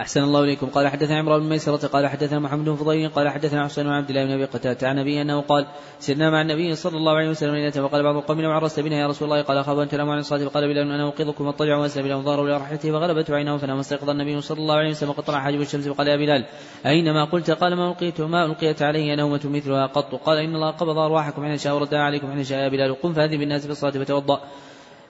أحسن 0.00 0.22
الله 0.22 0.44
إليكم. 0.44 0.66
قال 0.66 0.88
حدثنا 0.88 1.18
عمران 1.18 1.40
بن 1.40 1.48
ميسرة 1.48 1.86
قال 1.86 2.06
حدثنا 2.06 2.38
محمد 2.38 2.64
بن 2.64 2.76
فضيل 2.76 3.08
قال 3.08 3.28
حدثنا 3.28 3.64
حسين 3.64 3.84
بن 3.84 3.90
عبد 3.90 4.08
الله 4.10 4.24
بن 4.24 4.30
أبي 4.30 4.44
قتادة 4.44 4.88
عن 4.88 4.98
أبي 4.98 5.22
أنه 5.22 5.40
قال 5.40 5.66
سرنا 5.98 6.30
مع 6.30 6.42
النبي 6.42 6.74
صلى 6.74 6.96
الله 6.96 7.12
عليه 7.12 7.30
وسلم 7.30 7.54
ليلة 7.54 7.84
وقال 7.84 8.02
بعض 8.02 8.16
القوم 8.16 8.40
لو 8.40 8.50
عرست 8.50 8.80
بنا 8.80 8.96
يا 8.96 9.06
رسول 9.06 9.28
الله 9.28 9.42
قال 9.42 9.58
أخاف 9.58 9.78
أن 9.78 9.88
تناموا 9.88 10.12
عن 10.12 10.18
الصلاة 10.18 10.48
فقال 10.48 10.68
بلال 10.68 10.90
أنا 10.92 11.02
أوقظكم 11.02 11.46
واضطجع 11.46 11.76
وأسلم 11.76 12.04
بلال 12.04 12.22
ظهره 12.22 12.42
إلى 12.42 12.56
رحلته 12.56 12.92
فغلبته 12.92 13.34
عينه 13.34 13.56
فنام. 13.56 13.78
استيقظ 13.78 14.10
النبي 14.10 14.40
صلى 14.40 14.58
الله 14.58 14.74
عليه 14.74 14.90
وسلم 14.90 15.10
وقد 15.10 15.22
طلع 15.22 15.40
حاجب 15.40 15.60
الشمس 15.60 15.88
فقال 15.88 16.08
يا 16.08 16.16
بلال 16.16 16.44
أينما 16.86 17.24
قلت 17.24 17.50
قال 17.50 17.74
ما 17.74 17.88
ألقيت 17.90 18.20
ما 18.20 18.44
ألقيت 18.44 18.82
علي 18.82 19.16
نومة 19.16 19.40
مثلها 19.44 19.86
قط؟ 19.86 20.14
قال 20.14 20.38
إن 20.38 20.54
الله 20.54 20.70
قبض 20.70 20.98
أرواحكم 20.98 21.44
حين 21.44 21.56
شاء 21.56 21.74
وردها 21.74 22.00
عليكم 22.00 22.32
حين 22.32 22.44
شاء 22.44 22.58
يا 22.58 22.68
بلال 22.68 23.00
قم 23.02 23.12
فهذه 23.12 23.36
بالناس 23.36 23.66
في 23.66 23.72
الصلاة 23.72 23.90
فتوضأ. 23.90 24.40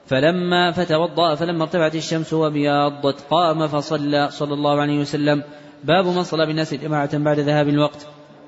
فلما 0.07 0.73
فتوضأ 0.73 1.35
فلما 1.35 1.63
ارتفعت 1.63 1.95
الشمس 1.95 2.33
وبياضت 2.33 3.21
قام 3.31 3.67
فصلى 3.67 4.29
صلى 4.31 4.55
الله 4.55 4.81
عليه 4.81 5.01
وسلم. 5.01 5.43
باب 5.85 6.07
من 6.07 6.23
صلى 6.23 6.47
بالناس 6.47 6.75
جماعة 6.75 7.19
بعد 7.19 7.41
ذهاب 7.41 7.69
الوقت. 7.69 8.07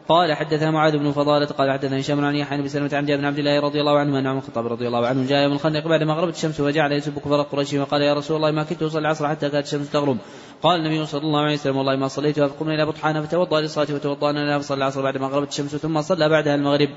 قال 0.09 0.33
حدثنا 0.33 0.71
معاذ 0.71 0.99
بن 0.99 1.13
فضالة 1.13 1.47
قال 1.47 1.71
حدثنا 1.73 2.01
هشام 2.01 2.25
عن 2.25 2.35
يحيى 2.35 2.63
بن 2.63 2.69
سلمة 2.69 2.91
عن 2.93 3.07
جابر 3.07 3.21
بن 3.21 3.27
عبد 3.27 3.39
الله 3.39 3.61
رضي 3.61 3.81
الله 3.81 3.99
عنه 3.99 4.19
أن 4.19 4.27
عمر 4.27 4.39
الخطاب 4.39 4.67
رضي 4.67 4.87
الله 4.87 5.07
عنه 5.07 5.27
جاء 5.29 5.43
يوم 5.43 5.53
الخندق 5.53 5.87
بعد 5.89 6.03
ما 6.03 6.15
غربت 6.15 6.35
الشمس 6.35 6.61
وجعل 6.61 6.93
يسب 6.93 7.19
كفار 7.19 7.43
قريش 7.43 7.75
وقال 7.75 8.03
يا 8.03 8.15
رسول 8.15 8.37
الله 8.37 8.51
ما 8.51 8.63
كنت 8.63 8.83
أصلي 8.83 9.01
العصر 9.01 9.29
حتى 9.29 9.51
كانت 9.51 9.67
الشمس 9.67 9.91
تغرب. 9.91 10.17
قال 10.63 10.81
النبي 10.81 11.07
صلى 11.07 11.21
الله 11.21 11.41
عليه 11.41 11.55
وسلم 11.55 11.77
والله 11.77 11.97
ما 11.97 12.09
صليتها 12.09 12.49
فقمنا 12.49 12.75
إلى 12.75 12.87
بطحان 12.87 13.23
فتوضأ 13.23 13.61
للصلاة 13.61 13.95
وتوضأنا 13.95 14.39
لها 14.39 14.59
فصلى 14.59 14.77
العصر 14.77 15.03
بعد 15.03 15.19
ما 15.19 15.27
غربت 15.27 15.49
الشمس 15.49 15.77
ثم 15.77 16.03
صلى 16.03 16.29
بعدها 16.29 16.55
المغرب. 16.55 16.89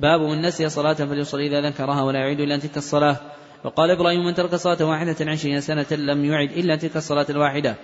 باب 0.00 0.20
من 0.20 0.42
نسي 0.42 0.68
صلاة 0.68 0.94
فليصلي 0.94 1.46
إذا 1.46 1.60
ذكرها 1.60 2.02
ولا 2.02 2.18
يعيد 2.18 2.40
إلا 2.40 2.58
تلك 2.58 2.76
الصلاة. 2.76 3.16
وقال 3.64 3.90
إبراهيم 3.90 4.24
من 4.24 4.34
ترك 4.34 4.54
صلاة 4.54 4.84
واحدة 4.84 5.16
عشرين 5.20 5.60
سنة 5.60 5.86
لم 5.90 6.24
يعد 6.24 6.50
إلا 6.50 6.76
تلك 6.76 6.96
الصلاة 6.96 7.26
الواحدة. 7.30 7.76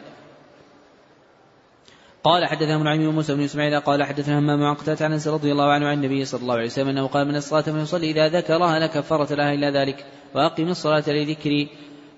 قال 2.25 2.47
حدثنا 2.47 2.77
ابن 2.77 3.07
وموسى 3.07 3.35
بن 3.35 3.45
إسماعيل 3.45 3.81
قال 3.81 4.05
حدثنا 4.05 4.39
همام 4.39 4.65
عن 4.65 4.75
قتادة 4.75 5.05
عن 5.05 5.13
أنس 5.13 5.29
رضي 5.29 5.53
الله 5.53 5.73
عنه 5.73 5.87
عن 5.89 5.95
النبي 5.95 6.25
صلى 6.25 6.43
الله 6.43 6.55
عليه 6.55 6.67
وسلم 6.67 6.89
أنه 6.89 7.07
قال 7.07 7.29
من 7.29 7.37
الصلاة 7.37 7.73
من 7.73 7.81
يصلي 7.81 8.11
إذا 8.11 8.29
ذكرها 8.29 8.79
لا 8.79 8.87
كفارة 8.87 9.35
لها 9.35 9.55
إلا 9.55 9.71
ذلك 9.71 10.05
وأقم 10.35 10.69
الصلاة 10.69 11.05
لذكري. 11.09 11.69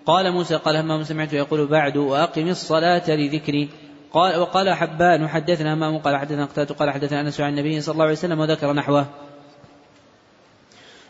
قال 0.07 0.33
موسى 0.33 0.57
قال 0.57 0.77
همام 0.77 1.03
سمعت 1.03 1.33
يقول 1.33 1.67
بعد 1.67 1.97
وأقم 1.97 2.49
الصلاة 2.49 3.11
لذكري. 3.11 3.69
قال 4.13 4.37
وقال 4.37 4.75
حبان 4.75 5.29
حدثنا 5.29 5.75
همام 5.75 5.99
قال 5.99 6.17
حدثنا 6.17 6.45
قتادة 6.45 6.75
قال 6.75 6.91
حدثنا 6.91 7.21
أنس 7.21 7.41
عن 7.41 7.51
النبي 7.51 7.81
صلى 7.81 7.93
الله 7.93 8.05
عليه 8.05 8.13
وسلم 8.13 8.41
وذكر 8.41 8.73
نحوه. 8.73 9.07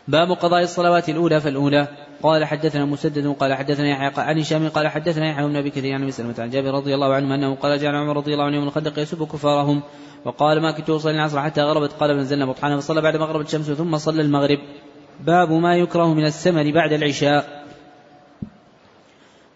باب 0.08 0.32
قضاء 0.32 0.62
الصلوات 0.62 1.08
الأولى 1.08 1.40
فالأولى. 1.40 1.88
قال 2.22 2.44
حدثنا 2.44 2.84
مسدد 2.84 3.26
قال 3.26 3.54
حدثنا 3.54 3.88
يحيى 3.88 4.10
عن 4.16 4.38
هشام 4.38 4.68
قال 4.68 4.88
حدثنا 4.88 5.30
يحيى 5.30 5.46
بن 5.46 5.56
أبي 5.56 5.70
كثير 5.70 5.94
عن 5.94 6.02
ابي 6.02 6.12
سلمه 6.12 6.34
عن 6.38 6.50
جابر 6.50 6.70
رضي 6.70 6.94
الله 6.94 7.14
عنه 7.14 7.34
أنه 7.34 7.54
قال 7.54 7.78
جعل 7.78 7.94
عمر 7.94 8.16
رضي 8.16 8.32
الله 8.32 8.44
عنه 8.44 8.56
يوم 8.56 8.68
الخندق 8.68 8.98
يسب 8.98 9.24
كفارهم 9.24 9.82
وقال 10.24 10.62
ما 10.62 10.72
كنت 10.72 10.90
أصلي 10.90 11.12
العصر 11.12 11.40
حتى 11.40 11.62
غربت 11.62 11.92
قال 11.92 12.16
فنزلنا 12.16 12.46
بطحانا 12.46 12.76
فصلى 12.76 13.00
بعد 13.00 13.16
ما 13.16 13.24
غربت 13.24 13.46
الشمس 13.46 13.70
ثم 13.70 13.98
صلى 13.98 14.22
المغرب. 14.22 14.58
باب 15.20 15.52
ما 15.52 15.76
يكره 15.76 16.14
من 16.14 16.24
السمن 16.24 16.72
بعد 16.72 16.92
العشاء. 16.92 17.61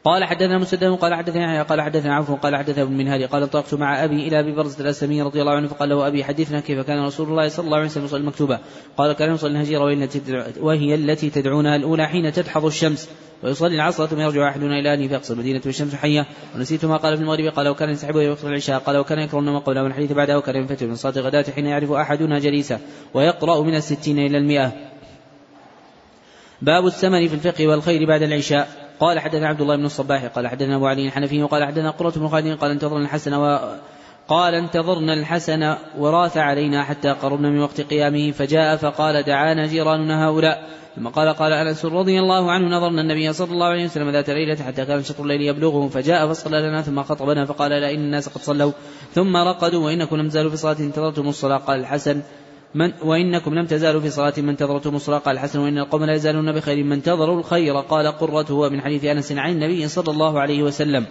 قال 0.06 0.24
حدثنا 0.24 0.58
مسدد 0.58 0.84
قال 0.84 1.14
حدثنا 1.14 1.44
يحيى 1.44 1.62
قال 1.62 1.80
حدثنا 1.80 2.14
عوف 2.14 2.30
قال 2.30 2.56
حدثنا 2.56 2.82
ابن 2.82 2.92
منهال 2.92 3.26
قال 3.26 3.42
انطلقت 3.42 3.74
مع 3.74 4.04
أبي 4.04 4.28
إلى 4.28 4.40
أبي 4.40 4.52
برزة 4.52 4.80
الأسلمي 4.80 5.22
رضي 5.22 5.40
الله 5.40 5.52
عنه 5.52 5.68
فقال 5.68 5.88
له 5.88 6.06
أبي 6.06 6.24
حدثنا 6.24 6.60
كيف 6.60 6.80
كان 6.80 7.04
رسول 7.04 7.28
الله 7.28 7.48
صلى 7.48 7.64
الله 7.64 7.76
عليه 7.76 7.86
وسلم 7.86 8.04
يصلي 8.04 8.20
المكتوبة؟ 8.20 8.58
قال 8.96 9.12
كان 9.12 9.34
يصلي 9.34 9.50
الهجيرة 9.50 9.82
وهي 10.60 10.94
التي 10.94 11.30
تدعونها 11.30 11.76
الأولى 11.76 12.06
حين 12.06 12.32
تدحض 12.32 12.64
الشمس 12.64 13.08
ويصلي 13.42 13.74
العصر 13.74 14.06
ثم 14.06 14.20
يرجع 14.20 14.48
أحدنا 14.48 14.78
إلى 14.78 14.92
أهله 14.92 15.08
فيقصر 15.08 15.34
المدينة 15.34 15.60
والشمس 15.66 15.94
حية. 15.94 16.26
ونسيت 16.56 16.84
ما 16.84 16.96
قال 16.96 17.16
في 17.16 17.22
المغرب 17.22 17.52
قال 17.52 17.68
وكان 17.68 17.88
ينسحب 17.88 18.14
ويقصر 18.14 18.48
العشاء 18.48 18.78
قال 18.78 18.96
وكان 18.96 19.18
يكره 19.18 19.38
النوم 19.38 19.58
قبل 19.58 19.78
الحديث 19.78 20.12
بعده 20.12 20.38
وكان 20.38 20.56
ينفتح 20.56 20.82
من 20.82 20.94
صلاه 20.94 21.18
الغداة 21.18 21.44
حين 21.54 21.66
يعرف 21.66 21.92
أحدنا 21.92 22.38
جليسه 22.38 22.78
ويقرأ 23.14 23.62
من 23.62 23.74
الستين 23.74 24.18
إلى 24.18 24.38
المئة. 24.38 24.72
باب 26.62 26.86
الثمن 26.86 27.28
في 27.28 27.34
الفقه 27.34 27.66
والخير 27.66 28.06
بعد 28.06 28.22
العشاء. 28.22 28.85
قال 29.00 29.18
حدثنا 29.18 29.48
عبد 29.48 29.60
الله 29.60 29.76
بن 29.76 29.84
الصباح 29.84 30.24
قال 30.24 30.48
حدثنا 30.48 30.76
أبو 30.76 30.86
علي 30.86 31.06
الحنفي 31.06 31.42
وقال 31.42 31.64
حدثنا 31.64 31.90
قرة 31.90 32.12
بن 32.16 32.28
خالد 32.28 32.58
قال 32.58 32.70
انتظرنا 32.70 33.04
الحسن 33.04 33.34
و 33.34 33.58
قال 34.28 34.54
انتظرنا 34.54 35.14
الحسن 35.14 35.74
وراث 35.98 36.36
علينا 36.36 36.84
حتى 36.84 37.08
قربنا 37.08 37.50
من 37.50 37.60
وقت 37.60 37.80
قيامه 37.80 38.30
فجاء 38.30 38.76
فقال 38.76 39.22
دعانا 39.22 39.66
جيراننا 39.66 40.26
هؤلاء. 40.26 40.68
ثم 40.96 41.08
قال 41.08 41.34
قال 41.34 41.52
أنس 41.52 41.84
رضي 41.84 42.20
الله 42.20 42.52
عنه 42.52 42.76
نظرنا 42.76 43.02
النبي 43.02 43.32
صلى 43.32 43.52
الله 43.52 43.66
عليه 43.66 43.84
وسلم 43.84 44.10
ذات 44.10 44.30
ليلة 44.30 44.64
حتى 44.64 44.84
كان 44.84 45.02
شطر 45.02 45.22
الليل 45.22 45.42
يبلغه 45.42 45.88
فجاء 45.88 46.28
فصلى 46.28 46.60
لنا 46.60 46.82
ثم 46.82 47.02
خطبنا 47.02 47.44
فقال 47.44 47.70
لا 47.70 47.90
إن 47.90 48.00
الناس 48.00 48.28
قد 48.28 48.40
صلوا. 48.40 48.72
ثم 49.14 49.36
رقدوا 49.36 49.84
وإنكم 49.84 50.16
لم 50.16 50.28
تزالوا 50.28 50.50
في 50.50 50.56
صلاة 50.56 50.76
انتظرتم 50.80 51.28
الصلاة. 51.28 51.58
قال 51.58 51.80
الحسن 51.80 52.22
من 52.74 52.92
وإنكم 53.02 53.54
لم 53.54 53.66
تزالوا 53.66 54.00
في 54.00 54.10
صلاة 54.10 54.34
من 54.38 54.48
انتظرتم 54.48 54.96
الصلاة 54.96 55.18
قال 55.18 55.34
الحسن 55.34 55.58
وإن 55.58 55.78
القوم 55.78 56.04
لا 56.04 56.14
يزالون 56.14 56.52
بخير 56.52 56.84
من 56.84 56.92
انتظروا 56.92 57.38
الخير. 57.38 57.76
قال 57.76 58.06
قرة 58.06 58.46
هو 58.50 58.70
من 58.70 58.80
حديث 58.80 59.04
أنس 59.04 59.32
عن 59.32 59.52
النبي 59.52 59.88
صلى 59.88 60.12
الله 60.12 60.40
عليه 60.40 60.62
وسلم. 60.62 61.06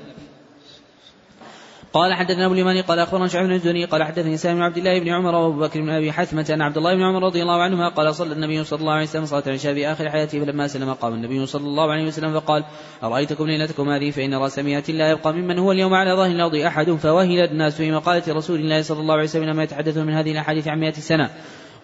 قال 1.95 2.13
حدثنا 2.13 2.45
أبو 2.45 2.53
اليماني 2.53 2.81
قال 2.81 2.99
أخبرنا 2.99 3.27
شعيب 3.27 3.61
بن 3.61 3.85
قال 3.85 4.03
حدثني 4.03 4.37
سالم 4.37 4.55
بن 4.55 4.61
عبد 4.61 4.77
الله 4.77 4.99
بن 4.99 5.09
عمر 5.09 5.35
وأبو 5.35 5.59
بكر 5.59 5.81
بن 5.81 5.89
أبي 5.89 6.11
حثمة 6.11 6.45
ان 6.49 6.61
عبد 6.61 6.77
الله 6.77 6.95
بن 6.95 7.01
عمر 7.01 7.23
رضي 7.23 7.41
الله 7.41 7.61
عنهما 7.61 7.89
قال 7.89 8.15
صلى 8.15 8.33
النبي 8.33 8.63
صلى 8.63 8.79
الله 8.79 8.93
عليه 8.93 9.03
وسلم 9.03 9.25
صلاة 9.25 9.43
العشاء 9.47 9.73
في 9.73 9.87
آخر 9.87 10.09
حياته 10.09 10.45
فلما 10.45 10.67
سلم 10.67 10.93
قام 10.93 11.13
النبي 11.13 11.45
صلى 11.45 11.63
الله 11.65 11.91
عليه 11.91 12.07
وسلم 12.07 12.39
فقال 12.39 12.63
أرأيتكم 13.03 13.43
ليلتكم 13.43 13.89
هذه؟ 13.89 14.11
فإن 14.11 14.33
راس 14.33 14.59
مئة 14.59 14.93
لا 14.93 15.11
يبقى 15.11 15.33
ممن 15.33 15.59
هو 15.59 15.71
اليوم 15.71 15.93
على 15.93 16.11
ظاهر 16.11 16.31
الأرض 16.31 16.55
أحد 16.55 16.91
فوهل 16.91 17.39
الناس 17.39 17.75
في 17.75 17.91
مقالة 17.91 18.33
رسول 18.33 18.59
الله 18.59 18.81
صلى 18.81 18.99
الله 18.99 19.13
عليه 19.13 19.23
وسلم 19.23 19.43
لما 19.43 19.63
يتحدثون 19.63 20.05
من 20.05 20.13
هذه 20.13 20.31
الأحاديث 20.31 20.67
عن 20.67 20.79
مئة 20.79 20.93
سنة. 20.93 21.29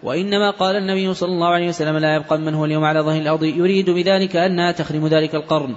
وإنما 0.02 0.50
قال 0.50 0.76
النبي 0.76 1.14
صلى 1.14 1.32
الله 1.32 1.48
عليه 1.48 1.68
وسلم 1.68 1.96
لا 1.96 2.16
يبقى 2.16 2.38
من 2.38 2.54
هو 2.54 2.64
اليوم 2.64 2.84
على 2.84 3.00
ظهر 3.00 3.20
الأرض 3.20 3.42
يريد 3.44 3.90
بذلك 3.90 4.36
أنها 4.36 4.72
تخرم 4.72 5.06
ذلك 5.06 5.34
القرن. 5.34 5.74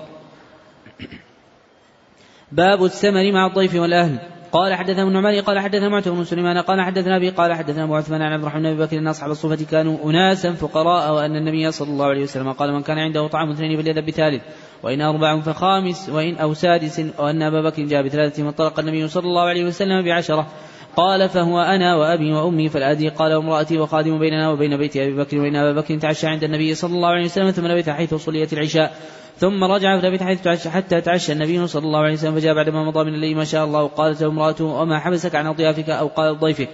باب 2.51 2.83
الثمر 2.83 3.31
مع 3.31 3.47
الضيف 3.47 3.75
والأهل. 3.75 4.19
قال 4.51 4.73
حدثنا 4.73 5.03
ابن 5.03 5.17
عمر 5.17 5.39
قال 5.39 5.59
حدثنا 5.59 5.89
معتب 5.89 6.11
بن 6.11 6.23
سليمان 6.23 6.57
قال 6.57 6.81
حدثنا 6.81 7.17
أبي 7.17 7.29
قال 7.29 7.53
حدثنا 7.53 7.83
أبو 7.83 7.95
عثمان 7.95 8.21
عن 8.21 8.33
عبد 8.33 8.41
الرحمن 8.41 8.61
بن 8.61 8.67
أبي 8.67 8.85
بكر 8.85 8.97
إن 8.97 9.07
أصحاب 9.07 9.31
الصوفه 9.31 9.65
كانوا 9.71 10.09
اناسا 10.09 10.51
فقراء 10.51 11.13
وأن 11.13 11.35
النبي 11.35 11.71
صلى 11.71 11.89
الله 11.89 12.05
عليه 12.05 12.23
وسلم 12.23 12.51
قال 12.51 12.73
من 12.73 12.81
كان 12.81 12.97
عنده 12.97 13.27
طعام 13.27 13.51
اثنين 13.51 13.81
فليذهب 13.81 14.05
بثالث 14.05 14.43
وإن 14.83 15.01
أربع 15.01 15.39
فخامس 15.39 16.09
وإن 16.09 16.35
أو 16.35 16.53
سادس 16.53 17.05
وأن 17.19 17.41
أبا 17.41 17.61
بكر 17.61 17.83
جاء 17.83 18.03
بثلاثة 18.03 18.43
وانطلق 18.43 18.79
النبي 18.79 19.07
صلى 19.07 19.23
الله 19.23 19.43
عليه 19.43 19.65
وسلم 19.65 20.05
بعشرة. 20.05 20.47
قال 20.95 21.29
فهو 21.29 21.61
أنا 21.61 21.95
وأبي 21.95 22.31
وأمي 22.33 22.69
فالآدي 22.69 23.09
قال 23.09 23.33
وامرأتي 23.33 23.77
وخادم 23.77 24.19
بيننا 24.19 24.49
وبين 24.49 24.77
بيت 24.77 24.97
أبي 24.97 25.15
بكر 25.15 25.39
وإن 25.39 25.55
أبا 25.55 25.81
بكر 25.81 25.97
تعشى 25.97 26.27
عند 26.27 26.43
النبي 26.43 26.75
صلى 26.75 26.93
الله 26.95 27.09
عليه 27.09 27.25
وسلم 27.25 27.51
ثم 27.51 27.67
لبث 27.67 27.89
حيث 27.89 28.13
صليت 28.13 28.53
العشاء. 28.53 28.95
ثم 29.37 29.63
رجع 29.63 29.99
فلبث 29.99 30.23
حيث 30.23 30.41
تعشى 30.41 30.69
حتى 30.69 31.01
تعشى 31.01 31.31
النبي 31.31 31.67
صلى 31.67 31.85
الله 31.85 31.99
عليه 31.99 32.13
وسلم 32.13 32.35
فجاء 32.35 32.55
بعدما 32.55 32.83
مضى 32.83 33.03
من 33.03 33.13
الليل 33.13 33.37
ما 33.37 33.43
شاء 33.43 33.65
الله 33.65 33.87
قالت 33.87 34.21
له 34.21 34.27
امرأته 34.29 34.65
وما 34.65 34.99
حبسك 34.99 35.35
عن 35.35 35.47
أضيافك 35.47 35.89
أو 35.89 36.07
قال 36.07 36.39
ضيفك؟ 36.39 36.69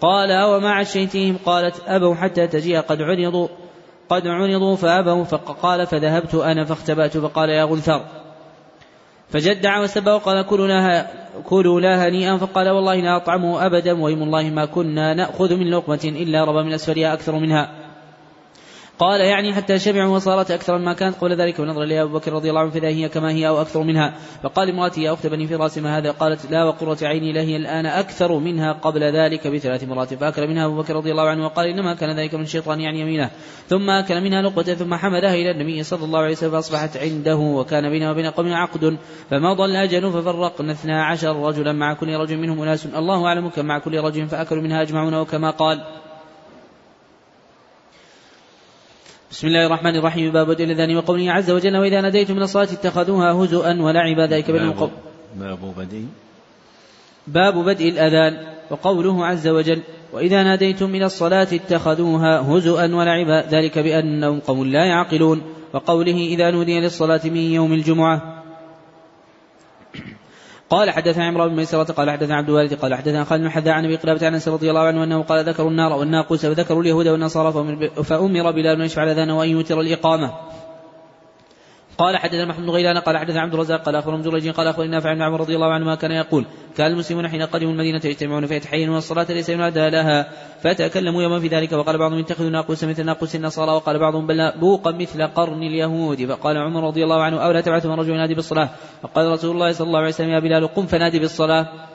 قال 0.00 0.44
وما 0.44 0.70
عشيتهم؟ 0.70 1.36
قالت 1.46 1.82
أبوا 1.86 2.14
حتى 2.14 2.46
تجيء 2.46 2.80
قد 2.80 3.02
عرضوا 3.02 3.48
قد 4.08 4.26
عرضوا 4.26 4.76
فأبوا 4.76 5.24
فقال 5.24 5.86
فذهبت 5.86 6.34
أنا 6.34 6.64
فاختبأت 6.64 7.16
فقال 7.16 7.48
يا 7.48 7.64
غلثر 7.64 8.04
فجدع 9.30 9.80
وسبى 9.80 10.10
وقال 10.10 10.46
كلوا 10.46 10.66
لها 10.66 11.10
كلوا 11.44 11.80
لا 11.80 12.08
هنيئا 12.08 12.36
فقال 12.36 12.68
والله 12.68 12.94
لا 12.94 13.16
أطعمه 13.16 13.66
أبدا 13.66 14.02
ويم 14.02 14.22
الله 14.22 14.42
ما 14.42 14.64
كنا 14.64 15.14
نأخذ 15.14 15.56
من 15.56 15.70
لقمة 15.70 16.00
إلا 16.04 16.44
ربى 16.44 16.62
من 16.62 16.72
أسفلها 16.72 17.12
أكثر 17.12 17.38
منها. 17.38 17.77
قال 18.98 19.20
يعني 19.20 19.54
حتى 19.54 19.78
شبعوا 19.78 20.16
وصارت 20.16 20.50
أكثر 20.50 20.78
مما 20.78 20.92
كانت. 20.92 21.16
قبل 21.16 21.36
ذلك 21.36 21.58
ونظر 21.58 21.82
إليها 21.82 22.02
أبو 22.02 22.18
بكر 22.18 22.32
رضي 22.32 22.50
الله 22.50 22.60
عنه 22.60 22.70
فإذا 22.70 22.88
هي 22.88 23.08
كما 23.08 23.30
هي 23.30 23.48
أو 23.48 23.60
أكثر 23.60 23.82
منها. 23.82 24.14
فقال 24.42 24.70
امرأتي 24.70 25.02
يا 25.02 25.12
أخت 25.12 25.26
بني 25.26 25.46
فراس 25.46 25.78
ما 25.78 25.98
هذا؟ 25.98 26.10
قالت 26.10 26.50
لا 26.50 26.64
وقرة 26.64 26.98
عيني 27.02 27.32
لهي 27.32 27.56
الآن 27.56 27.86
أكثر 27.86 28.38
منها 28.38 28.72
قبل 28.72 29.02
ذلك 29.02 29.46
بثلاث 29.46 29.84
مرات 29.84 30.14
فأكل 30.14 30.48
منها 30.48 30.66
أبو 30.66 30.76
بكر 30.76 30.96
رضي 30.96 31.10
الله 31.10 31.28
عنه 31.28 31.44
وقال 31.44 31.68
إنما 31.68 31.94
كان 31.94 32.18
ذلك 32.18 32.34
من 32.34 32.42
الشيطان 32.42 32.80
يعني 32.80 33.00
يمينه. 33.00 33.30
ثم 33.68 33.90
أكل 33.90 34.20
منها 34.20 34.42
لقطة 34.42 34.74
ثم 34.74 34.94
حملها 34.94 35.34
إلى 35.34 35.50
النبي 35.50 35.82
صلى 35.82 36.04
الله 36.04 36.18
عليه 36.18 36.32
وسلم 36.32 36.50
فأصبحت 36.50 36.96
عنده 36.96 37.36
وكان 37.36 37.90
بينه 37.90 38.10
وبين 38.10 38.26
قوم 38.26 38.52
عقد. 38.52 38.98
فمضى 39.30 39.64
الأجل 39.64 40.12
ففرقنا 40.12 40.72
اثنا 40.72 41.04
عشر 41.04 41.36
رجلا 41.36 41.72
مع 41.72 41.94
كل 41.94 42.14
رجل 42.14 42.38
منهم 42.38 42.62
أناس. 42.62 42.86
الله 42.86 43.26
أعلم 43.26 43.48
كم 43.48 43.66
مع 43.66 43.78
كل 43.78 44.00
رجل 44.00 44.26
فأكلوا 44.26 44.62
منها 44.62 44.82
أجمعون 44.82 45.14
وكما 45.14 45.50
قال. 45.50 45.97
بسم 49.30 49.46
الله 49.46 49.66
الرحمن 49.66 49.96
الرحيم. 49.96 50.32
باب 50.32 50.46
بدء 50.46 50.64
الأذان 50.64 50.96
وقوله 50.96 51.32
عز 51.32 51.50
وجل 51.50 51.76
وإذا 51.76 52.00
ناديتم 52.00 52.36
من 52.36 52.42
الصلاة 52.42 52.64
اتخذوها 52.64 53.32
هزءا 53.32 53.82
ولعبا 53.82 54.26
ذلك 54.26 54.50
بينهم 54.50 54.72
قول 54.72 54.90
باب 55.36 55.74
بدء. 55.76 56.04
باب 57.26 57.54
بدء 57.64 57.88
الأذان. 57.88 58.36
وقوله 58.70 59.26
عز 59.26 59.48
وجل 59.48 59.80
وإذا 60.12 60.42
ناديتم 60.42 60.94
إلى 60.94 61.04
الصلاة 61.04 61.48
اتخذوها 61.52 62.40
هزءا 62.40 62.94
ولعبا 62.94 63.44
ذلك 63.50 63.78
بأنهم 63.78 64.40
قوم 64.40 64.64
لا 64.64 64.84
يعقلون. 64.84 65.42
وقوله 65.72 66.16
إذا 66.16 66.50
نودي 66.50 66.80
للصلاة 66.80 67.20
من 67.24 67.36
يوم 67.36 67.72
الجمعة. 67.72 68.37
قال 70.70 70.90
حدثنا 70.90 71.26
عمرو 71.26 71.48
بن 71.48 71.56
ميسرة 71.56 71.92
قال 71.92 72.10
حدثنا 72.10 72.36
عبد 72.36 72.48
الوارث 72.48 72.74
قال 72.74 72.94
حدثنا 72.94 73.24
خالد 73.24 73.42
بن 73.42 73.50
حذاء 73.50 73.74
عن 73.74 73.84
أبي 73.84 73.96
قلابة 73.96 74.26
عن 74.26 74.34
أنس 74.34 74.48
رضي 74.48 74.70
الله 74.70 74.80
عنه 74.80 75.04
أنه 75.04 75.22
قال 75.22 75.44
ذكروا 75.44 75.70
النار 75.70 75.92
والناقوس 75.92 76.44
وذكروا 76.44 76.82
اليهود 76.82 77.08
والنصارى 77.08 77.52
فأمر 78.04 78.50
بلال 78.50 78.80
أن 78.80 78.80
يشفع 78.80 79.02
الاذان 79.02 79.30
وأن 79.30 79.48
يوتر 79.48 79.80
الإقامة. 79.80 80.32
قال 81.98 82.16
حدثنا 82.16 82.44
محمد 82.44 82.66
بن 82.66 82.70
غيلان 82.70 82.98
قال 82.98 83.18
حدثنا 83.18 83.40
عبد 83.40 83.54
الرزاق 83.54 83.82
قال 83.82 83.96
أخبرنا 83.96 84.22
جريج 84.22 84.48
قال 84.48 84.66
أخبرنا 84.66 84.90
نافع 84.90 85.14
بن 85.14 85.22
عمر 85.22 85.40
رضي 85.40 85.54
الله 85.54 85.72
عنهما 85.72 85.94
كان 85.94 86.10
يقول 86.10 86.44
كان 86.76 86.92
المسلمون 86.92 87.28
حين 87.28 87.42
قدموا 87.42 87.72
المدينة 87.72 88.00
يجتمعون 88.04 88.46
فيتحينون 88.46 88.96
الصلاه 88.96 89.26
ليس 89.28 89.48
ينادى 89.48 89.90
لها 89.90 90.30
فتكلموا 90.62 91.22
يوما 91.22 91.40
في 91.40 91.48
ذلك 91.48 91.72
وقال 91.72 91.98
بعضهم 91.98 92.18
اتخذوا 92.18 92.50
ناقوسا 92.50 92.86
مثل 92.86 93.04
ناقوس 93.04 93.36
النصارى 93.36 93.72
وقال 93.72 93.98
بعضهم 93.98 94.26
بل 94.26 94.52
بوقا 94.60 94.92
مثل 94.92 95.26
قرن 95.26 95.62
اليهود 95.62 96.26
فقال 96.26 96.56
عمر 96.56 96.86
رضي 96.86 97.04
الله 97.04 97.22
عنه 97.22 97.44
أو 97.44 97.50
لا 97.50 97.60
تبعث 97.60 97.86
من 97.86 97.92
رجل 97.92 98.10
ينادي 98.10 98.34
بالصلاة؟ 98.34 98.68
فقال 99.02 99.32
رسول 99.32 99.50
الله 99.50 99.72
صلى 99.72 99.86
الله 99.86 99.98
عليه 99.98 100.08
وسلم 100.08 100.30
يا 100.30 100.38
بلال 100.38 100.74
قم 100.74 100.86
فنادي 100.86 101.18
بالصلاة 101.18 101.87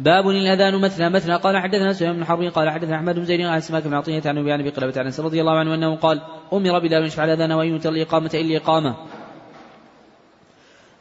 باب 0.00 0.28
الأذان 0.28 0.80
مثنى 0.80 1.10
مثنى. 1.10 1.36
قال 1.36 1.58
حدثنا 1.58 1.92
سفيان 1.92 2.16
بن 2.16 2.24
حرب 2.24 2.42
قال 2.42 2.70
حدثنا 2.70 2.96
أحمد 2.96 3.14
بن 3.14 3.24
زيد 3.24 3.40
عن 3.40 3.60
سماك 3.60 3.84
بن 3.84 3.94
عطية 3.94 4.22
عن 4.26 4.38
أبي 4.38 4.54
أبي 4.54 4.70
قلبة 4.70 5.00
عن 5.00 5.12
رضي 5.18 5.40
الله 5.40 5.58
عنه 5.58 5.74
أنه 5.74 5.96
قال 5.96 6.20
أمر 6.52 6.78
بلال 6.78 6.94
ان 6.94 7.06
يشفع 7.06 7.24
الأذان 7.24 7.52
وأن 7.52 7.68
يؤتى 7.68 7.88
الإقامة 7.88 8.30
إلا 8.34 8.56
إقامة. 8.56 8.96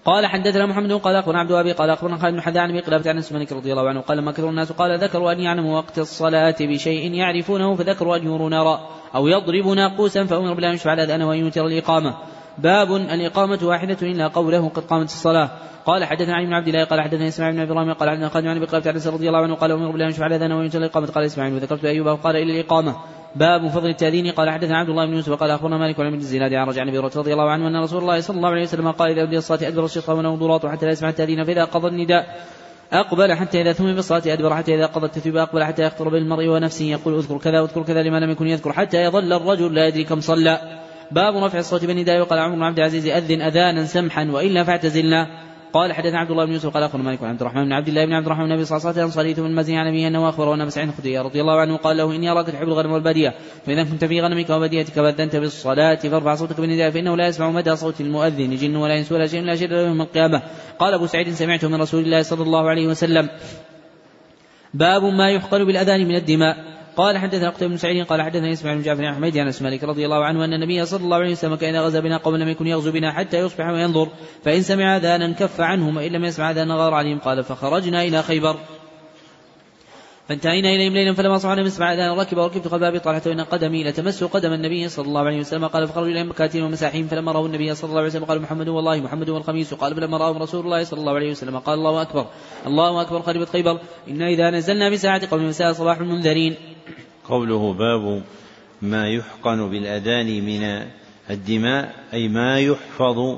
قال 0.05 0.25
حدثنا 0.25 0.65
محمد 0.65 0.91
قال 0.91 1.15
أخبرنا 1.15 1.39
عبد 1.39 1.51
الوهاب 1.51 1.67
قال 1.67 1.89
أخبرنا 1.89 2.17
خالد 2.17 2.33
بن 2.33 2.41
حذاء 2.41 2.63
عن 2.63 2.69
أبي 2.69 2.79
قلابه 2.79 3.09
عن 3.09 3.23
مالك 3.31 3.51
رضي 3.51 3.71
الله 3.71 3.89
عنه 3.89 4.01
قال 4.01 4.17
لما 4.17 4.31
كثر 4.31 4.49
الناس. 4.49 4.71
قال 4.71 4.99
ذكروا 4.99 5.31
أن 5.31 5.39
يعلموا 5.39 5.77
وقت 5.77 5.99
الصلاة 5.99 6.55
بشيء 6.59 7.13
يعرفونه 7.13 7.75
فذكروا 7.75 8.15
أن 8.15 8.23
يروا 8.23 8.49
نارا 8.49 8.89
أو 9.15 9.27
يضربوا 9.27 9.75
ناقوسا 9.75 10.25
فأمر 10.25 10.53
بلا 10.53 10.73
يشفع 10.73 10.93
الأذان 10.93 11.21
وأن 11.21 11.37
يوتر 11.37 11.65
الإقامة. 11.65 12.15
باب 12.63 12.95
الاقامه 12.95 13.59
واحدة 13.63 13.97
إلا 14.01 14.27
قوله 14.27 14.69
قد 14.69 14.83
قامت 14.83 15.05
الصلاة. 15.05 15.49
قال 15.85 16.05
حدثنا 16.05 16.33
علي 16.33 16.45
بن 16.45 16.53
عبد 16.53 16.67
الله 16.67 16.83
قال 16.83 17.01
حدثنا 17.01 17.27
إسماعيل 17.27 17.55
بن 17.55 17.61
إبراهيم 17.61 17.93
قال 17.93 18.09
حدثنا 18.09 18.29
خالد 18.29 18.45
بن 18.45 18.51
أبي 18.51 18.65
قلابه 18.65 18.89
عن 18.89 19.13
رضي 19.13 19.27
الله 19.27 19.39
عنه 19.39 19.55
قال 19.55 19.71
أمر 19.71 19.91
بلا 19.91 20.07
يشفع 20.07 20.25
الاذان 20.25 20.51
وان 20.51 20.63
يوتر 20.63 20.79
الإقامة 20.79 21.07
قال 21.07 21.25
إسماعيل 21.25 21.53
وذكرت 21.53 21.85
أيوب 21.85 22.07
قال 22.07 22.35
إلى 22.35 22.59
الإقامة. 22.59 22.95
باب 23.35 23.67
فضل 23.67 23.89
التأذين 23.89 24.31
قال 24.31 24.49
حدثنا 24.49 24.77
عبد 24.77 24.89
الله 24.89 25.05
بن 25.05 25.13
يوسف 25.13 25.33
قال 25.33 25.51
أخبرنا 25.51 25.77
مالك 25.77 25.99
وعن 25.99 26.13
الزناد 26.13 26.53
عن 26.53 26.67
رجع 26.67 26.81
النبي 26.81 26.97
رضي 26.97 27.33
الله 27.33 27.49
عنه 27.49 27.67
أن 27.67 27.83
رسول 27.83 28.01
الله 28.01 28.19
صلى 28.19 28.37
الله 28.37 28.49
عليه 28.49 28.61
وسلم 28.61 28.91
قال 28.91 29.11
إذا 29.11 29.23
أدي 29.23 29.37
الصلاة 29.37 29.67
أدبر 29.67 29.85
الشيطان 29.85 30.17
ونوضراط 30.17 30.65
حتى 30.65 30.85
لا 30.85 30.91
يسمع 30.91 31.09
التأذين 31.09 31.43
فإذا 31.43 31.63
قضى 31.63 31.87
النداء 31.87 32.45
أقبل 32.93 33.33
حتى 33.33 33.61
إذا 33.61 33.73
ثم 33.73 33.85
بالصلاة 33.85 34.23
أدبر 34.25 34.55
حتى 34.55 34.75
إذا 34.75 34.85
قضى 34.85 35.05
التثويب 35.05 35.37
أقبل 35.37 35.63
حتى 35.63 35.83
يخطر 35.83 36.09
بالمرء 36.09 36.47
ونفسه 36.47 36.85
يقول 36.85 37.17
اذكر 37.17 37.37
كذا 37.37 37.61
واذكر 37.61 37.83
كذا 37.83 38.03
لما 38.03 38.19
لم 38.19 38.29
يكن 38.29 38.47
يذكر 38.47 38.73
حتى 38.73 39.03
يظل 39.03 39.33
الرجل 39.33 39.75
لا 39.75 39.87
يدري 39.87 40.03
كم 40.03 40.19
صلى. 40.19 40.79
باب 41.11 41.43
رفع 41.43 41.59
الصوت 41.59 41.85
بالنداء 41.85 42.21
وقال 42.21 42.39
عمر 42.39 42.55
بن 42.55 42.63
عبد 42.63 42.79
العزيز 42.79 43.07
أذن 43.07 43.41
أذانا 43.41 43.85
سمحا 43.85 44.31
وإلا 44.31 44.63
فاعتزلنا. 44.63 45.49
قال 45.73 45.93
حدثنا 45.93 46.19
عبد 46.19 46.31
الله 46.31 46.45
بن 46.45 46.51
يوسف 46.51 46.69
قال 46.69 46.83
أخبرنا 46.83 47.03
مالك 47.03 47.23
عبد 47.23 47.41
الرحمن 47.41 47.65
بن 47.65 47.73
عبد 47.73 47.87
الله 47.87 48.05
بن 48.05 48.13
عبد 48.13 48.25
الرحمن 48.25 48.45
بن 48.45 48.51
أبي 48.51 48.65
صلصة 48.65 48.89
الانصاري 48.89 49.33
ثم 49.33 49.45
المزني 49.45 49.77
عن 49.77 49.87
ابيه 49.87 50.07
انه 50.07 50.29
اخبره 50.29 50.53
أن 50.53 50.69
سعيد 50.69 50.89
رضي 51.05 51.41
الله 51.41 51.59
عنه 51.59 51.77
قال 51.77 51.97
له 51.97 52.15
إني 52.15 52.31
أراك 52.31 52.47
تحب 52.47 52.67
الغنم 52.67 52.91
والبادية 52.91 53.33
فإذا 53.65 53.83
كنت 53.83 54.05
في 54.05 54.21
غنمك 54.21 54.49
وباديتك 54.49 54.93
فأذنت 54.93 55.35
بالصلاة 55.35 55.95
فارفع 55.95 56.35
صوتك 56.35 56.61
بالنداء 56.61 56.91
فإنه 56.91 57.17
لا 57.17 57.27
يسمع 57.27 57.49
مدى 57.49 57.75
صوت 57.75 58.01
المؤذن 58.01 58.55
جن 58.55 58.75
ولا 58.75 58.97
إنس 58.97 59.11
ولا 59.11 59.27
شيء 59.27 59.41
لا 59.41 59.55
شر 59.55 59.71
يوم 59.71 60.01
القيامة. 60.01 60.41
قال 60.79 60.93
أبو 60.93 61.05
سعيد 61.05 61.29
سمعته 61.29 61.67
من 61.67 61.81
رسول 61.81 62.03
الله 62.03 62.21
صلى 62.21 62.43
الله 62.43 62.69
عليه 62.69 62.87
وسلم. 62.87 63.29
باب 64.73 65.03
ما 65.03 65.31
يحقن 65.31 65.65
بالأذان 65.65 66.07
من 66.07 66.15
الدماء. 66.15 66.78
قال 66.97 67.17
حدثنا 67.17 67.49
قتيبة 67.49 67.71
بن 67.71 67.77
سعيد 67.77 68.05
قال 68.05 68.21
حدثنا 68.21 68.51
اسماعيل 68.51 68.79
بن 68.79 68.85
جعفر 68.85 69.01
بن 69.01 69.13
حميد 69.13 69.37
عن 69.37 69.53
مالك 69.61 69.83
رضي 69.83 70.05
الله 70.05 70.25
عنه 70.25 70.45
أن 70.45 70.53
النبي 70.53 70.85
صلى 70.85 71.03
الله 71.03 71.17
عليه 71.17 71.31
وسلم 71.31 71.55
كان 71.55 71.75
غزا 71.75 71.99
بنا 71.99 72.17
قوم 72.17 72.35
لم 72.35 72.47
يكن 72.49 72.67
يغزو 72.67 72.91
بنا 72.91 73.11
حتى 73.11 73.37
يصبح 73.37 73.67
وينظر 73.67 74.09
فإن 74.43 74.61
سمع 74.61 74.95
آذانا 74.95 75.33
كف 75.33 75.61
عنهم 75.61 75.97
وإن 75.97 76.11
لم 76.11 76.25
يسمع 76.25 76.51
آذانا 76.51 76.75
غار 76.75 76.93
عليهم 76.93 77.19
قال 77.19 77.43
فخرجنا 77.43 78.03
إلى 78.03 78.23
خيبر. 78.23 78.55
فانتهينا 80.29 80.69
إليهم 80.69 80.93
ليلا 80.93 81.13
فلما 81.13 81.37
صعنا 81.37 81.63
مسمع 81.63 81.93
آذان 81.93 82.19
ركب 82.19 82.37
وركبت 82.37 82.67
قلب 82.67 82.83
أبي 82.83 82.99
طلحة 82.99 83.21
وان 83.25 83.41
قدمي 83.41 83.83
لتمس 83.83 84.23
قدم 84.23 84.53
النبي 84.53 84.89
صلى 84.89 85.05
الله 85.05 85.21
عليه 85.21 85.39
وسلم. 85.39 85.67
قال 85.67 85.87
فخرجوا 85.87 86.09
إليهم 86.09 86.29
مكاتين 86.29 86.63
ومساحين. 86.63 87.07
فلما 87.07 87.31
رأوا 87.31 87.47
النبي 87.47 87.75
صلى 87.75 87.89
الله 87.89 87.99
عليه 87.99 88.09
وسلم 88.09 88.25
قالوا 88.25 88.43
محمد 88.43 88.67
والله 88.67 88.99
محمد 88.99 89.29
والخميس. 89.29 89.73
قال 89.73 89.95
فلما 89.95 90.17
راهم 90.17 90.37
رسول 90.37 90.65
الله 90.65 90.83
صلى 90.83 90.99
الله 90.99 91.13
عليه 91.13 91.31
وسلم 91.31 91.57
قال 91.57 91.79
الله 91.79 92.01
أكبر. 92.01 92.25
الله 92.67 93.01
أكبر. 93.01 93.21
خربت 93.21 93.49
خيبر. 93.49 93.79
إنا 94.09 94.27
إذا 94.27 94.49
نزلنا 94.49 94.89
بساعة 94.89 95.29
قوم 95.31 95.49
مساء 95.49 95.73
صباح 95.73 95.97
المنذرين. 95.97 96.55
قوله 97.25 97.73
باب 97.73 98.23
ما 98.81 99.09
يحقن 99.09 99.69
بالأذان 99.69 100.45
من 100.45 100.85
الدماء 101.29 101.95
أي 102.13 102.27
ما 102.27 102.59
يحفظ 102.59 103.37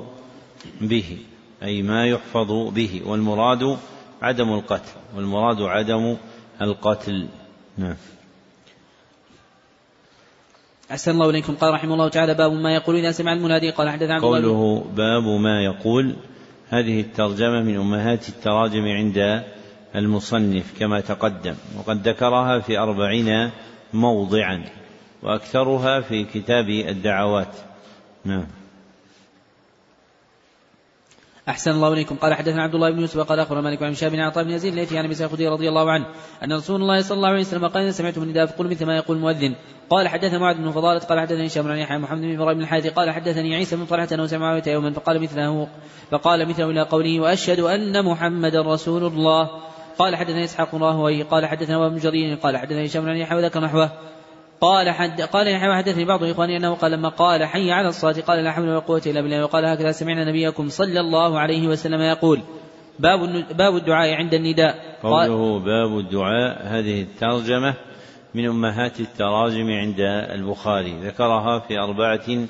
به 0.80 1.18
أي 1.62 1.82
ما 1.82 2.06
يحفظ 2.06 2.50
به 2.74 3.02
والمراد 3.06 3.76
عدم 4.22 4.52
القتل 4.52 4.92
والمراد 5.16 5.62
عدم 5.62 6.16
القتل 6.64 7.28
نعم. 7.78 7.96
أحسن 10.90 11.10
الله 11.10 11.30
إليكم. 11.30 11.54
قال 11.54 11.74
رحمه 11.74 11.94
الله 11.94 12.08
تعالى 12.08 12.34
باب 12.34 12.52
ما 12.52 12.74
يقول 12.74 12.96
إذا 12.96 13.12
سمع 13.12 13.32
المنادي. 13.32 13.70
قال 13.70 13.90
حدثنا 13.90 14.20
قوله 14.20 14.84
باب 14.96 15.22
ما 15.22 15.64
يقول. 15.64 16.16
هذه 16.68 17.00
الترجمة 17.00 17.62
من 17.62 17.76
أمهات 17.76 18.28
التراجم 18.28 18.84
عند 18.84 19.44
المصنف 19.96 20.78
كما 20.78 21.00
تقدم 21.00 21.54
وقد 21.78 22.08
ذكرها 22.08 22.58
في 22.58 22.78
أربعين 22.78 23.50
موضعا 23.92 24.64
وأكثرها 25.22 26.00
في 26.00 26.24
كتاب 26.24 26.68
الدعوات. 26.68 27.54
نعم. 28.24 28.46
أحسن 31.52 31.70
الله 31.70 31.92
إليكم. 31.92 32.16
قال 32.16 32.34
حدثنا 32.34 32.62
عبد 32.62 32.74
الله 32.74 32.90
بن 32.90 33.00
يوسف 33.00 33.20
قال 33.20 33.40
أخبر 33.40 33.60
مالك 33.60 33.82
عن 33.82 33.94
شاب 33.94 34.12
بن 34.12 34.20
عطاء 34.20 34.44
بن 34.44 34.50
يزيد 34.50 34.78
التي 34.78 34.98
عن 34.98 35.04
أبي 35.04 35.48
رضي 35.48 35.68
الله 35.68 35.90
عنه 35.90 36.06
أن 36.44 36.52
رسول 36.52 36.82
الله 36.82 37.02
صلى 37.02 37.16
الله 37.16 37.28
عليه 37.28 37.40
وسلم 37.40 37.66
قال 37.66 37.82
إذا 37.82 37.90
سمعتم 37.90 38.22
النداء 38.22 38.46
فقل 38.46 38.70
مثل 38.70 38.86
ما 38.86 38.96
يقول 38.96 39.16
المؤذن. 39.16 39.54
قال 39.90 40.08
حدثنا 40.08 40.38
معاذ 40.38 40.56
بن 40.56 40.70
فضالة 40.70 40.98
قال 40.98 41.20
حدثني 41.20 41.46
هشام 41.46 41.64
بن 41.64 41.76
يحيى 41.76 41.98
محمد 41.98 42.20
بن 42.20 42.34
إبراهيم 42.34 42.58
بن 42.58 42.62
الحارث 42.62 42.86
قال 42.86 43.10
حدثني 43.10 43.54
عيسى 43.54 43.76
بن 43.76 43.84
طلحة 43.84 44.08
أنه 44.12 44.26
سمع 44.26 44.60
يوما 44.66 44.92
فقال 44.92 45.22
مثله 45.22 45.68
فقال 46.10 46.48
مثله 46.48 46.70
إلى 46.70 46.82
قوله 46.82 47.20
وأشهد 47.20 47.60
أن 47.60 48.04
محمدا 48.04 48.62
رسول 48.62 49.04
الله. 49.04 49.50
قال 49.98 50.16
حدثنا 50.16 50.44
إسحاق 50.44 50.74
راهوي 50.74 51.22
قال 51.22 51.46
حدثنا 51.46 51.86
ابن 51.86 51.96
جرير 51.96 52.36
قال 52.36 52.56
حدثني 52.56 52.86
هشام 52.86 53.04
بن 53.04 53.16
يحيى 53.16 53.38
وذكر 53.38 53.60
نحوه. 53.60 53.90
قال 54.62 54.90
حد 54.90 55.20
قال 55.20 55.48
يحيى 55.48 55.68
وحدثني 55.68 56.04
بعض 56.04 56.24
إخواني 56.24 56.56
أنه 56.56 56.74
قال 56.74 56.92
لما 56.92 57.08
قال 57.08 57.44
حي 57.44 57.72
على 57.72 57.88
الصلاة 57.88 58.20
قال 58.20 58.44
لا 58.44 58.52
حول 58.52 58.68
ولا 58.68 58.78
قوة 58.78 59.02
إلا 59.06 59.20
بالله 59.20 59.44
وقال 59.44 59.64
هكذا 59.64 59.92
سمعنا 59.92 60.24
نبيكم 60.24 60.68
صلى 60.68 61.00
الله 61.00 61.38
عليه 61.38 61.68
وسلم 61.68 62.00
يقول 62.00 62.40
باب 62.98 63.44
باب 63.56 63.76
الدعاء 63.76 64.14
عند 64.14 64.34
النداء. 64.34 64.98
قوله 65.02 65.58
باب 65.58 65.98
الدعاء 65.98 66.66
هذه 66.66 67.02
الترجمة 67.02 67.74
من 68.34 68.48
أمهات 68.48 69.00
التراجم 69.00 69.70
عند 69.70 70.00
البخاري 70.30 71.00
ذكرها 71.00 71.58
في 71.58 71.78
أربعة 71.78 72.46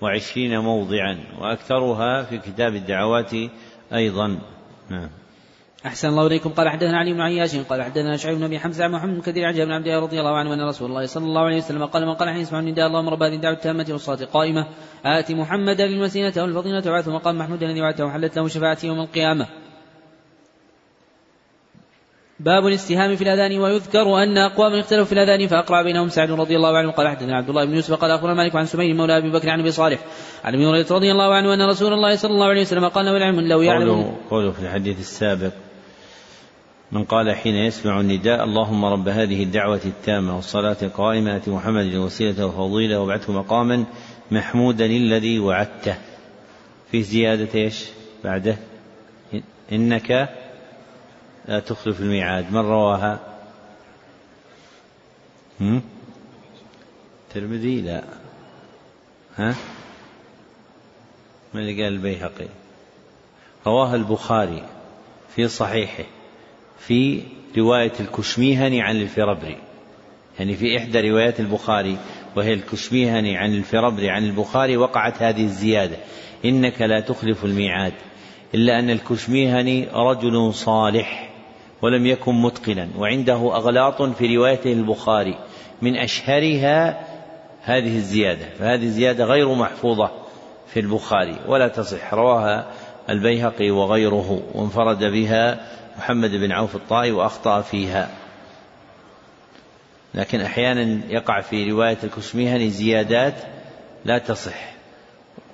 وعشرين 0.00 0.58
موضعا 0.58 1.18
وأكثرها 1.40 2.22
في 2.22 2.38
كتاب 2.38 2.74
الدعوات 2.74 3.32
أيضا. 3.92 4.38
نعم. 4.90 5.10
أحسن 5.86 6.08
الله 6.08 6.26
إليكم. 6.26 6.50
قال 6.50 6.68
حدثنا 6.68 6.98
علي 6.98 7.12
بن 7.12 7.20
عياش 7.20 7.56
قال 7.56 7.82
حدثنا 7.82 8.16
شعيب 8.16 8.38
بن 8.38 8.44
أبي 8.44 8.58
حمزة 8.58 8.84
عن 8.84 8.90
محمد 8.90 9.14
بن 9.14 9.20
كثير 9.20 9.44
عن 9.44 9.54
جابر 9.54 9.76
الله 9.76 9.98
رضي 9.98 10.20
الله 10.20 10.36
عنه 10.36 10.54
أن 10.54 10.68
رسول 10.68 10.90
الله 10.90 11.06
صلى 11.06 11.24
الله 11.24 11.40
عليه 11.40 11.56
وسلم 11.56 11.84
قال 11.84 12.06
من 12.06 12.14
قال 12.14 12.28
حين 12.28 12.40
يسمع 12.40 12.58
النداء 12.58 12.86
اللهم 12.86 13.08
رب 13.08 13.22
هذه 13.22 13.34
الدعوة 13.34 13.54
التامة 13.54 13.86
والصلاة 13.90 14.20
القائمة 14.22 14.66
آت 15.04 15.32
محمدا 15.32 15.86
للوسيلة 15.86 16.42
والفضيلة 16.42 16.82
وبعثه 16.86 17.12
مقام 17.12 17.38
محمود 17.38 17.62
الذي 17.62 17.80
وعدته 17.80 18.04
وحلت 18.04 18.38
له 18.38 18.48
شفاعتي 18.48 18.86
يوم 18.86 19.00
القيامة. 19.00 19.46
باب 22.40 22.66
الاستهام 22.66 23.16
في 23.16 23.24
الأذان 23.24 23.58
ويذكر 23.58 24.22
أن 24.22 24.38
اقواما 24.38 24.80
اختلفوا 24.80 25.04
في 25.04 25.12
الأذان 25.12 25.46
فأقرأ 25.46 25.82
بينهم 25.82 26.08
سعد 26.08 26.30
رضي 26.30 26.56
الله 26.56 26.78
عنه. 26.78 26.90
قال 26.90 27.08
حدثنا 27.08 27.36
عبد 27.36 27.48
الله 27.48 27.64
بن 27.64 27.74
يوسف 27.74 27.94
قال 27.94 28.10
أخبرنا 28.10 28.34
مالك 28.34 28.56
عن 28.56 28.66
سمي 28.66 28.94
مولى 28.94 29.16
أبي 29.16 29.30
بكر 29.30 29.50
عن 29.50 29.60
أبي 29.60 29.70
صالح 29.70 29.98
عن 30.44 30.54
أبي 30.54 30.66
هريرة 30.66 30.86
رضي 30.90 31.12
الله 31.12 31.34
عنه 31.34 31.54
أن 31.54 31.68
رسول 31.68 31.92
الله 31.92 32.16
صلى 32.16 32.30
الله 32.30 32.46
عليه 32.46 32.60
وسلم 32.60 32.88
قال 32.88 33.06
لو 33.06 33.16
يعلم 33.16 33.40
لو 33.40 33.62
يعلم 33.62 34.16
قوله 34.30 34.50
في 34.50 34.62
الحديث 34.62 34.98
السابق 34.98 35.52
من 36.92 37.04
قال 37.04 37.36
حين 37.36 37.54
يسمع 37.54 38.00
النداء 38.00 38.44
اللهم 38.44 38.84
رب 38.84 39.08
هذه 39.08 39.42
الدعوة 39.42 39.80
التامة 39.84 40.36
والصلاة 40.36 40.76
القائمة 40.82 41.36
آت 41.36 41.48
محمد 41.48 41.84
الوسيلة 41.84 42.46
والفضيلة 42.46 43.00
وابعثه 43.00 43.32
مقاما 43.32 43.84
محمودا 44.30 44.86
الذي 44.86 45.38
وعدته. 45.38 45.96
في 46.90 47.02
زيادة 47.02 47.60
إيش؟ 47.60 47.84
بعده. 48.24 48.56
إنك 49.72 50.28
لا 51.48 51.60
تخلف 51.60 52.00
الميعاد. 52.00 52.52
من 52.52 52.58
رواها؟ 52.58 53.20
الترمذي 57.28 57.80
لا. 57.80 58.04
ها؟ 59.36 59.54
من 61.54 61.60
اللي 61.60 61.82
قال 61.82 61.92
البيهقي؟ 61.92 62.48
رواه 63.66 63.94
البخاري 63.94 64.68
في 65.36 65.48
صحيحه. 65.48 66.04
في 66.78 67.22
رواية 67.58 67.92
الكشميهني 68.00 68.82
عن 68.82 68.96
الفربري. 68.96 69.56
يعني 70.38 70.54
في 70.54 70.78
إحدى 70.78 71.10
روايات 71.10 71.40
البخاري 71.40 71.96
وهي 72.36 72.52
الكشميهني 72.52 73.36
عن 73.36 73.54
الفربري 73.54 74.10
عن 74.10 74.24
البخاري 74.24 74.76
وقعت 74.76 75.22
هذه 75.22 75.44
الزيادة. 75.44 75.96
إنك 76.44 76.82
لا 76.82 77.00
تخلف 77.00 77.44
الميعاد. 77.44 77.92
إلا 78.54 78.78
أن 78.78 78.90
الكشميهني 78.90 79.88
رجل 79.92 80.54
صالح 80.54 81.30
ولم 81.82 82.06
يكن 82.06 82.34
متقنا 82.34 82.88
وعنده 82.98 83.34
أغلاط 83.34 84.02
في 84.02 84.36
روايته 84.36 84.72
البخاري. 84.72 85.38
من 85.82 85.96
أشهرها 85.96 87.06
هذه 87.62 87.96
الزيادة. 87.96 88.46
فهذه 88.58 88.82
الزيادة 88.82 89.24
غير 89.24 89.54
محفوظة 89.54 90.10
في 90.66 90.80
البخاري 90.80 91.36
ولا 91.48 91.68
تصح. 91.68 92.14
رواها 92.14 92.66
البيهقي 93.10 93.70
وغيره 93.70 94.42
وانفرد 94.54 95.04
بها 95.04 95.60
محمد 95.98 96.30
بن 96.30 96.52
عوف 96.52 96.76
الطائي 96.76 97.10
وأخطأ 97.10 97.60
فيها. 97.60 98.10
لكن 100.14 100.40
أحيانا 100.40 101.00
يقع 101.08 101.40
في 101.40 101.70
رواية 101.70 101.98
الكشميهني 102.04 102.70
زيادات 102.70 103.34
لا 104.04 104.18
تصح. 104.18 104.72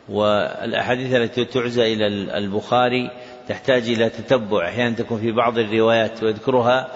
والأحاديث 0.08 1.14
التي 1.14 1.44
تعزى 1.44 1.92
إلى 1.92 2.06
البخاري 2.39 3.10
تحتاج 3.48 3.89
إلى 3.89 4.08
تتبع. 4.08 4.68
أحيانا 4.68 4.94
تكون 4.94 5.20
في 5.20 5.32
بعض 5.32 5.58
الروايات 5.58 6.23
ويذكرها 6.23 6.89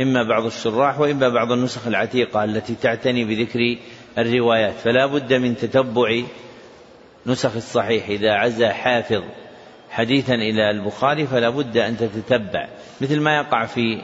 إما 0.00 0.22
بعض 0.22 0.44
الشراح 0.44 1.00
وإما 1.00 1.28
بعض 1.28 1.52
النسخ 1.52 1.86
العتيقة 1.86 2.44
التي 2.44 2.74
تعتني 2.74 3.24
بذكر 3.24 3.76
الروايات. 4.18 4.74
فلا 4.74 5.06
بد 5.06 5.32
من 5.32 5.56
تتبع 5.56 6.22
نسخ 7.26 7.56
الصحيح 7.56 8.08
إذا 8.08 8.32
عزى 8.32 8.68
حافظ. 8.68 9.22
حديثا 9.90 10.34
إلى 10.34 10.70
البخاري 10.70 11.26
فلا 11.26 11.50
بد 11.50 11.76
أن 11.76 11.96
تتتبع 11.96 12.68
مثل 13.00 13.20
ما 13.20 13.36
يقع 13.36 13.66
في 13.66 14.02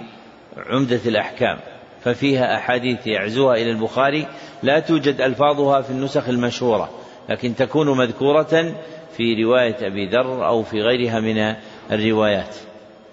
عمدة 0.71 1.01
الأحكام. 1.07 1.59
ففيها 2.07 2.57
أحاديث 2.57 3.07
يعزوها 3.07 3.55
إلى 3.55 3.71
البخاري 3.71 4.27
لا 4.63 4.81
توجد 4.81 5.21
ألفاظها 5.21 5.81
في 5.81 5.91
النسخ 5.91 6.29
المشهورة 6.29 6.91
لكن 7.29 7.55
تكون 7.55 7.97
مذكورة 7.99 8.75
في 9.17 9.45
رواية 9.45 9.77
أبي 9.81 10.09
ذر 10.09 10.47
أو 10.47 10.63
في 10.63 10.81
غيرها 10.81 11.21
من 11.21 11.55
الروايات. 11.93 12.57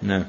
نعم. 0.02 0.24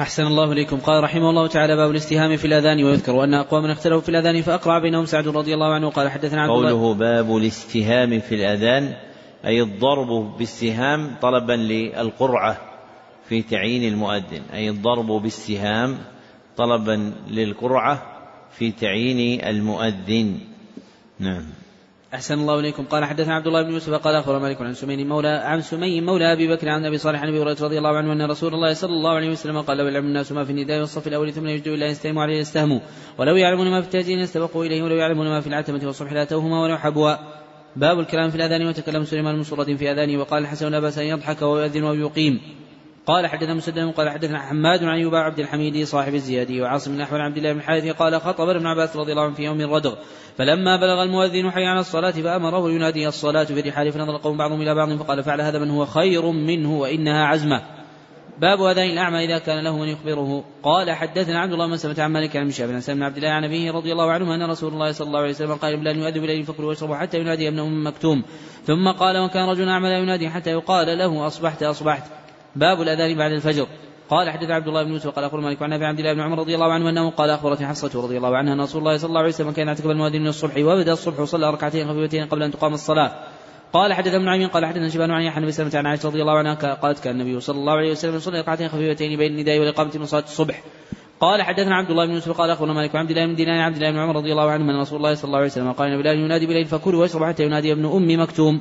أحسن 0.00 0.26
الله 0.26 0.52
إليكم. 0.52 0.76
قال 0.76 1.04
رحمه 1.04 1.30
الله 1.30 1.46
تعالى 1.46 1.76
باب 1.76 1.90
الاستهام 1.90 2.36
في 2.36 2.44
الأذان 2.44 2.84
ويذكر 2.84 3.24
أن 3.24 3.34
أقواما 3.34 3.72
اختلفوا 3.72 4.00
في 4.00 4.08
الأذان 4.08 4.42
فأقرع 4.42 4.78
بينهم 4.78 5.06
سعد 5.06 5.28
رضي 5.28 5.54
الله 5.54 5.74
عنه. 5.74 5.90
قال 5.90 6.10
حدثنا 6.10 6.42
عبد 6.42 6.50
قوله 6.50 6.94
باب 6.94 7.36
الاستهام 7.36 8.20
في 8.20 8.34
الأذان 8.34 8.94
أي 9.46 9.62
الضرب 9.62 10.38
بالسهام 10.38 11.16
طلبا 11.22 11.52
للقرعة 11.52 12.60
في 13.28 13.42
تعيين 13.42 13.92
المؤذن 13.92 14.42
أي 14.52 14.70
الضرب 14.70 15.06
بالسهام 15.06 15.98
طلبا 16.56 17.12
للقرعة 17.30 18.02
في 18.58 18.72
تعيين 18.72 19.44
المؤذن. 19.44 20.38
نعم. 21.18 21.44
أحسن 22.14 22.34
الله 22.34 22.60
إليكم. 22.60 22.84
قال 22.84 23.04
حدثنا 23.04 23.34
عبد 23.34 23.46
الله 23.46 23.62
بن 23.62 23.72
يوسف 23.72 23.94
قال 23.94 24.14
أخبر 24.14 24.38
مالك 24.38 24.60
عن 24.60 24.74
سمي 24.74 25.04
مولى 25.04 25.28
عن 25.28 25.60
سمي 25.60 26.00
مولى 26.00 26.32
أبي 26.32 26.48
بكر 26.48 26.68
عن 26.68 26.84
أبي 26.84 26.98
صالح 26.98 27.22
عن 27.22 27.28
أبي 27.28 27.42
هريرة 27.42 27.56
رضي 27.60 27.78
الله 27.78 27.96
عنه 27.96 28.12
أن 28.12 28.30
رسول 28.30 28.54
الله 28.54 28.74
صلى 28.74 28.90
الله 28.90 29.10
عليه 29.10 29.30
وسلم 29.30 29.60
قال 29.60 29.78
لو 29.78 29.84
يعلم 29.84 30.06
الناس 30.06 30.32
ما 30.32 30.44
في 30.44 30.52
النداء 30.52 30.80
والصف 30.80 31.06
الأول 31.06 31.32
ثم 31.32 31.46
يجدوا 31.46 31.74
إلا 31.74 31.86
يستهموا 31.86 32.22
عليه 32.22 32.38
يستهموا. 32.38 32.80
ولو 33.18 33.36
يعلمون 33.36 33.70
ما 33.70 33.80
في 33.80 33.86
التأذين 33.86 34.18
يستبقوا 34.18 34.64
إليه 34.64 34.82
ولو 34.82 34.96
يعلمون 34.96 35.28
ما 35.28 35.40
في 35.40 35.46
العتمة 35.46 35.80
والصبح 35.84 36.12
لاتوهما 36.12 36.62
ولو 36.62 36.76
حبوا. 36.78 37.41
باب 37.76 38.00
الكلام 38.00 38.30
في 38.30 38.36
الأذان 38.36 38.66
وتكلم 38.66 39.04
سليمان 39.04 39.42
بن 39.42 39.76
في 39.76 39.92
أذانه 39.92 40.20
وقال 40.20 40.42
الحسن 40.42 40.68
لا 40.68 40.80
بأس 40.80 40.98
أن 40.98 41.06
يضحك 41.06 41.42
ويؤذن 41.42 41.84
ويقيم. 41.84 42.40
قال 43.06 43.26
حدثنا 43.26 43.54
مسدد 43.54 43.92
قال 43.92 44.10
حدثنا 44.10 44.38
حماد 44.38 44.84
عن 44.84 44.94
أيوب 44.94 45.14
عبد 45.14 45.38
الحميد 45.38 45.84
صاحب 45.84 46.14
الزيادي 46.14 46.60
وعاصم 46.60 46.94
بن 46.94 47.00
أحمد 47.00 47.20
عبد 47.20 47.36
الله 47.36 47.52
بن 47.52 47.58
الحارث 47.58 47.88
قال 47.88 48.20
خطب 48.20 48.48
ابن 48.48 48.66
عباس 48.66 48.96
رضي 48.96 49.12
الله 49.12 49.22
عنه 49.22 49.34
في 49.34 49.42
يوم 49.42 49.60
الردغ. 49.60 49.94
فلما 50.38 50.76
بلغ 50.76 51.02
المؤذن 51.02 51.50
حي 51.50 51.64
على 51.64 51.80
الصلاة 51.80 52.10
فأمره 52.10 52.70
ينادي 52.70 53.08
الصلاة 53.08 53.44
في 53.44 53.60
الرحال 53.60 53.92
فنظر 53.92 54.16
القوم 54.16 54.36
بعضهم 54.36 54.60
إلى 54.60 54.74
بعض 54.74 54.92
فقال 54.92 55.22
فعل 55.22 55.40
هذا 55.40 55.58
من 55.58 55.70
هو 55.70 55.86
خير 55.86 56.30
منه 56.30 56.78
وإنها 56.78 57.24
عزمة. 57.24 57.62
باب 58.42 58.62
أذان 58.62 58.90
الأعمى 58.90 59.24
إذا 59.24 59.38
كان 59.38 59.64
له 59.64 59.78
من 59.78 59.88
يخبره. 59.88 60.44
قال 60.62 60.90
حدثنا 60.90 61.40
عبد 61.40 61.52
الله 61.52 61.66
بن 61.66 61.76
سلمة 61.76 62.02
عن 62.02 62.12
مالك 62.12 62.36
عن 62.36 62.46
مشاب 62.46 62.68
بن 62.68 63.02
عبد 63.02 63.16
الله 63.16 63.28
عن 63.28 63.44
أبيه 63.44 63.72
رضي 63.72 63.92
الله 63.92 64.10
عنه 64.10 64.34
أن 64.34 64.50
رسول 64.50 64.72
الله 64.72 64.92
صلى 64.92 65.06
الله 65.06 65.20
عليه 65.20 65.30
وسلم 65.30 65.54
قال 65.54 65.76
بلال 65.76 65.96
يؤذن 65.96 66.20
بليل 66.20 66.44
فكلوا 66.44 66.68
واشربوا 66.68 66.96
حتى 66.96 67.18
ينادي 67.18 67.48
ابن 67.48 67.58
أم 67.58 67.86
مكتوم. 67.86 68.22
ثم 68.64 68.88
قال 68.88 69.18
وكان 69.18 69.48
رجل 69.48 69.68
أعمى 69.68 69.88
لا 69.88 69.98
ينادي 69.98 70.30
حتى 70.30 70.50
يقال 70.50 70.98
له 70.98 71.26
أصبحت 71.26 71.62
أصبحت. 71.62 72.02
باب 72.56 72.82
الأذان 72.82 73.18
بعد 73.18 73.32
الفجر. 73.32 73.66
قال 74.10 74.30
حدث 74.30 74.50
عبد 74.50 74.68
الله 74.68 74.82
بن 74.82 74.92
يوسف 74.92 75.08
قال 75.08 75.24
اخبر 75.24 75.40
مالك 75.40 75.62
عن 75.62 75.72
ابي 75.72 75.84
عبد 75.84 75.98
الله 75.98 76.12
بن 76.12 76.20
عمر 76.20 76.38
رضي 76.38 76.54
الله 76.54 76.72
عنه 76.72 76.88
أنه 76.88 77.10
قال 77.10 77.30
أخبرتني 77.30 77.66
حفصة 77.66 78.02
رضي 78.02 78.16
الله 78.16 78.36
عنها 78.36 78.52
أن 78.52 78.60
رسول 78.60 78.80
الله 78.80 78.96
صلى 78.96 79.08
الله 79.08 79.20
عليه 79.20 79.28
وسلم 79.28 79.50
كان 79.50 79.66
يعتكف 79.68 79.86
المؤذن 79.86 80.20
من 80.20 80.28
الصبح 80.28 80.56
وبدا 80.56 80.92
الصبح 80.92 81.20
وصلى 81.20 81.50
ركعتين 81.50 81.88
خفيفتين 81.88 82.26
قبل 82.26 82.42
أن 82.42 82.50
تقام 82.50 82.74
الصلاة. 82.74 83.12
قال 83.72 83.92
حدث 83.92 84.14
ابن 84.14 84.28
عمين 84.28 84.48
قال 84.48 84.66
حدثنا 84.66 84.88
شبان 84.88 85.10
عن 85.10 85.22
يحيى 85.22 85.44
بن 85.44 85.70
عن 85.74 85.86
عائشة 85.86 86.08
رضي 86.08 86.20
الله 86.20 86.38
عنها 86.38 86.54
قالت 86.54 87.04
كان 87.04 87.20
النبي 87.20 87.40
صلى 87.40 87.58
الله 87.58 87.72
عليه 87.72 87.90
وسلم 87.90 88.14
يصلي 88.14 88.40
ركعتين 88.40 88.68
خفيفتين 88.68 89.18
بين 89.18 89.32
النداء 89.32 89.58
والإقامة 89.58 89.90
من 89.94 90.06
صلاة 90.06 90.22
الصبح. 90.22 90.62
قال 91.20 91.42
حدثنا 91.42 91.76
عبد 91.76 91.90
الله 91.90 92.06
بن 92.06 92.12
يوسف 92.12 92.32
قال 92.32 92.50
أخبرنا 92.50 92.72
مالك 92.72 92.96
عبد 92.96 93.10
الله 93.10 93.26
بن 93.26 93.34
دينار 93.34 93.60
عبد 93.60 93.76
الله 93.76 93.90
بن 93.90 93.98
عمر 93.98 94.16
رضي 94.16 94.32
الله 94.32 94.50
عنه 94.50 94.64
أن 94.70 94.80
رسول 94.80 94.98
الله 94.98 95.14
صلى 95.14 95.24
الله 95.24 95.38
عليه 95.38 95.46
وسلم 95.46 95.72
قال 95.72 95.90
ان 95.90 96.02
بلال 96.02 96.18
ينادي 96.18 96.46
بليل 96.46 96.64
فكلوا 96.64 97.00
واشربوا 97.00 97.26
حتى 97.26 97.44
ينادي 97.44 97.72
ابن 97.72 97.86
أم 97.86 98.20
مكتوم. 98.20 98.60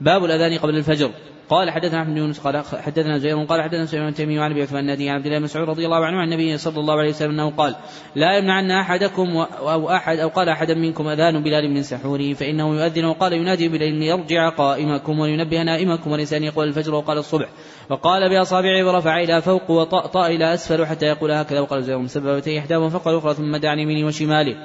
باب 0.00 0.24
الأذان 0.24 0.58
قبل 0.58 0.76
الفجر. 0.76 1.10
قال 1.50 1.70
حدثنا 1.70 2.02
أحمد 2.02 2.14
بن 2.14 2.18
يونس 2.18 2.38
قال 2.40 2.64
حدثنا 2.82 3.18
زهير 3.18 3.44
قال 3.44 3.62
حدثنا 3.62 3.86
سليمان 3.86 4.14
تيمي 4.14 4.38
وعن 4.38 4.50
أبي 4.50 4.62
عثمان 4.62 4.80
النادي 4.80 5.10
عن 5.10 5.16
عبد 5.16 5.26
الله 5.26 5.38
بن 5.38 5.44
مسعود 5.44 5.68
رضي 5.68 5.84
الله 5.84 6.04
عنه 6.04 6.16
عن 6.16 6.24
النبي 6.24 6.58
صلى 6.58 6.80
الله 6.80 6.98
عليه 6.98 7.10
وسلم 7.10 7.30
أنه 7.30 7.50
قال 7.50 7.76
لا 8.14 8.38
يمنعن 8.38 8.70
أحدكم 8.70 9.36
أو 9.60 9.90
أحد 9.90 10.18
أو 10.18 10.28
قال 10.28 10.48
أحد 10.48 10.70
منكم 10.70 11.08
أذان 11.08 11.42
بلال 11.42 11.70
من 11.70 11.82
سحوره 11.82 12.32
فإنه 12.32 12.74
يؤذن 12.74 13.04
وقال 13.04 13.32
ينادي 13.32 13.68
بليل 13.68 13.94
ليرجع 13.94 14.48
قائمكم 14.48 15.18
ولينبه 15.18 15.62
نائمكم 15.62 16.10
ولسان 16.10 16.44
يقول 16.44 16.68
الفجر 16.68 16.94
وقال 16.94 17.18
الصبح. 17.18 17.48
وقال 17.90 18.28
بأصابعه 18.30 18.86
ورفع 18.86 19.20
إلى 19.20 19.42
فوق 19.42 19.70
وطأطأ 19.70 20.26
إلى 20.26 20.54
أسفل 20.54 20.86
حتى 20.86 21.06
يقول 21.06 21.30
هكذا 21.30 21.60
وقال 21.60 21.82
زهير 21.82 21.98
مسببتين 21.98 22.58
إحداهما 22.58 22.88
فوق 22.88 23.08
الاخرى 23.08 23.34
ثم 23.34 23.56
دعا 23.56 23.74
يمينه 23.74 24.06
وشماله 24.06 24.56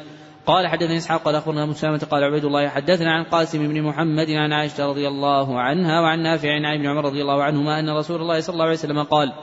قال 0.46 0.68
حدثني 0.68 0.98
إسحاق 0.98 1.22
قال 1.24 1.36
أخبرنا 1.36 1.64
أبو 1.64 1.74
سلمة 1.74 2.08
قال 2.12 2.24
عبيد 2.24 2.46
الله 2.46 2.70
حدثنا 2.70 3.12
عن 3.14 3.24
قاسم 3.24 3.68
بن 3.68 3.82
محمد 3.82 4.30
عن 4.30 4.54
عائشة 4.54 4.86
رضي 4.90 5.08
الله 5.08 5.60
عنها 5.60 6.02
وعن 6.02 6.20
نافع 6.20 6.52
عن 6.52 6.66
ابن 6.66 6.86
عمر 6.86 7.06
رضي 7.06 7.22
الله 7.22 7.44
عنهما 7.44 7.80
أن 7.80 7.90
رسول 7.90 8.22
الله 8.22 8.40
صلى 8.40 8.54
الله 8.54 8.66
عليه 8.66 8.74
وسلم 8.74 9.04
قال 9.04 9.34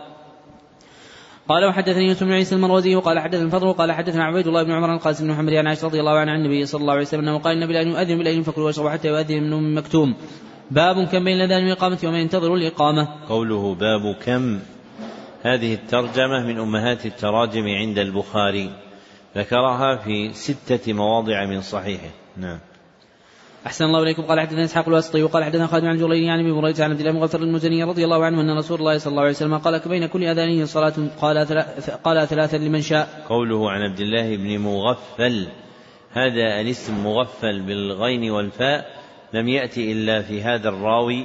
قال 1.48 1.64
وحدثني 1.64 2.06
يوسف 2.06 2.24
بن 2.24 2.32
عيسى 2.32 2.54
المروزي 2.54 2.96
وقال 2.96 3.18
حدثنا 3.18 3.44
الفضل 3.44 3.72
قال 3.72 3.92
حدثنا 3.92 4.24
عبيد 4.24 4.46
الله 4.46 4.62
بن 4.62 4.72
عمر 4.72 4.90
عن 4.90 4.98
قاسم 4.98 5.24
بن 5.24 5.32
محمد 5.32 5.52
عن 5.54 5.66
عائشة 5.66 5.86
رضي 5.86 6.00
الله 6.00 6.18
عنها 6.18 6.34
عن 6.34 6.40
النبي 6.40 6.66
صلى 6.66 6.80
الله 6.80 6.92
عليه 6.92 7.02
وسلم 7.02 7.20
أنه 7.20 7.38
قال 7.38 7.56
النبي 7.56 7.72
لا 7.72 7.80
يؤذن 7.80 8.16
بالليل 8.16 8.44
فكلوا 8.44 8.66
واشربوا 8.66 8.90
حتى 8.90 9.08
يؤذن 9.08 9.36
ابن 9.36 9.74
مكتوم. 9.74 10.14
باب 10.70 11.04
كم 11.04 11.24
بين 11.24 11.36
الأذان 11.36 11.62
والإقامة 11.64 11.98
ومن 12.04 12.18
ينتظر 12.18 12.54
الإقامة. 12.54 13.08
قوله 13.28 13.74
باب 13.74 14.14
كم؟ 14.24 14.60
هذه 15.42 15.74
الترجمة 15.74 16.46
من 16.46 16.58
أمهات 16.58 17.06
التراجم 17.06 17.66
عند 17.68 17.98
البخاري. 17.98 18.70
ذكرها 19.36 19.96
في 19.96 20.32
ستة 20.32 20.92
مواضع 20.92 21.46
من 21.46 21.60
صحيحه. 21.60 22.10
نعم. 22.36 22.58
أحسن 23.66 23.84
الله 23.84 24.02
إليكم. 24.02 24.22
قال 24.22 24.40
حدثنا 24.40 24.64
إسحاق 24.64 24.88
الواسطي 24.88 25.22
وقال 25.22 25.44
حدثنا 25.44 25.66
خالد 25.66 25.84
عن 25.84 25.96
جرير 25.96 26.30
عن 26.30 26.40
أبي 26.40 26.50
هريرة 26.50 26.84
عن 26.84 26.90
عبد 26.90 27.00
الله 27.00 27.12
مغفر 27.12 27.38
المزني 27.38 27.84
رضي 27.84 28.04
الله 28.04 28.24
عنه 28.24 28.40
أن 28.40 28.58
رسول 28.58 28.78
الله 28.78 28.98
صلى 28.98 29.10
الله 29.10 29.22
عليه 29.22 29.30
وسلم 29.30 29.58
قال 29.58 29.80
بين 29.86 30.06
كل 30.06 30.24
أذانه 30.24 30.64
صلاة 30.64 30.92
قال 31.20 31.38
قال 32.04 32.28
ثلاثا 32.28 32.56
لمن 32.56 32.80
شاء. 32.80 33.24
قوله 33.28 33.70
عن 33.70 33.82
عبد 33.82 34.00
الله 34.00 34.36
بن 34.36 34.58
مغفل 34.58 35.48
هذا 36.12 36.60
الاسم 36.60 37.04
مغفل 37.04 37.60
بالغين 37.60 38.30
والفاء 38.30 39.02
لم 39.32 39.48
يأتي 39.48 39.92
إلا 39.92 40.22
في 40.22 40.42
هذا 40.42 40.68
الراوي 40.68 41.24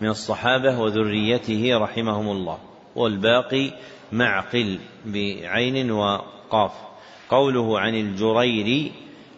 من 0.00 0.08
الصحابة 0.08 0.80
وذريته 0.80 1.78
رحمهم 1.78 2.28
الله 2.30 2.58
والباقي 2.96 3.70
معقل 4.12 4.78
بعين 5.06 5.90
وقاف. 5.90 6.87
قوله 7.28 7.80
عن 7.80 7.94
الجريري 7.94 8.92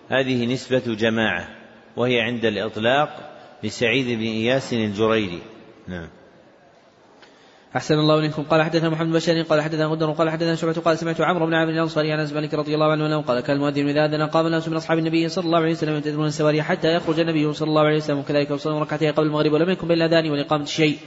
هذه 0.09 0.47
نسبة 0.47 0.95
جماعة 0.95 1.49
وهي 1.97 2.21
عند 2.21 2.45
الإطلاق 2.45 3.31
لسعيد 3.65 4.19
بن 4.19 4.25
إياس 4.25 4.73
الجريري. 4.73 5.43
نعم. 5.89 6.09
أحسن 7.77 7.95
الله 7.95 8.19
إليكم. 8.19 8.43
قال 8.43 8.63
حدثنا 8.63 8.89
محمد 8.89 9.13
بشار 9.13 9.43
قال 9.43 9.63
حدثنا 9.63 9.87
غدر 9.87 10.11
قال 10.11 10.31
حدثنا 10.31 10.55
شعبة 10.55 10.73
قال 10.73 10.99
سمعت 10.99 11.21
عمرو 11.21 11.47
بن 11.47 11.55
عامر 11.55 11.71
الأنصاري 11.71 12.13
عن 12.13 12.21
أنس 12.21 12.33
مالك 12.33 12.55
رضي 12.55 12.75
الله 12.75 12.93
عنه 12.93 13.07
أنه 13.07 13.21
قال 13.23 13.41
كان 13.41 13.57
المؤذن 13.57 13.89
إذا 13.89 14.05
أذن 14.05 14.23
قام 14.27 14.47
الناس 14.47 14.69
من 14.69 14.77
أصحاب 14.77 14.99
النبي 14.99 15.29
صلى 15.29 15.45
الله 15.45 15.59
عليه 15.59 15.71
وسلم 15.71 15.95
ينتظرون 15.95 16.27
السواري 16.27 16.63
حتى 16.63 16.95
يخرج 16.95 17.21
النبي 17.21 17.53
صلى 17.53 17.69
الله 17.69 17.83
عليه 17.83 17.97
وسلم 17.97 18.19
وكذلك 18.19 18.51
وصلوا 18.51 18.81
ركعتين 18.81 19.13
قبل 19.13 19.27
المغرب 19.27 19.53
ولم 19.53 19.71
يكن 19.71 19.89
بين 19.89 20.03
الأذان 20.03 20.31
والإقامة 20.31 20.65
شيء. 20.65 20.99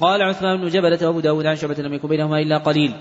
قال 0.00 0.22
عثمان 0.22 0.60
بن 0.60 0.68
جبلة 0.68 1.06
وأبو 1.06 1.20
داود 1.20 1.46
عن 1.46 1.56
شعبة 1.56 1.74
لم 1.74 1.94
يكن 1.94 2.08
بينهما 2.08 2.38
إلا 2.38 2.58
قليل. 2.58 2.92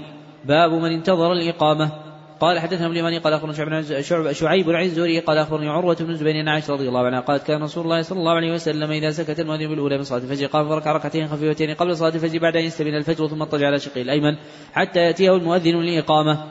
باب 0.46 0.72
من 0.72 0.92
انتظر 0.92 1.32
الإقامة. 1.32 2.13
قال 2.40 2.60
حدثنا 2.60 2.86
ابن 2.86 2.94
اليماني 2.96 3.18
قال 3.18 3.34
أخبرنا 3.34 4.02
شعب 4.02 4.32
شعيب 4.32 4.70
عن 4.70 4.84
الزهري 4.84 5.20
قال 5.20 5.38
أخبرني 5.38 5.70
عروة 5.70 5.96
بن 5.96 6.10
الزبير 6.10 6.38
عن 6.38 6.48
عائشة 6.48 6.74
رضي 6.74 6.88
الله 6.88 7.06
عنها 7.06 7.20
قالت 7.20 7.44
كان 7.44 7.64
رسول 7.64 7.84
الله 7.84 8.02
صلى 8.02 8.20
الله 8.20 8.32
عليه 8.32 8.54
وسلم 8.54 8.92
إذا 8.92 9.12
سكت 9.12 9.40
المؤذن 9.40 9.68
بالاولى 9.68 9.98
من 9.98 10.04
صلاة 10.04 10.20
الفجر 10.20 10.46
قام 10.46 10.70
فركع 10.70 10.92
ركعتين 10.92 11.28
خفيفتين 11.28 11.74
قبل 11.74 11.98
صلاة 11.98 12.16
الفجر 12.16 12.40
بعد 12.40 12.56
أن 12.56 12.64
يستبين 12.64 12.96
الفجر 12.96 13.28
ثم 13.28 13.42
اضطجع 13.42 13.68
على 13.68 13.80
شقه 13.80 14.02
الأيمن 14.02 14.36
حتى 14.74 15.00
يأتيه 15.00 15.36
المؤذن 15.36 15.82
لاقامه 15.82 16.44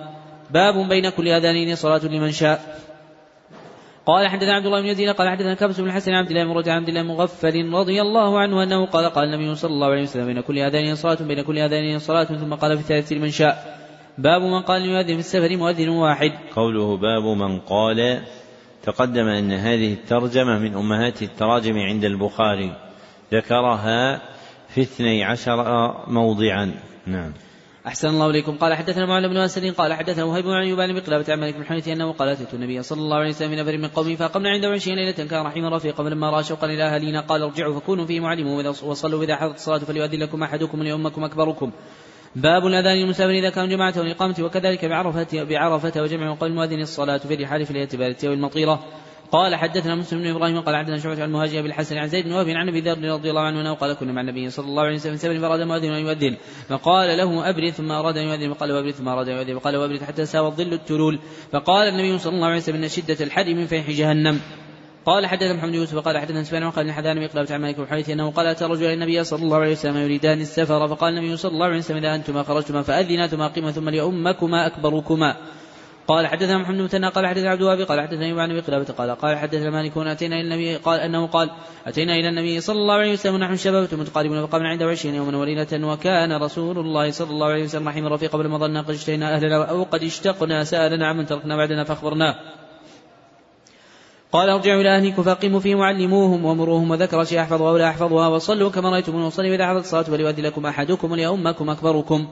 باب 0.51 0.89
بين 0.89 1.11
كل 1.11 1.29
أذانين 1.29 1.77
صلاة 1.77 2.07
لمن 2.07 2.31
شاء. 2.31 2.83
قال 4.07 4.29
حدثنا 4.29 4.55
عبد 4.55 4.67
الله 4.67 4.81
بن 4.81 4.87
يزيد 4.87 5.11
قال 5.11 5.29
حدثنا 5.29 5.55
كبس 5.55 5.81
بن 5.81 5.87
الحسن 5.87 6.13
عبد 6.13 6.31
الله 6.31 6.63
بن 6.63 6.71
عبد 6.71 6.89
الله 6.89 7.03
مغفل 7.03 7.73
رضي 7.73 8.03
الله 8.03 8.39
عنه 8.39 8.63
أنه 8.63 8.87
قال 8.87 9.11
قال 9.11 9.25
النبي 9.25 9.55
صلى 9.55 9.71
الله 9.71 9.87
عليه 9.87 10.03
وسلم 10.03 10.27
بين 10.27 10.41
كل 10.41 10.59
اذان 10.59 10.95
صلاة 10.95 11.19
بين 11.21 11.43
كل 11.43 11.59
اذان 11.59 11.99
صلاة 11.99 12.25
ثم 12.25 12.55
قال 12.55 12.77
في 12.79 12.83
الثالث 12.83 13.13
لمن 13.13 13.31
شاء. 13.31 13.82
باب 14.19 14.43
من 14.43 14.61
قال 14.61 14.83
ليؤذن 14.83 15.15
في 15.15 15.21
السفر 15.21 15.57
مؤذن 15.57 15.89
واحد. 15.89 16.33
قوله 16.57 16.97
باب 16.97 17.23
من 17.23 17.59
قال 17.59 18.23
تقدم 18.83 19.27
أن 19.29 19.53
هذه 19.53 19.93
الترجمة 19.93 20.59
من 20.59 20.75
أمهات 20.75 21.23
التراجم 21.23 21.79
عند 21.79 22.05
البخاري 22.05 22.77
ذكرها 23.33 24.23
في 24.69 24.81
اثني 24.83 25.25
عشر 25.25 25.57
موضعا. 26.09 26.75
نعم. 27.07 27.33
أحسن 27.87 28.09
الله 28.09 28.31
إليكم. 28.31 28.57
قال 28.57 28.75
حدثنا 28.75 29.07
معل 29.07 29.29
بن 29.29 29.37
أسد 29.37 29.75
قال 29.75 29.93
حدثنا 29.93 30.25
وهيب 30.25 30.47
أيوب 30.47 30.81
عن 30.81 30.95
بقلابة 30.95 31.33
عن 31.33 31.41
مالك 31.41 31.57
بن 31.57 31.65
حنيف 31.65 31.89
أنه 31.89 32.13
قال 32.13 32.29
أتيت 32.29 32.55
النبي 32.55 32.83
صلى 32.83 33.01
الله 33.01 33.17
عليه 33.17 33.29
وسلم 33.29 33.49
في 33.51 33.57
نفر 33.57 33.79
من 33.79 33.89
قومه 33.89 34.15
فأقمنا 34.15 34.51
عنده 34.51 34.69
عشرين 34.69 34.97
ليلة 34.97 35.13
كان 35.13 35.47
رحيما 35.47 35.77
رفيقا 35.77 36.05
فلما 36.05 36.31
رأى 36.31 36.45
شوقا 36.45 36.67
إلى 36.67 36.83
أهالينا 36.83 37.21
قال 37.21 37.43
ارجعوا 37.43 37.81
فكونوا 37.81 38.07
فيه 38.07 38.21
معلموا 38.21 38.69
وصلوا 38.69 39.25
إذا 39.25 39.37
حضرت 39.37 39.55
الصلاة 39.55 39.79
فليؤذن 39.79 40.19
لكم 40.19 40.43
أحدكم 40.43 40.83
لأمكم 40.83 41.25
أكبركم. 41.25 41.73
باب 42.37 42.67
الأذان 42.67 42.99
المسافر 42.99 43.31
إذا 43.31 43.51
كان 43.51 43.69
جماعة 43.69 43.95
والإقامة 43.97 44.35
وكذلك 44.41 44.85
بعرفة 44.85 45.45
بعرفة 45.45 46.03
وجمع 46.03 46.37
قول 46.41 46.51
المؤذن 46.51 46.81
الصلاة 46.81 47.19
في 47.19 47.35
الرحال 47.35 47.67
في 47.67 47.71
الاعتبار 47.71 48.15
والمطيرة 48.25 48.85
قال 49.33 49.57
حدثنا 49.57 49.95
مسلم 49.95 50.23
بن 50.23 50.31
إبراهيم 50.31 50.61
قال 50.61 50.77
حدثنا 50.77 50.99
شعبة 50.99 51.23
عن 51.23 51.33
مهاجر 51.33 51.63
بالحسن 51.63 51.97
عن 51.97 52.09
زيد 52.09 52.25
بن 52.25 52.33
وهب 52.33 52.49
عن 52.49 52.69
أبي 52.69 52.81
ذر 52.81 53.13
رضي 53.13 53.31
الله 53.31 53.41
عنه 53.41 53.61
أنه 53.61 53.75
قال 53.75 53.93
كنا 53.93 54.13
مع 54.13 54.21
النبي 54.21 54.51
صلى 54.51 54.67
الله 54.67 54.83
عليه 54.83 54.95
وسلم 54.95 55.17
سبب 55.17 55.41
فأراد 55.41 55.61
مؤذن 55.61 55.93
أن 55.93 56.01
يؤذن. 56.01 56.37
فقال 56.69 57.19
له 57.19 57.51
ابرد 57.51 57.71
ثم 57.71 57.93
أراد 57.93 58.17
أن 58.17 58.25
يؤذن. 58.25 58.55
فقال 58.55 58.73
وابرد 58.73 58.91
ثم 58.91 59.09
أراد 59.09 59.29
أن 59.29 59.37
يؤذن. 59.37 59.59
فقال 59.59 59.77
وابرد 59.77 60.03
حتى 60.03 60.27
ساوى 60.27 60.47
الظل 60.47 60.73
التلول 60.73 61.19
فقال 61.53 61.89
النبي 61.89 62.19
صلى 62.19 62.35
الله 62.35 62.47
عليه 62.47 62.57
وسلم 62.57 62.83
إن 62.83 62.89
شدة 62.89 63.25
الحر 63.25 63.55
من 63.55 63.67
فيح 63.67 63.91
جهنم. 63.91 64.41
قال 65.07 65.27
حدثنا 65.27 65.53
محمد 65.53 65.75
يوسف 65.75 65.99
قال 65.99 66.19
حدثنا 66.19 66.43
سفيان 66.43 66.65
وقال 66.65 66.93
حذان 66.93 67.27
بن 67.27 67.47
عن 67.51 67.61
مالك 67.61 67.77
بن 67.77 68.13
أنه 68.13 68.31
قال 68.31 68.47
أتى 68.47 68.65
رجل 68.65 68.87
النبي 68.87 69.25
صلى 69.25 69.43
الله 69.43 69.57
عليه 69.57 69.73
وسلم 69.73 69.97
يريدان 69.97 70.41
السفر 70.41 70.89
فقال 70.89 71.19
النبي 71.19 71.37
صلى 71.37 71.53
الله 71.53 71.67
عليه 71.67 71.79
وسلم 71.79 71.97
إذا 71.97 72.15
أنتما 72.15 72.43
خرجتما 72.43 72.83
فاذنا 72.83 73.27
ثم 73.27 73.41
اقيما 73.41 73.71
ثم 73.73 73.89
ليؤمكما 73.89 74.67
أكبركما. 74.67 75.37
قال 76.09 76.27
حدثنا 76.27 76.59
محمد 76.59 76.77
بن 76.77 77.05
قال 77.05 77.27
حدثنا 77.27 77.51
عبد 77.51 77.61
الوهاب 77.61 77.81
قال 77.81 78.01
حدثنا 78.01 78.43
عن 78.43 78.51
أبي 78.51 78.61
قلابة 78.61 78.85
قال 78.85 79.11
قال 79.11 79.39
حدثنا 79.39 79.71
مالك 79.71 79.97
أتينا 79.97 80.37
إلى 80.37 80.45
النبي 80.45 80.77
قال 80.77 81.01
أنه 81.01 81.27
قال 81.27 81.51
أتينا 81.87 82.15
إلى 82.15 82.29
النبي 82.29 82.61
صلى 82.61 82.79
الله 82.79 82.95
عليه 82.95 83.13
وسلم 83.13 83.35
ونحن 83.35 83.57
شباب 83.57 83.89
متقاربون 83.95 84.47
فقامنا 84.47 84.69
عنده 84.69 84.87
عشرين 84.87 85.15
يوما 85.15 85.39
وليلة 85.39 85.87
وكان 85.87 86.33
رسول 86.33 86.79
الله 86.79 87.11
صلى 87.11 87.31
الله 87.31 87.47
عليه 87.47 87.65
وسلم 87.65 87.89
رحيم 87.89 88.07
رفيق 88.07 88.33
قبل 88.33 88.47
ما 88.49 88.59
ظننا 88.59 88.83
قد 88.83 88.91
اشتهينا 88.91 89.35
أهلنا 89.35 89.65
أو 89.65 89.83
قد 89.83 90.03
اشتقنا 90.03 90.65
سألنا 90.65 91.07
عمن 91.07 91.27
تركنا 91.27 91.57
بعدنا 91.57 91.85
فأخبرناه. 91.85 92.62
قال 94.33 94.49
ارجعوا 94.49 94.81
إلى 94.81 94.97
أهلكم 94.97 95.23
فأقيموا 95.23 95.61
فيهم 95.61 95.79
وعلموهم 95.79 96.45
ومروهم 96.45 96.91
وذكر 96.91 97.25
شيء 97.25 97.41
أحفظها 97.41 97.71
ولا 97.71 97.89
أحفظها 97.89 98.29
وصلوا 98.29 98.71
كما 98.71 98.91
رأيتم 98.91 99.25
وصلوا 99.25 99.55
إذا 99.55 99.67
حضرت 99.67 99.85
الصلاة 99.85 100.05
وليؤذن 100.13 100.45
لكم 100.45 100.67
أحدكم 100.67 101.13
وليؤمكم 101.13 101.71
أكبركم. 101.71 102.29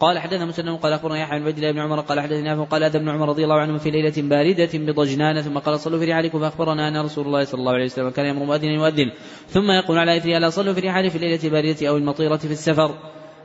قال 0.00 0.18
حدثنا 0.18 0.44
مسلم 0.44 0.76
قال 0.76 0.92
أخبرنا 0.92 1.18
يحيى 1.18 1.40
بن 1.40 1.46
عبد 1.46 1.56
الله 1.56 1.72
بن 1.72 1.78
عمر 1.78 2.00
قال 2.00 2.20
حدثنا 2.20 2.64
قال 2.64 2.82
اذن 2.82 2.96
ابن 2.96 3.08
عمر 3.08 3.28
رضي 3.28 3.44
الله 3.44 3.60
عنه 3.60 3.78
في 3.78 3.90
ليلة 3.90 4.12
باردة 4.16 4.68
بضجنان 4.74 5.42
ثم 5.42 5.58
قال 5.58 5.80
صلوا 5.80 5.98
في 5.98 6.04
رحالكم 6.04 6.40
فأخبرنا 6.40 6.88
أن 6.88 7.04
رسول 7.04 7.26
الله 7.26 7.44
صلى 7.44 7.60
الله 7.60 7.72
عليه 7.72 7.84
وسلم 7.84 8.10
كان 8.10 8.26
يأمر 8.26 8.44
مؤذنا 8.44 8.72
يؤذن 8.72 9.10
ثم 9.48 9.70
يقول 9.70 9.98
على 9.98 10.16
اثرها 10.16 10.38
لا 10.38 10.50
صلوا 10.50 10.74
في 10.74 10.80
رحاله 10.80 11.08
في 11.08 11.16
الليلة 11.16 11.44
البارده 11.44 11.88
أو 11.88 11.96
المطيرة 11.96 12.36
في 12.36 12.52
السفر. 12.52 12.94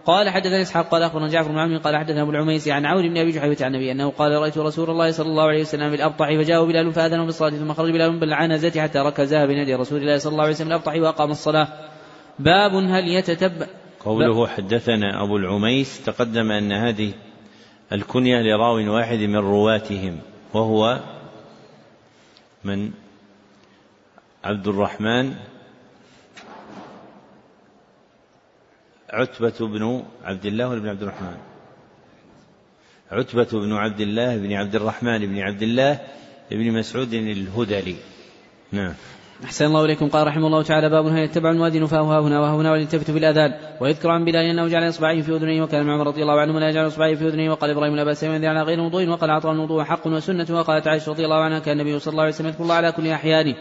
قال 0.05 0.29
حدثنا 0.29 0.61
إسحاق 0.61 0.89
قال 0.89 1.03
أخبرنا 1.03 1.27
جعفر 1.27 1.51
بن 1.51 1.57
عمرو 1.57 1.79
قال 1.79 1.97
حدثنا 1.97 2.21
أبو 2.21 2.31
العميسي 2.31 2.71
عن 2.71 2.85
عون 2.85 3.09
بن 3.09 3.17
أبي 3.17 3.31
جحيفه 3.31 3.65
عن 3.65 3.75
النبي 3.75 3.91
أنه 3.91 4.09
قال 4.09 4.31
رأيت 4.31 4.57
رسول 4.57 4.89
الله 4.89 5.11
صلى 5.11 5.29
الله 5.29 5.43
عليه 5.43 5.61
وسلم 5.61 5.91
بالابطح 5.91 6.27
فجاءه 6.27 6.65
بلال 6.65 6.93
فاذنه 6.93 7.25
بالصلاة 7.25 7.49
ثم 7.49 7.73
خرج 7.73 7.91
بلال 7.91 8.19
بالعنزة 8.19 8.81
حتى 8.81 8.99
ركزها 8.99 9.45
بين 9.45 9.57
يدي 9.57 9.75
رسول 9.75 10.01
الله 10.01 10.17
صلى 10.17 10.31
الله 10.31 10.43
عليه 10.43 10.53
وسلم 10.53 10.67
الأبطح 10.67 10.93
وأقام 10.95 11.31
الصلاة. 11.31 11.67
باب 12.39 12.75
هل 12.75 13.07
يتتبع 13.07 13.67
قوله 13.99 14.47
حدثنا 14.47 15.23
أبو 15.23 15.37
العميس 15.37 16.05
تقدم 16.05 16.51
أن 16.51 16.71
هذه 16.71 17.13
الكنية 17.91 18.41
لراو 18.41 18.93
واحد 18.95 19.19
من 19.19 19.35
رواتهم 19.35 20.19
وهو 20.53 20.99
من 22.63 22.91
عبد 24.43 24.67
الرحمن 24.67 25.33
عتبة 29.13 29.67
بن 29.67 30.03
عبد 30.23 30.45
الله 30.45 30.79
بن 30.79 30.89
عبد 30.89 31.01
الرحمن؟ 31.01 31.37
عتبة 33.11 33.47
بن 33.53 33.73
عبد 33.73 33.99
الله 33.99 34.37
بن 34.37 34.53
عبد 34.53 34.75
الرحمن 34.75 35.19
بن 35.19 35.39
عبد 35.39 35.63
الله 35.63 35.99
بن 36.51 36.71
مسعود 36.71 37.13
الهدلي 37.13 37.95
نعم. 38.71 38.93
أحسن 39.43 39.65
الله 39.65 39.85
إليكم. 39.85 40.09
قال 40.09 40.27
رحمه 40.27 40.47
الله 40.47 40.63
تعالى 40.63 40.89
باب 40.89 41.05
هل 41.05 41.17
يتبع 41.17 41.51
المؤذن 41.51 41.85
فهو 41.85 42.21
هنا 42.21 42.39
وها 42.39 42.55
هنا 42.55 42.71
وليلتفت 42.71 43.11
بالأذان 43.11 43.53
ويذكر 43.81 44.09
عن 44.09 44.25
بلال 44.25 44.45
أنه 44.45 44.67
جعل 44.67 44.89
إصبعيه 44.89 45.21
في 45.21 45.35
أذنيه 45.35 45.61
وكان 45.61 45.89
عمر 45.89 46.07
رضي 46.07 46.21
الله 46.21 46.41
عنه 46.41 46.59
لا 46.59 46.69
يجعل 46.69 46.87
إصبعيه 46.87 47.15
في 47.15 47.27
أذنيه 47.27 47.49
وقال 47.49 47.71
إبراهيم 47.71 47.95
لا 47.95 48.03
بأس 48.03 48.23
على 48.23 48.61
غير 48.61 48.79
وضوء 48.79 49.07
وقال 49.07 49.31
عطاء 49.31 49.51
الوضوء 49.51 49.83
حق 49.83 50.07
وسنة 50.07 50.47
وقالت 50.49 50.87
عائشة 50.87 51.11
رضي 51.11 51.25
الله 51.25 51.43
عنها 51.43 51.59
كان 51.59 51.79
النبي 51.79 51.99
صلى 51.99 52.11
الله 52.11 52.23
عليه 52.23 52.33
وسلم 52.33 52.47
يذكر 52.47 52.63
الله 52.63 52.75
على 52.75 52.91
كل 52.91 53.07
أحيانه. 53.07 53.55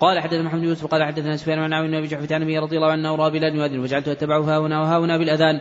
قال 0.00 0.20
حدثنا 0.20 0.42
محمد 0.42 0.62
يوسف 0.62 0.86
قال 0.86 1.04
حدثنا 1.04 1.36
سفيان 1.36 1.58
عن 1.58 1.72
عون 1.72 1.86
بن 1.86 1.94
أبي 1.94 2.06
جحفة 2.06 2.34
عن 2.34 2.42
النبي 2.42 2.58
رضي 2.58 2.76
الله 2.76 2.90
عنه 2.90 3.12
ورى 3.12 3.30
بلال 3.30 3.54
يؤذن 3.54 3.78
وجعلت 3.78 4.08
اتبعه 4.08 4.40
ها 4.40 4.58
هنا 4.58 4.80
وها 4.80 4.98
هنا 4.98 5.18
بالأذان. 5.18 5.60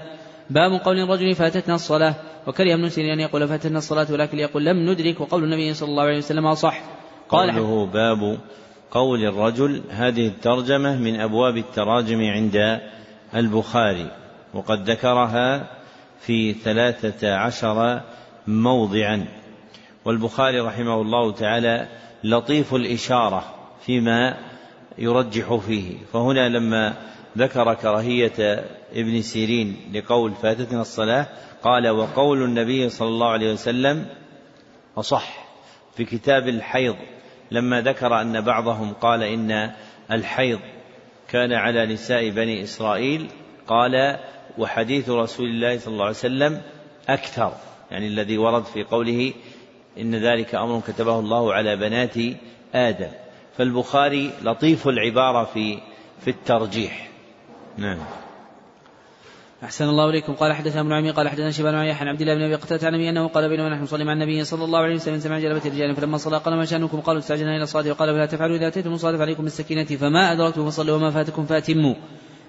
باب 0.49 0.71
قول 0.71 0.99
الرجل 0.99 1.35
فاتتنا 1.35 1.75
الصلاة 1.75 2.15
وكره 2.47 2.73
ابن 2.73 2.89
سيرين 2.89 3.11
أن 3.11 3.19
يقول 3.19 3.47
فاتتنا 3.47 3.77
الصلاة 3.77 4.07
ولكن 4.11 4.39
يقول 4.39 4.65
لم 4.65 4.89
ندرك 4.89 5.21
وقول 5.21 5.43
النبي 5.43 5.73
صلى 5.73 5.89
الله 5.89 6.03
عليه 6.03 6.17
وسلم 6.17 6.45
أصح. 6.45 6.81
قال 7.29 7.51
قوله 7.51 7.85
باب 7.85 8.37
قول 8.91 9.25
الرجل 9.25 9.81
هذه 9.89 10.27
الترجمة 10.27 10.97
من 10.97 11.19
أبواب 11.19 11.57
التراجم 11.57 12.21
عند 12.21 12.81
البخاري 13.35 14.11
وقد 14.53 14.89
ذكرها 14.89 15.67
في 16.19 16.53
ثلاثة 16.53 17.35
عشر 17.35 18.01
موضعا. 18.47 19.25
والبخاري 20.05 20.59
رحمه 20.59 21.01
الله 21.01 21.31
تعالى 21.31 21.87
لطيف 22.23 22.75
الإشارة. 22.75 23.56
فيما 23.87 24.37
يرجح 24.97 25.55
فيه. 25.55 25.97
فهنا 26.13 26.49
لما 26.49 26.93
ذكر 27.37 27.73
كراهية 27.73 28.65
ابن 28.93 29.21
سيرين 29.21 29.77
لقول 29.93 30.33
فاتتنا 30.33 30.81
الصلاة 30.81 31.27
قال 31.63 31.89
وقول 31.89 32.43
النبي 32.43 32.89
صلى 32.89 33.07
الله 33.07 33.29
عليه 33.29 33.53
وسلم 33.53 34.05
أصح 34.97 35.47
في 35.95 36.05
كتاب 36.05 36.47
الحيض. 36.47 36.95
لما 37.51 37.81
ذكر 37.81 38.21
أن 38.21 38.41
بعضهم 38.41 38.93
قال 38.93 39.23
إن 39.23 39.71
الحيض 40.11 40.59
كان 41.29 41.53
على 41.53 41.85
نساء 41.85 42.29
بني 42.29 42.63
إسرائيل 42.63 43.27
قال 43.67 44.19
وحديث 44.57 45.09
رسول 45.09 45.45
الله 45.45 45.79
صلى 45.79 45.93
الله 45.93 46.05
عليه 46.05 46.15
وسلم 46.15 46.61
أكثر. 47.09 47.53
يعني 47.91 48.07
الذي 48.07 48.37
ورد 48.37 48.63
في 48.65 48.83
قوله 48.83 49.33
إن 49.99 50.15
ذلك 50.15 50.55
أمر 50.55 50.81
كتبه 50.87 51.19
الله 51.19 51.53
على 51.53 51.75
بنات 51.75 52.17
آدم. 52.73 53.26
فالبخاري 53.57 54.31
لطيف 54.41 54.87
العبارة 54.87 55.43
في 55.43 55.79
في 56.19 56.29
الترجيح. 56.29 57.09
نعم. 57.77 57.97
أحسن 59.63 59.89
الله 59.89 60.09
إليكم. 60.09 60.33
قال 60.33 60.53
حدثنا 60.53 60.81
ابن 60.81 60.93
عمي 60.93 61.11
قال 61.11 61.29
حدثنا 61.29 61.51
شيبان 61.51 61.75
عن 61.75 61.87
عن 61.87 62.07
عبد 62.07 62.21
الله 62.21 62.35
بن 62.35 62.41
أبي 62.41 62.55
قتادة 62.55 62.87
عن 62.87 62.93
أبي 62.93 63.09
أنه 63.09 63.27
قال 63.27 63.49
بينما 63.49 63.69
نحن 63.69 63.83
نصلي 63.83 64.03
مع 64.03 64.13
النبي 64.13 64.43
صلى 64.43 64.65
الله 64.65 64.79
عليه 64.79 64.95
وسلم 64.95 65.19
سمع 65.19 65.39
جلبة 65.39 65.61
الرجال 65.65 65.95
فلما 65.95 66.17
صلى 66.17 66.37
قال 66.37 66.55
ما 66.55 66.65
شأنكم؟ 66.65 67.01
قالوا 67.01 67.19
استعجلنا 67.21 67.55
إلى 67.55 67.63
الصلاة. 67.63 67.91
وقال 67.91 68.13
فلا 68.13 68.25
تفعلوا 68.25 68.57
إذا 68.57 68.67
أتيتم 68.67 68.93
الصلاة 68.93 69.17
فعليكم 69.17 69.45
السكينة 69.45 69.83
فما 69.83 70.31
أدركتم؟ 70.31 70.69
فصلوا 70.69 70.95
وما 70.95 71.11
فاتكم 71.11 71.45
فأتموا. 71.45 71.95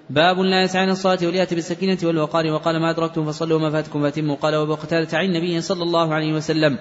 باب 0.09 0.39
لا 0.39 0.63
يسعى 0.63 0.83
إلى 0.83 0.91
الصلاة 0.91 1.19
وليأتي 1.23 1.55
بالسكينة 1.55 1.97
والوقار 2.03 2.47
وقال 2.47 2.81
ما 2.81 2.89
أدركتم؟ 2.89 3.25
فصلوا 3.25 3.57
وما 3.57 3.69
فاتكم 3.69 4.01
فأتموا. 4.01 4.35
قال 4.35 4.55
وابو 4.55 4.75
قتادة 4.75 5.17
عن 5.17 5.25
النبي 5.25 5.61
صلى 5.61 5.83
الله 5.83 6.13
عليه 6.13 6.33
وسلم 6.33 6.77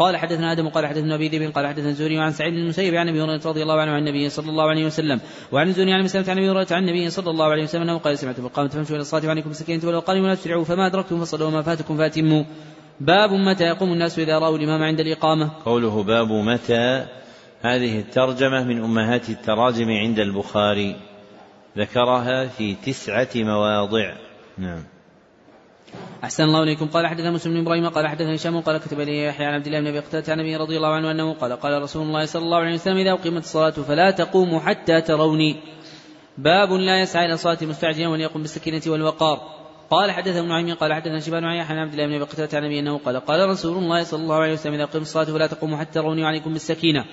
قال 0.00 0.16
حدثنا 0.16 0.52
آدم 0.52 0.68
قال 0.68 0.86
حدثنا 0.86 1.14
أبي 1.14 1.28
ذئب 1.28 1.52
قال 1.52 1.66
حدثنا 1.66 1.88
الزهري 1.88 2.18
وعن 2.18 2.32
سعيد 2.32 2.52
بن 2.54 2.60
المسيب 2.60 2.94
عن 2.94 3.08
أبي 3.08 3.22
هريرة 3.22 3.40
رضي 3.46 3.62
الله 3.62 3.80
عنه 3.80 3.92
عن 3.92 3.98
النبي 3.98 4.28
صلى 4.28 4.50
الله 4.50 4.68
عليه 4.68 4.86
وسلم. 4.86 5.20
وعن 5.52 5.68
الزهري 5.68 5.92
عن 5.92 6.04
مسلمة 6.04 6.30
عن 6.30 6.38
أبي 6.38 6.50
هريرة 6.50 6.66
عن 6.70 6.82
النبي 6.82 7.10
صلى 7.10 7.30
الله 7.30 7.44
عليه 7.44 7.62
وسلم 7.62 7.82
أنه 7.82 7.98
قال 7.98 8.18
سمعت 8.18 8.40
فقامت 8.40 8.72
فامشوا 8.72 8.94
إلى 8.94 9.02
الصلاة 9.02 9.26
وعليكم 9.26 9.48
بالسكينه 9.48 9.86
والوقار 9.86 10.16
ولا 10.16 10.34
تسرعوا 10.34 10.64
فما 10.64 10.86
أدركتم 10.86 11.20
فصلوا 11.20 11.48
وما 11.48 11.62
فاتكم 11.62 11.96
فأتموا. 11.96 12.44
باب 13.00 13.30
متى 13.32 13.64
يقوم 13.64 13.92
الناس 13.92 14.18
إذا 14.18 14.38
رأوا 14.38 14.56
الإمام 14.56 14.82
عند 14.82 15.00
الإقامة؟ 15.00 15.50
قوله 15.64 16.02
باب 16.02 16.32
متى؟ 16.32 17.06
هذه 17.62 17.98
الترجمة 17.98 18.64
من 18.64 18.84
أمهات 18.84 19.30
التراجم 19.30 19.90
عند 19.90 20.18
البخاري. 20.18 20.96
ذكرها 21.78 22.46
في 22.46 22.74
تسعة 22.74 23.28
مواضع. 23.36 24.12
نعم. 24.58 24.99
أحسن 26.24 26.44
الله 26.44 26.62
إليكم. 26.62 26.86
قال 26.86 27.06
حدثنا 27.06 27.30
مسلم 27.30 27.54
بن 27.54 27.60
إبراهيم 27.60 27.88
قال 27.88 28.08
حدثنا 28.08 28.34
هشام 28.34 28.60
قال 28.60 28.78
كتب 28.78 29.00
لي 29.00 29.24
يحيى 29.24 29.46
عن 29.46 29.54
عبد 29.54 29.66
الله 29.66 29.80
بن 29.80 29.86
أبي 29.86 29.98
قتادة 29.98 30.32
عن 30.32 30.40
أبي 30.40 30.56
رضي 30.56 30.76
الله 30.76 30.88
عنه 30.88 31.10
أنه 31.10 31.32
قال 31.34 31.52
قال 31.52 31.82
رسول 31.82 32.02
الله 32.02 32.24
صلى 32.24 32.42
الله 32.42 32.58
عليه 32.58 32.74
وسلم 32.74 32.96
إذا 32.96 33.12
أقيمت 33.12 33.42
الصلاة 33.42 33.70
فلا 33.70 34.10
تقوموا 34.10 34.60
حتى 34.60 35.00
تروني. 35.00 35.56
باب 36.38 36.72
لا 36.72 37.00
يسعى 37.00 37.24
إلى 37.24 37.34
الصلاة 37.34 37.58
مستعجلا 37.62 38.08
وليقم 38.08 38.40
بالسكينة 38.40 38.82
والوقار. 38.86 39.60
قال 39.90 40.10
حدثنا 40.10 40.40
ابن 40.40 40.48
نعيم 40.48 40.74
قال 40.74 40.92
حدثنا 40.92 41.20
شبان 41.20 41.44
عن 41.44 41.58
عن 41.58 41.78
عبد 41.78 41.92
الله 41.92 42.06
بن 42.06 42.14
أبي 42.14 42.24
قتادة 42.24 42.58
عن 42.58 42.64
أنه 42.64 42.98
قال 42.98 43.16
قال 43.16 43.48
رسول 43.48 43.78
الله 43.78 44.02
صلى 44.02 44.22
الله 44.22 44.36
عليه 44.36 44.52
وسلم 44.52 44.74
إذا 44.74 44.84
قيمت 44.84 45.06
الصلاة 45.06 45.24
فلا 45.24 45.46
تقوموا 45.46 45.78
حتى 45.78 45.92
تروني 45.92 46.22
وعليكم 46.22 46.52
بالسكينة. 46.52 47.04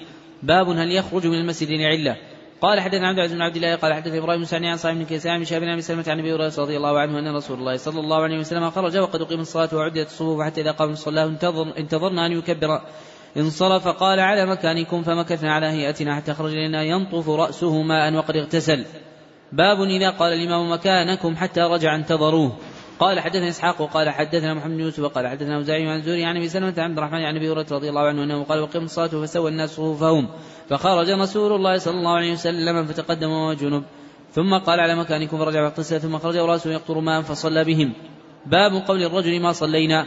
باب 0.43 0.69
هل 0.69 0.91
يخرج 0.91 1.27
من 1.27 1.39
المسجد 1.39 1.69
لعلة؟ 1.69 2.17
قال 2.61 2.79
حدثنا 2.79 3.07
عبد 3.07 3.17
العزيز 3.17 3.35
بن 3.35 3.41
عبد 3.41 3.55
الله 3.55 3.75
قال 3.75 3.93
حدثنا 3.93 4.17
إبراهيم 4.17 4.43
بن 4.51 4.65
عن 4.65 4.77
صاحب 4.77 4.95
بن 4.95 5.05
كيسان 5.05 5.37
بن 5.37 5.45
شهاب 5.45 5.61
بن 5.61 5.81
سلمة 5.81 6.05
عن 6.07 6.19
أبي 6.19 6.33
هريرة 6.33 6.53
رضي 6.57 6.77
الله 6.77 6.99
عنه 6.99 7.19
أن 7.19 7.35
رسول 7.35 7.59
الله 7.59 7.77
صلى 7.77 7.99
الله 7.99 8.21
عليه 8.23 8.39
وسلم 8.39 8.69
خرج 8.69 8.97
وقد 8.97 9.21
اقيم 9.21 9.39
الصلاة 9.39 9.69
وعدت 9.73 10.07
الصفوف 10.07 10.41
حتى 10.41 10.61
إذا 10.61 10.71
قام 10.71 10.89
الصلاه 10.89 11.25
انتظر 11.25 11.77
انتظرنا 11.77 12.25
أن 12.25 12.31
يكبر. 12.31 12.81
انصرف 13.37 13.87
قال 13.87 14.19
على 14.19 14.45
مكانكم 14.45 15.03
فمكثنا 15.03 15.53
على 15.53 15.65
هيئتنا 15.65 16.15
حتى 16.15 16.33
خرج 16.33 16.51
لنا 16.53 16.83
ينطف 16.83 17.29
رأسه 17.29 17.81
ماء 17.81 18.13
وقد 18.13 18.35
اغتسل. 18.35 18.85
باب 19.51 19.81
إذا 19.81 20.09
قال 20.09 20.33
الإمام 20.33 20.71
مكانكم 20.71 21.35
حتى 21.35 21.61
رجع 21.61 21.95
انتظروه. 21.95 22.57
قال 22.99 23.19
حدثنا 23.19 23.49
إسحاق 23.49 23.81
وقال 23.81 24.09
حدثنا 24.09 24.53
محمد 24.53 24.71
بن 24.71 24.79
يوسف 24.79 24.99
وقال 24.99 25.27
حدثنا 25.27 25.55
اوزاعي 25.55 25.87
عن 25.87 26.01
زوري 26.01 26.25
عن 26.25 26.37
أبي 26.37 26.49
سلمة 26.49 26.73
عن 26.77 26.83
عبد 26.89 26.97
الرحمن 26.97 27.21
عن 27.23 27.35
أبي 27.35 27.51
هريرة 27.51 27.65
رضي 27.71 27.89
الله 27.89 28.01
عنه 28.01 28.23
أنه 28.23 28.43
قال 28.43 28.59
وقيم 28.59 28.83
الصلاة 28.83 29.07
فسوى 29.07 29.49
الناس 29.49 29.69
صفوفهم. 29.69 30.27
فخرج 30.69 31.09
رسول 31.09 31.51
الله 31.55 31.77
صلى 31.77 31.93
الله 31.93 32.15
عليه 32.15 32.33
وسلم 32.33 32.85
فتقدم 32.85 33.29
وهو 33.29 33.53
جنب. 33.53 33.83
ثم 34.31 34.57
قال 34.57 34.79
على 34.79 34.95
مكانكم 34.95 35.37
فرجع 35.37 35.69
فاغتسل 35.69 35.99
ثم 35.99 36.17
خرج 36.17 36.37
ورأسه 36.37 36.71
يقطر 36.71 36.99
ماء 36.99 37.21
فصلى 37.21 37.63
بهم. 37.63 37.93
باب 38.45 38.71
قول 38.87 39.03
الرجل 39.03 39.41
ما 39.41 39.51
صلينا. 39.51 40.05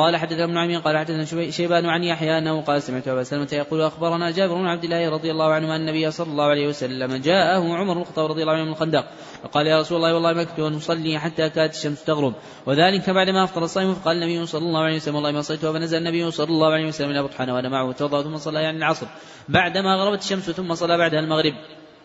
قال 0.00 0.16
حدثنا 0.16 0.44
ابن 0.44 0.58
عمي 0.58 0.76
قال 0.76 0.98
حدثنا 0.98 1.50
شيبان 1.50 1.86
عن 1.86 2.04
يحيى 2.04 2.38
أنه 2.38 2.60
قال 2.60 2.82
سمعت 2.82 3.08
أبا 3.08 3.22
سلمة 3.22 3.48
يقول 3.52 3.82
أخبرنا 3.82 4.30
جابر 4.30 4.54
بن 4.54 4.66
عبد 4.66 4.84
الله 4.84 5.10
رضي 5.10 5.30
الله 5.30 5.52
عنه 5.52 5.76
أن 5.76 5.80
النبي 5.80 6.10
صلى 6.10 6.30
الله 6.30 6.44
عليه 6.44 6.68
وسلم 6.68 7.16
جاءه 7.16 7.74
عمر 7.74 7.94
بن 7.94 8.00
الخطاب 8.00 8.30
رضي 8.30 8.42
الله 8.42 8.52
عنه 8.52 8.64
من 8.64 8.72
الخندق 8.72 9.04
فقال 9.42 9.66
يا 9.66 9.80
رسول 9.80 9.96
الله 9.96 10.14
والله 10.14 10.32
ما 10.32 10.44
كنت 10.44 10.60
أصلي 10.60 11.18
حتى 11.18 11.48
كانت 11.50 11.74
الشمس 11.74 12.04
تغرب. 12.04 12.34
وذلك 12.66 13.10
بعدما 13.10 13.44
أفطر 13.44 13.64
الصائم 13.64 13.94
فقال 13.94 14.16
النبي 14.16 14.46
صلى 14.46 14.62
الله 14.62 14.80
عليه 14.80 14.96
وسلم 14.96 15.14
والله 15.14 15.32
ما 15.32 15.42
صليت 15.42 15.66
فنزل 15.66 15.98
النبي 15.98 16.30
صلى 16.30 16.50
الله 16.50 16.72
عليه 16.72 16.86
وسلم 16.86 17.10
إلى 17.10 17.22
بطحان 17.22 17.50
وأنا 17.50 17.68
معه 17.68 17.92
توضا 17.92 18.22
ثم 18.22 18.36
صلى 18.36 18.62
يعني 18.62 18.78
العصر. 18.78 19.06
بعدما 19.48 19.94
غربت 19.94 20.22
الشمس 20.22 20.50
ثم 20.50 20.74
صلى 20.74 20.98
بعدها 20.98 21.20
المغرب. 21.20 21.52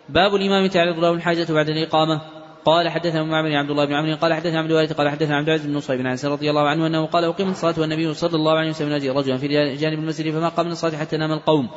باب 0.10 0.36
الإمام 0.36 0.68
تعرض 0.68 1.00
له 1.00 1.12
الحاجة 1.12 1.54
بعد 1.54 1.70
الإقامة. 1.70 2.35
قال 2.66 2.90
حدثنا 2.90 3.20
عمرو 3.20 3.56
عبد 3.56 3.70
الله 3.70 3.86
بن 3.86 3.94
عمرو 3.94 4.16
قال 4.16 4.34
حدثنا 4.34 4.60
عبد 4.60 4.72
الوارث 4.72 4.94
قال 4.94 5.10
حدثنا 5.10 5.38
عبد 5.38 5.50
العزيز 5.50 5.68
بن 5.68 5.80
صهيب 5.80 6.00
بن 6.00 6.08
انس 6.08 6.26
رضي 6.26 6.50
الله 6.50 6.68
عنه 6.68 6.88
أنه 6.88 7.06
قال 7.06 7.24
اقيمت 7.24 7.52
الصلاة 7.52 7.76
والنبي 7.78 8.14
صلى 8.14 8.36
الله 8.36 8.58
عليه 8.58 8.70
وسلم 8.70 8.88
ينادي 8.88 9.10
رجلا 9.10 9.38
في 9.38 9.48
جانب 9.76 10.00
المسجد 10.00 10.34
فما 10.34 10.50
قام 10.50 10.66
من 10.66 10.72
الصلاة 10.72 10.98
حتى 10.98 11.18
نام 11.18 11.32
القوم. 11.32 11.70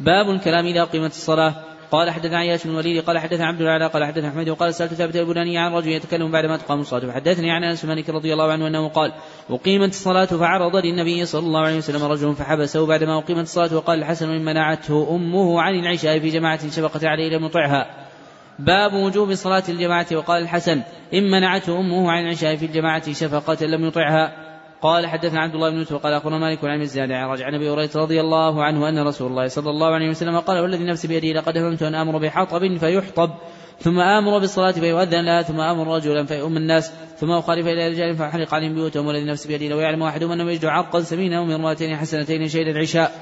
باب 0.00 0.30
الكلام 0.30 0.66
اذا 0.66 0.82
اقيمت 0.82 1.10
الصلاة. 1.10 1.54
قال 1.90 2.10
حدثنا 2.10 2.38
عياش 2.38 2.66
بن 2.66 2.70
الوليد 2.70 3.04
قال 3.04 3.18
حدثنا 3.18 3.46
عبد 3.46 3.60
الاعلى 3.60 3.86
قال 3.86 4.04
حدثنا 4.04 4.28
أحمد 4.28 4.48
وقال 4.48 4.74
سألت 4.74 4.94
ثابت 4.94 5.16
البناني 5.16 5.58
عن 5.58 5.72
رجل 5.72 5.88
يتكلم 5.88 6.30
بعدما 6.30 6.56
تقام 6.56 6.80
الصلاة. 6.80 7.00
فحدثني 7.00 7.50
عن 7.50 7.64
أنس 7.64 7.84
مالك 7.84 8.10
رضي 8.10 8.32
الله 8.32 8.52
عنه 8.52 8.66
أنه 8.66 8.88
قال 8.88 9.12
أقيمت 9.50 9.88
الصلاة 9.88 10.24
فعرض 10.24 10.76
للنبي 10.76 11.24
صلى 11.24 11.46
الله 11.46 11.60
عليه 11.60 11.76
وسلم 11.76 12.04
رجل 12.04 12.34
فحبسه 12.34 12.86
بعدما 12.86 13.18
أقيمت 13.18 13.42
الصلاة 13.42 13.76
وقال 13.76 13.98
الحسن 13.98 14.30
إن 14.30 14.44
منعته 14.44 15.08
أمه 15.10 15.60
عن 15.60 15.74
العشاء 15.74 16.18
في 16.18 16.28
جماعة 16.28 16.70
شفقت 16.70 17.04
عليه 17.04 17.36
لم 17.36 17.44
يطعها. 17.44 18.11
باب 18.58 18.94
وجوب 18.94 19.34
صلاة 19.34 19.62
الجماعة. 19.68 20.06
وقال 20.12 20.42
الحسن 20.42 20.82
إن 21.14 21.30
منعته 21.30 21.80
أمه 21.80 22.10
عن 22.10 22.24
العشاء 22.24 22.56
في 22.56 22.66
الجماعة 22.66 23.12
شفقة 23.12 23.66
لم 23.66 23.86
يطعها. 23.86 24.52
قال 24.82 25.06
حدثنا 25.06 25.40
عبد 25.40 25.54
الله 25.54 25.70
بن 25.70 25.76
يوسف 25.76 25.94
قال 25.94 26.12
أخبرنا 26.12 26.38
مالك 26.38 26.64
عن 26.64 26.80
الزياد 26.80 27.12
عن 27.12 27.28
رجع 27.28 27.48
أبي 27.48 27.70
هريرة 27.70 27.90
رضي 27.96 28.20
الله 28.20 28.64
عنه 28.64 28.88
أن 28.88 28.98
رسول 28.98 29.30
الله 29.30 29.48
صلى 29.48 29.70
الله 29.70 29.94
عليه 29.94 30.08
وسلم 30.08 30.38
قال 30.38 30.58
والذي 30.58 30.84
نفسي 30.84 31.08
بيده 31.08 31.40
لقد 31.40 31.58
هممت 31.58 31.82
أن 31.82 31.94
آمر 31.94 32.18
بحطب 32.18 32.76
فيحطب 32.76 33.30
ثم 33.78 33.98
آمر 34.00 34.38
بالصلاة 34.38 34.70
فيؤذن 34.70 35.24
لها 35.24 35.42
ثم 35.42 35.60
آمر 35.60 35.94
رجلا 35.94 36.26
فيؤم 36.26 36.56
الناس 36.56 36.92
ثم 37.16 37.30
أخالف 37.30 37.66
إلى 37.66 37.88
رجال 37.88 38.16
فاحرق 38.16 38.54
عليهم 38.54 38.74
بيوتهم 38.74 39.06
والذي 39.06 39.24
نفسي 39.24 39.48
بيده 39.48 39.68
لو 39.68 39.80
يعلم 39.80 40.02
أحدهم 40.02 40.32
أنه 40.32 40.50
يجد 40.50 40.64
عرقا 40.64 41.00
سمينا 41.00 41.44
من 41.44 41.96
حسنتين 41.96 42.48
شهد 42.48 42.66
العشاء. 42.66 43.12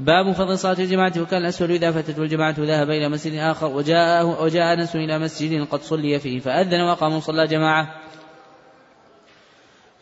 باب 0.00 0.32
فضل 0.32 0.58
صلاة 0.58 0.76
الجماعة 0.78 1.12
وكان 1.20 1.42
الأسود 1.42 1.70
إذا 1.70 1.92
فاتته 1.92 2.22
الجماعة 2.22 2.54
ذهب 2.58 2.90
إلى 2.90 3.08
مسجد 3.08 3.34
آخر 3.34 3.66
وجاء 3.66 4.44
وجاء 4.44 4.72
أنس 4.72 4.96
إلى 4.96 5.18
مسجد 5.18 5.66
قد 5.68 5.82
صلي 5.82 6.18
فيه 6.18 6.40
فأذن 6.40 6.80
وقام 6.80 7.20
صلى 7.20 7.46
جماعة. 7.46 7.94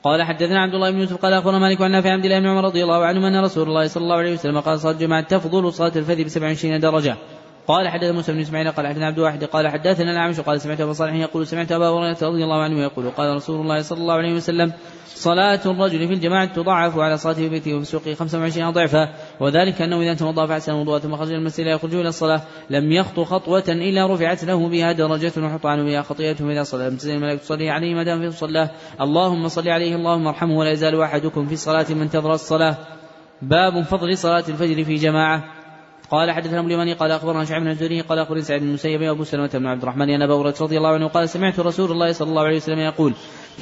قال 0.03 0.23
حدثنا 0.23 0.63
عبد 0.63 0.75
الله 0.75 0.91
بن 0.91 1.01
يوسف 1.01 1.17
قال 1.17 1.33
أخبرنا 1.33 1.59
مالك 1.59 1.81
عن 1.83 1.91
نافع 1.91 2.11
عبد 2.13 2.25
الله 2.25 2.41
بن 2.41 2.47
عمر 2.47 2.65
رضي 2.65 2.83
الله 2.83 3.05
عنهما 3.05 3.29
أن 3.29 3.45
رسول 3.45 3.69
الله 3.69 3.87
صلى 3.87 4.03
الله 4.03 4.17
عليه 4.17 4.33
وسلم 4.33 4.61
قال 4.61 4.81
صلاة 4.81 4.93
الجماعة 4.93 5.23
تفضل 5.23 5.73
صلاة 5.73 5.93
الفجر 5.97 6.25
ب 6.25 6.29
27 6.29 6.81
درجة. 6.81 7.17
قال 7.69 7.89
حدثنا 7.89 8.13
موسى 8.13 8.33
بن 8.33 8.41
إسماعيل 8.41 8.71
قال 8.71 8.87
حدثنا 8.87 9.07
عبد 9.07 9.19
الواحد 9.19 9.45
قال 9.45 9.69
حدثنا 9.69 10.11
الأعمش 10.13 10.41
قال 10.41 10.61
سمعت 10.61 10.81
أبا 10.81 10.93
صالح 10.93 11.15
يقول 11.15 11.47
سمعت 11.47 11.73
أبا 11.73 11.89
هريرة 11.89 12.19
رضي 12.23 12.45
الله 12.45 12.63
عنه 12.63 12.83
يقول 12.83 13.11
قال 13.11 13.37
رسول 13.37 13.61
الله 13.61 13.83
صلى 13.83 13.99
الله 13.99 14.15
عليه 14.15 14.35
وسلم 14.35 14.73
صلاة 15.07 15.61
الرجل 15.67 16.09
في 16.09 16.15
الجماعة 16.15 16.55
تضاعف 16.55 16.99
على 16.99 17.19
صلاته 17.19 17.39
في 17.39 17.49
بيته 17.49 17.75
وفي 17.75 17.85
سوقه 17.85 18.15
25 18.15 18.71
ضعفا. 18.71 19.15
وذلك 19.41 19.83
أنه 19.83 20.01
إذا 20.01 20.15
توضأ 20.15 20.47
فأحسن 20.47 20.73
الوضوء 20.73 20.99
ثم 20.99 21.17
خرج 21.17 21.33
المسجد 21.33 21.65
لا 21.65 21.73
يخرج 21.73 21.95
إلى 21.95 22.09
الصلاة 22.09 22.43
لم 22.71 22.93
يخطو 22.93 23.25
خطوة 23.25 23.65
إلا 23.69 24.15
رفعت 24.15 24.45
له 24.45 24.69
بها 24.69 24.93
درجة 24.93 25.33
وحط 25.39 25.67
عنه 25.67 25.85
بها 25.85 26.03
خطيئته 26.03 26.51
إذا 26.51 26.63
صلى 26.63 26.89
لم 26.89 26.97
تزل 26.97 27.15
الملائكة 27.15 27.43
تصلي 27.43 27.71
عليه 27.71 27.95
ما 27.95 28.03
دام 28.03 28.21
في 28.21 28.27
الصلاة. 28.27 28.71
اللهم 29.01 29.49
صل 29.49 29.69
عليه 29.69 29.97
اللهم 29.97 30.27
ارحمه 30.27 30.59
ولا 30.59 30.71
يزال 30.71 31.01
أحدكم 31.01 31.47
في 31.47 31.57
صلاة 31.57 31.87
من 31.91 32.03
انتظر 32.03 32.33
الصلاة. 32.33 32.77
باب 33.43 33.83
فضل 33.83 34.19
صلاة 34.19 34.45
الفجر 34.49 34.85
في 34.85 34.95
جماعة. 34.95 35.58
قال 36.11 36.31
حدثنا 36.31 36.59
ابن 36.59 36.67
اليماني 36.67 36.93
قال 36.93 37.11
أخبرنا 37.11 37.45
شعيب 37.45 37.63
بن 37.63 37.71
الزهري 37.71 38.01
قال 38.01 38.19
أخبرني 38.19 38.43
سعيد 38.43 38.63
بن 38.63 38.69
المسيب 38.69 39.01
وابو 39.01 39.25
سلمة 39.25 39.51
بن 39.55 39.67
عبد 39.67 39.83
الرحمن 39.83 40.11
أن 40.11 40.23
أبا 40.23 40.43
رضي 40.61 40.79
الله 40.79 40.89
عنه 40.89 41.09
قال 41.09 41.29
سمعت 41.29 41.61
رسول 41.61 41.91
الله 41.91 42.13
صلى 42.13 42.29
الله 42.29 42.43
عليه 42.43 42.57
وسلم 42.57 42.79
يقول 42.79 43.15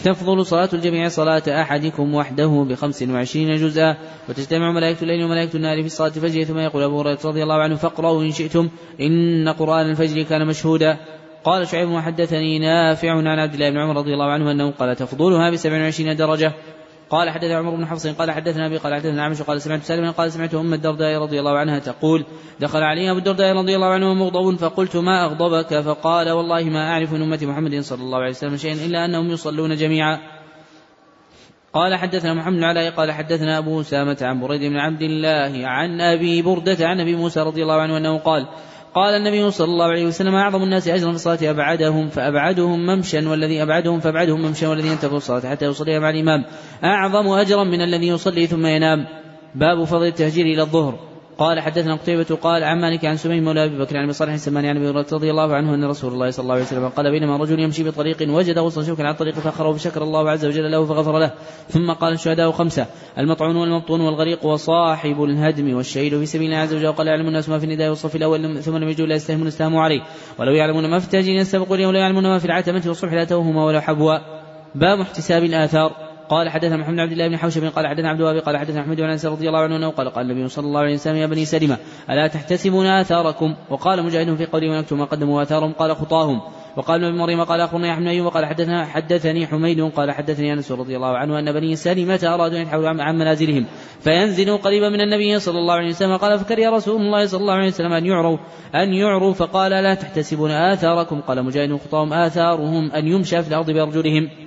تفضل 0.05 0.47
صلاة 0.47 0.69
الجميع 0.73 1.09
صلاة 1.09 1.43
أحدكم 1.49 2.15
وحده 2.15 2.67
بخمس 2.69 3.03
وعشرين 3.03 3.57
جزءا 3.57 3.97
وتجتمع 4.29 4.73
ملائكة 4.73 5.03
الليل 5.03 5.25
وملائكة 5.25 5.57
النار 5.57 5.83
في 5.83 5.89
صلاة 5.89 6.13
الفجر 6.17 6.45
ثم 6.45 6.59
يقول 6.59 6.83
أبو 6.83 7.01
هريرة 7.01 7.19
رضي 7.25 7.43
الله 7.43 7.63
عنه 7.63 7.75
فاقرأوا 7.75 8.23
إن 8.23 8.33
شئتم 8.33 8.69
إن 9.01 9.49
قرآن 9.49 9.91
الفجر 9.91 10.23
كان 10.23 10.47
مشهودا. 10.47 10.99
قال 11.45 11.69
شعيب 11.69 11.89
وحدثني 11.89 12.59
نافع 12.59 13.11
عن 13.11 13.39
عبد 13.39 13.55
الله 13.55 13.71
بن 13.71 13.79
عمر 13.79 13.97
رضي 13.97 14.13
الله 14.15 14.31
عنه 14.31 14.51
أنه 14.51 14.71
قال 14.71 14.97
تفضلها 14.97 15.51
بسبع 15.51 15.83
وعشرين 15.83 16.17
درجة 16.17 16.53
قال 17.11 17.31
حدثنا 17.31 17.57
عمر 17.57 17.77
بن 17.77 17.87
حفص 17.87 18.07
قال 18.07 18.31
حدثنا 18.31 18.67
أبي 18.67 18.77
قال 18.77 18.95
حدثنا 18.95 19.25
عمش 19.25 19.43
قال 19.43 19.63
سمعت 19.63 19.83
سالما 19.83 20.11
قال 20.11 20.33
سمعت 20.33 20.55
أم 20.55 20.75
الدرداء 20.75 21.19
رضي 21.19 21.41
الله 21.41 21.59
عنها 21.59 21.79
تقول 21.79 22.25
دخل 22.61 22.83
علي 22.83 23.11
أبو 23.11 23.19
الدرداء 23.19 23.57
رضي 23.57 23.77
الله 23.77 23.87
عنه 23.87 24.15
مغضب 24.15 24.57
فقلت 24.57 24.97
ما 24.97 25.25
أغضبك؟ 25.25 25.81
فقال 25.81 26.31
والله 26.31 26.65
ما 26.65 26.93
أعرف 26.93 27.13
من 27.13 27.23
أمة 27.23 27.39
محمد 27.43 27.81
صلى 27.81 28.03
الله 28.03 28.19
عليه 28.19 28.31
وسلم 28.31 28.57
شيئا 28.57 28.75
إلا 28.75 29.05
أنهم 29.05 29.31
يصلون 29.31 29.77
جميعا. 29.77 30.19
قال 31.73 31.95
حدثنا 31.95 32.35
محمد 32.35 32.63
علاء 32.63 32.91
قال 32.91 33.13
حدثنا 33.13 33.59
أبو 33.59 33.81
أسامة 33.81 34.17
عن 34.23 34.41
بريد 34.41 34.61
بن 34.61 34.77
عبد 34.77 35.03
الله 35.03 35.67
عن 35.67 36.01
أبي 36.01 36.43
بردة 36.43 36.87
عن 36.87 37.01
أبي 37.01 37.17
موسى 37.17 37.41
رضي 37.41 37.63
الله 37.63 37.81
عنه 37.81 37.97
أنه 37.97 38.19
قال 38.19 38.47
قال 38.97 39.15
النبي 39.15 39.51
صلى 39.51 39.65
الله 39.65 39.85
عليه 39.85 40.07
وسلم 40.07 40.35
أعظم 40.35 40.63
الناس 40.63 40.89
أجرا 40.89 41.11
في 41.11 41.15
الصلاة 41.15 41.51
أبعدهم 41.51 42.09
فأبعدهم 42.09 42.87
ممشا 42.87 43.29
والذي 43.29 43.63
أبعدهم 43.63 44.01
فأبعدهم 44.01 44.43
ممشا 44.43 44.69
والذي 44.69 44.89
ينتظر 44.89 45.17
الصلاة 45.17 45.51
حتى 45.51 45.65
يصلي 45.65 46.01
مع 46.01 46.11
الإمام. 46.11 46.45
أعظم 46.85 47.29
أجرا 47.29 47.65
من 47.65 47.81
الذي 47.81 48.09
يصلي 48.09 48.47
ثم 48.47 48.67
ينام. 48.67 49.07
باب 49.55 49.85
فضل 49.85 50.07
التهجير 50.07 50.47
إلى 50.47 50.63
الظهر. 50.63 51.16
قال 51.39 51.61
حدثنا 51.61 51.95
قتيبة 51.95 52.39
قال 52.43 52.65
عن 52.65 52.81
مالك 52.81 53.05
عن 53.05 53.17
سمي 53.17 53.41
مولى 53.41 53.65
أبي 53.65 53.79
بكر 53.79 53.97
عن 53.97 54.05
أبي 54.05 54.13
صالح 54.13 54.33
السماني 54.33 54.69
عن 54.69 54.77
هريرة 54.77 55.07
رضي 55.13 55.31
الله 55.31 55.55
عنه 55.55 55.75
أن 55.75 55.85
رسول 55.85 56.13
الله 56.13 56.31
صلى 56.31 56.43
الله 56.43 56.55
عليه 56.55 56.65
وسلم 56.65 56.89
قال 56.89 57.11
بينما 57.11 57.37
رجل 57.37 57.61
يمشي 57.61 57.85
بطريق 57.85 58.17
وجد 58.29 58.59
غصن 58.59 58.85
شوكا 58.85 59.03
على 59.03 59.13
الطريق 59.13 59.35
فأخره 59.35 59.73
فشكر 59.73 60.03
الله 60.03 60.31
عز 60.31 60.45
وجل 60.47 60.71
له 60.71 60.87
فغفر 60.87 61.19
له. 61.19 61.33
ثم 61.69 61.93
قال 61.93 62.13
الشهداء 62.13 62.51
خمسة 62.51 62.87
المطعون 63.19 63.57
والمبطون 63.57 64.01
والغريق 64.01 64.45
وصاحب 64.45 65.25
الهدم 65.25 65.77
والشهيد 65.77 66.19
في 66.19 66.27
سبيل 66.27 66.47
الله 66.47 66.57
عز 66.57 66.75
وجل. 66.75 66.87
وقال 66.87 67.07
يعلم 67.07 67.29
الناس 67.29 67.49
ما 67.49 67.59
في 67.59 67.65
النداء 67.65 67.89
والصف 67.89 68.17
الأول 68.17 68.63
ثم 68.63 68.77
لم 68.77 68.89
يجوا 68.89 69.07
لا 69.07 69.15
يستهمون 69.15 69.47
استهموا 69.47 69.83
عليه. 69.83 70.01
ولو 70.39 70.53
يعلمون 70.53 70.91
ما 70.91 70.99
في 70.99 71.05
التاجين 71.05 71.37
يستبقون 71.37 71.85
ولو 71.85 71.99
يعلمون 71.99 72.27
ما 72.27 72.39
في 72.39 72.45
العتمة 72.45 72.83
والصبح 72.87 73.13
لا 73.13 73.25
توهما 73.25 73.65
ولا 73.65 73.81
حبوا. 73.81 74.19
باب 74.75 75.01
احتساب 75.01 75.45
الآثار. 75.45 76.06
قال 76.29 76.49
حدثنا 76.49 76.77
محمد 76.77 76.95
بن 76.95 77.01
عبد 77.01 77.13
الله 77.13 77.29
بن 77.29 77.37
حوشب 77.37 77.65
قال 77.65 77.87
حدثنا 77.87 78.09
عبد 78.09 78.21
الوهاب 78.21 78.37
قال 78.37 78.57
حدثنا 78.57 78.81
أحمد 78.81 78.97
بن 78.97 79.11
أنس 79.11 79.27
رضي 79.27 79.49
الله 79.49 79.59
عنه 79.59 79.91
قال 79.91 80.11
قال 80.11 80.31
النبي 80.31 80.49
صلى 80.49 80.67
الله 80.67 80.81
عليه 80.81 80.95
وسلم 80.95 81.17
يا 81.17 81.27
بني 81.27 81.45
سلمة 81.45 81.79
ألا 82.11 82.27
تحتسبون 82.27 82.87
آثاركم؟ 82.87 83.55
وقال 83.71 84.03
مجاهد 84.03 84.35
في 84.35 84.47
قوله 84.47 84.71
ونكتب 84.71 84.97
ما 84.97 85.05
قدموا 85.05 85.43
آثارهم 85.43 85.73
قال 85.73 85.97
خطاهم. 85.97 86.41
وقال 86.77 87.05
ابن 87.05 87.19
مريم 87.19 87.45
قال 87.45 87.61
اخبرنا 87.61 87.89
يحيى 87.89 88.01
بن 88.01 88.09
أيوب 88.09 88.27
قال 88.27 88.47
حدثنا 88.47 88.85
حدثني 88.85 89.47
حميد 89.47 89.81
قال 89.81 90.11
حدثني 90.11 90.53
أنس 90.53 90.73
رضي 90.73 90.97
الله 90.97 91.17
عنه 91.17 91.39
أن 91.39 91.53
بني 91.53 91.77
سلمة 91.77 92.21
أرادوا 92.25 92.59
أن 92.59 92.63
يحولوا 92.63 93.03
عن 93.03 93.19
منازلهم 93.19 93.67
فينزلوا 94.01 94.57
قريبا 94.57 94.89
من 94.89 95.01
النبي 95.01 95.39
صلى 95.39 95.59
الله 95.59 95.75
عليه 95.75 95.89
وسلم 95.89 96.17
قال 96.17 96.39
فكر 96.39 96.59
يا 96.59 96.71
رسول 96.71 97.01
الله 97.01 97.27
صلى 97.27 97.41
الله 97.41 97.55
عليه 97.55 97.69
وسلم 97.69 97.93
أن 97.93 98.07
يعروا 98.07 98.39
أن 98.75 98.93
يعروا 98.93 99.33
فقال 99.33 99.71
لا 99.71 99.95
تحتسبون 99.95 100.51
آثاركم؟ 100.51 101.21
قال 101.21 101.45
مجاهد 101.45 101.77
خطاهم 101.77 102.13
آثارهم 102.13 102.93
أن 102.93 103.07
يمشى 103.07 103.43
في 103.43 103.49
الأرض 103.49 103.71
بأرجلهم. 103.71 104.46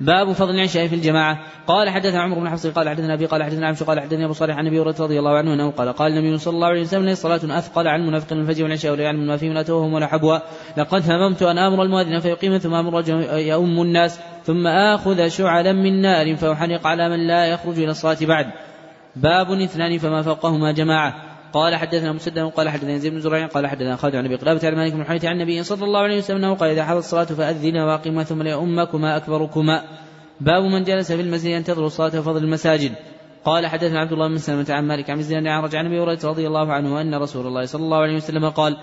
باب 0.00 0.32
فضل 0.32 0.54
العشاء 0.54 0.86
في 0.86 0.94
الجماعة. 0.94 1.38
قال 1.66 1.90
حدثنا 1.90 2.22
عمرو 2.22 2.40
بن 2.40 2.50
حفص 2.50 2.66
قال 2.66 2.88
حدثنا 2.88 3.14
أبي 3.14 3.26
قال 3.26 3.42
حدثنا 3.42 3.66
عمشو 3.66 3.84
قال 3.84 4.00
حدثنا 4.00 4.24
أبو 4.24 4.32
صالح 4.32 4.56
عن 4.56 4.66
أبي 4.66 4.80
هريرة 4.80 4.96
رضي 5.00 5.18
الله 5.18 5.36
عنه 5.38 5.54
أنه 5.54 5.70
قال 5.70 5.92
قال 5.92 6.12
النبي 6.12 6.38
صلى 6.38 6.54
الله 6.54 6.66
عليه 6.66 6.80
وسلم 6.80 7.04
ليس 7.04 7.22
صلاة 7.22 7.58
أثقل 7.58 7.88
عن 7.88 8.00
المنافق 8.00 8.32
من 8.32 8.40
الفجر 8.40 8.64
والعشاء 8.64 8.92
ولا 8.92 9.02
يعلم 9.02 9.26
ما 9.26 9.36
فيه 9.36 9.50
ولا 9.50 9.62
توهم 9.62 9.92
ولا 9.92 10.06
حبوا 10.06 10.38
لقد 10.76 11.10
هممت 11.10 11.42
أن 11.42 11.58
آمر 11.58 11.82
المؤذن 11.82 12.18
فيقيم 12.18 12.58
ثم 12.58 12.74
آمر 12.74 13.08
يؤم 13.38 13.82
الناس 13.82 14.20
ثم 14.44 14.66
آخذ 14.66 15.28
شعلا 15.28 15.72
من 15.72 16.00
نار 16.00 16.36
فأحرق 16.36 16.86
على 16.86 17.08
من 17.08 17.26
لا 17.26 17.46
يخرج 17.46 17.78
إلى 17.78 17.90
الصلاة 17.90 18.18
بعد. 18.22 18.46
باب 19.16 19.50
اثنان 19.50 19.98
فما 19.98 20.22
فوقهما 20.22 20.72
جماعة. 20.72 21.33
قال 21.54 21.76
حدثنا 21.76 22.12
مسدد 22.12 22.38
قال 22.38 22.68
حدثنا 22.68 22.92
يزيد 22.92 23.12
بن 23.12 23.20
زريع 23.20 23.46
قال 23.46 23.66
حدثنا 23.66 23.96
خالد 23.96 24.16
عن 24.16 24.24
أبي 24.24 24.36
قلابة 24.36 24.68
عن 24.68 24.74
مالك 24.74 24.92
بن 24.92 25.04
حيث 25.04 25.24
عن 25.24 25.32
النبي 25.32 25.62
صلى 25.62 25.84
الله 25.84 26.00
عليه 26.00 26.18
وسلم 26.18 26.36
أنه 26.36 26.54
قال 26.54 26.70
إذا 26.70 26.84
حضرت 26.84 27.04
الصلاة 27.04 27.24
فاذنا 27.24 27.86
واقيما 27.86 28.24
ثم 28.24 28.42
ليؤمكما 28.42 29.16
أكبركما. 29.16 29.82
باب 30.40 30.62
من 30.62 30.84
جلس 30.84 31.12
في 31.12 31.20
المسجد 31.20 31.46
ينتظر 31.46 31.86
الصلاة 31.86 32.20
وفضل 32.20 32.44
المساجد. 32.44 32.92
قال 33.44 33.66
حدثنا 33.66 34.00
عبد 34.00 34.12
الله 34.12 34.28
بن 34.28 34.38
سلمة 34.38 34.66
عن 34.70 34.84
مالك 34.88 35.10
عن 35.10 35.22
زيد 35.22 35.36
عن 35.36 35.48
عن 35.74 35.86
أبي 35.86 36.00
هريرة 36.00 36.18
رضي 36.24 36.46
الله 36.46 36.72
عنه 36.72 37.00
أن 37.00 37.14
رسول 37.14 37.46
الله 37.46 37.64
صلى 37.64 37.82
الله 37.82 37.96
عليه 37.96 38.16
وسلم 38.16 38.48
قال 38.48 38.76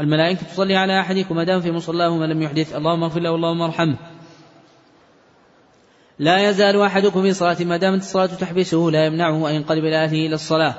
الملائكة 0.00 0.46
تصلي 0.46 0.76
على 0.76 1.00
أحدكم 1.00 1.36
ما 1.36 1.44
دام 1.44 1.60
في 1.60 1.70
مصلاه 1.70 2.16
ما 2.16 2.24
لم 2.24 2.42
يحدث. 2.42 2.76
اللهم 2.76 3.02
اغفر 3.02 3.20
له 3.20 3.34
اللهم 3.34 3.62
ارحمه. 3.62 3.96
لا 6.18 6.48
يزال 6.48 6.80
أحدكم 6.80 7.22
في 7.22 7.32
صلاة 7.32 7.56
ما 7.60 7.76
دامت 7.76 8.00
الصلاة 8.00 8.26
تحبسه 8.26 8.88
لا 8.92 9.06
يمنعه 9.06 9.50
أن 9.50 9.54
ينقلب 9.54 9.84
إلى 9.84 10.04
أهله 10.04 10.26
إلى 10.26 10.34
الصلاة. 10.34 10.74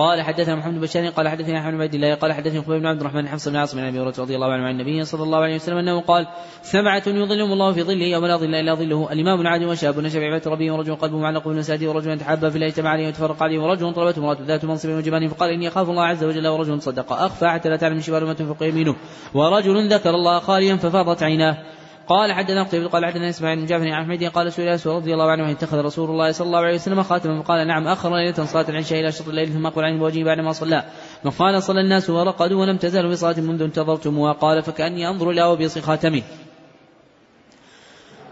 قال 0.00 0.22
حدثنا 0.22 0.54
محمد 0.56 0.74
بن 0.74 0.80
بشار 0.80 1.06
قال 1.08 1.28
حدثني 1.28 1.58
أحمد 1.58 1.72
بن 1.74 1.82
عبد 1.82 1.94
الله 1.94 2.14
قال 2.14 2.32
حدثني 2.32 2.62
خبيب 2.62 2.80
بن 2.80 2.86
عبد 2.86 3.00
الرحمن 3.00 3.28
حفص 3.28 3.48
بن 3.48 3.56
عاصم 3.56 3.78
بن 3.78 3.84
أبي 3.84 4.00
هريرة 4.00 4.14
رضي 4.18 4.34
الله 4.34 4.52
عنه 4.52 4.64
عن 4.64 4.70
النبي 4.70 5.04
صلى 5.04 5.22
الله 5.22 5.38
عليه 5.38 5.54
وسلم 5.54 5.76
أنه 5.76 6.00
قال 6.00 6.26
سبعه 6.62 7.02
يظلهم 7.06 7.52
الله 7.52 7.72
في 7.72 7.82
ظله 7.82 8.04
يوم 8.04 8.26
لا 8.26 8.36
ظل 8.36 8.54
إلا 8.54 8.74
ظله 8.74 9.12
الإمام 9.12 9.40
العادل 9.40 9.66
وشاب 9.66 9.98
نشأ 9.98 10.18
بعبادة 10.18 10.50
ربه 10.50 10.72
ورجل 10.72 10.94
قلبه 10.96 11.18
معلق 11.18 11.48
بالمساجد 11.48 11.84
ورجل 11.84 12.18
تحابا 12.18 12.50
في 12.50 12.56
الله 12.56 12.66
اجتمع 12.66 12.90
عليه 12.90 13.08
وتفرق 13.08 13.42
عليه 13.42 13.58
ورجل 13.58 13.92
طلبته 13.92 14.18
امرأة 14.18 14.38
ذات 14.46 14.64
منصب 14.64 14.88
وجمال 14.88 15.28
فقال 15.28 15.50
إني 15.50 15.68
أخاف 15.68 15.90
الله 15.90 16.04
عز 16.04 16.24
وجل 16.24 16.48
ورجل 16.48 16.82
صدق 16.82 17.12
أخفى 17.12 17.48
حتى 17.48 17.68
لا 17.68 17.76
تعلم 17.76 18.00
شمال 18.00 18.24
ما 18.24 18.34
تنفق 18.34 18.62
يمينه 18.62 18.96
ورجل 19.34 19.88
ذكر 19.88 20.10
الله 20.10 20.38
خاليا 20.38 20.76
ففاضت 20.76 21.22
عيناه. 21.22 21.56
قال 22.10 22.32
حدثنا 22.32 22.62
قتيبة 22.62 22.88
قال 22.88 23.06
حدثنا 23.06 23.28
إسماعيل 23.28 23.58
بن 23.58 23.66
جعفر 23.66 23.88
عن 23.88 24.02
احمد 24.02 24.24
قال 24.24 24.52
سئل 24.52 24.68
أنس 24.68 24.86
رضي 24.86 25.14
الله 25.14 25.30
عنه 25.30 25.50
اتخذ 25.50 25.78
رسول 25.78 26.10
الله 26.10 26.32
صلى 26.32 26.46
الله 26.46 26.58
عليه 26.58 26.74
وسلم 26.74 27.02
خاتما 27.02 27.42
فقال 27.42 27.66
نعم 27.66 27.88
أخر 27.88 28.16
ليلة 28.16 28.44
صلاة 28.44 28.68
العشاء 28.68 29.00
إلى 29.00 29.12
شطر 29.12 29.30
الليل 29.30 29.48
ثم 29.48 29.66
اقبل 29.66 29.84
عن 29.84 29.96
الوجه 29.96 30.24
بعدما 30.24 30.52
صلى. 30.52 30.84
فقال 31.24 31.62
صلى 31.62 31.80
الناس 31.80 32.10
ورقدوا 32.10 32.60
ولم 32.60 32.76
تزالوا 32.76 33.10
بصلاه 33.10 33.40
منذ 33.40 33.62
انتظرتموها 33.62 34.32
قال 34.32 34.62
فكأني 34.62 35.08
أنظر 35.08 35.30
إلى 35.30 35.44
وبيص 35.44 35.78
خاتمه 35.78 36.22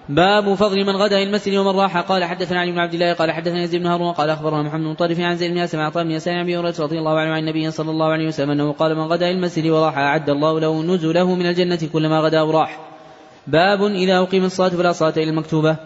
باب 0.09 0.55
فضل 0.55 0.85
من 0.85 0.97
غدا 0.97 1.23
المسجد 1.23 1.55
ومن 1.55 1.81
راح 1.81 1.97
قال 1.97 2.25
حدثنا 2.25 2.61
علي 2.61 2.73
بن 2.73 2.79
عبد 2.79 2.95
الله 2.95 3.13
قال 3.13 3.31
حدثنا 3.31 3.63
يزيد 3.63 3.81
بن 3.81 3.87
هارون 3.87 4.13
قال 4.13 4.31
أخبرنا 4.31 4.63
محمد 4.63 4.85
بن 4.85 4.95
طرف 4.95 5.21
عن 5.21 5.37
زيد 5.37 5.51
بن 5.51 5.59
اسلم 5.59 5.81
عطاء 5.81 6.05
بن 6.05 6.11
يسار 6.11 6.35
عن 6.35 6.41
أبي 6.41 6.57
هريرة 6.57 6.75
رضي 6.79 6.99
الله 6.99 7.19
عنه 7.19 7.31
عن 7.31 7.39
النبي 7.39 7.71
صلى 7.71 7.91
الله 7.91 8.07
عليه 8.07 8.27
وسلم 8.27 8.51
أنه 8.51 8.73
قال 8.73 8.95
من 8.95 9.03
غدا 9.03 9.31
المسجد 9.31 9.67
وراح 9.67 9.99
أعد 9.99 10.31
الله 10.31 10.61
له 10.61 10.83
نزله 10.83 11.35
من 11.35 11.47
الجنة 11.47 11.79
كلما 11.93 12.21
غدا 12.21 12.43
وراح. 12.43 12.88
باب 13.49 13.85
إذا 13.85 14.19
أقيم 14.19 14.45
الصلاة 14.45 14.69
فلا 14.69 14.93
صلاة 14.93 15.13
إلا 15.17 15.31
المكتوبة. 15.31 15.77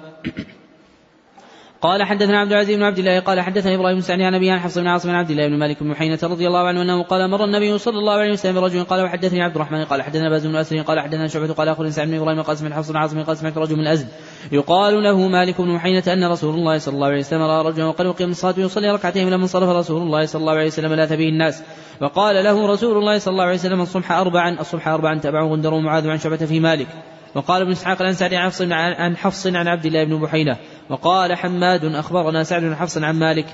قال 1.82 2.02
حدثنا 2.02 2.38
عبد 2.38 2.52
العزيز 2.52 2.76
بن 2.76 2.82
عبد 2.82 2.98
الله 2.98 3.20
قال 3.20 3.40
حدثنا 3.40 3.74
إبراهيم 3.74 3.96
بن 3.96 4.02
سعد 4.02 4.20
عن 4.20 4.34
أبي 4.34 4.52
حفص 4.52 4.78
بن 4.78 4.86
عاصم 4.86 5.08
بن 5.08 5.14
عبد 5.14 5.30
الله 5.30 5.48
بن 5.48 5.58
مالك 5.58 5.82
بن 5.82 5.94
حينة 5.94 6.18
رضي 6.22 6.46
الله 6.46 6.66
عنه 6.66 6.82
أنه 6.82 7.02
قال 7.02 7.30
مر 7.30 7.44
النبي 7.44 7.78
صلى 7.78 7.98
الله 7.98 8.12
عليه 8.12 8.32
وسلم 8.32 8.60
برجل 8.60 8.84
قال 8.84 9.04
وحدثني 9.04 9.42
عبد 9.42 9.54
الرحمن 9.54 9.84
قال 9.84 10.02
حدثنا 10.02 10.28
باز 10.28 10.46
بن 10.46 10.56
أسر 10.56 10.80
قال 10.80 11.00
حدثنا 11.00 11.28
شعبة 11.28 11.52
قال 11.52 11.68
اخر 11.68 11.90
سعد 11.90 12.08
بن 12.08 12.14
إبراهيم 12.14 12.42
قال 12.42 12.58
سمعت 12.58 12.72
حفص 12.72 12.90
بن 12.90 12.96
عاصم 12.96 13.22
قال 13.22 13.36
سمعت 13.36 13.58
رجل 13.58 13.76
من 13.76 13.80
الازد 13.80 14.08
يقال 14.52 15.02
له 15.02 15.28
مالك 15.28 15.60
بن 15.60 15.78
حينة 15.78 16.02
أن 16.06 16.24
رسول 16.24 16.54
الله 16.54 16.78
صلى 16.78 16.94
الله 16.94 17.06
عليه 17.06 17.18
وسلم 17.18 17.42
رأى 17.42 17.64
رجلا 17.64 17.86
وقد 17.86 18.06
أقيم 18.06 18.30
الصلاة 18.30 18.54
يصلي 18.58 18.90
ركعتين 18.90 19.30
لما 19.30 19.42
انصرف 19.42 19.68
رسول 19.68 20.02
الله 20.02 20.26
صلى 20.26 20.40
الله 20.40 20.52
عليه 20.52 20.66
وسلم 20.66 20.94
لاث 20.94 21.12
به 21.12 21.28
الناس. 21.28 21.62
وقال 22.00 22.44
له 22.44 22.66
رسول 22.66 22.98
الله 22.98 23.18
صلى 23.18 23.32
الله 23.32 23.44
عليه 23.44 23.54
وسلم 23.54 23.80
الصبح 23.80 24.12
اربعا 24.12 24.60
الصبح 24.60 24.88
اربعا 24.88 25.18
تبع 25.18 25.42
غندر 25.42 25.74
ومعاذ 25.74 26.08
عن 26.08 26.18
شعبة 26.18 26.36
في 26.36 26.60
مالك. 26.60 26.86
وقال 27.34 27.62
ابن 27.62 27.70
إسحاق 27.70 28.02
الانصاري 28.02 28.36
عن 28.36 28.50
حفص 28.50 28.62
عن 28.72 29.16
حفص 29.16 29.46
عن 29.46 29.68
عبد 29.68 29.86
الله 29.86 30.04
بن 30.04 30.20
بحينة 30.20 30.56
وقال 30.90 31.34
حماد 31.36 31.84
أخبرنا 31.84 32.42
سعد 32.42 32.62
بن 32.62 32.76
حفص 32.76 32.98
عن 32.98 33.18
مالك 33.18 33.46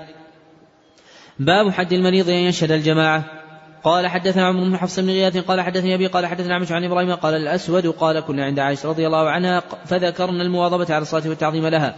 باب 1.39 1.70
حد 1.70 1.92
المريض 1.92 2.28
أن 2.28 2.34
يشهد 2.34 2.70
الجماعة. 2.70 3.24
قال 3.84 4.07
حدثنا 4.07 4.47
عمرو 4.47 4.65
بن 4.65 4.76
حفص 4.76 5.00
بن 5.00 5.07
غياث 5.07 5.36
قال 5.36 5.60
حدثني 5.60 5.94
أبي 5.94 6.07
قال 6.07 6.26
حدثنا 6.26 6.55
عمش 6.55 6.73
عن 6.73 6.84
إبراهيم 6.84 7.15
قال 7.15 7.34
الأسود 7.34 7.86
قال 7.86 8.20
كنا 8.20 8.44
عند 8.44 8.58
عائشة 8.58 8.89
رضي 8.89 9.07
الله 9.07 9.31
عنها 9.31 9.62
فذكرنا 9.84 10.42
المواظبة 10.42 10.94
على 10.94 11.02
الصلاة 11.02 11.28
والتعظيم 11.28 11.66
لها. 11.66 11.97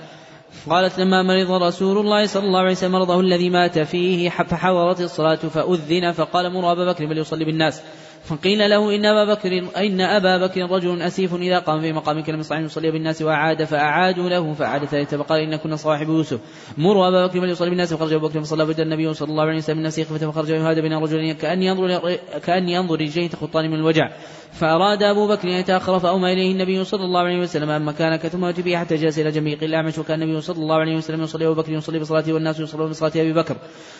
قالت 0.70 0.98
لما 0.98 1.22
مرض 1.22 1.62
رسول 1.62 1.98
الله 1.98 2.26
صلى 2.26 2.44
الله 2.44 2.60
عليه 2.60 2.70
وسلم 2.70 2.92
مرضه 2.92 3.20
الذي 3.20 3.50
مات 3.50 3.78
فيه 3.78 4.30
فحضرت 4.30 5.00
الصلاة 5.00 5.34
فأذن 5.34 6.12
فقال 6.12 6.52
مروا 6.52 6.72
أبا 6.72 6.92
بكر 6.92 7.06
فليصلي 7.06 7.44
بالناس. 7.44 7.82
فقيل 8.30 8.70
له 8.70 8.94
إن 8.94 9.06
أبا 9.06 9.34
بكر 9.34 9.58
إن 9.76 10.00
أبا 10.00 10.46
بكر 10.46 10.70
رجل 10.70 11.02
أسيف 11.02 11.34
إذا 11.34 11.58
قام 11.58 11.80
في 11.80 11.92
مقامك 11.92 12.28
لم 12.28 12.40
يستطع 12.40 12.58
أن 12.58 12.64
يصلي 12.64 12.90
بالناس 12.90 13.22
وأعاد 13.22 13.64
فأعادوا 13.64 14.28
له 14.28 14.52
فأعاد 14.52 14.84
ثالثة 14.84 15.16
فقال 15.16 15.40
إن 15.40 15.56
كنا 15.56 15.76
صاحب 15.76 16.08
يوسف. 16.08 16.40
مروا 16.78 17.08
أبا 17.08 17.26
بكر 17.26 17.40
فليصلي 17.40 17.70
بالناس 17.70 17.94
فخرج 17.94 18.12
أبو 18.12 18.28
بكر 18.28 18.40
فصلى 18.40 18.66
بدل 18.66 18.82
النبي 18.82 19.14
صلى 19.14 19.28
الله 19.30 19.42
عليه 19.42 19.56
وسلم 19.56 19.76
من 19.76 19.86
الناس 19.86 20.00
فخرج 20.00 20.48
يهاد 20.48 20.78
بين 20.78 20.92
رجلين 20.92 21.34
كأني 21.34 21.66
ينظر 21.66 22.16
كأني 22.46 22.72
ينظر 22.72 22.94
رجلين 22.94 23.30
تخطان 23.30 23.70
من 23.70 23.74
الوجع. 23.74 24.10
فأراد 24.52 25.02
أبو 25.02 25.28
بكر 25.28 25.48
أن 25.48 25.52
يتأخر 25.52 25.98
فأومى 25.98 26.32
إليه 26.32 26.52
النبي 26.52 26.84
صلى 26.84 27.04
الله 27.04 27.20
عليه 27.20 27.40
وسلم 27.40 27.70
أما 27.70 27.92
كان 27.92 28.16
كثم 28.16 28.50
به 28.50 28.76
حتى 28.76 28.96
جلس 28.96 29.18
إلى 29.18 29.30
جنبه 29.30 29.54
قيل 29.54 29.74
أعمش 29.74 29.98
وكان 29.98 30.22
النبي 30.22 30.40
صلى 30.40 30.62
الله 30.62 30.74
عليه 30.74 30.96
وسلم 30.96 31.22
يصلي 31.22 31.46
أبو 31.46 31.54
بكر 31.54 31.72
يصلي 31.72 31.98
بصلاته 31.98 32.32
والناس 32.32 32.60
يصلون 32.60 32.90
بصلاة 32.90 33.12
أبي 33.16 33.32
بكر. 33.32 33.56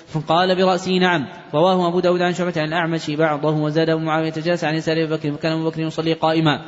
فقال 0.07 0.57
برأسه 0.57 0.99
نعم. 0.99 1.27
رواه 1.55 1.89
أبو 1.89 2.01
داود 2.01 2.23
عن 2.23 2.35
شعبة 2.35 2.53
عن 2.57 2.69
الأعمش 2.69 3.11
بعضه 3.11 3.57
وزاد 3.57 3.91
أبو 3.91 4.01
معاوية 4.01 4.31
جلس 4.31 4.65
عن 4.65 4.75
يسار 4.75 4.97
أبي 4.97 5.07
بكر 5.07 5.33
فكان 5.33 5.53
أبو 5.53 5.71
بكر 5.71 5.81
يصلي 5.81 6.13
قائما. 6.13 6.61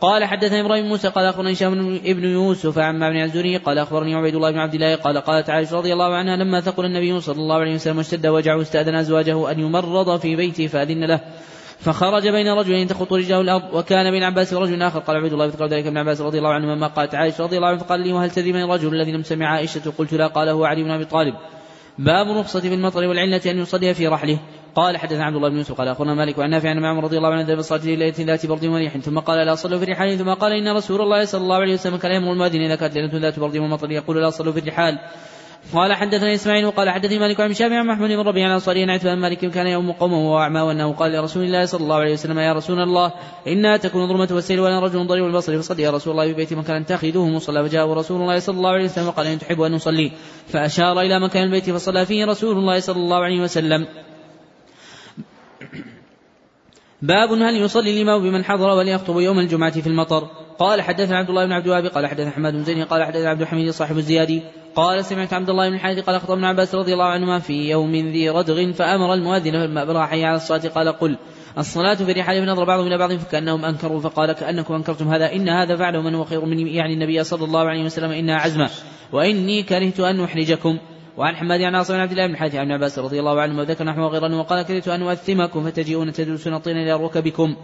قال 0.00 0.24
حدثني 0.24 0.60
إبراهيم 0.60 0.86
موسى 0.86 1.08
قال 1.08 1.24
أخبرني 1.24 1.52
هشام 1.52 1.98
بن 1.98 2.24
يوسف 2.24 2.78
عن 2.78 2.98
بن 2.98 3.22
الزهري 3.22 3.56
قال 3.56 3.78
أخبرني 3.78 4.14
عبيد 4.14 4.34
الله 4.34 4.50
بن 4.50 4.58
عبد 4.58 4.74
الله 4.74 4.96
قال 4.96 5.18
قالت 5.18 5.50
عائشة 5.50 5.76
رضي 5.76 5.92
الله 5.92 6.14
عنها 6.14 6.36
لما 6.36 6.60
ثقل 6.60 6.84
النبي 6.84 7.20
صلى 7.20 7.36
الله 7.36 7.56
عليه 7.56 7.74
وسلم 7.74 7.96
واشتد 7.98 8.26
وجعه 8.26 8.62
استأذن 8.62 8.94
أزواجه 8.94 9.50
أن 9.50 9.60
يمرض 9.60 10.20
في 10.20 10.36
بيته 10.36 10.66
فأذن 10.66 11.04
له. 11.04 11.20
فخرج 11.80 12.28
بين 12.28 12.48
رجلين 12.48 12.86
تخط 12.88 13.12
رجله 13.12 13.40
الأرض 13.40 13.74
وكان 13.74 14.10
بين 14.10 14.22
عباس 14.22 14.52
ورجل 14.52 14.82
آخر. 14.82 14.98
قال 14.98 15.16
عبيد 15.16 15.32
الله 15.32 15.48
فذكر 15.48 15.66
ذلك 15.66 15.86
ابن 15.86 15.98
عباس 15.98 16.20
رضي 16.20 16.38
الله 16.38 16.52
عنهما 16.52 16.74
ما 16.74 16.86
قالت 16.86 17.14
عائشة 17.14 17.44
رضي 17.44 17.56
الله 17.56 17.68
عنها 17.68 17.78
فقال 17.78 18.00
لي 18.00 18.12
وهل 18.12 18.30
تدري 18.30 18.52
من 18.52 18.62
الرجل 18.62 18.94
الذي 18.94 19.12
لم 19.12 19.22
سمع 19.22 19.46
عائشة؟ 19.46 19.92
قلت 19.98 20.14
لا. 20.14 20.26
قال 20.26 20.48
هو 20.48 20.64
علي 20.64 20.82
بن 20.82 20.90
أبي 20.90 21.04
طالب. 21.04 21.34
باب 21.98 22.38
رخصة 22.38 22.60
في 22.60 22.74
المطر 22.74 23.04
والعلة 23.04 23.40
أن 23.46 23.58
يصلي 23.58 23.94
في 23.94 24.06
رحله. 24.06 24.38
قال 24.74 24.96
حدثنا 24.96 25.24
عبد 25.24 25.36
الله 25.36 25.48
بن 25.48 25.56
يوسف. 25.56 25.72
قال 25.72 25.88
أخبرنا 25.88 26.14
مالك 26.14 26.38
وعن 26.38 26.50
نافع 26.50 26.70
عن 26.70 26.84
عمر 26.84 27.04
رضي 27.04 27.16
الله 27.16 27.28
عنه 27.28 27.42
ذهب 27.42 27.60
صلاه 27.60 27.84
ليله 27.84 28.14
ذات 28.18 28.46
برد 28.46 28.64
وريح 28.64 28.98
ثم 28.98 29.18
قال 29.18 29.46
لا 29.46 29.54
صلوا 29.54 29.78
في 29.78 29.84
الرحال. 29.84 30.18
ثم 30.18 30.30
قال 30.30 30.52
إن 30.52 30.76
رسول 30.76 31.00
الله 31.00 31.24
صلى 31.24 31.40
الله 31.40 31.56
عليه 31.56 31.74
وسلم 31.74 31.96
كان 31.96 32.12
يأمر 32.12 32.32
المؤذن 32.32 32.60
إذا 32.60 32.76
كانت 32.76 32.94
ليلة 32.94 33.18
ذات 33.18 33.38
برد 33.38 33.56
ومطر 33.56 33.90
يقول 33.90 34.22
لا 34.22 34.30
صلوا 34.30 34.52
في 34.52 34.60
الرحال. 34.60 34.98
قال 35.74 35.92
حدثني 35.92 36.34
إسماعيل 36.34 36.66
وقال 36.66 36.90
حدثني 36.90 37.18
مالك 37.18 37.40
عن 37.40 37.54
شافعي 37.54 37.78
عن 37.78 37.86
محمود 37.86 38.10
بن 38.10 38.20
ربيع 38.20 38.44
عن 38.44 38.52
أنصاري 38.52 38.82
عن 38.82 38.90
عتبان 38.90 39.18
مالك 39.18 39.38
كان 39.38 39.66
يوم 39.66 39.92
قومه 39.92 40.18
وهو 40.18 40.38
اعمى 40.38 40.60
وأنه 40.60 40.92
قال 40.92 41.12
لرسول 41.12 41.44
الله 41.44 41.64
صلى 41.64 41.80
الله 41.80 41.96
عليه 41.96 42.12
وسلم 42.12 42.38
يا 42.38 42.52
رسول 42.52 42.80
الله 42.80 43.12
انها 43.46 43.76
تكون 43.76 44.08
ظلمة 44.08 44.28
والسيل 44.32 44.60
وأنا 44.60 44.80
رجل 44.80 45.06
ضريب 45.06 45.24
البصر 45.24 45.58
فصلي 45.58 45.82
يا 45.82 45.90
رسول 45.90 46.12
الله 46.12 46.26
في 46.26 46.34
بيت 46.34 46.52
مكان 46.52 46.82
اتخذوه 46.82 47.28
مصلى. 47.28 47.68
فجاء 47.68 47.92
رسول 47.92 48.20
الله 48.22 48.38
صلى 48.38 48.56
الله 48.56 48.70
عليه 48.70 48.84
وسلم 48.84 49.06
وقال 49.06 49.26
إن 49.26 49.38
تحب 49.38 49.60
أن 49.60 49.72
نصلي 49.72 50.12
فأشار 50.48 51.00
إلى 51.00 51.20
مكان 51.20 51.42
البيت 51.44 51.70
فصلى 51.70 52.06
فيه 52.06 52.24
رسول 52.24 52.58
الله 52.58 52.80
صلى 52.80 52.96
الله 52.96 53.24
عليه 53.24 53.40
وسلم. 53.40 53.86
باب 57.02 57.32
هل 57.32 57.56
يصلي 57.56 57.90
الإمام 57.90 58.22
بمن 58.22 58.44
حضر 58.44 58.68
وليخطب 58.68 59.20
يوم 59.20 59.38
الجمعة 59.38 59.80
في 59.80 59.86
المطر؟ 59.86 60.28
قال 60.58 60.82
حدثنا 60.82 61.18
عبد 61.18 61.28
الله 61.28 61.44
بن 61.44 61.52
عبد 61.52 61.64
الوهاب 61.64 61.86
قال 61.86 62.06
حدثنا 62.06 62.30
حماد 62.30 62.52
بن 62.52 62.64
زيد 62.64 62.84
قال 62.84 63.04
حدثنا 63.04 63.28
عبد 63.28 63.40
الحميد 63.40 63.70
صاحب 63.70 63.98
الزيادي 63.98 64.42
قال 64.74 65.04
سمعت 65.04 65.32
عبد 65.32 65.50
الله 65.50 65.68
بن 65.68 65.74
الحارث 65.74 65.98
قال 65.98 66.20
خطب 66.20 66.32
ابن 66.32 66.44
عباس 66.44 66.74
رضي 66.74 66.92
الله 66.92 67.04
عنهما 67.04 67.38
في 67.38 67.70
يوم 67.70 67.92
ذي 67.92 68.30
ردغ 68.30 68.72
فأمر 68.72 69.14
المؤذن 69.14 69.52
فلما 69.52 70.06
حي 70.06 70.24
على 70.24 70.36
الصلاة 70.36 70.68
قال 70.68 70.88
قل 70.88 71.16
الصلاة 71.58 71.94
في 71.94 72.12
رحال 72.12 72.46
نظر 72.46 72.64
بعضهم 72.64 72.86
إلى 72.86 72.98
بعض 72.98 73.12
فكأنهم 73.12 73.64
أنكروا 73.64 74.00
فقال 74.00 74.32
كأنكم 74.32 74.74
أنكرتم 74.74 75.08
هذا 75.08 75.32
إن 75.32 75.48
هذا 75.48 75.76
فعله 75.76 76.02
من 76.02 76.14
هو 76.14 76.24
خير 76.24 76.44
مني 76.44 76.74
يعني 76.74 76.94
النبي 76.94 77.24
صلى 77.24 77.44
الله 77.44 77.60
عليه 77.60 77.84
وسلم 77.84 78.10
إنها 78.10 78.36
عزمة 78.36 78.70
وإني 79.12 79.62
كرهت 79.62 80.00
أن 80.00 80.20
أحرجكم. 80.20 80.78
وعن 81.20 81.36
حماد 81.36 81.60
عن 81.62 81.74
عاصم 81.74 81.94
بن 81.94 82.00
عبد 82.00 82.10
الله 82.10 82.26
بن 82.26 82.32
الحارث 82.32 82.54
عن 82.54 82.72
عباس 82.72 82.98
رضي 82.98 83.20
الله 83.20 83.40
عنه 83.40 83.58
وذكر 83.58 83.84
نحو 83.84 84.06
غيره 84.06 84.38
وقال 84.38 84.62
كرهت 84.62 84.88
أن 84.88 85.02
أؤثمكم 85.02 85.64
فتجيئون 85.64 86.12
تدوسون 86.12 86.54
الطين 86.54 86.76
إلى 86.76 86.92
ركبكم. 86.92 87.56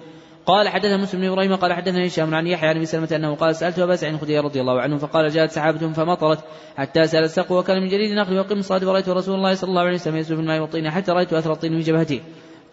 قال 0.47 0.69
حدثنا 0.69 0.97
مسلم 0.97 1.21
بن 1.21 1.27
إبراهيم 1.27 1.55
قال 1.55 1.73
حدثنا 1.73 2.07
هشام 2.07 2.35
عن 2.35 2.47
يحيى 2.47 2.69
عن 2.69 2.77
أبي 2.77 2.87
سلمة 2.87 3.09
أنه 3.17 3.35
قال 3.35 3.57
سألت 3.57 3.79
أبا 3.79 3.97
سعيد 3.97 4.15
الخدري 4.15 4.39
رضي 4.39 4.61
الله 4.61 4.81
عنه 4.81 4.97
فقال 4.97 5.31
جاءت 5.31 5.51
سحابة 5.51 5.93
فمطرت 5.93 6.39
حتى 6.77 7.07
سال 7.07 7.25
السقف 7.25 7.51
وكان 7.51 7.83
من 7.83 7.89
جريد 7.89 8.11
النخل 8.11 8.39
وأقيمت 8.39 8.59
الصلاة 8.59 8.85
ورايت 8.85 9.09
رسول 9.09 9.35
الله 9.35 9.55
صلى 9.55 9.69
الله 9.69 9.83
عليه 9.83 9.95
وسلم 9.95 10.17
يسجد 10.17 10.31
في 10.31 10.39
الماء 10.39 10.61
والطين 10.61 10.91
حتى 10.91 11.13
رأيت 11.13 11.33
أثر 11.33 11.53
الطين 11.53 11.83
في 11.83 11.91
جبهته 11.91 12.21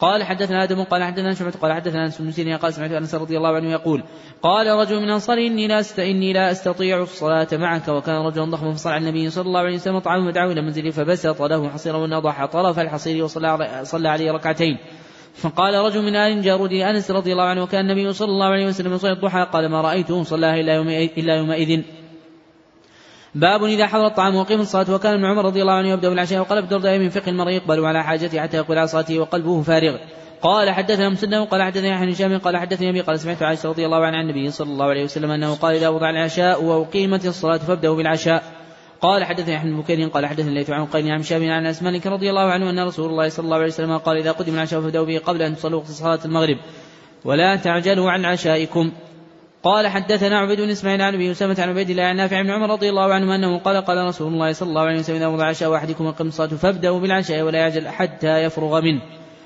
قال 0.04 0.24
حدثنا 0.24 0.64
آدم 0.64 0.84
قال 0.84 1.04
حدثنا 1.04 1.34
شعبة 1.34 1.52
قال 1.62 1.74
حدثنا 1.74 2.06
أنس 2.06 2.22
بن 2.22 2.32
سيرين 2.32 2.58
قال 2.58 2.74
سمعت 2.74 2.92
أنس 2.92 3.16
رضي 3.16 3.38
الله 3.38 3.56
عنه 3.56 3.72
يقول 3.72 4.04
قال 4.42 4.68
رجل 4.68 5.00
من 5.00 5.10
أنصار 5.10 5.38
إني 5.38 5.68
لا 5.68 5.84
إني 6.00 6.34
لا 6.34 6.52
أستطيع 6.52 7.02
الصلاة 7.02 7.48
معك. 7.54 7.88
وكان 7.88 8.16
رجلا 8.16 8.46
ضخما 8.46 8.74
فصلى 8.74 8.94
على 8.94 9.10
النبي 9.10 9.30
صلى 9.30 9.48
الله 9.48 9.60
عليه 9.60 9.76
وسلم 9.76 10.00
طعام 10.00 10.28
ودعاه 10.28 10.52
إلى 10.52 10.62
منزله 10.62 10.92
فبسط 10.92 11.42
له 11.42 11.70
حصيرا 11.70 11.98
ونضح 11.98 12.46
طرف 12.46 12.80
الحصير 12.80 13.24
وصلى 13.24 13.80
صلى 13.84 14.10
عليه 14.10 14.32
ركعتين. 14.32 14.78
فقال 15.34 15.74
رجل 15.74 16.02
من 16.02 16.16
آل 16.16 16.42
جارود 16.42 16.74
أنس 16.74 17.12
رضي 17.12 17.32
الله 17.32 17.44
عنه 17.44 17.64
وكان 17.64 17.90
النبي 17.90 18.14
صلى 18.14 18.32
الله 18.32 18.46
عليه 18.46 18.68
وسلم 18.68 18.94
يصلي 18.94 19.12
الضحى 19.12 19.48
قال 19.54 19.70
ما 19.70 19.82
رأيته 19.82 20.24
صلاها 20.24 20.60
إلا 21.18 21.36
يومئذ. 21.36 21.84
باب 23.36 23.64
إذا 23.64 23.88
حضر 23.88 24.08
الطعام 24.08 24.36
وقيم 24.36 24.60
الصلاة 24.60 24.94
وكان 24.94 25.14
ابن 25.14 25.26
عمر 25.26 25.46
رضي 25.46 25.62
الله 25.62 25.74
عنه 25.74 25.90
يبدأ 25.90 26.10
بالعشاء 26.10 26.40
وقال 26.40 26.58
ابن 26.58 26.68
الدرداء 26.68 27.00
من 27.00 27.10
فقه 27.10 27.30
المرء 27.30 27.52
يقبل 27.52 27.86
على 27.86 28.04
حاجته 28.04 28.42
حتى 28.42 28.58
يقول 28.58 28.78
على 28.78 28.88
صلاته 28.88 29.20
وقلبه 29.20 29.62
فارغ. 29.62 29.98
قال 30.42 30.70
حدثنا 30.70 31.10
مسلم 31.10 31.44
قال 31.44 31.64
حدثنا 31.64 31.88
يحيى 31.88 32.12
هشام 32.12 32.38
قال 32.38 32.58
حدثني 32.58 32.90
أبي 32.90 33.02
قال 33.02 33.20
سمعت 33.20 33.44
عائشة 33.44 33.70
رضي 33.70 33.86
الله 33.86 34.06
عنها 34.06 34.20
عن 34.20 34.30
النبي 34.30 34.52
صلى 34.52 34.70
الله 34.70 34.86
عليه 34.86 35.04
وسلم 35.04 35.32
أنه 35.32 35.56
قال 35.56 35.76
إذا 35.76 35.90
وضع 35.90 36.10
العشاء 36.10 36.64
وأقيمت 36.64 37.26
الصلاة 37.26 37.58
فابدأوا 37.58 37.98
بالعشاء. 37.98 38.44
قال 39.02 39.24
حدثني 39.24 39.58
أحمد 39.58 39.86
بن 39.90 40.10
قال 40.10 40.26
حدثني 40.26 40.50
الليث 40.50 40.70
عن 40.70 40.86
قيل 40.86 41.12
عن 41.12 41.24
شاب 41.24 41.42
عن 41.42 41.66
أنس 41.66 41.84
مالك 41.84 42.08
رضي 42.08 42.30
الله 42.30 42.52
عنه 42.52 42.70
أن 42.70 42.80
رسول 42.80 43.10
الله 43.10 43.30
صلى 43.30 43.44
الله 43.44 43.58
عليه 43.58 43.68
وسلم 43.68 43.98
قال 43.98 44.18
إذا 44.18 44.32
قدم 44.32 44.54
العشاء 44.54 44.82
فابدأوا 44.82 45.06
به 45.06 45.20
قبل 45.20 45.42
أن 45.42 45.56
تصلوا 45.56 45.80
وقت 45.80 45.88
صلاة 45.88 46.20
المغرب. 46.26 46.58
ولا 47.26 47.56
تعجلوا 47.56 48.12
عن 48.12 48.26
عشائكم. 48.26 48.92
قال 49.64 49.88
حدثنا 49.88 50.40
عبيد 50.40 50.62
بن 50.62 50.70
إسماعيل 50.70 51.02
عن 51.02 51.14
أبي 51.14 51.32
أسامة 51.32 51.56
عن 51.60 51.70
عبيد 51.70 51.90
الله 51.90 52.04
عن 52.04 52.16
نافع 52.16 52.42
بن 52.42 52.50
عمر 52.50 52.70
رضي 52.70 52.90
الله 52.90 53.14
عنه 53.14 53.36
أنه 53.36 53.60
قال 53.60 53.86
قال 53.86 53.98
رسول 53.98 54.34
الله 54.34 54.52
صلى 54.52 54.70
الله 54.70 54.82
عليه 54.82 55.00
وسلم 55.00 55.16
إذا 55.16 55.28
وضع 55.28 55.46
عشاء 55.46 55.76
أحدكم 55.76 56.06
وقم 56.06 56.28
الصلاه 56.28 56.48
فابدأوا 56.48 57.00
بالعشاء 57.00 57.42
ولا 57.42 57.60
يعجل 57.60 57.88
حتى 57.88 58.44
يفرغ 58.44 58.82
منه. 58.82 59.02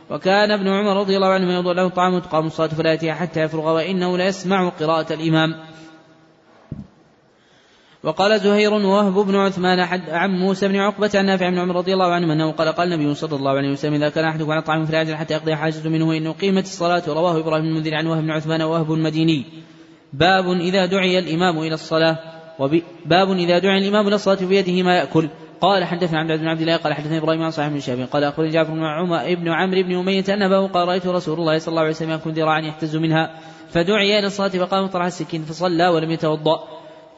وكان 0.10 0.52
ابن 0.52 0.68
عمر 0.68 1.00
رضي 1.00 1.16
الله 1.16 1.28
عنه 1.28 1.54
يوضع 1.54 1.72
له 1.72 1.86
الطعام 1.88 2.14
وتقام 2.14 2.46
الصلاة 2.46 2.68
فلا 2.68 2.92
يأتيها 2.92 3.14
حتى 3.14 3.42
يفرغ 3.42 3.76
وإنه 3.76 4.18
لا 4.18 4.28
يسمع 4.28 4.70
قراءة 4.70 5.14
الإمام. 5.14 5.56
وقال 8.04 8.40
زهير 8.40 8.74
ووهب 8.74 9.14
بن 9.14 9.36
عثمان 9.36 9.80
عن 10.10 10.30
موسى 10.30 10.68
بن 10.68 10.76
عقبة 10.76 11.12
عن 11.16 11.26
نافع 11.26 11.50
بن 11.50 11.60
عمر 11.60 11.76
رضي 11.76 11.94
الله 11.94 12.14
عنه 12.14 12.34
أنه 12.34 12.52
قال 12.52 12.68
قال 12.68 12.94
النبي 12.94 13.16
صلى 13.16 13.36
الله 13.36 13.52
عليه 13.52 13.72
وسلم 13.72 13.94
إذا 13.94 14.10
كان 14.10 14.26
أحدكم 14.26 14.52
على 14.52 14.62
طعام 14.62 14.86
فلا 14.86 14.98
يعجل 14.98 15.16
حتى 15.16 15.34
يقضي 15.34 15.56
حاجته 15.56 15.90
منه 15.90 16.18
إنه 16.18 16.32
قيمت 16.32 16.64
الصلاة. 16.64 17.04
رواه 17.08 17.40
إبراهيم 17.40 17.66
المنذر 17.66 17.96
عن 17.96 18.08
وهب 18.08 18.22
بن 18.22 18.32
عثمان 18.32 18.62
ووهب 18.62 18.94
المديني 18.94 19.46
باب 20.14 20.52
إذا 20.52 20.86
دعي 20.86 21.19
الإمام 21.19 21.60
إلى 21.60 21.74
الصلاة 21.74 22.18
باب 23.06 23.32
إذا 23.32 23.60
دعي 23.60 23.77
الإمام 23.77 24.08
إلى 24.08 24.16
الصلاة 24.16 24.45
بيده 24.45 24.84
ما 24.84 24.98
يأكل. 24.98 25.30
قال 25.61 25.84
حدثنا 25.84 26.19
عبد 26.19 26.32
بن 26.32 26.48
عبد 26.48 26.61
الله 26.61 26.77
قال 26.77 26.94
حدثنا 26.94 27.18
إبراهيم 27.18 27.44
عن 27.44 27.52
صاحب 27.52 27.72
بن 27.72 27.80
شهاب 27.80 28.08
قال 28.11 28.24
أخبرني 28.24 28.50
جعفر 28.50 28.74
بن 28.74 28.84
عمر 28.84 29.22
ابن 29.22 29.50
عمرو 29.50 29.84
بن 29.84 29.95
أمية 29.95 30.24
ان 30.30 30.42
اباه 30.42 30.68
قال 30.68 30.88
رأيت 30.88 31.08
رسول 31.08 31.40
الله 31.40 31.60
صلى 31.60 31.68
الله 31.68 31.82
عليه 31.82 31.92
وسلم 31.92 32.11
يكون 32.11 32.34
ذراعا 32.34 32.61
يحتز 32.61 32.95
منها 32.95 33.40
فدعي 33.69 34.19
إلى 34.19 34.27
الصلاة 34.27 34.50
فقام 34.50 34.88
طرح 34.88 35.06
السكين 35.06 35.44
فصلى 35.44 35.88
ولم 35.88 36.11
يتوضأ. 36.11 36.64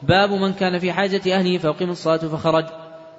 باب 0.02 0.30
من 0.30 0.52
كان 0.52 0.78
في 0.78 0.92
حاجة 0.92 1.34
أهله 1.34 1.58
فاقيم 1.58 1.90
الصلاة 1.90 2.16
فخرج. 2.16 2.64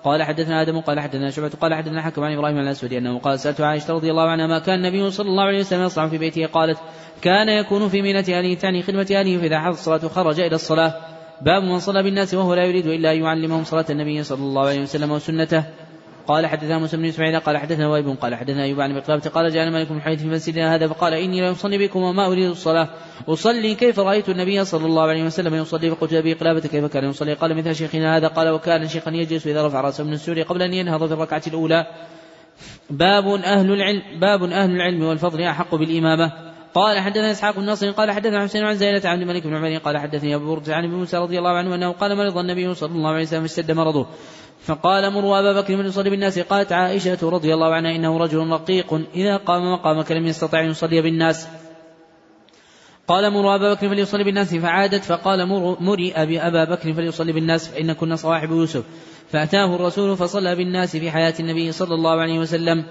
قال 0.03 0.23
حدثنا 0.23 0.61
آدم 0.61 0.80
قال 0.80 0.99
حدثنا 0.99 1.30
شعبة 1.30 1.51
قال 1.61 1.73
حدثنا 1.73 2.01
حكم 2.01 2.23
عن 2.23 2.33
إبراهيم 2.33 2.57
الاسودي 2.57 2.97
أنه 2.97 3.19
قال 3.19 3.39
سألت 3.39 3.61
عائشة 3.61 3.93
رضي 3.93 4.11
الله 4.11 4.30
عنها 4.30 4.47
ما 4.47 4.59
كان 4.59 4.75
النبي 4.75 5.11
صلى 5.11 5.30
الله 5.30 5.43
عليه 5.43 5.59
وسلم 5.59 5.83
يصنع 5.83 6.07
في 6.07 6.17
بيته؟ 6.17 6.45
قالت 6.45 6.77
كان 7.21 7.49
يكون 7.49 7.89
في 7.89 8.01
مينة 8.01 8.25
أهله 8.30 8.53
تعني 8.53 8.81
خدمة 8.83 9.07
أهله 9.11 9.38
فإذا 9.38 9.59
حضر 9.59 9.69
الصلاة 9.69 10.07
خرج 10.07 10.39
إلى 10.39 10.55
الصلاة. 10.55 10.93
باب 11.41 11.63
من 11.63 11.80
صلى 11.80 12.03
بالناس 12.03 12.33
وهو 12.33 12.53
لا 12.53 12.65
يريد 12.65 12.88
إلا 12.88 13.11
أن 13.11 13.17
يعلمهم 13.17 13.63
صلاة 13.63 13.85
النبي 13.89 14.23
صلى 14.23 14.41
الله 14.41 14.67
عليه 14.67 14.81
وسلم 14.81 15.11
وسنته. 15.11 15.63
قال 16.27 16.48
حدثنا 16.48 16.77
موسى 16.77 16.98
بن 16.98 17.06
إسماعيل 17.06 17.40
قال 17.40 17.58
حدثنا 17.58 17.88
وائل 17.88 18.16
قال 18.16 18.35
حدثنا 18.35 18.64
أيوب 18.64 18.82
عن 18.82 18.95
مقلابة 18.95 19.30
قال 19.30 19.53
جاءنا 19.53 19.72
مالك 19.72 19.91
من 19.91 20.01
حديث 20.01 20.22
في 20.22 20.27
مسجدنا 20.27 20.75
هذا 20.75 20.88
فقال 20.88 21.14
إني 21.14 21.41
لا 21.41 21.51
أصلي 21.51 21.77
بكم 21.77 22.01
وما 22.01 22.27
أريد 22.27 22.50
الصلاة. 22.50 22.90
أصلي 23.27 23.75
كيف 23.75 24.00
رأيت 24.00 24.30
النبي 24.30 24.66
صلى 24.66 24.85
الله 24.85 25.01
عليه 25.01 25.24
وسلم 25.24 25.56
يصلي؟ 25.56 25.90
فقلت 25.90 26.14
أبي 26.14 26.33
قلابة 26.33 26.59
كيف 26.59 26.85
كان 26.85 27.09
يصلي؟ 27.09 27.33
قال 27.33 27.58
مثل 27.58 27.75
شيخنا 27.75 28.17
هذا. 28.17 28.27
قال 28.27 28.50
وكان 28.50 28.88
شيخا 28.88 29.11
يجلس 29.11 29.48
إذا 29.48 29.67
رفع 29.67 29.82
رأسه 29.82 30.03
من 30.03 30.14
السور 30.14 30.41
قبل 30.41 30.61
أن 30.61 30.74
ينهض 30.74 31.08
في 31.08 31.14
الركعة 31.14 31.43
الأولى. 31.48 31.88
باب 32.90 33.27
أهل 33.27 33.72
العلم 33.72 34.01
باب 34.19 34.43
أهل 34.43 34.72
العلم 34.72 35.03
والفضل 35.03 35.41
أحق 35.41 35.75
بالإمامة. 35.75 36.51
قال 36.74 37.00
حدثنا 37.00 37.32
إسحاق 37.32 37.56
بن 37.56 37.66
نصر 37.66 37.91
قال 37.91 38.11
حدثنا 38.11 38.43
حسين 38.43 38.64
عن 38.64 38.75
زينة 38.75 39.01
عن 39.06 39.22
الملك 39.22 39.43
بن 39.43 39.56
عمر 39.56 39.77
قال 39.77 39.98
حدثني 39.98 40.35
أبو 40.35 40.56
برد 40.56 40.69
عن 40.69 40.83
ابي 40.83 40.95
موسى 40.95 41.17
رضي 41.17 41.40
الله 41.40 41.50
عنه 41.50 41.75
أنه 41.75 41.91
قال 41.91 42.17
مرض 42.17 42.38
النبي 42.38 42.74
صلى 42.74 42.91
الله 42.91 43.09
عليه 43.09 43.22
وسلم 43.22 43.41
فاشتد 43.41 43.72
مرضه. 43.72 44.08
فقال 44.61 45.14
مروا 45.14 45.40
أبا 45.40 45.61
بكر 45.61 45.75
من 45.75 45.85
يصلي 45.85 46.09
بالناس 46.09 46.40
قالت 46.40 46.72
عائشة 46.72 47.30
رضي 47.30 47.53
الله 47.53 47.73
عنها 47.73 47.95
إنه 47.95 48.17
رجل 48.17 48.48
رقيق 48.48 49.01
إذا 49.15 49.38
قام 49.38 49.73
مقامك 49.73 50.11
لم 50.11 50.27
يستطع 50.27 50.59
أن 50.59 50.69
يصلي 50.69 51.01
بالناس. 51.01 51.48
قال 53.07 53.33
مروا 53.33 53.56
أبا 53.56 53.73
بكر 53.73 53.90
فليصلي 53.90 54.23
بالناس 54.23 54.56
فعادت 54.56 55.03
فقال 55.03 55.48
مري 55.81 56.11
أبي 56.11 56.40
أبا 56.40 56.64
بكر 56.64 56.93
فليصلي 56.93 57.31
بالناس 57.31 57.67
فإن 57.67 57.93
كنا 57.93 58.15
صواحب 58.15 58.51
يوسف. 58.51 58.83
فأتاه 59.31 59.75
الرسول 59.75 60.17
فصلى 60.17 60.56
بالناس 60.56 60.98
في 60.98 61.11
حياة 61.11 61.33
النبي 61.40 61.72
صلى 61.72 61.95
الله 61.95 62.22
عليه 62.22 62.40
وسلم. 62.40 62.85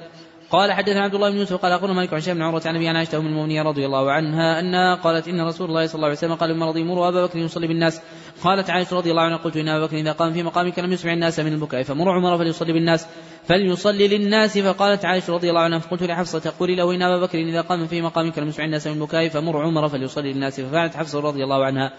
قال 0.50 0.72
حدثنا 0.72 1.00
عبد 1.00 1.14
الله 1.14 1.30
بن 1.30 1.36
يوسف 1.36 1.56
قال 1.56 1.72
أخبرنا 1.72 1.94
مالك 1.94 2.14
عن 2.14 2.34
بن 2.34 2.42
عروة 2.42 2.62
عن 2.66 2.76
أبي 2.76 2.88
عائشة 2.88 3.18
أم 3.18 3.26
المؤمنين 3.26 3.62
رضي 3.62 3.86
الله 3.86 4.12
عنها 4.12 4.60
أنها 4.60 4.94
قالت 4.94 5.28
إن 5.28 5.40
رسول 5.40 5.68
الله 5.68 5.86
صلى 5.86 5.94
الله 5.94 6.06
عليه 6.06 6.16
وسلم 6.16 6.34
قال 6.34 6.56
مرضي 6.56 6.84
مروا 6.84 7.08
أبا 7.08 7.26
بكر 7.26 7.38
يصلي 7.38 7.66
بالناس. 7.66 8.00
قالت 8.42 8.70
عائشة 8.70 8.96
رضي 8.96 9.10
الله 9.10 9.22
عنها 9.22 9.36
قلت 9.36 9.56
إن 9.56 9.68
أبا 9.68 9.86
بكر 9.86 9.96
إذا 9.96 10.12
قام 10.12 10.32
في 10.32 10.42
مقامك 10.42 10.78
لم 10.78 10.92
يسمع 10.92 11.12
الناس 11.12 11.40
من 11.40 11.52
البكاء 11.52 11.82
فمر 11.82 12.10
عمر 12.10 12.38
فليصلي 12.38 12.72
بالناس. 12.72 13.06
فليصلي 13.50 14.08
للناس 14.08 14.58
فقالت 14.58 15.04
عائشة 15.04 15.34
رضي 15.34 15.50
الله 15.50 15.60
عنها 15.60 15.78
فقلت 15.78 16.02
لحفصة 16.02 16.52
قولي 16.60 16.74
له 16.74 16.94
إن 16.94 17.02
أبا 17.02 17.26
بكر 17.26 17.38
إذا 17.38 17.60
قام 17.60 17.86
في 17.86 18.02
مقامك 18.02 18.38
لم 18.38 18.48
يسمع 18.48 18.64
الناس 18.64 18.86
من 18.86 18.92
البكاء 18.92 19.28
فمر 19.28 19.62
عمر 19.62 19.88
فليصلي 19.88 20.32
للناس. 20.32 20.60
ففعلت 20.60 20.94
حفصة 20.94 21.20
رضي 21.20 21.44
الله 21.44 21.64
عنها. 21.64 21.92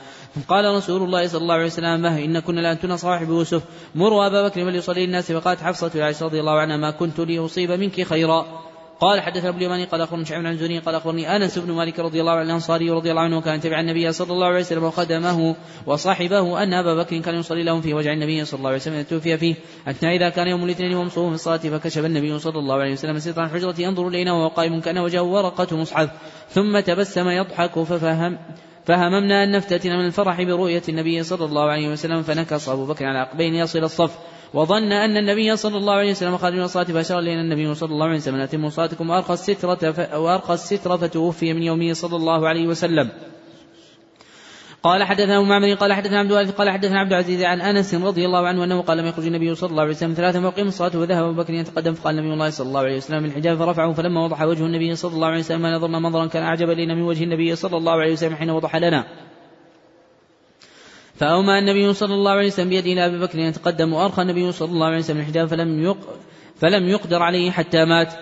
قال 0.48 0.76
رسول 0.76 1.04
الله 1.04 1.28
صلى 1.28 1.42
الله 1.42 1.54
عليه 1.54 1.66
وسلم 1.66 2.02
ما 2.02 2.18
إن 2.24 2.40
كنا 2.40 2.60
لانتن 2.60 2.98
صواحب 2.98 3.30
يوسف. 3.30 3.64
مروا 3.96 4.28
أبا 4.28 4.48
بكر 4.48 4.66
فليصلي 4.66 5.06
للناس. 5.06 5.32
فقالت 5.32 5.62
حفصة 5.62 5.92
لعائشة 5.96 6.26
رضي 6.26 6.40
الله 6.40 6.60
عنها 6.60 6.78
ما 6.78 6.92
كنت 6.92 7.20
لأصيب 7.20 7.72
منك 7.72 8.02
خيرا. 8.02 8.71
قال 9.02 9.22
حدثنا 9.22 9.50
ابو 9.50 9.58
اليماني 9.58 9.86
قال 9.86 10.02
أخبرني 10.02 10.26
شعيب 10.26 10.46
عن 10.46 10.58
زوري 10.58 10.80
قال 10.80 10.96
أخبرني 10.96 11.36
أنس 11.36 11.60
بن 11.60 11.72
مالك 11.72 12.00
رضي 12.00 12.22
الله 12.22 12.32
عنه 12.32 12.42
الأنصاري 12.42 12.90
رضي 12.90 13.12
الله 13.12 13.22
عنه 13.22 13.38
وكان 13.38 13.60
تبع 13.60 13.80
النبي 13.80 14.12
صلى 14.12 14.34
الله 14.34 14.48
عليه 14.48 14.60
وسلم 14.60 14.84
وخدمه 14.84 15.56
وصاحبه 15.86 16.64
أن 16.64 16.74
أبا 16.74 16.96
بكر 16.96 17.20
كان 17.20 17.36
يصلي 17.36 17.64
لهم 17.64 17.82
في 17.82 17.94
وجع 17.94 18.14
النبي 18.14 18.46
صلى 18.46 18.58
الله 18.58 18.70
عليه 18.70 18.80
وسلم 18.80 19.02
توفي 19.02 19.38
فيه. 19.38 19.56
حتى 19.86 20.08
إذا 20.08 20.30
كان 20.30 20.48
يوم 20.48 20.64
الاثنين 20.64 20.96
وهم 20.96 21.10
في 21.10 21.18
الصلاة 21.18 21.58
فكشف 21.58 22.06
النبي 22.06 22.40
صلى 22.40 22.60
الله 22.60 22.76
عليه 22.76 22.92
وسلم 22.92 23.20
ستر 23.20 23.44
الحجرة 23.44 23.76
ينظر 23.80 24.08
إلينا 24.08 24.34
وهو 24.34 24.48
قائم 24.48 24.80
كأن 24.80 24.98
وجهه 24.98 25.22
ورقة 25.22 25.78
مصحف. 25.78 26.10
ثم 26.50 26.80
تبسم 26.80 27.30
يضحك 27.30 27.80
ففهم 27.80 28.38
فهممنا 28.86 29.44
أن 29.44 29.52
نفتتن 29.52 29.90
من 29.90 30.06
الفرح 30.06 30.42
برؤية 30.42 30.82
النبي 30.90 31.24
صلى 31.24 31.46
الله 31.46 31.72
عليه 31.72 31.90
وسلم 31.90 32.22
فنكص 32.24 32.70
أبو 32.70 32.86
بكر 32.86 33.06
على 33.06 33.20
عقبين 33.20 33.56
يصل 33.56 33.80
الصف. 33.80 34.18
وظن 34.54 34.92
أن 34.92 35.18
النبي 35.18 35.56
صلى 35.56 35.78
الله 35.78 35.94
عليه 35.94 36.12
وسلم 36.12 36.38
خارج 36.38 36.56
من 36.56 36.64
الصلاة 36.64 36.84
فأشار 36.84 37.20
إلينا 37.20 37.42
النبي 37.42 37.76
صلى 37.76 37.92
الله 37.92 38.06
عليه 38.06 38.18
وسلم 38.18 38.42
أتموا 38.42 38.70
صلاتكم 38.70 39.10
وأرخى 39.10 39.34
السترة 39.34 40.20
وأرخى 40.20 40.54
السترة 40.54 40.96
فتوفي 40.96 41.54
من 41.54 41.64
يومه 41.64 41.94
صلى 41.94 42.16
الله 42.16 42.48
عليه 42.48 42.68
وسلم. 42.68 43.10
قال 44.84 45.04
حدثنا 45.04 45.42
معمر 45.42 45.74
قال 45.74 45.94
حدثنا 45.94 46.20
عبد 46.20 46.32
الوارث 46.32 46.52
قال 46.52 46.70
حدثنا 46.70 47.00
عبد 47.00 47.14
العزيز 47.14 47.44
عن 47.44 47.62
أنس 47.62 47.96
رضي 47.96 48.26
الله 48.26 48.48
عنه 48.48 48.64
أنه 48.64 48.82
قال 48.82 48.98
لم 48.98 49.06
يخرج 49.06 49.26
النبي 49.26 49.56
صلى 49.56 49.70
الله 49.70 49.82
عليه 49.82 49.92
وسلم 49.92 50.14
ثلاثا 50.14 50.40
وقيم 50.40 50.68
الصلاة 50.68 51.00
وذهب 51.00 51.24
أبو 51.24 51.42
بكر 51.42 51.54
يتقدم 51.54 51.94
فقال 51.94 52.20
النبي 52.20 52.34
الله 52.34 52.50
صلى 52.50 52.68
الله 52.68 52.80
عليه 52.80 52.98
وسلم 52.98 53.26
الحجاب 53.26 53.58
فرفعه 53.58 53.94
فلما 53.94 54.26
وضح 54.26 54.42
وجه 54.42 54.66
النبي 54.66 54.96
صلى 54.96 55.14
الله 55.14 55.28
عليه 55.28 55.40
وسلم 55.40 55.68
نظرنا 55.68 56.00
منظرا 56.00 56.26
كان 56.28 56.44
أعجب 56.44 56.70
إلينا 56.70 56.96
من 56.96 57.02
وجه 57.02 57.24
النبي 57.24 57.56
صلى 57.56 57.78
الله 57.78 57.92
عليه 57.92 58.14
وسلم 58.14 58.36
حين 58.36 58.50
وضح 58.50 58.76
لنا. 58.76 59.31
فأومى 61.22 61.60
النبي 61.60 61.94
صلى 61.94 62.14
الله 62.14 62.32
عليه 62.32 62.48
وسلم 62.48 62.70
بيده 62.70 62.92
إلى 62.92 63.06
أبي 63.06 63.20
بكر 63.20 63.40
يتقدم 63.40 63.94
وأرخى 63.94 64.22
النبي 64.22 64.52
صلى 64.52 64.72
الله 64.72 64.86
عليه 64.86 64.98
وسلم 64.98 65.20
الحجاب 65.20 65.48
فلم 65.48 65.84
يق 65.84 65.98
فلم 66.56 66.90
يقدر 66.90 67.24
عليه 67.24 67.52
حتى 67.52 67.86
مات. 67.86 68.14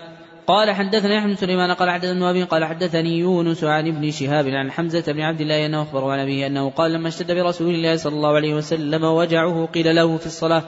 قال 0.46 0.70
حدثنا 0.70 1.14
يحيى 1.14 1.28
بن 1.28 1.36
سليمان 1.36 1.70
قال 1.70 1.90
حدثنا 1.90 2.30
أبي 2.30 2.42
قال 2.42 2.64
حدثني 2.64 3.18
يونس 3.18 3.64
عن 3.64 3.88
ابن 3.88 4.10
شهاب 4.10 4.48
عن 4.48 4.70
حمزة 4.70 5.12
بن 5.12 5.20
عبد 5.20 5.40
الله 5.40 5.66
أنه 5.66 5.82
اخبره 5.82 6.12
عن 6.12 6.18
أبيه 6.18 6.46
أنه 6.46 6.70
قال 6.70 6.92
لما 6.92 7.08
اشتد 7.08 7.32
برسول 7.32 7.74
الله 7.74 7.96
صلى 7.96 8.12
الله 8.12 8.34
عليه 8.34 8.54
وسلم 8.54 9.04
وجعه 9.04 9.68
قيل 9.74 9.96
له 9.96 10.16
في 10.16 10.26
الصلاة. 10.26 10.62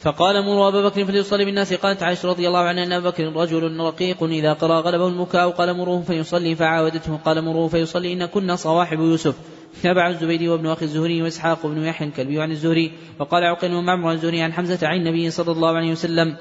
فقال 0.00 0.44
مروا 0.44 0.68
أبا 0.68 0.88
بكر 0.88 1.04
فليصلي 1.04 1.44
بالناس. 1.44 1.74
قالت 1.74 2.02
عائشة 2.02 2.28
رضي 2.28 2.48
الله 2.48 2.60
عنها 2.60 2.84
أن 2.84 2.92
أبا 2.92 3.10
بكر 3.10 3.24
رجل 3.36 3.80
رقيق 3.80 4.22
إذا 4.22 4.52
قرأ 4.52 4.80
غلبه 4.80 5.08
البكاء 5.08 5.50
قال 5.50 5.76
مروه 5.76 6.02
فيصلي 6.02 6.54
فعاودته 6.54 7.16
قال 7.16 7.44
مروه 7.44 7.68
فيصلي 7.68 8.12
إن 8.12 8.26
كنا 8.26 8.56
صواحب 8.56 9.00
يوسف. 9.00 9.34
تابع 9.82 10.08
الزبيدي 10.08 10.48
وابن 10.48 10.66
أخي 10.66 10.84
الزهري 10.84 11.22
وإسحاق 11.22 11.66
بن 11.66 11.84
يحيى 11.84 12.08
الكلبي 12.08 12.42
عن 12.42 12.50
الزهري 12.50 12.92
وقال 13.18 13.44
بن 13.70 13.84
معمر 13.84 14.12
الزهري 14.12 14.42
عن 14.42 14.52
حمزة 14.52 14.88
عن 14.88 14.96
النبي 14.96 15.30
صلى 15.30 15.52
الله 15.52 15.76
عليه 15.76 15.92
وسلم 15.92 16.36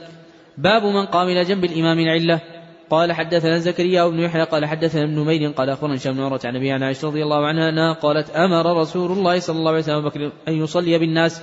باب 0.57 0.83
من 0.83 1.05
قام 1.05 1.27
إلى 1.27 1.43
جنب 1.43 1.65
الإمام 1.65 1.99
العلة. 1.99 2.41
قال 2.89 3.13
حدثنا 3.13 3.57
زكريا 3.57 4.07
بن 4.07 4.19
يحيى 4.19 4.43
قال 4.43 4.65
حدثنا 4.65 5.03
ابن 5.03 5.19
نمير 5.19 5.51
قال 5.51 5.69
أخبرنا 5.69 5.95
هشام 5.95 6.13
بن 6.13 6.39
عن 6.45 6.55
أبي 6.55 6.71
عن 6.71 6.83
عائشة 6.83 7.07
رضي 7.07 7.23
الله 7.23 7.47
عنها 7.47 7.69
أنها 7.69 7.93
قالت 7.93 8.29
أمر 8.29 8.81
رسول 8.81 9.11
الله 9.11 9.39
صلى 9.39 9.57
الله 9.57 9.71
عليه 9.71 9.79
وسلم 9.79 10.31
أن 10.47 10.53
يصلي 10.53 10.97
بالناس. 10.99 11.41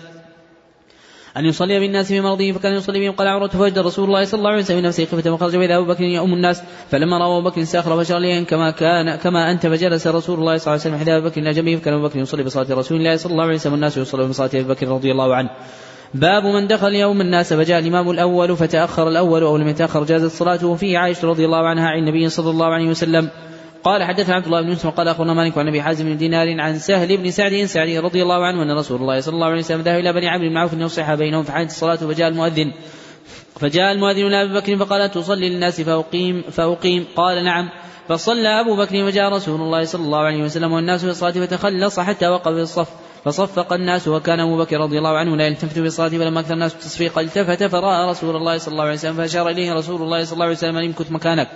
أن 1.36 1.44
يصلي 1.44 1.80
بالناس 1.80 2.06
في 2.08 2.20
مرضه 2.20 2.52
فكان 2.52 2.74
يصلي 2.74 3.00
بهم. 3.00 3.12
قال 3.12 3.28
عروة 3.28 3.48
فوجد 3.48 3.78
رسول 3.78 4.04
الله 4.04 4.24
صلى 4.24 4.38
الله 4.38 4.50
عليه 4.50 4.62
وسلم. 4.62 4.86
نفسه 4.86 5.04
خفة 5.04 5.30
وخرج 5.30 5.56
وإذا 5.56 5.76
أبو 5.76 5.84
بكر 5.84 6.04
يؤم 6.04 6.32
الناس. 6.32 6.62
فلما 6.90 7.18
رأى 7.18 7.38
أبو 7.38 7.50
بكر 7.50 7.64
ساخر 7.64 8.04
فشر 8.04 8.18
لي 8.18 8.44
كما 8.44 8.70
كان 8.70 9.16
كما 9.16 9.50
أنت 9.50 9.66
فجلس 9.66 10.06
رسول 10.06 10.38
الله 10.38 10.56
صلى 10.56 10.74
الله 10.74 10.84
عليه 10.84 10.96
وسلم 10.96 10.98
حذاء 10.98 11.18
أبو 11.18 11.28
بكر 11.28 11.40
إلى 11.40 11.52
جنبه. 11.52 11.76
فكان 11.76 11.94
أبو 11.94 12.08
بكر 12.08 12.18
يصلي 12.18 12.42
بصلاة 12.42 12.66
رسول 12.70 12.98
الله 12.98 13.16
صلى 13.16 13.32
الله 13.32 13.44
عليه 13.44 13.54
وسلم. 13.54 13.72
والناس 13.72 13.96
يصلون 13.96 14.28
بصلاة 14.28 14.50
أبي 14.54 14.62
بكر 14.62 14.88
رضي 14.88 15.12
الله 15.12 15.34
عنه. 15.34 15.50
باب 16.14 16.44
من 16.44 16.66
دخل 16.66 16.94
يوم 16.94 17.20
الناس. 17.20 17.52
فجاء 17.54 17.78
الإمام 17.78 18.10
الأول 18.10 18.56
فتأخر 18.56 19.08
الأول 19.08 19.42
أو 19.42 19.56
لم 19.56 19.68
يتأخر 19.68 20.04
جازت 20.04 20.30
صلاته. 20.30 20.66
وفيه 20.66 20.98
عائشة 20.98 21.28
رضي 21.28 21.44
الله 21.44 21.66
عنها 21.68 21.88
عن 21.88 21.98
النبي 21.98 22.28
صلى 22.28 22.50
الله 22.50 22.66
عليه 22.66 22.88
وسلم. 22.88 23.30
قال 23.86 24.04
حدثنا 24.04 24.34
عبد 24.34 24.46
الله 24.46 24.62
بن 24.62 24.68
يوسف 24.68 24.86
قال 24.86 25.08
أخبرنا 25.08 25.34
مالك 25.34 25.58
عن 25.58 25.68
أبي 25.68 25.82
حازم 25.82 26.04
بن 26.04 26.16
دينار 26.16 26.60
عن 26.60 26.78
سهل 26.78 27.16
بن 27.16 27.30
سعد 27.30 27.64
سعدي 27.64 27.98
رضي 27.98 28.22
الله 28.22 28.44
عنه 28.46 28.62
أن 28.62 28.78
رسول 28.78 29.00
الله 29.00 29.20
صلى 29.20 29.34
الله 29.34 29.46
عليه 29.46 29.58
وسلم 29.58 29.80
ذهب 29.80 29.98
إلى 29.98 30.12
بني 30.12 30.28
عمرو 30.28 30.48
بن 30.48 30.56
عوف 30.56 30.72
يصلح 30.72 31.14
بينهم 31.14 31.42
فحانت 31.42 31.70
الصلاة 31.70 31.96
فجاء 31.96 32.28
المؤذن. 32.28 32.72
فجاء 33.60 33.92
المؤذن 33.92 34.26
إلى 34.26 34.42
أبي 34.42 34.54
بكر 34.54 34.76
فقال 34.76 35.10
تصلي 35.10 35.48
للناس 35.48 35.80
فأقيم 35.80 36.42
فأقيم. 36.50 37.04
قال 37.16 37.44
نعم. 37.44 37.68
فصلى 38.08 38.60
أبو 38.60 38.76
بكر 38.76 39.04
وجاء 39.04 39.32
رسول 39.32 39.60
الله 39.60 39.84
صلى 39.84 40.04
الله 40.04 40.18
عليه 40.18 40.42
وسلم 40.42 40.72
والناس 40.72 41.04
في 41.04 41.10
الصلاة 41.10 41.32
فتخلص 41.32 42.00
حتى 42.00 42.28
وقف 42.28 42.52
في 42.52 42.60
الصف. 42.60 42.88
فصفق 43.24 43.72
الناس 43.72 44.08
وكان 44.08 44.40
أبو 44.40 44.58
بكر 44.58 44.76
رضي 44.80 44.98
الله 44.98 45.18
عنه 45.18 45.36
لا 45.36 45.46
يلتفت 45.46 45.78
في 45.78 45.86
الصلاة 45.86 46.08
فلما 46.08 46.40
أكثر 46.40 46.54
الناس 46.54 46.74
التصفيق. 46.74 47.18
التفت 47.18 47.64
فرأى 47.64 48.10
رسول 48.10 48.36
الله 48.36 48.58
صلى 48.58 48.72
الله 48.72 48.84
عليه 48.84 48.94
وسلم 48.94 49.14
فأشار 49.14 49.48
إليه 49.48 49.74
رسول 49.74 50.02
الله 50.02 50.24
صلى 50.24 50.32
الله 50.32 50.44
عليه 50.44 50.56
وسلم 50.56 50.76
أن 50.76 50.84
امكث 50.84 51.12
مكانك. 51.12 51.48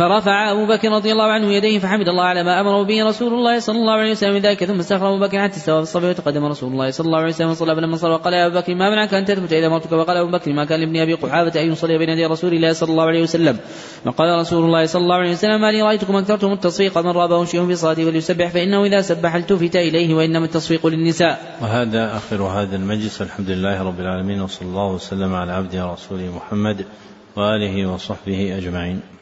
فرفع 0.00 0.52
أبو 0.52 0.66
بكر 0.66 0.88
رضي 0.88 1.12
الله 1.12 1.24
عنه 1.24 1.52
يديه 1.52 1.78
فحمد 1.78 2.08
الله 2.08 2.22
على 2.22 2.42
ما 2.42 2.60
أمره 2.60 2.82
به 2.82 3.04
رسول 3.04 3.34
الله 3.34 3.58
صلى 3.60 3.76
الله 3.76 3.92
عليه 3.92 4.10
وسلم 4.10 4.34
من 4.34 4.40
ذلك 4.40 4.64
ثم 4.64 4.78
استغفر 4.80 5.08
أبو 5.08 5.18
بكر 5.18 5.38
حتى 5.42 5.56
استوى 5.56 5.76
في 5.76 5.82
الصف 5.82 6.04
وتقدم 6.04 6.44
رسول 6.44 6.72
الله 6.72 6.90
صلى 6.90 7.06
الله 7.06 7.18
عليه 7.18 7.28
وسلم 7.28 7.50
وصلى 7.50 7.76
فلما 7.76 7.96
صلى 7.96 8.14
وقال 8.14 8.34
يا 8.34 8.46
أبو 8.46 8.54
بكر 8.56 8.74
ما 8.74 8.90
منعك 8.90 9.14
أن 9.14 9.24
تثبت 9.24 9.52
إذا 9.52 9.68
مرتك 9.68 9.92
وقال 9.92 10.16
أبو 10.16 10.30
بكر 10.30 10.52
ما 10.52 10.64
كان 10.64 10.80
لابن 10.80 10.96
أبي 10.96 11.14
قحافة 11.14 11.62
أن 11.62 11.72
يصلي 11.72 11.98
بين 11.98 12.08
يدي 12.08 12.26
رسول 12.26 12.54
الله 12.54 12.72
صلى 12.72 12.90
الله 12.90 13.04
عليه 13.04 13.22
وسلم. 13.22 13.58
وقال 14.06 14.40
رسول 14.40 14.64
الله 14.64 14.86
صلى 14.86 15.02
الله 15.02 15.16
عليه 15.16 15.32
وسلم 15.32 15.60
ما 15.60 15.70
لي 15.70 15.82
رأيتكم 15.82 16.16
أكثرتم 16.16 16.52
التصفيق 16.52 16.98
من 16.98 17.10
رابه 17.10 17.44
شيء 17.44 17.66
في 17.66 17.76
صلاته 17.76 18.04
فليسبح 18.04 18.48
فإنه 18.48 18.84
إذا 18.84 19.00
سبح 19.00 19.34
التفت 19.34 19.76
إليه 19.76 20.14
وإنما 20.14 20.44
التصفيق 20.44 20.86
للنساء. 20.86 21.58
وهذا 21.62 22.16
آخر 22.16 22.42
هذا 22.42 22.76
المجلس 22.76 23.22
الحمد 23.22 23.50
لله 23.50 23.82
رب 23.82 24.00
العالمين 24.00 24.40
وصلى 24.40 24.68
الله 24.68 24.92
وسلم 24.92 25.34
على 25.34 25.52
عبده 25.52 25.86
ورسوله 25.86 26.36
محمد 26.36 26.84
وآله 27.36 27.86
وصحبه 27.86 28.56
أجمعين. 28.58 29.19